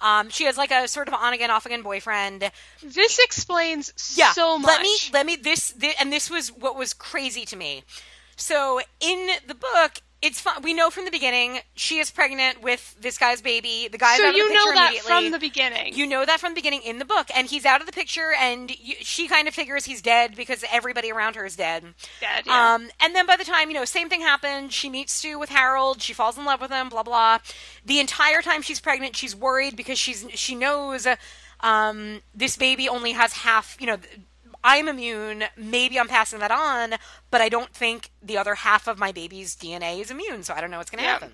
Um, 0.00 0.28
she 0.28 0.44
has 0.44 0.58
like 0.58 0.70
a 0.72 0.88
sort 0.88 1.08
of 1.08 1.14
on 1.14 1.32
again, 1.32 1.50
off 1.50 1.64
again 1.66 1.82
boyfriend. 1.82 2.50
This 2.82 3.18
explains 3.18 3.92
Yeah, 4.16 4.32
so 4.32 4.58
much. 4.58 4.66
let 4.68 4.82
me 4.82 4.96
let 5.12 5.24
me 5.26 5.36
this, 5.36 5.70
thi- 5.70 5.94
and 6.00 6.12
this 6.12 6.28
was 6.28 6.48
what 6.48 6.76
was 6.76 6.92
crazy 6.92 7.44
to 7.46 7.56
me. 7.56 7.82
So 8.36 8.80
in 9.00 9.28
the 9.46 9.54
book, 9.54 10.02
it's 10.26 10.40
fun. 10.40 10.60
We 10.62 10.74
know 10.74 10.90
from 10.90 11.04
the 11.04 11.10
beginning 11.12 11.60
she 11.76 11.98
is 11.98 12.10
pregnant 12.10 12.60
with 12.60 12.96
this 13.00 13.16
guy's 13.16 13.40
baby. 13.40 13.88
The 13.90 13.96
guy's 13.96 14.18
so 14.18 14.24
out 14.24 14.28
of 14.30 14.34
the 14.34 14.38
you 14.38 14.48
picture 14.48 14.54
know 14.54 14.74
that 14.74 14.90
immediately. 14.90 15.08
from 15.08 15.30
the 15.30 15.38
beginning. 15.38 15.94
You 15.94 16.06
know 16.06 16.24
that 16.26 16.40
from 16.40 16.50
the 16.50 16.54
beginning 16.56 16.82
in 16.82 16.98
the 16.98 17.04
book, 17.04 17.28
and 17.34 17.46
he's 17.46 17.64
out 17.64 17.80
of 17.80 17.86
the 17.86 17.92
picture, 17.92 18.32
and 18.38 18.70
you, 18.70 18.96
she 19.00 19.28
kind 19.28 19.46
of 19.46 19.54
figures 19.54 19.84
he's 19.84 20.02
dead 20.02 20.34
because 20.36 20.64
everybody 20.70 21.12
around 21.12 21.36
her 21.36 21.46
is 21.46 21.54
dead. 21.54 21.84
Dead, 22.20 22.44
yeah. 22.46 22.74
Um, 22.74 22.88
and 23.00 23.14
then 23.14 23.26
by 23.26 23.36
the 23.36 23.44
time 23.44 23.68
you 23.68 23.74
know, 23.74 23.84
same 23.84 24.08
thing 24.08 24.20
happened. 24.20 24.72
She 24.72 24.90
meets 24.90 25.12
Stu 25.12 25.38
with 25.38 25.50
Harold. 25.50 26.02
She 26.02 26.12
falls 26.12 26.36
in 26.36 26.44
love 26.44 26.60
with 26.60 26.72
him. 26.72 26.88
Blah 26.88 27.04
blah. 27.04 27.38
The 27.84 28.00
entire 28.00 28.42
time 28.42 28.62
she's 28.62 28.80
pregnant, 28.80 29.14
she's 29.14 29.36
worried 29.36 29.76
because 29.76 29.98
she's 29.98 30.26
she 30.34 30.56
knows 30.56 31.06
um, 31.60 32.20
this 32.34 32.56
baby 32.56 32.88
only 32.88 33.12
has 33.12 33.32
half. 33.32 33.76
You 33.78 33.86
know. 33.86 33.98
I'm 34.68 34.88
immune. 34.88 35.44
Maybe 35.56 35.98
I'm 35.98 36.08
passing 36.08 36.40
that 36.40 36.50
on, 36.50 36.98
but 37.30 37.40
I 37.40 37.48
don't 37.48 37.72
think 37.72 38.10
the 38.22 38.36
other 38.36 38.56
half 38.56 38.86
of 38.88 38.98
my 38.98 39.12
baby's 39.12 39.54
DNA 39.54 40.00
is 40.00 40.10
immune, 40.10 40.42
so 40.42 40.54
I 40.54 40.60
don't 40.60 40.70
know 40.72 40.78
what's 40.78 40.90
going 40.90 40.98
to 40.98 41.04
Yeah. 41.04 41.12
happen 41.12 41.32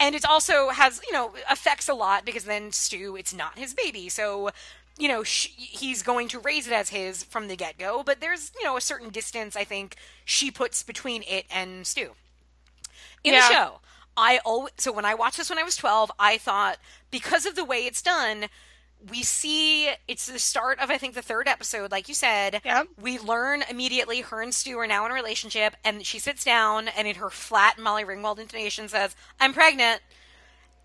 and 0.00 0.14
it 0.14 0.24
also 0.24 0.70
has 0.70 1.00
you 1.06 1.12
know 1.12 1.34
affects 1.50 1.88
a 1.88 1.94
lot 1.94 2.24
because 2.24 2.44
then 2.44 2.72
Stu 2.72 3.14
it's 3.14 3.34
not 3.34 3.58
his 3.58 3.74
baby 3.74 4.08
so 4.08 4.50
you 4.98 5.06
know 5.06 5.22
sh- 5.22 5.48
he's 5.56 6.02
going 6.02 6.28
to 6.28 6.38
raise 6.40 6.66
it 6.66 6.72
as 6.72 6.88
his 6.88 7.22
from 7.22 7.46
the 7.48 7.56
get-go 7.56 8.02
but 8.02 8.20
there's 8.20 8.52
you 8.58 8.64
know 8.64 8.76
a 8.76 8.80
certain 8.80 9.10
distance 9.10 9.54
I 9.54 9.64
think 9.64 9.96
she 10.24 10.50
puts 10.50 10.82
between 10.82 11.22
it 11.28 11.44
and 11.50 11.86
Stu 11.86 12.12
in 13.22 13.34
Yeah. 13.34 13.40
the 13.48 13.54
show 13.54 13.80
I 14.16 14.40
always 14.44 14.72
so 14.78 14.90
when 14.92 15.04
I 15.04 15.14
watched 15.14 15.36
this 15.36 15.50
when 15.50 15.58
I 15.58 15.62
was 15.62 15.76
12 15.76 16.10
I 16.18 16.38
thought 16.38 16.78
because 17.10 17.44
of 17.46 17.54
the 17.54 17.64
way 17.64 17.84
it's 17.86 18.02
done 18.02 18.46
we 19.10 19.22
see 19.22 19.90
it's 20.06 20.26
the 20.26 20.38
start 20.38 20.78
of 20.78 20.90
I 20.90 20.98
think 20.98 21.14
the 21.14 21.22
third 21.22 21.48
episode 21.48 21.90
like 21.90 22.08
you 22.08 22.14
said 22.14 22.60
Yep. 22.64 22.88
we 23.00 23.18
learn 23.18 23.62
immediately 23.68 24.20
her 24.20 24.40
and 24.42 24.54
Stu 24.54 24.78
are 24.78 24.86
now 24.86 25.04
in 25.06 25.10
a 25.10 25.14
relationship, 25.14 25.74
and 25.84 26.04
she 26.06 26.18
sits 26.18 26.44
down 26.44 26.88
and 26.88 27.08
in 27.08 27.16
her 27.16 27.30
flat 27.30 27.78
Molly 27.78 28.04
Ringwald 28.04 28.38
intonation 28.38 28.88
says, 28.88 29.16
I'm 29.40 29.52
pregnant. 29.52 30.00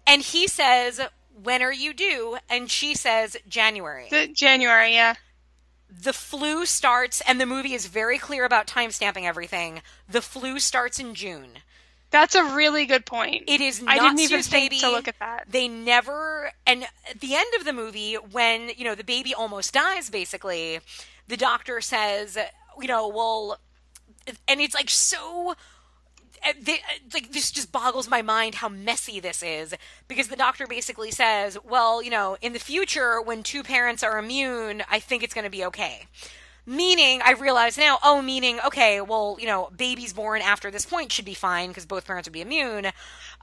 And 0.05 0.21
he 0.21 0.47
says, 0.47 1.01
When 1.43 1.61
are 1.61 1.73
you 1.73 1.93
due? 1.93 2.37
And 2.49 2.71
she 2.71 2.95
says, 2.95 3.37
January. 3.47 4.07
The 4.09 4.27
January, 4.27 4.93
yeah. 4.93 5.15
The 5.89 6.13
flu 6.13 6.65
starts, 6.65 7.21
and 7.27 7.39
the 7.39 7.45
movie 7.45 7.73
is 7.73 7.87
very 7.87 8.17
clear 8.17 8.43
about 8.45 8.67
time 8.67 8.91
stamping 8.91 9.25
everything. 9.25 9.81
The 10.09 10.21
flu 10.21 10.59
starts 10.59 10.99
in 10.99 11.13
June. 11.15 11.59
That's 12.09 12.35
a 12.35 12.43
really 12.55 12.85
good 12.85 13.05
point. 13.05 13.43
It 13.47 13.59
is 13.61 13.83
I 13.85 13.99
didn't 13.99 14.19
even 14.19 14.41
think 14.41 14.71
baby. 14.71 14.79
to 14.79 14.89
look 14.91 15.07
at 15.07 15.19
that. 15.19 15.45
They 15.49 15.67
never, 15.67 16.51
and 16.65 16.83
at 17.09 17.19
the 17.19 17.35
end 17.35 17.53
of 17.59 17.65
the 17.65 17.73
movie, 17.73 18.15
when 18.15 18.69
you 18.77 18.85
know 18.85 18.95
the 18.95 19.03
baby 19.03 19.33
almost 19.33 19.73
dies, 19.73 20.09
basically, 20.09 20.79
the 21.27 21.37
doctor 21.37 21.81
says, 21.81 22.37
you 22.79 22.87
know, 22.87 23.07
well, 23.07 23.59
and 24.47 24.61
it's 24.61 24.73
like 24.73 24.89
so. 24.89 25.55
uh, 26.45 26.53
They, 26.61 26.75
uh, 26.75 26.99
like 27.13 27.31
this 27.33 27.51
just 27.51 27.71
boggles 27.71 28.07
my 28.09 28.21
mind 28.21 28.55
how 28.55 28.69
messy 28.69 29.19
this 29.19 29.43
is 29.43 29.73
because 30.07 30.29
the 30.29 30.35
doctor 30.37 30.65
basically 30.67 31.11
says, 31.11 31.57
well, 31.63 32.01
you 32.01 32.09
know, 32.11 32.37
in 32.41 32.53
the 32.53 32.59
future 32.59 33.21
when 33.21 33.43
two 33.43 33.63
parents 33.63 34.01
are 34.03 34.17
immune, 34.17 34.83
I 34.89 34.99
think 34.99 35.23
it's 35.23 35.33
going 35.33 35.45
to 35.45 35.51
be 35.51 35.65
okay. 35.65 36.05
Meaning, 36.69 37.21
I 37.23 37.31
realize 37.31 37.77
now, 37.77 37.97
oh, 38.03 38.21
meaning, 38.21 38.59
okay, 38.65 38.99
well, 38.99 39.37
you 39.39 39.47
know, 39.47 39.69
babies 39.73 40.11
born 40.11 40.41
after 40.41 40.69
this 40.69 40.85
point 40.85 41.13
should 41.13 41.23
be 41.23 41.33
fine 41.33 41.69
because 41.69 41.85
both 41.85 42.05
parents 42.05 42.27
would 42.27 42.33
be 42.33 42.41
immune. 42.41 42.91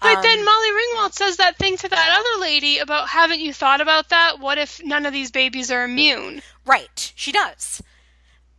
But 0.03 0.17
Um, 0.17 0.23
then 0.23 0.45
Molly 0.45 0.69
Ringwald 0.69 1.15
says 1.15 1.39
that 1.39 1.57
thing 1.57 1.79
to 1.79 1.89
that 1.89 2.19
other 2.21 2.43
lady 2.43 2.77
about 2.79 3.09
haven't 3.09 3.41
you 3.41 3.55
thought 3.55 3.81
about 3.81 4.11
that? 4.11 4.41
What 4.41 4.59
if 4.59 4.85
none 4.85 5.07
of 5.07 5.15
these 5.15 5.31
babies 5.31 5.71
are 5.71 5.85
immune? 5.85 6.43
Right, 6.67 7.13
she 7.17 7.33
does. 7.33 7.81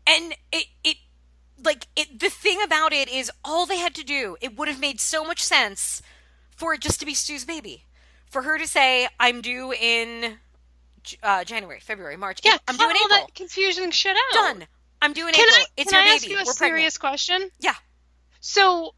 And 0.08 0.34
it 0.52 0.66
it 0.84 0.98
like 1.64 1.86
it 1.96 2.20
the 2.20 2.32
thing 2.32 2.60
about 2.64 2.92
it 2.92 3.08
is 3.08 3.32
all 3.44 3.68
they 3.68 3.78
had 3.78 3.94
to 3.96 4.04
do, 4.04 4.36
it 4.42 4.58
would 4.58 4.68
have 4.68 4.80
made 4.80 5.00
so 5.00 5.24
much 5.24 5.44
sense 5.44 6.02
for 6.56 6.74
it 6.74 6.82
just 6.82 7.00
to 7.02 7.06
be 7.06 7.14
Stu's 7.14 7.46
baby. 7.46 7.84
For 8.26 8.42
her 8.42 8.58
to 8.58 8.68
say, 8.68 9.08
I'm 9.20 9.42
due 9.42 9.74
in 9.74 10.40
uh, 11.24 11.44
January, 11.44 11.80
February, 11.80 12.18
March. 12.18 12.40
Yeah, 12.44 12.58
I'm 12.68 12.78
doing 12.78 12.90
all 12.92 13.06
April. 13.06 13.28
that 13.28 13.36
confusing 13.36 13.92
shit 13.92 14.16
out. 14.16 14.34
Done. 14.34 14.68
I'm 15.02 15.14
doing 15.14 15.34
Can 15.34 15.46
April. 15.48 15.62
I, 15.62 15.66
it's 15.78 15.92
can 15.92 15.98
your 16.00 16.02
I 16.02 16.06
baby. 16.06 16.16
ask 16.16 16.30
you 16.30 16.36
a 16.38 16.46
We're 16.46 16.54
serious 16.54 16.98
pregnant. 16.98 17.24
question? 17.28 17.50
Yeah. 17.60 17.76
So 18.40 18.96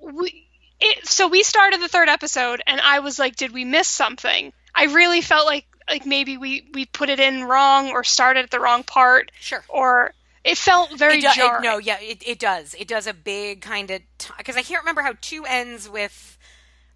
we 0.00 0.46
it, 0.80 1.06
so 1.06 1.28
we 1.28 1.42
started 1.42 1.80
the 1.80 1.88
third 1.88 2.08
episode 2.08 2.62
and 2.66 2.80
I 2.80 3.00
was 3.00 3.18
like, 3.18 3.36
did 3.36 3.52
we 3.52 3.64
miss 3.64 3.88
something? 3.88 4.52
I 4.74 4.84
really 4.84 5.20
felt 5.20 5.46
like 5.46 5.66
like 5.88 6.06
maybe 6.06 6.36
we 6.36 6.68
we 6.72 6.86
put 6.86 7.08
it 7.10 7.20
in 7.20 7.44
wrong 7.44 7.90
or 7.90 8.04
started 8.04 8.44
at 8.44 8.50
the 8.50 8.60
wrong 8.60 8.82
part 8.84 9.30
Sure. 9.40 9.64
or 9.68 10.12
it 10.44 10.56
felt 10.56 10.96
very 10.96 11.18
It 11.18 11.20
do- 11.34 11.42
it- 11.42 11.62
no, 11.62 11.78
yeah, 11.78 11.98
it, 12.00 12.22
it 12.26 12.38
does. 12.38 12.74
It 12.78 12.88
does 12.88 13.06
a 13.06 13.12
big 13.12 13.60
kind 13.60 13.90
of 13.90 14.00
because 14.38 14.56
I 14.56 14.62
can't 14.62 14.82
remember 14.82 15.02
how 15.02 15.14
two 15.20 15.44
ends 15.44 15.88
with 15.88 16.38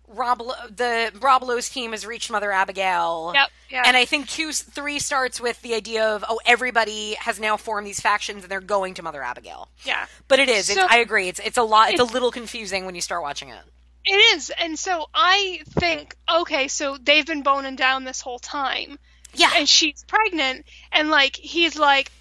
Rob. 0.08 0.42
The 0.70 1.12
Rob 1.20 1.42
Lowe's 1.42 1.68
team 1.68 1.92
has 1.92 2.06
reached 2.06 2.30
Mother 2.30 2.52
Abigail. 2.52 3.32
Yep, 3.34 3.48
yeah. 3.70 3.82
And 3.86 3.96
I 3.96 4.04
think 4.04 4.28
two, 4.28 4.52
three 4.52 4.98
starts 4.98 5.40
with 5.40 5.60
the 5.62 5.74
idea 5.74 6.04
of 6.08 6.24
oh, 6.28 6.40
everybody 6.46 7.14
has 7.20 7.40
now 7.40 7.56
formed 7.56 7.86
these 7.86 8.00
factions 8.00 8.42
and 8.42 8.50
they're 8.50 8.60
going 8.60 8.94
to 8.94 9.02
Mother 9.02 9.22
Abigail. 9.22 9.68
yeah. 9.84 10.06
But 10.28 10.38
it 10.40 10.48
is. 10.48 10.66
So- 10.66 10.72
it's, 10.84 10.92
I 10.92 10.98
agree. 10.98 11.28
It's 11.28 11.40
it's 11.40 11.58
a 11.58 11.62
lot. 11.62 11.90
It's 11.90 12.00
a 12.00 12.04
little 12.04 12.30
confusing 12.30 12.86
when 12.86 12.94
you 12.94 13.00
start 13.00 13.22
watching 13.22 13.48
it. 13.48 13.62
It 14.06 14.36
is. 14.36 14.50
And 14.58 14.78
so 14.78 15.06
I 15.14 15.60
think, 15.70 16.14
okay, 16.30 16.68
so 16.68 16.98
they've 17.02 17.24
been 17.26 17.42
boning 17.42 17.76
down 17.76 18.04
this 18.04 18.20
whole 18.20 18.38
time. 18.38 18.98
Yeah. 19.32 19.50
And 19.56 19.66
she's 19.66 20.04
pregnant. 20.04 20.66
And 20.92 21.08
like, 21.10 21.36
he's 21.36 21.78
like, 21.78 22.12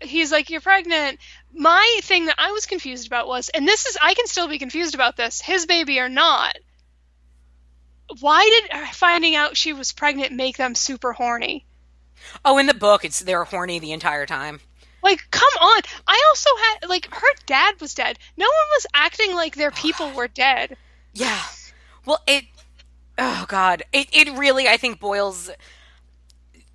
he's 0.00 0.32
like, 0.32 0.50
you're 0.50 0.60
pregnant. 0.60 1.20
My 1.54 1.98
thing 2.02 2.26
that 2.26 2.34
I 2.38 2.50
was 2.50 2.66
confused 2.66 3.06
about 3.06 3.28
was, 3.28 3.48
and 3.48 3.66
this 3.66 3.86
is, 3.86 3.96
I 4.02 4.14
can 4.14 4.26
still 4.26 4.48
be 4.48 4.58
confused 4.58 4.94
about 4.96 5.16
this, 5.16 5.40
his 5.40 5.66
baby 5.66 6.00
or 6.00 6.08
not. 6.08 6.58
Why 8.20 8.44
did 8.44 8.80
uh, 8.80 8.86
finding 8.92 9.36
out 9.36 9.56
she 9.56 9.72
was 9.72 9.92
pregnant 9.92 10.32
make 10.32 10.56
them 10.56 10.74
super 10.74 11.12
horny? 11.12 11.64
oh, 12.44 12.58
in 12.58 12.66
the 12.66 12.74
book, 12.74 13.04
it's 13.04 13.20
they're 13.20 13.44
horny 13.44 13.78
the 13.78 13.92
entire 13.92 14.26
time. 14.26 14.60
Like, 15.02 15.22
come 15.30 15.48
on. 15.60 15.80
I 16.06 16.22
also 16.28 16.50
had, 16.62 16.88
like, 16.88 17.06
her 17.12 17.34
dad 17.46 17.80
was 17.80 17.94
dead. 17.94 18.18
No 18.36 18.44
one 18.44 18.68
was 18.74 18.86
acting 18.92 19.34
like 19.34 19.54
their 19.54 19.70
people 19.70 20.10
were 20.14 20.28
dead. 20.28 20.76
Yeah. 21.14 21.40
Well, 22.04 22.20
it. 22.26 22.44
Oh 23.18 23.44
God, 23.48 23.82
it 23.92 24.08
it 24.12 24.32
really 24.38 24.66
I 24.66 24.78
think 24.78 24.98
boils. 24.98 25.50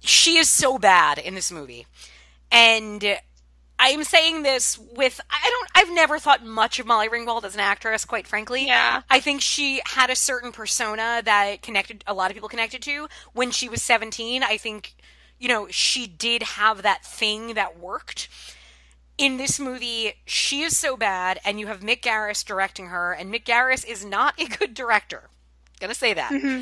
She 0.01 0.37
is 0.37 0.49
so 0.49 0.77
bad 0.77 1.17
in 1.17 1.33
this 1.33 1.51
movie, 1.51 1.87
and 2.51 3.17
I'm 3.77 4.03
saying 4.03 4.43
this 4.43 4.77
with 4.77 5.19
I 5.29 5.49
don't 5.49 5.69
I've 5.75 5.93
never 5.93 6.19
thought 6.19 6.45
much 6.45 6.79
of 6.79 6.85
Molly 6.85 7.09
Ringwald 7.09 7.43
as 7.43 7.55
an 7.55 7.59
actress, 7.61 8.05
quite 8.05 8.27
frankly. 8.27 8.65
Yeah. 8.65 9.01
I 9.09 9.19
think 9.19 9.41
she 9.41 9.81
had 9.85 10.09
a 10.09 10.15
certain 10.15 10.51
persona 10.51 11.21
that 11.25 11.61
connected 11.61 12.03
a 12.07 12.13
lot 12.13 12.31
of 12.31 12.35
people 12.35 12.49
connected 12.49 12.81
to 12.83 13.07
when 13.33 13.51
she 13.51 13.69
was 13.69 13.81
17. 13.81 14.43
I 14.43 14.57
think 14.57 14.95
you 15.39 15.47
know 15.47 15.67
she 15.69 16.07
did 16.07 16.43
have 16.43 16.81
that 16.83 17.05
thing 17.05 17.55
that 17.55 17.79
worked 17.79 18.29
in 19.17 19.37
this 19.37 19.59
movie, 19.59 20.13
she 20.25 20.61
is 20.61 20.77
so 20.77 20.97
bad, 20.97 21.39
and 21.45 21.59
you 21.59 21.67
have 21.67 21.79
Mick 21.79 22.01
Garris 22.01 22.43
directing 22.43 22.87
her, 22.87 23.13
and 23.13 23.33
Mick 23.33 23.45
Garris 23.45 23.85
is 23.85 24.03
not 24.03 24.39
a 24.39 24.45
good 24.45 24.73
director. 24.73 25.29
Gonna 25.79 25.93
say 25.93 26.13
that. 26.13 26.31
Mm-hmm. 26.31 26.61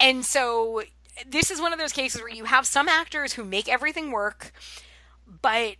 And 0.00 0.24
so 0.24 0.82
this 1.26 1.50
is 1.50 1.60
one 1.60 1.72
of 1.72 1.78
those 1.78 1.92
cases 1.92 2.20
where 2.20 2.30
you 2.30 2.44
have 2.44 2.66
some 2.66 2.88
actors 2.88 3.32
who 3.32 3.44
make 3.44 3.68
everything 3.68 4.10
work, 4.10 4.52
but 5.40 5.76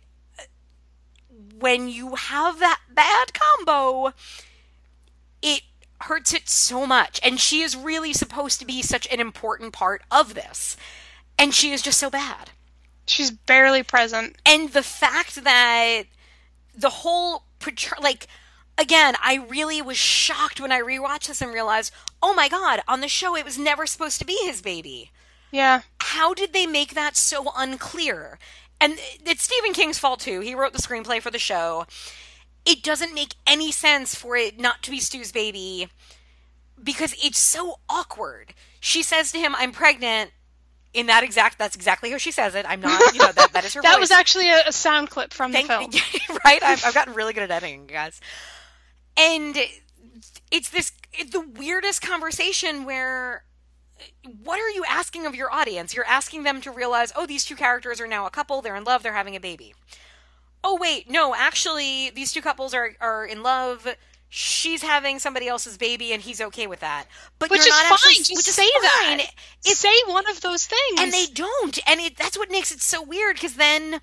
when 1.59 1.87
you 1.89 2.15
have 2.15 2.59
that 2.59 2.79
bad 2.93 3.33
combo, 3.33 4.13
it 5.41 5.61
hurts 6.01 6.33
it 6.33 6.47
so 6.49 6.85
much. 6.85 7.19
And 7.23 7.39
she 7.39 7.61
is 7.61 7.75
really 7.75 8.13
supposed 8.13 8.59
to 8.59 8.65
be 8.65 8.81
such 8.81 9.07
an 9.11 9.19
important 9.19 9.73
part 9.73 10.01
of 10.11 10.33
this. 10.33 10.77
And 11.39 11.53
she 11.53 11.71
is 11.71 11.81
just 11.81 11.99
so 11.99 12.09
bad. 12.09 12.51
She's 13.05 13.31
barely 13.31 13.83
present. 13.83 14.35
and 14.45 14.71
the 14.73 14.83
fact 14.83 15.43
that 15.43 16.03
the 16.75 16.89
whole 16.89 17.43
like 18.01 18.27
again 18.77 19.15
i 19.23 19.35
really 19.49 19.81
was 19.81 19.97
shocked 19.97 20.61
when 20.61 20.71
i 20.71 20.79
rewatched 20.79 21.27
this 21.27 21.41
and 21.41 21.51
realized 21.51 21.91
oh 22.21 22.35
my 22.35 22.47
god 22.47 22.81
on 22.87 23.01
the 23.01 23.07
show 23.07 23.35
it 23.35 23.43
was 23.45 23.57
never 23.57 23.87
supposed 23.87 24.19
to 24.19 24.25
be 24.25 24.37
his 24.45 24.61
baby 24.61 25.09
Yeah. 25.51 25.81
how 26.01 26.35
did 26.35 26.53
they 26.53 26.67
make 26.67 26.93
that 26.93 27.15
so 27.17 27.51
unclear 27.57 28.37
and 28.79 28.97
it's 29.25 29.43
stephen 29.43 29.73
king's 29.73 29.99
fault 29.99 30.19
too 30.19 30.39
he 30.41 30.53
wrote 30.55 30.73
the 30.73 30.81
screenplay 30.81 31.21
for 31.21 31.31
the 31.31 31.39
show 31.39 31.85
it 32.65 32.83
doesn't 32.83 33.13
make 33.13 33.33
any 33.45 33.71
sense 33.71 34.13
for 34.15 34.35
it 34.35 34.59
not 34.59 34.81
to 34.83 34.91
be 34.91 34.99
stu's 34.99 35.31
baby 35.31 35.87
because 36.83 37.13
it's 37.23 37.39
so 37.39 37.79
awkward 37.89 38.53
she 38.79 39.01
says 39.03 39.31
to 39.31 39.37
him 39.39 39.55
i'm 39.57 39.71
pregnant 39.71 40.31
in 40.93 41.07
that 41.07 41.23
exact 41.23 41.57
that's 41.59 41.75
exactly 41.75 42.09
how 42.11 42.17
she 42.17 42.31
says 42.31 42.55
it 42.55 42.65
i'm 42.67 42.81
not 42.81 43.13
you 43.13 43.19
know 43.19 43.31
that, 43.31 43.51
that 43.53 43.65
is 43.65 43.73
her 43.73 43.81
That 43.83 43.93
voice. 43.95 44.01
was 44.01 44.11
actually 44.11 44.49
a, 44.49 44.67
a 44.67 44.71
sound 44.71 45.09
clip 45.09 45.33
from 45.33 45.51
Thank 45.51 45.67
the 45.67 45.97
film. 45.99 46.37
right? 46.45 46.61
I've, 46.63 46.83
I've 46.85 46.93
gotten 46.93 47.13
really 47.13 47.33
good 47.33 47.43
at 47.43 47.51
editing, 47.51 47.85
guys. 47.87 48.19
And 49.15 49.57
it's 50.51 50.69
this 50.69 50.91
it's 51.13 51.31
the 51.31 51.41
weirdest 51.41 52.01
conversation 52.01 52.85
where 52.85 53.43
what 54.43 54.59
are 54.59 54.69
you 54.69 54.83
asking 54.87 55.25
of 55.25 55.35
your 55.35 55.51
audience? 55.51 55.95
You're 55.95 56.05
asking 56.05 56.43
them 56.43 56.61
to 56.61 56.71
realize, 56.71 57.11
oh, 57.15 57.25
these 57.25 57.45
two 57.45 57.55
characters 57.55 57.99
are 58.01 58.07
now 58.07 58.25
a 58.25 58.29
couple, 58.29 58.61
they're 58.61 58.75
in 58.75 58.83
love, 58.83 59.03
they're 59.03 59.13
having 59.13 59.35
a 59.35 59.39
baby. 59.39 59.73
Oh 60.63 60.77
wait, 60.79 61.09
no, 61.09 61.35
actually 61.35 62.09
these 62.09 62.31
two 62.31 62.41
couples 62.41 62.73
are 62.73 62.91
are 62.99 63.25
in 63.25 63.43
love. 63.43 63.87
She's 64.29 64.81
having 64.81 65.19
somebody 65.19 65.47
else's 65.47 65.77
baby 65.77 66.11
and 66.11 66.21
he's 66.21 66.41
okay 66.41 66.67
with 66.67 66.81
that. 66.81 67.05
But 67.39 67.49
Which 67.49 67.59
you're 67.59 67.67
is 67.67 67.73
not 67.73 67.85
fine. 67.85 67.93
actually 67.93 68.13
Just 68.15 68.31
which 68.35 68.47
is 68.49 68.55
say 68.55 68.69
that. 68.81 69.05
fine. 69.19 69.27
It's 69.63 69.79
Say 69.79 69.93
one 70.07 70.29
of 70.29 70.41
those 70.41 70.65
things. 70.67 70.99
and 70.99 71.13
they 71.13 71.27
don't 71.33 71.79
and 71.87 72.01
it, 72.01 72.17
that's 72.17 72.37
what 72.37 72.51
makes 72.51 72.71
it 72.71 72.81
so 72.81 73.01
weird 73.01 73.35
because 73.35 73.55
then 73.55 74.01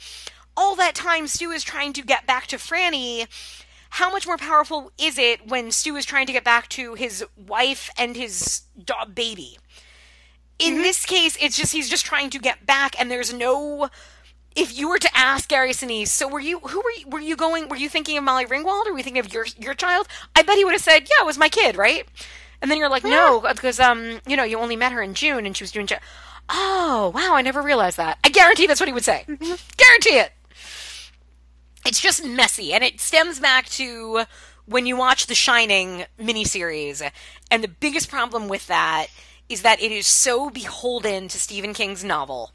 all 0.56 0.76
that 0.76 0.94
time 0.94 1.26
stu 1.26 1.50
is 1.50 1.62
trying 1.64 1.92
to 1.92 2.02
get 2.02 2.26
back 2.26 2.46
to 2.46 2.56
franny 2.56 3.26
how 3.90 4.10
much 4.10 4.26
more 4.26 4.36
powerful 4.36 4.90
is 4.98 5.18
it 5.18 5.46
when 5.48 5.70
stu 5.72 5.96
is 5.96 6.06
trying 6.06 6.26
to 6.26 6.32
get 6.32 6.44
back 6.44 6.68
to 6.68 6.94
his 6.94 7.24
wife 7.36 7.90
and 7.98 8.16
his 8.16 8.62
dog 8.82 9.14
baby 9.14 9.58
in 10.58 10.76
this 10.82 11.04
case 11.04 11.36
it's 11.40 11.56
just 11.56 11.72
he's 11.72 11.90
just 11.90 12.06
trying 12.06 12.30
to 12.30 12.38
get 12.38 12.64
back 12.64 12.98
and 12.98 13.10
there's 13.10 13.32
no 13.32 13.88
if 14.56 14.76
you 14.76 14.88
were 14.88 14.98
to 14.98 15.10
ask 15.16 15.48
Gary 15.48 15.72
Sinise, 15.72 16.08
so 16.08 16.28
were 16.28 16.40
you 16.40 16.60
who 16.60 16.80
were 16.80 16.90
you 16.92 17.08
were 17.08 17.20
you 17.20 17.36
going 17.36 17.68
were 17.68 17.76
you 17.76 17.88
thinking 17.88 18.16
of 18.16 18.24
Molly 18.24 18.46
Ringwald 18.46 18.86
or 18.86 18.92
were 18.92 18.98
you 18.98 19.04
thinking 19.04 19.24
of 19.24 19.32
your 19.32 19.46
your 19.58 19.74
child? 19.74 20.06
I 20.36 20.42
bet 20.42 20.56
he 20.56 20.64
would 20.64 20.72
have 20.72 20.80
said, 20.80 21.00
Yeah, 21.00 21.22
it 21.22 21.26
was 21.26 21.38
my 21.38 21.48
kid, 21.48 21.76
right? 21.76 22.06
And 22.62 22.70
then 22.70 22.78
you're 22.78 22.88
like, 22.88 23.04
No, 23.04 23.40
because 23.40 23.80
um, 23.80 24.20
you 24.26 24.36
know, 24.36 24.44
you 24.44 24.58
only 24.58 24.76
met 24.76 24.92
her 24.92 25.02
in 25.02 25.14
June 25.14 25.44
and 25.46 25.56
she 25.56 25.64
was 25.64 25.72
doing 25.72 25.86
ch- 25.86 25.94
Oh, 26.48 27.10
wow, 27.14 27.34
I 27.34 27.42
never 27.42 27.62
realized 27.62 27.96
that. 27.96 28.18
I 28.22 28.28
guarantee 28.28 28.66
that's 28.66 28.80
what 28.80 28.88
he 28.88 28.92
would 28.92 29.04
say. 29.04 29.24
Guarantee 29.26 30.18
it. 30.18 30.32
It's 31.86 32.00
just 32.00 32.24
messy 32.24 32.72
and 32.72 32.84
it 32.84 33.00
stems 33.00 33.40
back 33.40 33.66
to 33.70 34.24
when 34.66 34.86
you 34.86 34.96
watch 34.96 35.26
the 35.26 35.34
Shining 35.34 36.04
miniseries 36.18 37.08
and 37.50 37.62
the 37.62 37.68
biggest 37.68 38.08
problem 38.08 38.48
with 38.48 38.66
that 38.68 39.08
is 39.48 39.62
that 39.62 39.80
it 39.80 39.92
is 39.92 40.06
so 40.06 40.50
beholden 40.50 41.28
to 41.28 41.38
Stephen 41.38 41.74
King's 41.74 42.02
novel 42.04 42.52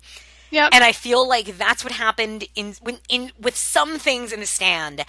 Yep. 0.51 0.69
and 0.73 0.83
I 0.83 0.91
feel 0.93 1.27
like 1.27 1.57
that's 1.57 1.83
what 1.83 1.93
happened 1.93 2.45
in 2.55 2.73
when 2.81 2.97
in 3.07 3.31
with 3.39 3.55
some 3.55 3.99
things 3.99 4.31
in 4.31 4.39
the 4.39 4.45
stand, 4.47 5.05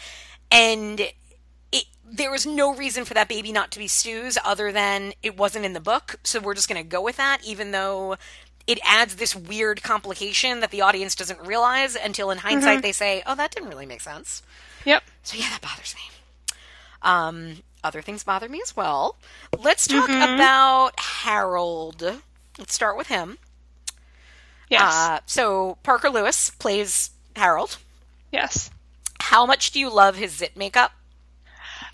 and 0.51 1.01
it 1.73 1.85
there 2.05 2.31
was 2.31 2.44
no 2.44 2.74
reason 2.74 3.05
for 3.05 3.15
that 3.15 3.28
baby 3.28 3.51
not 3.52 3.70
to 3.70 3.78
be 3.78 3.86
Stu's 3.86 4.36
other 4.44 4.70
than 4.70 5.15
it 5.23 5.39
wasn't 5.39 5.65
in 5.65 5.73
the 5.73 5.81
book, 5.81 6.16
so 6.24 6.40
we're 6.40 6.55
just 6.55 6.69
going 6.69 6.82
to 6.82 6.86
go 6.86 7.01
with 7.01 7.16
that, 7.16 7.39
even 7.43 7.70
though 7.70 8.16
it 8.66 8.78
adds 8.85 9.16
this 9.16 9.35
weird 9.35 9.82
complication 9.82 10.61
that 10.61 10.70
the 10.70 10.82
audience 10.82 11.15
doesn't 11.15 11.40
realize 11.40 11.97
until 11.97 12.31
in 12.31 12.39
hindsight 12.39 12.82
they 12.82 12.93
say, 12.93 13.23
"Oh, 13.27 13.35
that 13.35 13.51
didn't 13.52 13.70
really 13.70 13.86
make 13.86 14.02
sense." 14.02 14.43
yep. 14.85 15.02
So 15.23 15.39
yeah, 15.39 15.48
that 15.48 15.62
bothers 15.62 15.94
me. 15.94 16.02
Um, 17.02 17.62
other 17.82 18.02
things 18.02 18.23
bother 18.23 18.48
me 18.48 18.61
as 18.62 18.77
well. 18.77 19.16
Let's 19.59 19.86
talk 19.86 20.09
about 20.09 20.98
Harold. 20.98 22.02
Let's 22.59 22.74
start 22.74 22.97
with 22.97 23.09
him. 23.09 23.39
Yes. 24.69 24.82
Uh, 24.82 25.20
so 25.27 25.78
Parker 25.82 26.11
Lewis 26.11 26.51
plays 26.51 27.11
Harold. 27.36 27.78
yes. 28.32 28.70
How 29.20 29.47
much 29.47 29.70
do 29.70 29.78
you 29.78 29.90
love 29.90 30.16
his 30.16 30.32
zit 30.32 30.57
makeup? 30.57 30.93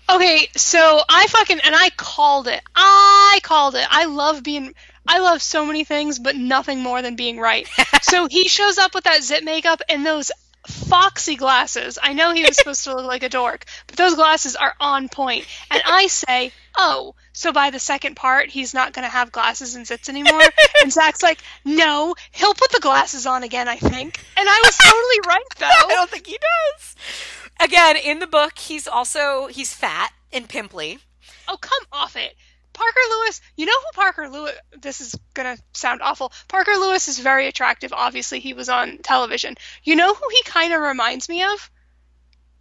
Okay, 0.09 0.47
so 0.55 1.01
I 1.09 1.27
fucking 1.27 1.59
and 1.59 1.75
I 1.75 1.89
called 1.91 2.47
it. 2.47 2.61
I 2.75 3.39
called 3.43 3.75
it. 3.75 3.85
I 3.89 4.05
love 4.05 4.41
being 4.43 4.73
I 5.07 5.19
love 5.19 5.41
so 5.41 5.65
many 5.65 5.83
things, 5.83 6.19
but 6.19 6.35
nothing 6.35 6.81
more 6.81 7.01
than 7.01 7.15
being 7.15 7.39
right. 7.39 7.67
so 8.01 8.27
he 8.27 8.47
shows 8.47 8.77
up 8.77 8.93
with 8.93 9.03
that 9.03 9.23
zit 9.23 9.43
makeup 9.43 9.81
and 9.89 10.05
those 10.05 10.31
foxy 10.67 11.35
glasses. 11.35 11.97
I 12.01 12.13
know 12.13 12.33
he 12.33 12.43
was 12.43 12.57
supposed 12.57 12.83
to 12.83 12.95
look 12.95 13.05
like 13.05 13.23
a 13.23 13.29
dork, 13.29 13.65
but 13.87 13.95
those 13.95 14.15
glasses 14.15 14.55
are 14.55 14.73
on 14.79 15.09
point. 15.09 15.45
And 15.71 15.81
I 15.85 16.07
say, 16.07 16.51
"Oh, 16.77 17.15
so 17.33 17.51
by 17.51 17.69
the 17.69 17.79
second 17.79 18.15
part, 18.15 18.49
he's 18.49 18.73
not 18.73 18.93
going 18.93 19.03
to 19.03 19.11
have 19.11 19.31
glasses 19.31 19.75
and 19.75 19.85
zits 19.85 20.09
anymore." 20.09 20.41
and 20.83 20.91
Zach's 20.91 21.23
like, 21.23 21.39
"No, 21.65 22.15
he'll 22.31 22.53
put 22.53 22.71
the 22.71 22.79
glasses 22.79 23.25
on 23.25 23.43
again, 23.43 23.67
I 23.67 23.77
think." 23.77 24.19
And 24.37 24.47
I 24.49 24.61
was 24.63 24.77
totally 24.77 25.19
right 25.27 25.43
though. 25.57 25.89
I 25.89 25.95
don't 25.95 26.09
think 26.09 26.27
he 26.27 26.37
does. 26.37 26.95
Again, 27.59 27.95
in 27.97 28.19
the 28.19 28.27
book, 28.27 28.57
he's 28.59 28.87
also 28.87 29.47
he's 29.47 29.73
fat 29.73 30.11
and 30.31 30.47
pimply. 30.47 30.99
Oh, 31.47 31.57
come 31.57 31.83
off 31.91 32.15
it. 32.15 32.35
Parker 32.77 32.99
Lewis, 33.09 33.41
you 33.55 33.65
know 33.65 33.79
who 33.79 33.99
Parker 33.99 34.29
Lewis 34.29 34.53
this 34.79 35.01
is 35.01 35.15
going 35.33 35.57
to 35.57 35.63
sound 35.73 36.01
awful. 36.03 36.31
Parker 36.47 36.73
Lewis 36.73 37.07
is 37.07 37.17
very 37.17 37.47
attractive. 37.47 37.91
Obviously, 37.91 38.39
he 38.39 38.53
was 38.53 38.69
on 38.69 38.99
television. 38.99 39.55
You 39.83 39.95
know 39.95 40.13
who 40.13 40.29
he 40.29 40.43
kind 40.43 40.71
of 40.73 40.81
reminds 40.81 41.27
me 41.27 41.43
of? 41.43 41.71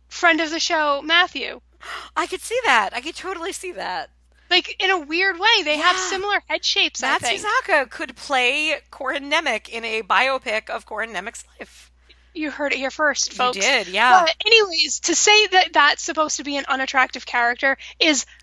Friend 0.09 0.40
of 0.40 0.51
the 0.51 0.60
show, 0.60 1.02
Matthew. 1.02 1.60
I 2.16 2.26
could 2.26 2.40
see 2.40 2.59
that. 2.64 2.90
I 2.94 3.02
could 3.02 3.14
totally 3.14 3.52
see 3.52 3.72
that. 3.72 4.09
Like 4.51 4.82
in 4.82 4.90
a 4.90 5.01
weird 5.01 5.38
way, 5.38 5.62
they 5.64 5.76
have 5.76 5.97
similar 5.97 6.40
head 6.48 6.64
shapes, 6.64 7.02
I 7.02 7.18
think. 7.18 7.43
Suzaka 7.43 7.90
could 7.90 8.16
play 8.16 8.76
Corin 8.90 9.30
Nemec 9.30 9.68
in 9.68 9.84
a 9.84 10.02
biopic 10.02 10.70
of 10.70 10.86
Corin 10.86 11.12
Nemec's 11.12 11.44
life. 11.59 11.90
You 12.32 12.51
heard 12.51 12.72
it 12.72 12.78
here 12.78 12.90
first, 12.90 13.32
folks. 13.32 13.56
You 13.56 13.62
did, 13.62 13.88
yeah. 13.88 14.24
But 14.24 14.36
anyways, 14.44 15.01
to 15.01 15.14
say 15.14 15.47
that 15.48 15.72
that's 15.72 16.02
supposed 16.02 16.36
to 16.36 16.44
be 16.44 16.56
an 16.59 16.66
unattractive 16.68 17.24
character 17.24 17.78
is 17.98 18.26
Yeah. 18.28 18.35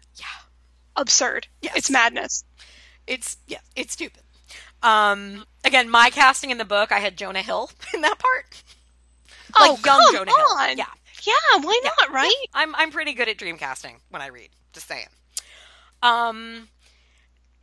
Absurd. 0.95 1.48
Yes. 1.61 1.74
It's 1.76 1.90
madness. 1.90 2.44
It's 3.07 3.38
yeah, 3.48 3.60
it's 3.76 3.94
stupid. 3.94 4.22
Um, 4.82 5.45
again, 5.64 5.90
my 5.90 6.10
casting 6.10 6.49
in 6.49 6.57
the 6.57 6.65
book, 6.65 6.91
I 6.91 6.99
had 6.99 7.18
Jonah 7.18 7.41
Hill 7.41 7.72
in 7.94 8.02
that 8.02 8.20
part. 8.20 8.64
oh, 9.56 9.65
young 9.65 9.78
come 9.78 10.02
Jonah 10.14 10.32
Hill. 10.36 10.76
Yeah. 10.78 10.86
Yeah, 11.26 11.61
why 11.61 11.80
not, 11.84 12.11
right? 12.11 12.45
I'm 12.53 12.76
I'm 12.76 12.91
pretty 12.91 13.14
good 13.14 13.30
at 13.30 13.38
dream 13.38 13.57
casting 13.57 14.02
when 14.10 14.22
I 14.22 14.28
read. 14.28 14.49
Just 14.74 14.88
saying. 14.88 15.07
Um, 16.02 16.68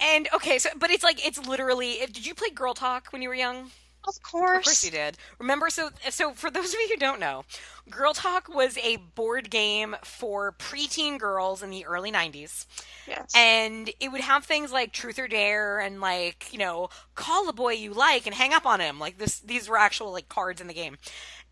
and 0.00 0.28
okay, 0.34 0.58
so 0.58 0.70
but 0.76 0.90
it's 0.90 1.04
like 1.04 1.24
it's 1.26 1.38
literally. 1.46 1.98
Did 2.06 2.26
you 2.26 2.34
play 2.34 2.48
Girl 2.50 2.72
Talk 2.72 3.08
when 3.10 3.20
you 3.20 3.28
were 3.28 3.34
young? 3.34 3.70
Of 4.06 4.22
course. 4.22 4.58
Of 4.58 4.64
course 4.64 4.84
you 4.84 4.90
did. 4.90 5.16
Remember, 5.38 5.68
so 5.70 5.90
so 6.08 6.32
for 6.32 6.50
those 6.50 6.72
of 6.72 6.80
you 6.80 6.88
who 6.88 6.96
don't 6.96 7.20
know, 7.20 7.44
Girl 7.90 8.14
Talk 8.14 8.48
was 8.48 8.78
a 8.78 8.96
board 8.96 9.50
game 9.50 9.94
for 10.02 10.52
preteen 10.52 11.18
girls 11.18 11.62
in 11.62 11.70
the 11.70 11.84
early 11.84 12.10
'90s, 12.10 12.66
Yes. 13.06 13.30
and 13.34 13.90
it 14.00 14.10
would 14.10 14.22
have 14.22 14.44
things 14.44 14.72
like 14.72 14.92
Truth 14.92 15.18
or 15.18 15.28
Dare 15.28 15.80
and 15.80 16.00
like 16.00 16.46
you 16.50 16.58
know 16.58 16.88
call 17.14 17.48
a 17.48 17.52
boy 17.52 17.72
you 17.74 17.92
like 17.92 18.26
and 18.26 18.34
hang 18.34 18.54
up 18.54 18.64
on 18.66 18.80
him. 18.80 18.98
Like 18.98 19.18
this, 19.18 19.40
these 19.40 19.68
were 19.68 19.76
actual 19.78 20.12
like 20.12 20.28
cards 20.28 20.60
in 20.60 20.66
the 20.66 20.74
game. 20.74 20.96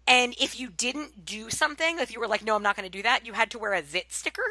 And 0.07 0.35
if 0.41 0.59
you 0.59 0.71
didn't 0.71 1.27
do 1.27 1.51
something, 1.51 1.99
if 1.99 2.11
you 2.11 2.19
were 2.19 2.27
like, 2.29 2.43
no, 2.43 2.57
I'm 2.57 2.63
not 2.63 2.77
going 2.77 2.91
to 2.91 2.97
do 2.99 3.03
that, 3.03 3.27
you 3.27 3.35
had 3.35 3.51
to 3.51 3.59
wear 3.59 3.75
a 3.75 3.85
zit 3.85 4.11
sticker. 4.11 4.43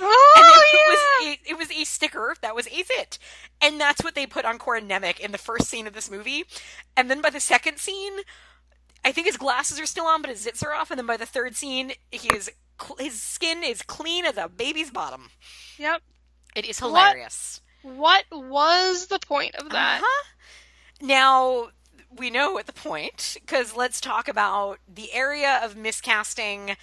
Oh, 0.00 0.34
And 0.36 0.46
it, 0.46 0.68
yeah. 0.74 0.88
was 0.90 1.00
a, 1.46 1.50
it 1.52 1.58
was 1.58 1.70
a 1.70 1.84
sticker 1.84 2.34
that 2.42 2.54
was 2.54 2.66
a 2.68 2.82
zit. 2.82 3.18
And 3.60 3.80
that's 3.80 4.02
what 4.04 4.14
they 4.14 4.26
put 4.26 4.44
on 4.44 4.58
Corin 4.58 4.88
Nemec 4.88 5.18
in 5.20 5.32
the 5.32 5.38
first 5.38 5.68
scene 5.68 5.86
of 5.86 5.92
this 5.94 6.10
movie. 6.10 6.44
And 6.96 7.10
then 7.10 7.20
by 7.20 7.30
the 7.30 7.40
second 7.40 7.78
scene, 7.78 8.18
I 9.04 9.12
think 9.12 9.26
his 9.26 9.36
glasses 9.36 9.78
are 9.80 9.86
still 9.86 10.06
on, 10.06 10.22
but 10.22 10.30
his 10.30 10.46
zits 10.46 10.64
are 10.64 10.74
off. 10.74 10.90
And 10.90 10.98
then 10.98 11.06
by 11.06 11.16
the 11.16 11.26
third 11.26 11.56
scene, 11.56 11.92
he 12.10 12.28
is 12.34 12.50
his 12.98 13.20
skin 13.20 13.62
is 13.64 13.82
clean 13.82 14.24
as 14.24 14.36
a 14.36 14.48
baby's 14.48 14.90
bottom. 14.90 15.30
Yep. 15.78 16.02
It 16.54 16.64
is 16.64 16.80
What? 16.80 16.88
hilarious. 16.88 17.60
What 17.82 18.24
was 18.30 19.06
the 19.06 19.18
point 19.18 19.54
of 19.56 19.70
that? 19.70 20.00
Uh-huh. 20.02 20.24
Now 21.00 21.68
we 22.16 22.30
know 22.30 22.58
at 22.58 22.66
the 22.66 22.72
point 22.72 23.36
because 23.40 23.76
let's 23.76 24.00
talk 24.00 24.28
about 24.28 24.78
the 24.92 25.12
area 25.12 25.60
of 25.62 25.74
miscasting 25.76 26.76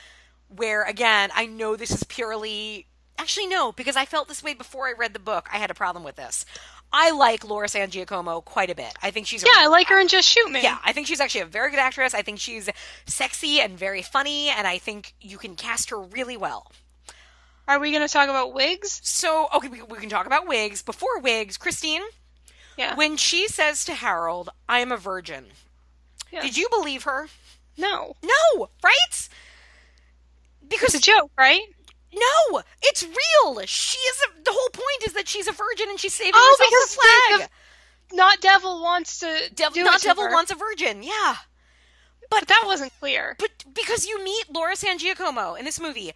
where 0.56 0.84
again 0.84 1.30
I 1.36 1.46
know 1.46 1.76
this 1.76 1.92
is 1.92 2.04
purely 2.04 2.88
actually 3.18 3.48
no 3.48 3.72
because 3.72 3.96
I 3.96 4.06
felt 4.06 4.28
this 4.28 4.44
way 4.44 4.54
before 4.54 4.88
I 4.88 4.94
read 4.98 5.14
the 5.14 5.20
book. 5.20 5.48
I 5.52 5.58
had 5.58 5.72
a 5.72 5.76
problem 5.76 6.04
with 6.04 6.16
this. 6.16 6.46
I 6.94 7.12
like 7.12 7.44
Laura 7.44 7.68
San 7.68 7.90
Giacomo 7.90 8.42
quite 8.42 8.70
a 8.70 8.76
bit. 8.76 8.94
I 9.02 9.12
think 9.12 9.28
she's 9.28 9.44
a 9.44 9.48
Yeah, 9.48 9.54
I 9.58 9.68
like 9.68 9.88
her 9.88 10.00
in 10.00 10.08
Just 10.08 10.30
Shoot 10.30 10.50
Me. 10.52 10.62
yeah, 10.62 10.78
I 10.86 10.94
think 10.94 11.08
she's 11.08 11.20
actually 11.20 11.42
a 11.42 11.46
very 11.46 11.70
good 11.72 11.80
actress. 11.80 12.14
I 12.14 12.22
think 12.22 12.40
she's 12.40 12.70
sexy 13.06 13.60
and 13.60 13.78
very 13.78 14.02
funny, 14.02 14.50
and 14.50 14.66
I 14.68 14.78
think 14.78 15.14
you 15.20 15.38
can 15.38 15.56
cast 15.56 15.90
her 15.90 16.00
really 16.00 16.38
well. 16.38 16.72
Are 17.68 17.80
we 17.80 17.90
going 17.92 18.06
to 18.06 18.14
talk 18.14 18.30
about 18.30 18.54
wigs? 18.54 19.02
So, 19.04 19.48
okay, 19.56 19.68
we, 19.68 19.82
we 19.82 19.98
can 19.98 20.08
talk 20.10 20.28
about 20.28 20.48
wigs. 20.48 20.84
Before 20.84 21.20
wigs, 21.20 21.58
Christine, 21.58 22.04
Yeah. 22.78 22.96
when 22.96 23.18
she 23.18 23.48
says 23.48 23.84
to 23.86 23.96
Harold, 23.96 24.50
I 24.70 24.80
am 24.80 24.92
a 24.92 24.98
virgin. 24.98 25.48
Did 26.32 26.56
you 26.58 26.70
believe 26.70 27.04
her? 27.04 27.28
No. 27.78 28.16
No, 28.24 28.70
right? 28.84 29.30
Because 30.70 30.96
It's 30.96 31.08
a 31.08 31.12
joke, 31.12 31.32
right? 31.38 31.62
no, 32.14 32.62
it's 32.82 33.04
real. 33.04 33.60
She 33.66 33.98
is 33.98 34.18
a, 34.30 34.44
the 34.44 34.52
whole 34.54 34.70
point 34.70 35.06
is 35.08 35.14
that 35.14 35.28
she's 35.28 35.48
a 35.48 35.52
virgin 35.52 35.90
and 35.90 36.00
she's 36.00 36.14
saving 36.14 36.32
Oh, 36.36 36.56
herself 36.58 36.70
because 36.72 36.96
the 36.96 37.02
Flagg. 37.02 37.40
Dave- 38.10 38.18
Not 38.18 38.42
Devil 38.42 38.82
wants 38.82 39.20
to 39.20 39.50
Dev- 39.54 39.74
do 39.74 39.84
not 39.84 40.00
to 40.00 40.08
devil 40.08 40.24
her. 40.24 40.32
wants 40.32 40.50
a 40.52 40.56
virgin. 40.56 41.04
Yeah, 41.04 41.36
but 42.30 42.48
that 42.48 42.64
wasn't 42.66 42.94
clear. 43.00 43.36
but 43.38 43.50
because 43.74 44.08
you 44.08 44.24
meet 44.24 44.46
Laura 44.54 44.76
San 44.78 44.98
Giacomo 44.98 45.56
in 45.56 45.66
this 45.66 45.80
movie, 45.80 46.14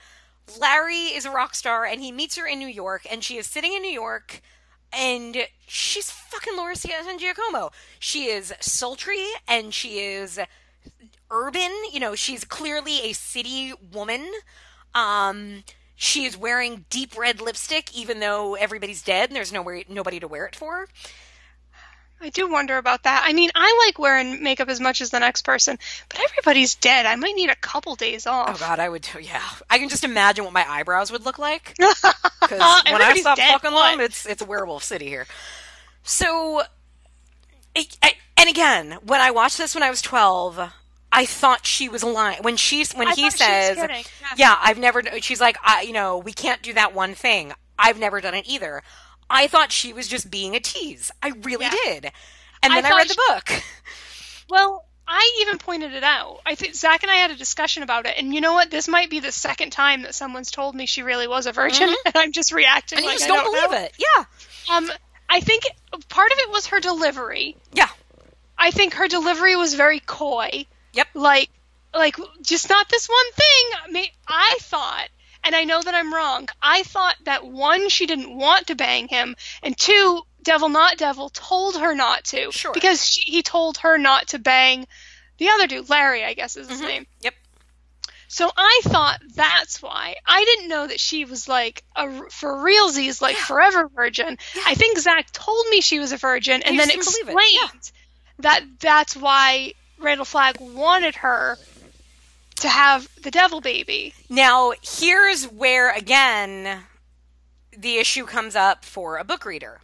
Larry 0.60 1.08
is 1.08 1.26
a 1.26 1.32
rock 1.32 1.54
star 1.54 1.84
and 1.86 2.02
he 2.02 2.12
meets 2.12 2.38
her 2.38 2.48
in 2.48 2.60
New 2.60 2.68
York 2.68 3.06
and 3.12 3.24
she 3.24 3.38
is 3.38 3.46
sitting 3.48 3.74
in 3.74 3.82
New 3.82 3.92
York 3.92 4.42
and 4.94 5.38
she's 5.68 6.10
fucking 6.10 6.56
Laura 6.58 6.76
San 6.76 7.20
Giacomo. 7.20 7.72
She 8.00 8.26
is 8.26 8.54
sultry 8.62 9.26
and 9.48 9.74
she 9.74 10.00
is 10.00 10.40
urban. 11.32 11.72
You 11.92 12.00
know, 12.00 12.16
she's 12.16 12.44
clearly 12.44 13.02
a 13.02 13.14
city 13.14 13.74
woman. 13.92 14.30
Um, 14.94 15.64
she 15.96 16.26
is 16.26 16.38
wearing 16.38 16.86
deep 16.90 17.18
red 17.18 17.42
lipstick, 17.42 17.96
even 17.96 18.20
though 18.20 18.56
everybody's 18.56 19.02
dead 19.02 19.30
and 19.30 19.36
there's 19.36 19.52
nowhere 19.52 19.84
nobody 19.90 20.20
to 20.20 20.28
wear 20.28 20.46
it 20.46 20.56
for. 20.56 20.88
I 22.22 22.30
do 22.30 22.52
wonder 22.52 22.78
about 22.78 23.04
that. 23.04 23.24
I 23.26 23.32
mean, 23.34 23.50
I 23.56 23.86
like 23.86 23.98
wearing 23.98 24.44
makeup 24.44 24.68
as 24.68 24.80
much 24.80 25.00
as 25.00 25.10
the 25.10 25.20
next 25.20 25.44
person, 25.44 25.78
but 26.10 26.20
everybody's 26.20 26.76
dead. 26.76 27.06
I 27.06 27.16
might 27.16 27.36
need 27.36 27.50
a 27.50 27.56
couple 27.56 27.96
days 27.96 28.28
off. 28.28 28.58
Oh. 28.62 28.66
God, 28.68 28.80
I 28.80 28.90
would. 28.90 29.08
Yeah, 29.22 29.42
I 29.70 29.78
can 29.78 29.88
just 29.90 30.04
imagine 30.04 30.44
what 30.44 30.54
my 30.54 30.66
eyebrows 30.68 31.12
would 31.12 31.26
look 31.26 31.40
like. 31.40 31.76
Because 32.42 32.84
when 32.86 33.02
I 33.02 33.16
stop 33.18 33.38
dead, 33.38 33.52
fucking 33.52 33.72
what? 33.72 33.92
them, 33.92 34.00
it's 34.00 34.26
it's 34.26 34.42
a 34.42 34.46
werewolf 34.46 34.84
city 34.84 35.06
here. 35.06 35.28
So, 36.02 36.64
I, 37.76 37.86
I, 38.02 38.14
and 38.38 38.50
again, 38.50 38.98
when 39.04 39.22
I 39.22 39.30
watched 39.30 39.60
this 39.60 39.76
when 39.76 39.84
I 39.84 39.92
was 39.92 40.02
twelve, 40.02 40.58
I 41.12 41.26
thought 41.26 41.66
she 41.66 41.90
was 41.90 42.04
lying. 42.04 42.44
When 42.44 42.56
she's 42.58 42.94
when 42.94 43.08
I 43.08 43.14
he 43.16 43.24
she 43.24 43.32
says, 43.32 43.78
yeah. 43.78 44.02
"Yeah, 44.38 44.56
I've 44.62 44.78
never," 44.78 45.02
she's 45.22 45.42
like, 45.42 45.58
I, 45.64 45.82
"You 45.82 45.94
know, 45.94 46.18
we 46.20 46.34
can't 46.34 46.62
do 46.62 46.74
that 46.74 46.94
one 46.94 47.16
thing. 47.16 47.54
I've 47.78 48.00
never 48.00 48.22
done 48.22 48.34
it 48.36 48.46
either." 48.48 48.84
I 49.30 49.48
thought 49.48 49.72
she 49.72 49.94
was 49.94 50.08
just 50.08 50.30
being 50.32 50.56
a 50.56 50.60
tease. 50.60 51.12
I 51.22 51.30
really 51.44 51.66
Yeah. 51.66 51.72
did. 51.86 52.12
And 52.64 52.74
then 52.74 52.84
I, 52.86 52.90
thought 52.90 52.98
read 52.98 53.10
the 53.10 53.22
book. 53.30 53.64
Well, 54.50 54.84
I 55.08 55.40
even 55.42 55.58
pointed 55.60 55.94
it 55.94 56.04
out. 56.04 56.40
I 56.46 56.56
think 56.56 56.74
Zach 56.76 57.04
and 57.04 57.12
I 57.12 57.16
had 57.16 57.30
a 57.32 57.36
discussion 57.36 57.84
about 57.84 58.06
it, 58.08 58.16
and 58.18 58.34
you 58.34 58.42
know 58.42 58.54
what? 58.54 58.72
This 58.72 58.88
might 58.88 59.10
be 59.10 59.20
the 59.20 59.32
second 59.32 59.72
time 59.72 60.02
that 60.04 60.16
someone's 60.16 60.50
told 60.52 60.74
me 60.76 60.86
she 60.88 61.04
really 61.04 61.28
was 61.28 61.46
a 61.46 61.52
virgin, 61.52 61.88
and 62.06 62.16
I'm 62.16 62.32
just 62.32 62.52
reacting 62.52 62.98
Mm-hmm. 63.00 63.08
And 63.08 63.14
like 63.14 63.14
you 63.14 63.20
just 63.20 63.32
I 63.32 63.36
don't, 63.36 63.44
don't 63.44 63.70
believe 63.70 63.72
know. 63.80 63.86
it. 63.86 63.96
Yeah. 64.00 64.76
Um, 64.76 64.92
I 65.30 65.40
think 65.42 65.64
part 66.10 66.32
of 66.32 66.38
it 66.40 66.50
was 66.50 66.68
her 66.68 66.80
delivery. 66.80 67.56
Yeah. 67.74 67.90
I 68.58 68.72
think 68.72 68.96
her 68.96 69.08
delivery 69.08 69.56
was 69.56 69.74
very 69.76 70.00
coy. 70.00 70.66
Yep. 70.94 71.08
Like, 71.14 71.50
like 71.94 72.16
just 72.42 72.70
not 72.70 72.90
this 72.90 73.08
one 73.08 73.32
thing. 73.34 73.80
I, 73.86 73.92
mean, 73.92 74.08
I 74.28 74.58
thought, 74.62 75.08
and 75.44 75.56
I 75.56 75.64
know 75.64 75.82
that 75.82 75.94
I'm 75.96 76.14
wrong. 76.14 76.48
I 76.62 76.84
thought 76.84 77.16
that 77.26 77.46
one, 77.46 77.90
she 77.90 78.06
didn't 78.06 78.36
want 78.36 78.68
to 78.68 78.76
bang 78.76 79.08
him, 79.08 79.36
and 79.64 79.78
two, 79.78 80.22
Devil 80.42 80.70
Not 80.70 80.98
Devil 80.98 81.30
told 81.30 81.78
her 81.78 81.94
not 81.96 82.24
to. 82.26 82.52
Sure. 82.52 82.74
Because 82.74 83.06
she, 83.06 83.30
he 83.30 83.42
told 83.44 83.78
her 83.80 83.98
not 83.98 84.28
to 84.30 84.40
bang 84.40 84.88
the 85.38 85.50
other 85.50 85.68
dude, 85.68 85.90
Larry, 85.90 86.24
I 86.24 86.34
guess 86.34 86.56
is 86.58 86.70
his 86.70 86.82
Mhm. 86.82 86.88
name. 86.88 87.08
Yep. 87.22 87.34
So 88.28 88.52
I 88.56 88.82
thought 88.84 89.20
that's 89.34 89.82
why. 89.82 90.16
I 90.26 90.44
didn't 90.46 90.68
know 90.68 90.86
that 90.86 91.00
she 91.00 91.26
was 91.26 91.48
like 91.48 91.84
a 91.96 92.30
for 92.30 92.58
realsies, 92.58 93.22
like 93.22 93.36
forever 93.36 93.88
virgin. 93.88 94.38
I 94.68 94.76
think 94.76 95.00
Zach 95.00 95.32
told 95.32 95.66
me 95.70 95.82
she 95.82 96.00
was 96.00 96.12
a 96.12 96.18
virgin, 96.18 96.62
and 96.62 96.76
you 96.76 96.82
then 96.82 96.92
explained 96.92 97.40
it. 97.74 97.92
that 98.40 98.64
that's 98.80 99.16
why 99.16 99.74
Randall 100.00 100.26
Flagg 100.26 100.60
wanted 100.60 101.16
her 101.16 101.58
to 102.58 102.70
have 102.70 103.08
the 103.22 103.32
devil 103.32 103.62
baby. 103.62 104.14
Now, 104.30 104.74
here's 104.82 105.46
where, 105.46 105.94
again, 105.96 106.84
the 107.76 107.98
issue 107.98 108.26
comes 108.26 108.56
up 108.56 108.84
for 108.84 109.18
a 109.18 109.24
book 109.24 109.46
reader. 109.46 109.82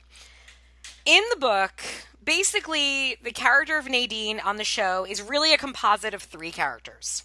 In 1.05 1.23
the 1.29 1.37
book, 1.37 1.81
basically, 2.23 3.17
the 3.23 3.31
character 3.31 3.77
of 3.77 3.87
Nadine 3.87 4.39
on 4.39 4.57
the 4.57 4.63
show 4.63 5.05
is 5.05 5.21
really 5.21 5.53
a 5.53 5.57
composite 5.57 6.13
of 6.13 6.23
three 6.23 6.51
characters. 6.51 7.23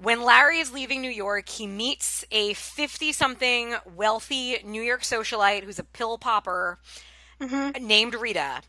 When 0.00 0.22
Larry 0.22 0.58
is 0.58 0.72
leaving 0.72 1.02
New 1.02 1.10
York, 1.10 1.48
he 1.48 1.66
meets 1.66 2.24
a 2.30 2.54
50 2.54 3.12
something 3.12 3.74
wealthy 3.96 4.58
New 4.64 4.82
York 4.82 5.02
socialite 5.02 5.64
who's 5.64 5.80
a 5.80 5.84
pill 5.84 6.18
popper 6.18 6.78
mm-hmm. 7.40 7.84
named 7.84 8.14
Rita. 8.14 8.62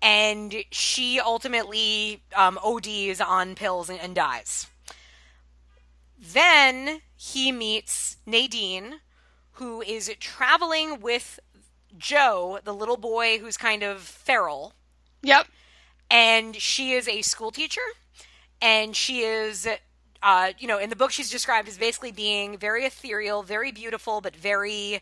And 0.00 0.54
she 0.70 1.18
ultimately 1.20 2.22
um, 2.36 2.58
ODs 2.62 3.20
on 3.20 3.54
pills 3.54 3.90
and, 3.90 4.00
and 4.00 4.14
dies. 4.14 4.66
Then 6.18 7.00
he 7.16 7.52
meets 7.52 8.16
Nadine, 8.26 9.00
who 9.52 9.82
is 9.82 10.12
traveling 10.20 11.00
with 11.00 11.40
Joe, 11.96 12.60
the 12.64 12.74
little 12.74 12.96
boy 12.96 13.38
who's 13.38 13.56
kind 13.56 13.82
of 13.82 14.00
feral, 14.00 14.74
Yep. 15.22 15.46
and 16.10 16.54
she 16.56 16.92
is 16.92 17.08
a 17.08 17.22
school 17.22 17.50
teacher, 17.50 17.80
and 18.60 18.94
she 18.94 19.20
is, 19.20 19.66
uh, 20.22 20.52
you 20.58 20.68
know, 20.68 20.78
in 20.78 20.90
the 20.90 20.96
book 20.96 21.10
she's 21.10 21.30
described 21.30 21.68
as 21.68 21.78
basically 21.78 22.12
being 22.12 22.56
very 22.58 22.84
ethereal, 22.84 23.42
very 23.42 23.72
beautiful, 23.72 24.20
but 24.20 24.34
very. 24.36 25.00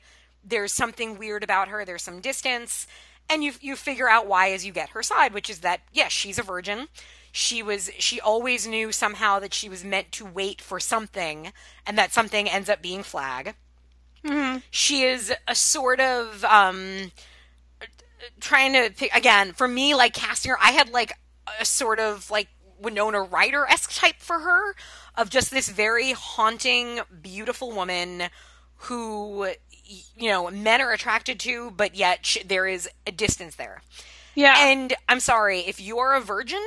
There's 0.49 0.73
something 0.73 1.18
weird 1.18 1.42
about 1.42 1.68
her. 1.68 1.84
There's 1.84 2.02
some 2.05 2.20
distance, 2.20 2.86
and 3.29 3.43
you 3.45 3.53
you 3.61 3.77
figure 3.77 4.09
out 4.09 4.27
why 4.27 4.51
as 4.51 4.65
you 4.65 4.73
get 4.73 4.91
her 4.91 5.03
side, 5.03 5.35
which 5.35 5.51
is 5.51 5.61
that 5.61 5.81
yes, 5.93 6.13
she's 6.13 6.39
a 6.39 6.43
virgin. 6.43 6.89
She 7.33 7.63
was. 7.63 7.91
She 7.99 8.21
always 8.21 8.67
knew 8.67 8.93
somehow 8.93 9.39
that 9.41 9.53
she 9.53 9.69
was 9.69 9.85
meant 9.85 10.11
to 10.13 10.25
wait 10.25 10.61
for 10.61 10.81
something, 10.81 11.53
and 11.87 11.99
that 11.99 12.13
something 12.13 12.49
ends 12.49 12.71
up 12.71 12.81
being 12.81 13.03
Flagg. 13.03 13.55
She 14.71 15.03
is 15.03 15.33
a 15.47 15.55
sort 15.55 16.01
of 16.01 16.45
um, 16.45 17.13
trying 18.41 18.73
to 18.73 18.91
pick 18.97 19.15
again 19.15 19.53
for 19.53 19.69
me 19.69 19.95
like 19.95 20.13
casting 20.13 20.51
her 20.51 20.59
i 20.61 20.71
had 20.71 20.91
like 20.91 21.13
a 21.61 21.65
sort 21.65 21.99
of 21.99 22.31
like 22.31 22.49
winona 22.81 23.23
ryder-esque 23.23 23.95
type 23.95 24.17
for 24.19 24.41
her 24.41 24.75
of 25.17 25.31
just 25.31 25.51
this 25.51 25.69
very 25.69 26.13
haunting 26.13 27.01
beautiful 27.23 27.73
woman 27.73 28.25
who 28.81 29.49
you 30.16 30.28
know 30.31 30.50
men 30.50 30.81
are 30.81 30.92
attracted 30.92 31.39
to 31.40 31.70
but 31.70 31.94
yet 31.94 32.24
sh- 32.26 32.39
there 32.44 32.66
is 32.66 32.89
a 33.06 33.12
distance 33.12 33.56
there 33.56 33.82
Yeah. 34.34 34.55
and 34.58 34.94
i'm 35.08 35.20
sorry 35.20 35.60
if 35.60 35.81
you're 35.81 36.15
a 36.15 36.20
virgin 36.20 36.62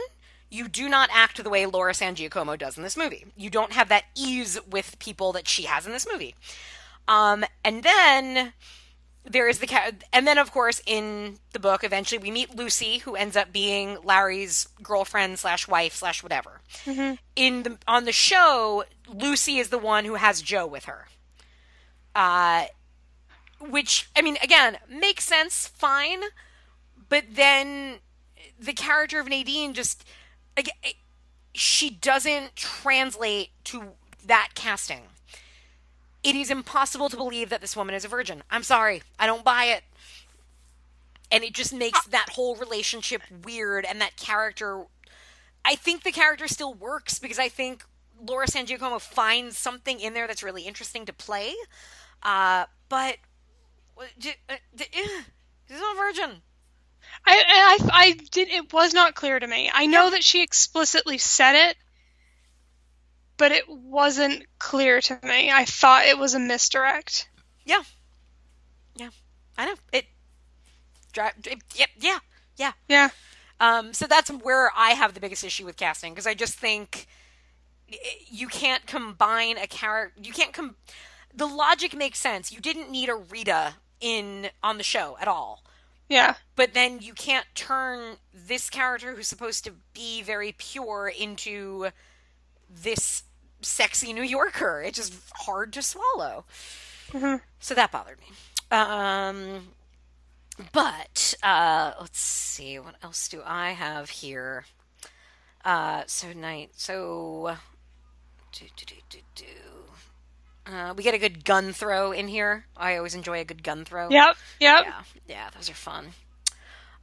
you 0.51 0.67
do 0.67 0.89
not 0.89 1.09
act 1.13 1.43
the 1.43 1.49
way 1.49 1.67
Laura 1.67 1.93
San 1.93 2.15
Giacomo 2.15 2.55
does 2.55 2.75
in 2.75 2.81
this 2.81 2.97
movie. 2.97 3.23
You 3.37 3.51
don't 3.51 3.73
have 3.73 3.87
that 3.89 4.05
ease 4.15 4.57
with 4.67 4.97
people 4.97 5.31
that 5.33 5.47
she 5.47 5.63
has 5.65 5.85
in 5.85 5.91
this 5.91 6.07
movie. 6.11 6.33
Um, 7.07 7.45
and 7.63 7.83
then 7.83 8.53
there 9.23 9.47
is 9.47 9.59
the 9.59 9.67
ca- 9.67 9.91
and 10.11 10.25
then 10.25 10.39
of 10.39 10.51
course 10.51 10.81
in 10.87 11.37
the 11.53 11.59
book 11.59 11.83
eventually 11.83 12.17
we 12.17 12.31
meet 12.31 12.55
Lucy 12.55 12.97
who 12.97 13.15
ends 13.15 13.37
up 13.37 13.53
being 13.53 13.99
Larry's 14.03 14.67
girlfriend 14.81 15.37
slash 15.37 15.67
wife 15.67 15.93
slash 15.93 16.23
whatever. 16.23 16.61
In 17.35 17.61
the 17.61 17.77
on 17.87 18.05
the 18.05 18.11
show, 18.11 18.85
Lucy 19.07 19.59
is 19.59 19.69
the 19.69 19.77
one 19.77 20.03
who 20.03 20.15
has 20.15 20.41
Joe 20.41 20.65
with 20.65 20.85
her. 20.85 21.05
Uh, 22.15 22.65
which 23.59 24.09
I 24.15 24.21
mean, 24.21 24.37
again, 24.41 24.77
makes 24.89 25.23
sense, 25.25 25.67
fine, 25.67 26.21
but 27.09 27.25
then 27.31 27.95
the 28.59 28.73
character 28.73 29.19
of 29.19 29.27
Nadine 29.27 29.73
just 29.73 30.03
like 30.57 30.69
she 31.53 31.89
doesn't 31.89 32.55
translate 32.55 33.49
to 33.65 33.93
that 34.25 34.49
casting 34.53 35.03
it 36.23 36.35
is 36.35 36.51
impossible 36.51 37.09
to 37.09 37.17
believe 37.17 37.49
that 37.49 37.61
this 37.61 37.75
woman 37.75 37.95
is 37.95 38.03
a 38.03 38.07
virgin. 38.07 38.43
I'm 38.51 38.63
sorry. 38.63 39.01
I 39.17 39.25
don't 39.25 39.43
buy 39.43 39.65
it. 39.65 39.83
And 41.31 41.43
it 41.43 41.53
just 41.53 41.73
makes 41.73 42.05
that 42.07 42.29
whole 42.31 42.55
relationship 42.55 43.21
weird 43.43 43.85
and 43.85 44.01
that 44.01 44.17
character 44.17 44.85
I 45.65 45.75
think 45.75 46.03
the 46.03 46.11
character 46.11 46.47
still 46.47 46.73
works 46.73 47.19
because 47.19 47.37
I 47.37 47.49
think 47.49 47.83
Laura 48.25 48.47
San 48.47 48.65
Giacomo 48.65 48.97
finds 48.97 49.57
something 49.57 49.99
in 49.99 50.13
there 50.13 50.25
that's 50.25 50.41
really 50.41 50.63
interesting 50.63 51.05
to 51.05 51.13
play. 51.13 51.53
Uh, 52.23 52.65
but 52.87 53.17
she's 54.19 54.35
not 55.69 55.95
a 55.95 55.97
virgin. 55.97 56.41
I, 57.25 57.77
I, 57.81 57.89
I 57.91 58.11
did. 58.31 58.49
It 58.49 58.71
was 58.71 58.93
not 58.93 59.15
clear 59.15 59.39
to 59.39 59.47
me. 59.47 59.69
I 59.73 59.85
know 59.85 60.09
that 60.09 60.23
she 60.23 60.41
explicitly 60.41 61.17
said 61.17 61.69
it, 61.69 61.77
but 63.37 63.51
it 63.51 63.65
wasn't 63.67 64.45
clear 64.57 65.01
to 65.01 65.19
me. 65.23 65.51
I 65.51 65.65
thought 65.65 66.05
it 66.05 66.17
was 66.17 66.33
a 66.33 66.39
misdirect. 66.39 67.29
Yeah. 67.65 67.81
Yeah. 68.95 69.09
I 69.57 69.65
know. 69.65 69.75
It, 69.93 70.05
yep, 71.15 71.89
yeah. 71.99 72.19
Yeah. 72.57 72.71
Yeah. 72.87 73.09
Um, 73.59 73.93
so 73.93 74.07
that's 74.07 74.29
where 74.29 74.71
I 74.75 74.91
have 74.91 75.13
the 75.13 75.19
biggest 75.19 75.43
issue 75.43 75.65
with 75.65 75.77
casting 75.77 76.13
because 76.13 76.27
I 76.27 76.33
just 76.33 76.55
think 76.55 77.07
you 78.27 78.47
can't 78.47 78.85
combine 78.85 79.57
a 79.57 79.67
character. 79.67 80.21
You 80.21 80.31
can't 80.31 80.53
com. 80.53 80.75
The 81.33 81.45
logic 81.45 81.95
makes 81.95 82.19
sense. 82.19 82.51
You 82.51 82.59
didn't 82.59 82.89
need 82.89 83.09
a 83.09 83.15
Rita 83.15 83.75
in 83.99 84.49
on 84.63 84.77
the 84.77 84.83
show 84.83 85.17
at 85.19 85.27
all, 85.27 85.63
Yeah. 86.07 86.35
but 86.55 86.73
then 86.73 86.99
you 86.99 87.13
can't 87.13 87.45
turn 87.55 88.17
this 88.33 88.69
character 88.69 89.15
who's 89.15 89.27
supposed 89.27 89.63
to 89.65 89.73
be 89.93 90.21
very 90.21 90.53
pure 90.57 91.07
into 91.07 91.89
this 92.69 93.23
sexy 93.61 94.13
New 94.13 94.23
Yorker. 94.23 94.81
It's 94.85 94.97
just 94.97 95.13
hard 95.45 95.73
to 95.73 95.81
swallow. 95.81 96.45
So 97.59 97.73
that 97.73 97.91
bothered 97.91 98.19
me. 98.19 98.27
Um, 98.71 99.69
but 100.71 101.33
uh, 101.41 101.93
let's 101.99 102.19
see, 102.19 102.77
what 102.79 102.95
else 103.01 103.27
do 103.27 103.41
I 103.45 103.71
have 103.71 104.09
here? 104.09 104.65
Uh, 105.65 106.03
so 106.05 106.31
night. 106.33 106.71
So 106.75 107.55
do 108.51 108.65
do 108.75 108.85
do 108.85 108.95
do 109.09 109.19
do. 109.35 109.45
Uh, 110.71 110.93
we 110.95 111.03
get 111.03 111.15
a 111.15 111.17
good 111.17 111.43
gun 111.43 111.73
throw 111.73 112.11
in 112.11 112.27
here. 112.27 112.65
I 112.77 112.97
always 112.97 113.15
enjoy 113.15 113.39
a 113.39 113.43
good 113.43 113.63
gun 113.63 113.85
throw. 113.85 114.09
Yep. 114.09 114.37
Yep. 114.59 114.85
Yeah, 114.85 115.01
yeah, 115.27 115.49
those 115.55 115.69
are 115.69 115.73
fun. 115.73 116.05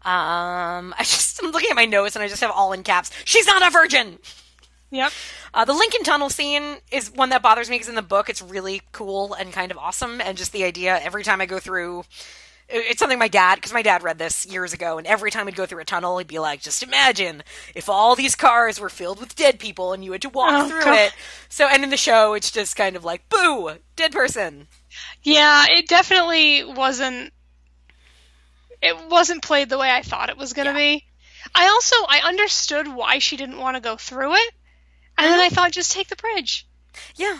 Um, 0.02 0.94
I 0.98 1.00
just 1.00 1.42
I'm 1.42 1.50
looking 1.50 1.70
at 1.70 1.76
my 1.76 1.84
notes 1.84 2.14
and 2.14 2.22
I 2.22 2.28
just 2.28 2.42
have 2.42 2.52
all 2.52 2.72
in 2.72 2.82
caps. 2.82 3.10
She's 3.24 3.46
not 3.46 3.66
a 3.66 3.70
virgin. 3.70 4.18
Yep. 4.90 5.12
Uh, 5.52 5.64
the 5.64 5.72
Lincoln 5.72 6.04
Tunnel 6.04 6.30
scene 6.30 6.76
is 6.92 7.10
one 7.10 7.30
that 7.30 7.42
bothers 7.42 7.68
me 7.68 7.74
because 7.74 7.88
in 7.88 7.96
the 7.96 8.02
book 8.02 8.28
it's 8.28 8.40
really 8.40 8.82
cool 8.92 9.34
and 9.34 9.52
kind 9.52 9.72
of 9.72 9.78
awesome, 9.78 10.20
and 10.20 10.38
just 10.38 10.52
the 10.52 10.62
idea 10.62 11.00
every 11.02 11.24
time 11.24 11.40
I 11.40 11.46
go 11.46 11.58
through. 11.58 12.04
It- 12.68 12.86
It's 12.90 12.98
something 12.98 13.18
my 13.18 13.28
dad, 13.28 13.56
because 13.56 13.72
my 13.72 13.82
dad 13.82 14.02
read 14.02 14.18
this 14.18 14.44
years 14.46 14.72
ago, 14.72 14.98
and 14.98 15.06
every 15.06 15.30
time 15.30 15.46
he'd 15.46 15.56
go 15.56 15.66
through 15.66 15.80
a 15.80 15.84
tunnel, 15.84 16.18
he'd 16.18 16.26
be 16.26 16.38
like, 16.38 16.60
"Just 16.60 16.82
imagine 16.82 17.44
if 17.74 17.88
all 17.88 18.16
these 18.16 18.34
cars 18.34 18.80
were 18.80 18.88
filled 18.90 19.20
with 19.20 19.36
dead 19.36 19.58
people 19.58 19.92
and 19.92 20.04
you 20.04 20.12
had 20.12 20.22
to 20.22 20.28
walk 20.28 20.50
Oh, 20.52 20.68
through 20.68 20.84
God. 20.84 20.98
it." 20.98 21.12
So, 21.48 21.66
and 21.68 21.84
in 21.84 21.90
the 21.90 21.96
show, 21.96 22.34
it's 22.34 22.50
just 22.50 22.76
kind 22.76 22.96
of 22.96 23.04
like, 23.04 23.28
"Boo, 23.28 23.78
dead 23.94 24.12
person." 24.12 24.68
Yeah, 25.22 25.66
it 25.68 25.88
definitely 25.88 26.64
wasn't. 26.64 27.32
It 28.82 28.96
wasn't 29.08 29.42
played 29.42 29.68
the 29.68 29.78
way 29.78 29.90
I 29.90 30.02
thought 30.02 30.28
it 30.30 30.36
was 30.36 30.52
going 30.52 30.68
to 30.68 30.74
be. 30.74 31.04
I 31.54 31.68
also 31.68 31.96
I 32.08 32.20
understood 32.24 32.88
why 32.88 33.18
she 33.18 33.36
didn't 33.36 33.58
want 33.58 33.76
to 33.76 33.80
go 33.80 33.96
through 33.96 34.34
it, 34.34 34.54
and 35.16 35.26
then 35.26 35.38
mm-hmm. 35.38 35.46
I 35.46 35.48
thought 35.48 35.72
just 35.72 35.92
take 35.92 36.08
the 36.08 36.16
bridge. 36.16 36.66
Yeah, 37.14 37.38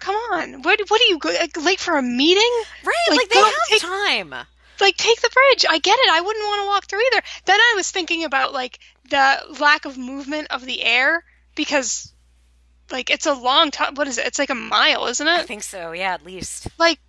Come 0.00 0.14
on, 0.32 0.62
what 0.62 0.80
what 0.88 1.00
are 1.00 1.04
you 1.04 1.18
like, 1.24 1.56
late 1.56 1.80
for 1.80 1.96
a 1.96 2.02
meeting? 2.02 2.50
right. 2.84 2.94
Like, 3.10 3.18
Like, 3.18 3.28
they 3.30 3.38
have 3.38 3.52
take- 3.68 3.80
time. 3.82 4.34
Like 4.80 4.96
take 4.96 5.20
the 5.20 5.30
bridge. 5.30 5.64
I 5.68 5.78
get 5.78 5.98
it. 5.98 6.08
I 6.10 6.20
wouldn't 6.20 6.44
want 6.46 6.62
to 6.62 6.66
walk 6.66 6.86
through 6.86 7.00
either. 7.12 7.22
Then 7.46 7.58
I 7.58 7.72
was 7.76 7.90
thinking 7.90 8.22
about 8.24 8.52
like 8.52 8.78
the 9.10 9.38
lack 9.58 9.84
of 9.86 9.98
movement 9.98 10.48
of 10.50 10.64
the 10.64 10.82
air 10.84 11.24
because 11.56 12.12
like 12.90 13.10
it's 13.10 13.26
a 13.26 13.34
long 13.34 13.70
time. 13.72 13.94
What 13.96 14.06
is 14.06 14.18
it? 14.18 14.26
It's 14.26 14.38
like 14.38 14.50
a 14.50 14.54
mile, 14.54 15.06
isn't 15.06 15.26
it? 15.26 15.30
I 15.40 15.42
think 15.42 15.64
so. 15.64 15.90
Yeah, 15.92 16.14
at 16.14 16.24
least. 16.24 16.68
Like, 16.78 17.00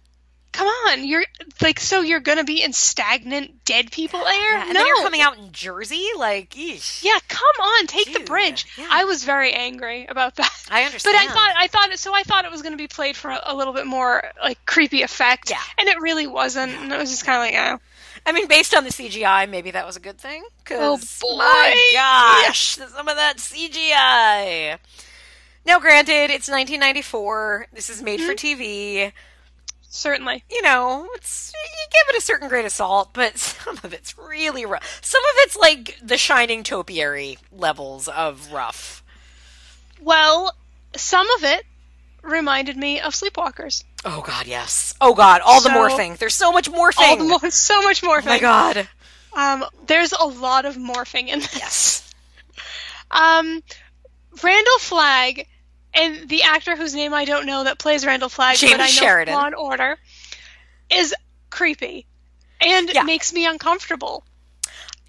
come 0.52 0.68
on, 0.68 1.06
you're 1.08 1.24
like 1.62 1.80
so 1.80 2.02
you're 2.02 2.20
gonna 2.20 2.44
be 2.44 2.64
in 2.64 2.74
stagnant 2.74 3.64
dead 3.66 3.92
people 3.92 4.20
air? 4.26 4.54
Yeah, 4.54 4.62
and 4.64 4.74
no. 4.74 4.80
then 4.80 4.88
you're 4.88 5.02
coming 5.04 5.22
out 5.22 5.38
in 5.38 5.52
Jersey, 5.52 6.08
like, 6.18 6.52
eesh. 6.52 7.04
Yeah, 7.04 7.20
come 7.28 7.42
on, 7.62 7.88
take 7.88 8.14
the 8.14 8.20
bridge. 8.22 8.66
yeah. 8.78 8.88
I 8.90 9.04
was 9.06 9.24
very 9.24 9.54
angry 9.54 10.06
about 10.08 10.36
that. 10.38 10.52
I 10.72 10.84
understand, 10.84 11.16
But. 11.18 11.30
I 11.30 11.34
thought 11.34 11.54
I 11.58 11.68
thought 11.68 12.00
so 12.00 12.14
I 12.14 12.24
thought 12.24 12.46
it 12.46 12.52
was 12.52 12.62
to 12.62 12.76
be 12.78 12.88
played 12.88 13.16
for 13.16 13.32
a, 13.32 13.42
a 13.48 13.56
little 13.56 13.74
bit 13.74 13.88
more 13.88 14.24
like 14.42 14.64
creepy 14.66 15.02
effect. 15.02 15.50
Yeah. 15.50 15.62
And 15.78 15.88
it 15.90 16.00
really 16.02 16.28
wasn't. 16.28 16.72
And 16.74 16.92
it 16.92 16.98
was 16.98 17.10
just 17.10 17.26
kind 17.26 17.38
of 17.38 17.54
like, 17.62 17.72
oh. 17.74 17.82
I 18.26 18.34
mean, 18.34 18.48
based 18.48 18.76
on 18.76 18.84
the 18.84 18.90
CGI, 18.90 19.50
maybe 19.50 19.72
that 19.72 19.86
was 19.86 19.96
a 19.96 20.00
good 20.02 20.18
thing. 20.20 20.44
'cause, 20.66 20.78
Oh, 20.80 20.98
boy. 21.22 21.38
my 21.38 21.92
gosh, 21.94 22.76
some 22.76 23.08
of 23.08 23.16
that 23.16 23.38
CGI. 23.40 24.78
Now, 25.66 25.80
granted, 25.80 26.30
it's 26.30 26.50
1994. 26.50 27.68
This 27.74 27.90
is 27.90 28.02
made 28.02 28.20
for 28.22 28.34
Mm-hmm. 28.34 28.62
TV. 28.62 29.12
Certainly. 29.92 30.44
You 30.50 30.62
know, 30.62 31.10
it's 31.16 31.52
you 31.54 31.88
give 31.92 32.16
it 32.16 32.18
a 32.20 32.22
certain 32.22 32.48
grain 32.48 32.66
of 32.66 32.72
salt, 32.72 33.10
but 33.14 33.38
some 33.40 33.78
of 33.84 33.92
it's 33.94 34.18
really 34.18 34.66
rough. 34.66 35.00
Some 35.04 35.22
of 35.24 35.32
it's 35.38 35.58
like 35.58 35.98
the 36.02 36.18
Shining 36.18 36.64
Topiary 36.64 37.38
levels 37.52 38.08
of 38.08 38.52
rough. 38.54 39.04
Well, 40.02 40.56
some 40.96 41.28
of 41.38 41.44
it 41.44 41.66
reminded 42.22 42.78
me 42.78 43.00
of 43.00 43.14
Sleepwalkers. 43.14 43.84
Oh 44.06 44.22
God, 44.22 44.48
yes. 44.48 44.94
Oh 45.02 45.14
God, 45.14 45.42
all 45.44 45.62
the 45.62 45.70
morphing. 45.70 46.18
There's 46.18 46.36
so 46.36 46.52
much 46.52 46.72
morphing. 46.72 47.00
All 47.00 47.18
the 47.18 47.24
more, 47.24 47.50
so 47.50 47.82
much 47.82 48.02
morphing. 48.02 48.26
oh 48.26 48.30
my 48.30 48.40
God. 48.40 48.88
Um, 49.36 49.66
there's 49.88 50.12
a 50.14 50.26
lot 50.26 50.66
of 50.66 50.76
morphing 50.76 51.28
in 51.28 51.40
this. 51.40 51.56
Yes. 51.58 52.06
Um, 53.12 53.64
Randall 54.44 54.78
Flagg 54.78 55.48
and 55.94 56.30
the 56.30 56.44
actor 56.44 56.76
whose 56.76 56.94
name 56.94 57.14
I 57.14 57.26
don't 57.26 57.46
know 57.46 57.64
that 57.64 57.80
plays 57.80 58.06
Randall 58.06 58.30
Flagg, 58.30 58.58
Jamey 58.58 58.72
but 58.72 58.80
I 58.82 58.86
know 58.86 58.92
Sheridan. 58.92 59.34
Law 59.34 59.46
and 59.46 59.56
Order, 59.56 59.98
is 60.92 61.14
creepy 61.50 62.06
and 62.62 62.90
Yeah. 62.94 63.04
makes 63.04 63.34
me 63.34 63.46
uncomfortable. 63.46 64.24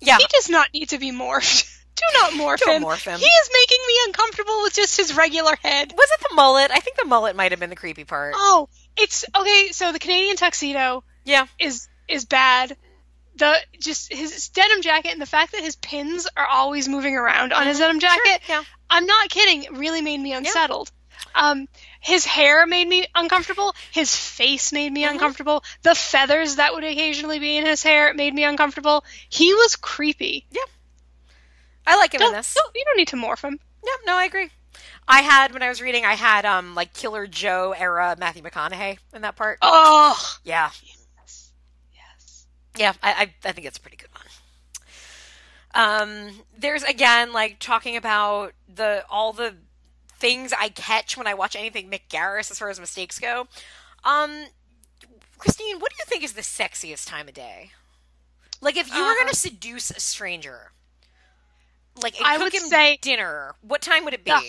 Yeah. 0.01 0.17
He 0.19 0.27
does 0.31 0.49
not 0.49 0.69
need 0.73 0.91
to 0.91 0.99
be 0.99 1.13
morphed. 1.13 1.77
Do 1.97 2.05
not 2.15 2.31
morph 2.33 2.59
Don't 2.61 2.77
him. 2.77 2.83
morph 2.85 3.05
him. 3.05 3.19
He 3.19 3.27
is 3.27 3.51
making 3.53 3.79
me 3.87 3.95
uncomfortable 4.07 4.63
with 4.63 4.73
just 4.75 4.97
his 4.97 5.15
regular 5.15 5.55
head. 5.63 5.93
Was 5.95 6.09
it 6.19 6.29
the 6.29 6.35
mullet? 6.35 6.71
I 6.71 6.81
think 6.81 6.97
the 6.97 7.05
mullet 7.05 7.37
might 7.37 7.53
have 7.53 7.61
been 7.61 7.69
the 7.69 7.77
creepy 7.77 8.05
part. 8.05 8.33
Oh, 8.37 8.69
it's 8.97 9.25
okay. 9.37 9.69
So 9.73 9.93
the 9.93 9.99
Canadian 9.99 10.37
tuxedo 10.37 11.05
Yeah. 11.25 11.47
is 11.59 11.89
is 12.09 12.25
bad. 12.25 12.75
The 13.37 13.55
just 13.81 14.11
his 14.13 14.49
denim 14.49 14.81
jacket 14.81 15.13
and 15.13 15.21
the 15.21 15.27
fact 15.27 15.53
that 15.53 15.61
his 15.63 15.77
pins 15.77 16.27
are 16.37 16.47
always 16.47 16.89
moving 16.89 17.17
around 17.17 17.53
on 17.53 17.67
his 17.67 17.79
denim 17.79 18.01
jacket. 18.01 18.41
Mm-hmm. 18.43 18.53
Sure, 18.53 18.57
yeah. 18.61 18.65
I'm 18.91 19.07
not 19.07 19.31
kidding. 19.31 19.63
It 19.63 19.73
really 19.73 20.03
made 20.03 20.19
me 20.21 20.33
unsettled. 20.35 20.91
Um, 21.35 21.69
his 22.01 22.25
hair 22.25 22.67
made 22.67 22.89
me 22.89 23.07
uncomfortable. 23.15 23.75
His 23.93 24.15
face 24.15 24.73
made 24.73 24.87
Mm-hmm. 24.89 24.95
me 24.95 25.05
uncomfortable. 25.05 25.63
The 25.83 25.95
feathers 25.95 26.57
that 26.57 26.75
would 26.75 26.83
occasionally 26.85 27.39
be 27.39 27.57
in 27.57 27.65
his 27.67 27.83
hair 27.83 28.13
made 28.15 28.35
me 28.35 28.43
uncomfortable. 28.45 29.05
He 29.29 29.55
was 29.55 29.77
creepy. 29.77 30.47
Yeah. 30.51 30.61
I 31.87 31.97
like 31.97 32.13
him 32.15 32.21
in 32.21 32.27
Don't, 32.27 32.35
this. 32.35 32.53
don't- 32.55 32.75
you 32.75 32.85
don't 32.85 32.97
need 32.97 33.09
to 33.09 33.17
morph 33.17 33.43
him. 33.45 33.59
Yep, 33.85 33.99
no, 34.07 34.17
I 34.17 34.25
agree. 34.25 34.51
I 35.09 35.23
had 35.23 35.53
when 35.53 35.63
I 35.63 35.69
was 35.69 35.81
reading, 35.81 36.05
I 36.05 36.15
had 36.15 36.45
um 36.45 36.75
like 36.75 36.93
Killer 36.95 37.27
Joe 37.27 37.75
era 37.77 38.15
Matthew 38.19 38.43
McConaughey 38.43 38.99
in 39.15 39.23
that 39.23 39.37
part. 39.37 39.59
Oh, 39.63 40.17
Yeah, 40.45 40.71
yes. 41.25 41.53
yeah, 42.77 42.93
I 43.03 43.13
I, 43.13 43.35
I 43.49 43.53
think 43.53 43.67
it's 43.67 43.79
a 43.79 43.81
pretty 43.81 43.97
good. 43.97 44.10
Um, 45.75 46.31
there's 46.59 46.83
again 46.83 47.33
like 47.33 47.59
talking 47.61 47.97
about 47.97 48.53
the 48.73 49.05
all 49.11 49.33
the 49.33 49.55
things 50.19 50.53
I 50.59 50.69
catch 50.69 51.17
when 51.17 51.27
I 51.27 51.35
watch 51.35 51.55
anything 51.57 51.91
Mick 51.91 52.03
Garris 52.11 52.51
as 52.51 52.59
far 52.59 52.69
as 52.71 52.81
mistakes 52.81 53.19
go. 53.19 53.47
Um, 54.05 54.47
Christine, 55.39 55.79
what 55.79 55.91
do 55.91 55.97
you 55.99 56.05
think 56.07 56.25
is 56.25 56.33
the 56.35 56.43
sexiest 56.43 57.07
time 57.07 57.29
of 57.29 57.35
day? 57.35 57.71
Like 58.61 58.77
if 58.77 58.89
you 58.93 59.03
were 59.03 59.13
Uh, 59.13 59.15
going 59.15 59.29
to 59.29 59.37
seduce 59.37 59.91
a 59.91 60.01
stranger, 60.01 60.73
like 62.03 62.15
I 62.23 62.37
would 62.37 62.53
say- 62.53 62.99
dinner, 63.01 63.55
what 63.63 63.81
time 63.81 64.05
would 64.05 64.15
it 64.15 64.25
be? 64.25 64.33
Ugh. 64.33 64.45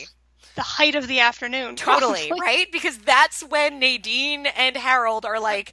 The 0.56 0.62
height 0.64 0.96
of 0.96 1.08
the 1.08 1.22
afternoon. 1.22 1.78
Totally, 1.78 2.28
probably. 2.28 2.42
right? 2.42 2.72
Because 2.72 2.98
that's 2.98 3.42
when 3.42 3.80
Nadine 3.80 4.48
and 4.48 4.76
Harold 4.76 5.24
are 5.26 5.40
like 5.40 5.72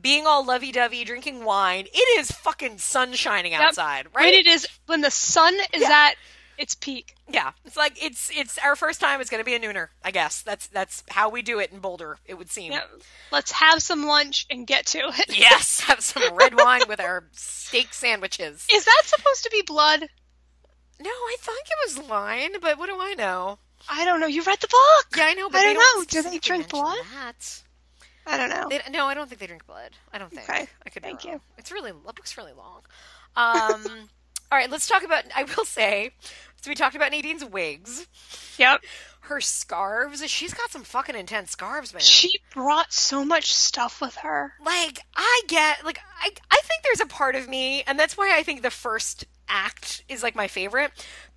being 0.00 0.26
all 0.26 0.44
lovey 0.44 0.72
dovey, 0.72 1.04
drinking 1.04 1.44
wine. 1.44 1.86
It 1.92 2.18
is 2.20 2.30
fucking 2.30 2.78
sun 2.78 3.12
shining 3.14 3.54
outside, 3.54 4.08
When 4.12 4.24
right? 4.24 4.34
it 4.34 4.46
is 4.46 4.66
when 4.86 5.00
the 5.00 5.10
sun 5.10 5.54
is 5.72 5.82
Yeah. 5.82 5.90
at 6.10 6.16
its 6.56 6.74
peak. 6.74 7.14
Yeah, 7.28 7.52
it's 7.64 7.76
like 7.76 8.00
it's 8.02 8.30
it's 8.34 8.58
our 8.58 8.76
first 8.76 9.00
time. 9.00 9.20
It's 9.20 9.30
gonna 9.30 9.44
be 9.44 9.54
a 9.54 9.60
nooner, 9.60 9.88
I 10.04 10.10
guess. 10.10 10.42
That's 10.42 10.66
that's 10.68 11.02
how 11.10 11.28
we 11.30 11.42
do 11.42 11.58
it 11.58 11.72
in 11.72 11.78
Boulder. 11.80 12.18
It 12.26 12.34
would 12.34 12.50
seem. 12.50 12.72
Yeah. 12.72 12.82
Let's 13.32 13.50
have 13.52 13.82
some 13.82 14.06
lunch 14.06 14.46
and 14.50 14.66
get 14.66 14.86
to 14.86 14.98
it. 14.98 15.36
Yes, 15.36 15.80
have 15.80 16.00
some 16.00 16.34
red 16.34 16.54
wine 16.58 16.82
with 16.88 17.00
our 17.00 17.24
steak 17.32 17.92
sandwiches. 17.94 18.66
Is 18.72 18.84
that 18.84 19.02
supposed 19.04 19.42
to 19.44 19.50
be 19.50 19.62
blood? 19.62 20.06
No, 21.00 21.10
I 21.10 21.36
thought 21.40 21.54
it 21.56 21.96
was 21.98 22.08
wine, 22.08 22.52
but 22.60 22.78
what 22.78 22.86
do 22.88 22.96
I 23.00 23.14
know? 23.14 23.58
I 23.90 24.04
don't 24.04 24.20
know. 24.20 24.26
You 24.28 24.42
read 24.44 24.60
the 24.60 24.68
book. 24.68 25.06
Yeah, 25.16 25.24
I 25.24 25.34
know, 25.34 25.50
but 25.50 25.58
I 25.60 25.64
they 25.66 25.74
don't 25.74 25.98
know. 25.98 26.04
Do 26.22 26.22
they 26.30 26.38
drink 26.38 26.68
blood? 26.70 26.96
That. 27.14 27.62
I 28.26 28.36
don't 28.36 28.48
know. 28.50 28.68
They, 28.68 28.80
no, 28.90 29.06
I 29.06 29.14
don't 29.14 29.28
think 29.28 29.40
they 29.40 29.46
drink 29.46 29.66
blood. 29.66 29.90
I 30.12 30.18
don't 30.18 30.30
think. 30.32 30.48
Okay. 30.48 30.66
I 30.86 30.90
could 30.90 31.02
be 31.02 31.08
Thank 31.08 31.24
wrong. 31.24 31.34
you. 31.34 31.40
It's 31.58 31.70
really 31.72 31.92
the 31.92 32.12
book's 32.12 32.36
really 32.36 32.52
long. 32.52 32.80
Um, 33.36 33.84
all 34.52 34.58
right, 34.58 34.70
let's 34.70 34.86
talk 34.86 35.02
about. 35.04 35.24
I 35.34 35.44
will 35.44 35.64
say, 35.64 36.10
so 36.62 36.70
we 36.70 36.74
talked 36.74 36.96
about 36.96 37.10
Nadine's 37.10 37.44
wigs, 37.44 38.06
Yep. 38.58 38.80
her 39.22 39.40
scarves. 39.40 40.24
She's 40.30 40.54
got 40.54 40.70
some 40.70 40.82
fucking 40.84 41.16
intense 41.16 41.50
scarves, 41.50 41.92
man. 41.92 42.00
She 42.02 42.40
brought 42.52 42.92
so 42.92 43.24
much 43.24 43.52
stuff 43.52 44.00
with 44.00 44.16
her. 44.16 44.54
like 44.64 45.00
I 45.16 45.42
get 45.48 45.84
like 45.84 45.98
I 46.22 46.30
I 46.50 46.60
think 46.62 46.82
there's 46.84 47.00
a 47.00 47.06
part 47.06 47.34
of 47.36 47.48
me, 47.48 47.82
and 47.86 47.98
that's 47.98 48.16
why 48.16 48.34
I 48.36 48.42
think 48.42 48.62
the 48.62 48.70
first 48.70 49.24
act 49.48 50.02
is 50.08 50.22
like 50.22 50.34
my 50.34 50.48
favorite 50.48 50.90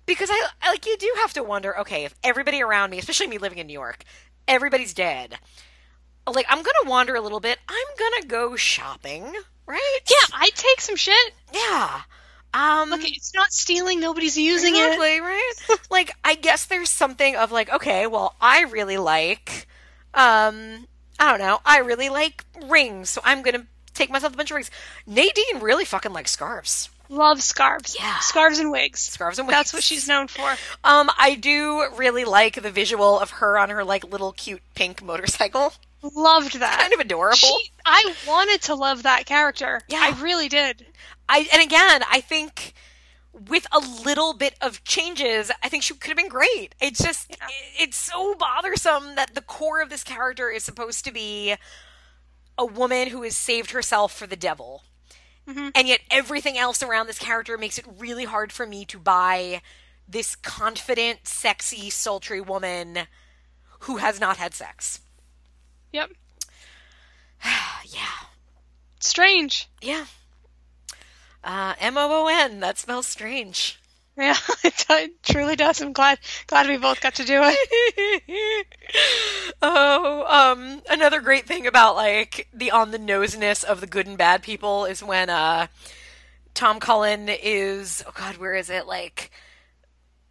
because 0.06 0.30
I, 0.32 0.46
I 0.62 0.70
like 0.70 0.86
you 0.86 0.96
do 0.96 1.12
have 1.20 1.34
to 1.34 1.42
wonder. 1.42 1.78
Okay, 1.80 2.04
if 2.04 2.14
everybody 2.24 2.62
around 2.62 2.90
me, 2.90 2.98
especially 2.98 3.26
me 3.26 3.36
living 3.38 3.58
in 3.58 3.66
New 3.66 3.72
York, 3.74 4.04
everybody's 4.46 4.94
dead. 4.94 5.38
Like 6.34 6.46
I'm 6.48 6.58
gonna 6.58 6.90
wander 6.90 7.14
a 7.14 7.20
little 7.20 7.40
bit. 7.40 7.58
I'm 7.68 7.86
gonna 7.98 8.26
go 8.26 8.56
shopping, 8.56 9.32
right? 9.66 9.98
Yeah, 10.08 10.34
I 10.34 10.50
take 10.54 10.80
some 10.80 10.96
shit. 10.96 11.32
Yeah. 11.52 12.02
Um 12.54 12.90
Look, 12.90 13.00
it's 13.04 13.34
not 13.34 13.52
stealing. 13.52 14.00
Nobody's 14.00 14.36
using 14.36 14.74
it. 14.74 14.98
right? 14.98 15.52
like 15.90 16.12
I 16.24 16.34
guess 16.34 16.66
there's 16.66 16.90
something 16.90 17.36
of 17.36 17.52
like, 17.52 17.70
okay, 17.72 18.06
well, 18.06 18.34
I 18.40 18.62
really 18.62 18.96
like 18.98 19.66
um 20.14 20.86
I 21.20 21.30
don't 21.30 21.40
know, 21.40 21.60
I 21.64 21.78
really 21.78 22.08
like 22.08 22.44
rings, 22.66 23.08
so 23.10 23.20
I'm 23.24 23.42
going 23.42 23.60
to 23.60 23.66
take 23.92 24.08
myself 24.10 24.34
a 24.34 24.36
bunch 24.36 24.52
of 24.52 24.54
rings. 24.54 24.70
Nadine 25.06 25.58
really 25.60 25.84
fucking 25.84 26.12
likes 26.12 26.30
scarves. 26.30 26.90
Love 27.08 27.42
scarves. 27.42 27.96
Yeah. 27.98 28.18
Scarves 28.20 28.58
and 28.60 28.70
wigs. 28.70 29.00
Scarves 29.00 29.38
and 29.38 29.48
wigs. 29.48 29.56
That's 29.56 29.72
what 29.72 29.82
she's 29.82 30.06
known 30.06 30.28
for. 30.28 30.48
Um, 30.84 31.10
I 31.18 31.34
do 31.34 31.88
really 31.96 32.24
like 32.24 32.62
the 32.62 32.70
visual 32.70 33.18
of 33.18 33.30
her 33.32 33.58
on 33.58 33.70
her 33.70 33.82
like 33.82 34.04
little 34.04 34.32
cute 34.32 34.62
pink 34.74 35.02
motorcycle. 35.02 35.72
Loved 36.02 36.60
that. 36.60 36.78
Kind 36.80 36.92
of 36.92 37.00
adorable. 37.00 37.36
She, 37.36 37.70
I 37.84 38.14
wanted 38.26 38.62
to 38.62 38.74
love 38.74 39.02
that 39.02 39.26
character. 39.26 39.80
Yeah. 39.88 40.00
I 40.02 40.20
really 40.22 40.48
did. 40.48 40.86
I 41.28 41.48
and 41.52 41.62
again, 41.62 42.02
I 42.10 42.20
think 42.20 42.74
with 43.48 43.66
a 43.72 43.78
little 44.04 44.32
bit 44.34 44.54
of 44.60 44.84
changes, 44.84 45.50
I 45.62 45.68
think 45.68 45.82
she 45.82 45.94
could 45.94 46.08
have 46.10 46.16
been 46.16 46.28
great. 46.28 46.74
It's 46.80 47.02
just 47.02 47.30
it- 47.32 47.38
it's 47.78 47.96
so 47.96 48.34
bothersome 48.34 49.14
that 49.16 49.34
the 49.34 49.42
core 49.42 49.80
of 49.82 49.90
this 49.90 50.04
character 50.04 50.50
is 50.50 50.62
supposed 50.64 51.04
to 51.04 51.12
be 51.12 51.56
a 52.56 52.64
woman 52.66 53.08
who 53.08 53.22
has 53.22 53.36
saved 53.36 53.70
herself 53.72 54.12
for 54.12 54.26
the 54.26 54.36
devil. 54.36 54.84
Mm-hmm. 55.48 55.68
And 55.74 55.88
yet 55.88 56.00
everything 56.10 56.58
else 56.58 56.82
around 56.82 57.06
this 57.06 57.18
character 57.18 57.56
makes 57.56 57.78
it 57.78 57.86
really 57.98 58.24
hard 58.24 58.52
for 58.52 58.66
me 58.66 58.84
to 58.86 58.98
buy 58.98 59.62
this 60.06 60.36
confident, 60.36 61.26
sexy, 61.26 61.90
sultry 61.90 62.40
woman 62.40 63.00
who 63.80 63.96
has 63.98 64.18
not 64.20 64.36
had 64.38 64.54
sex. 64.54 65.00
Yep. 65.92 66.10
Yeah. 67.84 68.26
Strange. 69.00 69.68
Yeah. 69.80 70.04
Uh, 71.42 71.74
M 71.80 71.96
O 71.96 72.24
O 72.24 72.28
N. 72.28 72.60
That 72.60 72.76
smells 72.78 73.06
strange. 73.06 73.78
Yeah, 74.18 74.36
it, 74.64 74.84
it 74.90 75.22
truly 75.22 75.54
does. 75.54 75.80
I'm 75.80 75.92
glad 75.92 76.18
glad 76.48 76.66
we 76.66 76.76
both 76.76 77.00
got 77.00 77.14
to 77.14 77.24
do 77.24 77.40
it. 77.44 78.66
oh, 79.62 80.24
um, 80.26 80.82
another 80.90 81.20
great 81.20 81.46
thing 81.46 81.68
about 81.68 81.94
like 81.94 82.48
the 82.52 82.72
on 82.72 82.90
the 82.90 82.98
noseness 82.98 83.62
of 83.62 83.80
the 83.80 83.86
good 83.86 84.08
and 84.08 84.18
bad 84.18 84.42
people 84.42 84.84
is 84.86 85.04
when 85.04 85.30
uh 85.30 85.68
Tom 86.52 86.80
Cullen 86.80 87.28
is 87.28 88.02
oh 88.08 88.12
god, 88.12 88.38
where 88.38 88.54
is 88.54 88.68
it? 88.70 88.88
Like 88.88 89.30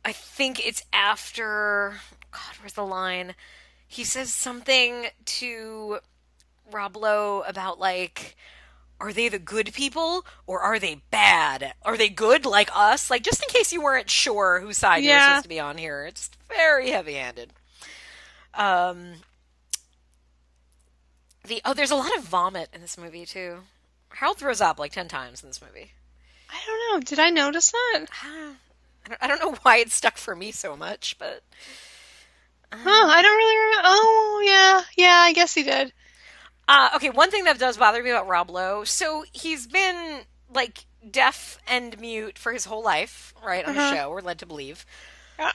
I 0.03 0.11
think 0.11 0.65
it's 0.65 0.83
after 0.91 1.95
God, 2.31 2.55
where's 2.59 2.73
the 2.73 2.85
line? 2.85 3.35
He 3.87 4.03
says 4.03 4.33
something 4.33 5.07
to 5.25 5.99
Rob 6.71 6.95
Lowe 6.97 7.43
about 7.47 7.79
like 7.79 8.35
are 8.99 9.13
they 9.13 9.29
the 9.29 9.37
good 9.39 9.73
people 9.73 10.25
or 10.47 10.59
are 10.59 10.79
they 10.79 11.01
bad? 11.11 11.73
Are 11.83 11.97
they 11.97 12.09
good 12.09 12.45
like 12.45 12.69
us? 12.75 13.09
Like 13.11 13.21
just 13.23 13.43
in 13.43 13.49
case 13.49 13.71
you 13.71 13.81
weren't 13.81 14.09
sure 14.09 14.59
whose 14.59 14.77
side 14.79 15.03
Yeah. 15.03 15.27
supposed 15.27 15.43
to 15.43 15.49
be 15.49 15.59
on 15.59 15.77
here. 15.77 16.05
It's 16.05 16.31
very 16.49 16.89
heavy-handed. 16.91 17.53
Um 18.53 19.13
the 21.45 21.61
oh 21.63 21.73
there's 21.73 21.91
a 21.91 21.95
lot 21.95 22.15
of 22.17 22.23
vomit 22.23 22.69
in 22.73 22.81
this 22.81 22.97
movie 22.97 23.25
too. 23.25 23.59
Harold 24.09 24.37
throws 24.37 24.61
up 24.61 24.79
like 24.79 24.91
10 24.91 25.07
times 25.07 25.43
in 25.43 25.49
this 25.49 25.61
movie. 25.61 25.91
I 26.49 26.57
don't 26.65 26.93
know. 26.99 27.05
Did 27.05 27.19
I 27.19 27.29
notice 27.29 27.71
that? 27.71 28.05
Ah, 28.23 28.53
I 29.05 29.09
don't, 29.09 29.23
I 29.23 29.27
don't 29.27 29.39
know 29.41 29.57
why 29.61 29.77
it 29.77 29.91
stuck 29.91 30.17
for 30.17 30.35
me 30.35 30.51
so 30.51 30.75
much, 30.75 31.17
but 31.19 31.43
Huh, 32.71 33.07
I 33.07 33.21
don't 33.21 33.37
really 33.37 33.57
remember. 33.57 33.81
Oh, 33.85 34.43
yeah. 34.45 34.81
Yeah, 34.97 35.17
I 35.21 35.33
guess 35.33 35.53
he 35.53 35.63
did. 35.63 35.93
Uh, 36.67 36.89
okay, 36.95 37.09
one 37.09 37.31
thing 37.31 37.45
that 37.45 37.59
does 37.59 37.77
bother 37.77 38.03
me 38.03 38.09
about 38.09 38.27
Rob 38.27 38.49
Lowe, 38.49 38.83
so 38.83 39.23
he's 39.31 39.67
been 39.67 40.21
like 40.53 40.85
deaf 41.09 41.57
and 41.67 41.97
mute 41.99 42.37
for 42.37 42.51
his 42.51 42.65
whole 42.65 42.83
life, 42.83 43.33
right? 43.45 43.65
On 43.65 43.73
the 43.73 43.95
show, 43.95 44.09
we're 44.09 44.21
led 44.21 44.39
to 44.39 44.45
believe. 44.45 44.85
Yeah. 45.39 45.51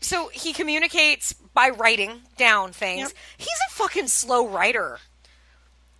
So 0.00 0.28
he 0.28 0.52
communicates 0.52 1.32
by 1.32 1.70
writing 1.70 2.22
down 2.36 2.72
things. 2.72 3.08
Yep. 3.08 3.12
He's 3.38 3.58
a 3.70 3.72
fucking 3.72 4.08
slow 4.08 4.46
writer. 4.48 4.98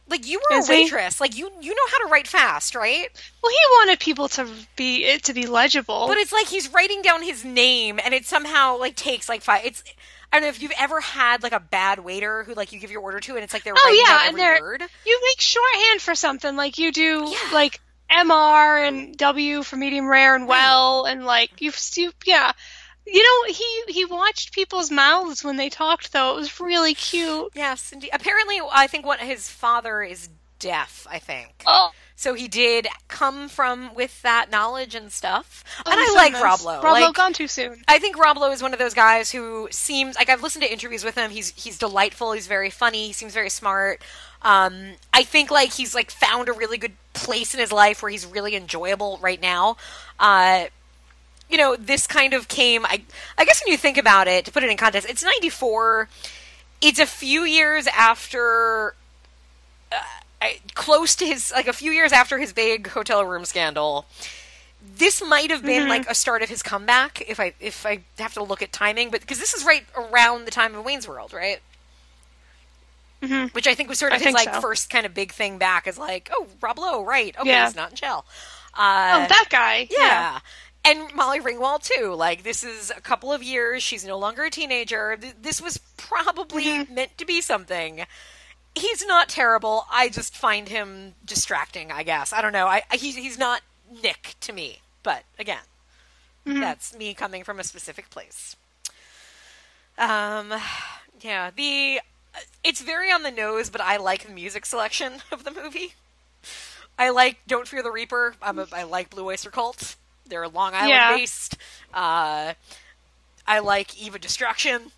Like 0.09 0.27
you 0.27 0.41
were 0.51 0.59
Is 0.59 0.69
a 0.69 0.75
he? 0.75 0.83
waitress, 0.83 1.21
like 1.21 1.39
you 1.39 1.51
you 1.61 1.71
know 1.71 1.83
how 1.93 2.05
to 2.05 2.11
write 2.11 2.27
fast, 2.27 2.75
right? 2.75 3.09
Well, 3.43 3.53
he 3.53 3.59
wanted 3.79 4.01
people 4.01 4.29
to 4.31 4.47
be 4.75 5.05
it 5.05 5.23
to 5.25 5.33
be 5.33 5.47
legible. 5.47 6.09
But 6.09 6.17
it's 6.17 6.33
like 6.33 6.49
he's 6.49 6.73
writing 6.73 7.01
down 7.01 7.23
his 7.23 7.45
name, 7.45 8.01
and 8.05 8.13
it 8.13 8.27
somehow 8.27 8.77
like 8.77 8.97
takes 8.97 9.29
like 9.29 9.41
five. 9.41 9.65
It's 9.65 9.85
I 10.33 10.37
don't 10.37 10.43
know 10.45 10.49
if 10.49 10.63
you've 10.63 10.73
ever 10.79 11.01
had 11.01 11.43
like 11.43 11.53
a 11.53 11.61
bad 11.61 11.99
waiter 12.01 12.45
who 12.45 12.55
like 12.55 12.73
you 12.73 12.79
give 12.81 12.91
your 12.91 13.03
order 13.03 13.21
to, 13.21 13.35
and 13.35 13.43
it's 13.45 13.53
like 13.53 13.65
they're 13.65 13.75
oh 13.77 14.05
yeah, 14.07 14.29
and 14.29 14.39
they're 14.39 14.61
word. 14.61 14.83
you 15.07 15.21
make 15.27 15.41
shorthand 15.41 16.01
for 16.01 16.15
something 16.15 16.55
like 16.57 16.79
you 16.79 16.93
do 16.93 17.27
Yeah. 17.29 17.53
like 17.53 17.81
MR 18.11 18.87
and 18.89 19.17
W 19.17 19.63
for 19.63 19.77
medium 19.77 20.09
rare 20.09 20.35
and 20.35 20.47
well 20.49 21.05
and 21.05 21.25
like 21.25 21.61
you 21.61 21.73
you 21.97 22.13
yeah. 22.25 22.53
You 23.07 23.23
know, 23.23 23.53
he 23.55 23.93
he 23.93 24.05
watched 24.05 24.53
people's 24.53 24.91
mouths 24.91 25.43
when 25.43 25.57
they 25.57 25.69
talked 25.69 26.13
though. 26.13 26.35
It 26.35 26.37
was 26.37 26.61
really 26.61 26.95
cute. 26.95 27.51
Yes, 27.57 27.93
indeed. 27.93 28.11
Apparently, 28.13 28.61
I 28.73 28.87
think 28.87 29.05
what 29.07 29.19
his 29.21 29.49
father 29.49 30.03
is 30.03 30.29
deaf. 30.61 31.07
I 31.11 31.19
think 31.19 31.49
Oh, 31.67 31.91
so. 32.15 32.35
He 32.35 32.47
did 32.47 32.87
come 33.09 33.49
from 33.49 33.93
with 33.95 34.23
that 34.23 34.51
knowledge 34.51 34.95
and 34.95 35.11
stuff. 35.11 35.65
oh 35.85 35.91
and 35.91 35.99
I 36.01 36.13
like 36.15 36.33
goodness. 36.33 36.43
Rob 36.43 36.61
Lowe. 36.61 36.75
Rob 36.83 36.85
Lowe 36.85 37.07
Like, 37.07 37.15
gone 37.15 37.33
too 37.33 37.49
soon. 37.49 37.83
I 37.89 37.99
think 37.99 38.17
Rob 38.19 38.37
Lowe 38.39 38.53
is 38.53 38.63
one 38.63 38.73
of 38.73 38.79
those 38.79 38.95
guys 38.95 39.33
who 39.33 39.67
seems 39.73 40.15
like 40.17 40.29
I've 40.29 40.43
listened 40.43 40.63
to 40.63 40.73
interviews 40.73 41.03
with 41.03 41.17
him. 41.17 41.31
He's 41.31 41.51
he's 41.61 41.79
delightful. 41.79 42.33
He's 42.33 42.47
very 42.47 42.71
funny. 42.71 43.09
He 43.09 43.13
seems 43.13 43.35
very 43.35 43.51
smart. 43.51 44.01
Um, 44.43 44.93
I 45.13 45.25
think 45.25 45.51
like 45.51 45.73
he's 45.73 45.95
like 45.95 46.11
found 46.11 46.49
a 46.49 46.53
really 46.53 46.79
good 46.79 46.93
place 47.13 47.53
in 47.55 47.61
his 47.61 47.73
life 47.73 48.03
where 48.03 48.11
he's 48.11 48.25
really 48.25 48.55
enjoyable 48.55 49.19
right 49.21 49.41
now. 49.41 49.77
Uh, 50.19 50.67
you 51.51 51.59
know, 51.59 51.75
this 51.77 52.07
kind 52.07 52.33
of 52.33 52.47
came. 52.49 52.87
I 52.87 53.03
I 53.37 53.45
guess 53.45 53.61
when 53.65 53.73
you 53.73 53.77
think 53.79 53.99
about 53.99 54.29
it, 54.29 54.45
to 54.45 54.53
put 54.53 54.63
it 54.63 54.71
in 54.71 54.77
context, 54.77 55.09
it's 55.11 55.23
'94. 55.25 56.09
It's 56.81 56.99
a 56.99 57.07
few 57.07 57.43
years 57.43 57.87
after 57.89 58.95
I- 59.93 60.05
close 60.75 61.15
to 61.17 61.27
his 61.27 61.53
like 61.53 61.67
a 61.69 61.73
few 61.73 61.91
years 61.93 62.13
after 62.13 62.39
his 62.39 62.53
big 62.53 62.89
hotel 62.89 63.25
room 63.25 63.45
scandal 63.45 64.07
this 64.97 65.23
might 65.27 65.51
have 65.51 65.63
been 65.63 65.89
like 65.89 66.09
a 66.09 66.15
start 66.15 66.43
of 66.43 66.49
his 66.49 66.63
comeback 66.63 67.23
if 67.29 67.39
i 67.39 67.53
if 67.61 67.85
i 67.85 68.01
have 68.19 68.33
to 68.33 68.43
look 68.43 68.63
at 68.63 68.73
timing 68.73 69.11
but 69.11 69.21
because 69.21 69.39
this 69.39 69.53
is 69.53 69.65
right 69.65 69.85
around 69.97 70.47
the 70.47 70.51
time 70.51 70.75
of 70.75 70.85
wayne's 70.85 71.07
world 71.07 71.33
right 71.35 71.61
which 73.53 73.67
i 73.67 73.75
think 73.75 73.89
was 73.89 73.99
sort 73.99 74.13
I 74.13 74.17
of 74.17 74.23
his 74.23 74.33
like 74.33 74.55
so. 74.55 74.61
first 74.61 74.89
kind 74.89 75.05
of 75.05 75.13
big 75.13 75.33
thing 75.33 75.59
back 75.59 75.87
is 75.87 75.99
like 75.99 76.31
oh 76.33 76.47
rob 76.63 76.79
lowe 76.79 77.05
right 77.05 77.37
okay 77.39 77.51
Yeah. 77.51 77.67
he's 77.67 77.77
not 77.77 77.91
in 77.91 77.97
jail 77.97 78.25
uh, 78.73 79.25
oh, 79.25 79.29
that 79.29 79.47
guy. 79.51 79.89
yeah. 79.91 80.39
And 80.85 81.13
Molly 81.17 81.41
Ringwald 81.41 81.83
too. 81.83 82.15
Like 82.15 82.45
this 82.45 82.63
is 82.63 82.93
a 82.97 83.01
couple 83.01 83.33
of 83.33 83.43
years. 83.43 83.83
She's 83.83 84.05
no 84.07 84.17
longer 84.17 84.45
a 84.45 84.51
teenager. 84.51 85.17
Th- 85.21 85.35
This 85.43 85.61
was 85.61 85.79
probably 85.97 86.65
Mm-hmm. 86.67 86.95
meant 86.95 87.19
to 87.19 87.27
be 87.27 87.41
something. 87.41 88.07
He's 88.75 89.05
not 89.05 89.29
terrible. 89.29 89.85
I 89.91 90.09
just 90.09 90.37
find 90.37 90.69
him 90.69 91.15
distracting. 91.25 91.91
I 91.91 92.03
guess 92.03 92.33
I 92.33 92.41
don't 92.41 92.53
know. 92.53 92.67
I, 92.67 92.83
I 92.91 92.97
he's 92.97 93.17
he's 93.17 93.39
not 93.39 93.63
Nick 94.03 94.37
to 94.41 94.53
me. 94.53 94.79
But 95.03 95.25
again, 95.39 95.63
Mm-hmm. 96.47 96.61
that's 96.61 96.97
me 96.97 97.13
coming 97.13 97.45
from 97.45 97.61
a 97.61 97.65
specific 97.65 98.09
place. 98.11 98.57
Um, 99.99 100.55
yeah. 101.21 101.51
The 101.55 102.01
it's 102.65 102.81
very 102.81 103.11
on 103.13 103.23
the 103.23 103.31
nose, 103.31 103.69
but 103.71 103.81
I 103.81 103.97
like 103.99 104.25
the 104.27 104.33
music 104.33 104.65
selection 104.65 105.15
of 105.33 105.45
the 105.45 105.51
movie. 105.51 105.95
I 106.99 107.11
like 107.11 107.39
Don't 107.47 107.67
Fear 107.69 107.83
the 107.83 107.91
Reaper. 107.91 108.35
I'm 108.43 108.59
a, 108.59 108.67
I 108.73 108.85
like 108.85 109.11
Blue 109.11 109.27
Oyster 109.27 109.51
Cult. 109.51 109.97
They're 110.27 110.49
Long 110.49 110.75
Island 110.75 110.91
Yeah. 110.91 111.17
based. 111.17 111.57
Uh, 111.93 112.55
I 113.47 113.59
like 113.59 114.01
Eve 114.01 114.15
of 114.15 114.21
Destruction. 114.21 114.93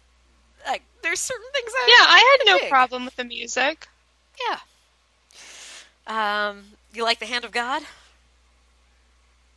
Like, 0.67 0.83
there's 1.03 1.21
certain 1.21 1.47
things 1.53 1.73
I 1.75 1.87
Yeah, 1.89 2.07
I 2.09 2.39
had 2.47 2.61
no 2.63 2.69
problem 2.69 3.05
with 3.05 3.17
the 3.17 3.25
music. 3.25 3.89
Yeah. 4.49 4.59
Um, 6.51 6.65
you 6.95 7.05
like 7.05 7.19
The 7.19 7.27
Hand 7.27 7.45
of 7.45 7.53
God? 7.53 7.83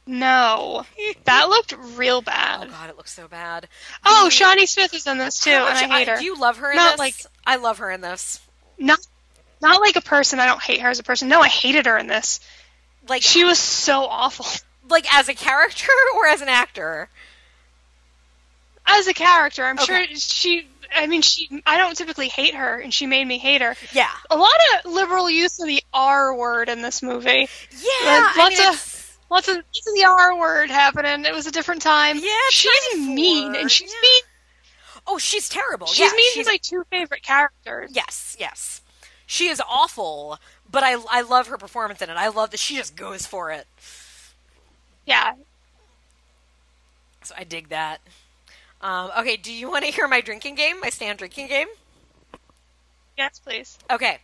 No, 0.07 0.85
that 1.25 1.49
looked 1.49 1.73
real 1.95 2.21
bad. 2.21 2.67
Oh. 2.67 2.71
God, 2.71 2.89
it 2.89 2.97
looks 2.97 3.11
so 3.11 3.27
bad. 3.27 3.67
Oh, 4.05 4.25
The- 4.25 4.31
Shawnee 4.31 4.65
Smith 4.67 4.93
is 4.93 5.07
in 5.07 5.17
this 5.17 5.39
too, 5.39 5.49
and 5.49 5.63
I 5.91 5.97
hate 5.99 6.07
her. 6.07 6.17
Do 6.17 6.23
you 6.23 6.37
love 6.39 6.57
her 6.57 6.69
in 6.71 6.77
Not 6.77 6.91
this? 6.93 6.99
like- 6.99 7.15
I 7.45 7.55
love 7.57 7.79
her 7.79 7.89
in 7.91 8.01
this. 8.01 8.39
Not, 8.77 8.99
not 9.61 9.81
like 9.81 9.95
a 9.95 10.01
person. 10.01 10.39
I 10.39 10.45
don't 10.45 10.61
hate 10.61 10.81
her 10.81 10.89
as 10.89 10.99
a 10.99 11.03
person. 11.03 11.27
No, 11.27 11.41
I 11.41 11.47
hated 11.47 11.85
her 11.87 11.97
in 11.97 12.07
this. 12.07 12.39
Like 13.07 13.21
She 13.21 13.43
was 13.43 13.57
so 13.59 14.03
awful 14.05 14.45
like 14.89 15.11
as 15.13 15.29
a 15.29 15.33
character 15.33 15.87
or 16.15 16.27
as 16.27 16.41
an 16.41 16.49
actor? 16.49 17.09
as 18.87 19.07
a 19.07 19.13
character. 19.15 19.63
I'm 19.65 19.79
Okay. 19.79 20.05
sure 20.07 20.15
she. 20.15 20.67
I 20.93 21.07
mean, 21.07 21.21
she. 21.21 21.61
I 21.65 21.77
don't 21.77 21.95
typically 21.95 22.27
hate 22.27 22.55
her, 22.55 22.79
and 22.79 22.93
she 22.93 23.05
made 23.05 23.25
me 23.25 23.37
hate 23.37 23.61
her. 23.61 23.75
Yeah. 23.93 24.11
A 24.29 24.35
lot 24.37 24.51
of 24.83 24.91
liberal 24.91 25.29
use 25.29 25.59
of 25.59 25.67
the 25.67 25.83
R 25.93 26.35
word 26.35 26.69
in 26.69 26.81
this 26.81 27.01
movie. 27.01 27.47
Yeah. 27.71 28.05
Like, 28.05 28.35
I 28.35 28.35
lots 28.37 28.59
mean, 28.59 28.67
of- 28.69 28.95
Lots 29.29 29.47
of, 29.47 29.55
lots 29.55 29.87
of 29.87 29.93
the 29.95 30.05
R 30.05 30.37
word 30.37 30.69
happening. 30.69 31.25
It 31.25 31.33
was 31.33 31.47
a 31.47 31.51
different 31.51 31.81
time. 31.81 32.17
Yeah, 32.17 32.29
she's 32.51 32.71
94, 32.95 33.15
mean, 33.15 33.55
and 33.55 33.71
she's 33.71 33.91
yeah. 33.91 33.99
mean. 34.01 34.21
Oh, 35.07 35.17
she's 35.17 35.49
terrible. 35.49 35.87
She's 35.87 36.11
yeah, 36.11 36.15
mean 36.15 36.31
she's 36.33 36.45
to 36.45 36.51
my 36.51 36.57
two 36.61 36.83
favorite 36.91 37.23
characters. 37.23 37.91
Yes, 37.93 38.35
yes. 38.39 38.81
She 39.25 39.47
is 39.47 39.61
awful, 39.67 40.37
but 40.69 40.83
I 40.83 40.97
I 41.11 41.21
love 41.21 41.47
her 41.47 41.57
performance 41.57 42.01
in 42.01 42.09
it. 42.09 42.17
I 42.17 42.27
love 42.27 42.51
that 42.51 42.59
she 42.59 42.75
just 42.75 42.95
goes 42.95 43.25
for 43.25 43.51
it. 43.51 43.65
Yeah. 45.05 45.33
So 47.23 47.33
I 47.37 47.43
dig 47.43 47.69
that. 47.69 48.01
Um, 48.85 49.09
okay, 49.17 49.35
do 49.35 49.51
you 49.51 49.71
want 49.71 49.83
to 49.83 49.91
hear 49.95 50.07
my 50.07 50.21
drinking 50.21 50.55
game? 50.55 50.79
My 50.79 50.89
stand 50.89 51.17
drinking 51.17 51.47
game? 51.47 51.67
Yes, 53.17 53.39
please. 53.39 53.79
Okay. 53.89 54.19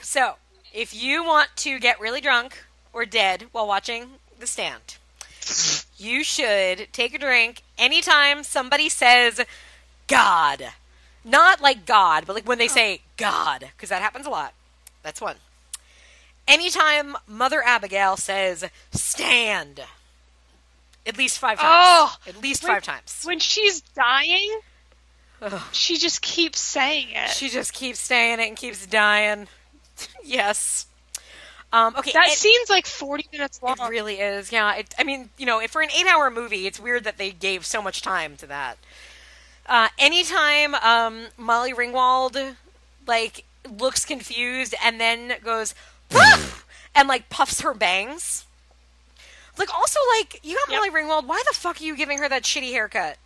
So, 0.00 0.36
if 0.72 0.94
you 0.94 1.22
want 1.24 1.50
to 1.56 1.78
get 1.78 2.00
really 2.00 2.22
drunk 2.22 2.64
or 2.94 3.04
dead 3.04 3.46
while 3.52 3.66
watching 3.66 4.06
The 4.38 4.46
Stand, 4.46 4.96
you 5.98 6.24
should 6.24 6.88
take 6.92 7.14
a 7.14 7.18
drink 7.18 7.62
anytime 7.76 8.44
somebody 8.44 8.88
says 8.88 9.42
God. 10.06 10.68
Not 11.24 11.60
like 11.60 11.84
God, 11.84 12.24
but 12.26 12.34
like 12.34 12.48
when 12.48 12.58
they 12.58 12.68
say 12.68 13.00
God, 13.18 13.68
because 13.76 13.90
that 13.90 14.00
happens 14.00 14.24
a 14.24 14.30
lot. 14.30 14.54
That's 15.02 15.20
one. 15.20 15.36
Anytime 16.46 17.16
Mother 17.26 17.62
Abigail 17.62 18.16
says 18.16 18.64
stand. 18.90 19.82
At 21.08 21.16
least 21.18 21.38
five 21.38 21.58
times. 21.58 21.68
Oh, 21.72 22.16
At 22.28 22.40
least 22.42 22.62
when- 22.62 22.72
five 22.74 22.82
times. 22.84 23.22
When 23.24 23.38
she's 23.40 23.80
dying, 23.80 24.60
Ugh. 25.42 25.60
she 25.72 25.96
just 25.98 26.20
keeps 26.22 26.60
saying 26.60 27.08
it. 27.12 27.30
She 27.30 27.48
just 27.48 27.72
keeps 27.72 27.98
saying 27.98 28.40
it 28.40 28.48
and 28.48 28.56
keeps 28.56 28.86
dying. 28.86 29.48
yes. 30.24 30.86
Um, 31.72 31.94
okay. 31.96 32.12
that 32.12 32.28
it- 32.28 32.32
scene's 32.38 32.70
like 32.70 32.86
40 32.86 33.26
minutes 33.32 33.62
long. 33.62 33.76
It 33.80 33.88
really 33.88 34.20
is. 34.20 34.52
Yeah. 34.52 34.74
It, 34.76 34.94
I 34.98 35.04
mean, 35.04 35.30
you 35.38 35.46
know, 35.46 35.60
if 35.60 35.70
for 35.70 35.82
an 35.82 35.90
eight-hour 35.90 36.30
movie, 36.30 36.66
it's 36.66 36.78
weird 36.80 37.04
that 37.04 37.18
they 37.18 37.30
gave 37.30 37.64
so 37.66 37.80
much 37.82 38.00
time 38.02 38.36
to 38.36 38.46
that. 38.46 38.78
Uh, 39.66 39.88
anytime 39.98 40.74
um, 40.76 41.26
Molly 41.36 41.74
Ringwald 41.74 42.56
like 43.06 43.44
looks 43.78 44.04
confused 44.06 44.74
and 44.82 44.98
then 44.98 45.34
goes 45.44 45.74
"Puff!" 46.08 46.64
and 46.94 47.06
like 47.06 47.28
puffs 47.28 47.60
her 47.60 47.74
bangs. 47.74 48.46
Like 49.58 49.74
also 49.74 49.98
like 50.18 50.40
you 50.44 50.56
got 50.56 50.70
Yep. 50.72 50.78
Molly 50.78 50.90
Ringwald. 50.90 51.26
Why 51.26 51.42
the 51.48 51.54
fuck 51.54 51.80
are 51.80 51.84
you 51.84 51.96
giving 51.96 52.18
her 52.18 52.28
that 52.28 52.44
shitty 52.44 52.70
haircut? 52.72 53.16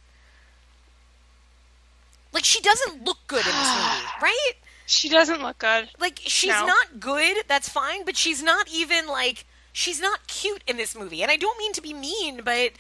Like 2.33 2.45
she 2.45 2.61
doesn't 2.61 3.05
look 3.05 3.19
good 3.27 3.45
in 3.45 3.53
this 3.53 3.55
movie, 3.77 4.07
right? 4.23 4.53
She 4.87 5.09
doesn't 5.09 5.43
look 5.43 5.59
good. 5.59 5.89
Like 6.01 6.21
she's 6.25 6.51
No. 6.51 6.67
not 6.67 7.01
good, 7.01 7.37
that's 7.49 7.69
fine, 7.69 8.05
but 8.05 8.17
she's 8.17 8.43
not 8.43 8.69
even 8.73 9.07
like 9.07 9.45
she's 9.73 10.01
not 10.01 10.27
cute 10.27 10.63
in 10.67 10.77
this 10.77 10.97
movie. 10.97 11.23
And 11.23 11.31
I 11.31 11.37
don't 11.37 11.59
mean 11.59 11.73
to 11.75 11.83
be 11.83 11.93
mean, 11.95 12.41
but 12.45 12.73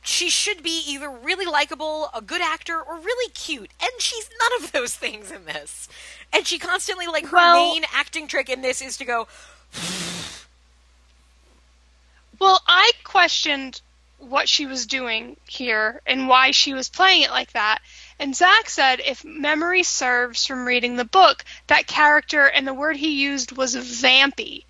she 0.00 0.30
should 0.30 0.62
be 0.62 0.82
either 0.86 1.10
really 1.10 1.44
likable, 1.44 2.08
a 2.14 2.22
good 2.22 2.40
actor, 2.40 2.80
or 2.80 2.98
really 2.98 3.30
cute. 3.32 3.70
And 3.82 3.90
she's 3.98 4.30
none 4.40 4.62
of 4.62 4.72
those 4.72 4.94
things 4.94 5.30
in 5.30 5.44
this. 5.44 5.88
And 6.32 6.46
she 6.46 6.58
constantly 6.58 7.06
like 7.06 7.26
her 7.26 7.36
Well- 7.36 7.56
main 7.74 7.84
acting 7.92 8.28
trick 8.28 8.48
in 8.48 8.62
this 8.62 8.80
is 8.80 8.96
to 8.98 9.04
go 9.04 9.26
Well, 12.38 12.62
I 12.66 12.92
questioned 13.04 13.80
what 14.18 14.48
she 14.48 14.66
was 14.66 14.86
doing 14.86 15.36
here 15.48 16.00
and 16.06 16.28
why 16.28 16.50
she 16.50 16.74
was 16.74 16.88
playing 16.88 17.22
it 17.22 17.30
like 17.30 17.52
that. 17.52 17.78
And 18.18 18.34
Zach 18.34 18.68
said 18.68 19.00
if 19.00 19.24
memory 19.24 19.82
serves 19.82 20.44
from 20.44 20.66
reading 20.66 20.96
the 20.96 21.04
book, 21.04 21.44
that 21.68 21.86
character 21.86 22.44
and 22.44 22.66
the 22.66 22.74
word 22.74 22.96
he 22.96 23.22
used 23.22 23.52
was 23.52 23.76
vampy. 23.76 24.64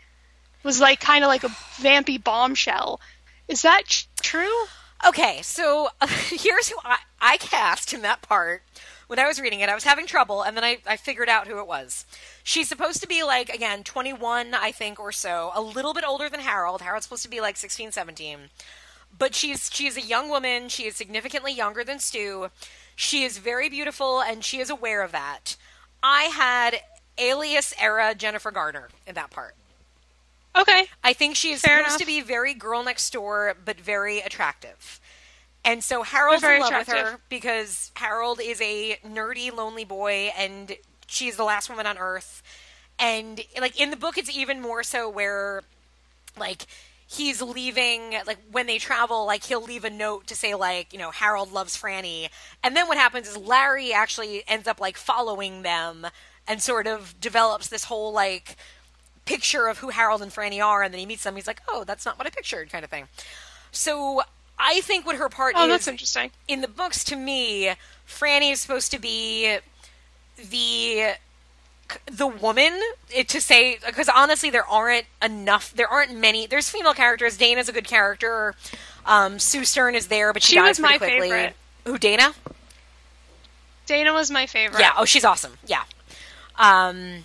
Was 0.63 0.81
like 0.81 1.01
kind 1.01 1.25
of 1.25 1.29
like 1.29 1.45
a 1.45 1.49
vampy 1.49 2.23
bombshell. 2.23 3.01
Is 3.47 3.63
that 3.63 4.07
true? 4.21 4.65
Okay, 5.07 5.41
so 5.43 5.89
here's 6.29 6.69
who 6.69 6.77
I, 6.85 6.99
I 7.21 7.37
cast 7.39 7.95
in 7.95 8.03
that 8.03 8.21
part. 8.23 8.63
When 9.09 9.19
I 9.19 9.27
was 9.27 9.41
reading 9.41 9.61
it, 9.61 9.71
I 9.71 9.75
was 9.75 9.85
having 9.85 10.07
trouble, 10.07 10.43
and 10.43 10.57
then 10.57 10.65
I, 10.65 10.79
I 10.87 10.97
figured 10.97 11.31
out 11.31 11.47
who 11.49 11.59
it 11.59 11.67
was. 11.67 12.05
She's 12.43 12.69
supposed 12.69 13.01
to 13.01 13.09
be 13.09 13.23
like, 13.25 13.49
again, 13.49 13.83
21, 13.83 14.55
I 14.55 14.71
think, 14.71 15.01
or 15.01 15.13
so, 15.13 15.51
a 15.55 15.63
little 15.63 15.95
bit 15.95 16.05
older 16.07 16.29
than 16.29 16.41
Harold. 16.41 16.83
Harold's 16.83 17.07
supposed 17.07 17.23
to 17.23 17.31
be 17.31 17.41
like 17.41 17.57
16, 17.57 17.91
17. 17.93 18.39
But 19.19 19.35
she's 19.35 19.71
she's 19.73 19.97
a 19.97 20.03
young 20.03 20.29
woman. 20.29 20.69
She 20.69 20.85
is 20.85 20.95
significantly 20.95 21.53
younger 21.53 21.83
than 21.83 21.99
Stu. 21.99 22.51
She 22.95 23.25
is 23.25 23.39
very 23.39 23.71
beautiful, 23.71 24.21
and 24.21 24.45
she 24.45 24.59
is 24.61 24.69
aware 24.69 25.03
of 25.03 25.13
that. 25.13 25.57
I 26.03 26.25
had 26.25 26.81
alias 27.17 27.73
era 27.81 28.15
Jennifer 28.15 28.51
Garner 28.51 28.91
in 29.07 29.15
that 29.15 29.31
part. 29.31 29.55
Okay. 30.55 30.87
I 31.03 31.13
think 31.13 31.37
she 31.37 31.53
is 31.53 31.63
Fair 31.63 31.79
supposed 31.79 31.91
enough. 31.93 32.01
to 32.01 32.07
be 32.07 32.21
very 32.21 32.53
girl 32.53 32.83
next 32.83 33.11
door, 33.13 33.57
but 33.65 33.81
very 33.81 34.21
attractive. 34.21 35.01
And 35.65 35.85
so 35.85 36.03
Harold's 36.03 36.43
in 36.43 36.61
love 36.61 36.73
with 36.73 36.89
her 36.89 37.19
because 37.29 37.91
Harold 37.95 38.41
is 38.43 38.61
a 38.61 38.99
nerdy, 39.07 39.55
lonely 39.55 39.85
boy, 39.85 40.31
and 40.37 40.75
she's 41.07 41.37
the 41.37 41.45
last 41.45 41.69
woman 41.69 41.87
on 41.87 41.99
Earth. 41.99 42.43
And 42.99 43.41
like 43.61 43.79
in 43.81 43.91
the 43.91 43.97
book, 43.97 44.17
it's 44.17 44.35
even 44.35 44.61
more 44.61 44.83
so 44.83 45.11
where, 45.11 45.63
like, 46.39 46.67
he's 47.07 47.43
leaving. 47.43 48.15
Like 48.27 48.39
when 48.51 48.67
they 48.67 48.79
travel, 48.79 49.27
like 49.27 49.45
he'll 49.45 49.63
leave 49.63 49.85
a 49.85 49.91
note 49.91 50.27
to 50.29 50.35
say 50.35 50.55
like, 50.55 50.93
you 50.93 50.99
know, 50.99 51.11
Harold 51.11 51.53
loves 51.53 51.77
Franny. 51.77 52.29
And 52.63 52.77
then 52.77 52.89
what 52.89 52.99
happens 52.99 53.29
is 53.29 53.37
Larry 53.37 53.93
actually 53.93 54.45
ends 54.49 54.69
up 54.69 54.81
like 54.81 54.97
following 54.97 55.63
them 55.63 56.07
and 56.47 56.63
sort 56.63 56.87
of 56.87 57.21
develops 57.21 57.69
this 57.69 57.85
whole 57.85 58.13
like 58.13 58.57
picture 59.25 59.67
of 59.67 59.79
who 59.79 59.91
Harold 59.91 60.23
and 60.23 60.33
Franny 60.33 60.65
are, 60.65 60.83
and 60.83 60.93
then 60.93 60.99
he 60.99 61.07
meets 61.07 61.23
them. 61.23 61.37
He's 61.37 61.47
like, 61.47 61.61
"Oh, 61.69 61.85
that's 61.85 62.07
not 62.07 62.17
what 62.17 62.27
I 62.27 62.31
pictured," 62.31 62.71
kind 62.71 62.85
of 62.85 62.91
thing. 62.91 63.09
So 63.71 64.23
I 64.59 64.81
think 64.81 65.07
what 65.07 65.17
her 65.17 65.29
part 65.29 65.55
Oh, 65.57 65.65
is 65.65 65.69
that's 65.71 65.89
interesting. 65.89 66.31
in 66.49 66.61
the 66.61 66.69
books, 66.69 67.05
to 67.05 67.17
me, 67.17 67.73
Franny 68.09 68.53
is 68.53 68.61
supposed 68.61 68.91
to 68.93 68.99
be 68.99 69.59
the 70.37 71.13
the 72.11 72.27
woman 72.27 72.79
it, 73.11 73.29
to 73.31 73.41
say 73.41 73.79
because 73.87 74.11
honestly 74.15 74.51
there 74.51 74.67
aren't 74.67 75.07
enough 75.23 75.73
there 75.75 75.89
aren't 75.89 76.15
many 76.15 76.47
there's 76.47 76.69
female 76.69 76.93
characters 76.93 77.39
dana's 77.39 77.67
a 77.71 77.73
good 77.73 77.87
character 77.87 78.55
um, 79.07 79.39
sue 79.39 79.65
stern 79.65 79.95
is 79.95 80.09
there 80.09 80.35
but 80.35 80.43
she, 80.43 80.53
She 80.53 80.59
dies 80.59 80.69
was 80.69 80.81
my 80.81 80.99
pretty 80.99 81.17
quickly 81.17 81.31
favorite. 81.31 81.57
who 81.87 81.97
dana 81.99 82.35
Dana 83.87 84.13
was 84.13 84.31
my 84.31 84.45
favorite. 84.47 84.81
yeah. 84.81 84.93
Oh, 84.99 85.07
she's 85.07 85.25
awesome. 85.25 85.53
Yeah. 85.67 85.83
Um, 86.59 87.25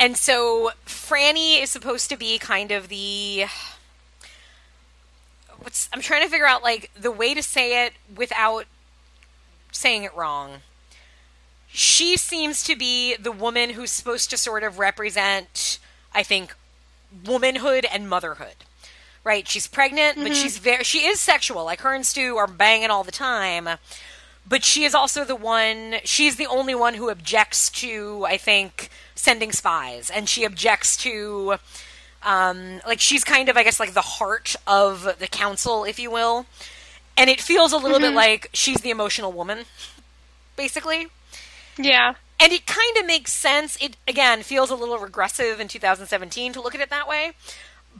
and 0.00 0.16
so 0.16 0.72
Franny 0.84 1.62
is 1.62 1.70
supposed 1.70 2.08
to 2.10 2.16
be 2.16 2.38
kind 2.38 2.72
of 2.72 2.88
the. 2.88 3.44
What's 5.60 5.88
I'm 5.92 6.00
trying 6.00 6.22
to 6.22 6.28
figure 6.28 6.46
out 6.46 6.62
like 6.62 6.90
the 6.98 7.10
way 7.10 7.34
to 7.34 7.42
say 7.42 7.86
it 7.86 7.92
without 8.14 8.64
saying 9.72 10.04
it 10.04 10.14
wrong. 10.14 10.60
She 11.68 12.16
seems 12.16 12.64
to 12.64 12.74
be 12.74 13.16
the 13.16 13.32
woman 13.32 13.70
who's 13.70 13.90
supposed 13.90 14.30
to 14.30 14.36
sort 14.36 14.64
of 14.64 14.78
represent, 14.78 15.78
I 16.12 16.24
think, 16.24 16.54
womanhood 17.24 17.86
and 17.92 18.08
motherhood. 18.08 18.56
Right? 19.22 19.46
She's 19.46 19.66
pregnant, 19.66 20.16
but 20.16 20.24
mm-hmm. 20.24 20.34
she's 20.34 20.58
very 20.58 20.82
she 20.84 21.06
is 21.06 21.20
sexual. 21.20 21.64
Like 21.64 21.82
her 21.82 21.94
and 21.94 22.04
Stu 22.04 22.36
are 22.36 22.46
banging 22.46 22.90
all 22.90 23.04
the 23.04 23.12
time 23.12 23.68
but 24.48 24.64
she 24.64 24.84
is 24.84 24.94
also 24.94 25.24
the 25.24 25.36
one 25.36 25.96
she's 26.04 26.36
the 26.36 26.46
only 26.46 26.74
one 26.74 26.94
who 26.94 27.10
objects 27.10 27.70
to 27.70 28.24
i 28.26 28.36
think 28.36 28.88
sending 29.14 29.52
spies 29.52 30.10
and 30.10 30.28
she 30.28 30.44
objects 30.44 30.96
to 30.96 31.56
um 32.22 32.80
like 32.86 33.00
she's 33.00 33.24
kind 33.24 33.48
of 33.48 33.56
i 33.56 33.62
guess 33.62 33.80
like 33.80 33.94
the 33.94 34.00
heart 34.02 34.54
of 34.66 35.16
the 35.18 35.26
council 35.26 35.84
if 35.84 35.98
you 35.98 36.10
will. 36.10 36.46
And 37.16 37.28
it 37.28 37.40
feels 37.40 37.72
a 37.72 37.76
little 37.76 37.98
bit 38.00 38.14
like 38.14 38.48
she's 38.54 38.80
the 38.80 38.90
emotional 38.90 39.32
woman 39.32 39.64
basically. 40.56 41.08
Yeah. 41.78 42.14
and 42.38 42.52
it 42.52 42.66
kind 42.66 42.96
of 42.98 43.06
makes 43.06 43.32
sense. 43.32 43.76
It 43.82 43.96
again 44.08 44.42
feels 44.42 44.70
a 44.70 44.74
little 44.74 44.98
regressive 44.98 45.60
in 45.60 45.68
2017 45.68 46.52
to 46.54 46.60
look 46.60 46.74
at 46.74 46.80
it 46.80 46.90
that 46.90 47.08
way. 47.08 47.32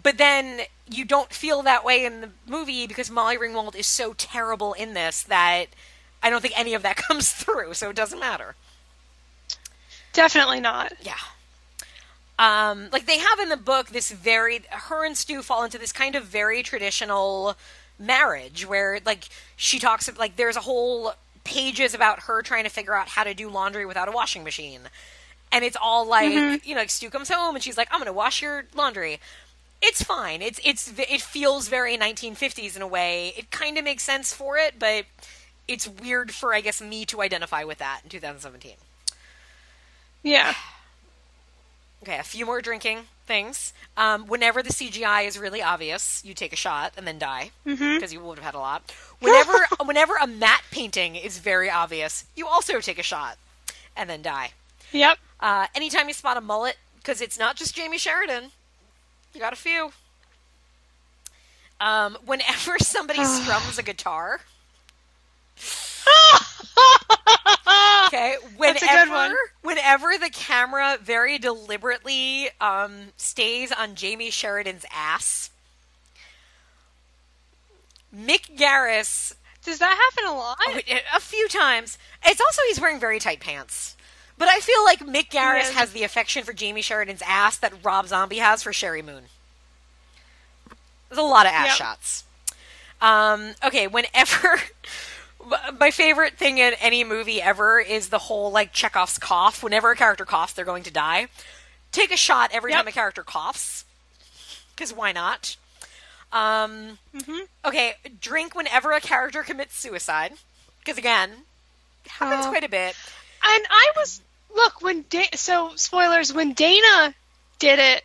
But 0.02 0.18
then 0.18 0.62
you 0.88 1.04
don't 1.04 1.32
feel 1.32 1.62
that 1.62 1.84
way 1.84 2.04
in 2.04 2.20
the 2.20 2.30
movie 2.46 2.86
because 2.86 3.10
molly 3.10 3.36
ringwald 3.36 3.74
is 3.76 3.86
so 3.86 4.14
terrible 4.16 4.72
in 4.72 4.94
this 4.94 5.22
that 5.24 5.66
i 6.22 6.28
don't 6.30 6.40
think 6.40 6.58
any 6.58 6.74
of 6.74 6.82
that 6.82 6.96
comes 7.08 7.32
through 7.32 7.74
so 7.74 7.90
it 7.90 7.96
doesn't 7.96 8.18
matter. 8.20 8.54
Definitely 10.12 10.60
not. 10.60 10.92
yeah 11.02 11.14
um 12.40 12.88
like 12.90 13.06
they 13.06 13.18
have 13.18 13.38
in 13.38 13.50
the 13.50 13.56
book 13.56 13.90
this 13.90 14.10
very 14.10 14.62
her 14.70 15.04
and 15.04 15.16
stu 15.16 15.42
fall 15.42 15.62
into 15.62 15.78
this 15.78 15.92
kind 15.92 16.16
of 16.16 16.24
very 16.24 16.62
traditional 16.62 17.54
marriage 17.98 18.66
where 18.66 18.98
like 19.04 19.28
she 19.56 19.78
talks 19.78 20.10
like 20.18 20.34
there's 20.36 20.56
a 20.56 20.60
whole 20.60 21.12
pages 21.44 21.94
about 21.94 22.20
her 22.20 22.42
trying 22.42 22.64
to 22.64 22.70
figure 22.70 22.94
out 22.94 23.08
how 23.08 23.24
to 23.24 23.34
do 23.34 23.48
laundry 23.48 23.84
without 23.86 24.08
a 24.08 24.12
washing 24.12 24.42
machine. 24.44 24.80
And 25.52 25.64
it's 25.64 25.76
all 25.80 26.06
like 26.06 26.32
you 26.64 26.74
know 26.74 26.80
like 26.80 26.90
stu 26.90 27.10
comes 27.10 27.28
home 27.30 27.54
and 27.54 27.62
she's 27.62 27.76
like 27.76 27.88
i'm 27.92 28.00
gonna 28.00 28.12
wash 28.12 28.40
your 28.42 28.64
laundry. 28.74 29.20
It's 29.82 30.02
fine. 30.02 30.42
It's 30.42 30.60
it's 30.64 30.92
it 30.98 31.20
feels 31.20 31.68
very 31.68 31.96
1950s 31.96 32.76
in 32.76 32.82
a 32.82 32.86
way. 32.86 33.32
It 33.36 33.50
kind 33.50 33.76
of 33.78 33.84
makes 33.84 34.02
sense 34.02 34.32
for 34.32 34.56
it 34.56 34.74
but 34.78 35.04
it's 35.68 35.86
weird 35.86 36.32
for 36.32 36.52
i 36.54 36.60
guess 36.60 36.80
me 36.82 37.04
to 37.04 37.20
identify 37.20 37.62
with 37.64 37.78
that 37.78 38.00
in 38.02 38.10
2017 38.10 38.72
Yeah. 40.22 40.54
Okay, 42.02 42.18
a 42.18 42.22
few 42.22 42.46
more 42.46 42.62
drinking 42.62 43.00
things. 43.26 43.72
Um, 43.96 44.26
whenever 44.26 44.62
the 44.62 44.70
CGI 44.70 45.26
is 45.26 45.38
really 45.38 45.62
obvious, 45.62 46.24
you 46.24 46.32
take 46.32 46.52
a 46.52 46.56
shot 46.56 46.92
and 46.96 47.06
then 47.06 47.18
die 47.18 47.50
because 47.64 48.12
you 48.12 48.20
would 48.20 48.38
have 48.38 48.44
had 48.44 48.54
a 48.54 48.58
lot. 48.58 48.92
Whenever 49.20 49.66
whenever 49.84 50.14
a 50.16 50.26
matte 50.26 50.62
painting 50.70 51.14
is 51.16 51.38
very 51.38 51.70
obvious, 51.70 52.24
you 52.34 52.46
also 52.46 52.80
take 52.80 52.98
a 52.98 53.02
shot 53.02 53.36
and 53.96 54.08
then 54.08 54.22
die. 54.22 54.52
Yep. 54.92 55.18
Uh, 55.38 55.66
anytime 55.74 56.08
you 56.08 56.14
spot 56.14 56.36
a 56.36 56.40
mullet, 56.40 56.76
because 56.96 57.20
it's 57.20 57.38
not 57.38 57.56
just 57.56 57.76
Jamey 57.76 57.98
Sheridan, 57.98 58.50
you 59.34 59.40
got 59.40 59.52
a 59.52 59.56
few. 59.56 59.92
Um, 61.80 62.16
whenever 62.24 62.78
somebody 62.78 63.24
strums 63.24 63.78
a 63.78 63.82
guitar, 63.82 64.40
Okay, 68.12 68.34
whenever 68.56 68.80
That's 68.80 68.92
a 68.92 69.04
good 69.06 69.12
one. 69.14 69.34
whenever 69.62 70.18
the 70.18 70.30
camera 70.30 70.98
very 71.00 71.38
deliberately 71.38 72.48
um, 72.60 73.12
stays 73.16 73.70
on 73.70 73.94
Jamey 73.94 74.32
Sheridan's 74.32 74.84
ass, 74.92 75.50
Mick 78.14 78.56
Garris 78.56 79.34
Does 79.64 79.78
that 79.78 80.10
happen 80.16 80.28
a 80.28 80.36
lot? 80.36 80.58
a 81.16 81.20
few 81.20 81.46
times. 81.48 81.98
It's 82.24 82.40
also 82.40 82.62
he's 82.66 82.80
wearing 82.80 82.98
very 82.98 83.18
tight 83.20 83.38
pants. 83.40 83.96
But 84.36 84.48
I 84.48 84.58
feel 84.58 84.82
like 84.84 85.00
Mick 85.00 85.28
Garris 85.30 85.70
Yeah. 85.72 85.78
has 85.78 85.92
the 85.92 86.02
affection 86.02 86.42
for 86.44 86.52
Jamey 86.52 86.82
Sheridan's 86.82 87.22
ass 87.26 87.58
that 87.58 87.72
Rob 87.84 88.08
Zombie 88.08 88.38
has 88.38 88.62
for 88.62 88.72
Sheri 88.72 89.04
Moon. 89.04 89.24
There's 91.08 91.18
a 91.18 91.22
lot 91.22 91.46
of 91.46 91.52
ass 91.52 91.66
Yep. 91.68 91.76
shots. 91.76 92.24
Um, 93.00 93.54
okay, 93.64 93.86
whenever 93.86 94.60
my 95.78 95.90
favorite 95.90 96.34
thing 96.36 96.58
in 96.58 96.74
any 96.74 97.04
movie 97.04 97.40
ever 97.42 97.80
is 97.80 98.08
the 98.08 98.18
whole 98.18 98.50
like 98.52 98.72
Chekhov's 98.72 99.18
cough. 99.18 99.62
Whenever 99.62 99.90
a 99.90 99.96
character 99.96 100.24
coughs, 100.24 100.52
they're 100.52 100.64
going 100.64 100.82
to 100.84 100.90
die. 100.92 101.28
Take 101.92 102.12
a 102.12 102.16
shot 102.16 102.50
every 102.52 102.70
Yep. 102.72 102.78
time 102.80 102.88
a 102.88 102.92
character 102.92 103.22
coughs, 103.24 103.84
because 104.74 104.92
why 104.92 105.12
not? 105.12 105.56
Um, 106.32 106.98
Okay, 107.64 107.94
drink 108.20 108.54
whenever 108.54 108.92
a 108.92 109.00
character 109.00 109.42
commits 109.42 109.76
suicide, 109.78 110.34
because 110.78 110.98
again, 110.98 111.44
happens 112.06 112.46
Oh. 112.46 112.50
quite 112.50 112.64
a 112.64 112.68
bit. 112.68 112.94
And 113.42 113.66
I 113.70 113.90
was 113.96 114.20
look 114.54 114.82
when 114.82 115.04
da- 115.08 115.30
so 115.34 115.74
spoilers 115.76 116.32
when 116.32 116.52
Dana 116.52 117.14
did 117.58 117.78
it, 117.78 118.04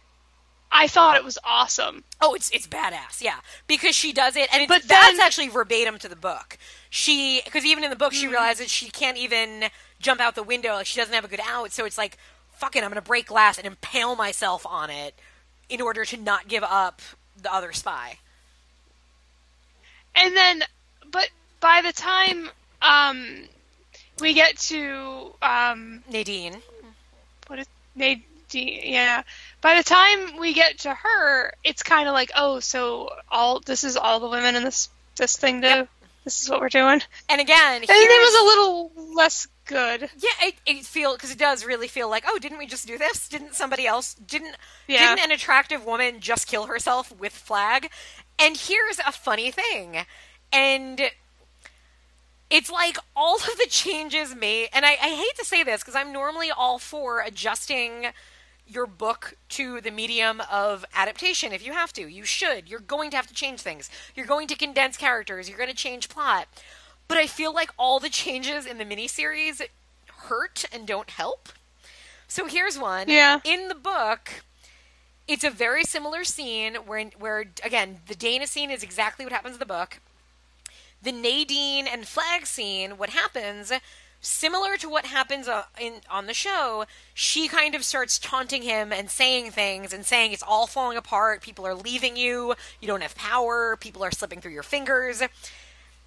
I 0.78 0.88
thought 0.88 1.16
it 1.16 1.24
was 1.24 1.38
awesome. 1.46 2.04
Oh, 2.20 2.34
it's 2.34 2.50
it's 2.52 2.68
badass, 2.68 3.22
yeah, 3.22 3.38
because 3.66 3.96
she 3.96 4.12
does 4.12 4.36
it, 4.36 4.50
and 4.54 4.62
it's, 4.62 4.70
But 4.70 4.84
that's 4.84 5.20
actually 5.20 5.48
verbatim 5.48 5.98
to 6.00 6.10
the 6.10 6.18
book. 6.18 6.58
She 6.90 7.42
because 7.46 7.64
even 7.66 7.84
in 7.86 7.90
the 7.90 7.96
book 7.96 8.12
Mm-hmm. 8.12 8.22
she 8.22 8.28
realizes 8.28 8.70
she 8.70 8.90
can't 8.90 9.18
even 9.18 9.66
jump 10.00 10.20
out 10.20 10.36
the 10.36 10.44
window, 10.44 10.74
like 10.74 10.86
she 10.86 11.00
doesn't 11.00 11.14
have 11.14 11.24
a 11.24 11.30
good 11.30 11.40
out, 11.46 11.72
so 11.72 11.86
it's 11.86 11.98
like 11.98 12.18
fucking, 12.58 12.84
I'm 12.84 12.90
gonna 12.90 13.02
break 13.02 13.28
glass 13.28 13.58
and 13.58 13.66
impale 13.66 14.16
myself 14.16 14.66
on 14.66 14.90
it 14.90 15.16
in 15.70 15.82
order 15.82 16.04
to 16.06 16.18
not 16.18 16.48
give 16.50 16.64
up 16.64 17.02
the 17.42 17.54
other 17.54 17.72
spy. 17.72 18.20
And 20.16 20.36
then, 20.36 20.64
but 21.12 21.30
by 21.60 21.82
the 21.82 21.92
time 21.92 22.50
um, 22.82 23.48
we 24.20 24.34
get 24.34 24.58
to 24.58 25.34
um, 25.42 26.04
Nadine, 26.10 26.62
what 27.48 27.60
is 27.60 27.68
Nadine? 27.96 28.24
Yeah. 28.52 29.24
By 29.66 29.78
the 29.78 29.84
time 29.84 30.38
we 30.38 30.54
get 30.54 30.78
to 30.82 30.94
her, 30.94 31.52
it's 31.64 31.82
kind 31.82 32.08
of 32.08 32.14
like, 32.14 32.30
oh, 32.36 32.60
so 32.60 33.10
all 33.32 33.62
this 33.62 33.84
is 33.84 33.98
all 33.98 34.20
the 34.20 34.30
women 34.30 34.56
in 34.56 34.64
this 34.64 34.90
this 35.16 35.36
thing 35.36 35.62
do. 35.62 35.68
Yep. 35.68 35.90
This 36.24 36.44
is 36.44 36.50
what 36.52 36.60
we're 36.62 36.70
doing. 36.70 37.02
and 37.30 37.42
again, 37.42 37.82
And 37.82 37.84
it 37.84 37.90
was 37.90 38.42
a 38.44 38.46
little 38.46 39.16
less 39.16 39.48
good. 39.66 40.02
Yeah, 40.02 40.30
it, 40.48 40.54
it 40.68 40.86
feel 40.86 41.16
because 41.16 41.32
it 41.32 41.40
does 41.40 41.66
really 41.66 41.88
feel 41.88 42.08
like 42.12 42.26
oh, 42.28 42.38
didn't 42.38 42.60
we 42.60 42.68
just 42.68 42.86
do 42.86 43.00
this? 43.00 43.28
Didn't 43.28 43.56
somebody 43.56 43.88
else? 43.88 44.14
Didn't 44.14 44.56
Yeah. 44.88 45.16
didn't 45.16 45.26
an 45.26 45.32
attractive 45.32 45.84
woman 45.84 46.20
just 46.20 46.46
kill 46.46 46.68
herself 46.68 47.12
with 47.18 47.34
Flagg? 47.34 47.90
And 48.38 48.56
here's 48.56 49.00
a 49.00 49.12
funny 49.12 49.50
thing, 49.50 50.06
and 50.54 51.10
it's 52.52 52.70
like 52.70 53.00
all 53.16 53.38
of 53.38 53.58
the 53.58 53.68
changes 53.68 54.36
made, 54.36 54.70
and 54.74 54.86
I, 54.86 54.92
I 54.92 55.16
hate 55.16 55.36
to 55.40 55.44
say 55.44 55.64
this 55.64 55.82
because 55.82 55.96
I'm 55.96 56.14
normally 56.14 56.52
all 56.52 56.78
for 56.78 57.22
adjusting 57.22 58.12
your 58.68 58.88
book 58.88 59.36
to 59.50 59.82
the 59.82 59.92
medium 59.92 60.42
of 60.52 60.86
adaptation 60.94 61.54
if 61.54 61.66
you 61.66 61.74
have 61.74 61.94
to. 61.94 62.08
You 62.08 62.26
should. 62.26 62.70
You're 62.70 62.80
going 62.80 63.12
to 63.12 63.16
have 63.16 63.28
to 63.28 63.34
change 63.34 63.62
things. 63.62 63.90
You're 64.16 64.26
going 64.26 64.48
to 64.48 64.56
condense 64.56 64.98
characters. 64.98 65.48
You're 65.48 65.58
going 65.58 65.70
to 65.70 65.76
change 65.76 66.10
plot. 66.10 66.48
But 67.08 67.18
I 67.18 67.28
feel 67.28 67.54
like 67.54 67.72
all 67.78 68.00
the 68.00 68.10
changes 68.10 68.66
in 68.66 68.78
the 68.78 68.86
miniseries 68.86 69.62
hurt 70.08 70.66
and 70.72 70.88
don't 70.88 71.10
help. 71.12 71.50
So 72.28 72.48
here's 72.48 72.80
one. 72.80 73.08
Yeah. 73.08 73.40
In 73.44 73.68
the 73.68 73.76
book, 73.76 74.44
it's 75.28 75.44
a 75.44 75.52
very 75.52 75.84
similar 75.84 76.24
scene 76.24 76.76
where, 76.76 77.06
where 77.20 77.46
again, 77.64 78.00
the 78.08 78.16
Dana 78.16 78.48
scene 78.48 78.72
is 78.72 78.84
exactly 78.84 79.26
what 79.26 79.32
happens 79.32 79.56
in 79.56 79.60
the 79.60 79.66
book. 79.66 80.00
The 81.02 81.12
Nadine 81.12 81.86
and 81.88 82.08
Flagg 82.08 82.48
scene, 82.48 82.98
what 82.98 83.12
happens, 83.12 83.72
similar 84.26 84.78
to 84.78 84.90
what 84.90 85.06
happens 85.06 85.48
uh, 85.48 85.64
in 85.80 86.02
on 86.10 86.26
the 86.26 86.34
show, 86.34 86.86
she 87.14 87.48
kind 87.48 87.76
of 87.76 87.84
starts 87.84 88.20
taunting 88.20 88.64
him 88.64 88.92
and 88.92 89.10
saying 89.10 89.52
things 89.52 89.94
and 89.94 90.06
saying 90.06 90.34
it's 90.34 90.44
all 90.44 90.68
falling 90.68 90.98
apart. 90.98 91.42
People 91.42 91.66
are 91.66 91.76
leaving 91.76 92.18
you. 92.18 92.56
You 92.82 92.88
don't 92.88 93.02
have 93.02 93.16
power. 93.16 93.78
People 93.78 94.04
are 94.04 94.12
slipping 94.12 94.42
through 94.42 94.52
your 94.54 94.64
fingers. 94.64 95.22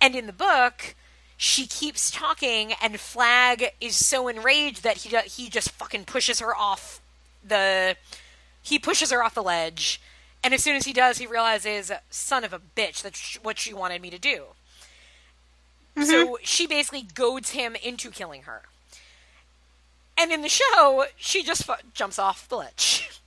And 0.00 0.14
in 0.14 0.26
the 0.26 0.32
book, 0.32 0.94
she 1.36 1.66
keeps 1.66 2.10
talking, 2.10 2.72
and 2.82 2.98
Flagg 2.98 3.72
is 3.80 3.94
so 3.94 4.26
enraged 4.26 4.82
that 4.82 4.98
he 4.98 5.16
he 5.28 5.48
just 5.48 5.70
fucking 5.70 6.04
pushes 6.04 6.40
her 6.40 6.54
off 6.54 7.00
the 7.46 7.96
he 8.60 8.78
pushes 8.78 9.12
her 9.12 9.22
off 9.22 9.34
the 9.34 9.42
ledge. 9.42 10.00
And 10.42 10.54
as 10.54 10.62
soon 10.62 10.76
as 10.76 10.84
he 10.84 10.92
does, 10.92 11.18
he 11.18 11.26
realizes, 11.26 11.90
son 12.10 12.44
of 12.44 12.52
a 12.52 12.60
bitch, 12.60 13.02
that's 13.02 13.36
what 13.42 13.58
she 13.58 13.74
wanted 13.74 14.02
me 14.02 14.10
to 14.10 14.18
do. 14.18 14.46
So 16.04 16.26
mm-hmm. 16.26 16.34
she 16.42 16.66
basically 16.66 17.02
goads 17.02 17.50
him 17.50 17.76
into 17.76 18.10
killing 18.10 18.42
her. 18.42 18.62
And 20.16 20.32
in 20.32 20.42
the 20.42 20.48
show, 20.48 21.06
she 21.16 21.42
just 21.42 21.64
fu- 21.64 21.74
jumps 21.94 22.18
off 22.18 22.48
the 22.48 22.56
ledge. 22.56 23.10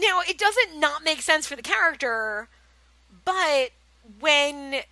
Now, 0.00 0.20
it 0.20 0.38
doesn't 0.38 0.78
not 0.78 1.02
make 1.02 1.22
sense 1.22 1.48
for 1.48 1.56
the 1.56 1.62
character, 1.62 2.46
but 3.24 3.70
when 4.20 4.82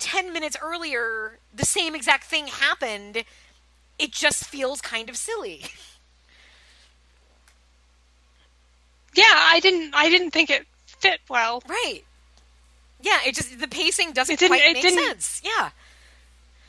10 0.00 0.32
minutes 0.32 0.56
earlier 0.60 1.38
the 1.54 1.64
same 1.64 1.94
exact 1.94 2.24
thing 2.24 2.48
happened, 2.48 3.22
it 4.00 4.10
just 4.10 4.44
feels 4.44 4.80
kind 4.80 5.08
of 5.08 5.16
silly. 5.16 5.62
Yeah, 9.14 9.24
I 9.28 9.60
didn't. 9.60 9.94
I 9.94 10.08
didn't 10.08 10.30
think 10.30 10.50
it 10.50 10.66
fit 10.86 11.20
well. 11.28 11.62
Right. 11.68 12.00
Yeah, 13.02 13.18
it 13.26 13.34
just 13.34 13.58
the 13.58 13.68
pacing 13.68 14.12
doesn't 14.12 14.38
quite 14.38 14.62
it 14.64 14.74
make 14.74 14.88
sense. 14.88 15.42
Yeah. 15.44 15.70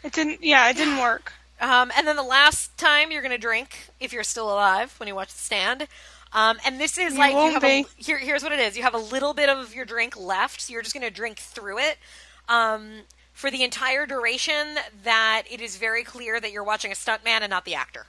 It 0.04 0.14
didn't. 0.14 0.44
Yeah, 0.44 0.70
it 0.70 0.78
didn't 0.78 1.00
work. 1.00 1.34
Um, 1.62 1.92
and 1.96 2.06
then 2.08 2.16
the 2.16 2.24
last 2.24 2.78
time 2.78 3.12
you're 3.12 3.22
going 3.22 3.32
to 3.32 3.38
drink, 3.38 3.90
if 4.00 4.12
you're 4.12 4.24
still 4.24 4.52
alive 4.52 4.94
when 5.00 5.08
you 5.08 5.16
watch 5.16 5.32
The 5.32 5.40
Stand, 5.40 5.88
um, 6.34 6.58
and 6.66 6.80
this 6.80 6.98
is 6.98 7.14
You 7.14 7.20
like 7.20 7.34
you 7.34 7.54
have 7.54 7.64
a, 7.64 7.86
here. 7.96 8.18
Here's 8.18 8.44
what 8.44 8.52
it 8.52 8.60
is: 8.60 8.76
you 8.76 8.84
have 8.84 8.96
a 8.96 9.00
little 9.00 9.34
bit 9.34 9.50
of 9.50 9.74
your 9.74 9.86
drink 9.86 10.18
left, 10.18 10.62
so 10.62 10.74
you're 10.74 10.82
just 10.82 10.94
going 10.94 11.08
to 11.08 11.14
drink 11.14 11.38
through 11.38 11.80
it 11.80 11.98
um, 12.50 13.02
for 13.34 13.52
the 13.52 13.64
entire 13.64 14.06
duration. 14.06 14.78
That 15.04 15.44
it 15.50 15.62
is 15.62 15.78
very 15.78 16.04
clear 16.04 16.40
that 16.40 16.52
you're 16.52 16.64
watching 16.64 16.92
a 16.92 16.96
stuntman 16.96 17.42
and 17.42 17.50
not 17.50 17.66
the 17.66 17.76
actor. 17.76 18.08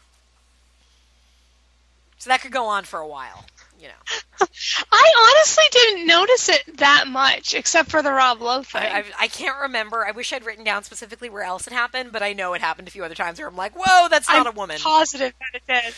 So 2.18 2.30
that 2.30 2.40
could 2.40 2.52
go 2.52 2.64
on 2.66 2.84
for 2.84 3.00
a 3.00 3.06
while, 3.06 3.44
you 3.78 3.88
know. 3.88 4.46
I 4.92 5.32
honestly 5.36 5.64
didn't 5.70 6.06
notice 6.06 6.48
it 6.48 6.78
that 6.78 7.06
much, 7.08 7.54
except 7.54 7.90
for 7.90 8.02
the 8.02 8.12
Rob 8.12 8.40
Lowe 8.40 8.62
thing. 8.62 8.82
I, 8.82 8.98
I, 8.98 9.04
I 9.20 9.28
can't 9.28 9.60
remember. 9.62 10.06
I 10.06 10.10
wish 10.12 10.32
I'd 10.32 10.44
written 10.44 10.64
down 10.64 10.84
specifically 10.84 11.30
where 11.30 11.42
else 11.42 11.66
it 11.66 11.72
happened, 11.72 12.12
but 12.12 12.22
I 12.22 12.32
know 12.32 12.54
it 12.54 12.60
happened 12.60 12.88
a 12.88 12.90
few 12.90 13.04
other 13.04 13.14
times 13.14 13.38
where 13.38 13.48
I'm 13.48 13.56
like, 13.56 13.74
"Whoa, 13.74 14.08
that's 14.08 14.28
not 14.28 14.46
I'm 14.46 14.52
a 14.52 14.56
woman." 14.56 14.78
Positive 14.78 15.32
that 15.38 15.60
it 15.60 15.62
did. 15.66 15.94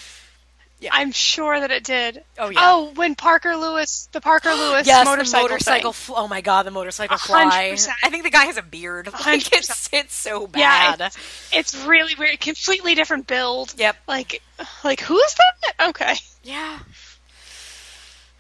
Yeah. 0.79 0.91
I'm 0.93 1.11
sure 1.13 1.59
that 1.59 1.71
it 1.71 1.85
did. 1.85 2.23
Oh, 2.39 2.51
yeah. 2.51 2.59
Oh, 2.61 2.93
when 2.97 3.15
Parker 3.15 3.57
Lewis, 3.57 4.11
the 4.13 4.21
Parker 4.21 4.51
Lewis 4.55 4.87
yes, 4.87 5.07
motorcycle, 5.07 5.49
motorcycle. 5.49 5.93
Fl- 5.95 6.13
oh 6.17 6.29
my 6.29 6.43
god, 6.43 6.67
the 6.67 6.71
motorcycle 6.71 7.17
fly. 7.17 7.45
hundred 7.45 7.71
percent. 7.71 7.97
I 8.03 8.11
think 8.11 8.25
the 8.25 8.31
guy 8.31 8.45
has 8.45 8.59
a 8.59 8.63
beard. 8.63 9.09
Like 9.27 9.53
it's 9.53 9.89
it's 9.93 10.15
so 10.15 10.49
Yeah, 10.55 10.97
bad. 10.97 11.13
It's 11.53 11.85
really 11.87 12.15
weird. 12.15 12.39
Completely 12.41 12.95
different 12.95 13.27
build. 13.27 13.75
Yep. 13.79 13.97
Like, 14.07 14.43
like 14.85 15.01
who 15.01 15.19
is 15.19 15.35
that? 15.35 15.89
Okay. 15.89 16.15
Yeah. 16.45 16.79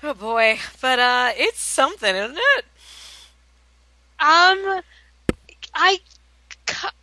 Oh 0.08 0.14
boy, 0.14 0.56
but 0.80 1.00
uh, 1.00 1.32
it's 1.34 1.60
something, 1.60 2.14
isn't 2.14 2.38
it? 2.38 2.64
Um, 4.20 4.80
I 5.74 5.98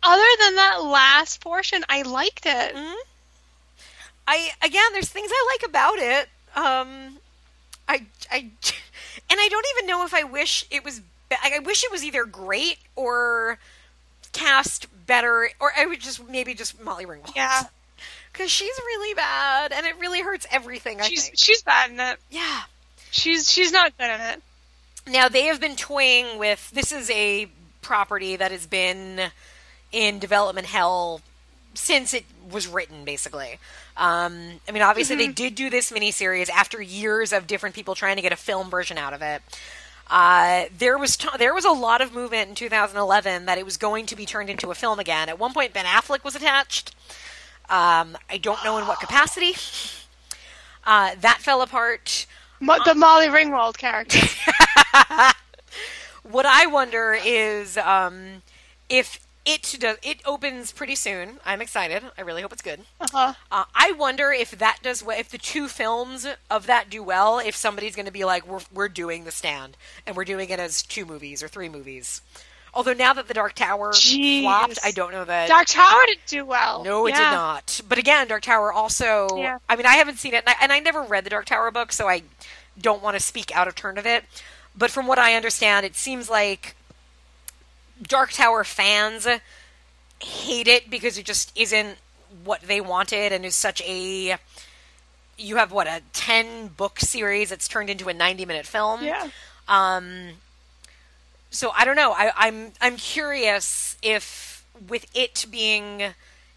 Other 0.02 0.24
than 0.40 0.56
that 0.56 0.82
last 0.82 1.42
portion, 1.42 1.84
I 1.90 2.00
liked 2.00 2.46
it. 2.46 2.74
Mm-hmm. 2.74 2.94
I 4.26 4.48
again, 4.62 4.86
there's 4.92 5.10
things 5.10 5.30
I 5.30 5.48
like 5.52 5.68
about 5.68 5.98
it. 5.98 6.28
Um, 6.56 7.18
I 7.86 8.06
I, 8.32 8.38
and 8.38 8.50
I 9.38 9.48
don't 9.50 9.66
even 9.76 9.86
know 9.86 10.06
if 10.06 10.14
I 10.14 10.22
wish 10.22 10.64
it 10.70 10.82
was. 10.82 11.02
I 11.30 11.58
wish 11.58 11.84
it 11.84 11.90
was 11.90 12.02
either 12.04 12.24
great 12.24 12.78
or 12.96 13.58
cast 14.32 14.86
better, 15.06 15.50
or 15.60 15.72
I 15.76 15.84
would 15.84 16.00
just 16.00 16.26
maybe 16.26 16.54
just 16.54 16.80
Molly 16.82 17.04
Ringwald. 17.04 17.36
Yeah. 17.36 17.64
because 18.32 18.50
she's 18.50 18.78
really 18.78 19.14
bad, 19.14 19.72
and 19.72 19.84
it 19.84 19.98
really 19.98 20.22
hurts 20.22 20.46
everything. 20.50 21.02
I 21.02 21.04
She's 21.04 21.26
think. 21.26 21.38
she's 21.38 21.62
bad 21.62 21.90
in 21.90 22.00
it. 22.00 22.18
Yeah. 22.30 22.62
She's 23.14 23.48
she's 23.48 23.70
not 23.70 23.96
good 23.96 24.10
at 24.10 24.36
it. 24.36 24.42
Now 25.06 25.28
they 25.28 25.44
have 25.44 25.60
been 25.60 25.76
toying 25.76 26.36
with 26.36 26.68
this 26.72 26.90
is 26.90 27.08
a 27.10 27.46
property 27.80 28.34
that 28.34 28.50
has 28.50 28.66
been 28.66 29.30
in 29.92 30.18
development 30.18 30.66
hell 30.66 31.20
since 31.74 32.12
it 32.12 32.24
was 32.50 32.66
written, 32.66 33.04
basically. 33.04 33.58
Um, 33.96 34.60
I 34.68 34.72
mean, 34.72 34.82
obviously 34.82 35.14
they 35.14 35.28
did 35.28 35.54
do 35.54 35.70
this 35.70 35.92
miniseries 35.92 36.48
after 36.50 36.82
years 36.82 37.32
of 37.32 37.46
different 37.46 37.76
people 37.76 37.94
trying 37.94 38.16
to 38.16 38.22
get 38.22 38.32
a 38.32 38.36
film 38.36 38.68
version 38.68 38.98
out 38.98 39.12
of 39.12 39.22
it. 39.22 39.42
Uh, 40.10 40.64
there 40.76 40.98
was 40.98 41.16
t- 41.16 41.28
there 41.38 41.54
was 41.54 41.64
a 41.64 41.70
lot 41.70 42.00
of 42.00 42.12
movement 42.12 42.48
in 42.48 42.54
2011 42.56 43.46
that 43.46 43.58
it 43.58 43.64
was 43.64 43.76
going 43.76 44.06
to 44.06 44.16
be 44.16 44.26
turned 44.26 44.50
into 44.50 44.72
a 44.72 44.74
film 44.74 44.98
again. 44.98 45.28
At 45.28 45.38
one 45.38 45.52
point, 45.52 45.72
Ben 45.72 45.84
Affleck 45.84 46.24
was 46.24 46.34
attached. 46.34 46.94
Um, 47.70 48.16
I 48.28 48.38
don't 48.42 48.62
know 48.64 48.76
in 48.78 48.88
what 48.88 48.98
capacity. 48.98 49.54
Uh, 50.86 51.14
that 51.22 51.38
fell 51.40 51.62
apart. 51.62 52.26
Mo- 52.60 52.78
the 52.84 52.94
Molly 52.94 53.26
Ringwald 53.28 53.76
character. 53.76 54.20
What 56.24 56.46
I 56.46 56.64
wonder 56.66 57.12
is 57.22 57.76
um, 57.76 58.42
if 58.88 59.20
it 59.44 59.76
does. 59.78 59.98
It 60.02 60.22
opens 60.24 60.72
pretty 60.72 60.94
soon. 60.94 61.38
I'm 61.44 61.60
excited. 61.60 62.02
I 62.16 62.22
really 62.22 62.40
hope 62.40 62.52
it's 62.52 62.62
good. 62.62 62.80
Uh-huh. 62.98 63.34
Uh, 63.52 63.64
I 63.74 63.92
wonder 63.92 64.32
if 64.32 64.52
that 64.52 64.78
does 64.82 65.02
well. 65.02 65.18
If 65.18 65.28
the 65.28 65.38
two 65.38 65.68
films 65.68 66.26
of 66.50 66.66
that 66.66 66.88
do 66.88 67.02
well, 67.02 67.38
if 67.38 67.54
somebody's 67.54 67.94
going 67.94 68.06
to 68.06 68.12
be 68.12 68.24
like, 68.24 68.48
we're 68.48 68.62
we're 68.72 68.88
doing 68.88 69.24
the 69.24 69.30
stand 69.30 69.76
and 70.06 70.16
we're 70.16 70.24
doing 70.24 70.48
it 70.48 70.58
as 70.58 70.82
two 70.82 71.04
movies 71.04 71.42
or 71.42 71.48
three 71.48 71.68
movies. 71.68 72.22
Although 72.74 72.92
now 72.92 73.12
that 73.12 73.28
the 73.28 73.34
Dark 73.34 73.54
Tower 73.54 73.92
Jeez. 73.92 74.42
flopped, 74.42 74.78
I 74.84 74.90
don't 74.90 75.12
know 75.12 75.24
that. 75.24 75.48
Dark 75.48 75.66
Tower 75.68 76.02
didn't 76.06 76.26
do 76.26 76.44
well. 76.44 76.82
No, 76.82 77.06
it 77.06 77.10
Yeah. 77.10 77.30
did 77.30 77.36
not. 77.36 77.80
But 77.88 77.98
again, 77.98 78.26
Dark 78.26 78.42
Tower 78.42 78.72
also. 78.72 79.28
Yeah. 79.36 79.58
I 79.68 79.76
mean, 79.76 79.86
I 79.86 79.94
haven't 79.94 80.18
seen 80.18 80.34
it, 80.34 80.44
and 80.46 80.48
I, 80.48 80.56
and 80.60 80.72
I 80.72 80.80
never 80.80 81.02
read 81.02 81.24
the 81.24 81.30
Dark 81.30 81.46
Tower 81.46 81.70
book, 81.70 81.92
so 81.92 82.08
I 82.08 82.22
don't 82.80 83.02
want 83.02 83.16
to 83.16 83.20
speak 83.20 83.54
out 83.56 83.68
of 83.68 83.74
turn 83.74 83.96
of 83.98 84.06
it. 84.06 84.24
But 84.76 84.90
from 84.90 85.06
what 85.06 85.18
I 85.20 85.34
understand, 85.34 85.86
it 85.86 85.94
seems 85.94 86.28
like 86.28 86.74
Dark 88.02 88.32
Tower 88.32 88.64
fans 88.64 89.26
hate 90.20 90.66
it 90.68 90.90
because 90.90 91.16
it 91.16 91.24
just 91.26 91.52
isn't 91.56 91.98
what 92.42 92.62
they 92.62 92.80
wanted, 92.80 93.32
and 93.32 93.44
is 93.44 93.54
such 93.54 93.80
a. 93.82 94.36
You 95.36 95.56
have 95.56 95.70
what 95.72 95.86
a 95.86 96.00
ten 96.12 96.68
book 96.68 96.98
series 97.00 97.50
that's 97.50 97.68
turned 97.68 97.90
into 97.90 98.08
a 98.08 98.14
ninety 98.14 98.44
minute 98.44 98.66
film. 98.66 99.04
Yeah. 99.04 99.28
Um, 99.68 100.30
so 101.54 101.70
I 101.76 101.84
don't 101.84 101.96
know. 101.96 102.12
I, 102.12 102.32
I'm 102.36 102.72
I'm 102.80 102.96
curious 102.96 103.96
if 104.02 104.64
with 104.88 105.06
it 105.14 105.46
being 105.50 106.14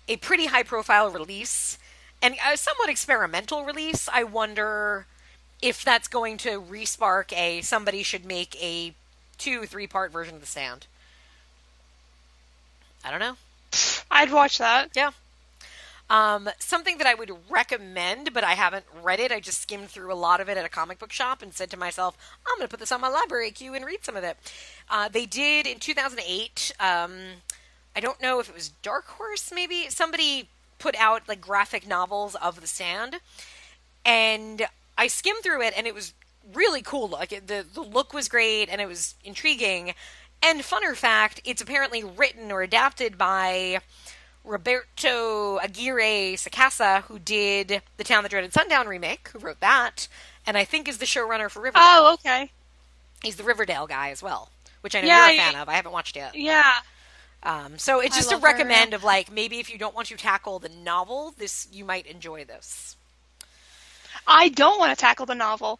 a 0.08 0.18
pretty 0.18 0.48
high 0.48 0.64
profile 0.64 1.10
release 1.10 1.78
and 2.22 2.36
a 2.52 2.58
somewhat 2.58 2.90
experimental 2.90 3.64
release, 3.64 4.10
I 4.12 4.24
wonder 4.24 5.06
if 5.62 5.84
that's 5.84 6.08
going 6.08 6.38
to 6.38 6.62
respark 6.62 7.32
a 7.34 7.62
somebody 7.62 8.04
should 8.04 8.26
make 8.26 8.56
a 8.62 8.94
two 9.38 9.66
three 9.66 9.88
part 9.88 10.12
version 10.12 10.36
of 10.36 10.42
the 10.42 10.48
stand. 10.48 10.88
I 13.06 13.12
don't 13.12 13.20
know. 13.20 13.38
I'd 14.10 14.32
watch 14.32 14.58
that. 14.58 14.90
Yeah. 14.96 15.12
Um, 16.10 16.50
something 16.60 16.98
that 17.00 17.08
I 17.08 17.16
would 17.16 17.32
recommend, 17.50 18.34
but 18.34 18.44
I 18.44 18.54
haven't 18.54 18.86
read 19.04 19.20
it. 19.20 19.32
I 19.32 19.42
just 19.42 19.62
skimmed 19.62 19.90
through 19.90 20.12
a 20.12 20.16
lot 20.16 20.40
of 20.40 20.48
it 20.48 20.58
at 20.58 20.66
a 20.66 20.70
comic 20.70 21.00
book 21.00 21.12
shop 21.12 21.42
and 21.42 21.54
said 21.54 21.70
to 21.72 21.78
myself, 21.78 22.18
I'm 22.48 22.58
going 22.58 22.68
to 22.68 22.72
put 22.72 22.80
this 22.80 22.94
on 22.94 23.02
my 23.02 23.10
library 23.10 23.52
queue 23.52 23.74
and 23.74 23.86
read 23.86 24.06
some 24.06 24.16
of 24.16 24.24
it. 24.24 24.38
Uh, 24.90 25.10
they 25.10 25.26
did 25.26 25.68
in 25.68 25.80
2008. 25.80 26.72
Um, 26.80 27.12
I 27.96 28.00
don't 28.00 28.22
know 28.22 28.40
if 28.40 28.48
it 28.48 28.56
was 28.56 28.70
Dark 28.70 29.06
Horse, 29.08 29.52
maybe. 29.54 29.90
Somebody 29.90 30.50
put 30.80 30.96
out 30.98 31.28
like 31.28 31.42
graphic 31.42 31.88
novels 31.88 32.36
of 32.36 32.62
the 32.62 32.68
sand, 32.68 33.20
And 34.06 34.68
I 34.98 35.08
skimmed 35.08 35.44
through 35.44 35.62
it 35.64 35.74
and 35.76 35.86
it 35.88 35.94
was 35.94 36.14
really 36.54 36.82
cool. 36.82 37.10
Like 37.10 37.32
it, 37.32 37.48
the, 37.48 37.66
the 37.74 37.82
look 37.82 38.14
was 38.14 38.30
great 38.30 38.70
and 38.70 38.80
it 38.80 38.88
was 38.88 39.16
intriguing. 39.24 39.94
And 40.42 40.62
funner 40.62 40.96
fact, 40.96 41.42
it's 41.44 41.62
apparently 41.62 42.04
written 42.04 42.52
or 42.52 42.62
adapted 42.62 43.18
by 43.18 43.80
Roberto 44.48 45.58
Aguirre 45.60 46.36
Sacasa, 46.36 47.04
who 47.04 47.20
did 47.20 47.82
the 47.98 48.04
Town 48.04 48.24
That 48.24 48.30
Dreaded 48.30 48.54
Sundown 48.54 48.88
remake, 48.88 49.30
who 49.30 49.40
wrote 49.40 49.60
that, 49.60 50.08
and 50.46 50.58
I 50.58 50.64
think 50.64 50.88
is 50.88 50.98
the 51.00 51.06
showrunner 51.06 51.50
for 51.50 51.62
Riverdale. 51.62 51.84
Oh, 51.86 52.14
okay. 52.14 52.52
He's 53.24 53.36
the 53.36 53.44
Riverdale 53.44 53.88
guy 53.88 54.10
as 54.12 54.24
well, 54.24 54.50
which 54.82 54.96
I 54.96 55.02
know 55.02 55.08
Yeah, 55.08 55.30
you're 55.30 55.42
a 55.42 55.44
fan 55.52 55.56
of. 55.62 55.70
I 55.70 55.74
haven't 55.74 55.92
watched 55.92 56.16
yet. 56.16 56.34
Yeah. 56.36 56.74
Um, 57.44 57.78
so 57.78 58.00
it's 58.00 58.16
just 58.16 58.32
a 58.32 58.36
love 58.36 58.42
her, 58.42 58.48
recommend 58.48 58.94
of 58.94 59.04
like 59.04 59.32
maybe 59.32 59.60
if 59.60 59.70
you 59.70 59.78
don't 59.78 59.94
want 59.96 60.08
to 60.08 60.16
tackle 60.18 60.60
the 60.60 60.70
novel, 60.70 61.34
this 61.38 61.68
you 61.72 61.86
might 61.86 62.06
enjoy 62.08 62.46
this. 62.46 62.96
I 64.26 64.50
don't 64.50 64.80
want 64.80 64.92
to 64.92 65.00
tackle 65.00 65.26
the 65.26 65.36
novel. 65.36 65.80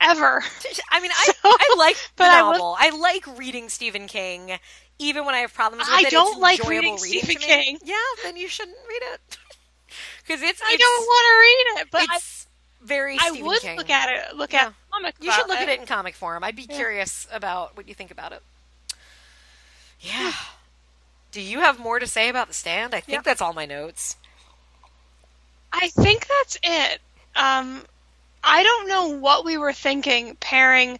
Ever. 0.00 0.42
I 0.90 1.00
mean, 1.00 1.10
I, 1.12 1.24
So- 1.32 1.34
I 1.44 1.74
like 1.78 1.96
the 1.96 2.00
but 2.16 2.30
I 2.30 2.40
novel. 2.40 2.76
I, 2.78 2.90
like 2.90 3.38
reading 3.38 3.68
Stephen 3.68 4.06
King, 4.06 4.58
even 4.98 5.24
when 5.24 5.34
I 5.34 5.38
have 5.38 5.54
problems 5.54 5.86
with 5.86 5.96
I 5.96 6.00
it. 6.02 6.06
I 6.06 6.10
don't 6.10 6.32
it's 6.32 6.40
like 6.40 6.58
enjoyable 6.60 6.96
reading 6.98 7.22
Stephen. 7.22 7.36
King. 7.42 7.78
Yeah, 7.84 7.94
then 8.22 8.36
you 8.36 8.48
shouldn't 8.48 8.76
read 8.88 9.02
it 9.14 9.20
because 10.26 10.42
it's. 10.42 10.60
I 10.64 10.76
don't 10.76 11.02
want 11.06 11.24
to 11.24 11.38
read 11.40 11.82
it, 11.82 11.88
but 11.90 12.00
I, 12.10 12.16
It's 12.16 12.46
very 12.82 13.14
I 13.20 13.28
Stephen 13.30 13.46
would 13.46 13.60
King. 13.60 13.76
look 13.78 13.90
at 13.90 14.08
it. 14.30 14.36
Look 14.36 14.52
Yeah. 14.52 14.66
at 14.68 14.72
comic. 14.92 15.14
You 15.20 15.30
should 15.32 15.40
about 15.44 15.48
look 15.50 15.58
at 15.58 15.68
it 15.68 15.80
in 15.80 15.86
comic 15.86 16.14
form. 16.14 16.42
I'd 16.44 16.56
be 16.56 16.66
Yeah. 16.68 16.76
curious 16.76 17.26
about 17.32 17.76
what 17.76 17.88
you 17.88 17.94
think 17.94 18.10
about 18.10 18.32
it. 18.32 18.42
Yeah. 20.00 20.32
Do 21.32 21.40
you 21.40 21.60
have 21.60 21.78
more 21.78 21.98
to 21.98 22.06
say 22.06 22.28
about 22.28 22.48
the 22.48 22.54
stand? 22.54 22.94
I 22.94 23.00
think 23.00 23.16
Yeah. 23.16 23.22
that's 23.22 23.42
all 23.42 23.52
my 23.52 23.66
notes. 23.66 24.16
I 25.72 25.88
think 25.88 26.26
that's 26.26 26.56
it. 26.62 27.00
Um, 27.36 27.84
I 28.42 28.62
don't 28.62 28.88
know 28.88 29.08
what 29.08 29.44
we 29.44 29.58
were 29.58 29.72
thinking 29.72 30.36
pairing 30.36 30.98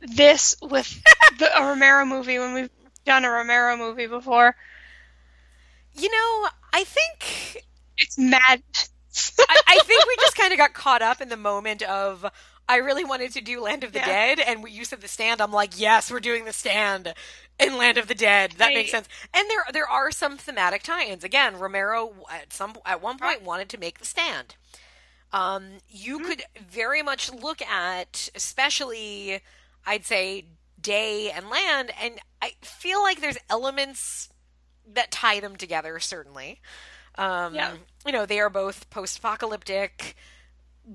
this 0.00 0.56
with 0.60 1.02
the, 1.38 1.56
a 1.56 1.66
Romero 1.68 2.04
movie 2.04 2.38
when 2.38 2.54
we've 2.54 2.70
done 3.08 3.24
a 3.24 3.30
Romero 3.30 3.76
movie 3.76 4.06
before. 4.06 4.54
You 5.94 6.10
know, 6.10 6.48
I 6.72 6.84
think 6.84 7.64
It's 7.96 8.18
mad. 8.18 8.62
I, 9.48 9.60
I 9.66 9.78
think 9.84 10.06
we 10.06 10.16
just 10.20 10.36
kind 10.36 10.52
of 10.52 10.58
got 10.58 10.74
caught 10.74 11.02
up 11.02 11.20
in 11.20 11.28
the 11.28 11.36
moment 11.36 11.82
of 11.82 12.24
I 12.68 12.76
really 12.76 13.04
wanted 13.04 13.32
to 13.32 13.40
do 13.40 13.62
Land 13.62 13.82
of 13.82 13.92
the 13.92 13.98
Yeah. 14.00 14.06
Dead, 14.36 14.40
and 14.40 14.62
we 14.62 14.70
you 14.70 14.84
said 14.84 15.00
the 15.00 15.08
stand. 15.08 15.40
I'm 15.40 15.52
like, 15.52 15.80
yes, 15.80 16.10
we're 16.10 16.20
doing 16.20 16.44
the 16.44 16.52
stand 16.52 17.14
in 17.58 17.76
Land 17.78 17.98
of 17.98 18.08
the 18.08 18.14
Dead. 18.14 18.52
That 18.58 18.74
makes 18.74 18.90
sense. 18.90 19.08
And 19.34 19.48
there 19.50 19.64
there 19.72 19.88
are 19.88 20.10
some 20.10 20.36
thematic 20.36 20.82
tie-ins. 20.82 21.24
Again, 21.24 21.58
Romero 21.58 22.12
at 22.30 22.52
some 22.52 22.74
at 22.84 23.02
one 23.02 23.18
point 23.18 23.42
wanted 23.42 23.68
to 23.70 23.78
make 23.78 23.98
the 23.98 24.04
stand. 24.04 24.54
Um, 25.32 25.78
you 25.90 26.20
could 26.20 26.42
very 26.70 27.02
much 27.02 27.30
look 27.32 27.60
at, 27.62 28.30
especially, 28.34 29.40
I'd 29.86 30.06
say, 30.06 30.46
day 30.80 31.30
and 31.30 31.50
land, 31.50 31.90
and 32.02 32.18
I 32.40 32.52
feel 32.62 33.02
like 33.02 33.20
there's 33.20 33.38
elements 33.50 34.28
that 34.94 35.10
tie 35.10 35.40
them 35.40 35.56
together. 35.56 35.98
Certainly, 36.00 36.60
um, 37.16 37.54
Yeah. 37.54 37.74
you 38.06 38.12
know, 38.12 38.26
they 38.26 38.40
are 38.40 38.50
both 38.50 38.88
post-apocalyptic, 38.90 40.14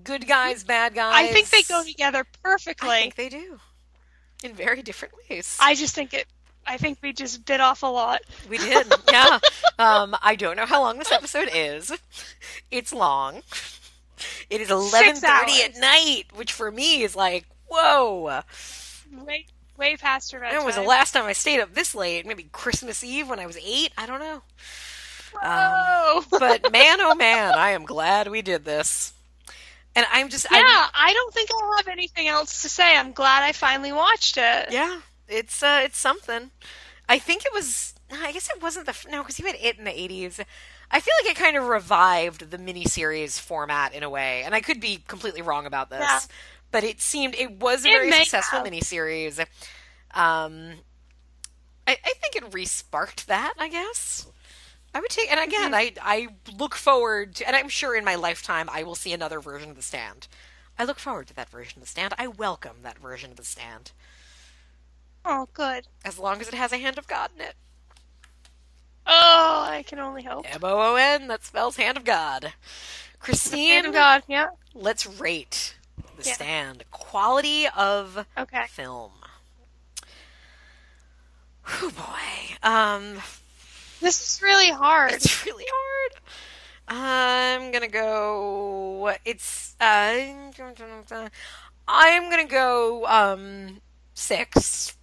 good 0.03 0.27
guys, 0.27 0.63
bad 0.63 0.95
guys. 0.95 1.13
I 1.30 1.31
think 1.33 1.49
they 1.49 1.63
go 1.63 1.83
together 1.83 2.25
perfectly. 2.43 2.89
I 2.89 3.01
think 3.01 3.15
they 3.15 3.30
do, 3.30 3.59
in 4.43 4.53
very 4.53 4.81
different 4.81 5.13
ways. 5.30 5.57
I 5.61 5.75
just 5.75 5.93
think 5.95 6.13
it. 6.13 6.27
I 6.65 6.77
think 6.77 6.99
we 7.01 7.11
just 7.11 7.43
bit 7.45 7.59
off 7.59 7.83
a 7.83 7.88
lot. 7.88 8.22
We 8.49 8.57
did, 8.57 8.88
yeah. 9.11 9.39
Um, 9.77 10.15
I 10.22 10.35
don't 10.35 10.55
know 10.55 10.65
how 10.65 10.81
long 10.81 10.97
this 10.97 11.11
episode 11.11 11.49
is. 11.53 11.91
It's 12.72 12.93
long. 12.93 13.41
It 14.49 14.61
is 14.61 14.72
eleven 14.72 15.15
thirty 15.17 15.61
at 15.61 15.75
night, 15.77 16.23
which 16.33 16.53
for 16.53 16.72
me 16.72 17.03
is 17.03 17.17
like, 17.17 17.45
whoa. 17.67 18.41
Way, 19.11 19.45
way 19.77 19.98
past 19.98 20.32
your 20.32 20.42
bedtime. 20.42 20.60
When 20.60 20.66
was 20.66 20.76
the 20.76 20.82
last 20.82 21.11
time 21.14 21.26
I 21.26 21.34
stayed 21.34 21.60
up 21.60 21.74
this 21.74 21.93
late? 21.95 22.26
Maybe 22.26 22.48
Christmas 22.52 23.03
Eve 23.03 23.30
when 23.30 23.40
I 23.40 23.45
was 23.45 23.58
eight. 23.58 23.92
I 23.98 24.06
don't 24.06 24.19
know. 24.19 24.42
Oh. 25.42 26.26
But 26.30 26.72
man, 26.72 27.02
oh 27.02 27.16
man, 27.16 27.53
I 27.53 27.72
am 27.72 27.85
glad 27.85 28.27
we 28.27 28.42
did 28.42 28.66
this. 28.66 29.14
And 29.95 30.06
I'm 30.11 30.30
just, 30.30 30.48
yeah, 30.52 30.58
I'm, 30.60 30.90
I 30.95 31.14
don't 31.14 31.34
think 31.34 31.50
I'll 31.53 31.77
have 31.77 31.88
anything 31.88 32.27
else 32.27 32.64
to 32.64 32.69
say. 32.69 32.98
I'm 32.98 33.11
glad 33.11 33.43
I 33.43 33.52
finally 33.52 33.92
watched 33.92 34.38
it. 34.38 34.72
yeah, 34.72 35.02
it's 35.27 35.61
uh, 35.61 35.82
it's 35.84 36.00
something. 36.00 36.50
I 37.08 37.19
think 37.19 37.45
it 37.45 37.53
was. 37.53 37.93
I 38.11 38.32
guess 38.32 38.50
it 38.50 38.61
wasn't 38.61 38.88
the 38.88 38.95
no, 39.11 39.22
because 39.22 39.38
you 39.40 39.45
had 39.45 39.56
it 39.60 39.77
in 39.77 39.85
the 39.85 39.92
'80s. 39.92 40.43
I 40.90 41.00
feel 41.00 41.14
like 41.24 41.32
it 41.32 41.40
kind 41.40 41.58
of 41.58 41.66
revived 41.66 42.52
the 42.52 42.58
miniseries 42.58 43.40
format 43.40 43.93
in 43.93 44.03
a 44.03 44.10
way, 44.10 44.43
and 44.43 44.53
I 44.56 44.61
could 44.61 44.80
be 44.80 45.03
completely 45.08 45.42
wrong 45.42 45.66
about 45.66 45.90
this, 45.90 46.00
Yeah. 46.02 46.19
But 46.74 46.84
it 46.84 47.00
seemed 47.00 47.35
it 47.35 47.52
was 47.61 47.85
a 47.85 47.90
very 47.90 48.11
successful 48.11 48.60
have. 48.60 48.68
miniseries. 48.68 49.40
Um, 50.14 50.74
I, 51.88 51.92
I 52.03 52.14
think 52.22 52.35
it 52.35 52.52
resparked 52.52 53.26
that. 53.27 53.53
I 53.58 53.69
guess 53.69 54.27
I 54.93 55.00
would 55.00 55.10
take, 55.10 55.32
and 55.32 55.40
again, 55.40 55.72
Mm-hmm. 55.72 56.00
I 56.06 56.26
I 56.26 56.27
look 56.60 56.76
forward 56.76 57.35
to, 57.35 57.48
and 57.48 57.56
I'm 57.56 57.69
sure 57.69 57.95
in 57.95 58.03
my 58.03 58.16
lifetime 58.16 58.69
I 58.69 58.84
will 58.84 58.95
see 58.95 59.14
another 59.14 59.40
version 59.40 59.69
of 59.69 59.77
the 59.77 59.82
stand. 59.82 60.27
I 60.77 60.84
look 60.85 61.00
forward 61.00 61.27
to 61.27 61.35
that 61.35 61.50
version 61.50 61.77
of 61.77 61.84
the 61.84 61.90
stand. 61.90 62.14
I 62.18 62.27
welcome 62.27 62.77
that 62.82 62.98
version 62.98 63.32
of 63.32 63.38
the 63.38 63.43
stand, 63.45 63.92
Oh, 65.24 65.48
good. 65.53 65.88
as 66.03 66.18
long 66.19 66.42
as 66.42 66.48
it 66.48 66.53
has 66.56 66.72
a 66.74 66.77
hand 66.80 66.98
of 66.98 67.08
God 67.08 67.30
in 67.35 67.42
it. 67.43 67.53
Oh, 69.06 69.66
I 69.69 69.84
can 69.85 70.00
only 70.00 70.24
hope. 70.24 70.45
M 70.53 70.61
O 70.64 70.93
O 70.93 70.95
N. 70.95 71.27
That 71.27 71.43
spells 71.45 71.77
hand 71.77 71.98
of 71.98 72.03
God. 72.06 72.53
Christine, 73.19 73.69
Hand 73.69 73.88
of 73.88 73.93
God. 73.93 74.24
Yeah. 74.27 74.48
let's 74.74 75.06
rate 75.06 75.76
the 76.17 76.24
Yeah. 76.27 76.33
stand. 76.33 76.83
Quality 76.92 77.67
of 77.69 78.25
Okay. 78.38 78.66
film. 78.67 79.11
Oh 81.82 81.92
boy. 81.92 82.58
Um, 82.67 83.22
This 84.01 84.22
is 84.35 84.42
really 84.42 84.69
hard. 84.69 85.11
it's 85.14 85.45
really 85.45 85.66
hard. 85.67 86.22
I'm 86.88 87.72
gonna 87.72 87.88
go. 87.88 89.16
It's. 89.24 89.75
Uh, 89.80 90.19
I'm 91.88 92.30
gonna 92.30 92.45
go. 92.45 93.06
Um, 93.08 93.82
six. 94.14 94.95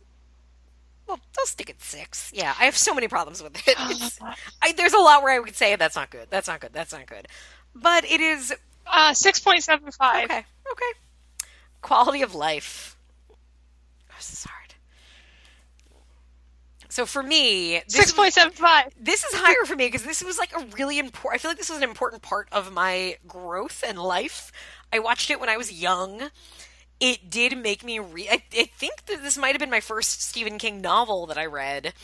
well, 1.06 1.18
I'll 1.38 1.46
stick 1.46 1.70
at 1.70 1.80
six. 1.80 2.30
Yeah, 2.34 2.54
I 2.60 2.64
have 2.66 2.76
so 2.76 2.92
many 2.94 3.08
problems 3.08 3.42
with 3.42 3.56
it. 3.66 3.74
I, 4.62 4.72
there's 4.72 4.92
a 4.92 4.98
lot 4.98 5.22
where 5.22 5.34
I 5.34 5.38
would 5.38 5.56
say 5.56 5.74
that's 5.76 5.96
not 5.96 6.10
good. 6.10 6.28
That's 6.30 6.46
not 6.46 6.60
good. 6.60 6.72
That's 6.72 6.92
not 6.92 7.06
good. 7.06 7.26
But 7.74 8.04
it 8.04 8.20
is 8.20 8.54
Uh, 8.92 9.14
six 9.14 9.38
point 9.40 9.62
seven 9.62 9.90
five. 9.92 10.24
okay. 10.24 10.38
Okay. 10.38 10.98
Quality 11.82 12.22
of 12.22 12.34
life. 12.34 12.96
Oh, 13.30 13.34
this 14.16 14.32
is 14.32 14.44
hard. 14.44 14.74
So 16.88 17.06
for 17.06 17.22
me, 17.22 17.80
this 17.86 17.94
Six 17.94 18.06
is- 18.08 18.12
point 18.14 18.34
seven 18.34 18.52
five. 18.52 18.92
this 19.00 19.24
is 19.24 19.32
higher 19.34 19.64
for 19.64 19.76
me 19.76 19.86
because 19.86 20.02
this 20.02 20.22
was 20.24 20.38
like 20.38 20.52
a 20.56 20.64
really 20.76 20.98
important. 20.98 21.34
I 21.34 21.38
feel 21.38 21.50
like 21.52 21.58
this 21.58 21.68
was 21.70 21.78
an 21.78 21.84
important 21.88 22.22
part 22.22 22.48
of 22.50 22.72
my 22.72 23.16
growth 23.28 23.84
and 23.86 23.98
life. 23.98 24.50
I 24.92 24.98
watched 24.98 25.30
it 25.30 25.38
when 25.38 25.48
I 25.48 25.56
was 25.56 25.72
young. 25.72 26.30
It 26.98 27.30
did 27.30 27.56
make 27.56 27.84
me 27.84 27.98
re. 28.00 28.28
I, 28.28 28.42
I 28.52 28.64
think 28.76 29.06
that 29.06 29.22
this 29.22 29.38
might 29.38 29.52
have 29.52 29.60
been 29.60 29.70
my 29.70 29.80
first 29.80 30.20
Stephen 30.20 30.58
King 30.58 30.80
novel 30.80 31.26
that 31.26 31.38
I 31.38 31.46
read. 31.46 31.94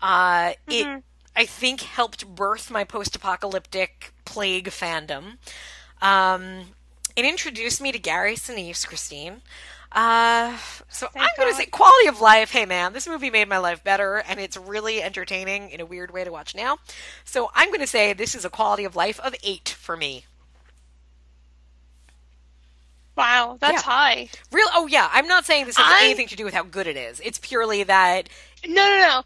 Uh, 0.00 0.52
It, 0.68 1.02
I 1.36 1.44
think, 1.44 1.82
helped 1.82 2.26
birth 2.26 2.70
my 2.70 2.84
post-apocalyptic 2.84 4.12
plague 4.24 4.68
fandom. 4.68 5.36
Um, 6.02 6.60
it 7.16 7.24
introduced 7.24 7.80
me 7.80 7.92
to 7.92 7.98
Gary 7.98 8.34
Sinise, 8.34 8.86
Christine. 8.86 9.42
Uh, 9.92 10.56
so 10.88 11.08
I'm 11.16 11.28
going 11.36 11.48
to 11.50 11.54
say 11.54 11.66
quality 11.66 12.06
of 12.06 12.20
life. 12.20 12.52
Hey, 12.52 12.64
man, 12.64 12.92
this 12.92 13.08
movie 13.08 13.28
made 13.30 13.48
my 13.48 13.58
life 13.58 13.82
better, 13.82 14.16
and 14.28 14.38
it's 14.38 14.56
really 14.56 15.02
entertaining 15.02 15.70
in 15.70 15.80
a 15.80 15.84
weird 15.86 16.12
way 16.12 16.22
to 16.24 16.30
watch 16.30 16.54
now. 16.54 16.78
So 17.24 17.50
I'm 17.54 17.68
going 17.70 17.80
to 17.80 17.86
say 17.88 18.12
this 18.12 18.34
is 18.36 18.44
a 18.44 18.50
quality 18.50 18.84
of 18.84 18.94
life 18.94 19.18
of 19.20 19.34
eight 19.42 19.68
for 19.68 19.96
me. 19.96 20.24
Wow, 23.16 23.58
that's 23.60 23.82
Yeah. 23.84 23.90
high. 23.92 24.28
Real? 24.52 24.68
Oh 24.72 24.86
yeah, 24.86 25.08
I'm 25.12 25.26
not 25.26 25.44
saying 25.44 25.66
this 25.66 25.76
has 25.76 25.84
I- 26.00 26.04
anything 26.04 26.28
to 26.28 26.36
do 26.36 26.44
with 26.44 26.54
how 26.54 26.62
good 26.62 26.86
it 26.86 26.96
is. 26.96 27.20
It's 27.20 27.38
purely 27.38 27.82
that 27.82 28.28
No, 28.64 28.82
no, 28.82 28.98
no. 28.98 29.22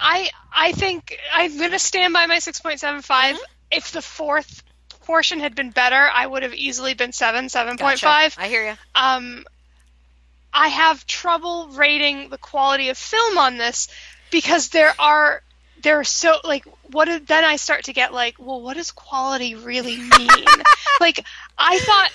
I 0.00 0.28
I 0.52 0.72
think 0.72 1.16
I'm 1.32 1.56
gonna 1.56 1.78
stand 1.78 2.12
by 2.12 2.26
my 2.26 2.40
six 2.40 2.60
point 2.60 2.80
seven 2.80 3.00
five. 3.00 3.36
Mm-hmm. 3.36 3.44
If 3.70 3.92
the 3.92 4.02
fourth 4.02 4.62
portion 5.04 5.40
had 5.40 5.54
been 5.54 5.70
better, 5.70 6.08
I 6.12 6.26
would 6.26 6.42
have 6.42 6.54
easily 6.54 6.94
been 6.94 7.12
seven, 7.12 7.48
seven 7.48 7.76
point 7.76 8.00
five. 8.00 8.34
Gotcha. 8.36 8.46
I 8.46 8.48
hear 8.48 8.66
you. 8.66 8.76
Um, 8.94 9.44
I 10.52 10.68
have 10.68 11.06
trouble 11.06 11.68
rating 11.68 12.30
the 12.30 12.38
quality 12.38 12.88
of 12.88 12.96
film 12.96 13.38
on 13.38 13.58
this 13.58 13.88
because 14.30 14.68
there 14.68 14.94
are 14.98 15.42
there 15.82 15.98
are 16.00 16.04
so 16.04 16.36
like 16.44 16.64
what 16.90 17.06
did, 17.06 17.26
then 17.26 17.44
I 17.44 17.56
start 17.56 17.84
to 17.84 17.92
get 17.92 18.12
like, 18.12 18.36
well, 18.38 18.60
what 18.60 18.76
does 18.76 18.90
quality 18.90 19.54
really 19.54 19.96
mean? 19.96 20.44
like 21.00 21.24
I 21.58 21.78
thought 21.78 22.10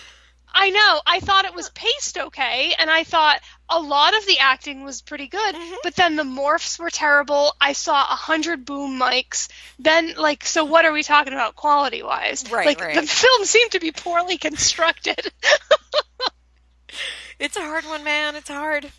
I 0.53 0.69
know, 0.71 1.01
I 1.05 1.19
thought 1.19 1.45
it 1.45 1.53
was 1.55 1.69
paced 1.69 2.17
okay 2.17 2.73
and 2.77 2.89
I 2.89 3.03
thought 3.03 3.39
a 3.69 3.79
lot 3.79 4.17
of 4.17 4.25
the 4.25 4.39
acting 4.39 4.83
was 4.83 5.01
pretty 5.01 5.27
good, 5.27 5.55
Mm-hmm. 5.55 5.75
but 5.83 5.95
then 5.95 6.15
the 6.15 6.23
morphs 6.23 6.79
were 6.79 6.89
terrible. 6.89 7.53
I 7.61 7.73
saw 7.73 7.93
a 8.01 8.15
hundred 8.15 8.65
boom 8.65 8.99
mics. 8.99 9.47
Then 9.77 10.15
like 10.17 10.43
so 10.45 10.65
what 10.65 10.85
are 10.85 10.91
we 10.91 11.03
talking 11.03 11.33
about 11.33 11.55
quality 11.55 12.01
wise? 12.03 12.43
Right, 12.51 12.65
like 12.65 12.81
right. 12.81 12.95
the 12.95 13.01
film 13.07 13.45
seemed 13.45 13.71
to 13.71 13.79
be 13.79 13.91
poorly 13.91 14.37
constructed. 14.37 15.19
It's 17.39 17.55
a 17.55 17.61
hard 17.61 17.85
one, 17.85 18.03
man. 18.03 18.35
It's 18.35 18.49
hard. 18.49 18.91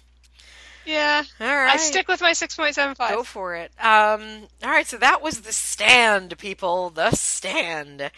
yeah. 0.86 1.22
All 1.40 1.46
right. 1.46 1.74
I 1.74 1.76
stick 1.76 2.08
with 2.08 2.22
my 2.22 2.30
6.75. 2.30 2.96
Go 3.10 3.22
for 3.22 3.54
it. 3.54 3.70
Um, 3.78 4.46
all 4.64 4.70
right, 4.70 4.86
so 4.86 4.96
that 4.96 5.20
was 5.20 5.42
the 5.42 5.52
stand, 5.52 6.38
people. 6.38 6.88
The 6.88 7.10
stand. 7.10 8.10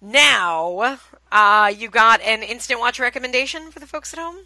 Now, 0.00 0.98
uh, 1.30 1.72
you 1.76 1.88
got 1.90 2.20
an 2.22 2.42
instant 2.42 2.80
watch 2.80 2.98
recommendation 2.98 3.70
for 3.70 3.80
the 3.80 3.86
folks 3.86 4.12
at 4.14 4.18
home, 4.18 4.36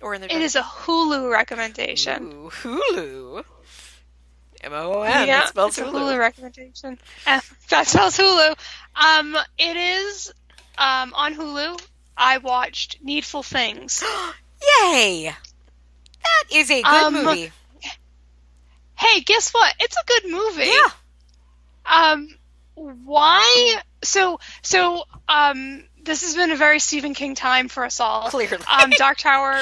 or 0.00 0.14
in 0.14 0.20
the 0.22 0.34
It 0.34 0.40
is 0.40 0.56
a 0.56 0.62
Hulu 0.62 1.30
recommendation. 1.30 2.32
Ooh, 2.32 2.50
Hulu. 2.50 3.44
M 4.62 4.72
O 4.72 5.02
N. 5.02 5.26
yeah, 5.28 5.42
It 5.42 5.48
spells 5.48 5.76
it's 5.78 5.86
a 5.86 5.90
Hulu. 5.90 6.12
Hulu 6.12 6.18
recommendation. 6.18 6.98
That 7.26 7.86
spells 7.86 8.16
Hulu. 8.16 8.56
Um, 8.96 9.36
it 9.58 9.76
is 9.76 10.32
um, 10.78 11.12
on 11.14 11.34
Hulu. 11.34 11.78
I 12.16 12.38
watched 12.38 12.98
Needful 13.02 13.42
Things. 13.42 14.02
Yay! 14.82 15.24
That 16.22 16.44
is 16.56 16.70
a 16.70 16.80
good 16.80 16.86
Um, 16.86 17.12
movie. 17.24 17.52
hey, 18.94 19.20
guess 19.20 19.50
what? 19.52 19.74
It's 19.80 19.96
a 19.98 20.04
good 20.06 20.32
movie. 20.32 20.64
Yeah. 20.70 20.90
Um, 21.84 22.28
why? 22.74 23.80
So, 24.02 24.40
so, 24.62 25.04
um, 25.28 25.84
this 26.02 26.22
has 26.22 26.34
been 26.34 26.50
a 26.50 26.56
very 26.56 26.78
Stephen 26.80 27.14
King 27.14 27.34
time 27.34 27.68
for 27.68 27.84
us 27.84 28.00
all. 28.00 28.28
Clearly. 28.28 28.58
Um, 28.70 28.90
Dark 28.90 29.18
Tower. 29.18 29.60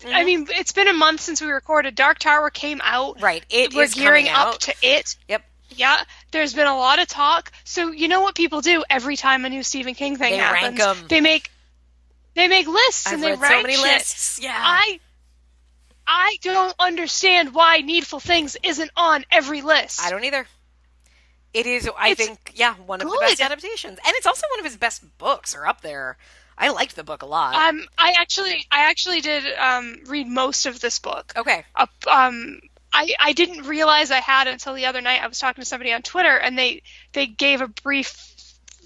Mm-hmm. 0.00 0.14
I 0.14 0.24
mean, 0.24 0.46
it's 0.50 0.72
been 0.72 0.88
a 0.88 0.92
month 0.92 1.20
since 1.20 1.40
we 1.40 1.48
recorded. 1.48 1.94
Dark 1.94 2.18
Tower 2.18 2.50
came 2.50 2.80
out. 2.82 3.22
Right. 3.22 3.44
It 3.50 3.72
We're 3.72 3.86
gearing 3.86 4.28
up 4.28 4.58
to 4.60 4.74
it. 4.82 5.16
Yep. 5.28 5.42
Yeah, 5.74 5.96
there's 6.32 6.52
been 6.52 6.66
a 6.66 6.76
lot 6.76 7.00
of 7.00 7.08
talk. 7.08 7.50
So 7.64 7.92
you 7.92 8.08
know 8.08 8.20
what 8.20 8.34
people 8.34 8.60
do 8.60 8.84
every 8.90 9.16
time 9.16 9.44
a 9.44 9.48
new 9.48 9.62
Stephen 9.62 9.94
King 9.94 10.16
thing 10.16 10.38
happens? 10.38 10.60
They 10.60 10.66
rank 10.66 10.78
happens? 10.78 11.02
'em. 11.02 11.08
They 11.08 11.20
make 11.22 11.50
they 12.34 12.48
make 12.48 12.66
lists 12.66 13.06
I've 13.06 13.14
and 13.14 13.22
they 13.22 13.34
rank 13.34 13.44
so 13.44 13.62
many 13.62 13.74
shit. 13.74 13.82
lists. 13.82 14.40
Yeah. 14.42 14.54
I 14.54 15.00
I 16.06 16.36
don't 16.42 16.74
understand 16.78 17.54
why 17.54 17.78
Needful 17.78 18.20
Things 18.20 18.56
isn't 18.62 18.90
on 18.96 19.24
every 19.30 19.62
list. 19.62 20.02
I 20.02 20.10
don't 20.10 20.24
either. 20.24 20.46
It 21.54 21.66
is, 21.66 21.88
I 21.98 22.10
It's 22.10 22.24
think, 22.24 22.52
yeah, 22.54 22.74
one 22.74 23.02
of 23.02 23.08
the 23.08 23.18
best 23.20 23.40
adaptations, 23.40 23.98
and 24.04 24.14
it's 24.16 24.26
also 24.26 24.46
one 24.50 24.60
of 24.60 24.64
his 24.64 24.76
best 24.76 25.18
books, 25.18 25.54
or 25.54 25.66
up 25.66 25.82
there. 25.82 26.16
I 26.56 26.68
liked 26.70 26.96
the 26.96 27.04
book 27.04 27.22
a 27.22 27.26
lot. 27.26 27.54
Um, 27.54 27.84
I 27.98 28.14
actually 28.18 28.66
I 28.70 28.90
actually 28.90 29.20
did 29.20 29.44
um 29.58 29.98
read 30.06 30.28
most 30.28 30.66
of 30.66 30.80
this 30.80 30.98
book. 30.98 31.32
okay. 31.36 31.64
Uh, 31.74 31.86
um, 32.10 32.60
I 32.92 33.14
I 33.18 33.32
didn't 33.32 33.66
realize 33.66 34.10
I 34.10 34.20
had 34.20 34.46
until 34.46 34.74
the 34.74 34.86
other 34.86 35.00
night. 35.00 35.22
I 35.22 35.26
was 35.26 35.38
talking 35.38 35.62
to 35.62 35.68
somebody 35.68 35.92
on 35.92 36.02
Twitter 36.02 36.36
and 36.36 36.58
they 36.58 36.82
they 37.12 37.26
gave 37.26 37.60
a 37.60 37.68
brief 37.68 38.28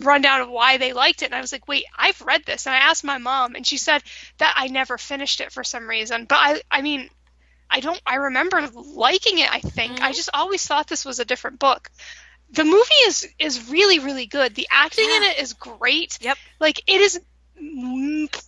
rundown 0.01 0.43
of 0.43 0.49
why 0.49 0.77
they 0.77 0.93
liked 0.93 1.23
it 1.23 1.27
and 1.27 1.35
I 1.35 1.41
was 1.41 1.53
like, 1.53 1.69
"Wait, 1.69 1.85
I've 1.97 2.21
read 2.21 2.45
this." 2.47 2.67
And 2.67 2.75
I 2.75 2.79
asked 2.79 3.05
my 3.05 3.19
mom 3.19 3.55
and 3.55 3.67
she 3.67 3.79
said 3.79 4.03
that 4.39 4.55
I 4.57 4.69
never 4.69 4.97
finished 4.99 5.41
it 5.41 5.53
for 5.53 5.65
some 5.65 5.89
reason. 5.89 6.25
But 6.25 6.39
I 6.41 6.63
I 6.71 6.83
mean, 6.83 7.11
I 7.71 7.81
don't 7.81 8.01
I 8.07 8.17
remember 8.17 8.67
liking 8.75 9.39
it, 9.39 9.53
I 9.53 9.61
think. 9.61 9.95
Mm-hmm. 9.95 10.05
I 10.05 10.13
just 10.13 10.31
always 10.33 10.65
thought 10.65 10.87
this 10.87 11.05
was 11.05 11.19
a 11.19 11.25
different 11.25 11.59
book. 11.59 11.91
The 12.51 12.65
movie 12.65 12.95
is 13.07 13.27
is 13.39 13.71
really 13.71 13.99
really 13.99 14.27
good. 14.27 14.55
The 14.55 14.69
acting 14.71 15.05
in 15.05 15.23
it 15.25 15.39
is 15.39 15.53
great. 15.55 16.19
Yep. 16.21 16.39
Like 16.61 16.81
it 16.87 17.01
is 17.01 17.21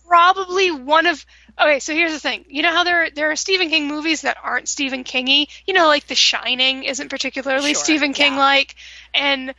probably 0.07 0.71
one 0.71 1.05
of 1.05 1.25
Okay, 1.59 1.79
so 1.79 1.93
here's 1.93 2.13
the 2.13 2.19
thing. 2.19 2.45
You 2.47 2.61
know 2.61 2.71
how 2.71 2.85
there 2.85 3.09
there 3.09 3.31
are 3.31 3.35
Stephen 3.35 3.69
King 3.69 3.87
movies 3.87 4.21
that 4.21 4.37
aren't 4.41 4.69
Stephen 4.69 5.03
Kingy? 5.03 5.47
You 5.67 5.73
know, 5.73 5.87
like 5.87 6.07
The 6.07 6.15
Shining 6.15 6.83
isn't 6.85 7.09
particularly 7.09 7.73
Sure, 7.73 7.83
Stephen 7.83 8.13
King 8.13 8.33
yeah. 8.33 8.39
like, 8.39 8.75
and 9.13 9.53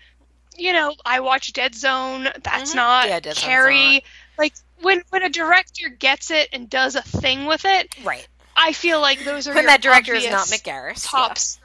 you 0.57 0.73
know, 0.73 0.95
I 1.05 1.21
watch 1.21 1.53
Dead 1.53 1.75
Zone. 1.75 2.25
That's 2.43 2.73
Mhm. 2.73 2.77
not 2.77 3.09
Yeah, 3.09 3.21
Dead 3.21 3.37
Carrie. 3.37 3.95
not. 3.95 4.03
Like 4.39 4.55
when 4.81 5.03
when 5.11 5.23
a 5.23 5.29
director 5.29 5.91
gets 5.91 6.31
it 6.31 6.49
and 6.55 6.71
does 6.71 6.97
a 6.97 7.03
thing 7.03 7.45
with 7.45 7.67
it, 7.67 7.95
Right. 8.03 8.27
I 8.57 8.73
feel 8.73 9.01
like 9.01 9.23
those 9.25 9.47
are 9.47 9.55
When 9.55 9.67
that 9.67 9.83
director 9.83 10.15
is 10.15 10.25
not 10.25 10.43
obvious 10.43 10.61
Mick 10.63 10.65
Garris. 10.65 11.07
tops. 11.07 11.60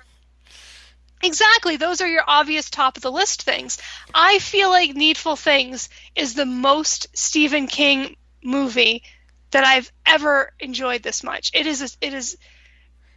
Exactly, 1.24 1.77
those 1.77 2.02
are 2.02 2.08
your 2.08 2.24
obvious 2.27 2.69
top 2.69 2.98
of 2.98 3.03
the 3.03 3.11
list 3.11 3.44
things. 3.44 3.77
I 4.14 4.40
feel 4.40 4.69
like 4.69 4.95
Needful 4.95 5.35
Things 5.35 5.90
is 6.16 6.34
the 6.34 6.45
most 6.45 7.08
Stephen 7.18 7.68
King 7.68 8.16
movie 8.44 9.03
that 9.52 9.64
I've 9.64 9.92
ever 10.06 10.52
enjoyed 10.60 11.02
this 11.02 11.24
much. 11.24 11.52
It 11.53 11.66
is 11.66 11.82
a, 11.82 12.06
it 12.06 12.14
is 12.14 12.38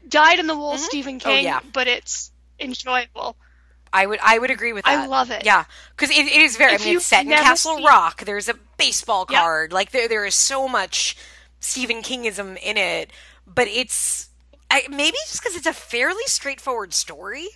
dyed 0.08 0.38
in 0.38 0.46
the 0.46 0.56
wool 0.56 0.74
mm-hmm. 0.74 0.82
Stephen 0.82 1.16
Oh, 1.16 1.28
King, 1.28 1.44
yeah. 1.44 1.60
but 1.72 1.86
it's 1.86 2.30
enjoyable. 2.58 3.36
I 3.92 4.06
would 4.06 4.20
I 4.22 4.38
would 4.38 4.50
agree 4.50 4.72
with 4.72 4.84
that. 4.84 4.98
I 4.98 5.06
love 5.06 5.30
it. 5.30 5.44
Yeah, 5.44 5.64
because 5.96 6.10
it, 6.10 6.26
it 6.26 6.42
is 6.42 6.56
very. 6.56 6.74
If 6.74 6.82
I 6.82 6.84
mean, 6.84 6.96
it's 6.96 7.06
set 7.06 7.24
in 7.24 7.32
Castle 7.32 7.76
seen- 7.76 7.86
Rock. 7.86 8.24
There's 8.24 8.48
a 8.48 8.54
baseball 8.76 9.26
Yeah. 9.30 9.40
card. 9.40 9.72
Like 9.72 9.90
there 9.92 10.08
there 10.08 10.24
is 10.24 10.34
so 10.34 10.68
much 10.68 11.16
Stephen 11.60 12.02
Kingism 12.02 12.58
in 12.62 12.76
it, 12.76 13.10
but 13.46 13.66
it's 13.66 14.28
I, 14.70 14.86
maybe 14.90 15.16
just 15.26 15.42
because 15.42 15.56
it's 15.56 15.66
a 15.66 15.72
fairly 15.72 16.24
straightforward 16.26 16.92
story. 16.92 17.48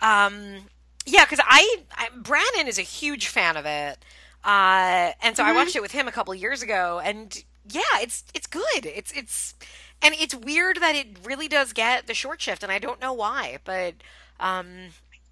Um, 0.00 0.60
yeah, 1.06 1.24
because 1.24 1.40
I, 1.44 1.76
I 1.92 2.08
Brandon 2.16 2.66
is 2.68 2.78
a 2.78 2.82
huge 2.82 3.28
fan 3.28 3.56
of 3.56 3.66
it, 3.66 3.98
uh, 4.44 5.12
and 5.22 5.36
so 5.36 5.44
I 5.44 5.52
watched 5.52 5.76
it 5.76 5.82
with 5.82 5.92
him 5.92 6.06
a 6.08 6.12
couple 6.12 6.34
years 6.34 6.62
ago, 6.62 7.00
and 7.02 7.42
yeah, 7.68 7.80
it's 8.00 8.24
it's 8.34 8.46
good. 8.46 8.84
It's 8.84 9.12
it's 9.12 9.54
and 10.02 10.14
it's 10.18 10.34
weird 10.34 10.78
that 10.80 10.94
it 10.94 11.18
really 11.24 11.48
does 11.48 11.72
get 11.72 12.06
the 12.06 12.14
short 12.14 12.40
shift, 12.40 12.62
and 12.62 12.70
I 12.70 12.78
don't 12.78 13.00
know 13.00 13.12
why, 13.12 13.58
but 13.64 13.94
um, 14.38 14.68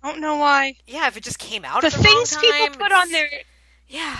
I 0.02 0.10
don't 0.10 0.20
know 0.20 0.36
why. 0.36 0.76
yeah, 0.86 1.06
if 1.08 1.16
it 1.16 1.24
just 1.24 1.38
came 1.38 1.64
out 1.64 1.82
The 1.82 1.90
the 1.90 1.98
things 1.98 2.36
people 2.36 2.68
put 2.78 2.92
on 2.92 3.10
their 3.10 3.28
yeah, 3.88 4.16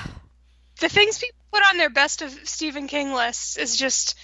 the 0.81 0.89
things 0.89 1.19
people 1.19 1.39
put 1.53 1.63
on 1.71 1.79
their 1.79 1.91
best 1.91 2.23
of 2.23 2.31
Stephen 2.45 2.87
King 2.87 3.13
lists 3.13 3.57
is 3.57 3.77
just 3.77 4.15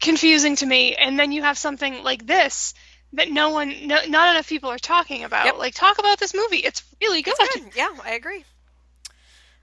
confusing 0.00 0.56
to 0.56 0.66
me. 0.66 0.94
And 0.94 1.18
then 1.18 1.32
you 1.32 1.42
have 1.42 1.58
something 1.58 2.02
like 2.02 2.26
this 2.26 2.74
that 3.14 3.30
no 3.30 3.50
one, 3.50 3.86
no, 3.86 3.98
not 4.08 4.30
enough 4.34 4.48
people 4.48 4.70
are 4.70 4.78
talking 4.78 5.24
about. 5.24 5.44
Yep. 5.44 5.58
Like, 5.58 5.74
talk 5.74 5.98
about 5.98 6.18
this 6.18 6.34
movie. 6.34 6.58
It's 6.58 6.82
really 7.00 7.22
good. 7.22 7.34
Good. 7.54 7.72
Yeah, 7.74 7.90
I 8.04 8.12
agree. 8.12 8.44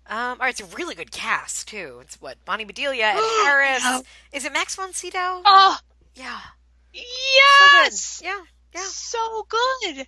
Um, 0.09 0.17
all 0.17 0.37
right, 0.37 0.49
it's 0.49 0.61
a 0.61 0.75
really 0.75 0.95
good 0.95 1.11
cast 1.11 1.67
too. 1.67 1.99
It's 2.01 2.19
what 2.19 2.43
Bonnie 2.43 2.65
Bedelia, 2.65 3.05
and 3.05 3.19
Harris. 3.43 4.03
Is 4.33 4.45
it 4.45 4.53
Max 4.53 4.75
von 4.75 4.91
Sydow? 4.91 5.41
Oh, 5.45 5.77
Yeah, 6.15 6.39
Yes. 6.93 8.21
Yeah, 8.23 8.39
yeah. 8.73 8.81
So 8.85 9.47
good. 9.47 10.07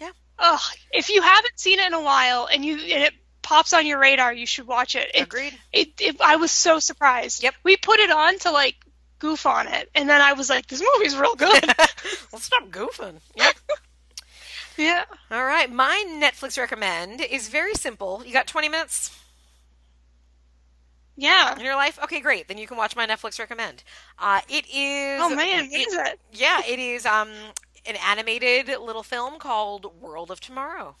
Yeah. 0.00 0.10
Ugh. 0.38 0.60
If 0.92 1.08
you 1.10 1.22
haven't 1.22 1.58
seen 1.58 1.78
it 1.78 1.86
in 1.86 1.94
a 1.94 2.02
while 2.02 2.48
and 2.52 2.64
you 2.64 2.74
and 2.74 3.04
it 3.04 3.14
pops 3.42 3.72
on 3.72 3.86
your 3.86 4.00
radar, 4.00 4.32
you 4.32 4.46
should 4.46 4.66
watch 4.66 4.96
it. 4.96 5.10
it 5.14 5.22
Agreed. 5.22 5.56
It, 5.72 5.88
it, 6.00 6.20
I 6.20 6.36
was 6.36 6.50
so 6.50 6.80
surprised. 6.80 7.42
Yep. 7.42 7.54
We 7.62 7.76
put 7.76 8.00
it 8.00 8.10
on 8.10 8.38
to 8.40 8.50
like 8.50 8.76
goof 9.18 9.46
on 9.46 9.66
it, 9.68 9.90
and 9.94 10.08
then 10.08 10.20
I 10.20 10.32
was 10.32 10.48
like, 10.50 10.66
"This 10.66 10.82
movie's 10.94 11.16
real 11.16 11.34
good." 11.34 11.64
well, 12.32 12.40
stop 12.40 12.68
goofing. 12.70 13.20
Yep. 13.36 13.54
yeah. 14.76 15.04
All 15.30 15.44
right, 15.44 15.70
my 15.70 16.04
Netflix 16.22 16.58
recommend 16.58 17.20
is 17.20 17.48
very 17.48 17.74
simple. 17.74 18.22
You 18.24 18.32
got 18.32 18.46
20 18.46 18.68
minutes 18.68 19.16
Yeah. 21.16 21.54
in 21.56 21.64
your 21.64 21.74
life? 21.76 21.98
Okay, 22.04 22.20
great. 22.20 22.48
Then 22.48 22.58
you 22.58 22.66
can 22.66 22.76
watch 22.76 22.94
my 22.94 23.06
Netflix 23.06 23.38
recommend. 23.38 23.82
Uh, 24.18 24.40
it 24.48 24.64
is. 24.72 25.20
Oh 25.22 25.34
man, 25.34 25.68
what 25.68 25.80
is 25.80 25.94
it? 25.94 26.20
Yeah, 26.32 26.60
it 26.66 26.78
is 26.78 27.04
um, 27.06 27.28
an 27.86 27.96
animated 28.06 28.68
little 28.68 29.02
film 29.02 29.38
called 29.38 30.00
World 30.00 30.30
of 30.30 30.40
Tomorrow. 30.40 30.96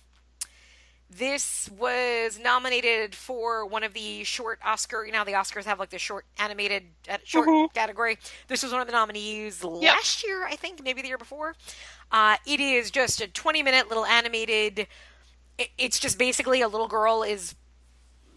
This 1.10 1.70
was 1.70 2.38
nominated 2.38 3.14
for 3.14 3.64
one 3.64 3.82
of 3.82 3.94
the 3.94 4.24
short 4.24 4.58
Oscar. 4.62 5.06
You 5.06 5.12
know, 5.12 5.24
the 5.24 5.32
Oscars 5.32 5.64
have 5.64 5.78
like 5.78 5.88
the 5.88 5.98
short 5.98 6.26
animated 6.38 6.84
uh, 7.08 7.16
short 7.24 7.48
Mhm. 7.48 7.72
category. 7.72 8.18
This 8.46 8.62
was 8.62 8.72
one 8.72 8.82
of 8.82 8.86
the 8.86 8.92
nominees 8.92 9.64
last 9.64 10.22
year, 10.22 10.46
I 10.46 10.54
think, 10.56 10.82
maybe 10.82 11.00
the 11.00 11.08
year 11.08 11.16
before. 11.18 11.56
Uh, 12.12 12.36
it 12.46 12.60
is 12.60 12.90
just 12.90 13.22
a 13.22 13.26
20 13.26 13.62
minute 13.62 13.88
little 13.88 14.04
animated. 14.04 14.86
It, 15.56 15.70
it's 15.78 15.98
just 15.98 16.18
basically 16.18 16.60
a 16.60 16.68
little 16.68 16.88
girl 16.88 17.22
is 17.22 17.54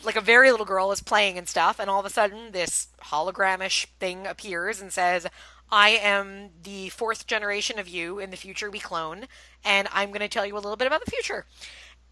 like 0.04 0.16
a 0.16 0.22
very 0.22 0.50
little 0.50 0.66
girl 0.66 0.92
is 0.94 1.02
playing 1.02 1.38
and 1.38 1.48
stuff, 1.50 1.78
and 1.78 1.90
all 1.90 2.00
of 2.00 2.06
a 2.06 2.10
sudden 2.10 2.54
this 2.54 2.88
hologramish 3.04 3.86
thing 4.00 4.26
appears 4.26 4.82
and 4.82 4.92
says, 4.94 5.28
I 5.72 5.90
am 5.92 6.50
the 6.64 6.90
fourth 6.90 7.28
generation 7.28 7.80
of 7.80 7.88
you 7.88 8.20
in 8.20 8.30
the 8.30 8.38
future 8.38 8.70
we 8.72 8.80
clone, 8.80 9.28
and 9.64 9.88
I'm 9.94 10.10
going 10.10 10.20
to 10.22 10.28
tell 10.28 10.46
you 10.46 10.56
a 10.56 10.60
little 10.60 10.76
bit 10.76 10.88
about 10.88 11.06
the 11.06 11.12
future. 11.12 11.46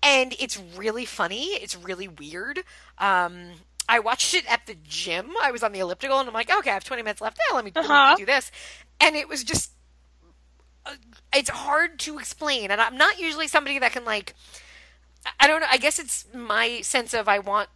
And 0.02 0.34
it's 0.40 0.58
really 0.78 1.06
funny. 1.06 1.46
It's 1.56 1.76
really 1.76 2.08
weird. 2.08 2.60
Um, 2.98 3.52
I 3.88 4.00
watched 4.00 4.34
it 4.34 4.50
at 4.52 4.66
the 4.66 4.76
gym. 4.84 5.32
I 5.42 5.52
was 5.52 5.64
on 5.64 5.72
the 5.72 5.80
elliptical, 5.80 6.20
and 6.20 6.28
I'm 6.28 6.34
like, 6.34 6.50
okay, 6.60 6.70
I 6.70 6.74
have 6.76 6.84
20 6.84 7.02
minutes 7.04 7.22
left. 7.22 7.38
Yeah, 7.50 7.56
let 7.56 7.66
me, 7.66 7.72
let 7.76 7.84
me 7.86 7.90
Uh-huh. 7.92 8.16
do 8.18 8.26
this. 8.26 8.52
And 9.02 9.16
it 9.16 9.28
was 9.28 9.44
just, 9.44 9.72
uh, 10.86 10.92
it's 11.36 11.50
hard 11.50 12.00
to 12.00 12.18
explain. 12.20 12.72
And 12.72 12.80
I'm 12.80 12.98
not 12.98 13.20
usually 13.20 13.48
somebody 13.48 13.80
that 13.80 13.92
can 13.92 14.06
like, 14.06 14.36
I 15.40 15.48
don't 15.48 15.60
know. 15.62 15.68
I 15.70 15.78
guess 15.78 16.00
it's 16.00 16.26
my 16.34 16.82
sense 16.82 17.14
of 17.14 17.28
I 17.28 17.40
want, 17.40 17.70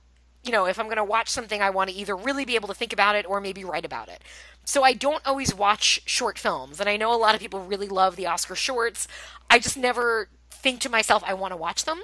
you 0.43 0.51
know, 0.51 0.65
if 0.65 0.79
I'm 0.79 0.85
going 0.85 0.97
to 0.97 1.03
watch 1.03 1.29
something, 1.29 1.61
I 1.61 1.71
want 1.71 1.89
to 1.89 1.95
either 1.95 2.15
really 2.15 2.45
be 2.45 2.55
able 2.55 2.67
to 2.69 2.73
think 2.73 2.93
about 2.93 3.15
it 3.15 3.25
or 3.27 3.41
maybe 3.41 3.63
write 3.65 3.85
about 3.85 4.07
it. 4.07 4.21
So 4.65 4.83
I 4.83 4.93
don't 4.93 5.25
always 5.25 5.53
watch 5.53 6.01
short 6.05 6.37
films. 6.39 6.79
And 6.79 6.87
I 6.87 6.95
know 6.95 7.13
a 7.13 7.17
lot 7.17 7.35
of 7.35 7.41
people 7.41 7.59
really 7.65 7.87
love 7.89 8.15
the 8.15 8.27
Oscar 8.27 8.55
shorts. 8.55 9.07
I 9.49 9.59
just 9.59 9.77
never 9.77 10.29
think 10.51 10.79
to 10.81 10.89
myself, 10.89 11.23
I 11.25 11.33
want 11.33 11.51
to 11.51 11.57
watch 11.57 11.83
them. 11.85 12.01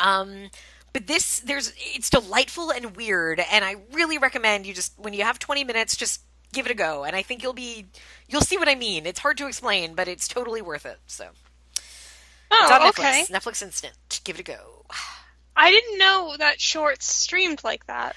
Um, 0.00 0.50
but 0.92 1.06
this, 1.06 1.40
there's, 1.40 1.72
it's 1.94 2.10
delightful 2.10 2.70
and 2.70 2.96
weird. 2.96 3.40
And 3.50 3.64
I 3.64 3.76
really 3.92 4.18
recommend 4.18 4.66
you 4.66 4.74
just, 4.74 4.92
when 4.98 5.14
you 5.14 5.24
have 5.24 5.38
20 5.38 5.64
minutes, 5.64 5.96
just 5.96 6.20
give 6.52 6.66
it 6.66 6.72
a 6.72 6.74
go. 6.74 7.04
And 7.04 7.16
I 7.16 7.22
think 7.22 7.42
you'll 7.42 7.52
be, 7.54 7.86
you'll 8.28 8.42
see 8.42 8.58
what 8.58 8.68
I 8.68 8.74
mean. 8.74 9.06
It's 9.06 9.20
hard 9.20 9.38
to 9.38 9.46
explain, 9.46 9.94
but 9.94 10.08
it's 10.08 10.28
totally 10.28 10.60
worth 10.62 10.84
it. 10.86 10.98
So 11.06 11.28
it's 11.76 12.70
on 12.70 12.82
Oh, 12.82 12.90
Netflix. 12.92 12.98
okay. 12.98 13.24
Netflix 13.30 13.62
Instant. 13.62 14.20
Give 14.24 14.36
it 14.36 14.40
a 14.40 14.44
go. 14.44 14.84
I 15.56 15.70
didn't 15.70 15.98
know 15.98 16.34
that 16.38 16.60
shorts 16.60 17.06
streamed 17.06 17.62
like 17.64 17.86
that. 17.86 18.16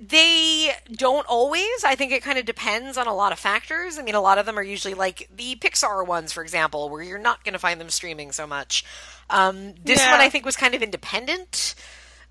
They 0.00 0.70
don't 0.92 1.26
always. 1.26 1.84
I 1.84 1.94
think 1.94 2.12
it 2.12 2.22
kind 2.22 2.38
of 2.38 2.44
depends 2.44 2.96
on 2.98 3.06
a 3.06 3.14
lot 3.14 3.32
of 3.32 3.38
factors. 3.38 3.98
I 3.98 4.02
mean, 4.02 4.14
a 4.14 4.20
lot 4.20 4.38
of 4.38 4.46
them 4.46 4.58
are 4.58 4.62
usually 4.62 4.94
like 4.94 5.28
the 5.34 5.56
Pixar 5.56 6.06
ones, 6.06 6.32
for 6.32 6.42
example, 6.42 6.88
where 6.88 7.02
you're 7.02 7.18
not 7.18 7.44
going 7.44 7.52
to 7.54 7.58
find 7.58 7.80
them 7.80 7.90
streaming 7.90 8.32
so 8.32 8.46
much. 8.46 8.84
Um, 9.28 9.74
this 9.84 9.98
Yeah. 10.00 10.12
one 10.12 10.20
I 10.20 10.28
think 10.28 10.44
was 10.44 10.56
kind 10.56 10.74
of 10.74 10.82
independent. 10.82 11.74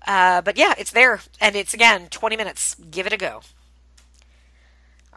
Uh, 0.06 0.40
but 0.42 0.56
yeah, 0.56 0.74
it's 0.78 0.92
there. 0.92 1.20
And 1.40 1.56
it's, 1.56 1.74
again, 1.74 2.08
20 2.08 2.36
minutes. 2.36 2.74
Give 2.90 3.06
it 3.06 3.12
a 3.12 3.16
go. 3.16 3.42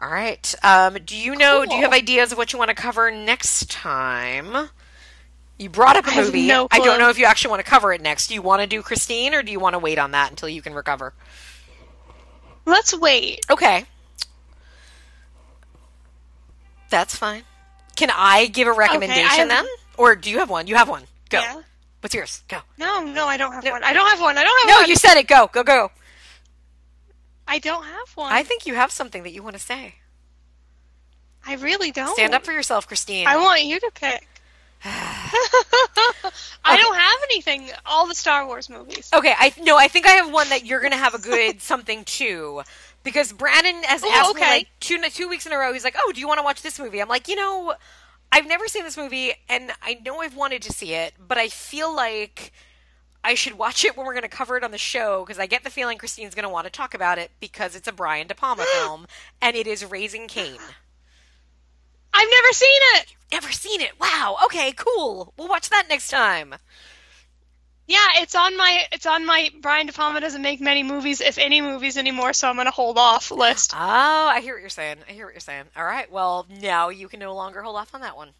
All 0.00 0.10
right. 0.10 0.54
Um, 0.62 0.98
do 1.04 1.16
you 1.16 1.36
know, 1.36 1.64
do 1.64 1.74
you 1.76 1.82
have 1.82 1.92
ideas 1.92 2.32
of 2.32 2.38
what 2.38 2.52
you 2.52 2.58
want 2.58 2.68
to 2.70 2.74
cover 2.74 3.10
next 3.10 3.70
time? 3.70 4.68
You 5.56 5.70
brought 5.70 5.96
up 5.96 6.06
a 6.08 6.14
movie. 6.16 6.48
no 6.48 6.66
I 6.70 6.80
don't 6.80 6.98
know 6.98 7.10
if 7.10 7.18
you 7.18 7.26
actually 7.26 7.50
want 7.50 7.64
to 7.64 7.70
cover 7.70 7.92
it 7.92 8.02
next. 8.02 8.26
Do 8.26 8.34
you 8.34 8.42
want 8.42 8.60
to 8.62 8.66
do 8.66 8.82
Christine 8.82 9.34
or 9.34 9.42
do 9.42 9.52
you 9.52 9.60
want 9.60 9.74
to 9.74 9.78
wait 9.78 9.98
on 9.98 10.10
that 10.10 10.30
until 10.30 10.48
you 10.48 10.60
can 10.60 10.74
recover? 10.74 11.14
Let's 12.66 12.96
wait. 12.98 13.40
Okay. 13.50 13.84
That's 16.90 17.14
fine. 17.16 17.42
Can 17.96 18.10
I 18.14 18.46
give 18.46 18.68
a 18.68 18.72
recommendation 18.72 19.22
have- 19.24 19.48
then? 19.48 19.66
Or 19.96 20.16
do 20.16 20.30
you 20.30 20.38
have 20.38 20.50
one? 20.50 20.66
You 20.66 20.76
have 20.76 20.88
one. 20.88 21.04
Go. 21.30 21.40
Yeah. 21.40 21.62
What's 22.00 22.14
yours? 22.14 22.42
Go. 22.48 22.58
No, 22.76 23.00
no, 23.02 23.26
I 23.26 23.36
don't 23.36 23.52
have 23.52 23.64
one. 23.64 23.82
I 23.82 23.92
don't 23.92 24.08
have 24.08 24.20
one. 24.20 24.36
I 24.36 24.44
don't 24.44 24.60
have 24.60 24.68
No, 24.68 24.74
one. 24.76 24.82
No, 24.82 24.88
you 24.88 24.96
said 24.96 25.16
it. 25.16 25.26
Go. 25.26 25.48
Go, 25.52 25.62
go. 25.62 25.90
I 27.46 27.58
don't 27.58 27.84
have 27.84 28.08
one. 28.14 28.32
I 28.32 28.42
think 28.42 28.66
you 28.66 28.74
have 28.74 28.90
something 28.90 29.22
that 29.22 29.32
you 29.32 29.42
want 29.42 29.56
to 29.56 29.62
say. 29.62 29.96
I 31.46 31.54
really 31.54 31.90
don't. 31.90 32.14
Stand 32.14 32.34
up 32.34 32.44
for 32.44 32.52
yourself, 32.52 32.86
Christine. 32.86 33.26
I 33.26 33.36
want 33.36 33.64
you 33.64 33.78
to 33.80 33.90
pick. 33.94 34.26
I 36.64 36.76
don't 36.76 36.96
have 36.96 37.18
anything. 37.30 37.70
All 37.86 38.06
the 38.06 38.14
Star 38.14 38.46
Wars 38.46 38.68
movies. 38.68 39.10
Okay, 39.14 39.34
I 39.36 39.52
no, 39.62 39.76
I 39.76 39.88
think 39.88 40.06
I 40.06 40.12
have 40.12 40.32
one 40.32 40.48
that 40.50 40.64
you're 40.64 40.80
gonna 40.80 40.96
have 40.96 41.14
a 41.14 41.18
good 41.18 41.60
something 41.60 42.04
too, 42.04 42.62
because 43.02 43.32
Brandon 43.32 43.82
has 43.84 44.02
Ooh, 44.02 44.08
asked 44.08 44.34
me 44.34 44.40
like 44.40 44.68
two 44.80 45.00
two 45.10 45.28
weeks 45.28 45.46
in 45.46 45.52
a 45.52 45.56
row. 45.56 45.72
He's 45.72 45.84
like, 45.84 45.96
"Oh, 45.98 46.12
do 46.12 46.20
you 46.20 46.28
want 46.28 46.38
to 46.38 46.44
watch 46.44 46.62
this 46.62 46.78
movie?" 46.78 47.00
I'm 47.00 47.08
like, 47.08 47.28
you 47.28 47.36
know, 47.36 47.74
I've 48.32 48.46
never 48.46 48.66
seen 48.68 48.84
this 48.84 48.96
movie, 48.96 49.32
and 49.48 49.70
I 49.82 49.94
know 50.04 50.20
I've 50.20 50.36
wanted 50.36 50.62
to 50.62 50.72
see 50.72 50.92
it, 50.94 51.14
but 51.18 51.38
I 51.38 51.48
feel 51.48 51.94
like 51.94 52.52
I 53.22 53.34
should 53.34 53.56
watch 53.56 53.84
it 53.84 53.96
when 53.96 54.04
we're 54.06 54.14
gonna 54.14 54.28
cover 54.28 54.56
it 54.56 54.64
on 54.64 54.70
the 54.70 54.78
show 54.78 55.24
because 55.24 55.38
I 55.38 55.46
get 55.46 55.64
the 55.64 55.70
feeling 55.70 55.96
Christine's 55.98 56.34
gonna 56.34 56.50
want 56.50 56.66
to 56.66 56.70
talk 56.70 56.94
about 56.94 57.18
it 57.18 57.30
because 57.40 57.74
it's 57.74 57.88
a 57.88 57.92
Brian 57.92 58.26
De 58.26 58.34
Palma 58.34 58.64
film, 58.74 59.06
and 59.40 59.56
it 59.56 59.66
is 59.66 59.84
Raising 59.84 60.28
Cain. 60.28 60.58
I've 62.14 62.30
never 62.30 62.52
seen 62.52 62.80
it. 62.94 63.06
Never 63.32 63.50
seen 63.52 63.80
it. 63.80 63.92
Wow. 64.00 64.36
Okay. 64.46 64.72
Cool. 64.72 65.34
We'll 65.36 65.48
watch 65.48 65.68
that 65.70 65.86
next 65.88 66.08
time. 66.08 66.54
Yeah, 67.86 68.06
it's 68.16 68.34
on 68.34 68.56
my 68.56 68.84
it's 68.92 69.04
on 69.04 69.26
my 69.26 69.50
Brian 69.60 69.86
De 69.86 69.92
Palma 69.92 70.18
doesn't 70.20 70.40
make 70.40 70.58
many 70.58 70.82
movies, 70.82 71.20
if 71.20 71.36
any 71.36 71.60
movies 71.60 71.98
anymore, 71.98 72.32
so 72.32 72.48
I'm 72.48 72.56
gonna 72.56 72.70
hold 72.70 72.96
off 72.96 73.30
list. 73.30 73.72
Oh, 73.74 73.78
I 73.78 74.40
hear 74.40 74.54
what 74.54 74.60
you're 74.62 74.70
saying. 74.70 74.96
I 75.06 75.12
hear 75.12 75.26
what 75.26 75.34
you're 75.34 75.40
saying. 75.40 75.64
All 75.76 75.84
right. 75.84 76.10
Well, 76.10 76.46
now 76.62 76.88
you 76.88 77.08
can 77.08 77.20
no 77.20 77.34
longer 77.34 77.60
hold 77.60 77.76
off 77.76 77.94
on 77.94 78.00
that 78.00 78.16
one. 78.16 78.30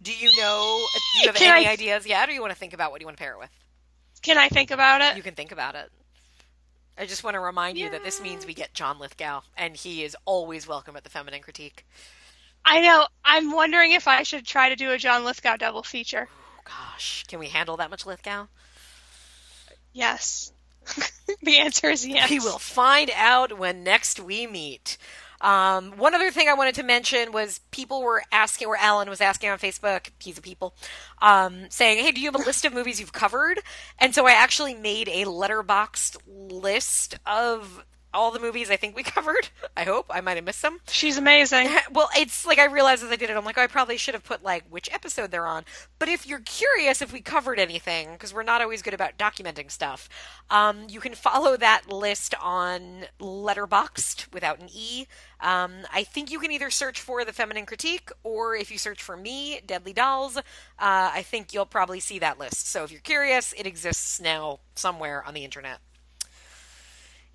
Do 0.00 0.10
you 0.14 0.28
know? 0.40 0.86
Do 0.94 1.20
you 1.20 1.26
have 1.26 1.36
Can 1.36 1.54
any 1.54 1.66
I- 1.66 1.72
ideas 1.72 2.06
yet, 2.06 2.28
or 2.28 2.32
you 2.32 2.40
want 2.40 2.52
to 2.52 2.58
think 2.58 2.72
about 2.72 2.90
what 2.90 3.00
you 3.02 3.06
want 3.06 3.18
to 3.18 3.22
pair 3.22 3.32
it 3.34 3.38
with? 3.38 3.50
Can 4.22 4.38
I 4.38 4.48
think 4.48 4.70
about 4.70 5.02
it? 5.02 5.16
You 5.18 5.22
can 5.22 5.34
think 5.34 5.52
about 5.52 5.74
it. 5.74 5.90
I 6.96 7.04
just 7.04 7.22
want 7.22 7.34
to 7.34 7.40
remind 7.40 7.76
you 7.78 7.90
that 7.90 8.02
this 8.02 8.20
means 8.22 8.46
we 8.46 8.54
get 8.54 8.72
John 8.74 8.98
Lithgow, 8.98 9.42
and 9.56 9.76
he 9.76 10.02
is 10.02 10.16
always 10.24 10.66
welcome 10.66 10.96
at 10.96 11.04
the 11.04 11.10
Feminine 11.10 11.42
Critique. 11.42 11.86
I 12.68 12.80
know. 12.82 13.06
I'm 13.24 13.50
wondering 13.50 13.92
if 13.92 14.06
I 14.06 14.24
should 14.24 14.44
try 14.44 14.68
to 14.68 14.76
do 14.76 14.90
a 14.90 14.98
John 14.98 15.24
Lithgow 15.24 15.56
double 15.56 15.82
feature. 15.82 16.28
Oh, 16.30 16.60
gosh, 16.64 17.24
can 17.26 17.38
we 17.38 17.48
handle 17.48 17.78
that 17.78 17.90
much 17.90 18.04
Lithgow? 18.04 18.46
Yes. 19.94 20.52
the 21.42 21.58
answer 21.58 21.88
is 21.88 22.06
yes. 22.06 22.28
We 22.28 22.40
will 22.40 22.58
find 22.58 23.10
out 23.14 23.58
when 23.58 23.84
next 23.84 24.20
we 24.20 24.46
meet. 24.46 24.98
Um, 25.40 25.92
one 25.92 26.14
other 26.14 26.30
thing 26.30 26.48
I 26.48 26.54
wanted 26.54 26.74
to 26.74 26.82
mention 26.82 27.32
was 27.32 27.60
people 27.70 28.02
were 28.02 28.22
asking, 28.32 28.68
or 28.68 28.76
Alan 28.76 29.08
was 29.08 29.22
asking 29.22 29.48
on 29.48 29.58
Facebook, 29.58 30.10
he's 30.20 30.36
a 30.36 30.42
people, 30.42 30.74
um, 31.22 31.70
saying, 31.70 32.04
hey, 32.04 32.12
do 32.12 32.20
you 32.20 32.30
have 32.30 32.40
a 32.40 32.44
list 32.44 32.66
of 32.66 32.74
movies 32.74 33.00
you've 33.00 33.12
covered? 33.12 33.60
And 33.98 34.14
so 34.14 34.26
I 34.26 34.32
actually 34.32 34.74
made 34.74 35.08
a 35.08 35.24
Letterboxd 35.24 36.18
list 36.26 37.18
of 37.24 37.82
all 38.18 38.32
the 38.32 38.40
movies 38.40 38.70
I 38.70 38.76
think 38.76 38.96
we 38.96 39.02
covered. 39.16 39.48
I 39.76 39.84
hope. 39.84 40.06
I 40.10 40.20
might 40.20 40.36
have 40.36 40.44
missed 40.44 40.58
some. 40.58 40.80
She's 40.88 41.16
amazing. 41.16 41.68
Well, 41.90 42.10
it's 42.16 42.44
like 42.44 42.58
I 42.58 42.66
realized 42.66 43.02
as 43.02 43.10
I 43.10 43.16
did 43.16 43.30
it, 43.30 43.36
I'm 43.36 43.44
like, 43.44 43.56
oh, 43.56 43.62
I 43.62 43.66
probably 43.66 43.96
should 43.96 44.14
have 44.14 44.24
put 44.24 44.42
like 44.42 44.64
which 44.68 44.92
episode 44.92 45.30
they're 45.30 45.46
on. 45.46 45.64
But 45.98 46.08
if 46.08 46.26
you're 46.26 46.40
curious 46.40 47.00
if 47.00 47.12
we 47.12 47.20
covered 47.20 47.58
anything, 47.58 48.12
because 48.12 48.34
we're 48.34 48.42
not 48.42 48.60
always 48.60 48.82
good 48.82 48.94
about 48.94 49.16
documenting 49.16 49.70
stuff, 49.70 50.08
um, 50.50 50.86
you 50.88 51.00
can 51.00 51.14
follow 51.14 51.56
that 51.56 51.90
list 51.90 52.34
on 52.42 53.06
Letterboxd 53.20 54.32
without 54.32 54.60
an 54.60 54.68
E. 54.72 55.06
Um, 55.40 55.72
I 55.92 56.04
think 56.04 56.30
you 56.30 56.40
can 56.40 56.50
either 56.50 56.70
search 56.70 57.00
for 57.00 57.24
The 57.24 57.32
Feminine 57.32 57.66
Critique, 57.66 58.10
or 58.22 58.54
if 58.54 58.70
you 58.70 58.78
search 58.78 59.02
for 59.02 59.16
me, 59.16 59.60
Deadly 59.64 59.92
Dolls, 59.92 60.36
uh, 60.36 60.42
I 60.78 61.22
think 61.22 61.54
you'll 61.54 61.66
probably 61.66 62.00
see 62.00 62.18
that 62.18 62.38
list. 62.38 62.68
So 62.68 62.84
if 62.84 62.90
you're 62.90 63.00
curious, 63.00 63.54
it 63.56 63.66
exists 63.66 64.20
now 64.20 64.60
somewhere 64.74 65.24
on 65.26 65.34
the 65.34 65.44
internet. 65.44 65.78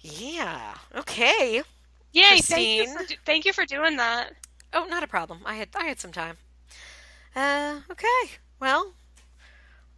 Yeah. 0.03 0.75
Okay. 0.93 1.63
Yay! 2.11 2.39
Thank 2.41 2.89
you, 2.89 2.93
for, 2.97 3.05
do- 3.05 3.15
thank 3.25 3.45
you 3.45 3.53
for 3.53 3.65
doing 3.65 3.97
that. 3.97 4.33
Oh, 4.73 4.85
not 4.87 5.01
a 5.01 5.07
problem. 5.07 5.39
I 5.45 5.55
had 5.55 5.69
I 5.75 5.85
had 5.85 5.99
some 5.99 6.11
time. 6.11 6.37
Uh, 7.35 7.79
okay. 7.89 8.37
Well, 8.59 8.93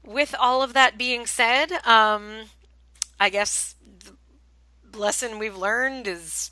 with 0.03 0.34
all 0.40 0.61
of 0.61 0.74
that 0.74 0.98
being 0.98 1.25
said, 1.25 1.72
um, 1.85 2.45
I 3.19 3.30
guess 3.30 3.75
the 4.92 4.98
lesson 4.98 5.40
we've 5.40 5.58
learned 5.58 6.08
is 6.08 6.51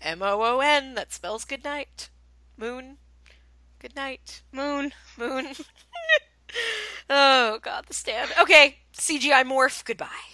M 0.00 0.22
O 0.22 0.42
O 0.42 0.60
N. 0.60 0.94
That 0.94 1.12
spells 1.12 1.44
good 1.44 1.64
night. 1.64 2.10
Moon. 2.56 2.98
Good 3.80 3.96
night, 3.96 4.42
Moon. 4.52 4.92
Moon. 5.16 5.48
oh 7.10 7.58
God, 7.62 7.84
the 7.88 7.94
stand. 7.94 8.30
Okay, 8.40 8.78
CGI 8.94 9.42
morph. 9.44 9.84
Goodbye. 9.84 10.33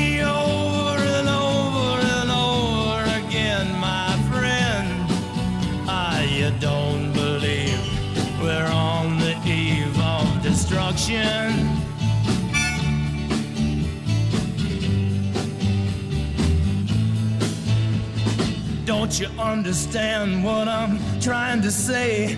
destruction. 11.01 11.77
Don't 18.85 19.19
you 19.19 19.27
understand 19.39 20.43
what 20.43 20.67
I'm 20.67 20.99
trying 21.19 21.61
to 21.61 21.71
say? 21.71 22.37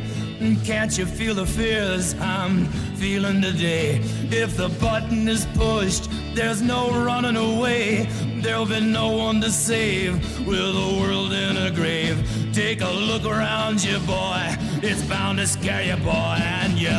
Can't 0.63 0.97
you 0.97 1.05
feel 1.05 1.35
the 1.35 1.45
fears 1.45 2.15
I'm 2.15 2.65
feeling 2.95 3.41
today? 3.41 4.01
If 4.31 4.57
the 4.57 4.69
button 4.69 5.27
is 5.27 5.45
pushed, 5.55 6.09
there's 6.33 6.61
no 6.61 6.89
running 7.03 7.37
away. 7.37 8.07
There'll 8.43 8.65
be 8.65 8.81
no 8.81 9.07
one 9.07 9.39
to 9.39 9.49
save 9.49 10.15
with 10.45 10.57
the 10.57 10.99
world 10.99 11.31
in 11.31 11.55
a 11.55 11.71
grave. 11.71 12.17
Take 12.51 12.81
a 12.81 12.91
look 12.91 13.23
around 13.23 13.81
you, 13.81 13.97
boy. 13.99 14.57
It's 14.81 15.01
bound 15.03 15.37
to 15.37 15.47
scare 15.47 15.81
you, 15.81 15.95
boy. 16.03 16.35
And 16.41 16.73
you 16.77 16.89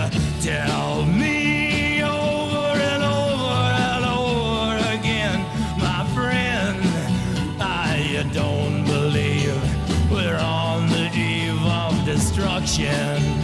tell 0.40 1.04
me 1.04 2.02
over 2.02 2.80
and 2.92 3.02
over 3.04 3.60
and 3.92 4.04
over 4.06 4.76
again, 4.98 5.40
my 5.78 6.08
friend. 6.14 6.80
I 7.60 8.26
don't 8.32 8.86
believe 8.86 9.54
we're 10.10 10.38
on 10.38 10.88
the 10.88 11.10
eve 11.14 11.62
of 11.62 12.06
destruction. 12.06 13.43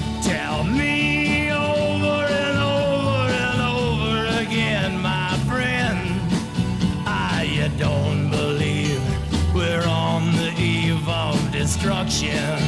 tell 0.21 0.63
me 0.63 1.51
over 1.51 2.25
and 2.25 2.57
over 2.57 3.33
and 3.33 3.61
over 3.61 4.41
again, 4.41 5.01
my 5.01 5.35
friend. 5.47 6.19
Ah, 7.05 7.39
I 7.39 7.71
don't 7.77 8.29
believe 8.29 9.01
we're 9.53 9.87
on 9.87 10.31
the 10.35 10.53
eve 10.59 11.07
of 11.09 11.51
destruction. 11.51 12.59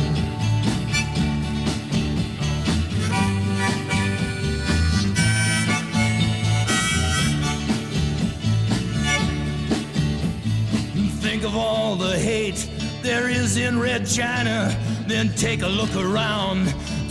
Think 11.22 11.44
of 11.44 11.56
all 11.56 11.96
the 11.96 12.18
hate 12.18 12.70
there 13.02 13.28
is 13.28 13.58
in 13.58 13.80
Red 13.80 14.06
China. 14.08 14.76
Then 15.08 15.30
take 15.36 15.62
a 15.62 15.68
look 15.68 15.96
around 15.96 16.74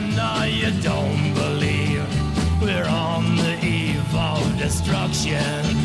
No, 0.00 0.42
you 0.42 0.72
don't 0.82 1.34
believe 1.34 2.04
we're 2.60 2.84
on 2.84 3.36
the 3.36 3.64
eve 3.64 4.14
of 4.16 4.58
destruction. 4.58 5.83